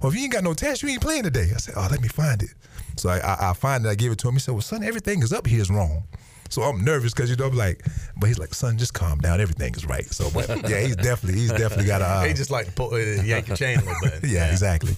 well, 0.00 0.12
if 0.12 0.18
you 0.18 0.24
ain't 0.24 0.32
got 0.32 0.44
no 0.44 0.52
test, 0.52 0.82
you 0.82 0.90
ain't 0.90 1.00
playing 1.00 1.22
today. 1.22 1.50
I 1.54 1.58
said, 1.58 1.74
oh, 1.78 1.88
let 1.90 2.02
me 2.02 2.08
find 2.08 2.42
it. 2.42 2.50
So 2.96 3.08
I, 3.08 3.18
I, 3.18 3.50
I 3.50 3.52
find 3.54 3.86
it, 3.86 3.88
I 3.88 3.94
give 3.94 4.12
it 4.12 4.18
to 4.18 4.28
him. 4.28 4.34
He 4.34 4.40
said, 4.40 4.52
well, 4.52 4.60
son, 4.60 4.84
everything 4.84 5.22
is 5.22 5.32
up 5.32 5.46
here 5.46 5.62
is 5.62 5.70
wrong. 5.70 6.02
So 6.50 6.60
I'm 6.60 6.84
nervous 6.84 7.14
because 7.14 7.30
you 7.30 7.36
know 7.36 7.46
I'm 7.46 7.56
like, 7.56 7.82
but 8.18 8.26
he's 8.26 8.38
like, 8.38 8.52
son, 8.52 8.76
just 8.76 8.92
calm 8.92 9.18
down. 9.20 9.40
Everything 9.40 9.74
is 9.74 9.86
right. 9.86 10.04
So, 10.12 10.30
but 10.30 10.46
yeah, 10.68 10.80
he's 10.80 10.96
definitely, 10.96 11.40
he's 11.40 11.50
definitely 11.50 11.86
got 11.86 12.02
a. 12.02 12.06
Uh, 12.06 12.24
he 12.26 12.34
just 12.34 12.50
like 12.50 12.66
to 12.66 12.72
pull, 12.72 12.92
uh, 12.92 12.98
yank 12.98 13.48
your 13.48 13.56
chain 13.56 13.78
a 13.78 13.80
little 13.82 13.94
bit. 14.02 14.24
yeah, 14.30 14.50
exactly. 14.50 14.94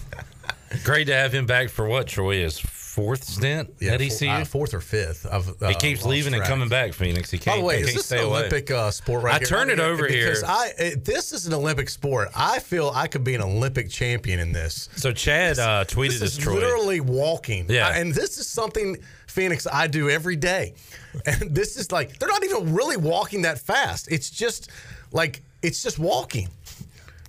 Great 0.83 1.05
to 1.05 1.13
have 1.13 1.33
him 1.33 1.45
back 1.45 1.69
for 1.69 1.87
what, 1.87 2.07
Troy? 2.07 2.41
His 2.41 2.59
fourth 2.95 3.23
stint 3.25 3.73
Yeah, 3.79 3.93
at 3.93 4.01
ECU? 4.01 4.29
uh, 4.29 4.45
fourth 4.45 4.73
or 4.73 4.79
fifth. 4.79 5.25
I've, 5.29 5.47
uh, 5.61 5.67
he 5.69 5.75
keeps 5.75 6.05
leaving 6.05 6.33
and 6.33 6.43
coming 6.43 6.69
back, 6.69 6.93
Phoenix. 6.93 7.29
He 7.29 7.37
can't, 7.37 7.59
the 7.59 7.65
way, 7.65 7.81
is 7.81 7.93
this 7.93 8.11
an. 8.11 8.19
Olympic 8.19 8.71
uh, 8.71 8.89
sport 8.91 9.23
right 9.23 9.35
I 9.35 9.37
here? 9.39 9.47
turned 9.47 9.69
it 9.71 9.79
over 9.79 10.07
because 10.07 10.41
here. 10.41 10.49
I, 10.49 10.71
it, 10.77 11.05
this 11.05 11.33
is 11.33 11.45
an 11.45 11.53
Olympic 11.53 11.89
sport. 11.89 12.29
I 12.35 12.59
feel 12.59 12.91
I 12.95 13.07
could 13.07 13.23
be 13.23 13.35
an 13.35 13.41
Olympic 13.41 13.89
champion 13.89 14.39
in 14.39 14.53
this. 14.53 14.87
So 14.95 15.11
Chad 15.11 15.59
uh, 15.59 15.83
tweeted 15.85 16.11
This 16.11 16.19
this, 16.21 16.31
is 16.33 16.37
Troy. 16.37 16.53
literally 16.55 17.01
walking. 17.01 17.65
Yeah. 17.69 17.87
I- 17.89 17.97
and 17.97 18.13
this 18.13 18.37
is 18.37 18.47
something 18.47 18.97
Phoenix 19.27 19.67
I 19.71 19.87
do 19.87 20.09
every 20.09 20.35
day. 20.37 20.73
And 21.25 21.55
this 21.55 21.77
is 21.77 21.91
like 21.93 22.19
they're 22.19 22.27
not 22.27 22.43
even 22.43 22.73
really 22.73 22.97
walking 22.97 23.43
that 23.43 23.57
fast. 23.57 24.11
It's 24.11 24.29
just 24.29 24.69
like 25.13 25.41
it's 25.61 25.81
just 25.81 25.97
walking. 25.97 26.49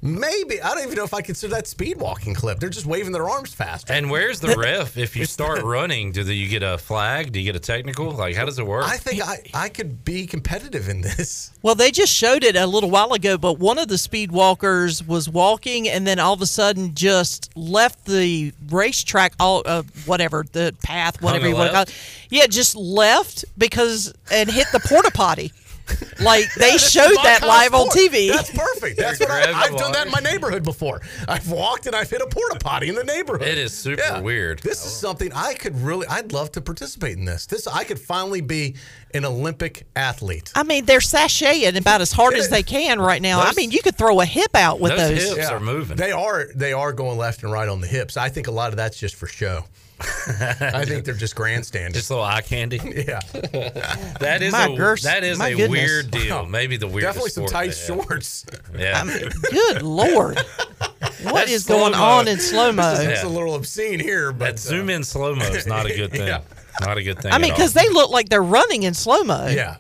Maybe 0.07 0.63
I 0.63 0.75
don't 0.75 0.85
even 0.85 0.95
know 0.95 1.05
if 1.05 1.15
I 1.15 1.21
consider 1.21 1.55
that 1.55 1.67
speed 1.67 1.99
walking 1.99 2.33
clip. 2.33 2.61
They're 2.61 2.69
just 2.69 2.87
waving 2.87 3.13
their 3.13 3.29
arms 3.29 3.53
faster. 3.53 3.93
And 3.93 4.09
where's 4.09 4.39
the 4.39 4.57
ref? 4.57 4.97
If 4.97 5.17
you 5.17 5.25
start 5.25 5.63
running, 5.63 6.13
do 6.13 6.23
you 6.23 6.49
get 6.49 6.63
a 6.63 6.79
flag? 6.79 7.33
Do 7.33 7.41
you 7.41 7.45
get 7.45 7.57
a 7.57 7.61
technical? 7.61 8.13
Like, 8.13 8.37
how 8.37 8.45
does 8.45 8.59
it 8.59 8.67
work? 8.67 8.85
I 8.85 8.97
think 8.99 9.23
I, 9.23 9.43
I 9.53 9.69
could 9.69 10.05
be 10.05 10.27
competitive 10.27 10.89
in 10.89 11.01
this. 11.01 11.53
Well, 11.63 11.75
they 11.75 11.91
just 11.91 12.13
showed 12.13 12.45
it 12.45 12.55
a 12.55 12.67
little 12.67 12.91
while 12.91 13.13
ago, 13.13 13.37
but 13.37 13.59
one 13.59 13.79
of 13.79 13.89
the 13.89 13.99
speed 13.99 14.31
walkers 14.31 15.03
was 15.05 15.29
walking 15.29 15.89
and 15.89 16.07
then 16.07 16.21
all 16.21 16.35
of 16.35 16.41
a 16.41 16.47
sudden 16.47 16.95
just 16.95 17.51
left 17.57 18.05
the 18.05 18.53
racetrack, 18.69 19.35
all 19.41 19.63
uh, 19.67 19.83
whatever 20.05 20.45
the 20.53 20.75
path, 20.83 21.21
whatever 21.21 21.47
a 21.47 21.49
you 21.49 21.55
want 21.57 21.69
to 21.69 21.73
call 21.73 21.83
it. 21.83 21.95
Yeah, 22.31 22.47
just 22.47 22.77
left 22.77 23.45
because 23.59 24.15
and 24.31 24.49
hit 24.49 24.69
the 24.73 24.81
porta 24.81 25.11
potty. 25.11 25.53
Like 26.19 26.53
they 26.55 26.79
showed 26.79 27.15
that 27.25 27.41
kind 27.41 27.45
of 27.45 27.49
live 27.49 27.75
on. 27.75 27.89
TV. 27.89 28.33
That's 28.33 28.51
perfect. 28.51 28.99
That's 28.99 29.21
what 29.21 29.31
I, 29.31 29.53
I've 29.53 29.77
done 29.77 29.93
that 29.93 30.07
in 30.07 30.13
my 30.13 30.21
neighborhood 30.21 30.65
before. 30.65 31.03
I've 31.29 31.51
walked 31.51 31.87
and 31.87 31.95
I've 31.95 32.09
hit 32.09 32.23
a 32.23 32.27
porta 32.27 32.59
potty 32.59 32.89
in 32.89 32.95
the 32.95 33.05
neighborhood. 33.05 33.47
It 33.47 33.59
is 33.59 33.73
super 33.73 34.23
weird. 34.23 34.61
This 34.61 34.85
is 34.87 34.93
something 34.93 35.31
I 35.35 35.55
could 35.55 35.79
really. 35.79 36.07
I'd 36.07 36.33
love 36.33 36.53
to 36.53 36.63
participate 36.63 37.19
in 37.19 37.27
this. 37.27 37.47
This 37.47 37.67
I 37.67 37.85
could 37.85 37.99
finally 37.99 38.41
be 38.41 38.77
an 39.13 39.25
Olympic 39.25 39.87
athlete. 39.95 40.53
I 40.55 40.63
mean, 40.63 40.87
they're 40.87 41.01
sashaying 41.01 41.77
about 41.77 42.01
as 42.01 42.13
hard 42.13 42.35
as 42.35 42.49
they 42.49 42.63
can 42.63 42.99
right 42.99 43.21
now. 43.21 43.41
I 43.41 43.53
mean, 43.53 43.71
you 43.71 43.83
could 43.83 43.97
throw 43.97 44.21
a 44.21 44.27
hip 44.27 44.55
out 44.55 44.81
with 44.81 44.97
those. 44.97 45.11
Those. 45.11 45.37
hips 45.37 45.51
yeah. 45.51 45.55
are 45.55 45.61
moving. 45.61 45.97
They 45.97 46.13
are. 46.13 46.47
They 46.55 46.73
are 46.73 46.93
going 46.93 47.19
left 47.19 47.43
and 47.43 47.53
right 47.53 47.69
on 47.69 47.81
the 47.81 47.87
hips. 47.87 48.17
I 48.17 48.31
think 48.31 48.47
a 48.47 48.53
lot 48.53 48.71
of 48.71 48.77
that's 48.77 48.99
just 48.99 49.17
for 49.17 49.27
show. 49.27 49.65
I 50.01 50.85
think 50.85 51.05
they're 51.05 51.15
just 51.15 51.35
grandstanding. 51.35 51.95
Just 51.95 52.11
a 52.11 52.15
little 52.15 52.25
eye 52.25 52.43
candy. 52.43 52.79
Yeah. 53.07 53.21
That 54.21 54.43
is 54.43 54.53
My 54.53 54.67
a 54.67 54.77
gosh, 54.77 55.03
that 55.03 55.25
is 55.25 55.39
my 55.39 55.49
a 55.49 55.57
goodness. 55.57 55.71
weird 55.71 56.11
deal. 56.11 56.47
Maybe 56.47 56.77
the 56.77 56.87
weirdest. 56.87 57.07
Definitely 57.07 57.31
some 57.31 57.47
sport 57.47 57.53
tight 57.53 57.75
shorts. 57.75 58.47
Yeah. 58.77 59.01
I 59.01 59.05
mean, 59.05 59.29
good 59.51 59.83
lord, 59.83 60.37
what 60.37 61.35
That's 61.35 61.51
is 61.53 61.65
going 61.67 61.93
slow-mo. 61.95 62.05
on 62.19 62.29
in 62.29 62.39
slow 62.41 62.73
mo? 62.73 62.91
This 62.91 63.01
is 63.01 63.07
it's 63.07 63.23
a 63.25 63.29
little 63.29 63.55
obscene 63.55 64.01
here, 64.01 64.33
but 64.33 64.45
That 64.57 64.59
zoom 64.59 64.91
in 64.91 65.05
slow 65.05 65.35
mo 65.35 65.45
is 65.45 65.67
not 65.67 65.87
a 65.87 65.95
good 65.95 66.11
thing. 66.11 66.27
Yeah. 66.27 66.43
Not 66.81 66.99
a 66.99 67.03
good 67.03 67.19
thing. 67.21 67.33
I 67.33 67.39
mean, 67.39 67.47
at 67.47 67.51
all. 67.53 67.57
because 67.57 67.73
they 67.73 67.89
look 67.89 68.11
like 68.11 68.29
they're 68.29 68.43
running 68.43 68.83
in 68.83 68.93
slow 68.95 69.23
mo. 69.25 69.47
Yeah. 69.49 69.77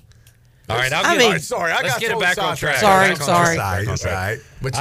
All 0.68 0.76
right, 0.76 0.92
I'll 0.92 1.04
I 1.06 1.10
get, 1.12 1.18
mean- 1.18 1.26
all 1.26 1.32
right, 1.32 1.40
sorry, 1.42 1.72
I 1.72 1.76
let's 1.82 1.88
got 1.94 2.00
get 2.00 2.06
it 2.10 2.14
totally 2.14 2.24
back 2.26 2.38
on 2.38 2.56
track. 2.56 2.76
sidetracked. 2.76 2.80
Sorry, 2.80 3.08
Back 3.08 3.20
on 3.20 3.26
sorry. 3.26 3.56
track, 3.56 3.58
back 3.80 3.86
on 3.88 3.92
It's 3.94 4.02
track. 4.02 4.14
all 4.14 4.20
right. 4.22 4.40
But 4.62 4.76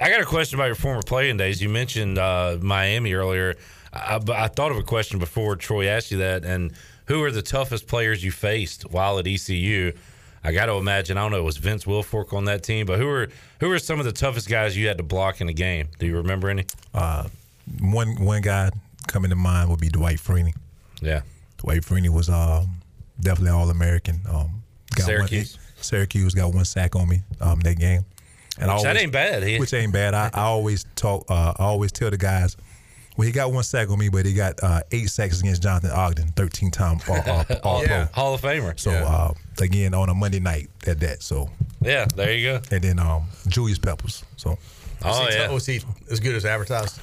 I, 0.00 0.06
I 0.06 0.10
got 0.10 0.20
a 0.20 0.24
question 0.24 0.58
about 0.58 0.66
your 0.66 0.74
former 0.76 1.02
playing 1.02 1.36
days. 1.36 1.60
You 1.60 1.68
mentioned 1.68 2.18
uh, 2.18 2.58
Miami 2.62 3.12
earlier. 3.14 3.54
I, 3.96 4.44
I 4.44 4.48
thought 4.48 4.70
of 4.70 4.76
a 4.76 4.82
question 4.82 5.18
before 5.18 5.56
Troy 5.56 5.86
asked 5.88 6.10
you 6.10 6.18
that. 6.18 6.44
And 6.44 6.72
who 7.06 7.22
are 7.22 7.30
the 7.30 7.42
toughest 7.42 7.86
players 7.86 8.22
you 8.24 8.30
faced 8.32 8.82
while 8.90 9.18
at 9.18 9.26
ECU? 9.26 9.92
I 10.44 10.52
got 10.52 10.66
to 10.66 10.74
imagine. 10.74 11.18
I 11.18 11.22
don't 11.22 11.32
know. 11.32 11.38
It 11.38 11.44
was 11.44 11.56
Vince 11.56 11.84
Wilfork 11.84 12.32
on 12.32 12.44
that 12.44 12.62
team? 12.62 12.86
But 12.86 12.98
who 12.98 13.08
are 13.08 13.28
who 13.60 13.70
are 13.72 13.78
some 13.78 13.98
of 13.98 14.04
the 14.04 14.12
toughest 14.12 14.48
guys 14.48 14.76
you 14.76 14.86
had 14.86 14.96
to 14.98 15.02
block 15.02 15.40
in 15.40 15.48
a 15.48 15.52
game? 15.52 15.88
Do 15.98 16.06
you 16.06 16.16
remember 16.16 16.48
any? 16.48 16.66
Uh, 16.94 17.24
one 17.80 18.22
one 18.24 18.42
guy 18.42 18.70
coming 19.08 19.30
to 19.30 19.36
mind 19.36 19.70
would 19.70 19.80
be 19.80 19.88
Dwight 19.88 20.18
Freeney. 20.18 20.54
Yeah. 21.00 21.22
Dwight 21.58 21.82
Freeney 21.82 22.08
was 22.10 22.28
um, 22.28 22.76
definitely 23.20 23.50
all 23.50 23.68
American. 23.70 24.20
Um, 24.28 24.62
Syracuse? 24.96 25.56
One, 25.56 25.64
Syracuse 25.82 26.34
got 26.34 26.54
one 26.54 26.64
sack 26.64 26.94
on 26.96 27.08
me 27.08 27.22
um, 27.40 27.60
that 27.60 27.78
game. 27.78 28.04
And 28.58 28.72
Which 28.72 28.82
that 28.84 28.96
ain't 28.96 29.12
bad. 29.12 29.42
He- 29.42 29.58
which 29.58 29.74
ain't 29.74 29.92
bad. 29.92 30.14
I, 30.14 30.30
I 30.32 30.42
always 30.44 30.84
talk. 30.94 31.26
Uh, 31.28 31.52
I 31.58 31.64
always 31.64 31.92
tell 31.92 32.10
the 32.10 32.16
guys. 32.16 32.56
Well, 33.16 33.26
he 33.26 33.32
got 33.32 33.50
one 33.52 33.62
sack 33.64 33.88
on 33.90 33.98
me, 33.98 34.08
but 34.10 34.26
he 34.26 34.34
got 34.34 34.62
uh, 34.62 34.82
eight 34.92 35.08
sacks 35.08 35.40
against 35.40 35.62
Jonathan 35.62 35.90
Ogden, 35.90 36.28
thirteen 36.36 36.70
time 36.70 36.98
All, 37.08 37.20
all, 37.26 37.44
all 37.64 37.82
yeah, 37.82 38.08
Hall 38.12 38.34
of 38.34 38.42
Famer. 38.42 38.78
So 38.78 38.90
yeah. 38.90 39.04
uh, 39.06 39.32
again 39.60 39.94
on 39.94 40.08
a 40.10 40.14
Monday 40.14 40.40
night 40.40 40.68
at 40.86 41.00
that. 41.00 41.22
So 41.22 41.48
yeah, 41.80 42.06
there 42.14 42.32
you 42.34 42.52
go. 42.52 42.60
and 42.70 42.82
then 42.84 42.98
um, 42.98 43.24
Julius 43.48 43.78
Peppers. 43.78 44.22
So 44.36 44.58
Oh 45.04 45.24
was, 45.24 45.34
he, 45.34 45.40
yeah. 45.40 45.50
was 45.50 45.66
he 45.66 45.80
as 46.10 46.20
good 46.20 46.34
as 46.34 46.44
advertised? 46.44 47.00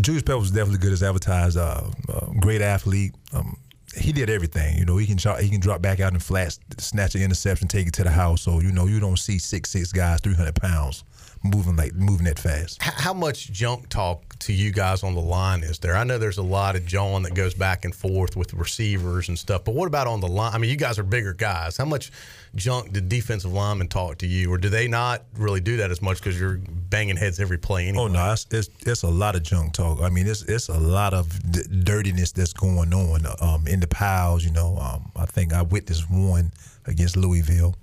Julius 0.00 0.22
Peppers 0.22 0.40
was 0.42 0.50
definitely 0.52 0.78
good 0.78 0.92
as 0.92 1.02
advertised. 1.02 1.56
Uh, 1.56 1.82
uh, 2.08 2.26
great 2.40 2.60
athlete. 2.62 3.14
Um, 3.32 3.56
he 3.96 4.12
did 4.12 4.30
everything. 4.30 4.78
You 4.78 4.84
know, 4.84 4.96
he 4.96 5.06
can 5.06 5.16
drop, 5.16 5.40
he 5.40 5.48
can 5.48 5.60
drop 5.60 5.82
back 5.82 5.98
out 5.98 6.12
in 6.12 6.20
flats, 6.20 6.60
snatch 6.78 7.14
an 7.16 7.22
interception, 7.22 7.66
take 7.68 7.88
it 7.88 7.94
to 7.94 8.04
the 8.04 8.10
house. 8.10 8.42
So 8.42 8.60
you 8.60 8.70
know, 8.70 8.86
you 8.86 9.00
don't 9.00 9.18
see 9.18 9.38
six 9.38 9.70
six 9.70 9.92
guys, 9.92 10.20
three 10.20 10.34
hundred 10.34 10.54
pounds, 10.54 11.02
moving 11.42 11.74
like 11.74 11.94
moving 11.94 12.26
that 12.26 12.38
fast. 12.38 12.80
H- 12.82 12.92
How 12.96 13.12
much 13.14 13.50
junk 13.50 13.88
talk 13.88 14.27
to 14.40 14.52
you 14.52 14.72
guys 14.72 15.02
on 15.02 15.14
the 15.14 15.20
line 15.20 15.62
is 15.62 15.78
there? 15.78 15.96
I 15.96 16.04
know 16.04 16.18
there's 16.18 16.38
a 16.38 16.42
lot 16.42 16.76
of 16.76 16.86
John 16.86 17.22
that 17.22 17.34
goes 17.34 17.54
back 17.54 17.84
and 17.84 17.94
forth 17.94 18.36
with 18.36 18.54
receivers 18.54 19.28
and 19.28 19.38
stuff, 19.38 19.64
but 19.64 19.74
what 19.74 19.86
about 19.86 20.06
on 20.06 20.20
the 20.20 20.28
line? 20.28 20.52
I 20.54 20.58
mean, 20.58 20.70
you 20.70 20.76
guys 20.76 20.98
are 20.98 21.02
bigger 21.02 21.34
guys. 21.34 21.76
How 21.76 21.84
much 21.84 22.10
junk 22.54 22.92
did 22.92 23.08
defensive 23.08 23.52
linemen 23.52 23.88
talk 23.88 24.18
to 24.18 24.26
you, 24.26 24.52
or 24.52 24.58
do 24.58 24.68
they 24.68 24.88
not 24.88 25.24
really 25.36 25.60
do 25.60 25.78
that 25.78 25.90
as 25.90 26.00
much 26.00 26.18
because 26.18 26.38
you're 26.38 26.58
banging 26.58 27.16
heads 27.16 27.40
every 27.40 27.58
play 27.58 27.88
anyway? 27.88 28.04
Oh 28.04 28.08
no, 28.08 28.32
it's, 28.32 28.46
it's 28.50 28.70
it's 28.86 29.02
a 29.02 29.08
lot 29.08 29.36
of 29.36 29.42
junk 29.42 29.72
talk. 29.72 30.00
I 30.00 30.08
mean, 30.08 30.26
it's 30.26 30.42
it's 30.42 30.68
a 30.68 30.78
lot 30.78 31.14
of 31.14 31.52
d- 31.52 31.62
dirtiness 31.84 32.32
that's 32.32 32.52
going 32.52 32.92
on 32.94 33.26
um, 33.40 33.66
in 33.66 33.80
the 33.80 33.86
piles. 33.86 34.44
You 34.44 34.52
know, 34.52 34.76
um, 34.78 35.10
I 35.16 35.26
think 35.26 35.52
I 35.52 35.62
witnessed 35.62 36.10
one 36.10 36.52
against 36.86 37.16
Louisville. 37.16 37.74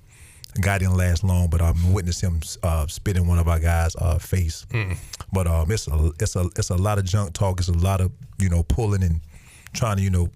The 0.55 0.61
guy 0.61 0.77
didn't 0.77 0.95
last 0.95 1.23
long, 1.23 1.49
but 1.49 1.61
I 1.61 1.73
witnessed 1.91 2.21
him 2.21 2.39
uh, 2.63 2.87
spit 2.87 3.17
in 3.17 3.27
one 3.27 3.39
of 3.39 3.47
our 3.47 3.59
guys' 3.59 3.95
uh, 3.97 4.17
face. 4.17 4.65
But 5.33 5.47
um, 5.47 5.69
it's 5.69 5.87
a 5.87 6.11
it's 6.19 6.35
a 6.35 6.49
it's 6.55 6.69
a 6.69 6.75
lot 6.75 6.97
of 6.97 7.05
junk 7.05 7.33
talk. 7.33 7.59
It's 7.59 7.67
a 7.67 7.73
lot 7.73 7.99
of 8.01 8.11
you 8.39 8.49
know 8.49 8.63
pulling 8.63 9.03
and 9.03 9.19
trying 9.73 9.97
to 9.97 10.03
you 10.03 10.09
know 10.09 10.29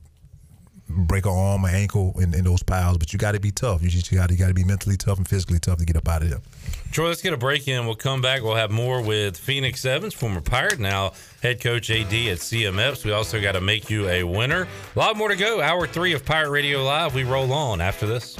break 0.89 1.25
an 1.25 1.31
arm, 1.31 1.65
or 1.65 1.69
ankle 1.69 2.15
in, 2.19 2.33
in 2.33 2.43
those 2.43 2.63
piles. 2.63 2.97
But 2.97 3.13
you 3.13 3.19
got 3.19 3.33
to 3.33 3.39
be 3.39 3.51
tough. 3.51 3.81
You 3.81 3.89
just 3.89 4.11
got 4.13 4.29
you 4.29 4.37
got 4.37 4.49
to 4.49 4.53
be 4.53 4.63
mentally 4.65 4.97
tough 4.97 5.17
and 5.19 5.27
physically 5.27 5.59
tough 5.59 5.77
to 5.77 5.85
get 5.85 5.95
up 5.95 6.07
out 6.07 6.21
of 6.23 6.29
there. 6.29 6.41
Troy, 6.91 7.07
let's 7.07 7.21
get 7.21 7.31
a 7.31 7.37
break 7.37 7.67
in. 7.67 7.85
We'll 7.85 7.95
come 7.95 8.21
back. 8.21 8.41
We'll 8.41 8.55
have 8.55 8.71
more 8.71 9.01
with 9.01 9.37
Phoenix 9.37 9.85
Evans, 9.85 10.13
former 10.13 10.41
Pirate, 10.41 10.79
now 10.79 11.13
head 11.41 11.61
coach 11.61 11.89
AD 11.89 12.07
at 12.07 12.39
CM 12.39 12.77
Epps. 12.77 13.05
We 13.05 13.11
also 13.13 13.39
got 13.39 13.53
to 13.53 13.61
make 13.61 13.89
you 13.89 14.09
a 14.09 14.23
winner. 14.23 14.67
A 14.95 14.99
lot 14.99 15.15
more 15.15 15.29
to 15.29 15.37
go. 15.37 15.61
Hour 15.61 15.87
three 15.87 16.13
of 16.13 16.25
Pirate 16.25 16.49
Radio 16.49 16.83
Live. 16.83 17.15
We 17.15 17.23
roll 17.23 17.53
on 17.53 17.79
after 17.79 18.05
this. 18.05 18.35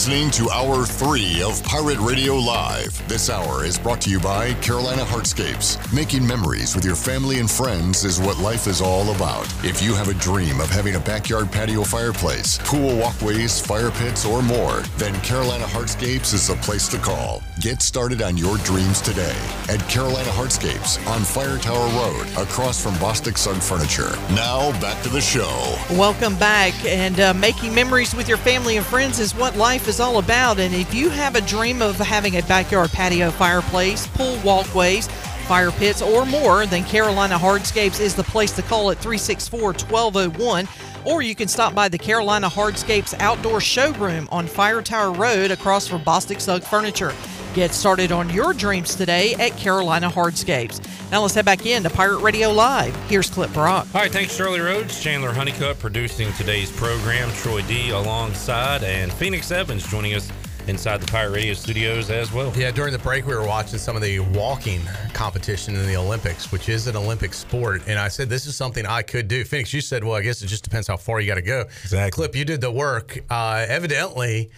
Listening 0.00 0.30
to 0.30 0.48
Hour 0.48 0.86
3 0.86 1.42
of 1.42 1.62
Pirate 1.62 1.98
Radio 1.98 2.34
Live. 2.34 3.06
This 3.06 3.28
hour 3.28 3.66
is 3.66 3.78
brought 3.78 4.00
to 4.00 4.08
you 4.08 4.18
by 4.18 4.54
Carolina 4.54 5.02
Hardscapes. 5.02 5.76
Making 5.92 6.26
memories 6.26 6.74
with 6.74 6.86
your 6.86 6.96
family 6.96 7.38
and 7.38 7.50
friends 7.50 8.02
is 8.02 8.18
what 8.18 8.38
life 8.38 8.66
is 8.66 8.80
all 8.80 9.14
about. 9.14 9.46
If 9.62 9.82
you 9.82 9.94
have 9.94 10.08
a 10.08 10.14
dream 10.14 10.58
of 10.58 10.70
having 10.70 10.94
a 10.94 11.00
backyard 11.00 11.52
patio 11.52 11.82
fireplace, 11.82 12.56
pool 12.64 12.96
walkways, 12.96 13.60
fire 13.60 13.90
pits, 13.90 14.24
or 14.24 14.40
more, 14.40 14.80
then 14.96 15.20
Carolina 15.20 15.64
Hardscapes 15.64 16.32
is 16.32 16.46
the 16.46 16.54
place 16.56 16.88
to 16.88 16.96
call. 16.96 17.42
Get 17.60 17.82
started 17.82 18.22
on 18.22 18.38
your 18.38 18.56
dreams 18.58 19.02
today 19.02 19.36
at 19.68 19.86
Carolina 19.90 20.30
Hardscapes 20.30 20.96
on 21.08 21.20
Fire 21.20 21.58
Tower 21.58 21.86
Road, 21.88 22.26
across 22.38 22.82
from 22.82 22.94
Bostic 22.94 23.36
Sugg 23.36 23.60
Furniture. 23.60 24.16
Now, 24.34 24.72
back 24.80 25.02
to 25.02 25.10
the 25.10 25.20
show. 25.20 25.76
Welcome 25.90 26.38
back. 26.38 26.72
And 26.86 27.20
uh, 27.20 27.34
making 27.34 27.74
memories 27.74 28.14
with 28.14 28.30
your 28.30 28.38
family 28.38 28.78
and 28.78 28.86
friends 28.86 29.18
is 29.18 29.34
what 29.34 29.58
life 29.58 29.89
is 29.90 29.98
all 29.98 30.18
about. 30.18 30.60
And 30.60 30.72
if 30.72 30.94
you 30.94 31.10
have 31.10 31.34
a 31.34 31.40
dream 31.40 31.82
of 31.82 31.96
having 31.96 32.36
a 32.36 32.42
backyard 32.42 32.90
patio 32.90 33.30
fireplace, 33.32 34.06
pool 34.06 34.38
walkways, 34.44 35.08
fire 35.48 35.72
pits, 35.72 36.00
or 36.00 36.24
more, 36.24 36.64
then 36.64 36.84
Carolina 36.84 37.36
Hardscapes 37.36 38.00
is 38.00 38.14
the 38.14 38.22
place 38.22 38.52
to 38.52 38.62
call 38.62 38.92
at 38.92 38.98
364 38.98 39.60
1201. 39.60 40.68
Or 41.04 41.22
you 41.22 41.34
can 41.34 41.48
stop 41.48 41.74
by 41.74 41.88
the 41.88 41.98
Carolina 41.98 42.48
Hardscapes 42.48 43.14
Outdoor 43.18 43.60
Showroom 43.60 44.28
on 44.30 44.46
Fire 44.46 44.80
Tower 44.80 45.12
Road 45.12 45.50
across 45.50 45.88
from 45.88 46.02
Bostic 46.02 46.40
Sugg 46.40 46.62
Furniture. 46.62 47.12
Get 47.54 47.72
started 47.72 48.12
on 48.12 48.30
your 48.30 48.52
dreams 48.52 48.94
today 48.94 49.34
at 49.34 49.56
Carolina 49.56 50.08
Hardscapes. 50.08 50.80
Now 51.10 51.22
let's 51.22 51.34
head 51.34 51.44
back 51.44 51.66
in 51.66 51.82
to 51.82 51.90
Pirate 51.90 52.20
Radio 52.20 52.52
Live. 52.52 52.94
Here's 53.08 53.28
Clip 53.28 53.52
Brock. 53.52 53.88
All 53.92 54.00
right, 54.00 54.12
thanks, 54.12 54.36
Shirley 54.36 54.60
Rhodes. 54.60 55.02
Chandler 55.02 55.32
Honeycutt 55.32 55.80
producing 55.80 56.32
today's 56.34 56.70
program. 56.70 57.28
Troy 57.32 57.62
D 57.62 57.90
alongside, 57.90 58.84
and 58.84 59.12
Phoenix 59.12 59.50
Evans 59.50 59.84
joining 59.90 60.14
us 60.14 60.30
inside 60.68 60.98
the 60.98 61.10
Pirate 61.10 61.32
Radio 61.32 61.52
studios 61.54 62.08
as 62.08 62.32
well. 62.32 62.52
Yeah, 62.56 62.70
during 62.70 62.92
the 62.92 63.00
break, 63.00 63.26
we 63.26 63.34
were 63.34 63.44
watching 63.44 63.80
some 63.80 63.96
of 63.96 64.02
the 64.02 64.20
walking 64.20 64.80
competition 65.12 65.74
in 65.74 65.84
the 65.88 65.96
Olympics, 65.96 66.52
which 66.52 66.68
is 66.68 66.86
an 66.86 66.94
Olympic 66.94 67.34
sport. 67.34 67.82
And 67.88 67.98
I 67.98 68.06
said, 68.06 68.28
this 68.28 68.46
is 68.46 68.54
something 68.54 68.86
I 68.86 69.02
could 69.02 69.26
do. 69.26 69.42
Phoenix, 69.42 69.72
you 69.72 69.80
said, 69.80 70.04
well, 70.04 70.14
I 70.14 70.22
guess 70.22 70.40
it 70.40 70.46
just 70.46 70.62
depends 70.62 70.86
how 70.86 70.96
far 70.96 71.20
you 71.20 71.26
got 71.26 71.34
to 71.34 71.42
go. 71.42 71.62
Exactly. 71.82 72.10
Clip, 72.12 72.36
you 72.36 72.44
did 72.44 72.60
the 72.60 72.70
work. 72.70 73.18
Uh, 73.28 73.66
evidently, 73.68 74.52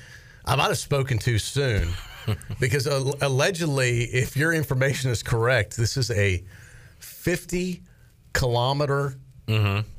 I 0.45 0.57
might 0.57 0.69
have 0.69 0.77
spoken 0.77 1.17
too 1.17 1.39
soon 1.39 1.89
because 2.61 2.87
uh, 2.87 3.13
allegedly, 3.21 4.05
if 4.05 4.37
your 4.37 4.53
information 4.53 5.11
is 5.11 5.23
correct, 5.23 5.77
this 5.77 5.97
is 5.97 6.11
a 6.11 6.43
50 6.99 7.83
kilometer 8.33 9.17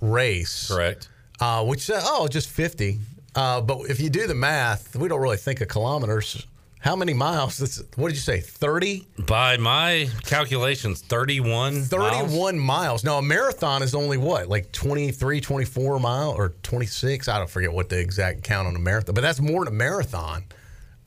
race. 0.02 0.68
Correct. 0.68 1.10
Uh, 1.40 1.64
which, 1.66 1.90
uh, 1.90 2.00
oh, 2.04 2.28
just 2.28 2.50
50. 2.50 3.00
Uh, 3.36 3.62
but 3.62 3.90
if 3.90 4.00
you 4.00 4.10
do 4.10 4.28
the 4.28 4.36
math, 4.36 4.96
we 4.96 5.08
don't 5.08 5.22
really 5.22 5.38
think 5.38 5.62
of 5.62 5.68
kilometers. 5.68 6.46
How 6.80 6.98
many 6.98 7.14
miles? 7.14 7.58
That's, 7.58 7.82
what 7.96 8.10
did 8.10 8.16
you 8.16 8.22
say? 8.22 8.42
30? 8.42 9.08
By 9.26 9.56
my 9.56 10.10
calculations, 10.26 11.02
31 11.02 11.76
miles. 11.76 11.88
31 11.88 12.60
miles. 12.60 13.04
Now, 13.06 13.20
a 13.20 13.22
marathon 13.22 13.82
is 13.82 13.96
only 13.96 14.18
what? 14.18 14.50
Like 14.50 14.70
23, 14.74 15.40
24 15.40 16.00
mile 16.02 16.32
or 16.32 16.50
26? 16.64 17.30
I 17.30 17.38
don't 17.38 17.50
forget 17.50 17.72
what 17.72 17.88
the 17.88 17.98
exact 17.98 18.44
count 18.44 18.68
on 18.68 18.76
a 18.76 18.80
marathon, 18.80 19.16
but 19.16 19.22
that's 19.22 19.40
more 19.40 19.64
than 19.64 19.74
a 19.74 19.78
marathon. 19.78 20.44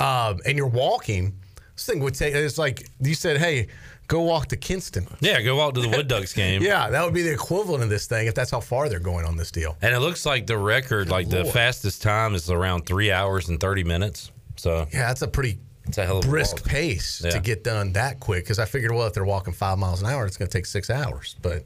Um, 0.00 0.40
and 0.46 0.56
you're 0.56 0.66
walking. 0.66 1.38
This 1.74 1.86
thing 1.86 2.00
would 2.00 2.14
take, 2.14 2.34
it's 2.34 2.58
like 2.58 2.88
you 3.00 3.14
said, 3.14 3.36
hey, 3.38 3.66
go 4.08 4.22
walk 4.22 4.46
to 4.48 4.56
Kinston. 4.56 5.06
Yeah, 5.20 5.42
go 5.42 5.60
out 5.60 5.74
to 5.74 5.80
the 5.82 5.88
Wood 5.88 6.08
Ducks 6.08 6.32
game. 6.32 6.62
Yeah, 6.66 6.88
that 6.90 7.04
would 7.04 7.12
be 7.14 7.22
the 7.22 7.32
equivalent 7.32 7.82
of 7.82 7.90
this 7.90 8.06
thing 8.06 8.26
if 8.26 8.34
that's 8.34 8.50
how 8.50 8.60
far 8.60 8.88
they're 8.88 8.98
going 8.98 9.26
on 9.26 9.36
this 9.36 9.50
deal. 9.50 9.76
And 9.82 9.94
it 9.94 10.00
looks 10.00 10.24
like 10.24 10.46
the 10.46 10.56
record, 10.56 11.10
like 11.10 11.28
the 11.28 11.44
fastest 11.44 12.00
time 12.02 12.34
is 12.34 12.50
around 12.50 12.86
three 12.86 13.10
hours 13.12 13.48
and 13.50 13.60
30 13.60 13.84
minutes. 13.84 14.30
So 14.56 14.86
Yeah, 14.92 15.08
that's 15.08 15.20
a 15.22 15.28
pretty 15.28 15.58
it's 15.86 15.98
a 15.98 16.06
hell 16.06 16.18
of 16.18 16.24
a 16.24 16.28
brisk 16.28 16.56
walk. 16.56 16.64
pace 16.66 17.20
Yeah. 17.24 17.30
to 17.32 17.40
get 17.40 17.62
done 17.62 17.92
that 17.92 18.18
quick. 18.20 18.44
Because 18.44 18.58
I 18.58 18.64
figured, 18.64 18.92
well, 18.92 19.06
if 19.06 19.12
they're 19.12 19.24
walking 19.24 19.52
five 19.52 19.78
miles 19.78 20.00
an 20.02 20.08
hour, 20.08 20.24
it's 20.26 20.36
going 20.38 20.48
to 20.48 20.58
take 20.58 20.66
six 20.66 20.88
hours. 20.90 21.36
But 21.42 21.64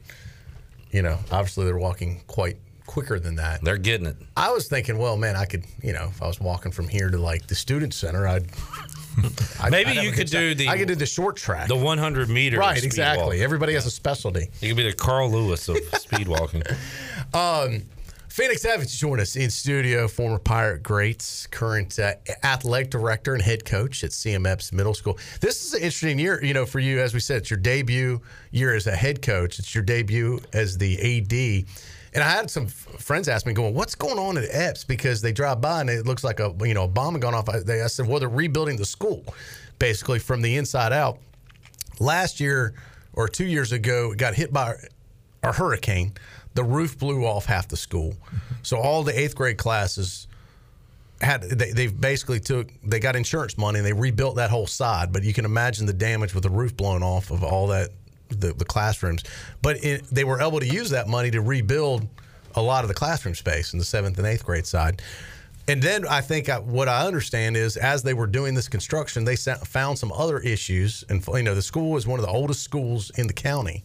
you 0.91 1.01
know, 1.01 1.17
obviously 1.31 1.63
they're 1.65 1.77
walking 1.77 2.21
quite 2.27 2.57
quicker 2.91 3.19
than 3.19 3.35
that. 3.35 3.63
They're 3.63 3.77
getting 3.77 4.05
it. 4.05 4.17
I 4.35 4.51
was 4.51 4.67
thinking, 4.67 4.97
well, 4.97 5.15
man, 5.15 5.37
I 5.37 5.45
could, 5.45 5.63
you 5.81 5.93
know, 5.93 6.07
if 6.09 6.21
I 6.21 6.27
was 6.27 6.41
walking 6.41 6.73
from 6.73 6.89
here 6.89 7.09
to 7.09 7.17
like 7.17 7.47
the 7.47 7.55
student 7.55 7.93
center, 7.93 8.27
I'd. 8.27 8.43
I'd- 9.61 9.71
Maybe 9.71 9.91
I'd 9.97 10.03
you 10.05 10.11
could 10.11 10.27
do 10.29 10.53
the- 10.55 10.67
I 10.67 10.77
could 10.77 10.89
do 10.89 10.95
the 10.95 11.05
short 11.05 11.37
track. 11.37 11.67
The 11.69 11.75
100 11.75 12.27
meter. 12.29 12.57
right, 12.59 12.83
exactly. 12.83 13.37
walk. 13.37 13.43
Everybody 13.43 13.73
has 13.75 13.85
a 13.85 13.91
specialty. 13.91 14.49
You 14.59 14.69
could 14.69 14.77
be 14.77 14.83
the 14.83 14.93
Carl 14.93 15.31
Lewis 15.31 15.69
of 15.69 15.77
speed 15.99 16.27
walking. 16.27 16.63
Um, 17.33 17.83
Phoenix 18.27 18.63
Evans 18.63 18.97
joined 18.97 19.19
us 19.21 19.35
in 19.35 19.49
studio, 19.49 20.07
former 20.07 20.39
Pirate 20.39 20.83
greats, 20.83 21.47
current 21.47 21.99
uh, 21.99 22.13
athletic 22.43 22.89
director 22.89 23.33
and 23.33 23.41
head 23.43 23.65
coach 23.65 24.05
at 24.05 24.11
CM 24.11 24.47
Epps 24.49 24.71
Middle 24.71 24.93
School. 24.93 25.17
This 25.41 25.65
is 25.65 25.73
an 25.73 25.81
interesting 25.81 26.17
year, 26.17 26.41
you 26.43 26.53
know, 26.53 26.65
for 26.65 26.79
you. 26.79 27.01
As 27.01 27.13
we 27.13 27.19
said, 27.19 27.37
it's 27.41 27.49
your 27.49 27.59
debut 27.59 28.21
year 28.51 28.73
as 28.73 28.87
a 28.87 28.95
head 28.95 29.21
coach. 29.21 29.59
It's 29.59 29.75
your 29.75 29.83
debut 29.83 30.39
as 30.53 30.77
the 30.77 30.97
AD. 31.19 31.65
And 32.13 32.23
I 32.23 32.29
had 32.29 32.49
some 32.49 32.65
f- 32.65 32.73
friends 32.99 33.27
ask 33.27 33.45
me, 33.45 33.53
going, 33.53 33.73
"What's 33.73 33.95
going 33.95 34.19
on 34.19 34.37
at 34.37 34.45
Epps?" 34.49 34.83
Because 34.83 35.21
they 35.21 35.31
drive 35.31 35.61
by 35.61 35.81
and 35.81 35.89
it 35.89 36.05
looks 36.05 36.23
like 36.23 36.39
a 36.39 36.53
you 36.61 36.73
know 36.73 36.83
a 36.83 36.87
bomb 36.87 37.13
had 37.13 37.21
gone 37.21 37.33
off. 37.33 37.47
I, 37.47 37.59
they, 37.59 37.81
I 37.81 37.87
said, 37.87 38.07
"Well, 38.07 38.19
they're 38.19 38.29
rebuilding 38.29 38.77
the 38.77 38.85
school, 38.85 39.23
basically 39.79 40.19
from 40.19 40.41
the 40.41 40.57
inside 40.57 40.91
out." 40.91 41.19
Last 41.99 42.39
year 42.39 42.73
or 43.13 43.27
two 43.27 43.45
years 43.45 43.71
ago, 43.71 44.11
it 44.11 44.17
got 44.17 44.33
hit 44.33 44.51
by 44.51 44.75
a 45.43 45.53
hurricane. 45.53 46.13
The 46.53 46.63
roof 46.63 46.97
blew 46.97 47.25
off 47.25 47.45
half 47.45 47.69
the 47.69 47.77
school, 47.77 48.13
so 48.61 48.77
all 48.77 49.03
the 49.03 49.17
eighth 49.17 49.35
grade 49.35 49.57
classes 49.57 50.27
had 51.21 51.43
they, 51.43 51.71
they 51.71 51.87
basically 51.87 52.39
took 52.39 52.69
they 52.83 52.99
got 52.99 53.15
insurance 53.15 53.57
money 53.57 53.79
and 53.79 53.85
they 53.85 53.93
rebuilt 53.93 54.35
that 54.35 54.49
whole 54.49 54.67
side. 54.67 55.13
But 55.13 55.23
you 55.23 55.33
can 55.33 55.45
imagine 55.45 55.85
the 55.85 55.93
damage 55.93 56.33
with 56.33 56.43
the 56.43 56.49
roof 56.49 56.75
blown 56.75 57.03
off 57.03 57.31
of 57.31 57.43
all 57.43 57.67
that 57.67 57.91
the, 58.39 58.53
the 58.53 58.65
classrooms. 58.65 59.23
But 59.61 59.83
it, 59.83 60.03
they 60.05 60.23
were 60.23 60.41
able 60.41 60.59
to 60.59 60.67
use 60.67 60.89
that 60.91 61.07
money 61.07 61.31
to 61.31 61.41
rebuild 61.41 62.07
a 62.55 62.61
lot 62.61 62.83
of 62.83 62.87
the 62.87 62.93
classroom 62.93 63.35
space 63.35 63.73
in 63.73 63.79
the 63.79 63.85
seventh 63.85 64.17
and 64.17 64.27
eighth 64.27 64.45
grade 64.45 64.65
side. 64.65 65.01
And 65.67 65.81
then 65.81 66.07
I 66.07 66.21
think 66.21 66.49
I, 66.49 66.59
what 66.59 66.89
I 66.89 67.05
understand 67.05 67.55
is 67.55 67.77
as 67.77 68.03
they 68.03 68.13
were 68.13 68.27
doing 68.27 68.55
this 68.55 68.67
construction, 68.67 69.23
they 69.23 69.35
found 69.35 69.97
some 69.97 70.11
other 70.11 70.39
issues. 70.39 71.05
And 71.07 71.25
you 71.27 71.43
know, 71.43 71.55
the 71.55 71.61
school 71.61 71.97
is 71.97 72.07
one 72.07 72.19
of 72.19 72.25
the 72.25 72.31
oldest 72.31 72.63
schools 72.63 73.11
in 73.17 73.27
the 73.27 73.33
county, 73.33 73.83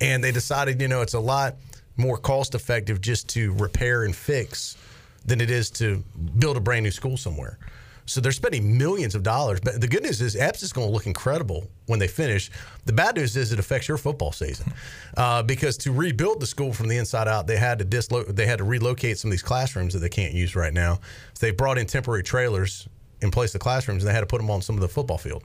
and 0.00 0.24
they 0.24 0.32
decided, 0.32 0.80
you 0.80 0.88
know, 0.88 1.02
it's 1.02 1.14
a 1.14 1.20
lot 1.20 1.56
more 1.96 2.16
cost 2.16 2.54
effective 2.54 3.00
just 3.00 3.28
to 3.28 3.52
repair 3.54 4.04
and 4.04 4.16
fix 4.16 4.76
than 5.24 5.40
it 5.40 5.50
is 5.50 5.70
to 5.70 6.02
build 6.38 6.56
a 6.56 6.60
brand 6.60 6.84
new 6.84 6.90
school 6.90 7.16
somewhere. 7.16 7.58
So 8.06 8.20
they're 8.20 8.32
spending 8.32 8.76
millions 8.76 9.14
of 9.14 9.22
dollars. 9.22 9.60
But 9.60 9.80
the 9.80 9.88
good 9.88 10.02
news 10.02 10.20
is 10.20 10.36
Epps 10.36 10.62
is 10.62 10.72
going 10.72 10.88
to 10.88 10.92
look 10.92 11.06
incredible 11.06 11.68
when 11.86 11.98
they 11.98 12.08
finish. 12.08 12.50
The 12.84 12.92
bad 12.92 13.16
news 13.16 13.36
is 13.36 13.52
it 13.52 13.58
affects 13.58 13.88
your 13.88 13.96
football 13.96 14.32
season 14.32 14.72
uh, 15.16 15.42
because 15.42 15.76
to 15.78 15.92
rebuild 15.92 16.40
the 16.40 16.46
school 16.46 16.72
from 16.72 16.88
the 16.88 16.98
inside 16.98 17.28
out, 17.28 17.46
they 17.46 17.56
had 17.56 17.78
to 17.78 17.84
dislo- 17.84 18.26
they 18.34 18.46
had 18.46 18.58
to 18.58 18.64
relocate 18.64 19.18
some 19.18 19.30
of 19.30 19.32
these 19.32 19.42
classrooms 19.42 19.94
that 19.94 20.00
they 20.00 20.08
can't 20.08 20.34
use 20.34 20.54
right 20.54 20.72
now. 20.72 21.00
So 21.34 21.46
they 21.46 21.52
brought 21.52 21.78
in 21.78 21.86
temporary 21.86 22.22
trailers 22.22 22.88
in 23.20 23.30
place 23.30 23.54
of 23.54 23.60
classrooms, 23.60 24.02
and 24.02 24.10
they 24.10 24.14
had 24.14 24.20
to 24.20 24.26
put 24.26 24.38
them 24.38 24.50
on 24.50 24.60
some 24.60 24.74
of 24.74 24.82
the 24.82 24.88
football 24.88 25.18
field. 25.18 25.44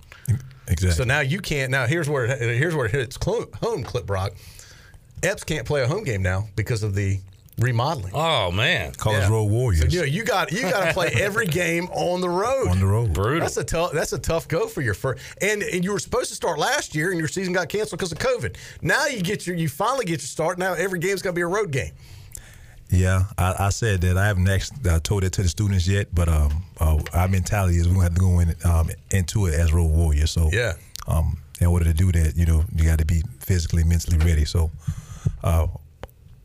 Exactly. 0.67 0.91
So 0.91 1.03
now 1.05 1.21
you 1.21 1.39
can't. 1.39 1.71
Now 1.71 1.85
here's 1.85 2.09
where 2.09 2.25
it, 2.25 2.39
here's 2.39 2.75
where 2.75 2.87
it 2.87 2.91
hits 2.91 3.17
home. 3.23 3.83
Clip 3.83 4.05
Brock. 4.05 4.33
Epps 5.23 5.43
can't 5.43 5.65
play 5.65 5.81
a 5.81 5.87
home 5.87 6.03
game 6.03 6.21
now 6.21 6.47
because 6.55 6.83
of 6.83 6.95
the 6.95 7.19
remodeling. 7.59 8.11
Oh 8.15 8.51
man, 8.51 8.93
College 8.93 9.29
Road 9.29 9.45
Warriors. 9.45 9.81
So, 9.81 9.87
you 9.89 9.99
know, 9.99 10.05
you 10.05 10.23
got 10.23 10.51
you 10.51 10.61
got 10.61 10.85
to 10.87 10.93
play 10.93 11.09
every 11.19 11.45
game 11.47 11.85
on 11.91 12.21
the 12.21 12.29
road. 12.29 12.67
on 12.69 12.79
the 12.79 12.85
road. 12.85 13.13
brutal. 13.13 13.41
That's 13.41 13.57
a 13.57 13.63
tough. 13.63 13.91
That's 13.91 14.13
a 14.13 14.19
tough 14.19 14.47
go 14.47 14.67
for 14.67 14.81
your 14.81 14.93
first. 14.93 15.21
And, 15.41 15.61
and 15.63 15.83
you 15.83 15.91
were 15.91 15.99
supposed 15.99 16.29
to 16.29 16.35
start 16.35 16.57
last 16.59 16.95
year, 16.95 17.09
and 17.11 17.19
your 17.19 17.27
season 17.27 17.53
got 17.53 17.69
canceled 17.69 17.99
because 17.99 18.11
of 18.11 18.19
COVID. 18.19 18.55
Now 18.81 19.05
you 19.07 19.21
get 19.21 19.45
your. 19.47 19.55
You 19.55 19.69
finally 19.69 20.05
get 20.05 20.21
your 20.21 20.27
start. 20.27 20.57
Now 20.57 20.73
every 20.73 20.99
game's 20.99 21.21
gonna 21.21 21.33
be 21.33 21.41
a 21.41 21.47
road 21.47 21.71
game. 21.71 21.91
Yeah, 22.91 23.25
I, 23.37 23.55
I 23.59 23.69
said 23.69 24.01
that. 24.01 24.17
I 24.17 24.25
haven't 24.25 24.49
actually 24.49 24.89
uh, 24.89 24.99
told 24.99 25.21
that 25.21 25.33
to 25.33 25.43
the 25.43 25.49
students 25.49 25.87
yet, 25.87 26.07
but 26.11 26.27
um, 26.27 26.63
uh, 26.79 26.99
our 27.13 27.27
mentality 27.27 27.77
is 27.77 27.87
we're 27.87 27.93
going 27.93 28.07
to 28.07 28.11
have 28.11 28.15
to 28.15 28.19
go 28.19 28.39
in 28.39 28.55
um, 28.65 28.89
into 29.11 29.45
it 29.45 29.53
as 29.53 29.71
road 29.71 29.91
warriors. 29.91 30.31
So 30.31 30.49
Yeah. 30.51 30.73
um, 31.07 31.37
in 31.61 31.67
order 31.67 31.85
to 31.85 31.93
do 31.93 32.11
that, 32.11 32.35
you 32.35 32.47
know, 32.47 32.63
you 32.75 32.85
got 32.85 32.97
to 32.97 33.05
be 33.05 33.21
physically, 33.41 33.83
mentally 33.83 34.17
ready. 34.17 34.43
So 34.43 34.71
uh, 35.43 35.67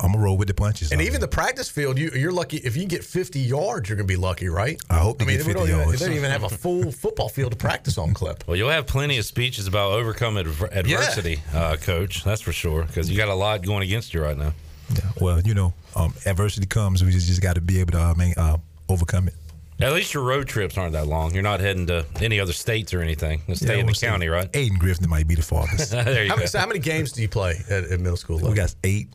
I'm 0.05 0.13
gonna 0.13 0.23
roll 0.25 0.37
with 0.37 0.49
the 0.49 0.55
punches. 0.55 0.93
And 0.93 1.01
I 1.01 1.05
even 1.05 1.15
mean, 1.15 1.21
the 1.23 1.29
practice 1.29 1.69
field, 1.69 1.99
you, 1.99 2.11
you're 2.15 2.33
lucky 2.33 2.59
if 2.59 2.77
you 2.77 2.85
get 2.87 3.03
50 3.05 3.41
yards. 3.41 3.89
You're 3.89 3.97
going 3.97 4.07
to 4.07 4.13
be 4.13 4.17
lucky, 4.17 4.49
right? 4.49 4.81
I 4.91 4.99
hope 4.99 5.19
to 5.19 5.25
I 5.25 5.29
mean, 5.29 5.37
get 5.39 5.47
we 5.47 5.53
50 5.53 5.59
don't 5.61 5.69
even, 5.69 5.81
yards. 5.89 6.01
they 6.01 6.07
don't 6.07 6.17
even 6.17 6.31
have 6.31 6.45
a 6.45 6.49
full 6.49 6.93
football 7.05 7.29
field 7.29 7.53
to 7.53 7.57
practice 7.57 7.99
on. 7.99 8.15
Clip. 8.15 8.45
Well, 8.47 8.57
you'll 8.57 8.71
have 8.71 8.87
plenty 8.87 9.19
of 9.19 9.25
speeches 9.25 9.67
about 9.67 9.93
overcoming 9.93 10.47
adver- 10.47 10.69
adversity, 10.73 11.41
uh, 11.53 11.77
Coach. 11.81 12.23
That's 12.25 12.41
for 12.43 12.53
sure, 12.53 12.85
because 12.85 13.11
you 13.11 13.17
got 13.17 13.29
a 13.29 13.35
lot 13.35 13.63
going 13.63 13.83
against 13.83 14.13
you 14.15 14.23
right 14.23 14.37
now. 14.37 14.53
yeah, 14.95 15.01
well, 15.21 15.41
you 15.41 15.55
know, 15.55 15.73
um, 15.97 16.13
adversity 16.27 16.67
comes. 16.67 17.03
We 17.03 17.11
just, 17.11 17.27
just 17.27 17.41
got 17.43 17.55
to 17.55 17.61
be 17.61 17.81
able 17.81 17.93
to 17.93 18.01
uh, 18.03 18.15
man, 18.15 18.35
uh, 18.37 18.59
overcome 18.89 19.29
it. 19.29 19.35
At 19.81 19.93
least 19.93 20.15
your 20.15 20.23
road 20.23 20.47
trips 20.47 20.79
aren't 20.79 20.93
that 20.93 21.09
long. 21.09 21.35
You're 21.35 21.43
not 21.43 21.59
heading 21.59 21.89
to 21.89 22.07
any 22.21 22.39
other 22.39 22.53
states 22.53 22.95
or 22.95 23.01
anything. 23.01 23.43
You 23.49 23.57
stay 23.57 23.75
Yeah, 23.75 23.81
in 23.81 23.87
the 23.87 23.93
county, 23.93 24.29
right? 24.29 24.51
Ayden-Grifton 24.53 25.09
might 25.09 25.27
be 25.27 25.35
the 25.35 25.43
farthest. 25.43 25.91
there 25.91 26.23
you 26.23 26.29
How 26.29 26.37
go. 26.37 26.41
many, 26.41 26.47
so 26.47 26.59
how 26.61 26.67
many 26.67 26.79
games 26.79 27.11
do 27.11 27.21
you 27.23 27.29
play 27.29 27.61
at, 27.69 27.85
at 27.85 27.99
middle 28.01 28.17
school 28.17 28.37
level? 28.37 28.51
we 28.51 28.57
got 28.57 28.73
eight, 28.85 29.09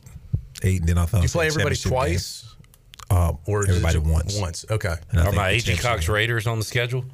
eight, 0.62 0.80
and 0.80 0.88
then 0.88 0.98
I 0.98 1.06
thought 1.06 1.22
you 1.22 1.28
play 1.28 1.46
everybody 1.48 1.76
twice? 1.76 2.46
Uh, 3.10 3.32
Or 3.46 3.62
everybody 3.68 3.98
just 3.98 4.06
once. 4.06 4.38
Once, 4.38 4.64
okay. 4.70 4.94
And 5.10 5.20
Are 5.20 5.32
my 5.32 5.50
the 5.50 5.54
AG 5.56 5.60
championship 5.62 5.84
Cox 5.84 6.08
Raiders 6.08 6.46
on 6.46 6.58
the 6.58 6.64
schedule? 6.64 7.04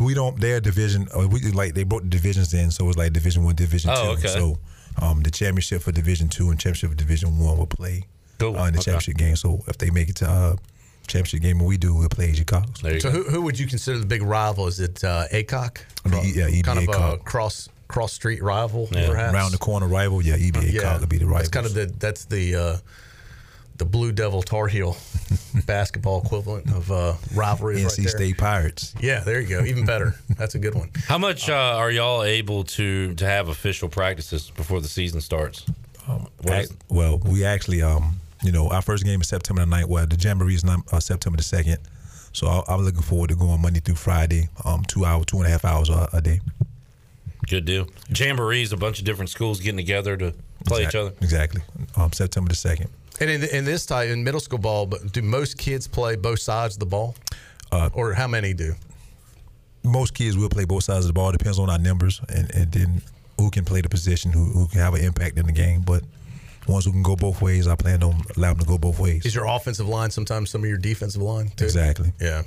we 0.00 0.14
don't 0.14 0.40
their 0.40 0.60
division 0.60 1.06
uh, 1.16 1.26
we 1.28 1.40
like 1.52 1.74
they 1.74 1.84
broke 1.84 2.02
the 2.02 2.08
divisions 2.08 2.52
in 2.54 2.70
so 2.70 2.84
it 2.84 2.86
was 2.88 2.96
like 2.96 3.12
division 3.12 3.44
one 3.44 3.54
division 3.54 3.90
Oh, 3.92 4.16
two 4.16 4.18
okay. 4.18 4.28
so 4.28 4.58
um 5.00 5.22
the 5.22 5.30
championship 5.30 5.82
for 5.82 5.92
division 5.92 6.28
two 6.28 6.50
and 6.50 6.58
championship 6.58 6.90
for 6.90 6.96
division 6.96 7.38
one 7.38 7.56
will 7.58 7.66
play 7.66 8.04
Cool. 8.38 8.56
uh, 8.56 8.66
in 8.66 8.72
the 8.72 8.78
Okay. 8.80 8.90
championship 8.92 9.16
game 9.16 9.36
so 9.36 9.60
if 9.68 9.78
they 9.78 9.90
make 9.90 10.08
it 10.08 10.16
to 10.16 10.28
uh 10.28 10.56
championship 11.06 11.42
game 11.42 11.58
and 11.58 11.66
we 11.68 11.76
do 11.76 11.94
we'll 11.94 12.08
play 12.08 12.30
AG 12.30 12.42
Cox 12.44 12.80
So 12.80 13.10
who, 13.10 13.22
who 13.24 13.42
would 13.42 13.58
you 13.58 13.66
consider 13.66 13.98
the 13.98 14.06
big 14.06 14.22
rival? 14.22 14.66
Is 14.66 14.80
it 14.80 15.02
uh, 15.04 15.26
Aycock? 15.32 15.78
I 16.04 16.08
mean, 16.08 16.22
yeah, 16.34 16.48
EBA 16.48 16.64
kind 16.64 16.78
of 16.78 16.84
a 16.88 16.92
Cox. 16.92 17.22
cross 17.24 17.68
cross 17.90 18.12
street 18.12 18.42
rival, 18.42 18.88
Yeah. 18.92 19.06
perhaps. 19.08 19.34
Round 19.34 19.52
the 19.52 19.58
corner 19.58 19.88
rival 19.88 20.22
yeah 20.22 20.36
EBA 20.36 20.72
yeah, 20.72 20.82
Cox 20.82 21.00
would 21.00 21.08
be 21.08 21.18
the 21.18 21.26
rival 21.26 21.38
That's 21.38 21.48
kind 21.48 21.66
of 21.66 21.74
the 21.74 21.86
that's 21.98 22.24
the 22.26 22.54
uh, 22.56 22.76
the 23.78 23.84
Blue 23.86 24.12
Devil 24.12 24.42
Tar 24.42 24.66
Heel 24.68 24.96
basketball 25.66 26.22
equivalent 26.22 26.68
of 26.70 26.90
uh, 26.92 27.14
rivalry. 27.34 27.76
NC 27.78 27.98
right. 27.98 28.08
State 28.08 28.38
Pirates 28.38 28.94
Yeah, 29.00 29.20
there 29.20 29.40
you 29.40 29.48
go. 29.48 29.64
Even 29.64 29.84
better. 29.86 30.14
That's 30.36 30.54
a 30.54 30.58
good 30.58 30.74
one. 30.74 30.90
How 31.06 31.18
much 31.18 31.48
uh, 31.48 31.54
are 31.54 31.90
y'all 31.90 32.22
able 32.22 32.64
to 32.64 33.14
to 33.14 33.24
have 33.26 33.48
official 33.48 33.88
practices 33.88 34.50
before 34.56 34.80
the 34.80 34.88
season 34.88 35.20
starts? 35.20 35.64
What 36.42 36.52
Ac- 36.54 36.74
well, 36.88 37.18
we 37.18 37.44
actually, 37.44 37.82
um, 37.82 38.16
you 38.42 38.50
know, 38.52 38.68
our 38.68 38.82
first 38.82 39.04
game 39.04 39.20
is 39.20 39.28
September 39.28 39.64
the 39.64 39.70
9th. 39.70 39.84
Well, 39.86 40.06
the 40.06 40.16
Jamboree 40.16 40.54
is 40.56 40.64
not, 40.64 40.80
uh, 40.92 40.98
September 40.98 41.36
the 41.36 41.42
2nd. 41.44 41.76
So 42.32 42.48
I, 42.48 42.62
I'm 42.68 42.84
looking 42.84 43.02
forward 43.02 43.28
to 43.30 43.36
going 43.36 43.60
Monday 43.62 43.78
through 43.80 43.94
Friday, 43.96 44.48
um, 44.64 44.82
two 44.88 45.04
hours, 45.04 45.26
two 45.26 45.36
and 45.38 45.46
a 45.46 45.50
half 45.50 45.64
hours 45.64 45.88
a, 45.88 46.08
a 46.12 46.20
day. 46.20 46.40
Good 47.50 47.64
deal. 47.64 47.86
Jamborees, 48.12 48.72
a 48.72 48.76
bunch 48.76 49.00
of 49.00 49.04
different 49.04 49.28
schools 49.28 49.58
getting 49.58 49.76
together 49.76 50.16
to 50.16 50.32
play 50.66 50.84
each 50.86 50.94
other. 50.94 51.12
Exactly. 51.20 51.60
Um, 51.96 52.12
September 52.12 52.48
the 52.48 52.54
2nd. 52.54 52.86
And 53.20 53.28
in, 53.28 53.42
in 53.42 53.64
this 53.64 53.84
type, 53.84 54.08
in 54.08 54.22
middle 54.22 54.38
school 54.38 54.60
ball, 54.60 54.86
but 54.86 55.12
do 55.12 55.20
most 55.20 55.58
kids 55.58 55.88
play 55.88 56.14
both 56.14 56.38
sides 56.38 56.76
of 56.76 56.80
the 56.80 56.86
ball, 56.86 57.16
Uh, 57.72 57.90
or 57.92 58.14
how 58.14 58.28
many 58.28 58.54
do? 58.54 58.74
Most 59.82 60.14
kids 60.14 60.36
will 60.36 60.48
play 60.48 60.64
both 60.64 60.84
sides 60.84 61.04
of 61.04 61.08
the 61.08 61.12
ball. 61.12 61.32
Depends 61.32 61.58
on 61.58 61.68
our 61.68 61.78
numbers 61.78 62.20
and, 62.28 62.54
and 62.54 62.70
then 62.70 63.02
who 63.36 63.50
can 63.50 63.64
play 63.64 63.80
the 63.80 63.88
position, 63.88 64.30
who, 64.30 64.44
who 64.52 64.68
can 64.68 64.78
have 64.78 64.94
an 64.94 65.02
impact 65.02 65.36
in 65.36 65.46
the 65.46 65.52
game. 65.52 65.80
But 65.80 66.04
ones 66.68 66.84
who 66.84 66.92
can 66.92 67.02
go 67.02 67.16
both 67.16 67.42
ways, 67.42 67.66
I 67.66 67.74
plan 67.74 68.04
on 68.04 68.22
allowing 68.36 68.58
them 68.58 68.64
to 68.64 68.68
go 68.70 68.78
both 68.78 69.00
ways. 69.00 69.26
Is 69.26 69.34
your 69.34 69.46
offensive 69.46 69.88
line 69.88 70.12
sometimes 70.12 70.50
some 70.50 70.62
of 70.62 70.68
your 70.68 70.78
defensive 70.78 71.20
line? 71.22 71.48
Too? 71.56 71.64
Exactly. 71.64 72.12
Yeah. 72.20 72.42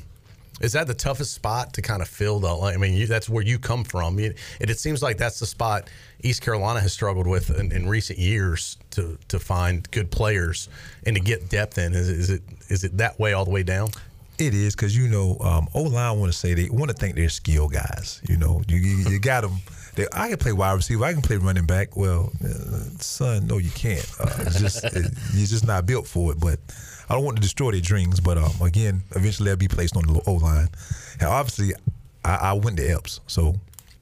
Is 0.62 0.74
that 0.74 0.88
the 0.88 0.94
toughest 0.94 1.34
spot 1.34 1.74
to 1.74 1.82
kind 1.82 2.02
of 2.02 2.08
fill 2.08 2.40
the? 2.40 2.48
I 2.48 2.78
mean, 2.78 2.94
you, 2.94 3.08
that's 3.08 3.28
where 3.28 3.44
you 3.44 3.58
come 3.58 3.84
from. 3.84 4.20
You, 4.20 4.34
it, 4.60 4.70
it 4.70 4.80
seems 4.80 5.02
like 5.02 5.18
that's 5.18 5.40
the 5.40 5.46
spot 5.46 5.90
East 6.22 6.42
Carolina 6.42 6.80
has 6.80 6.94
struggled 6.94 7.28
with 7.28 7.58
in, 7.58 7.72
in 7.72 7.88
recent 7.88 8.20
years 8.20 8.78
to 8.92 9.18
to 9.28 9.40
find 9.40 9.90
good 9.92 10.12
players 10.12 10.70
and 11.06 11.16
to 11.16 11.22
get 11.22 11.50
depth 11.50 11.78
in. 11.78 11.94
Is, 11.94 12.08
is 12.08 12.30
it 12.30 12.42
is 12.70 12.84
it 12.84 12.98
that 12.98 13.20
way 13.20 13.34
all 13.34 13.46
the 13.46 13.52
way 13.52 13.64
down? 13.64 13.90
It 14.40 14.54
is 14.54 14.76
because 14.76 14.96
you 14.98 15.08
know 15.08 15.38
um, 15.42 15.68
O 15.74 15.84
line 15.84 16.20
want 16.20 16.32
to 16.32 16.38
say 16.38 16.54
they 16.54 16.70
want 16.70 16.90
to 16.90 16.96
think 16.96 17.16
they're 17.16 17.30
skill 17.30 17.68
guys. 17.68 18.22
You 18.28 18.38
know, 18.38 18.62
you 18.68 18.78
you, 18.78 19.10
you 19.10 19.20
got 19.20 19.42
them. 19.42 19.58
They, 19.96 20.08
I 20.12 20.30
can 20.30 20.38
play 20.38 20.54
wide 20.54 20.74
receiver. 20.74 21.04
I 21.04 21.14
can 21.14 21.22
play 21.22 21.38
running 21.38 21.66
back. 21.66 21.96
Well, 21.96 22.32
uh, 22.44 22.50
son, 23.00 23.46
no, 23.46 23.58
you 23.58 23.70
can't. 23.72 24.10
Uh, 24.20 24.50
just 24.50 24.84
it, 24.86 25.14
you're 25.34 25.48
just 25.48 25.68
not 25.68 25.86
built 25.86 26.08
for 26.08 26.32
it. 26.32 26.40
But 26.40 26.60
I 27.10 27.16
don't 27.16 27.24
want 27.26 27.38
to 27.38 27.42
destroy 27.42 27.72
their 27.72 27.82
dreams. 27.82 28.20
But 28.20 28.38
um, 28.38 28.52
again, 28.62 29.04
eventually 29.16 29.48
they'll 29.50 29.58
be 29.58 29.68
placed 29.68 29.96
on 29.98 30.04
the 30.04 30.22
O 30.28 30.34
line. 30.34 30.70
And 31.20 31.30
obviously, 31.30 31.74
I, 32.26 32.36
I 32.36 32.54
went 32.54 32.78
to 32.78 32.88
Epps, 32.88 33.20
so 33.28 33.56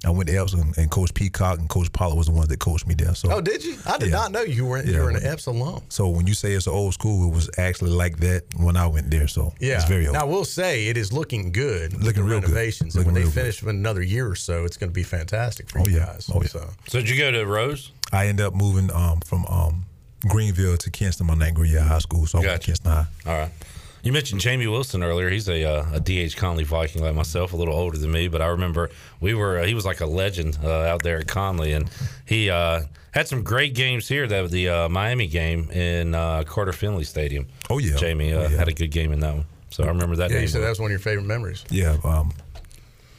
I 0.06 0.10
went 0.10 0.30
to 0.30 0.36
Epps, 0.36 0.53
and, 0.53 0.76
and 0.78 0.90
Coach 0.90 1.14
Peacock 1.14 1.60
and 1.60 1.69
Coach 1.69 1.91
Pollard 1.94 2.15
was 2.15 2.26
the 2.28 2.32
ones 2.34 2.48
that 2.49 2.60
coached 2.60 2.88
me 2.88 2.95
there. 2.95 3.14
So 3.14 3.32
Oh, 3.32 3.41
did 3.41 3.64
you? 3.64 3.78
I 3.86 3.98
did 3.99 4.10
Yeah. 4.10 4.15
not 4.18 4.32
know 4.32 4.41
you 4.41 4.65
were 4.65 4.84
you 4.84 4.94
Yeah. 4.94 4.99
were 5.03 5.10
an 5.11 5.23
Epps 5.23 5.45
alum. 5.45 5.82
So 5.90 6.07
when 6.10 6.26
you 6.28 6.34
say 6.34 6.53
it's 6.53 6.65
an 6.68 6.73
old 6.73 6.94
school, 6.95 7.28
it 7.32 7.36
was 7.36 7.49
actually 7.57 7.91
like 7.91 8.18
that 8.18 8.44
when 8.57 8.78
I 8.78 8.88
went 8.88 9.11
there. 9.11 9.28
So 9.28 9.53
Yeah. 9.60 9.76
it's 9.76 9.86
very 9.86 10.07
old. 10.07 10.14
Now, 10.15 10.22
I 10.22 10.26
will 10.26 10.45
say 10.45 10.88
it 10.88 10.98
is 10.98 11.11
looking 11.14 11.52
good. 11.52 11.94
Looking 12.03 12.23
the 12.23 12.30
real 12.30 12.40
good. 12.41 12.49
renovations. 12.49 12.95
Looking 12.95 13.10
and 13.10 13.15
when 13.15 13.23
real 13.23 13.30
they 13.32 13.36
good. 13.36 13.41
finish 13.41 13.61
in 13.64 13.69
another 13.69 14.02
year 14.02 14.28
or 14.28 14.36
so, 14.36 14.65
it's 14.65 14.78
going 14.78 14.90
to 14.90 14.94
be 14.94 15.03
fantastic 15.03 15.69
for 15.69 15.80
Oh, 15.80 15.86
you 15.88 15.98
yeah. 15.98 16.06
guys. 16.07 16.30
Oh, 16.34 16.41
yeah. 16.41 16.48
So, 16.48 16.69
So 16.88 16.99
did 16.99 17.10
you 17.10 17.18
go 17.18 17.30
to 17.32 17.44
Rose? 17.45 17.91
I 18.11 18.28
ended 18.28 18.45
up 18.45 18.56
moving 18.56 18.91
um, 18.91 19.19
from 19.22 19.45
um, 19.48 19.86
Greenville 20.27 20.77
to 20.77 20.89
Kinston, 20.91 21.27
my 21.27 21.34
ninth 21.35 21.56
grade 21.56 21.72
year 21.72 21.81
high 21.81 21.99
school. 21.99 22.26
So 22.26 22.39
I 22.39 22.41
went 22.45 22.61
Kinston 22.64 22.91
High. 22.91 23.06
All 23.26 23.34
right. 23.38 23.52
You 24.03 24.11
mentioned 24.11 24.41
Jamie 24.41 24.65
Wilson 24.65 25.03
earlier. 25.03 25.30
He's 25.30 25.48
a 25.48 25.64
uh, 25.64 25.85
a 25.93 25.99
DH 25.99 26.35
Conley 26.35 26.64
Viking 26.64 27.03
like 27.03 27.14
myself, 27.14 27.53
a 27.53 27.56
little 27.56 27.76
older 27.76 27.98
than 27.99 28.11
me, 28.11 28.27
but 28.30 28.41
I 28.41 28.48
remember 28.48 28.89
we 29.19 29.35
were 29.35 29.60
uh, 29.60 29.65
he 29.65 29.76
was 29.76 29.85
like 29.85 30.02
a 30.02 30.07
legend 30.07 30.57
uh, 30.64 30.69
out 30.69 31.03
there 31.03 31.19
at 31.19 31.27
Conley, 31.27 31.73
and 31.73 31.88
he 32.26 32.49
uh, 32.49 32.81
had 33.11 33.27
some 33.27 33.43
great 33.43 33.76
games 33.76 34.07
here. 34.07 34.26
That 34.26 34.49
the 34.49 34.69
uh, 34.69 34.89
Miami 34.89 35.27
game 35.27 35.69
in 35.69 36.15
uh, 36.15 36.43
Carter 36.48 36.73
Finley 36.73 37.03
Stadium. 37.03 37.45
Oh 37.69 37.77
yeah, 37.77 37.95
Jamie 37.98 38.34
uh, 38.34 38.39
Oh, 38.39 38.41
yeah. 38.48 38.57
had 38.57 38.68
a 38.68 38.73
good 38.73 38.89
game 38.89 39.11
in 39.11 39.19
that 39.19 39.35
one. 39.35 39.45
So 39.69 39.84
I 39.84 39.88
remember 39.89 40.15
that. 40.15 40.31
yeah, 40.31 40.39
you 40.39 40.48
said 40.48 40.60
well. 40.60 40.64
that 40.65 40.69
was 40.72 40.80
one 40.80 40.88
of 40.88 40.93
your 40.93 40.99
favorite 40.99 41.27
memories. 41.27 41.64
Yeah. 41.69 41.98
Um, 42.03 42.34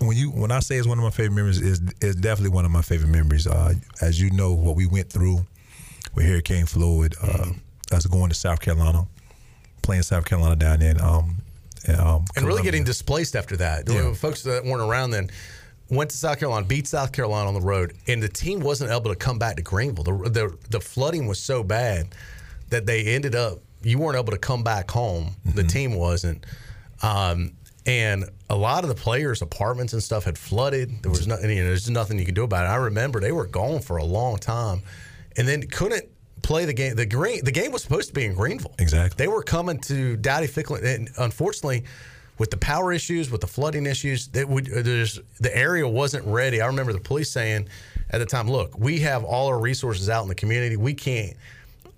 when 0.01 0.17
you 0.17 0.31
when 0.33 0.51
I 0.51 0.59
say 0.59 0.79
it's 0.79 0.87
one 0.89 0.99
of 0.99 1.05
my 1.05 1.11
favorite 1.11 1.37
memories, 1.37 1.61
is 1.61 1.81
it's 2.01 2.17
definitely 2.17 2.55
one 2.57 2.65
of 2.65 2.73
my 2.73 2.83
favorite 2.83 3.11
memories. 3.11 3.47
Uh, 3.47 3.75
as 4.01 4.21
you 4.21 4.31
know, 4.33 4.53
what 4.53 4.75
we 4.75 4.87
went 4.87 5.11
through 5.11 5.47
with 6.15 6.27
Hurricane 6.27 6.67
Floyd, 6.67 7.15
uh, 7.23 7.27
Mm-hmm. 7.27 7.95
us 7.95 8.07
going 8.07 8.29
to 8.31 8.35
South 8.35 8.61
Carolina, 8.61 9.07
playing 9.83 10.03
South 10.03 10.25
Carolina 10.25 10.57
down 10.57 10.79
there, 10.81 10.91
and, 10.91 11.01
um, 11.01 11.37
and, 11.87 12.01
um, 12.01 12.25
and 12.37 12.47
really 12.47 12.63
getting 12.63 12.85
displaced 12.85 13.35
after 13.37 13.57
that. 13.59 13.89
Yeah. 13.89 14.13
Folks 14.15 14.43
that 14.45 14.65
weren't 14.65 14.83
around 14.83 15.11
then 15.11 15.31
went 15.91 16.11
to 16.11 16.17
South 16.17 16.39
Carolina, 16.39 16.65
beat 16.67 16.87
South 16.87 17.13
Carolina 17.13 17.49
on 17.49 17.55
the 17.55 17.61
road, 17.61 17.95
and 18.07 18.23
the 18.23 18.29
team 18.29 18.61
wasn't 18.61 18.91
able 18.91 19.11
to 19.11 19.17
come 19.17 19.39
back 19.39 19.57
to 19.57 19.63
Greenville. 19.63 20.05
The 20.05 20.31
the, 20.31 20.57
the 20.71 20.81
flooding 20.81 21.27
was 21.27 21.39
so 21.39 21.63
bad 21.63 22.09
that 22.71 22.87
they 22.87 23.05
ended 23.15 23.35
up 23.35 23.59
you 23.85 23.99
weren't 23.99 24.17
able 24.17 24.31
to 24.31 24.39
come 24.39 24.63
back 24.63 24.89
home. 24.91 25.35
The 25.45 25.65
team 25.65 25.95
wasn't. 25.95 26.47
Um, 27.03 27.51
and 27.85 28.25
a 28.49 28.55
lot 28.55 28.85
of 28.85 28.89
the 28.89 28.95
players' 28.95 29.43
apartments 29.43 29.93
and 29.93 30.01
stuff 30.01 30.23
had 30.25 30.39
flooded. 30.39 31.03
There 31.03 31.11
was 31.11 31.27
nothing. 31.27 31.51
You 31.51 31.63
know, 31.63 31.69
there's 31.69 31.91
nothing 31.91 32.17
you 32.19 32.25
could 32.25 32.37
do 32.37 32.45
about 32.45 32.65
it. 32.65 32.69
I 32.69 32.77
remember 32.77 33.19
they 33.19 33.33
were 33.33 33.47
gone 33.47 33.81
for 33.81 33.97
a 33.97 34.05
long 34.05 34.37
time, 34.39 34.83
and 35.37 35.47
then 35.47 35.63
couldn't 35.63 36.09
play 36.43 36.65
the 36.65 36.73
game. 36.73 36.97
The 36.97 37.07
green. 37.07 37.45
The 37.45 37.53
game 37.53 37.73
was 37.73 37.83
supposed 37.83 38.09
to 38.09 38.15
be 38.15 38.25
in 38.25 38.35
Greenville. 38.35 38.75
Exactly. 38.79 39.25
They 39.25 39.29
were 39.29 39.43
coming 39.43 39.79
to 39.81 40.17
Dowdy 40.17 40.49
Ficklen, 40.49 40.85
and 40.85 41.09
unfortunately, 41.19 41.85
with 42.39 42.51
the 42.51 42.57
power 42.57 42.93
issues, 42.93 43.31
with 43.31 43.41
the 43.41 43.47
flooding 43.47 43.87
issues, 43.87 44.29
that 44.29 44.49
would 44.49 44.67
there's 44.67 45.21
the 45.41 45.57
area 45.57 45.87
wasn't 45.87 46.27
ready. 46.27 46.61
I 46.61 46.67
remember 46.67 46.93
the 46.93 47.01
police 47.01 47.31
saying 47.31 47.69
at 48.11 48.19
the 48.19 48.27
time, 48.27 48.51
"Look, 48.51 48.79
we 48.79 49.01
have 49.01 49.25
all 49.25 49.49
our 49.49 49.59
resources 49.59 50.09
out 50.09 50.23
in 50.23 50.29
the 50.29 50.35
community. 50.35 50.77
We 50.77 50.95
can't 50.95 51.37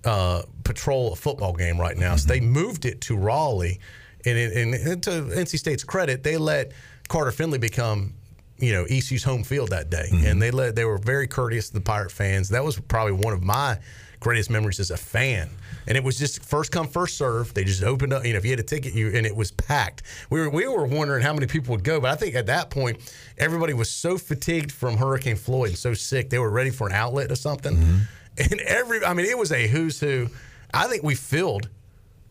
uh, 0.05 0.43
patrol 0.65 1.13
a 1.13 1.17
football 1.17 1.53
game 1.53 1.81
right 1.81 1.97
now." 1.97 2.17
So 2.17 2.29
they 2.29 2.41
moved 2.41 2.85
it 2.85 3.01
to 3.03 3.17
Raleigh, 3.17 3.81
and, 4.25 4.39
it, 4.39 4.57
and, 4.57 4.75
and 4.75 5.03
to 5.05 5.11
NC 5.11 5.59
State's 5.59 5.85
credit, 5.85 6.23
they 6.23 6.37
let 6.37 6.73
Carter 7.09 7.33
Finley 7.33 7.59
become. 7.59 8.15
You 8.59 8.73
know, 8.73 8.85
ECU's 8.85 9.25
home 9.25 9.43
field 9.43 9.71
that 9.71 9.91
day, 9.91 10.09
mm-hmm. 10.11 10.27
and 10.27 10.41
they 10.41 10.51
let 10.51 10.77
they 10.77 10.85
were 10.85 10.99
very 10.99 11.27
courteous 11.27 11.69
to 11.69 11.75
the 11.75 11.81
Pirate 11.81 12.13
fans. 12.13 12.51
That 12.51 12.65
was 12.65 12.79
probably 12.79 13.13
one 13.13 13.35
of 13.35 13.43
my 13.43 13.79
greatest 14.21 14.49
memories 14.49 14.81
as 14.81 14.91
a 14.91 14.97
fan. 14.97 15.51
And 15.87 15.99
it 15.99 16.03
was 16.03 16.19
just 16.19 16.43
first 16.43 16.73
come, 16.73 16.89
first 16.89 17.19
serve. 17.19 17.53
They 17.53 17.63
just 17.63 17.83
opened 17.83 18.13
up. 18.15 18.25
You 18.25 18.33
know, 18.33 18.39
if 18.39 18.45
you 18.45 18.51
had 18.53 18.61
a 18.61 18.65
ticket, 18.65 18.95
you 18.95 19.09
and 19.09 19.27
it 19.27 19.37
was 19.37 19.51
packed. 19.51 20.03
We 20.31 20.41
were 20.41 20.49
we 20.49 20.67
were 20.67 20.87
wondering 20.87 21.23
how 21.23 21.35
many 21.35 21.47
people 21.47 21.73
would 21.73 21.85
go, 21.85 22.01
but 22.01 22.11
I 22.11 22.17
think 22.17 22.35
at 22.35 22.47
that 22.47 22.71
point, 22.71 22.99
everybody 23.39 23.75
was 23.75 23.91
so 23.91 24.17
fatigued 24.17 24.73
from 24.73 24.97
Hurricane 24.97 25.37
Floyd 25.37 25.71
and 25.71 25.79
so 25.79 25.93
sick 25.93 26.31
they 26.31 26.39
were 26.39 26.51
ready 26.51 26.71
for 26.71 26.89
an 26.89 26.95
outlet 26.95 27.31
or 27.31 27.37
something. 27.37 27.77
Mm-hmm. 27.77 27.99
And 28.37 28.61
every, 28.63 29.05
I 29.05 29.15
mean, 29.15 29.27
it 29.27 29.39
was 29.39 29.53
a 29.53 29.69
who's 29.69 30.01
who. 30.01 30.29
I 30.73 30.89
think 30.89 31.05
we 31.05 31.15
filled 31.15 31.69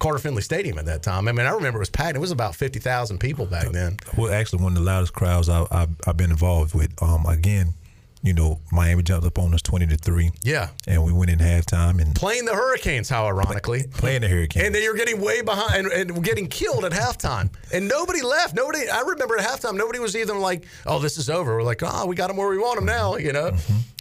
Carter 0.03 0.19
Finley 0.19 0.41
Stadium 0.41 0.77
at 0.77 0.85
that 0.85 1.01
time. 1.01 1.29
I 1.29 1.31
mean, 1.31 1.45
I 1.45 1.51
remember 1.51 1.77
it 1.77 1.79
was 1.79 1.89
packed. 1.89 2.17
It 2.17 2.19
was 2.19 2.31
about 2.31 2.57
fifty 2.57 2.77
thousand 2.77 3.19
people 3.19 3.45
back 3.45 3.69
then. 3.69 3.95
Well, 4.17 4.33
actually, 4.33 4.61
one 4.61 4.73
of 4.73 4.79
the 4.79 4.83
loudest 4.83 5.13
crowds 5.13 5.47
I, 5.47 5.65
I've 6.05 6.17
been 6.17 6.29
involved 6.29 6.75
with. 6.75 6.91
Um, 7.01 7.25
again, 7.25 7.73
you 8.21 8.33
know, 8.33 8.59
Miami 8.69 9.01
jumped 9.01 9.25
up 9.25 9.39
on 9.39 9.53
us 9.53 9.61
twenty 9.61 9.87
to 9.87 9.95
three. 9.95 10.31
Yeah. 10.41 10.71
and 10.87 11.05
we 11.05 11.13
went 11.13 11.31
in 11.31 11.39
halftime 11.39 12.01
and 12.01 12.13
Playing 12.15 12.43
the 12.43 12.53
Hurricanes, 12.53 13.07
how 13.07 13.25
ironically. 13.27 13.85
playing 13.93 14.21
the 14.21 14.27
Hurricanes. 14.27 14.65
And 14.65 14.75
then 14.75 14.83
you're 14.83 14.97
getting 14.97 15.21
way 15.21 15.41
behind 15.41 15.87
and, 15.87 16.11
and 16.11 16.21
getting 16.21 16.47
killed 16.49 16.83
at 16.83 16.91
halftime. 16.91 17.49
And 17.71 17.87
nobody 17.87 18.21
left. 18.21 18.55
Nobody. 18.55 18.89
I 18.89 19.03
remember 19.07 19.37
at 19.37 19.45
halftime, 19.45 19.77
nobody 19.77 19.99
was 19.99 20.17
even 20.17 20.41
like, 20.41 20.65
"Oh, 20.85 20.99
this 20.99 21.17
is 21.17 21.29
over." 21.29 21.55
We're 21.55 21.63
like, 21.63 21.81
"Oh, 21.81 22.07
we 22.07 22.17
got 22.17 22.27
them 22.27 22.35
where 22.35 22.49
we 22.49 22.57
want 22.57 22.75
them 22.75 22.85
now." 22.85 23.15
You 23.15 23.31
know. 23.31 23.55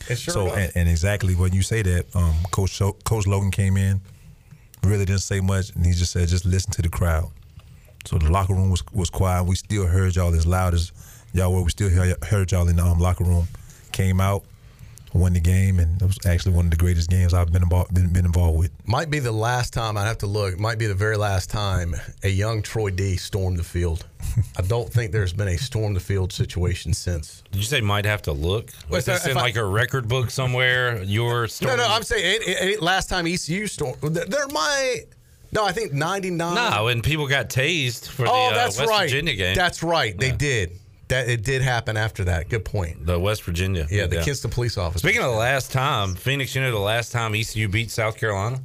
And 0.09 0.19
sure 0.19 0.35
so 0.35 0.49
and, 0.49 0.73
and 0.75 0.89
exactly 0.89 1.37
when 1.37 1.53
you 1.53 1.63
say 1.63 1.83
that, 1.83 2.17
um, 2.17 2.35
Coach 2.51 2.83
Coach 3.05 3.29
Logan 3.29 3.53
came 3.53 3.77
in, 3.77 4.01
really 4.85 5.05
didn't 5.05 5.23
say 5.23 5.41
much, 5.41 5.71
and 5.75 5.85
he 5.85 5.93
just 5.93 6.13
said, 6.13 6.29
"Just 6.29 6.45
listen 6.45 6.73
to 6.73 6.83
the 6.83 6.89
crowd." 6.89 7.31
So 8.05 8.19
the 8.19 8.31
locker 8.31 8.55
room 8.55 8.71
was 8.71 8.83
was 8.93 9.11
quiet. 9.11 9.45
We 9.45 9.55
still 9.55 9.87
heard 9.87 10.17
y'all 10.17 10.35
as 10.35 10.47
loud 10.47 10.75
as 10.75 10.93
y'all 11.33 11.53
were. 11.53 11.63
We 11.63 11.71
still 11.71 11.91
heard, 11.91 12.51
y'all 12.53 12.69
in 12.69 12.77
the 12.77 12.85
um, 12.85 12.99
locker 12.99 13.25
room. 13.25 13.47
Came 13.93 14.21
out, 14.21 14.43
won 15.15 15.33
the 15.33 15.41
game, 15.41 15.79
and 15.79 16.01
it 16.01 16.05
was 16.05 16.19
actually 16.27 16.55
one 16.55 16.67
of 16.67 16.71
the 16.71 16.77
greatest 16.77 17.11
games 17.11 17.35
I've 17.35 17.53
been 17.53 17.63
involved 17.63 17.95
been, 17.95 18.13
been 18.13 18.25
involved 18.25 18.59
with. 18.59 18.71
might 18.87 19.11
be 19.11 19.19
the 19.19 19.33
last 19.33 19.73
time 19.73 19.97
I 19.97 20.07
have 20.07 20.19
to 20.19 20.27
look. 20.27 20.59
Might 20.59 20.79
be 20.79 20.87
the 20.87 20.95
very 20.95 21.17
last 21.17 21.51
time 21.51 21.95
a 22.23 22.29
young 22.29 22.63
Troy 22.63 22.91
D 22.91 23.17
stormed 23.17 23.59
the 23.59 23.65
field. 23.65 24.07
I 24.57 24.63
don't 24.63 24.91
think 24.91 25.13
there's 25.13 25.33
been 25.33 25.49
a 25.49 25.59
storm 25.59 25.95
the 25.95 26.01
field 26.01 26.33
situation 26.33 26.93
since. 26.95 27.43
Did 27.51 27.59
you 27.59 27.65
say 27.65 27.81
might 27.81 28.05
have 28.05 28.23
to 28.23 28.33
look? 28.33 28.71
Well, 28.89 28.99
Was 28.99 29.05
so 29.05 29.13
this 29.13 29.27
in 29.27 29.37
I- 29.37 29.41
like 29.41 29.57
a 29.57 29.65
record 29.65 30.09
book 30.09 30.31
somewhere? 30.31 31.03
Your 31.03 31.49
story? 31.49 31.77
No, 31.77 31.83
no, 31.83 31.89
I'm 31.89 32.03
saying 32.03 32.41
any, 32.43 32.57
any, 32.57 32.77
last 32.77 33.09
time 33.09 33.27
ECU 33.27 33.67
stormed. 33.67 34.01
There 34.03 34.25
there 34.25 34.49
might. 34.49 35.05
No, 35.55 35.67
I 35.67 35.73
think 35.73 35.93
99. 35.93 36.55
No, 36.55 36.89
and 36.89 37.05
people 37.05 37.27
got 37.29 37.51
tased 37.51 38.09
for 38.09 38.27
oh, 38.27 38.49
the 38.49 38.55
uh, 38.55 38.55
that's 38.55 38.79
West 38.79 38.89
right. 38.89 39.11
Virginia 39.11 39.35
game. 39.35 39.55
That's 39.55 39.83
right. 39.83 40.17
They 40.17 40.31
did. 40.31 40.79
That 41.13 41.29
it 41.29 41.43
did 41.45 41.61
happen 41.61 41.99
after 41.99 42.25
that. 42.25 42.49
Good 42.49 42.65
point. 42.65 43.05
the 43.05 43.21
West 43.21 43.43
Virginia. 43.43 43.87
Yeah, 43.91 44.07
the 44.07 44.23
Kinston 44.23 44.51
police 44.51 44.79
officer. 44.79 45.07
Speaking 45.07 45.21
of 45.23 45.31
the 45.31 45.37
last 45.37 45.71
time, 45.71 46.15
Phoenix, 46.15 46.55
you 46.55 46.63
know 46.63 46.71
the 46.71 46.79
last 46.79 47.13
time 47.13 47.35
ECU 47.35 47.69
beat 47.69 47.91
South 47.91 48.17
Carolina? 48.17 48.63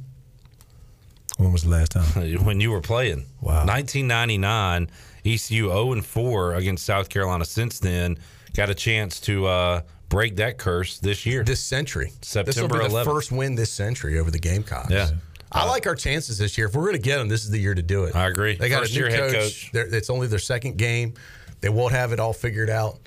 When 1.36 1.52
was 1.52 1.64
the 1.64 1.68
last 1.68 1.92
time? 1.92 2.04
when 2.46 2.58
you 2.58 2.70
were 2.70 2.80
playing. 2.80 3.26
Wow. 3.42 3.66
1999, 3.66 4.88
ECU 5.26 5.68
0 5.68 5.92
and 5.92 6.06
4 6.06 6.54
against 6.54 6.86
South 6.86 7.10
Carolina. 7.10 7.44
Since 7.44 7.80
then, 7.80 8.18
got 8.54 8.70
a 8.70 8.74
chance 8.74 9.20
to 9.20 9.44
uh, 9.46 9.82
break 10.08 10.36
that 10.36 10.56
curse 10.56 10.98
this 10.98 11.26
year. 11.26 11.44
This 11.44 11.60
century. 11.60 12.12
September 12.22 12.46
this 12.46 12.62
will 12.62 12.68
be 12.68 12.78
the 12.78 13.02
11th. 13.02 13.04
first 13.04 13.30
win 13.30 13.56
this 13.56 13.70
century 13.70 14.18
over 14.18 14.30
the 14.30 14.38
Gamecocks. 14.38 14.90
Yeah. 14.90 15.10
I 15.52 15.66
like 15.66 15.86
our 15.86 15.94
chances 15.94 16.38
this 16.38 16.56
year. 16.56 16.68
If 16.68 16.74
we're 16.74 16.84
going 16.84 16.94
to 16.94 16.98
get 16.98 17.18
them, 17.18 17.28
this 17.28 17.44
is 17.44 17.50
the 17.50 17.58
year 17.58 17.74
to 17.74 17.82
do 17.82 18.04
it. 18.04 18.16
I 18.16 18.26
agree. 18.26 18.56
They 18.56 18.70
got 18.70 18.80
First 18.80 18.96
a 18.96 19.00
new 19.00 19.06
head 19.06 19.32
coach. 19.32 19.70
coach. 19.72 19.92
It's 19.92 20.08
only 20.08 20.26
their 20.28 20.38
second 20.38 20.78
game. 20.78 21.12
They 21.60 21.68
won't 21.68 21.92
have 21.92 22.12
it 22.12 22.20
all 22.20 22.32
figured 22.32 22.70
out. 22.70 22.98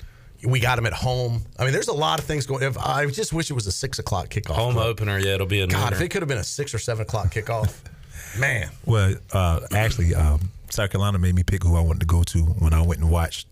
We 0.44 0.58
got 0.60 0.76
them 0.76 0.86
at 0.86 0.92
home. 0.92 1.42
I 1.58 1.64
mean, 1.64 1.72
there's 1.72 1.88
a 1.88 1.92
lot 1.92 2.18
of 2.18 2.24
things 2.24 2.46
going. 2.46 2.62
If, 2.64 2.76
I 2.76 3.06
just 3.06 3.32
wish 3.32 3.50
it 3.50 3.54
was 3.54 3.66
a 3.68 3.72
six 3.72 3.98
o'clock 4.00 4.28
kickoff. 4.28 4.54
Home 4.56 4.74
bro. 4.74 4.82
opener, 4.84 5.18
yeah, 5.18 5.34
it'll 5.34 5.46
be 5.46 5.60
a 5.60 5.66
God, 5.68 5.92
nooner. 5.92 5.96
if 5.96 6.00
it 6.00 6.08
could 6.08 6.20
have 6.22 6.28
been 6.28 6.38
a 6.38 6.44
six 6.44 6.74
or 6.74 6.78
seven 6.78 7.02
o'clock 7.02 7.32
kickoff, 7.32 7.72
man. 8.38 8.68
Well, 8.84 9.14
uh, 9.32 9.60
actually, 9.70 10.14
um, 10.16 10.50
South 10.68 10.90
Carolina 10.90 11.18
made 11.20 11.34
me 11.36 11.44
pick 11.44 11.62
who 11.62 11.76
I 11.76 11.80
wanted 11.80 12.00
to 12.00 12.06
go 12.06 12.24
to 12.24 12.38
when 12.40 12.72
I 12.74 12.82
went 12.82 13.00
and 13.00 13.10
watched 13.10 13.46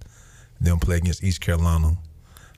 them 0.61 0.79
play 0.81 0.97
against 0.97 1.23
East 1.23 1.41
Carolina. 1.41 1.97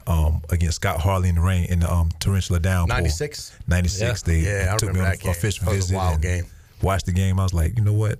Um, 0.05 0.43
against 0.51 0.77
Scott 0.77 0.99
Harley 0.99 1.29
in 1.29 1.37
the 1.37 1.41
rain 1.43 1.67
in 1.67 1.79
the 1.79 1.89
um, 1.93 2.09
torrential 2.19 2.59
downpour. 2.59 2.97
96? 2.97 3.57
96. 3.69 4.03
Yeah. 4.27 4.33
They 4.35 4.41
Yeah, 4.41 4.73
took 4.73 4.83
me 4.83 4.89
remember 4.89 5.05
on 5.07 5.11
that 5.13 5.21
game. 5.21 5.29
a 5.29 5.31
official 5.31 5.65
That 5.67 5.71
was 5.71 5.79
a 5.79 5.79
visit. 5.83 5.97
wild 5.97 6.15
and 6.15 6.23
game. 6.23 6.47
Watched 6.83 7.07
the 7.07 7.13
game. 7.13 7.39
I 7.39 7.45
was 7.45 7.55
like, 7.55 7.79
you 7.79 7.85
know 7.85 7.93
what? 7.93 8.19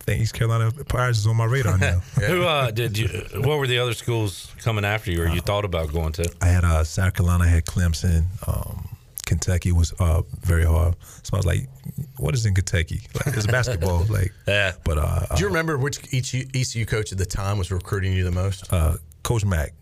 I 0.00 0.04
think 0.04 0.22
East 0.22 0.34
Carolina 0.34 0.70
Pirates 0.88 1.18
is 1.18 1.26
on 1.26 1.36
my 1.36 1.46
radar 1.46 1.78
now. 1.78 1.98
Who 2.26 2.42
uh, 2.44 2.70
did 2.70 2.98
you? 2.98 3.08
What 3.40 3.58
were 3.58 3.66
the 3.66 3.78
other 3.78 3.94
schools 3.94 4.52
coming 4.62 4.84
after 4.84 5.10
you, 5.10 5.22
or 5.22 5.28
you 5.28 5.40
thought 5.40 5.64
about 5.64 5.92
going 5.92 6.12
to? 6.14 6.30
I 6.42 6.46
had 6.48 6.64
uh, 6.64 6.84
South 6.84 7.14
Carolina, 7.14 7.44
I 7.44 7.48
had 7.48 7.64
Clemson. 7.64 8.24
Um, 8.46 8.88
Kentucky 9.26 9.72
was 9.72 9.94
uh, 9.98 10.20
very 10.42 10.64
hard. 10.64 10.94
So 11.22 11.30
I 11.32 11.36
was 11.38 11.46
like, 11.46 11.68
what 12.18 12.34
is 12.34 12.44
in 12.44 12.54
Kentucky? 12.54 13.00
Like, 13.14 13.34
it's 13.36 13.46
basketball. 13.46 14.04
Like, 14.10 14.32
yeah. 14.46 14.72
But 14.84 14.98
uh, 14.98 15.34
Do 15.34 15.40
you 15.40 15.46
remember 15.46 15.78
which 15.78 15.98
ECU, 16.12 16.44
ECU 16.54 16.84
coach 16.84 17.10
at 17.10 17.16
the 17.16 17.24
time 17.24 17.56
was 17.56 17.70
recruiting 17.70 18.12
you 18.12 18.24
the 18.24 18.30
most? 18.30 18.70
uh, 18.70 18.96
Coach 19.22 19.46
Mack, 19.46 19.72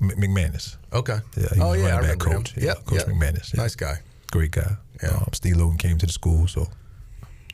McManus. 0.00 0.76
Okay. 0.92 1.18
Yeah, 1.36 1.46
he 1.54 1.60
oh 1.62 1.72
yeah, 1.72 1.86
I 1.86 1.90
running 1.92 2.00
back 2.10 2.22
remember 2.24 2.28
him. 2.28 2.36
coach. 2.42 2.54
Yeah, 2.58 2.64
Yep, 2.64 2.84
Coach 2.84 2.98
yep. 2.98 3.06
McManus. 3.06 3.54
Yeah. 3.54 3.62
Nice 3.62 3.74
guy. 3.76 3.94
Great 4.30 4.50
guy. 4.50 4.76
Um, 5.10 5.26
Steve 5.32 5.56
Logan 5.56 5.78
came 5.78 5.96
to 5.98 6.06
the 6.06 6.12
school, 6.12 6.46
so 6.46 6.68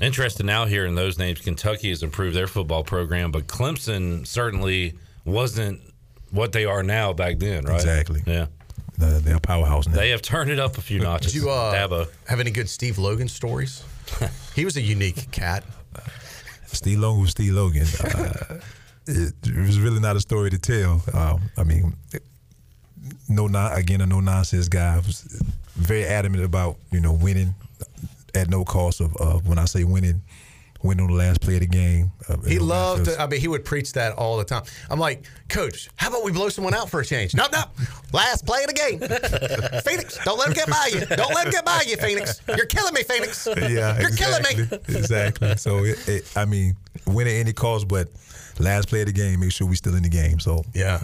Interested 0.01 0.47
now 0.47 0.65
hearing 0.67 0.95
those 0.95 1.19
names. 1.19 1.41
Kentucky 1.41 1.89
has 1.91 2.03
improved 2.03 2.37
their 2.37 2.47
football 2.47 2.85
program, 2.85 3.33
but 3.33 3.47
Clemson 3.47 4.27
certainly 4.27 4.95
wasn't 5.25 5.81
what 6.31 6.53
they 6.53 6.65
are 6.65 6.83
now 6.83 7.13
back 7.13 7.39
then, 7.39 7.65
right? 7.65 7.77
Exactly. 7.77 8.23
Yeah. 8.27 8.47
uh, 9.03 9.19
they're 9.21 9.37
a 9.37 9.41
powerhouse 9.41 9.89
now. 9.89 9.95
They 9.95 10.11
have 10.11 10.23
turned 10.23 10.51
it 10.51 10.59
up 10.61 10.79
a 10.79 10.83
few 10.83 11.01
notches. 11.01 11.33
Did 11.33 11.43
you 11.43 11.51
uh, 11.51 11.75
Dabo. 11.75 12.09
have 12.29 12.39
any 12.41 12.51
good 12.51 12.69
Steve 12.69 12.99
Logan 12.99 13.29
stories? 13.29 13.85
he 14.55 14.65
was 14.65 14.77
a 14.77 14.81
unique 14.81 15.31
cat. 15.31 15.65
Steve 16.67 16.99
Logan 17.01 17.23
was 17.23 17.31
Steve 17.31 17.55
Logan. 17.55 17.87
Uh, 18.05 18.61
it, 19.07 19.35
it 19.43 19.57
was 19.57 19.81
really 19.81 20.01
not 20.01 20.17
a 20.17 20.21
story 20.21 20.51
to 20.51 20.59
tell. 20.59 21.03
Um, 21.15 21.51
I 21.57 21.65
mean, 21.65 21.95
no, 23.29 23.47
not 23.47 23.77
again, 23.77 24.01
a 24.01 24.07
no 24.07 24.21
nonsense 24.21 24.69
guy. 24.69 24.97
Was 24.97 25.23
very 25.75 26.05
adamant 26.05 26.45
about 26.45 26.77
you 26.93 27.01
know 27.01 27.13
winning 27.13 27.55
at 28.35 28.49
no 28.49 28.65
cost 28.65 29.01
of, 29.01 29.17
of 29.17 29.47
when 29.49 29.59
I 29.59 29.65
say 29.65 29.85
winning, 29.85 30.23
win 30.83 31.01
on 31.01 31.09
the 31.09 31.13
last 31.15 31.41
play 31.41 31.55
of 31.55 31.61
the 31.61 31.67
game. 31.67 32.13
Uh, 32.29 32.37
He 32.47 32.59
loved. 32.59 33.07
To, 33.07 33.21
I 33.21 33.27
mean, 33.27 33.41
he 33.41 33.49
would 33.49 33.65
preach 33.65 33.93
that 33.95 34.13
all 34.13 34.37
the 34.37 34.45
time. 34.45 34.63
I'm 34.91 35.01
like, 35.01 35.25
Coach, 35.49 35.89
how 35.97 36.09
about 36.09 36.25
we 36.25 36.31
blow 36.33 36.49
someone 36.51 36.73
out 36.75 36.89
for 36.89 37.01
a 37.01 37.05
change? 37.05 37.35
No, 37.35 37.47
no. 37.53 37.63
Last 38.13 38.47
play 38.47 38.63
of 38.63 38.69
the 38.69 38.75
game. 38.75 38.99
Phoenix, 39.83 40.19
don't 40.25 40.39
let 40.39 40.49
him 40.49 40.55
get 40.55 40.69
by 40.69 40.91
you. 40.93 41.01
Don't 41.17 41.35
let 41.35 41.47
him 41.47 41.53
get 41.53 41.65
by 41.65 41.83
you, 41.87 41.97
Phoenix. 41.97 42.41
You're 42.49 42.67
killing 42.67 42.95
me, 42.95 43.03
Phoenix. 43.03 43.47
yeah, 43.47 43.99
You're 43.99 44.09
exactly, 44.09 44.55
killing 44.67 44.71
me. 44.89 44.99
exactly. 44.99 45.57
So 45.57 45.85
it, 45.85 46.09
it, 46.09 46.33
I 46.37 46.45
mean, 46.45 46.77
win 47.07 47.27
at 47.27 47.33
any 47.35 47.53
cost, 47.53 47.89
but 47.89 48.09
last 48.61 48.89
play 48.89 49.01
of 49.01 49.07
the 49.07 49.13
game, 49.13 49.41
make 49.41 49.53
sure 49.53 49.67
we're 49.67 49.75
still 49.75 49.97
in 49.97 50.03
the 50.05 50.09
game. 50.09 50.39
So 50.39 50.65
Yeah, 50.75 51.01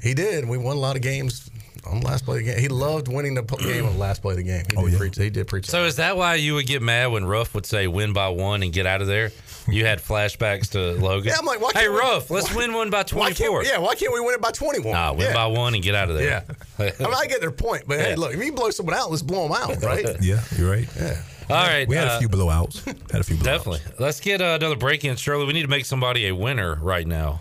he 0.00 0.14
did. 0.14 0.48
We 0.48 0.56
won 0.58 0.76
a 0.76 0.80
lot 0.80 0.96
of 0.96 1.02
games 1.02 1.50
on 1.86 2.00
the 2.00 2.06
last 2.06 2.24
play 2.24 2.38
of 2.38 2.44
the 2.44 2.50
game. 2.52 2.60
He 2.60 2.68
loved 2.68 3.08
winning 3.08 3.34
the 3.34 3.42
game 3.42 3.84
on 3.86 3.92
the 3.94 3.98
last 3.98 4.22
play 4.22 4.32
of 4.32 4.36
the 4.38 4.42
game. 4.42 4.64
He 4.70 4.76
Oh, 4.76 4.88
did 4.88 4.98
preach. 4.98 5.16
He 5.16 5.30
did 5.30 5.46
preach. 5.48 5.66
So 5.66 5.84
is 5.84 5.96
that 5.96 6.16
why 6.16 6.34
you 6.36 6.54
would 6.54 6.66
get 6.66 6.82
mad 6.82 7.06
when 7.12 7.24
Ruff 7.24 7.54
would 7.54 7.66
say 7.66 7.86
win 7.86 8.12
by 8.12 8.28
one 8.28 8.62
and 8.62 8.72
get 8.72 8.86
out 8.86 9.00
of 9.00 9.06
there? 9.06 9.30
You 9.68 9.84
had 9.84 10.00
flashbacks 10.00 10.70
to 10.70 10.92
Logan. 11.04 11.28
Yeah, 11.28 11.36
I'm 11.38 11.44
like, 11.46 11.60
why 11.60 11.70
hey 11.74 11.80
can't 11.82 11.92
we- 11.92 11.98
Ruff, 11.98 12.30
let's 12.30 12.50
why- 12.50 12.56
win 12.62 12.72
one 12.74 12.90
by 12.90 12.98
Why 12.98 13.02
twenty 13.32 13.44
yeah, 13.66 13.78
why 13.78 13.94
can't 13.94 14.12
we 14.12 14.20
win 14.20 14.34
it 14.34 14.40
by 14.40 14.50
21? 14.50 14.92
Nah, 14.92 15.12
win 15.12 15.20
yeah. 15.28 15.34
by 15.34 15.46
one 15.46 15.74
and 15.74 15.82
get 15.82 15.94
out 15.94 16.08
of 16.10 16.16
there. 16.16 16.44
Yeah. 16.78 16.90
I 17.00 17.02
mean, 17.04 17.14
I 17.14 17.26
get 17.26 17.40
their 17.40 17.50
point, 17.50 17.84
but 17.86 17.98
hey, 18.00 18.14
look, 18.16 18.32
if 18.34 18.42
you 18.42 18.52
blow 18.52 18.70
someone 18.70 18.94
out, 18.94 19.10
let's 19.10 19.22
blow 19.22 19.46
them 19.48 19.52
out, 19.52 19.82
right? 19.82 20.06
yeah, 20.22 20.40
you're 20.56 20.70
right. 20.70 20.88
Yeah. 20.96 21.20
All 21.50 21.66
right. 21.66 21.88
We 21.88 21.96
had 21.96 22.08
uh, 22.08 22.16
a 22.16 22.18
few 22.18 22.28
blowouts. 22.28 22.84
Had 23.10 23.20
a 23.20 23.24
few 23.24 23.36
blowouts. 23.36 23.42
Definitely. 23.44 23.80
Let's 23.98 24.20
get 24.20 24.40
uh, 24.42 24.56
another 24.60 24.76
break 24.76 25.04
in, 25.04 25.16
Shirley. 25.16 25.46
We 25.46 25.54
need 25.54 25.62
to 25.62 25.68
make 25.68 25.86
somebody 25.86 26.26
a 26.28 26.34
winner 26.34 26.74
right 26.82 27.06
now. 27.06 27.40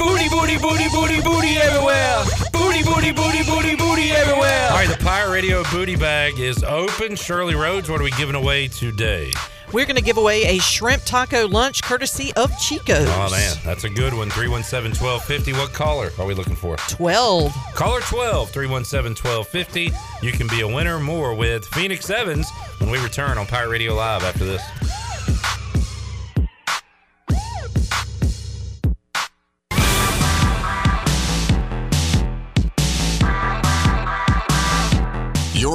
Booty, 0.00 0.30
booty, 0.30 0.56
booty, 0.56 0.88
booty, 0.88 1.20
booty 1.20 1.56
everywhere. 1.58 2.24
Booty, 2.54 2.82
booty, 2.82 3.12
booty, 3.12 3.44
booty, 3.44 3.76
booty 3.76 4.10
everywhere. 4.12 4.68
All 4.70 4.78
right, 4.78 4.88
the 4.88 4.96
Pirate 5.04 5.30
Radio 5.30 5.62
booty 5.70 5.94
bag 5.94 6.40
is 6.40 6.64
open. 6.64 7.16
Shirley 7.16 7.54
Rhodes, 7.54 7.90
what 7.90 8.00
are 8.00 8.04
we 8.04 8.10
giving 8.12 8.34
away 8.34 8.68
today? 8.68 9.30
We're 9.74 9.84
going 9.84 9.96
to 9.96 10.02
give 10.02 10.16
away 10.16 10.56
a 10.56 10.58
shrimp 10.58 11.02
taco 11.04 11.46
lunch 11.46 11.82
courtesy 11.82 12.32
of 12.34 12.50
Chico's. 12.58 13.08
Oh, 13.10 13.28
man, 13.30 13.56
that's 13.62 13.84
a 13.84 13.90
good 13.90 14.14
one. 14.14 14.30
317 14.30 14.98
1250. 14.98 15.52
What 15.52 15.74
caller 15.74 16.10
are 16.18 16.24
we 16.24 16.32
looking 16.32 16.56
for? 16.56 16.76
12. 16.88 17.54
Caller 17.74 18.00
12, 18.00 18.50
317 18.50 19.22
1250. 19.22 19.92
You 20.26 20.32
can 20.32 20.48
be 20.48 20.62
a 20.62 20.66
winner 20.66 20.98
more 20.98 21.34
with 21.34 21.66
Phoenix 21.66 22.08
Evans 22.08 22.50
when 22.78 22.90
we 22.90 22.98
return 23.00 23.36
on 23.36 23.46
Pirate 23.46 23.68
Radio 23.68 23.94
Live 23.94 24.24
after 24.24 24.46
this. 24.46 24.62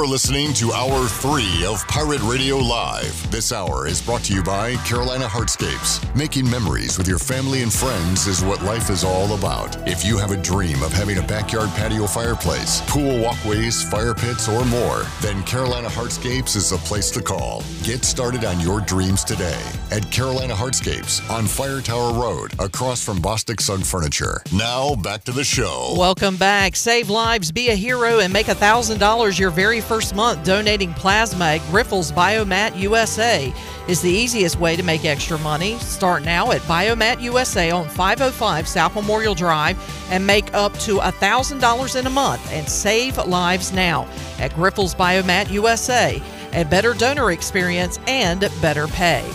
You're 0.06 0.11
listening 0.11 0.53
to 0.53 0.72
Hour 0.72 1.07
3 1.07 1.65
of 1.65 1.86
Pirate 1.88 2.22
Radio 2.22 2.57
Live. 2.57 3.32
This 3.32 3.52
hour 3.52 3.88
is 3.88 4.03
brought 4.03 4.22
to 4.26 4.36
you 4.36 4.44
by 4.44 4.76
Carolina 4.86 5.26
Hardscapes. 5.26 6.15
Making 6.15 6.48
memories 6.48 6.99
with 6.99 7.07
your 7.07 7.18
family 7.18 7.64
and 7.64 7.73
friends 7.73 8.27
is 8.27 8.44
what 8.44 8.61
life 8.61 8.91
is 8.91 9.03
all 9.03 9.34
about. 9.34 9.76
If 9.88 10.06
you 10.06 10.19
have 10.19 10.30
a 10.30 10.38
dream 10.38 10.84
of 10.84 10.94
having 10.94 11.18
a 11.18 11.23
backyard 11.23 11.69
patio 11.69 12.06
fireplace, 12.06 12.84
pool 12.86 13.19
walkways, 13.19 13.82
fire 13.90 14.14
pits, 14.14 14.48
or 14.48 14.64
more, 14.65 15.07
then 15.22 15.41
Carolina 15.41 15.88
Hardscapes 15.88 16.56
is 16.56 16.69
the 16.69 16.77
place 16.77 17.10
to 17.10 17.22
call. 17.23 17.64
Get 17.82 18.06
started 18.06 18.45
on 18.45 18.60
your 18.60 18.82
dreams 18.82 19.23
today 19.23 19.60
at 19.90 20.11
Carolina 20.11 20.53
Hardscapes 20.53 21.27
on 21.32 21.48
Fire 21.48 21.82
Tower 21.82 22.14
Road, 22.14 22.53
across 22.60 23.03
from 23.03 23.18
Bostic 23.18 23.60
Sugg 23.60 23.84
Furniture. 23.84 24.44
Now, 24.53 24.94
back 24.94 25.23
to 25.23 25.32
the 25.32 25.44
show. 25.44 25.95
Welcome 25.98 26.38
back. 26.38 26.76
Save 26.76 27.10
lives, 27.10 27.52
be 27.52 27.69
a 27.69 27.76
hero, 27.76 28.19
and 28.19 28.32
make 28.32 28.45
$1,000 28.45 29.40
your 29.40 29.49
very 29.49 29.82
first 29.82 29.94
month 30.13 30.43
donating 30.43 30.93
plasma 30.93 31.45
at 31.45 31.61
Grifols 31.61 32.11
Biomat 32.11 32.77
USA 32.77 33.53
is 33.88 34.01
the 34.01 34.09
easiest 34.09 34.59
way 34.59 34.76
to 34.76 34.84
make 34.84 35.05
extra 35.05 35.38
money. 35.39 35.77
Start 35.80 36.23
now 36.23 36.51
at 36.51 36.61
Biomat 36.63 37.22
USA 37.22 37.72
on 37.72 37.88
505 37.88 38.67
South 38.67 38.95
Memorial 38.95 39.34
Drive 39.34 39.77
and 40.11 40.26
make 40.26 40.53
up 40.53 40.73
to 40.80 40.97
$1,000 40.97 41.99
in 41.99 42.07
a 42.07 42.09
month 42.09 42.51
and 42.51 42.67
save 42.67 43.17
lives 43.26 43.72
now 43.72 44.03
at 44.38 44.51
Grifols 44.51 44.95
Biomat 44.95 45.49
USA. 45.51 46.22
A 46.53 46.65
better 46.65 46.93
donor 46.93 47.31
experience 47.31 47.97
and 48.05 48.41
better 48.61 48.88
pay. 48.88 49.26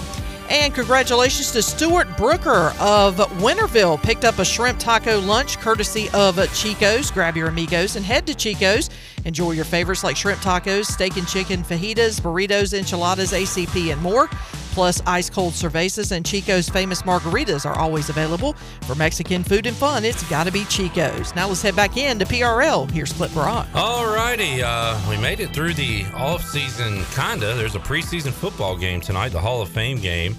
And 0.50 0.74
congratulations 0.74 1.52
to 1.52 1.62
Stuart 1.62 2.16
Brooker 2.16 2.74
of 2.80 3.16
Winterville. 3.38 4.02
Picked 4.02 4.24
up 4.24 4.40
a 4.40 4.44
shrimp 4.44 4.80
taco 4.80 5.20
lunch 5.20 5.58
courtesy 5.60 6.10
of 6.12 6.36
Chico's. 6.52 7.12
Grab 7.12 7.36
your 7.36 7.46
amigos 7.46 7.94
and 7.94 8.04
head 8.04 8.26
to 8.26 8.34
Chico's. 8.34 8.90
Enjoy 9.24 9.52
your 9.52 9.64
favorites 9.64 10.04
like 10.04 10.16
shrimp 10.16 10.40
tacos, 10.40 10.86
steak 10.86 11.16
and 11.16 11.26
chicken 11.26 11.62
fajitas, 11.62 12.20
burritos, 12.20 12.76
enchiladas, 12.76 13.32
ACP, 13.32 13.92
and 13.92 14.00
more. 14.00 14.28
Plus, 14.72 15.02
ice 15.06 15.28
cold 15.28 15.52
cervezas 15.52 16.12
and 16.12 16.24
Chico's 16.24 16.68
famous 16.68 17.02
margaritas 17.02 17.68
are 17.68 17.76
always 17.76 18.08
available. 18.08 18.52
For 18.82 18.94
Mexican 18.94 19.42
food 19.42 19.66
and 19.66 19.76
fun, 19.76 20.04
it's 20.04 20.22
got 20.30 20.44
to 20.44 20.52
be 20.52 20.64
Chico's. 20.66 21.34
Now 21.34 21.48
let's 21.48 21.60
head 21.60 21.74
back 21.74 21.96
in 21.96 22.18
to 22.20 22.24
PRL. 22.24 22.88
Here's 22.90 23.12
Clip 23.12 23.32
Brock. 23.32 23.66
All 23.74 24.06
righty. 24.06 24.62
Uh, 24.62 24.96
we 25.10 25.16
made 25.16 25.40
it 25.40 25.52
through 25.52 25.74
the 25.74 26.06
off 26.14 26.44
season, 26.44 27.04
kinda. 27.14 27.54
There's 27.54 27.74
a 27.74 27.80
preseason 27.80 28.30
football 28.30 28.76
game 28.76 29.00
tonight, 29.00 29.30
the 29.30 29.40
Hall 29.40 29.60
of 29.60 29.68
Fame 29.68 29.98
game. 29.98 30.36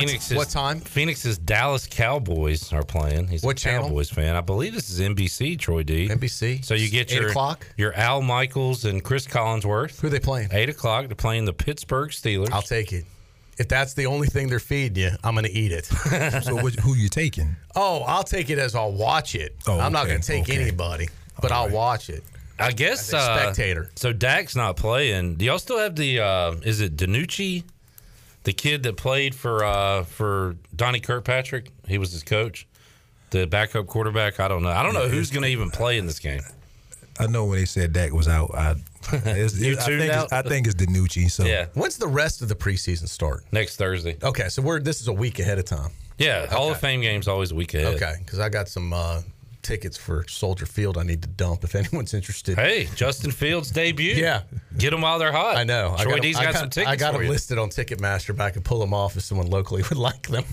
Phoenix 0.00 0.30
is, 0.30 0.36
what 0.36 0.48
time? 0.48 0.80
Phoenix's 0.80 1.38
Dallas 1.38 1.86
Cowboys 1.86 2.72
are 2.72 2.82
playing. 2.82 3.28
He's 3.28 3.42
What 3.42 3.58
a 3.58 3.62
channel? 3.62 3.88
Cowboys 3.88 4.10
fan. 4.10 4.36
I 4.36 4.40
believe 4.40 4.74
this 4.74 4.90
is 4.90 5.00
NBC, 5.00 5.58
Troy 5.58 5.82
D. 5.82 6.08
NBC. 6.08 6.64
So 6.64 6.74
you 6.74 6.90
get 6.90 7.12
Eight 7.12 7.20
your 7.20 7.30
o'clock? 7.30 7.66
your 7.76 7.92
Al 7.94 8.22
Michaels 8.22 8.84
and 8.84 9.02
Chris 9.02 9.26
Collinsworth. 9.26 10.00
Who 10.00 10.06
are 10.06 10.10
they 10.10 10.20
playing? 10.20 10.48
Eight 10.52 10.68
o'clock. 10.68 11.06
They're 11.06 11.14
playing 11.16 11.44
the 11.44 11.52
Pittsburgh 11.52 12.10
Steelers. 12.10 12.50
I'll 12.50 12.62
take 12.62 12.92
it. 12.92 13.04
If 13.58 13.68
that's 13.68 13.94
the 13.94 14.06
only 14.06 14.28
thing 14.28 14.48
they're 14.48 14.58
feeding 14.58 15.02
you, 15.02 15.10
I'm 15.22 15.34
going 15.34 15.44
to 15.44 15.50
eat 15.52 15.72
it. 15.72 15.84
so 16.42 16.54
what, 16.56 16.74
who 16.76 16.94
you 16.94 17.08
taking? 17.08 17.54
Oh, 17.76 18.00
I'll 18.06 18.22
take 18.24 18.48
it 18.48 18.58
as 18.58 18.74
I'll 18.74 18.92
watch 18.92 19.34
it. 19.34 19.54
Oh, 19.66 19.78
I'm 19.78 19.92
not 19.92 20.04
okay, 20.04 20.10
going 20.12 20.20
to 20.22 20.26
take 20.26 20.42
okay. 20.44 20.60
anybody, 20.60 21.08
but 21.40 21.52
I'll 21.52 21.68
watch 21.68 22.08
it. 22.08 22.24
I 22.58 22.70
guess 22.70 23.08
As 23.08 23.14
a 23.14 23.18
uh, 23.18 23.38
spectator. 23.38 23.90
So 23.96 24.12
Dak's 24.12 24.54
not 24.54 24.76
playing. 24.76 25.36
Do 25.36 25.44
y'all 25.44 25.58
still 25.58 25.78
have 25.78 25.96
the? 25.96 26.20
Uh, 26.20 26.52
is 26.62 26.80
it 26.80 26.96
DiNucci, 26.96 27.64
the 28.44 28.52
kid 28.52 28.82
that 28.84 28.96
played 28.96 29.34
for 29.34 29.64
uh, 29.64 30.04
for 30.04 30.56
Donnie 30.74 31.00
Kirkpatrick? 31.00 31.70
He 31.86 31.98
was 31.98 32.12
his 32.12 32.22
coach, 32.22 32.66
the 33.30 33.46
backup 33.46 33.86
quarterback. 33.86 34.40
I 34.40 34.48
don't 34.48 34.62
know. 34.62 34.70
I 34.70 34.82
don't 34.82 34.94
know 34.94 35.08
who's 35.08 35.30
going 35.30 35.42
to 35.44 35.48
even 35.48 35.70
play 35.70 35.98
in 35.98 36.06
this 36.06 36.18
game. 36.18 36.42
I 37.20 37.26
know 37.26 37.44
when 37.44 37.58
they 37.58 37.66
said 37.66 37.92
Dak 37.92 38.12
was 38.12 38.26
out. 38.26 38.54
I, 38.54 38.74
it's, 39.12 39.60
You 39.60 39.76
I 39.78 39.84
tuned 39.84 40.00
think 40.00 40.12
out? 40.12 40.24
It's, 40.24 40.32
I 40.32 40.42
think 40.42 40.66
it's 40.66 40.74
DiNucci. 40.76 41.30
So 41.30 41.44
Yeah, 41.44 41.66
When's 41.74 41.98
the 41.98 42.06
rest 42.08 42.40
of 42.40 42.48
the 42.48 42.54
preseason 42.54 43.06
start? 43.08 43.44
next 43.52 43.76
Thursday. 43.76 44.16
Okay, 44.22 44.48
so 44.48 44.62
we're 44.62 44.80
this 44.80 45.00
is 45.00 45.08
a 45.08 45.12
week 45.12 45.38
ahead 45.38 45.58
of 45.58 45.64
time. 45.66 45.90
Yeah, 46.18 46.46
Hall 46.46 46.70
of 46.70 46.78
Fame 46.80 47.00
game's 47.00 47.28
always 47.28 47.50
a 47.52 47.54
week 47.54 47.74
ahead. 47.74 47.94
Okay, 47.96 48.14
because 48.18 48.38
I 48.38 48.48
got 48.48 48.68
some 48.68 48.92
uh, 48.92 49.20
tickets 49.62 49.96
for 49.96 50.26
Soldier 50.28 50.66
Field 50.66 50.98
I 50.98 51.02
need 51.04 51.22
to 51.22 51.28
dump 51.28 51.64
if 51.64 51.74
anyone's 51.76 52.14
interested. 52.14 52.58
Hey, 52.58 52.88
Justin 52.96 53.30
Fields 53.30 53.70
debut. 53.70 54.14
Yeah. 54.14 54.42
get 54.76 54.90
them 54.90 55.02
while 55.02 55.18
they're 55.18 55.32
hot. 55.32 55.56
I 55.56 55.64
know. 55.64 55.94
I 55.96 56.02
Troy 56.02 56.10
got 56.12 56.16
'em- 56.16 56.22
D's 56.22 56.36
I 56.36 56.44
got, 56.44 56.52
got, 56.54 56.58
some 56.60 56.70
tickets 56.70 56.90
I 56.92 56.96
got 56.96 57.12
them 57.12 57.22
you. 57.22 57.28
listed 57.28 57.58
on 57.58 57.70
Ticketmaster, 57.70 58.36
but 58.36 58.44
I 58.44 58.50
could 58.50 58.64
pull 58.64 58.78
them 58.80 58.92
off 58.94 59.16
if 59.16 59.22
someone 59.22 59.48
locally 59.48 59.82
would 59.88 59.98
like 59.98 60.28
them. 60.28 60.44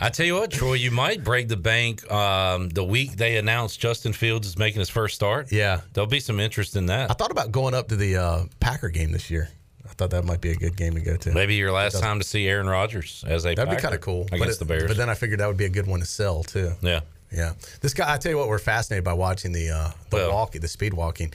I 0.00 0.08
tell 0.10 0.26
you 0.26 0.34
what, 0.34 0.50
Troy, 0.50 0.74
you 0.74 0.90
might 0.90 1.24
break 1.24 1.48
the 1.48 1.56
bank 1.56 2.10
um, 2.12 2.68
the 2.70 2.84
week 2.84 3.16
they 3.16 3.36
announce 3.36 3.76
Justin 3.76 4.12
Fields 4.12 4.46
is 4.46 4.58
making 4.58 4.78
his 4.80 4.88
first 4.90 5.14
start. 5.14 5.52
Yeah. 5.52 5.80
There'll 5.92 6.08
be 6.08 6.20
some 6.20 6.40
interest 6.40 6.76
in 6.76 6.86
that. 6.86 7.10
I 7.10 7.14
thought 7.14 7.30
about 7.30 7.52
going 7.52 7.74
up 7.74 7.88
to 7.88 7.96
the 7.96 8.16
uh, 8.16 8.44
Packer 8.60 8.88
game 8.88 9.12
this 9.12 9.30
year. 9.30 9.48
I 9.84 9.92
thought 9.94 10.10
that 10.10 10.24
might 10.24 10.40
be 10.40 10.50
a 10.50 10.54
good 10.56 10.76
game 10.76 10.94
to 10.94 11.00
go 11.00 11.16
to. 11.16 11.32
Maybe 11.32 11.56
your 11.56 11.72
last 11.72 12.00
time 12.00 12.18
to 12.20 12.24
see 12.26 12.46
Aaron 12.48 12.68
Rodgers 12.68 13.24
as 13.26 13.44
a 13.44 13.54
That'd 13.54 13.74
be 13.74 13.80
kind 13.80 13.94
of 13.94 14.00
cool 14.00 14.24
but 14.30 14.34
against 14.40 14.56
it- 14.56 14.58
the 14.60 14.64
Bears. 14.66 14.86
But 14.86 14.96
then 14.96 15.10
I 15.10 15.14
figured 15.14 15.40
that 15.40 15.46
would 15.48 15.56
be 15.56 15.64
a 15.66 15.70
good 15.70 15.86
one 15.86 16.00
to 16.00 16.06
sell 16.06 16.42
too. 16.42 16.72
yeah. 16.80 17.00
Yeah, 17.32 17.52
this 17.80 17.94
guy. 17.94 18.12
I 18.12 18.16
tell 18.18 18.32
you 18.32 18.38
what, 18.38 18.48
we're 18.48 18.58
fascinated 18.58 19.04
by 19.04 19.12
watching 19.12 19.52
the 19.52 19.70
uh, 19.70 19.90
the 20.10 20.16
Well- 20.16 20.32
walking, 20.32 20.60
the 20.60 20.68
speed 20.68 20.94
walking. 20.94 21.32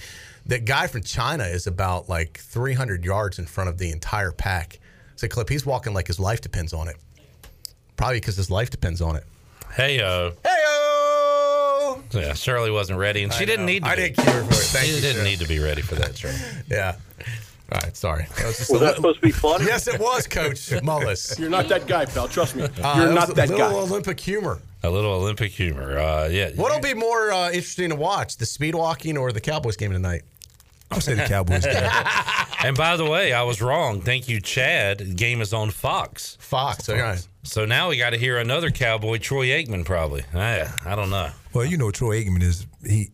That 0.48 0.66
guy 0.66 0.88
from 0.88 1.02
China 1.02 1.44
is 1.46 1.66
about 1.68 2.08
like 2.10 2.38
300 2.40 3.04
yards 3.04 3.40
in 3.40 3.46
front 3.46 3.70
of 3.70 3.78
the 3.80 3.92
entire 3.92 4.32
pack. 4.32 4.80
So 5.16 5.28
clip, 5.28 5.50
he's 5.50 5.66
walking 5.66 5.94
like 5.94 6.06
his 6.08 6.20
life 6.20 6.42
depends 6.42 6.72
on 6.74 6.88
it. 6.88 6.98
Probably 7.98 8.18
because 8.18 8.36
his 8.36 8.52
life 8.52 8.70
depends 8.70 9.02
on 9.02 9.16
it. 9.16 9.24
Hey, 9.74 10.00
uh, 10.02 10.32
Hey 10.44 10.52
yeah, 12.14 12.34
Shirley 12.34 12.72
wasn't 12.72 13.00
ready, 13.00 13.24
and 13.24 13.34
she 13.34 13.44
I 13.44 13.46
didn't 13.46 13.66
know. 13.66 13.72
need 13.72 13.84
to 13.84 13.90
I 13.90 13.96
be. 13.96 14.02
didn't 14.10 14.16
for 14.26 14.40
it. 14.40 14.46
Thank 14.56 14.86
she 14.88 14.96
you, 14.96 15.02
didn't 15.02 15.24
need 15.24 15.40
to 15.40 15.48
be 15.48 15.60
ready 15.60 15.82
for 15.82 15.96
that, 15.96 16.18
Shirley. 16.18 16.36
Yeah. 16.70 16.96
All 17.72 17.80
right, 17.82 17.96
sorry. 17.98 18.28
That 18.38 18.46
was, 18.46 18.58
just 18.58 18.72
Was 18.72 18.82
that 18.82 18.90
li- 18.90 18.96
supposed 18.96 19.16
to 19.20 19.22
be 19.26 19.32
funny? 19.32 19.66
Yes, 19.68 19.88
it 19.88 20.00
was, 20.00 20.28
Coach 20.28 20.70
Mullis. 20.84 21.40
You're 21.40 21.50
not 21.50 21.68
that 21.70 21.88
guy, 21.88 22.06
pal. 22.06 22.28
Trust 22.28 22.56
me. 22.56 22.64
Uh, 22.64 22.68
You're 22.98 23.06
it 23.06 23.08
was 23.08 23.16
not 23.16 23.30
a 23.30 23.34
that 23.34 23.50
little 23.50 23.70
guy. 23.70 23.74
Olympic 23.76 24.20
humor. 24.20 24.60
A 24.84 24.90
little 24.90 25.14
Olympic 25.14 25.52
humor. 25.52 25.98
Uh, 25.98 26.28
yeah. 26.28 26.52
What'll 26.56 26.80
be 26.80 26.94
more 26.94 27.32
uh, 27.32 27.48
interesting 27.50 27.90
to 27.90 27.96
watch, 27.96 28.38
the 28.38 28.46
speed 28.46 28.76
walking 28.76 29.18
or 29.18 29.32
the 29.32 29.42
Cowboys 29.42 29.78
game 29.78 29.92
tonight? 29.92 30.22
I'll 30.92 31.02
say 31.02 31.16
the 31.16 31.26
Cowboys 31.26 31.66
game. 31.66 31.90
And 32.64 32.76
by 32.76 32.98
the 32.98 33.06
way, 33.06 33.32
I 33.32 33.44
was 33.44 33.62
wrong. 33.62 34.02
Thank 34.02 34.28
you, 34.28 34.42
Chad. 34.42 34.98
The 34.98 35.14
game 35.14 35.40
is 35.42 35.54
on 35.54 35.70
Fox. 35.70 36.36
Fox. 36.40 36.90
all 36.90 36.96
right. 36.96 37.28
So 37.44 37.64
now 37.66 37.90
we 37.90 37.98
got 37.98 38.12
to 38.12 38.18
hear 38.18 38.40
another 38.40 38.72
Cowboy, 38.72 39.18
Troy 39.20 39.48
Aikman, 39.50 39.86
probably. 39.86 40.24
I, 40.34 40.68
I 40.84 40.96
don't 40.96 41.12
know. 41.12 41.30
Well, 41.54 41.66
you 41.66 41.78
know, 41.78 41.92
Troy 41.92 42.24
Aikman 42.24 42.42
is 42.42 42.66
he. 42.84 43.12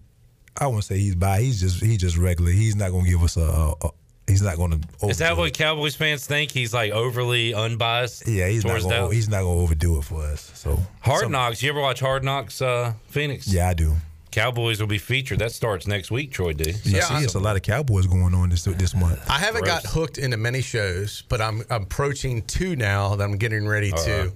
I 0.55 0.67
won't 0.67 0.85
say 0.85 0.99
he's 0.99 1.15
by. 1.15 1.41
He's 1.41 1.59
just 1.59 1.83
he's 1.83 1.97
just 1.97 2.15
regular. 2.17 2.51
He's 2.51 2.77
not 2.77 2.91
going 2.91 3.03
to 3.03 3.09
give 3.11 3.23
us 3.23 3.35
a. 3.35 3.41
a, 3.41 3.73
a 3.87 3.89
he's 4.27 4.41
not 4.41 4.57
going 4.57 4.81
to. 4.81 5.07
Is 5.07 5.17
that 5.19 5.35
what 5.37 5.53
Cowboys 5.53 5.95
fans 5.95 6.25
think? 6.25 6.51
He's 6.51 6.73
like 6.73 6.91
overly 6.91 7.53
unbiased. 7.53 8.27
Yeah, 8.27 8.47
he's 8.47 8.63
not 8.63 8.71
towards 8.71 8.85
going. 8.85 8.95
Dallas? 8.95 9.13
He's 9.15 9.29
not 9.29 9.41
going 9.41 9.57
to 9.57 9.63
overdo 9.63 9.97
it 9.97 10.03
for 10.03 10.21
us. 10.23 10.51
So 10.53 10.79
Hard 11.01 11.21
some- 11.21 11.31
Knocks. 11.31 11.61
You 11.61 11.69
ever 11.69 11.81
watch 11.81 11.99
Hard 11.99 12.23
Knocks, 12.23 12.61
uh, 12.61 12.93
Phoenix? 13.07 13.47
Yeah, 13.47 13.69
I 13.69 13.73
do. 13.73 13.95
Cowboys 14.31 14.79
will 14.79 14.87
be 14.87 14.97
featured. 14.97 15.39
That 15.39 15.51
starts 15.51 15.87
next 15.87 16.09
week, 16.09 16.31
Troy 16.31 16.53
D. 16.53 16.73
Yeah, 16.85 17.01
see, 17.01 17.25
it's 17.25 17.35
a 17.35 17.39
lot 17.39 17.57
of 17.57 17.63
Cowboys 17.63 18.07
going 18.07 18.33
on 18.33 18.49
this 18.49 18.63
this 18.63 18.95
month. 18.95 19.19
I 19.29 19.37
haven't 19.37 19.65
got 19.65 19.85
hooked 19.85 20.17
into 20.17 20.37
many 20.37 20.61
shows, 20.61 21.23
but 21.27 21.41
I'm, 21.41 21.63
I'm 21.69 21.83
approaching 21.83 22.41
two 22.43 22.77
now 22.77 23.15
that 23.17 23.23
I'm 23.25 23.35
getting 23.37 23.67
ready 23.67 23.91
to 23.91 24.31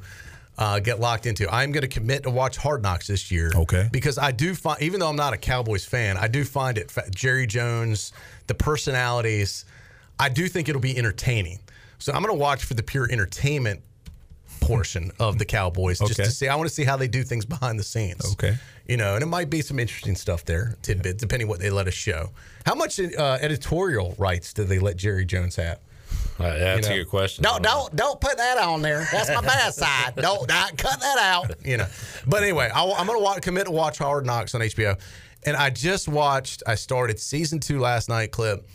uh, 0.57 0.79
get 0.79 0.99
locked 0.99 1.25
into. 1.27 1.49
I'm 1.49 1.71
going 1.71 1.83
to 1.83 1.87
commit 1.87 2.23
to 2.23 2.29
watch 2.29 2.57
Hard 2.57 2.83
Knocks 2.83 3.07
this 3.07 3.31
year. 3.31 3.51
Okay. 3.55 3.87
Because 3.89 4.17
I 4.17 4.31
do 4.31 4.53
find, 4.53 4.81
even 4.81 4.99
though 4.99 5.07
I'm 5.07 5.15
not 5.15 5.31
a 5.31 5.37
Cowboys 5.37 5.85
fan, 5.85 6.17
I 6.17 6.27
do 6.27 6.43
find 6.43 6.77
it 6.77 6.91
fa- 6.91 7.09
Jerry 7.11 7.47
Jones, 7.47 8.11
the 8.47 8.53
personalities. 8.53 9.63
I 10.19 10.29
do 10.29 10.47
think 10.47 10.69
it'll 10.69 10.81
be 10.81 10.97
entertaining. 10.97 11.59
So 11.99 12.13
I'm 12.13 12.21
going 12.23 12.33
to 12.35 12.39
watch 12.39 12.63
for 12.65 12.73
the 12.73 12.83
pure 12.83 13.07
entertainment 13.11 13.81
portion 14.61 15.11
of 15.19 15.37
the 15.37 15.45
Cowboys 15.45 15.99
just 15.99 16.13
Okay. 16.13 16.23
to 16.23 16.31
see. 16.31 16.47
I 16.47 16.55
want 16.55 16.67
to 16.69 16.73
see 16.73 16.83
how 16.83 16.97
they 16.97 17.07
do 17.07 17.23
things 17.23 17.45
behind 17.45 17.79
the 17.79 17.83
scenes. 17.83 18.25
Okay. 18.33 18.57
You 18.87 18.97
know, 18.97 19.15
and 19.15 19.23
it 19.23 19.27
might 19.27 19.49
be 19.49 19.61
some 19.61 19.79
interesting 19.79 20.15
stuff 20.15 20.45
there, 20.45 20.77
tidbits, 20.81 21.19
depending 21.21 21.47
what 21.47 21.59
they 21.59 21.69
let 21.69 21.87
us 21.87 21.93
show. 21.93 22.31
How 22.65 22.75
much 22.75 22.99
uh, 22.99 23.37
editorial 23.41 24.15
rights 24.17 24.53
do 24.53 24.63
they 24.63 24.79
let 24.79 24.97
Jerry 24.97 25.25
Jones 25.25 25.55
have? 25.55 25.79
Uh, 26.37 26.57
that's 26.57 26.87
You 26.87 26.95
a 26.95 26.97
good 26.99 27.09
question. 27.09 27.43
Don't 27.43 27.63
don't 27.63 27.95
don't 27.95 28.19
put 28.19 28.37
that 28.37 28.57
on 28.57 28.81
there. 28.81 29.07
That's 29.11 29.29
my 29.29 29.41
bad 29.41 29.73
side. 29.73 30.15
Don't, 30.17 30.47
don't 30.47 30.77
cut 30.77 30.99
that 30.99 31.17
out. 31.17 31.51
You 31.65 31.77
know. 31.77 31.87
But 32.27 32.43
anyway, 32.43 32.69
I, 32.73 32.83
am 32.83 33.07
gonna 33.07 33.19
watch, 33.19 33.41
commit 33.41 33.65
to 33.65 33.71
watch 33.71 33.97
Hard 33.99 34.25
Knocks 34.25 34.53
on 34.53 34.61
HBO, 34.61 34.99
and 35.45 35.55
I 35.55 35.69
just 35.69 36.07
watched. 36.07 36.61
I 36.67 36.75
started 36.75 37.19
season 37.19 37.59
two 37.59 37.79
last 37.79 38.09
night. 38.09 38.31
Clip 38.31 38.67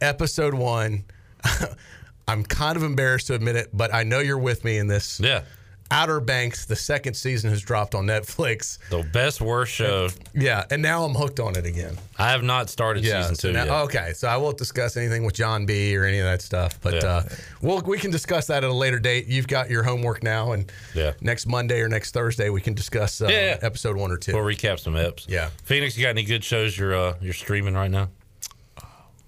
episode 0.00 0.54
one. 0.54 1.04
I'm 2.28 2.44
kind 2.44 2.76
of 2.76 2.82
embarrassed 2.82 3.28
to 3.28 3.34
admit 3.34 3.56
it, 3.56 3.68
but 3.72 3.92
I 3.94 4.02
know 4.02 4.18
you're 4.20 4.38
with 4.38 4.64
me 4.64 4.76
in 4.78 4.86
this. 4.86 5.18
Yeah. 5.18 5.42
Outer 5.90 6.20
Banks, 6.20 6.66
the 6.66 6.76
second 6.76 7.14
season 7.14 7.48
has 7.48 7.62
dropped 7.62 7.94
on 7.94 8.04
Netflix. 8.04 8.76
The 8.90 9.02
best 9.10 9.40
worst 9.40 9.72
show. 9.72 10.10
Yeah, 10.34 10.64
and 10.70 10.82
now 10.82 11.04
I'm 11.04 11.14
hooked 11.14 11.40
on 11.40 11.56
it 11.56 11.64
again. 11.64 11.96
I 12.18 12.30
have 12.32 12.42
not 12.42 12.68
started 12.68 13.02
season 13.04 13.34
so 13.36 13.48
two 13.48 13.54
now- 13.54 13.64
yet. 13.64 13.72
Okay, 13.84 14.12
so 14.12 14.28
I 14.28 14.36
won't 14.36 14.58
discuss 14.58 14.98
anything 14.98 15.24
with 15.24 15.34
John 15.34 15.64
B 15.64 15.96
or 15.96 16.04
any 16.04 16.18
of 16.18 16.26
that 16.26 16.42
stuff, 16.42 16.78
but 16.82 16.92
Yeah. 16.96 17.06
uh, 17.08 17.22
we'll, 17.62 17.80
we 17.80 17.96
can 17.98 18.10
discuss 18.10 18.48
that 18.48 18.64
at 18.64 18.68
a 18.68 18.72
later 18.74 18.98
date. 18.98 19.28
You've 19.28 19.48
got 19.48 19.70
your 19.70 19.82
homework 19.82 20.22
now, 20.22 20.52
and 20.52 20.70
Yeah. 20.92 21.12
next 21.22 21.46
Monday 21.46 21.80
or 21.80 21.88
next 21.88 22.10
Thursday 22.12 22.50
we 22.50 22.60
can 22.60 22.74
discuss 22.74 23.22
uh, 23.22 23.28
Yeah, 23.28 23.52
yeah. 23.52 23.58
episode 23.62 23.96
one 23.96 24.10
or 24.10 24.18
2 24.18 24.34
We'll 24.34 24.44
recap 24.44 24.78
some 24.80 24.92
eps. 24.92 25.24
Yeah. 25.26 25.48
Phoenix, 25.64 25.96
you 25.96 26.02
got 26.02 26.10
any 26.10 26.22
good 26.24 26.44
shows 26.44 26.76
you're 26.76 26.94
uh, 26.94 27.14
you're 27.22 27.32
streaming 27.32 27.72
right 27.72 27.90
now? 27.90 28.10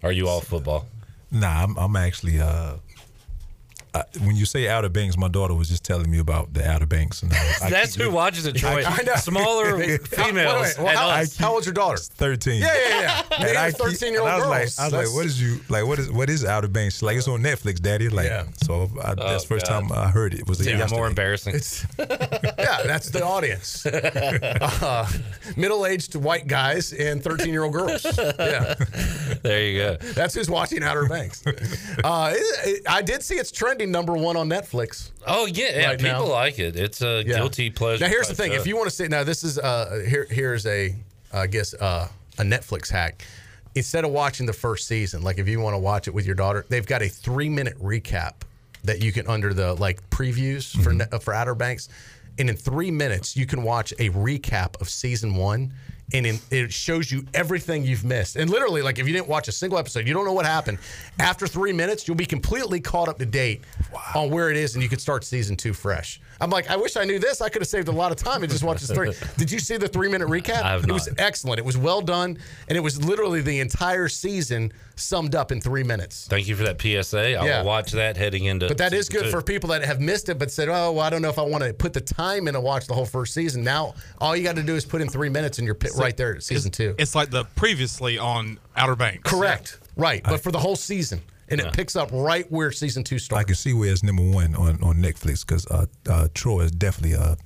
Are 0.02 0.12
you 0.12 0.28
all 0.28 0.40
football? 0.40 0.86
Nah, 1.30 1.62
I'm, 1.64 1.76
I'm 1.76 1.96
actually. 1.96 2.40
Uh, 2.40 2.76
I, 3.94 4.04
when 4.20 4.36
you 4.36 4.46
say 4.46 4.68
Outer 4.68 4.88
Banks, 4.88 5.16
my 5.16 5.28
daughter 5.28 5.54
was 5.54 5.68
just 5.68 5.82
telling 5.84 6.10
me 6.10 6.18
about 6.18 6.52
the 6.54 6.68
Outer 6.68 6.86
Banks, 6.86 7.22
and 7.22 7.32
I, 7.32 7.44
was- 7.44 7.62
I 7.62 7.70
That's 7.70 7.96
keep- 7.96 8.04
who 8.06 8.10
watches 8.12 8.46
it, 8.46 8.54
Troy. 8.56 8.84
I 8.86 9.02
know. 9.02 9.14
Smaller 9.16 9.76
Wait, 9.78 9.88
wait, 10.00 10.06
females. 10.08 10.76
well, 10.78 10.96
how, 10.96 11.08
us. 11.10 11.36
how 11.36 11.52
old's 11.54 11.66
your 11.66 11.72
daughter? 11.74 11.98
Thirteen. 11.98 12.62
Yeah, 12.62 12.74
yeah, 12.88 13.00
yeah. 13.30 13.46
And 13.48 13.58
I 13.58 13.64
have 13.66 13.74
13 13.74 14.12
year 14.12 14.20
old 14.20 14.28
and 14.30 14.36
I 14.36 14.36
was 14.38 14.44
girls. 14.44 14.50
like, 14.50 14.60
I 14.60 14.62
was 14.64 14.76
That's- 14.76 15.08
like, 15.08 15.14
what 15.16 15.26
is 15.26 15.42
you 15.42 15.60
like? 15.68 15.86
What 15.86 15.98
is 15.98 16.10
what 16.12 16.30
is 16.30 16.44
Outer 16.44 16.68
Banks? 16.68 16.94
She's 16.96 17.02
like 17.02 17.16
it's 17.16 17.26
on 17.28 17.40
Netflix, 17.42 17.80
Daddy. 17.80 18.08
Like, 18.08 18.26
Yeah. 18.26 18.44
so 18.62 18.88
I, 19.02 19.14
that's 19.14 19.42
the 19.44 19.48
first 19.48 19.66
God. 19.66 19.80
time 19.88 19.92
I 19.92 20.08
heard 20.08 20.34
it. 20.34 20.46
Was 20.48 20.60
It's 20.60 20.68
even 20.68 20.78
yesterday. 20.80 20.98
more 21.00 21.08
embarrassing. 21.08 21.54
It's 21.54 21.84
yeah, 21.98 22.82
that's 22.84 23.10
the 23.10 23.24
audience. 23.24 23.84
Uh, 23.86 25.08
middle-aged 25.56 26.14
white 26.16 26.46
guys 26.46 26.92
and 26.92 27.22
13-year-old 27.22 27.72
girls. 27.72 28.04
Yeah, 28.04 28.74
there 29.42 29.62
you 29.66 29.78
go. 29.78 29.96
that's 30.14 30.34
who's 30.34 30.50
watching 30.50 30.82
Outer 30.82 31.06
Banks. 31.06 31.42
Uh, 32.04 32.32
it- 32.34 32.68
it- 32.68 32.82
I 32.88 33.02
did 33.02 33.22
see 33.22 33.34
it's 33.36 33.50
trending 33.50 33.79
number 33.86 34.12
one 34.14 34.36
on 34.36 34.48
Netflix. 34.48 35.10
Oh 35.26 35.46
yeah, 35.46 35.78
yeah. 35.78 35.86
Right 35.88 35.98
people 35.98 36.26
now. 36.26 36.32
like 36.32 36.58
it. 36.58 36.76
It's 36.76 37.02
a 37.02 37.22
Yeah. 37.26 37.36
guilty 37.36 37.70
pleasure. 37.70 38.04
Now 38.04 38.10
here's 38.10 38.28
the 38.28 38.34
thing: 38.34 38.52
if 38.52 38.66
you 38.66 38.76
want 38.76 38.88
to 38.88 38.94
say 38.94 39.08
now, 39.08 39.24
this 39.24 39.44
is 39.44 39.58
uh 39.58 40.04
here 40.08 40.26
here's 40.30 40.66
a 40.66 40.94
I 41.32 41.46
guess 41.46 41.74
uh, 41.74 42.08
a 42.38 42.42
Netflix 42.42 42.90
hack. 42.90 43.24
Instead 43.76 44.04
of 44.04 44.10
watching 44.10 44.46
the 44.46 44.52
first 44.52 44.88
season, 44.88 45.22
like 45.22 45.38
if 45.38 45.46
you 45.46 45.60
want 45.60 45.74
to 45.74 45.78
watch 45.78 46.08
it 46.08 46.14
with 46.14 46.26
your 46.26 46.34
daughter, 46.34 46.66
they've 46.68 46.86
got 46.86 47.02
a 47.02 47.08
three 47.08 47.48
minute 47.48 47.78
recap 47.80 48.32
that 48.82 49.00
you 49.00 49.12
can 49.12 49.28
under 49.28 49.54
the 49.54 49.74
like 49.74 50.08
previews 50.10 50.72
for 50.82 50.88
Mm-hmm. 50.90 50.98
Net- 50.98 51.14
uh, 51.14 51.18
for 51.20 51.32
Outer 51.34 51.54
Banks, 51.54 51.88
and 52.38 52.50
in 52.50 52.56
three 52.56 52.90
minutes 52.90 53.36
you 53.36 53.46
can 53.46 53.62
watch 53.62 53.92
a 54.00 54.08
recap 54.10 54.80
of 54.80 54.88
season 54.88 55.36
one 55.36 55.72
and 56.12 56.26
in, 56.26 56.38
it 56.50 56.72
shows 56.72 57.10
you 57.10 57.24
everything 57.34 57.84
you've 57.84 58.04
missed. 58.04 58.36
And 58.36 58.50
literally, 58.50 58.82
like 58.82 58.98
if 58.98 59.06
you 59.06 59.12
didn't 59.12 59.28
watch 59.28 59.48
a 59.48 59.52
single 59.52 59.78
episode, 59.78 60.06
you 60.06 60.14
don't 60.14 60.24
know 60.24 60.32
what 60.32 60.46
happened. 60.46 60.78
After 61.18 61.46
three 61.46 61.72
minutes, 61.72 62.06
you'll 62.06 62.16
be 62.16 62.26
completely 62.26 62.80
caught 62.80 63.08
up 63.08 63.18
to 63.18 63.26
date 63.26 63.62
on 64.14 64.30
where 64.30 64.50
it 64.50 64.56
is, 64.56 64.74
and 64.74 64.82
you 64.82 64.88
could 64.88 65.00
start 65.00 65.24
season 65.24 65.56
two 65.56 65.72
fresh. 65.72 66.20
I'm 66.40 66.50
like, 66.50 66.70
I 66.70 66.76
wish 66.76 66.96
I 66.96 67.04
knew 67.04 67.18
this. 67.18 67.40
I 67.40 67.48
could 67.48 67.60
have 67.62 67.68
saved 67.68 67.88
a 67.88 67.92
lot 67.92 68.12
of 68.12 68.16
time 68.18 68.42
and 68.42 68.50
just 68.50 68.64
watched 68.64 68.80
this 68.80 68.90
three. 68.90 69.12
Did 69.36 69.50
you 69.50 69.58
see 69.58 69.76
the 69.76 69.88
three 69.88 70.08
minute 70.08 70.28
recap? 70.28 70.62
I 70.62 70.70
have 70.72 70.84
it 70.84 70.92
was 70.92 71.08
excellent. 71.18 71.58
It 71.58 71.64
was 71.64 71.76
well 71.76 72.00
done, 72.00 72.38
and 72.68 72.76
it 72.76 72.80
was 72.80 73.02
literally 73.04 73.42
the 73.42 73.60
entire 73.60 74.08
season 74.08 74.72
summed 74.96 75.34
up 75.34 75.52
in 75.52 75.60
three 75.60 75.82
minutes. 75.82 76.26
Thank 76.28 76.48
you 76.48 76.56
for 76.56 76.62
that 76.64 76.80
PSA. 76.80 77.18
I 77.36 77.46
Yeah. 77.46 77.58
will 77.60 77.66
watch 77.66 77.92
that 77.92 78.16
heading 78.16 78.44
into. 78.44 78.68
But 78.68 78.78
that 78.78 78.92
is 78.92 79.08
good 79.08 79.24
two. 79.24 79.30
for 79.30 79.42
people 79.42 79.68
that 79.70 79.82
have 79.84 80.00
missed 80.00 80.28
it, 80.28 80.38
but 80.38 80.50
said, 80.50 80.68
"Oh, 80.68 80.92
well, 80.92 81.00
I 81.00 81.10
don't 81.10 81.22
know 81.22 81.30
if 81.30 81.38
I 81.38 81.42
want 81.42 81.64
to 81.64 81.72
put 81.74 81.92
the 81.92 82.00
time 82.00 82.48
in 82.48 82.54
to 82.54 82.60
watch 82.60 82.86
the 82.86 82.94
whole 82.94 83.06
first 83.06 83.34
season." 83.34 83.62
Now, 83.62 83.94
all 84.20 84.34
you 84.36 84.42
got 84.42 84.56
to 84.56 84.62
do 84.62 84.74
is 84.76 84.84
put 84.84 85.00
in 85.00 85.08
three 85.08 85.28
minutes, 85.28 85.58
and 85.58 85.66
you're 85.66 85.74
pit 85.74 85.92
right 85.96 86.16
there 86.16 86.36
at 86.36 86.42
season 86.42 86.70
two. 86.70 86.94
It's 86.98 87.14
like 87.14 87.30
the 87.30 87.44
previously 87.56 88.18
on 88.18 88.58
Outer 88.76 88.96
Banks. 88.96 89.30
Correct. 89.30 89.78
Right, 89.96 90.22
but 90.24 90.42
for 90.42 90.50
the 90.52 90.58
whole 90.58 90.76
season, 90.76 91.20
and 91.50 91.60
it 91.60 91.72
picks 91.72 91.96
up 91.96 92.08
right 92.12 92.50
where 92.50 92.72
season 92.72 93.04
two 93.04 93.18
starts. 93.18 93.40
I 93.40 93.44
can 93.44 93.54
see 93.56 93.72
where 93.72 93.90
it's 93.92 94.02
number 94.02 94.22
one 94.22 94.54
on, 94.54 94.82
on 94.82 94.96
Netflix 94.96 95.46
because 95.46 95.66
uh, 95.66 95.86
uh, 96.08 96.28
Troy 96.34 96.60
is 96.62 96.70
definitely 96.70 97.14
a. 97.16 97.36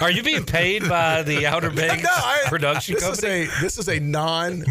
Are 0.00 0.10
you 0.10 0.22
being 0.22 0.44
paid 0.44 0.88
by 0.88 1.22
the 1.22 1.46
Outer 1.46 1.70
Banks 1.74 2.04
No, 2.04 2.10
I- 2.12 2.44
production 2.46 2.94
this 2.94 3.02
company? 3.04 3.42
Is 3.42 3.58
a, 3.58 3.60
this 3.60 3.78
is 3.78 3.88
a 3.88 3.98
non 3.98 4.64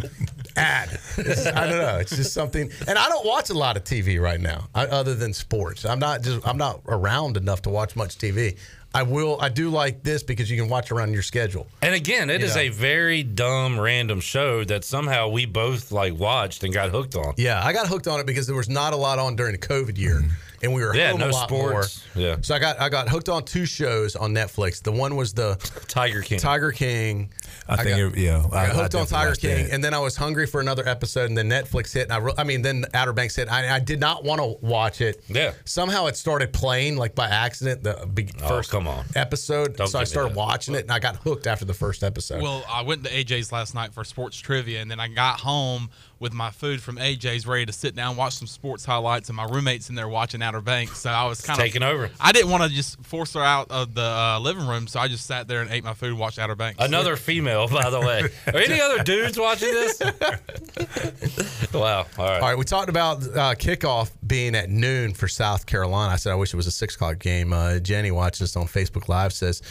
ad. 0.56 1.00
Is- 1.18 1.48
I 1.48 1.68
don't 1.68 1.80
know. 1.80 1.98
It's 1.98 2.16
just 2.16 2.34
something, 2.34 2.70
and 2.88 2.98
I 2.98 3.10
don't 3.10 3.26
watch 3.26 3.50
a 3.50 3.54
lot 3.54 3.76
of 3.76 3.84
TV 3.84 4.22
right 4.22 4.40
now, 4.40 4.68
I, 4.74 4.86
other 4.86 5.16
than 5.16 5.34
sports. 5.34 5.84
I'm 5.86 6.00
not 6.00 6.22
just 6.22 6.48
I'm 6.48 6.58
not 6.58 6.82
around 6.88 7.36
enough 7.38 7.62
to 7.64 7.70
watch 7.70 7.96
much 7.96 8.18
TV. 8.18 8.58
I 8.94 9.04
will. 9.04 9.38
I 9.40 9.48
do 9.50 9.70
like 9.70 10.04
this 10.04 10.22
because 10.22 10.52
you 10.52 10.58
can 10.60 10.70
watch 10.70 10.92
around 10.92 11.14
your 11.14 11.22
schedule. 11.22 11.66
And 11.82 11.96
again, 11.96 12.30
it 12.30 12.42
You 12.42 12.48
is 12.48 12.56
know. 12.56 12.62
a 12.64 12.70
very 12.70 13.24
dumb, 13.24 13.80
random 13.80 14.20
show 14.20 14.64
that 14.66 14.84
somehow 14.84 15.30
we 15.30 15.46
both 15.46 15.92
like 15.94 16.18
watched 16.18 16.64
and 16.64 16.74
got 16.74 16.90
hooked 16.90 17.16
on. 17.16 17.34
Yeah, 17.38 17.64
I 17.64 17.72
got 17.72 17.88
hooked 17.88 18.08
on 18.08 18.20
it 18.20 18.26
because 18.26 18.48
there 18.48 18.56
was 18.56 18.68
not 18.70 18.92
a 18.94 18.98
lot 18.98 19.18
on 19.18 19.36
during 19.38 19.54
the 19.54 19.58
COVID 19.66 19.98
year, 19.98 20.16
mm-hmm. 20.22 20.30
And 20.64 20.74
we 20.74 20.84
were 20.84 20.96
Yeah, 20.96 21.12
home 21.12 21.20
no 21.20 21.28
a 21.28 21.32
lot 21.32 21.50
sports. 21.50 22.04
more. 22.16 22.24
Yeah. 22.24 22.36
So 22.42 22.56
I 22.56 22.60
got 22.60 22.80
I 22.80 22.90
got 22.90 23.10
hooked 23.10 23.30
on 23.30 23.44
two 23.44 23.66
shows 23.66 24.16
on 24.16 24.34
Netflix. 24.34 24.82
The 24.84 24.92
one 24.92 25.16
was 25.16 25.34
the 25.34 25.56
Tiger 25.88 26.22
King. 26.22 26.40
Tiger 26.40 26.72
King. 26.72 27.32
I 27.68 27.78
think 27.78 27.90
got, 27.90 28.00
it- 28.00 28.18
yeah, 28.18 28.38
I 28.52 28.64
I- 28.64 28.68
got 28.68 28.76
I 28.76 28.82
hooked 28.82 28.96
on 28.96 29.06
Tiger 29.08 29.36
King, 29.36 29.66
that. 29.66 29.74
and 29.74 29.84
then 29.84 29.94
I 29.94 30.00
was 30.00 30.16
hungry 30.16 30.46
for 30.48 30.60
another 30.62 30.88
episode, 30.88 31.30
and 31.30 31.38
then 31.38 31.50
Netflix 31.50 31.94
hit, 31.94 32.04
and 32.04 32.14
I, 32.14 32.18
re- 32.18 32.34
I 32.38 32.44
mean, 32.44 32.62
then 32.62 32.86
Outer 32.94 33.14
Banks 33.14 33.36
hit. 33.36 33.50
I, 33.50 33.76
I 33.76 33.80
did 33.80 34.00
not 34.00 34.24
want 34.24 34.40
to 34.42 34.58
watch 34.66 35.00
it. 35.02 35.24
Yeah. 35.28 35.54
Somehow 35.66 36.08
it 36.08 36.18
started 36.18 36.52
playing 36.54 36.98
like 36.98 37.16
by 37.16 37.28
accident. 37.28 37.84
The 37.84 38.08
big 38.14 38.32
Oh, 38.44 38.48
first 38.48 38.72
come 38.72 38.88
on. 38.88 39.06
episode. 39.16 39.76
Don't 39.78 39.88
so 39.88 40.00
I 40.00 40.04
started 40.04 40.36
watching 40.36 40.76
it, 40.76 40.82
and 40.82 40.92
I 40.92 41.00
got 41.00 41.18
hooked 41.18 41.48
after 41.48 41.66
the 41.66 41.74
first 41.74 42.04
episode. 42.04 42.42
Well, 42.42 42.64
I 42.70 42.82
went 42.82 43.04
to 43.06 43.10
AJ's 43.10 43.52
last 43.52 43.74
night 43.76 43.94
for 43.94 44.04
sports 44.04 44.38
trivia, 44.38 44.82
and 44.82 44.90
then 44.92 45.00
I 45.00 45.08
got 45.08 45.40
home 45.40 45.90
with 46.22 46.34
my 46.34 46.52
food 46.52 46.84
from 46.84 46.98
AJ's, 46.98 47.48
ready 47.48 47.66
to 47.66 47.74
sit 47.74 47.96
down, 47.96 48.16
watch 48.16 48.36
some 48.36 48.46
sports 48.48 48.86
highlights, 48.86 49.28
and 49.30 49.36
my 49.36 49.44
roommate's 49.46 49.90
in 49.90 49.96
there 49.96 50.08
watching 50.08 50.44
Outer 50.44 50.62
Banks. 50.62 51.00
So 51.00 51.10
I 51.10 51.26
was 51.26 51.42
kind 51.42 51.60
of 51.60 51.66
taking 51.66 51.82
over. 51.82 52.12
I 52.22 52.32
didn't 52.32 52.52
want 52.52 52.62
to 52.62 52.70
just 52.70 53.04
force 53.04 53.34
her 53.34 53.42
out 53.42 53.72
of 53.72 53.96
the 53.96 54.04
uh, 54.04 54.40
living 54.40 54.68
room, 54.68 54.86
so 54.86 55.00
I 55.00 55.08
just 55.08 55.26
sat 55.26 55.48
there 55.48 55.62
and 55.62 55.72
ate 55.72 55.84
my 55.84 55.96
food, 55.96 56.16
watched 56.16 56.38
Outer 56.38 56.56
Banks. 56.56 56.80
Another 56.80 57.16
female, 57.16 57.68
by 57.68 57.90
the 57.90 58.00
way. 58.00 58.30
Are 58.54 58.60
any 58.60 58.80
other 58.80 59.04
dudes 59.04 59.40
watching 59.40 59.72
this? 59.72 60.00
wow. 61.74 62.06
All 62.20 62.26
right. 62.26 62.36
All 62.36 62.50
right, 62.50 62.58
we 62.58 62.66
talked 62.66 62.90
about 62.90 63.24
uh, 63.24 63.56
kickoff 63.56 64.12
being 64.26 64.54
at 64.54 64.70
noon 64.70 65.16
for 65.16 65.28
South 65.28 65.66
Carolina. 65.66 66.14
I 66.14 66.18
said 66.18 66.34
I 66.34 66.36
wish 66.36 66.54
it 66.54 66.58
was 66.58 66.68
a 66.68 66.72
six 66.72 66.94
o'clock 66.96 67.18
game. 67.18 67.52
Uh, 67.52 67.80
Jenny 67.80 68.12
watching 68.12 68.44
us 68.44 68.56
on 68.56 68.68
Facebook 68.68 69.10
Live 69.10 69.34
says 69.34 69.64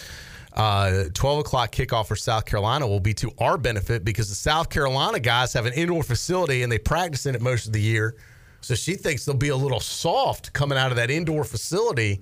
uh, 0.54 1.04
twelve 1.14 1.38
o'clock 1.38 1.70
kickoff 1.72 2.06
for 2.06 2.16
South 2.16 2.44
Carolina 2.44 2.86
will 2.86 3.00
be 3.00 3.14
to 3.14 3.30
our 3.38 3.56
benefit 3.56 4.04
because 4.04 4.28
the 4.28 4.34
South 4.34 4.68
Carolina 4.70 5.20
guys 5.20 5.52
have 5.52 5.66
an 5.66 5.72
indoor 5.74 6.02
facility 6.02 6.62
and 6.62 6.70
they 6.72 6.78
practice 6.78 7.26
in 7.26 7.34
it 7.34 7.40
most 7.40 7.66
of 7.66 7.72
the 7.72 7.80
year. 7.80 8.14
So 8.60 8.74
she 8.74 8.94
thinks 8.94 9.24
they'll 9.24 9.36
be 9.36 9.48
a 9.48 9.56
little 9.56 9.80
soft 9.80 10.52
coming 10.52 10.76
out 10.76 10.90
of 10.90 10.96
that 10.96 11.10
indoor 11.10 11.44
facility, 11.44 12.20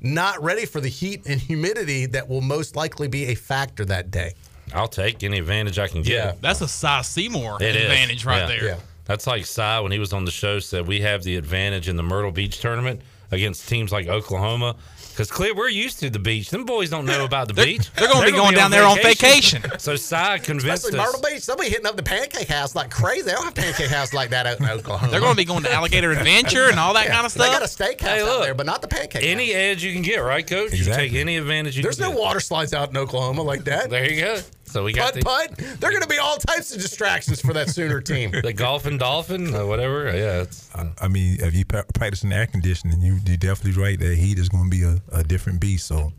not 0.00 0.42
ready 0.42 0.64
for 0.66 0.80
the 0.80 0.88
heat 0.88 1.26
and 1.26 1.40
humidity 1.40 2.06
that 2.06 2.28
will 2.28 2.40
most 2.40 2.74
likely 2.76 3.08
be 3.08 3.26
a 3.26 3.34
factor 3.34 3.84
that 3.84 4.10
day. 4.10 4.34
I'll 4.74 4.88
take 4.88 5.22
any 5.22 5.38
advantage 5.38 5.78
I 5.78 5.86
can 5.86 6.02
get. 6.02 6.12
Yeah. 6.12 6.32
That's 6.40 6.60
a 6.60 6.66
Cy 6.68 7.02
Seymour 7.02 7.62
It 7.62 7.76
is. 7.76 7.82
advantage 7.82 8.24
right 8.24 8.38
Yeah. 8.40 8.46
there. 8.46 8.64
Yeah. 8.64 8.76
That's 9.04 9.28
like 9.28 9.46
Cy 9.46 9.78
when 9.78 9.92
he 9.92 10.00
was 10.00 10.12
on 10.12 10.24
the 10.24 10.32
show 10.32 10.58
said 10.58 10.88
we 10.88 11.02
have 11.02 11.22
the 11.22 11.36
advantage 11.36 11.88
in 11.88 11.96
the 11.96 12.02
Myrtle 12.02 12.32
Beach 12.32 12.58
tournament 12.58 13.00
against 13.30 13.68
teams 13.68 13.92
like 13.92 14.08
Oklahoma. 14.08 14.74
Because 15.16 15.30
clear, 15.30 15.54
we're 15.54 15.70
used 15.70 15.98
to 16.00 16.10
the 16.10 16.18
beach. 16.18 16.50
Them 16.50 16.66
boys 16.66 16.90
don't 16.90 17.06
know 17.06 17.24
about 17.24 17.48
the 17.48 17.54
beach. 17.54 17.90
they're 17.94 18.06
gonna 18.06 18.26
be 18.26 18.32
going 18.32 18.54
down 18.54 18.70
there 18.70 18.84
on 18.84 18.96
vacation. 18.98 19.62
So 19.78 19.96
Cy 19.96 20.38
convinced 20.38 20.84
Especially 20.84 20.98
us. 20.98 21.06
Myrtle 21.06 21.20
Beach, 21.30 21.46
they'll 21.46 21.56
be 21.56 21.68
hitting 21.70 21.86
up 21.86 21.96
the 21.96 22.02
pancake 22.02 22.48
house 22.48 22.74
like 22.74 22.90
crazy. 22.90 23.22
They 23.22 23.32
don't 23.32 23.44
have 23.44 23.54
pancake 23.54 23.88
house 23.90 24.12
like 24.12 24.30
that 24.30 24.46
out 24.46 24.60
in 24.60 24.68
Oklahoma. 24.68 25.10
They're 25.10 25.20
going 25.20 25.32
to 25.32 25.36
be 25.36 25.44
going 25.44 25.62
to 25.62 25.72
Alligator 25.72 26.12
Adventure 26.12 26.68
and 26.68 26.78
all 26.78 26.92
that 26.94 27.06
Yeah, 27.06 27.12
kind 27.14 27.26
of 27.26 27.32
stuff. 27.32 27.46
They 27.46 27.52
got 27.52 27.62
a 27.62 27.68
stuff. 27.68 27.88
steakhouse 27.90 28.00
Hey, 28.08 28.20
out 28.22 28.26
look. 28.26 28.42
there, 28.42 28.54
but 28.54 28.66
not 28.66 28.82
the 28.82 28.88
pancake. 28.88 29.22
Any 29.24 29.46
house. 29.52 29.54
edge 29.56 29.84
you 29.84 29.92
can 29.92 30.02
get, 30.02 30.18
right, 30.18 30.46
Coach? 30.46 30.72
You 30.72 30.78
Exactly. 30.78 31.08
take 31.10 31.18
any 31.18 31.36
advantage 31.36 31.76
you 31.76 31.82
can. 31.82 31.86
There's 31.86 31.96
can 31.96 32.06
no 32.10 32.12
get. 32.12 32.20
water 32.20 32.40
slides 32.40 32.74
out 32.74 32.90
in 32.90 32.96
Oklahoma 32.96 33.42
like 33.42 33.64
that. 33.64 33.88
There 33.90 34.10
you 34.10 34.20
go. 34.22 34.40
So 34.66 34.84
we 34.84 34.92
got 34.92 35.14
Putt 35.14 35.14
the, 35.14 35.64
putt. 35.64 35.80
They're 35.80 35.90
going 35.90 36.02
to 36.02 36.08
be 36.08 36.18
all 36.18 36.36
types 36.36 36.74
of 36.74 36.82
distractions 36.82 37.40
for 37.40 37.52
that 37.54 37.70
Sooner 37.70 38.00
team. 38.00 38.30
the 38.42 38.52
golfing 38.52 38.98
dolphin 38.98 39.54
or 39.54 39.66
whatever. 39.66 40.04
Yeah, 40.06 40.42
it's, 40.42 40.68
I 41.00 41.08
mean, 41.08 41.38
if 41.40 41.54
you 41.54 41.64
pra- 41.64 41.86
practicing 41.94 42.32
air 42.32 42.46
conditioning, 42.46 43.00
you 43.00 43.18
you 43.26 43.36
definitely 43.36 43.80
right. 43.80 43.98
That 43.98 44.16
heat 44.16 44.38
is 44.38 44.48
going 44.48 44.70
to 44.70 44.76
be 44.76 44.82
a, 44.82 45.00
a 45.12 45.22
different 45.22 45.60
beast. 45.60 45.86
So, 45.86 46.12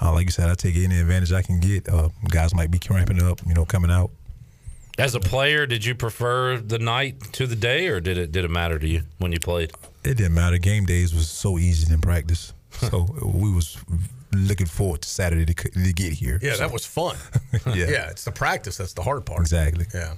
uh, 0.00 0.12
like 0.12 0.24
you 0.26 0.32
said, 0.32 0.50
I 0.50 0.54
take 0.54 0.76
any 0.76 0.98
advantage 0.98 1.32
I 1.32 1.42
can 1.42 1.60
get. 1.60 1.88
Uh, 1.88 2.08
guys 2.28 2.54
might 2.54 2.70
be 2.70 2.78
cramping 2.78 3.22
up, 3.22 3.40
you 3.46 3.54
know, 3.54 3.64
coming 3.64 3.90
out. 3.90 4.10
as 4.98 5.14
a 5.14 5.20
player, 5.20 5.66
did 5.66 5.84
you 5.84 5.94
prefer 5.94 6.56
the 6.58 6.78
night 6.78 7.20
to 7.34 7.46
the 7.46 7.56
day, 7.56 7.88
or 7.88 8.00
did 8.00 8.16
it 8.18 8.32
did 8.32 8.44
it 8.44 8.50
matter 8.50 8.78
to 8.78 8.88
you 8.88 9.02
when 9.18 9.30
you 9.32 9.38
played? 9.38 9.72
It 10.04 10.16
didn't 10.16 10.34
matter. 10.34 10.58
Game 10.58 10.84
days 10.86 11.14
was 11.14 11.28
so 11.30 11.58
easy 11.58 11.86
than 11.86 12.00
practice. 12.00 12.52
So 12.70 13.06
we 13.22 13.50
was 13.52 13.78
looking 14.34 14.66
forward 14.66 15.02
to 15.02 15.08
Saturday 15.08 15.44
to, 15.52 15.54
to 15.70 15.92
get 15.92 16.12
here. 16.12 16.38
Yeah, 16.42 16.52
So, 16.54 16.58
that 16.58 16.72
was 16.72 16.84
fun. 16.86 17.16
Yeah. 17.66 17.88
yeah, 17.88 18.10
it's 18.10 18.24
the 18.24 18.32
practice 18.32 18.76
that's 18.76 18.92
the 18.92 19.02
hard 19.02 19.24
part. 19.26 19.40
exactly. 19.40 19.86
Yeah. 19.94 20.14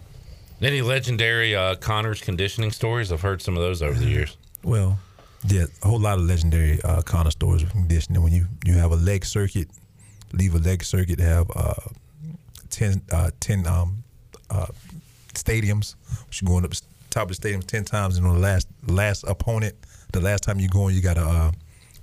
Any 0.61 0.81
legendary 0.83 1.55
uh, 1.55 1.75
Connors 1.77 2.21
conditioning 2.21 2.71
stories? 2.73 3.13
I've 3.13 3.21
heard 3.21 3.43
some 3.43 3.57
of 3.57 3.63
those 3.63 3.83
over 3.83 3.99
the 3.99 4.07
years. 4.07 4.37
Well, 4.63 4.99
yeah, 5.47 5.67
a 5.83 5.89
whole 5.89 6.01
lot 6.01 6.19
of 6.19 6.25
legendary 6.25 6.81
uh, 6.83 7.03
Connor 7.03 7.31
stories 7.31 7.63
of 7.63 7.71
conditioning. 7.71 8.23
When 8.23 8.33
you 8.33 8.47
you 8.65 8.73
have 8.75 8.91
a 8.91 8.97
leg 8.97 9.25
circuit, 9.27 9.69
leave 10.33 10.55
a 10.55 10.59
leg 10.59 10.83
circuit, 10.83 11.21
have 11.21 11.51
uh, 11.55 11.75
10, 12.71 13.03
uh, 13.13 13.31
10 13.39 13.67
um, 13.67 14.03
uh, 14.51 14.67
stadiums. 15.35 15.95
You're 16.33 16.49
going 16.49 16.65
up 16.65 16.73
top 17.11 17.25
of 17.25 17.29
the 17.29 17.35
stadium 17.35 17.63
ten 17.63 17.85
times, 17.85 18.17
and 18.17 18.27
on 18.27 18.35
the 18.35 18.41
last 18.41 18.67
last 18.87 19.25
opponent, 19.25 19.75
the 20.13 20.21
last 20.21 20.43
time 20.43 20.59
you 20.59 20.69
go 20.69 20.89
in, 20.89 20.95
you 20.95 21.01
got 21.03 21.15
to 21.15 21.53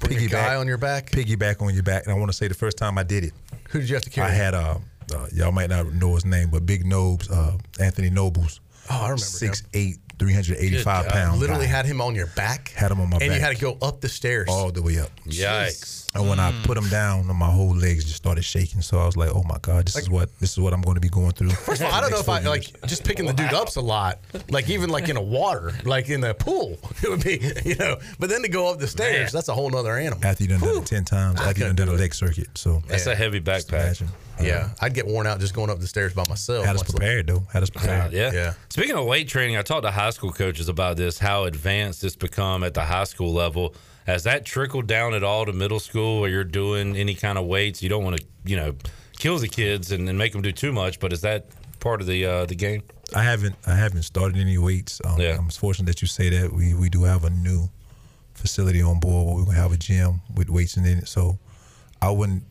Bring 0.03 0.23
a 0.23 0.27
guy 0.27 0.56
on 0.56 0.67
your 0.67 0.77
back. 0.77 1.11
piggyback 1.11 1.61
on 1.61 1.73
your 1.73 1.83
back. 1.83 2.03
And 2.06 2.14
I 2.14 2.17
want 2.17 2.32
to 2.32 2.38
say 2.38 2.48
the 2.48 2.53
first 2.53 2.77
time 2.77 2.98
I 2.98 3.03
did 3.03 3.23
it, 3.23 3.33
Who 3.69 3.80
did 3.80 3.90
you 3.90 3.95
have 3.95 4.03
to 4.03 4.09
carry? 4.09 4.27
I 4.30 4.32
had 4.33 4.53
uh, 4.53 4.77
uh, 5.15 5.27
y'all 5.33 5.51
might 5.51 5.69
not 5.69 5.91
know 5.93 6.15
his 6.15 6.25
name, 6.25 6.49
but 6.49 6.65
Big 6.65 6.85
Nobes, 6.85 7.30
uh, 7.30 7.57
Anthony 7.80 8.09
Nobles. 8.09 8.59
Oh, 8.90 8.95
I 8.98 9.01
remember 9.03 9.17
Six 9.22 9.61
him. 9.61 9.67
eight, 9.73 9.98
three 10.19 10.33
hundred 10.33 10.57
eighty 10.57 10.77
five 10.77 11.06
Good 11.06 11.11
God. 11.14 11.15
pounds. 11.17 11.40
Literally 11.40 11.67
had 11.67 11.85
him 11.85 12.01
on 12.01 12.15
your 12.15 12.27
back. 12.27 12.69
Had 12.69 12.91
him 12.91 12.99
on 12.99 13.09
my 13.09 13.15
and 13.15 13.19
back. 13.19 13.27
And 13.30 13.35
you 13.35 13.41
had 13.41 13.56
to 13.56 13.61
go 13.61 13.77
up 13.82 14.01
the 14.01 14.09
stairs. 14.09 14.48
all 14.49 14.72
the 14.72 14.82
way 14.82 14.99
up. 14.99 15.09
Yikes! 15.25 16.02
And 16.16 16.30
when 16.30 16.40
I 16.40 16.51
put 16.64 16.77
him 16.77 16.88
down, 16.90 17.25
my 17.35 17.50
whole 17.50 17.75
legs 17.75 18.03
just 18.03 18.17
started 18.17 18.43
shaking. 18.43 18.82
So 18.82 19.00
I 19.00 19.06
was 19.06 19.17
like, 19.17 19.32
"Oh 19.33 19.43
my 19.43 19.58
god, 19.61 19.85
this 19.88 19.98
is 19.98 20.09
what 20.09 20.30
this 20.40 20.51
is 20.51 20.59
what 20.59 20.72
I'm 20.74 20.82
going 20.82 20.93
to 20.95 21.01
be 21.01 21.09
going 21.09 21.32
through." 21.32 21.50
First 21.50 21.82
of 21.82 21.88
all, 21.88 21.93
I 21.93 22.01
don't 22.01 22.11
know 22.11 22.19
if 22.19 22.30
I 22.30 22.40
like 22.42 22.66
just 22.85 23.03
picking 23.03 23.25
the 23.25 23.33
dude 23.33 23.53
up's 23.53 23.77
a 23.77 23.82
lot. 23.82 24.19
Like 24.50 24.69
even 24.69 24.90
like 24.92 25.09
in 25.09 25.17
a 25.17 25.22
water, 25.22 25.74
like 25.85 26.09
in 26.09 26.24
a 26.24 26.33
pool, 26.33 26.77
it 27.03 27.09
would 27.09 27.24
be 27.24 27.40
you 27.67 27.75
know. 27.75 27.98
But 28.19 28.30
then 28.30 28.43
to 28.43 28.48
go 28.50 28.67
up 28.72 28.80
the 28.80 28.88
stairs, 28.88 29.32
that's 29.32 29.48
a 29.50 29.53
whole 29.56 29.75
other 29.75 29.98
animal. 29.98 30.24
after 30.24 30.43
you 30.43 30.50
done 30.50 30.59
done 30.59 30.77
it 30.77 30.85
ten 30.85 31.03
times, 31.03 31.40
I 31.42 31.50
after 31.50 31.61
you 31.61 31.66
done 31.66 31.75
couldn't 31.75 31.88
done 31.88 31.95
a 31.95 31.98
it. 31.98 32.01
leg 32.01 32.14
circuit. 32.14 32.48
So 32.58 32.83
That's 32.88 33.08
a 33.08 33.16
heavy 33.16 33.42
backpack. 33.42 33.83
imagine. 33.83 34.09
Yeah, 34.42 34.69
I'd 34.82 34.93
get 34.93 35.06
worn 35.08 35.25
out 35.27 35.40
just 35.40 35.53
going 35.53 35.69
up 35.69 35.80
the 35.80 35.88
stairs 35.88 36.14
by 36.14 36.24
myself. 36.27 36.66
Had 36.66 36.75
us 36.75 36.82
once- 36.82 36.92
prepared 36.92 37.27
though. 37.27 37.43
Had 37.51 37.64
us 37.64 37.69
Uh, 37.69 37.80
prepared. 37.80 38.14
yeah. 38.14 38.32
Yeah. 38.33 38.53
Speaking 38.69 38.95
of 38.95 39.06
weight 39.06 39.27
training, 39.27 39.58
I 39.58 39.61
talked 39.61 39.83
to 39.83 39.92
high 39.92 40.09
school 40.11 40.32
coaches 40.32 40.69
about 40.69 40.98
this, 40.98 41.17
how 41.19 41.43
advanced 41.45 42.03
it's 42.03 42.16
become 42.16 42.64
at 42.64 42.74
the 42.74 42.83
high 42.83 43.03
school 43.06 43.32
level. 43.33 43.74
Has 44.06 44.23
that 44.23 44.45
trickled 44.45 44.88
down 44.88 45.14
at 45.14 45.23
all 45.23 45.45
to 45.45 45.53
middle 45.53 45.80
school 45.80 46.22
where 46.22 46.30
you're 46.30 46.43
doing 46.43 46.95
any 46.98 47.15
kind 47.15 47.38
of 47.38 47.45
weights? 47.45 47.82
You 47.82 47.90
don't 47.90 48.03
want 48.03 48.17
to, 48.19 48.25
you 48.45 48.56
know, 48.57 48.75
kill 49.17 49.38
the 49.38 49.48
kids 49.48 49.91
and, 49.91 50.09
and 50.09 50.17
make 50.17 50.33
them 50.33 50.41
do 50.41 50.51
too 50.51 50.73
much, 50.73 50.99
but 50.99 51.14
is 51.14 51.22
that 51.22 51.48
part 51.80 52.01
of 52.01 52.07
the 52.07 52.25
uh, 52.25 52.45
the 52.45 52.56
game? 52.56 52.83
I 53.15 53.23
haven't 53.23 53.56
I 53.65 53.75
haven't 53.75 54.03
started 54.03 54.38
any 54.38 54.57
weights. 54.57 54.99
Um, 55.06 55.19
Yeah. 55.19 55.38
I'm 55.38 55.49
fortunate 55.49 55.85
that 55.88 56.01
you 56.01 56.07
say 56.07 56.30
that. 56.30 56.51
We 56.51 56.73
we 56.73 56.90
do 56.90 57.03
have 57.03 57.23
a 57.23 57.30
new 57.30 57.69
facility 58.33 58.82
on 58.82 58.99
board 58.99 59.25
where 59.27 59.35
we're 59.35 59.45
gonna 59.45 59.57
have 59.57 59.72
a 59.72 59.77
gym 59.77 60.22
with 60.35 60.49
weights 60.49 60.75
in 60.77 60.85
it. 60.85 61.07
So 61.07 61.38
I 62.01 62.09
wouldn't 62.09 62.43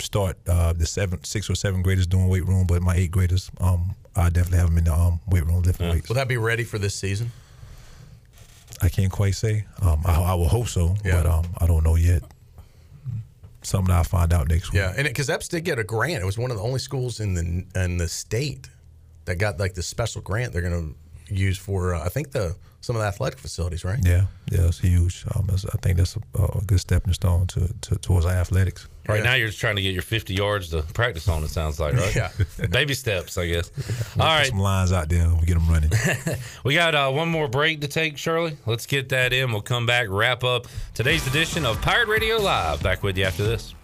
start 0.00 0.36
uh, 0.46 0.72
the 0.74 0.86
seven, 0.86 1.24
six 1.24 1.48
or 1.48 1.54
seven 1.54 1.82
graders 1.82 2.06
doing 2.06 2.28
weight 2.28 2.44
room, 2.46 2.66
but 2.66 2.82
my 2.82 2.94
eight 2.94 3.10
graders, 3.10 3.50
um, 3.60 3.94
I 4.14 4.28
definitely 4.28 4.58
have 4.58 4.68
them 4.68 4.78
in 4.78 4.84
the 4.84 4.94
um, 4.94 5.20
weight 5.28 5.44
room 5.46 5.62
lifting 5.62 5.88
weights. 5.88 6.08
Will 6.08 6.16
that 6.16 6.28
be 6.28 6.36
ready 6.36 6.64
for 6.64 6.78
this 6.78 6.94
season? 6.94 7.32
I 8.82 8.88
can't 8.88 9.10
quite 9.12 9.34
say. 9.34 9.64
Um, 9.82 10.02
I, 10.06 10.14
I 10.20 10.34
will 10.34 10.48
hope 10.48 10.68
so, 10.68 10.94
Yeah. 11.04 11.22
but 11.22 11.26
um, 11.30 11.46
I 11.58 11.66
don't 11.66 11.84
know 11.84 11.96
yet. 11.96 12.22
something 13.62 13.92
I'll 13.94 14.04
find 14.04 14.32
out 14.32 14.48
next 14.48 14.72
week. 14.72 14.78
Yeah, 14.80 14.94
and 14.96 15.06
because 15.06 15.28
Epps 15.28 15.48
did 15.48 15.64
get 15.64 15.78
a 15.78 15.84
grant, 15.84 16.22
it 16.22 16.26
was 16.26 16.38
one 16.38 16.50
of 16.50 16.56
the 16.56 16.62
only 16.62 16.78
schools 16.78 17.20
in 17.20 17.34
the 17.34 17.82
in 17.84 17.98
the 17.98 18.08
state 18.08 18.68
that 19.24 19.36
got 19.36 19.58
like 19.58 19.74
the 19.74 19.82
special 19.82 20.22
grant 20.22 20.52
they're 20.52 20.62
going 20.62 20.94
to 21.28 21.34
use 21.34 21.58
for 21.58 21.94
uh, 21.94 22.02
I 22.04 22.08
think 22.08 22.30
the 22.32 22.56
some 22.80 22.94
of 22.96 23.02
the 23.02 23.08
athletic 23.08 23.38
facilities, 23.40 23.84
right? 23.84 23.98
Yeah, 24.02 24.26
yeah, 24.50 24.68
it's 24.68 24.78
huge. 24.78 25.24
Um, 25.34 25.46
that's, 25.48 25.64
I 25.66 25.76
think 25.82 25.96
that's 25.98 26.16
a, 26.16 26.42
a 26.42 26.62
good 26.64 26.78
stepping 26.80 27.12
stone 27.12 27.46
to, 27.48 27.68
to 27.82 27.96
towards 27.96 28.24
athletics. 28.24 28.86
Right 29.08 29.22
now, 29.22 29.34
you're 29.34 29.48
just 29.48 29.58
trying 29.58 29.76
to 29.76 29.82
get 29.82 29.94
your 29.94 30.02
50 30.02 30.34
yards 30.34 30.68
to 30.70 30.82
practice 30.82 31.28
on. 31.28 31.42
It 31.42 31.48
sounds 31.48 31.80
like, 31.80 31.94
right? 31.94 32.14
Yeah. 32.18 32.30
Baby 32.70 32.94
steps, 32.94 33.38
I 33.38 33.46
guess. 33.46 33.70
We'll 34.16 34.26
All 34.26 34.34
right, 34.34 34.46
some 34.46 34.58
lines 34.58 34.92
out 34.92 35.08
there. 35.08 35.28
We'll 35.28 35.40
get 35.42 35.54
them 35.54 35.68
running. 35.68 35.90
we 36.64 36.74
got 36.74 36.94
uh, 36.94 37.10
one 37.10 37.28
more 37.28 37.48
break 37.48 37.80
to 37.82 37.88
take, 37.88 38.18
Shirley. 38.18 38.56
Let's 38.66 38.86
get 38.86 39.10
that 39.10 39.32
in. 39.32 39.52
We'll 39.52 39.62
come 39.62 39.86
back, 39.86 40.08
wrap 40.10 40.42
up 40.42 40.66
today's 40.94 41.26
edition 41.26 41.64
of 41.64 41.80
Pirate 41.80 42.08
Radio 42.08 42.36
Live. 42.36 42.82
Back 42.82 43.02
with 43.02 43.16
you 43.16 43.24
after 43.24 43.44
this. 43.44 43.74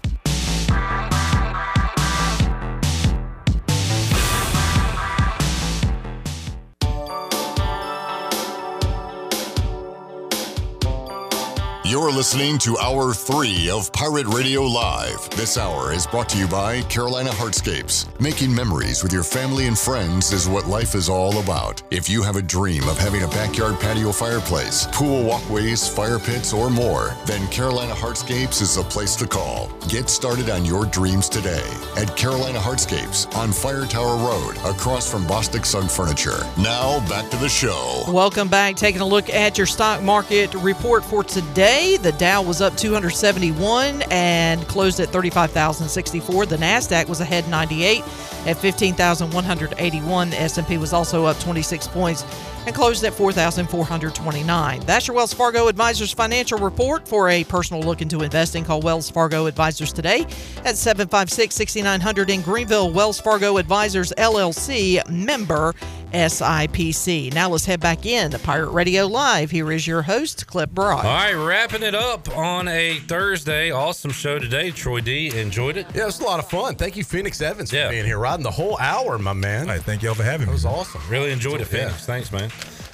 You're 11.94 12.10
listening 12.10 12.58
to 12.58 12.76
Hour 12.78 13.14
3 13.14 13.70
of 13.70 13.92
Pirate 13.92 14.26
Radio 14.26 14.64
Live. 14.64 15.30
This 15.36 15.56
hour 15.56 15.92
is 15.92 16.08
brought 16.08 16.28
to 16.30 16.36
you 16.36 16.48
by 16.48 16.82
Carolina 16.82 17.30
Hardscapes. 17.30 18.08
Making 18.20 18.52
memories 18.52 19.04
with 19.04 19.12
your 19.12 19.22
family 19.22 19.68
and 19.68 19.78
friends 19.78 20.32
is 20.32 20.48
what 20.48 20.66
life 20.66 20.96
is 20.96 21.08
all 21.08 21.38
about. 21.38 21.84
If 21.92 22.10
you 22.10 22.24
have 22.24 22.34
a 22.34 22.42
dream 22.42 22.82
of 22.88 22.98
having 22.98 23.22
a 23.22 23.28
backyard 23.28 23.78
patio 23.78 24.10
fireplace, 24.10 24.88
pool 24.90 25.22
walkways, 25.22 25.86
fire 25.86 26.18
pits, 26.18 26.52
or 26.52 26.68
more, 26.68 27.14
then 27.26 27.46
Carolina 27.52 27.94
Hardscapes 27.94 28.60
is 28.60 28.74
the 28.74 28.82
place 28.82 29.14
to 29.14 29.26
call. 29.28 29.70
Get 29.88 30.10
started 30.10 30.50
on 30.50 30.64
your 30.64 30.86
dreams 30.86 31.28
today 31.28 31.62
at 31.96 32.16
Carolina 32.16 32.58
Hardscapes 32.58 33.32
on 33.36 33.52
Fire 33.52 33.86
Tower 33.86 34.16
Road, 34.16 34.56
across 34.68 35.08
from 35.08 35.26
Bostic 35.26 35.64
Sugg 35.64 35.88
Furniture. 35.88 36.44
Now, 36.58 37.08
back 37.08 37.30
to 37.30 37.36
the 37.36 37.48
show. 37.48 38.02
Welcome 38.08 38.48
back. 38.48 38.74
Taking 38.74 39.00
a 39.00 39.06
look 39.06 39.30
at 39.30 39.56
your 39.56 39.68
stock 39.68 40.02
market 40.02 40.52
report 40.54 41.04
for 41.04 41.22
today. 41.22 41.83
The 41.84 42.14
Dow 42.18 42.40
was 42.40 42.62
up 42.62 42.74
271 42.78 44.04
and 44.10 44.66
closed 44.68 45.00
at 45.00 45.10
35,064. 45.10 46.46
The 46.46 46.56
Nasdaq 46.56 47.08
was 47.08 47.20
ahead 47.20 47.46
98 47.50 48.02
at 48.46 48.56
15,181. 48.56 50.30
The 50.30 50.40
S&P 50.40 50.78
was 50.78 50.94
also 50.94 51.26
up 51.26 51.38
26 51.40 51.86
points 51.88 52.24
and 52.66 52.74
closed 52.74 53.04
at 53.04 53.12
4,429. 53.12 54.80
That's 54.80 55.06
your 55.06 55.14
Wells 55.14 55.34
Fargo 55.34 55.68
Advisors 55.68 56.10
financial 56.10 56.58
report. 56.58 57.06
For 57.06 57.28
a 57.28 57.44
personal 57.44 57.82
look 57.82 58.00
into 58.00 58.22
investing, 58.22 58.64
call 58.64 58.80
Wells 58.80 59.10
Fargo 59.10 59.44
Advisors 59.44 59.92
today 59.92 60.22
at 60.64 60.76
756-6900 60.76 62.30
in 62.30 62.40
Greenville. 62.40 62.90
Wells 62.90 63.20
Fargo 63.20 63.58
Advisors 63.58 64.10
LLC 64.16 65.06
member 65.10 65.74
SIPC. 66.14 67.34
Now 67.34 67.48
let's 67.50 67.64
head 67.64 67.80
back 67.80 68.06
in 68.06 68.30
to 68.30 68.38
Pirate 68.38 68.70
Radio 68.70 69.06
Live. 69.06 69.50
Here 69.50 69.70
is 69.72 69.86
your 69.86 70.02
host, 70.02 70.46
Clip 70.46 70.70
Brock. 70.70 71.04
All 71.04 71.10
right, 71.12 71.34
wrapping 71.34 71.82
it 71.82 71.94
up 71.94 72.28
on 72.36 72.68
a 72.68 72.98
Thursday. 73.00 73.70
Awesome 73.72 74.12
show 74.12 74.38
today. 74.38 74.70
Troy 74.70 75.00
D 75.00 75.36
enjoyed 75.36 75.76
it. 75.76 75.86
Yeah, 75.94 76.02
it 76.04 76.06
was 76.06 76.20
a 76.20 76.24
lot 76.24 76.38
of 76.38 76.48
fun. 76.48 76.76
Thank 76.76 76.96
you, 76.96 77.02
Phoenix 77.04 77.40
Evans, 77.42 77.70
for 77.70 77.88
being 77.90 78.04
here, 78.06 78.18
riding 78.18 78.44
the 78.44 78.50
whole 78.50 78.78
hour, 78.78 79.18
my 79.18 79.32
man. 79.32 79.66
Hey, 79.66 79.78
thank 79.78 80.02
y'all 80.02 80.14
for 80.14 80.22
having 80.22 80.46
That 80.46 80.52
me. 80.52 80.54
was 80.54 80.64
awesome. 80.64 81.00
Really 81.10 81.32
enjoyed 81.32 81.60
it, 81.60 81.70
Yeah. 81.72 81.86
Phoenix. 81.86 82.06
Thanks, 82.06 82.30
man. 82.32 82.50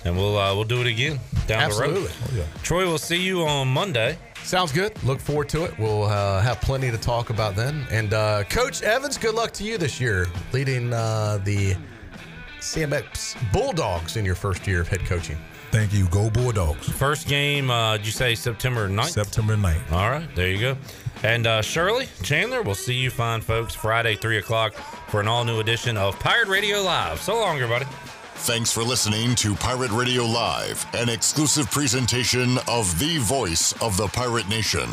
And 0.07 0.17
we'll 0.17 0.39
uh, 0.39 0.55
we'll 0.55 0.65
do 0.65 0.81
it 0.81 0.87
again 0.87 1.21
down 1.47 1.61
Absolutely. 1.65 2.09
the 2.33 2.39
road. 2.41 2.47
Troy, 2.63 2.87
we'll 2.87 2.97
see 2.97 3.21
you 3.23 3.43
on 3.43 3.69
Monday. 3.69 4.17
Sounds 4.45 4.73
good. 4.73 4.93
Look 5.05 5.21
forward 5.21 5.51
to 5.51 5.65
it. 5.65 5.79
We'll 5.79 6.05
uh, 6.05 6.41
have 6.41 6.59
plenty 6.63 6.91
to 6.91 6.97
talk 6.97 7.29
about 7.29 7.55
then. 7.55 7.87
And 7.91 8.15
uh, 8.15 8.45
Coach 8.45 8.83
Evans, 8.83 9.19
good 9.19 9.35
luck 9.35 9.53
to 9.53 9.65
you 9.65 9.77
this 9.77 10.01
year, 10.01 10.27
leading 10.53 10.95
uh, 10.95 11.39
the 11.45 11.77
CM 12.61 12.93
Epps 12.93 13.37
Bulldogs 13.53 14.17
in 14.17 14.25
your 14.25 14.35
first 14.35 14.67
year 14.67 14.81
of 14.81 14.89
head 14.89 15.01
coaching. 15.01 15.37
Thank 15.71 15.93
you. 15.93 16.09
Go 16.09 16.31
Bulldogs. 16.31 16.89
First 16.89 17.29
game, 17.29 17.71
uh, 17.71 17.97
did 17.97 18.07
you 18.07 18.13
say 18.13 18.35
September 18.35 18.89
9th? 18.89 19.11
September 19.11 19.57
9th. 19.57 19.93
All 19.93 20.11
right, 20.11 20.29
there 20.35 20.49
you 20.49 20.59
go. 20.59 20.77
And 21.23 21.47
uh, 21.47 21.63
Shirley, 21.63 22.09
Chandler, 22.23 22.63
we'll 22.63 22.75
see 22.75 22.95
you 22.95 23.11
fine 23.11 23.41
folks 23.41 23.75
Friday, 23.75 24.17
3 24.17 24.39
o'clock 24.39 24.75
for 25.09 25.21
an 25.21 25.29
all 25.29 25.45
new 25.45 25.61
edition 25.61 25.97
of 25.97 26.19
Pirate 26.19 26.49
Radio 26.49 26.81
Live. 26.81 27.21
So 27.21 27.37
long, 27.39 27.57
everybody. 27.57 27.87
Thanks 28.43 28.73
for 28.73 28.83
listening 28.83 29.35
to 29.37 29.55
Pirate 29.55 29.91
Radio 29.91 30.25
Live, 30.25 30.87
an 30.95 31.09
exclusive 31.09 31.71
presentation 31.71 32.57
of 32.67 32.99
the 32.99 33.19
voice 33.19 33.73
of 33.83 33.97
the 33.97 34.09
pirate 34.09 34.49
nation. 34.49 34.89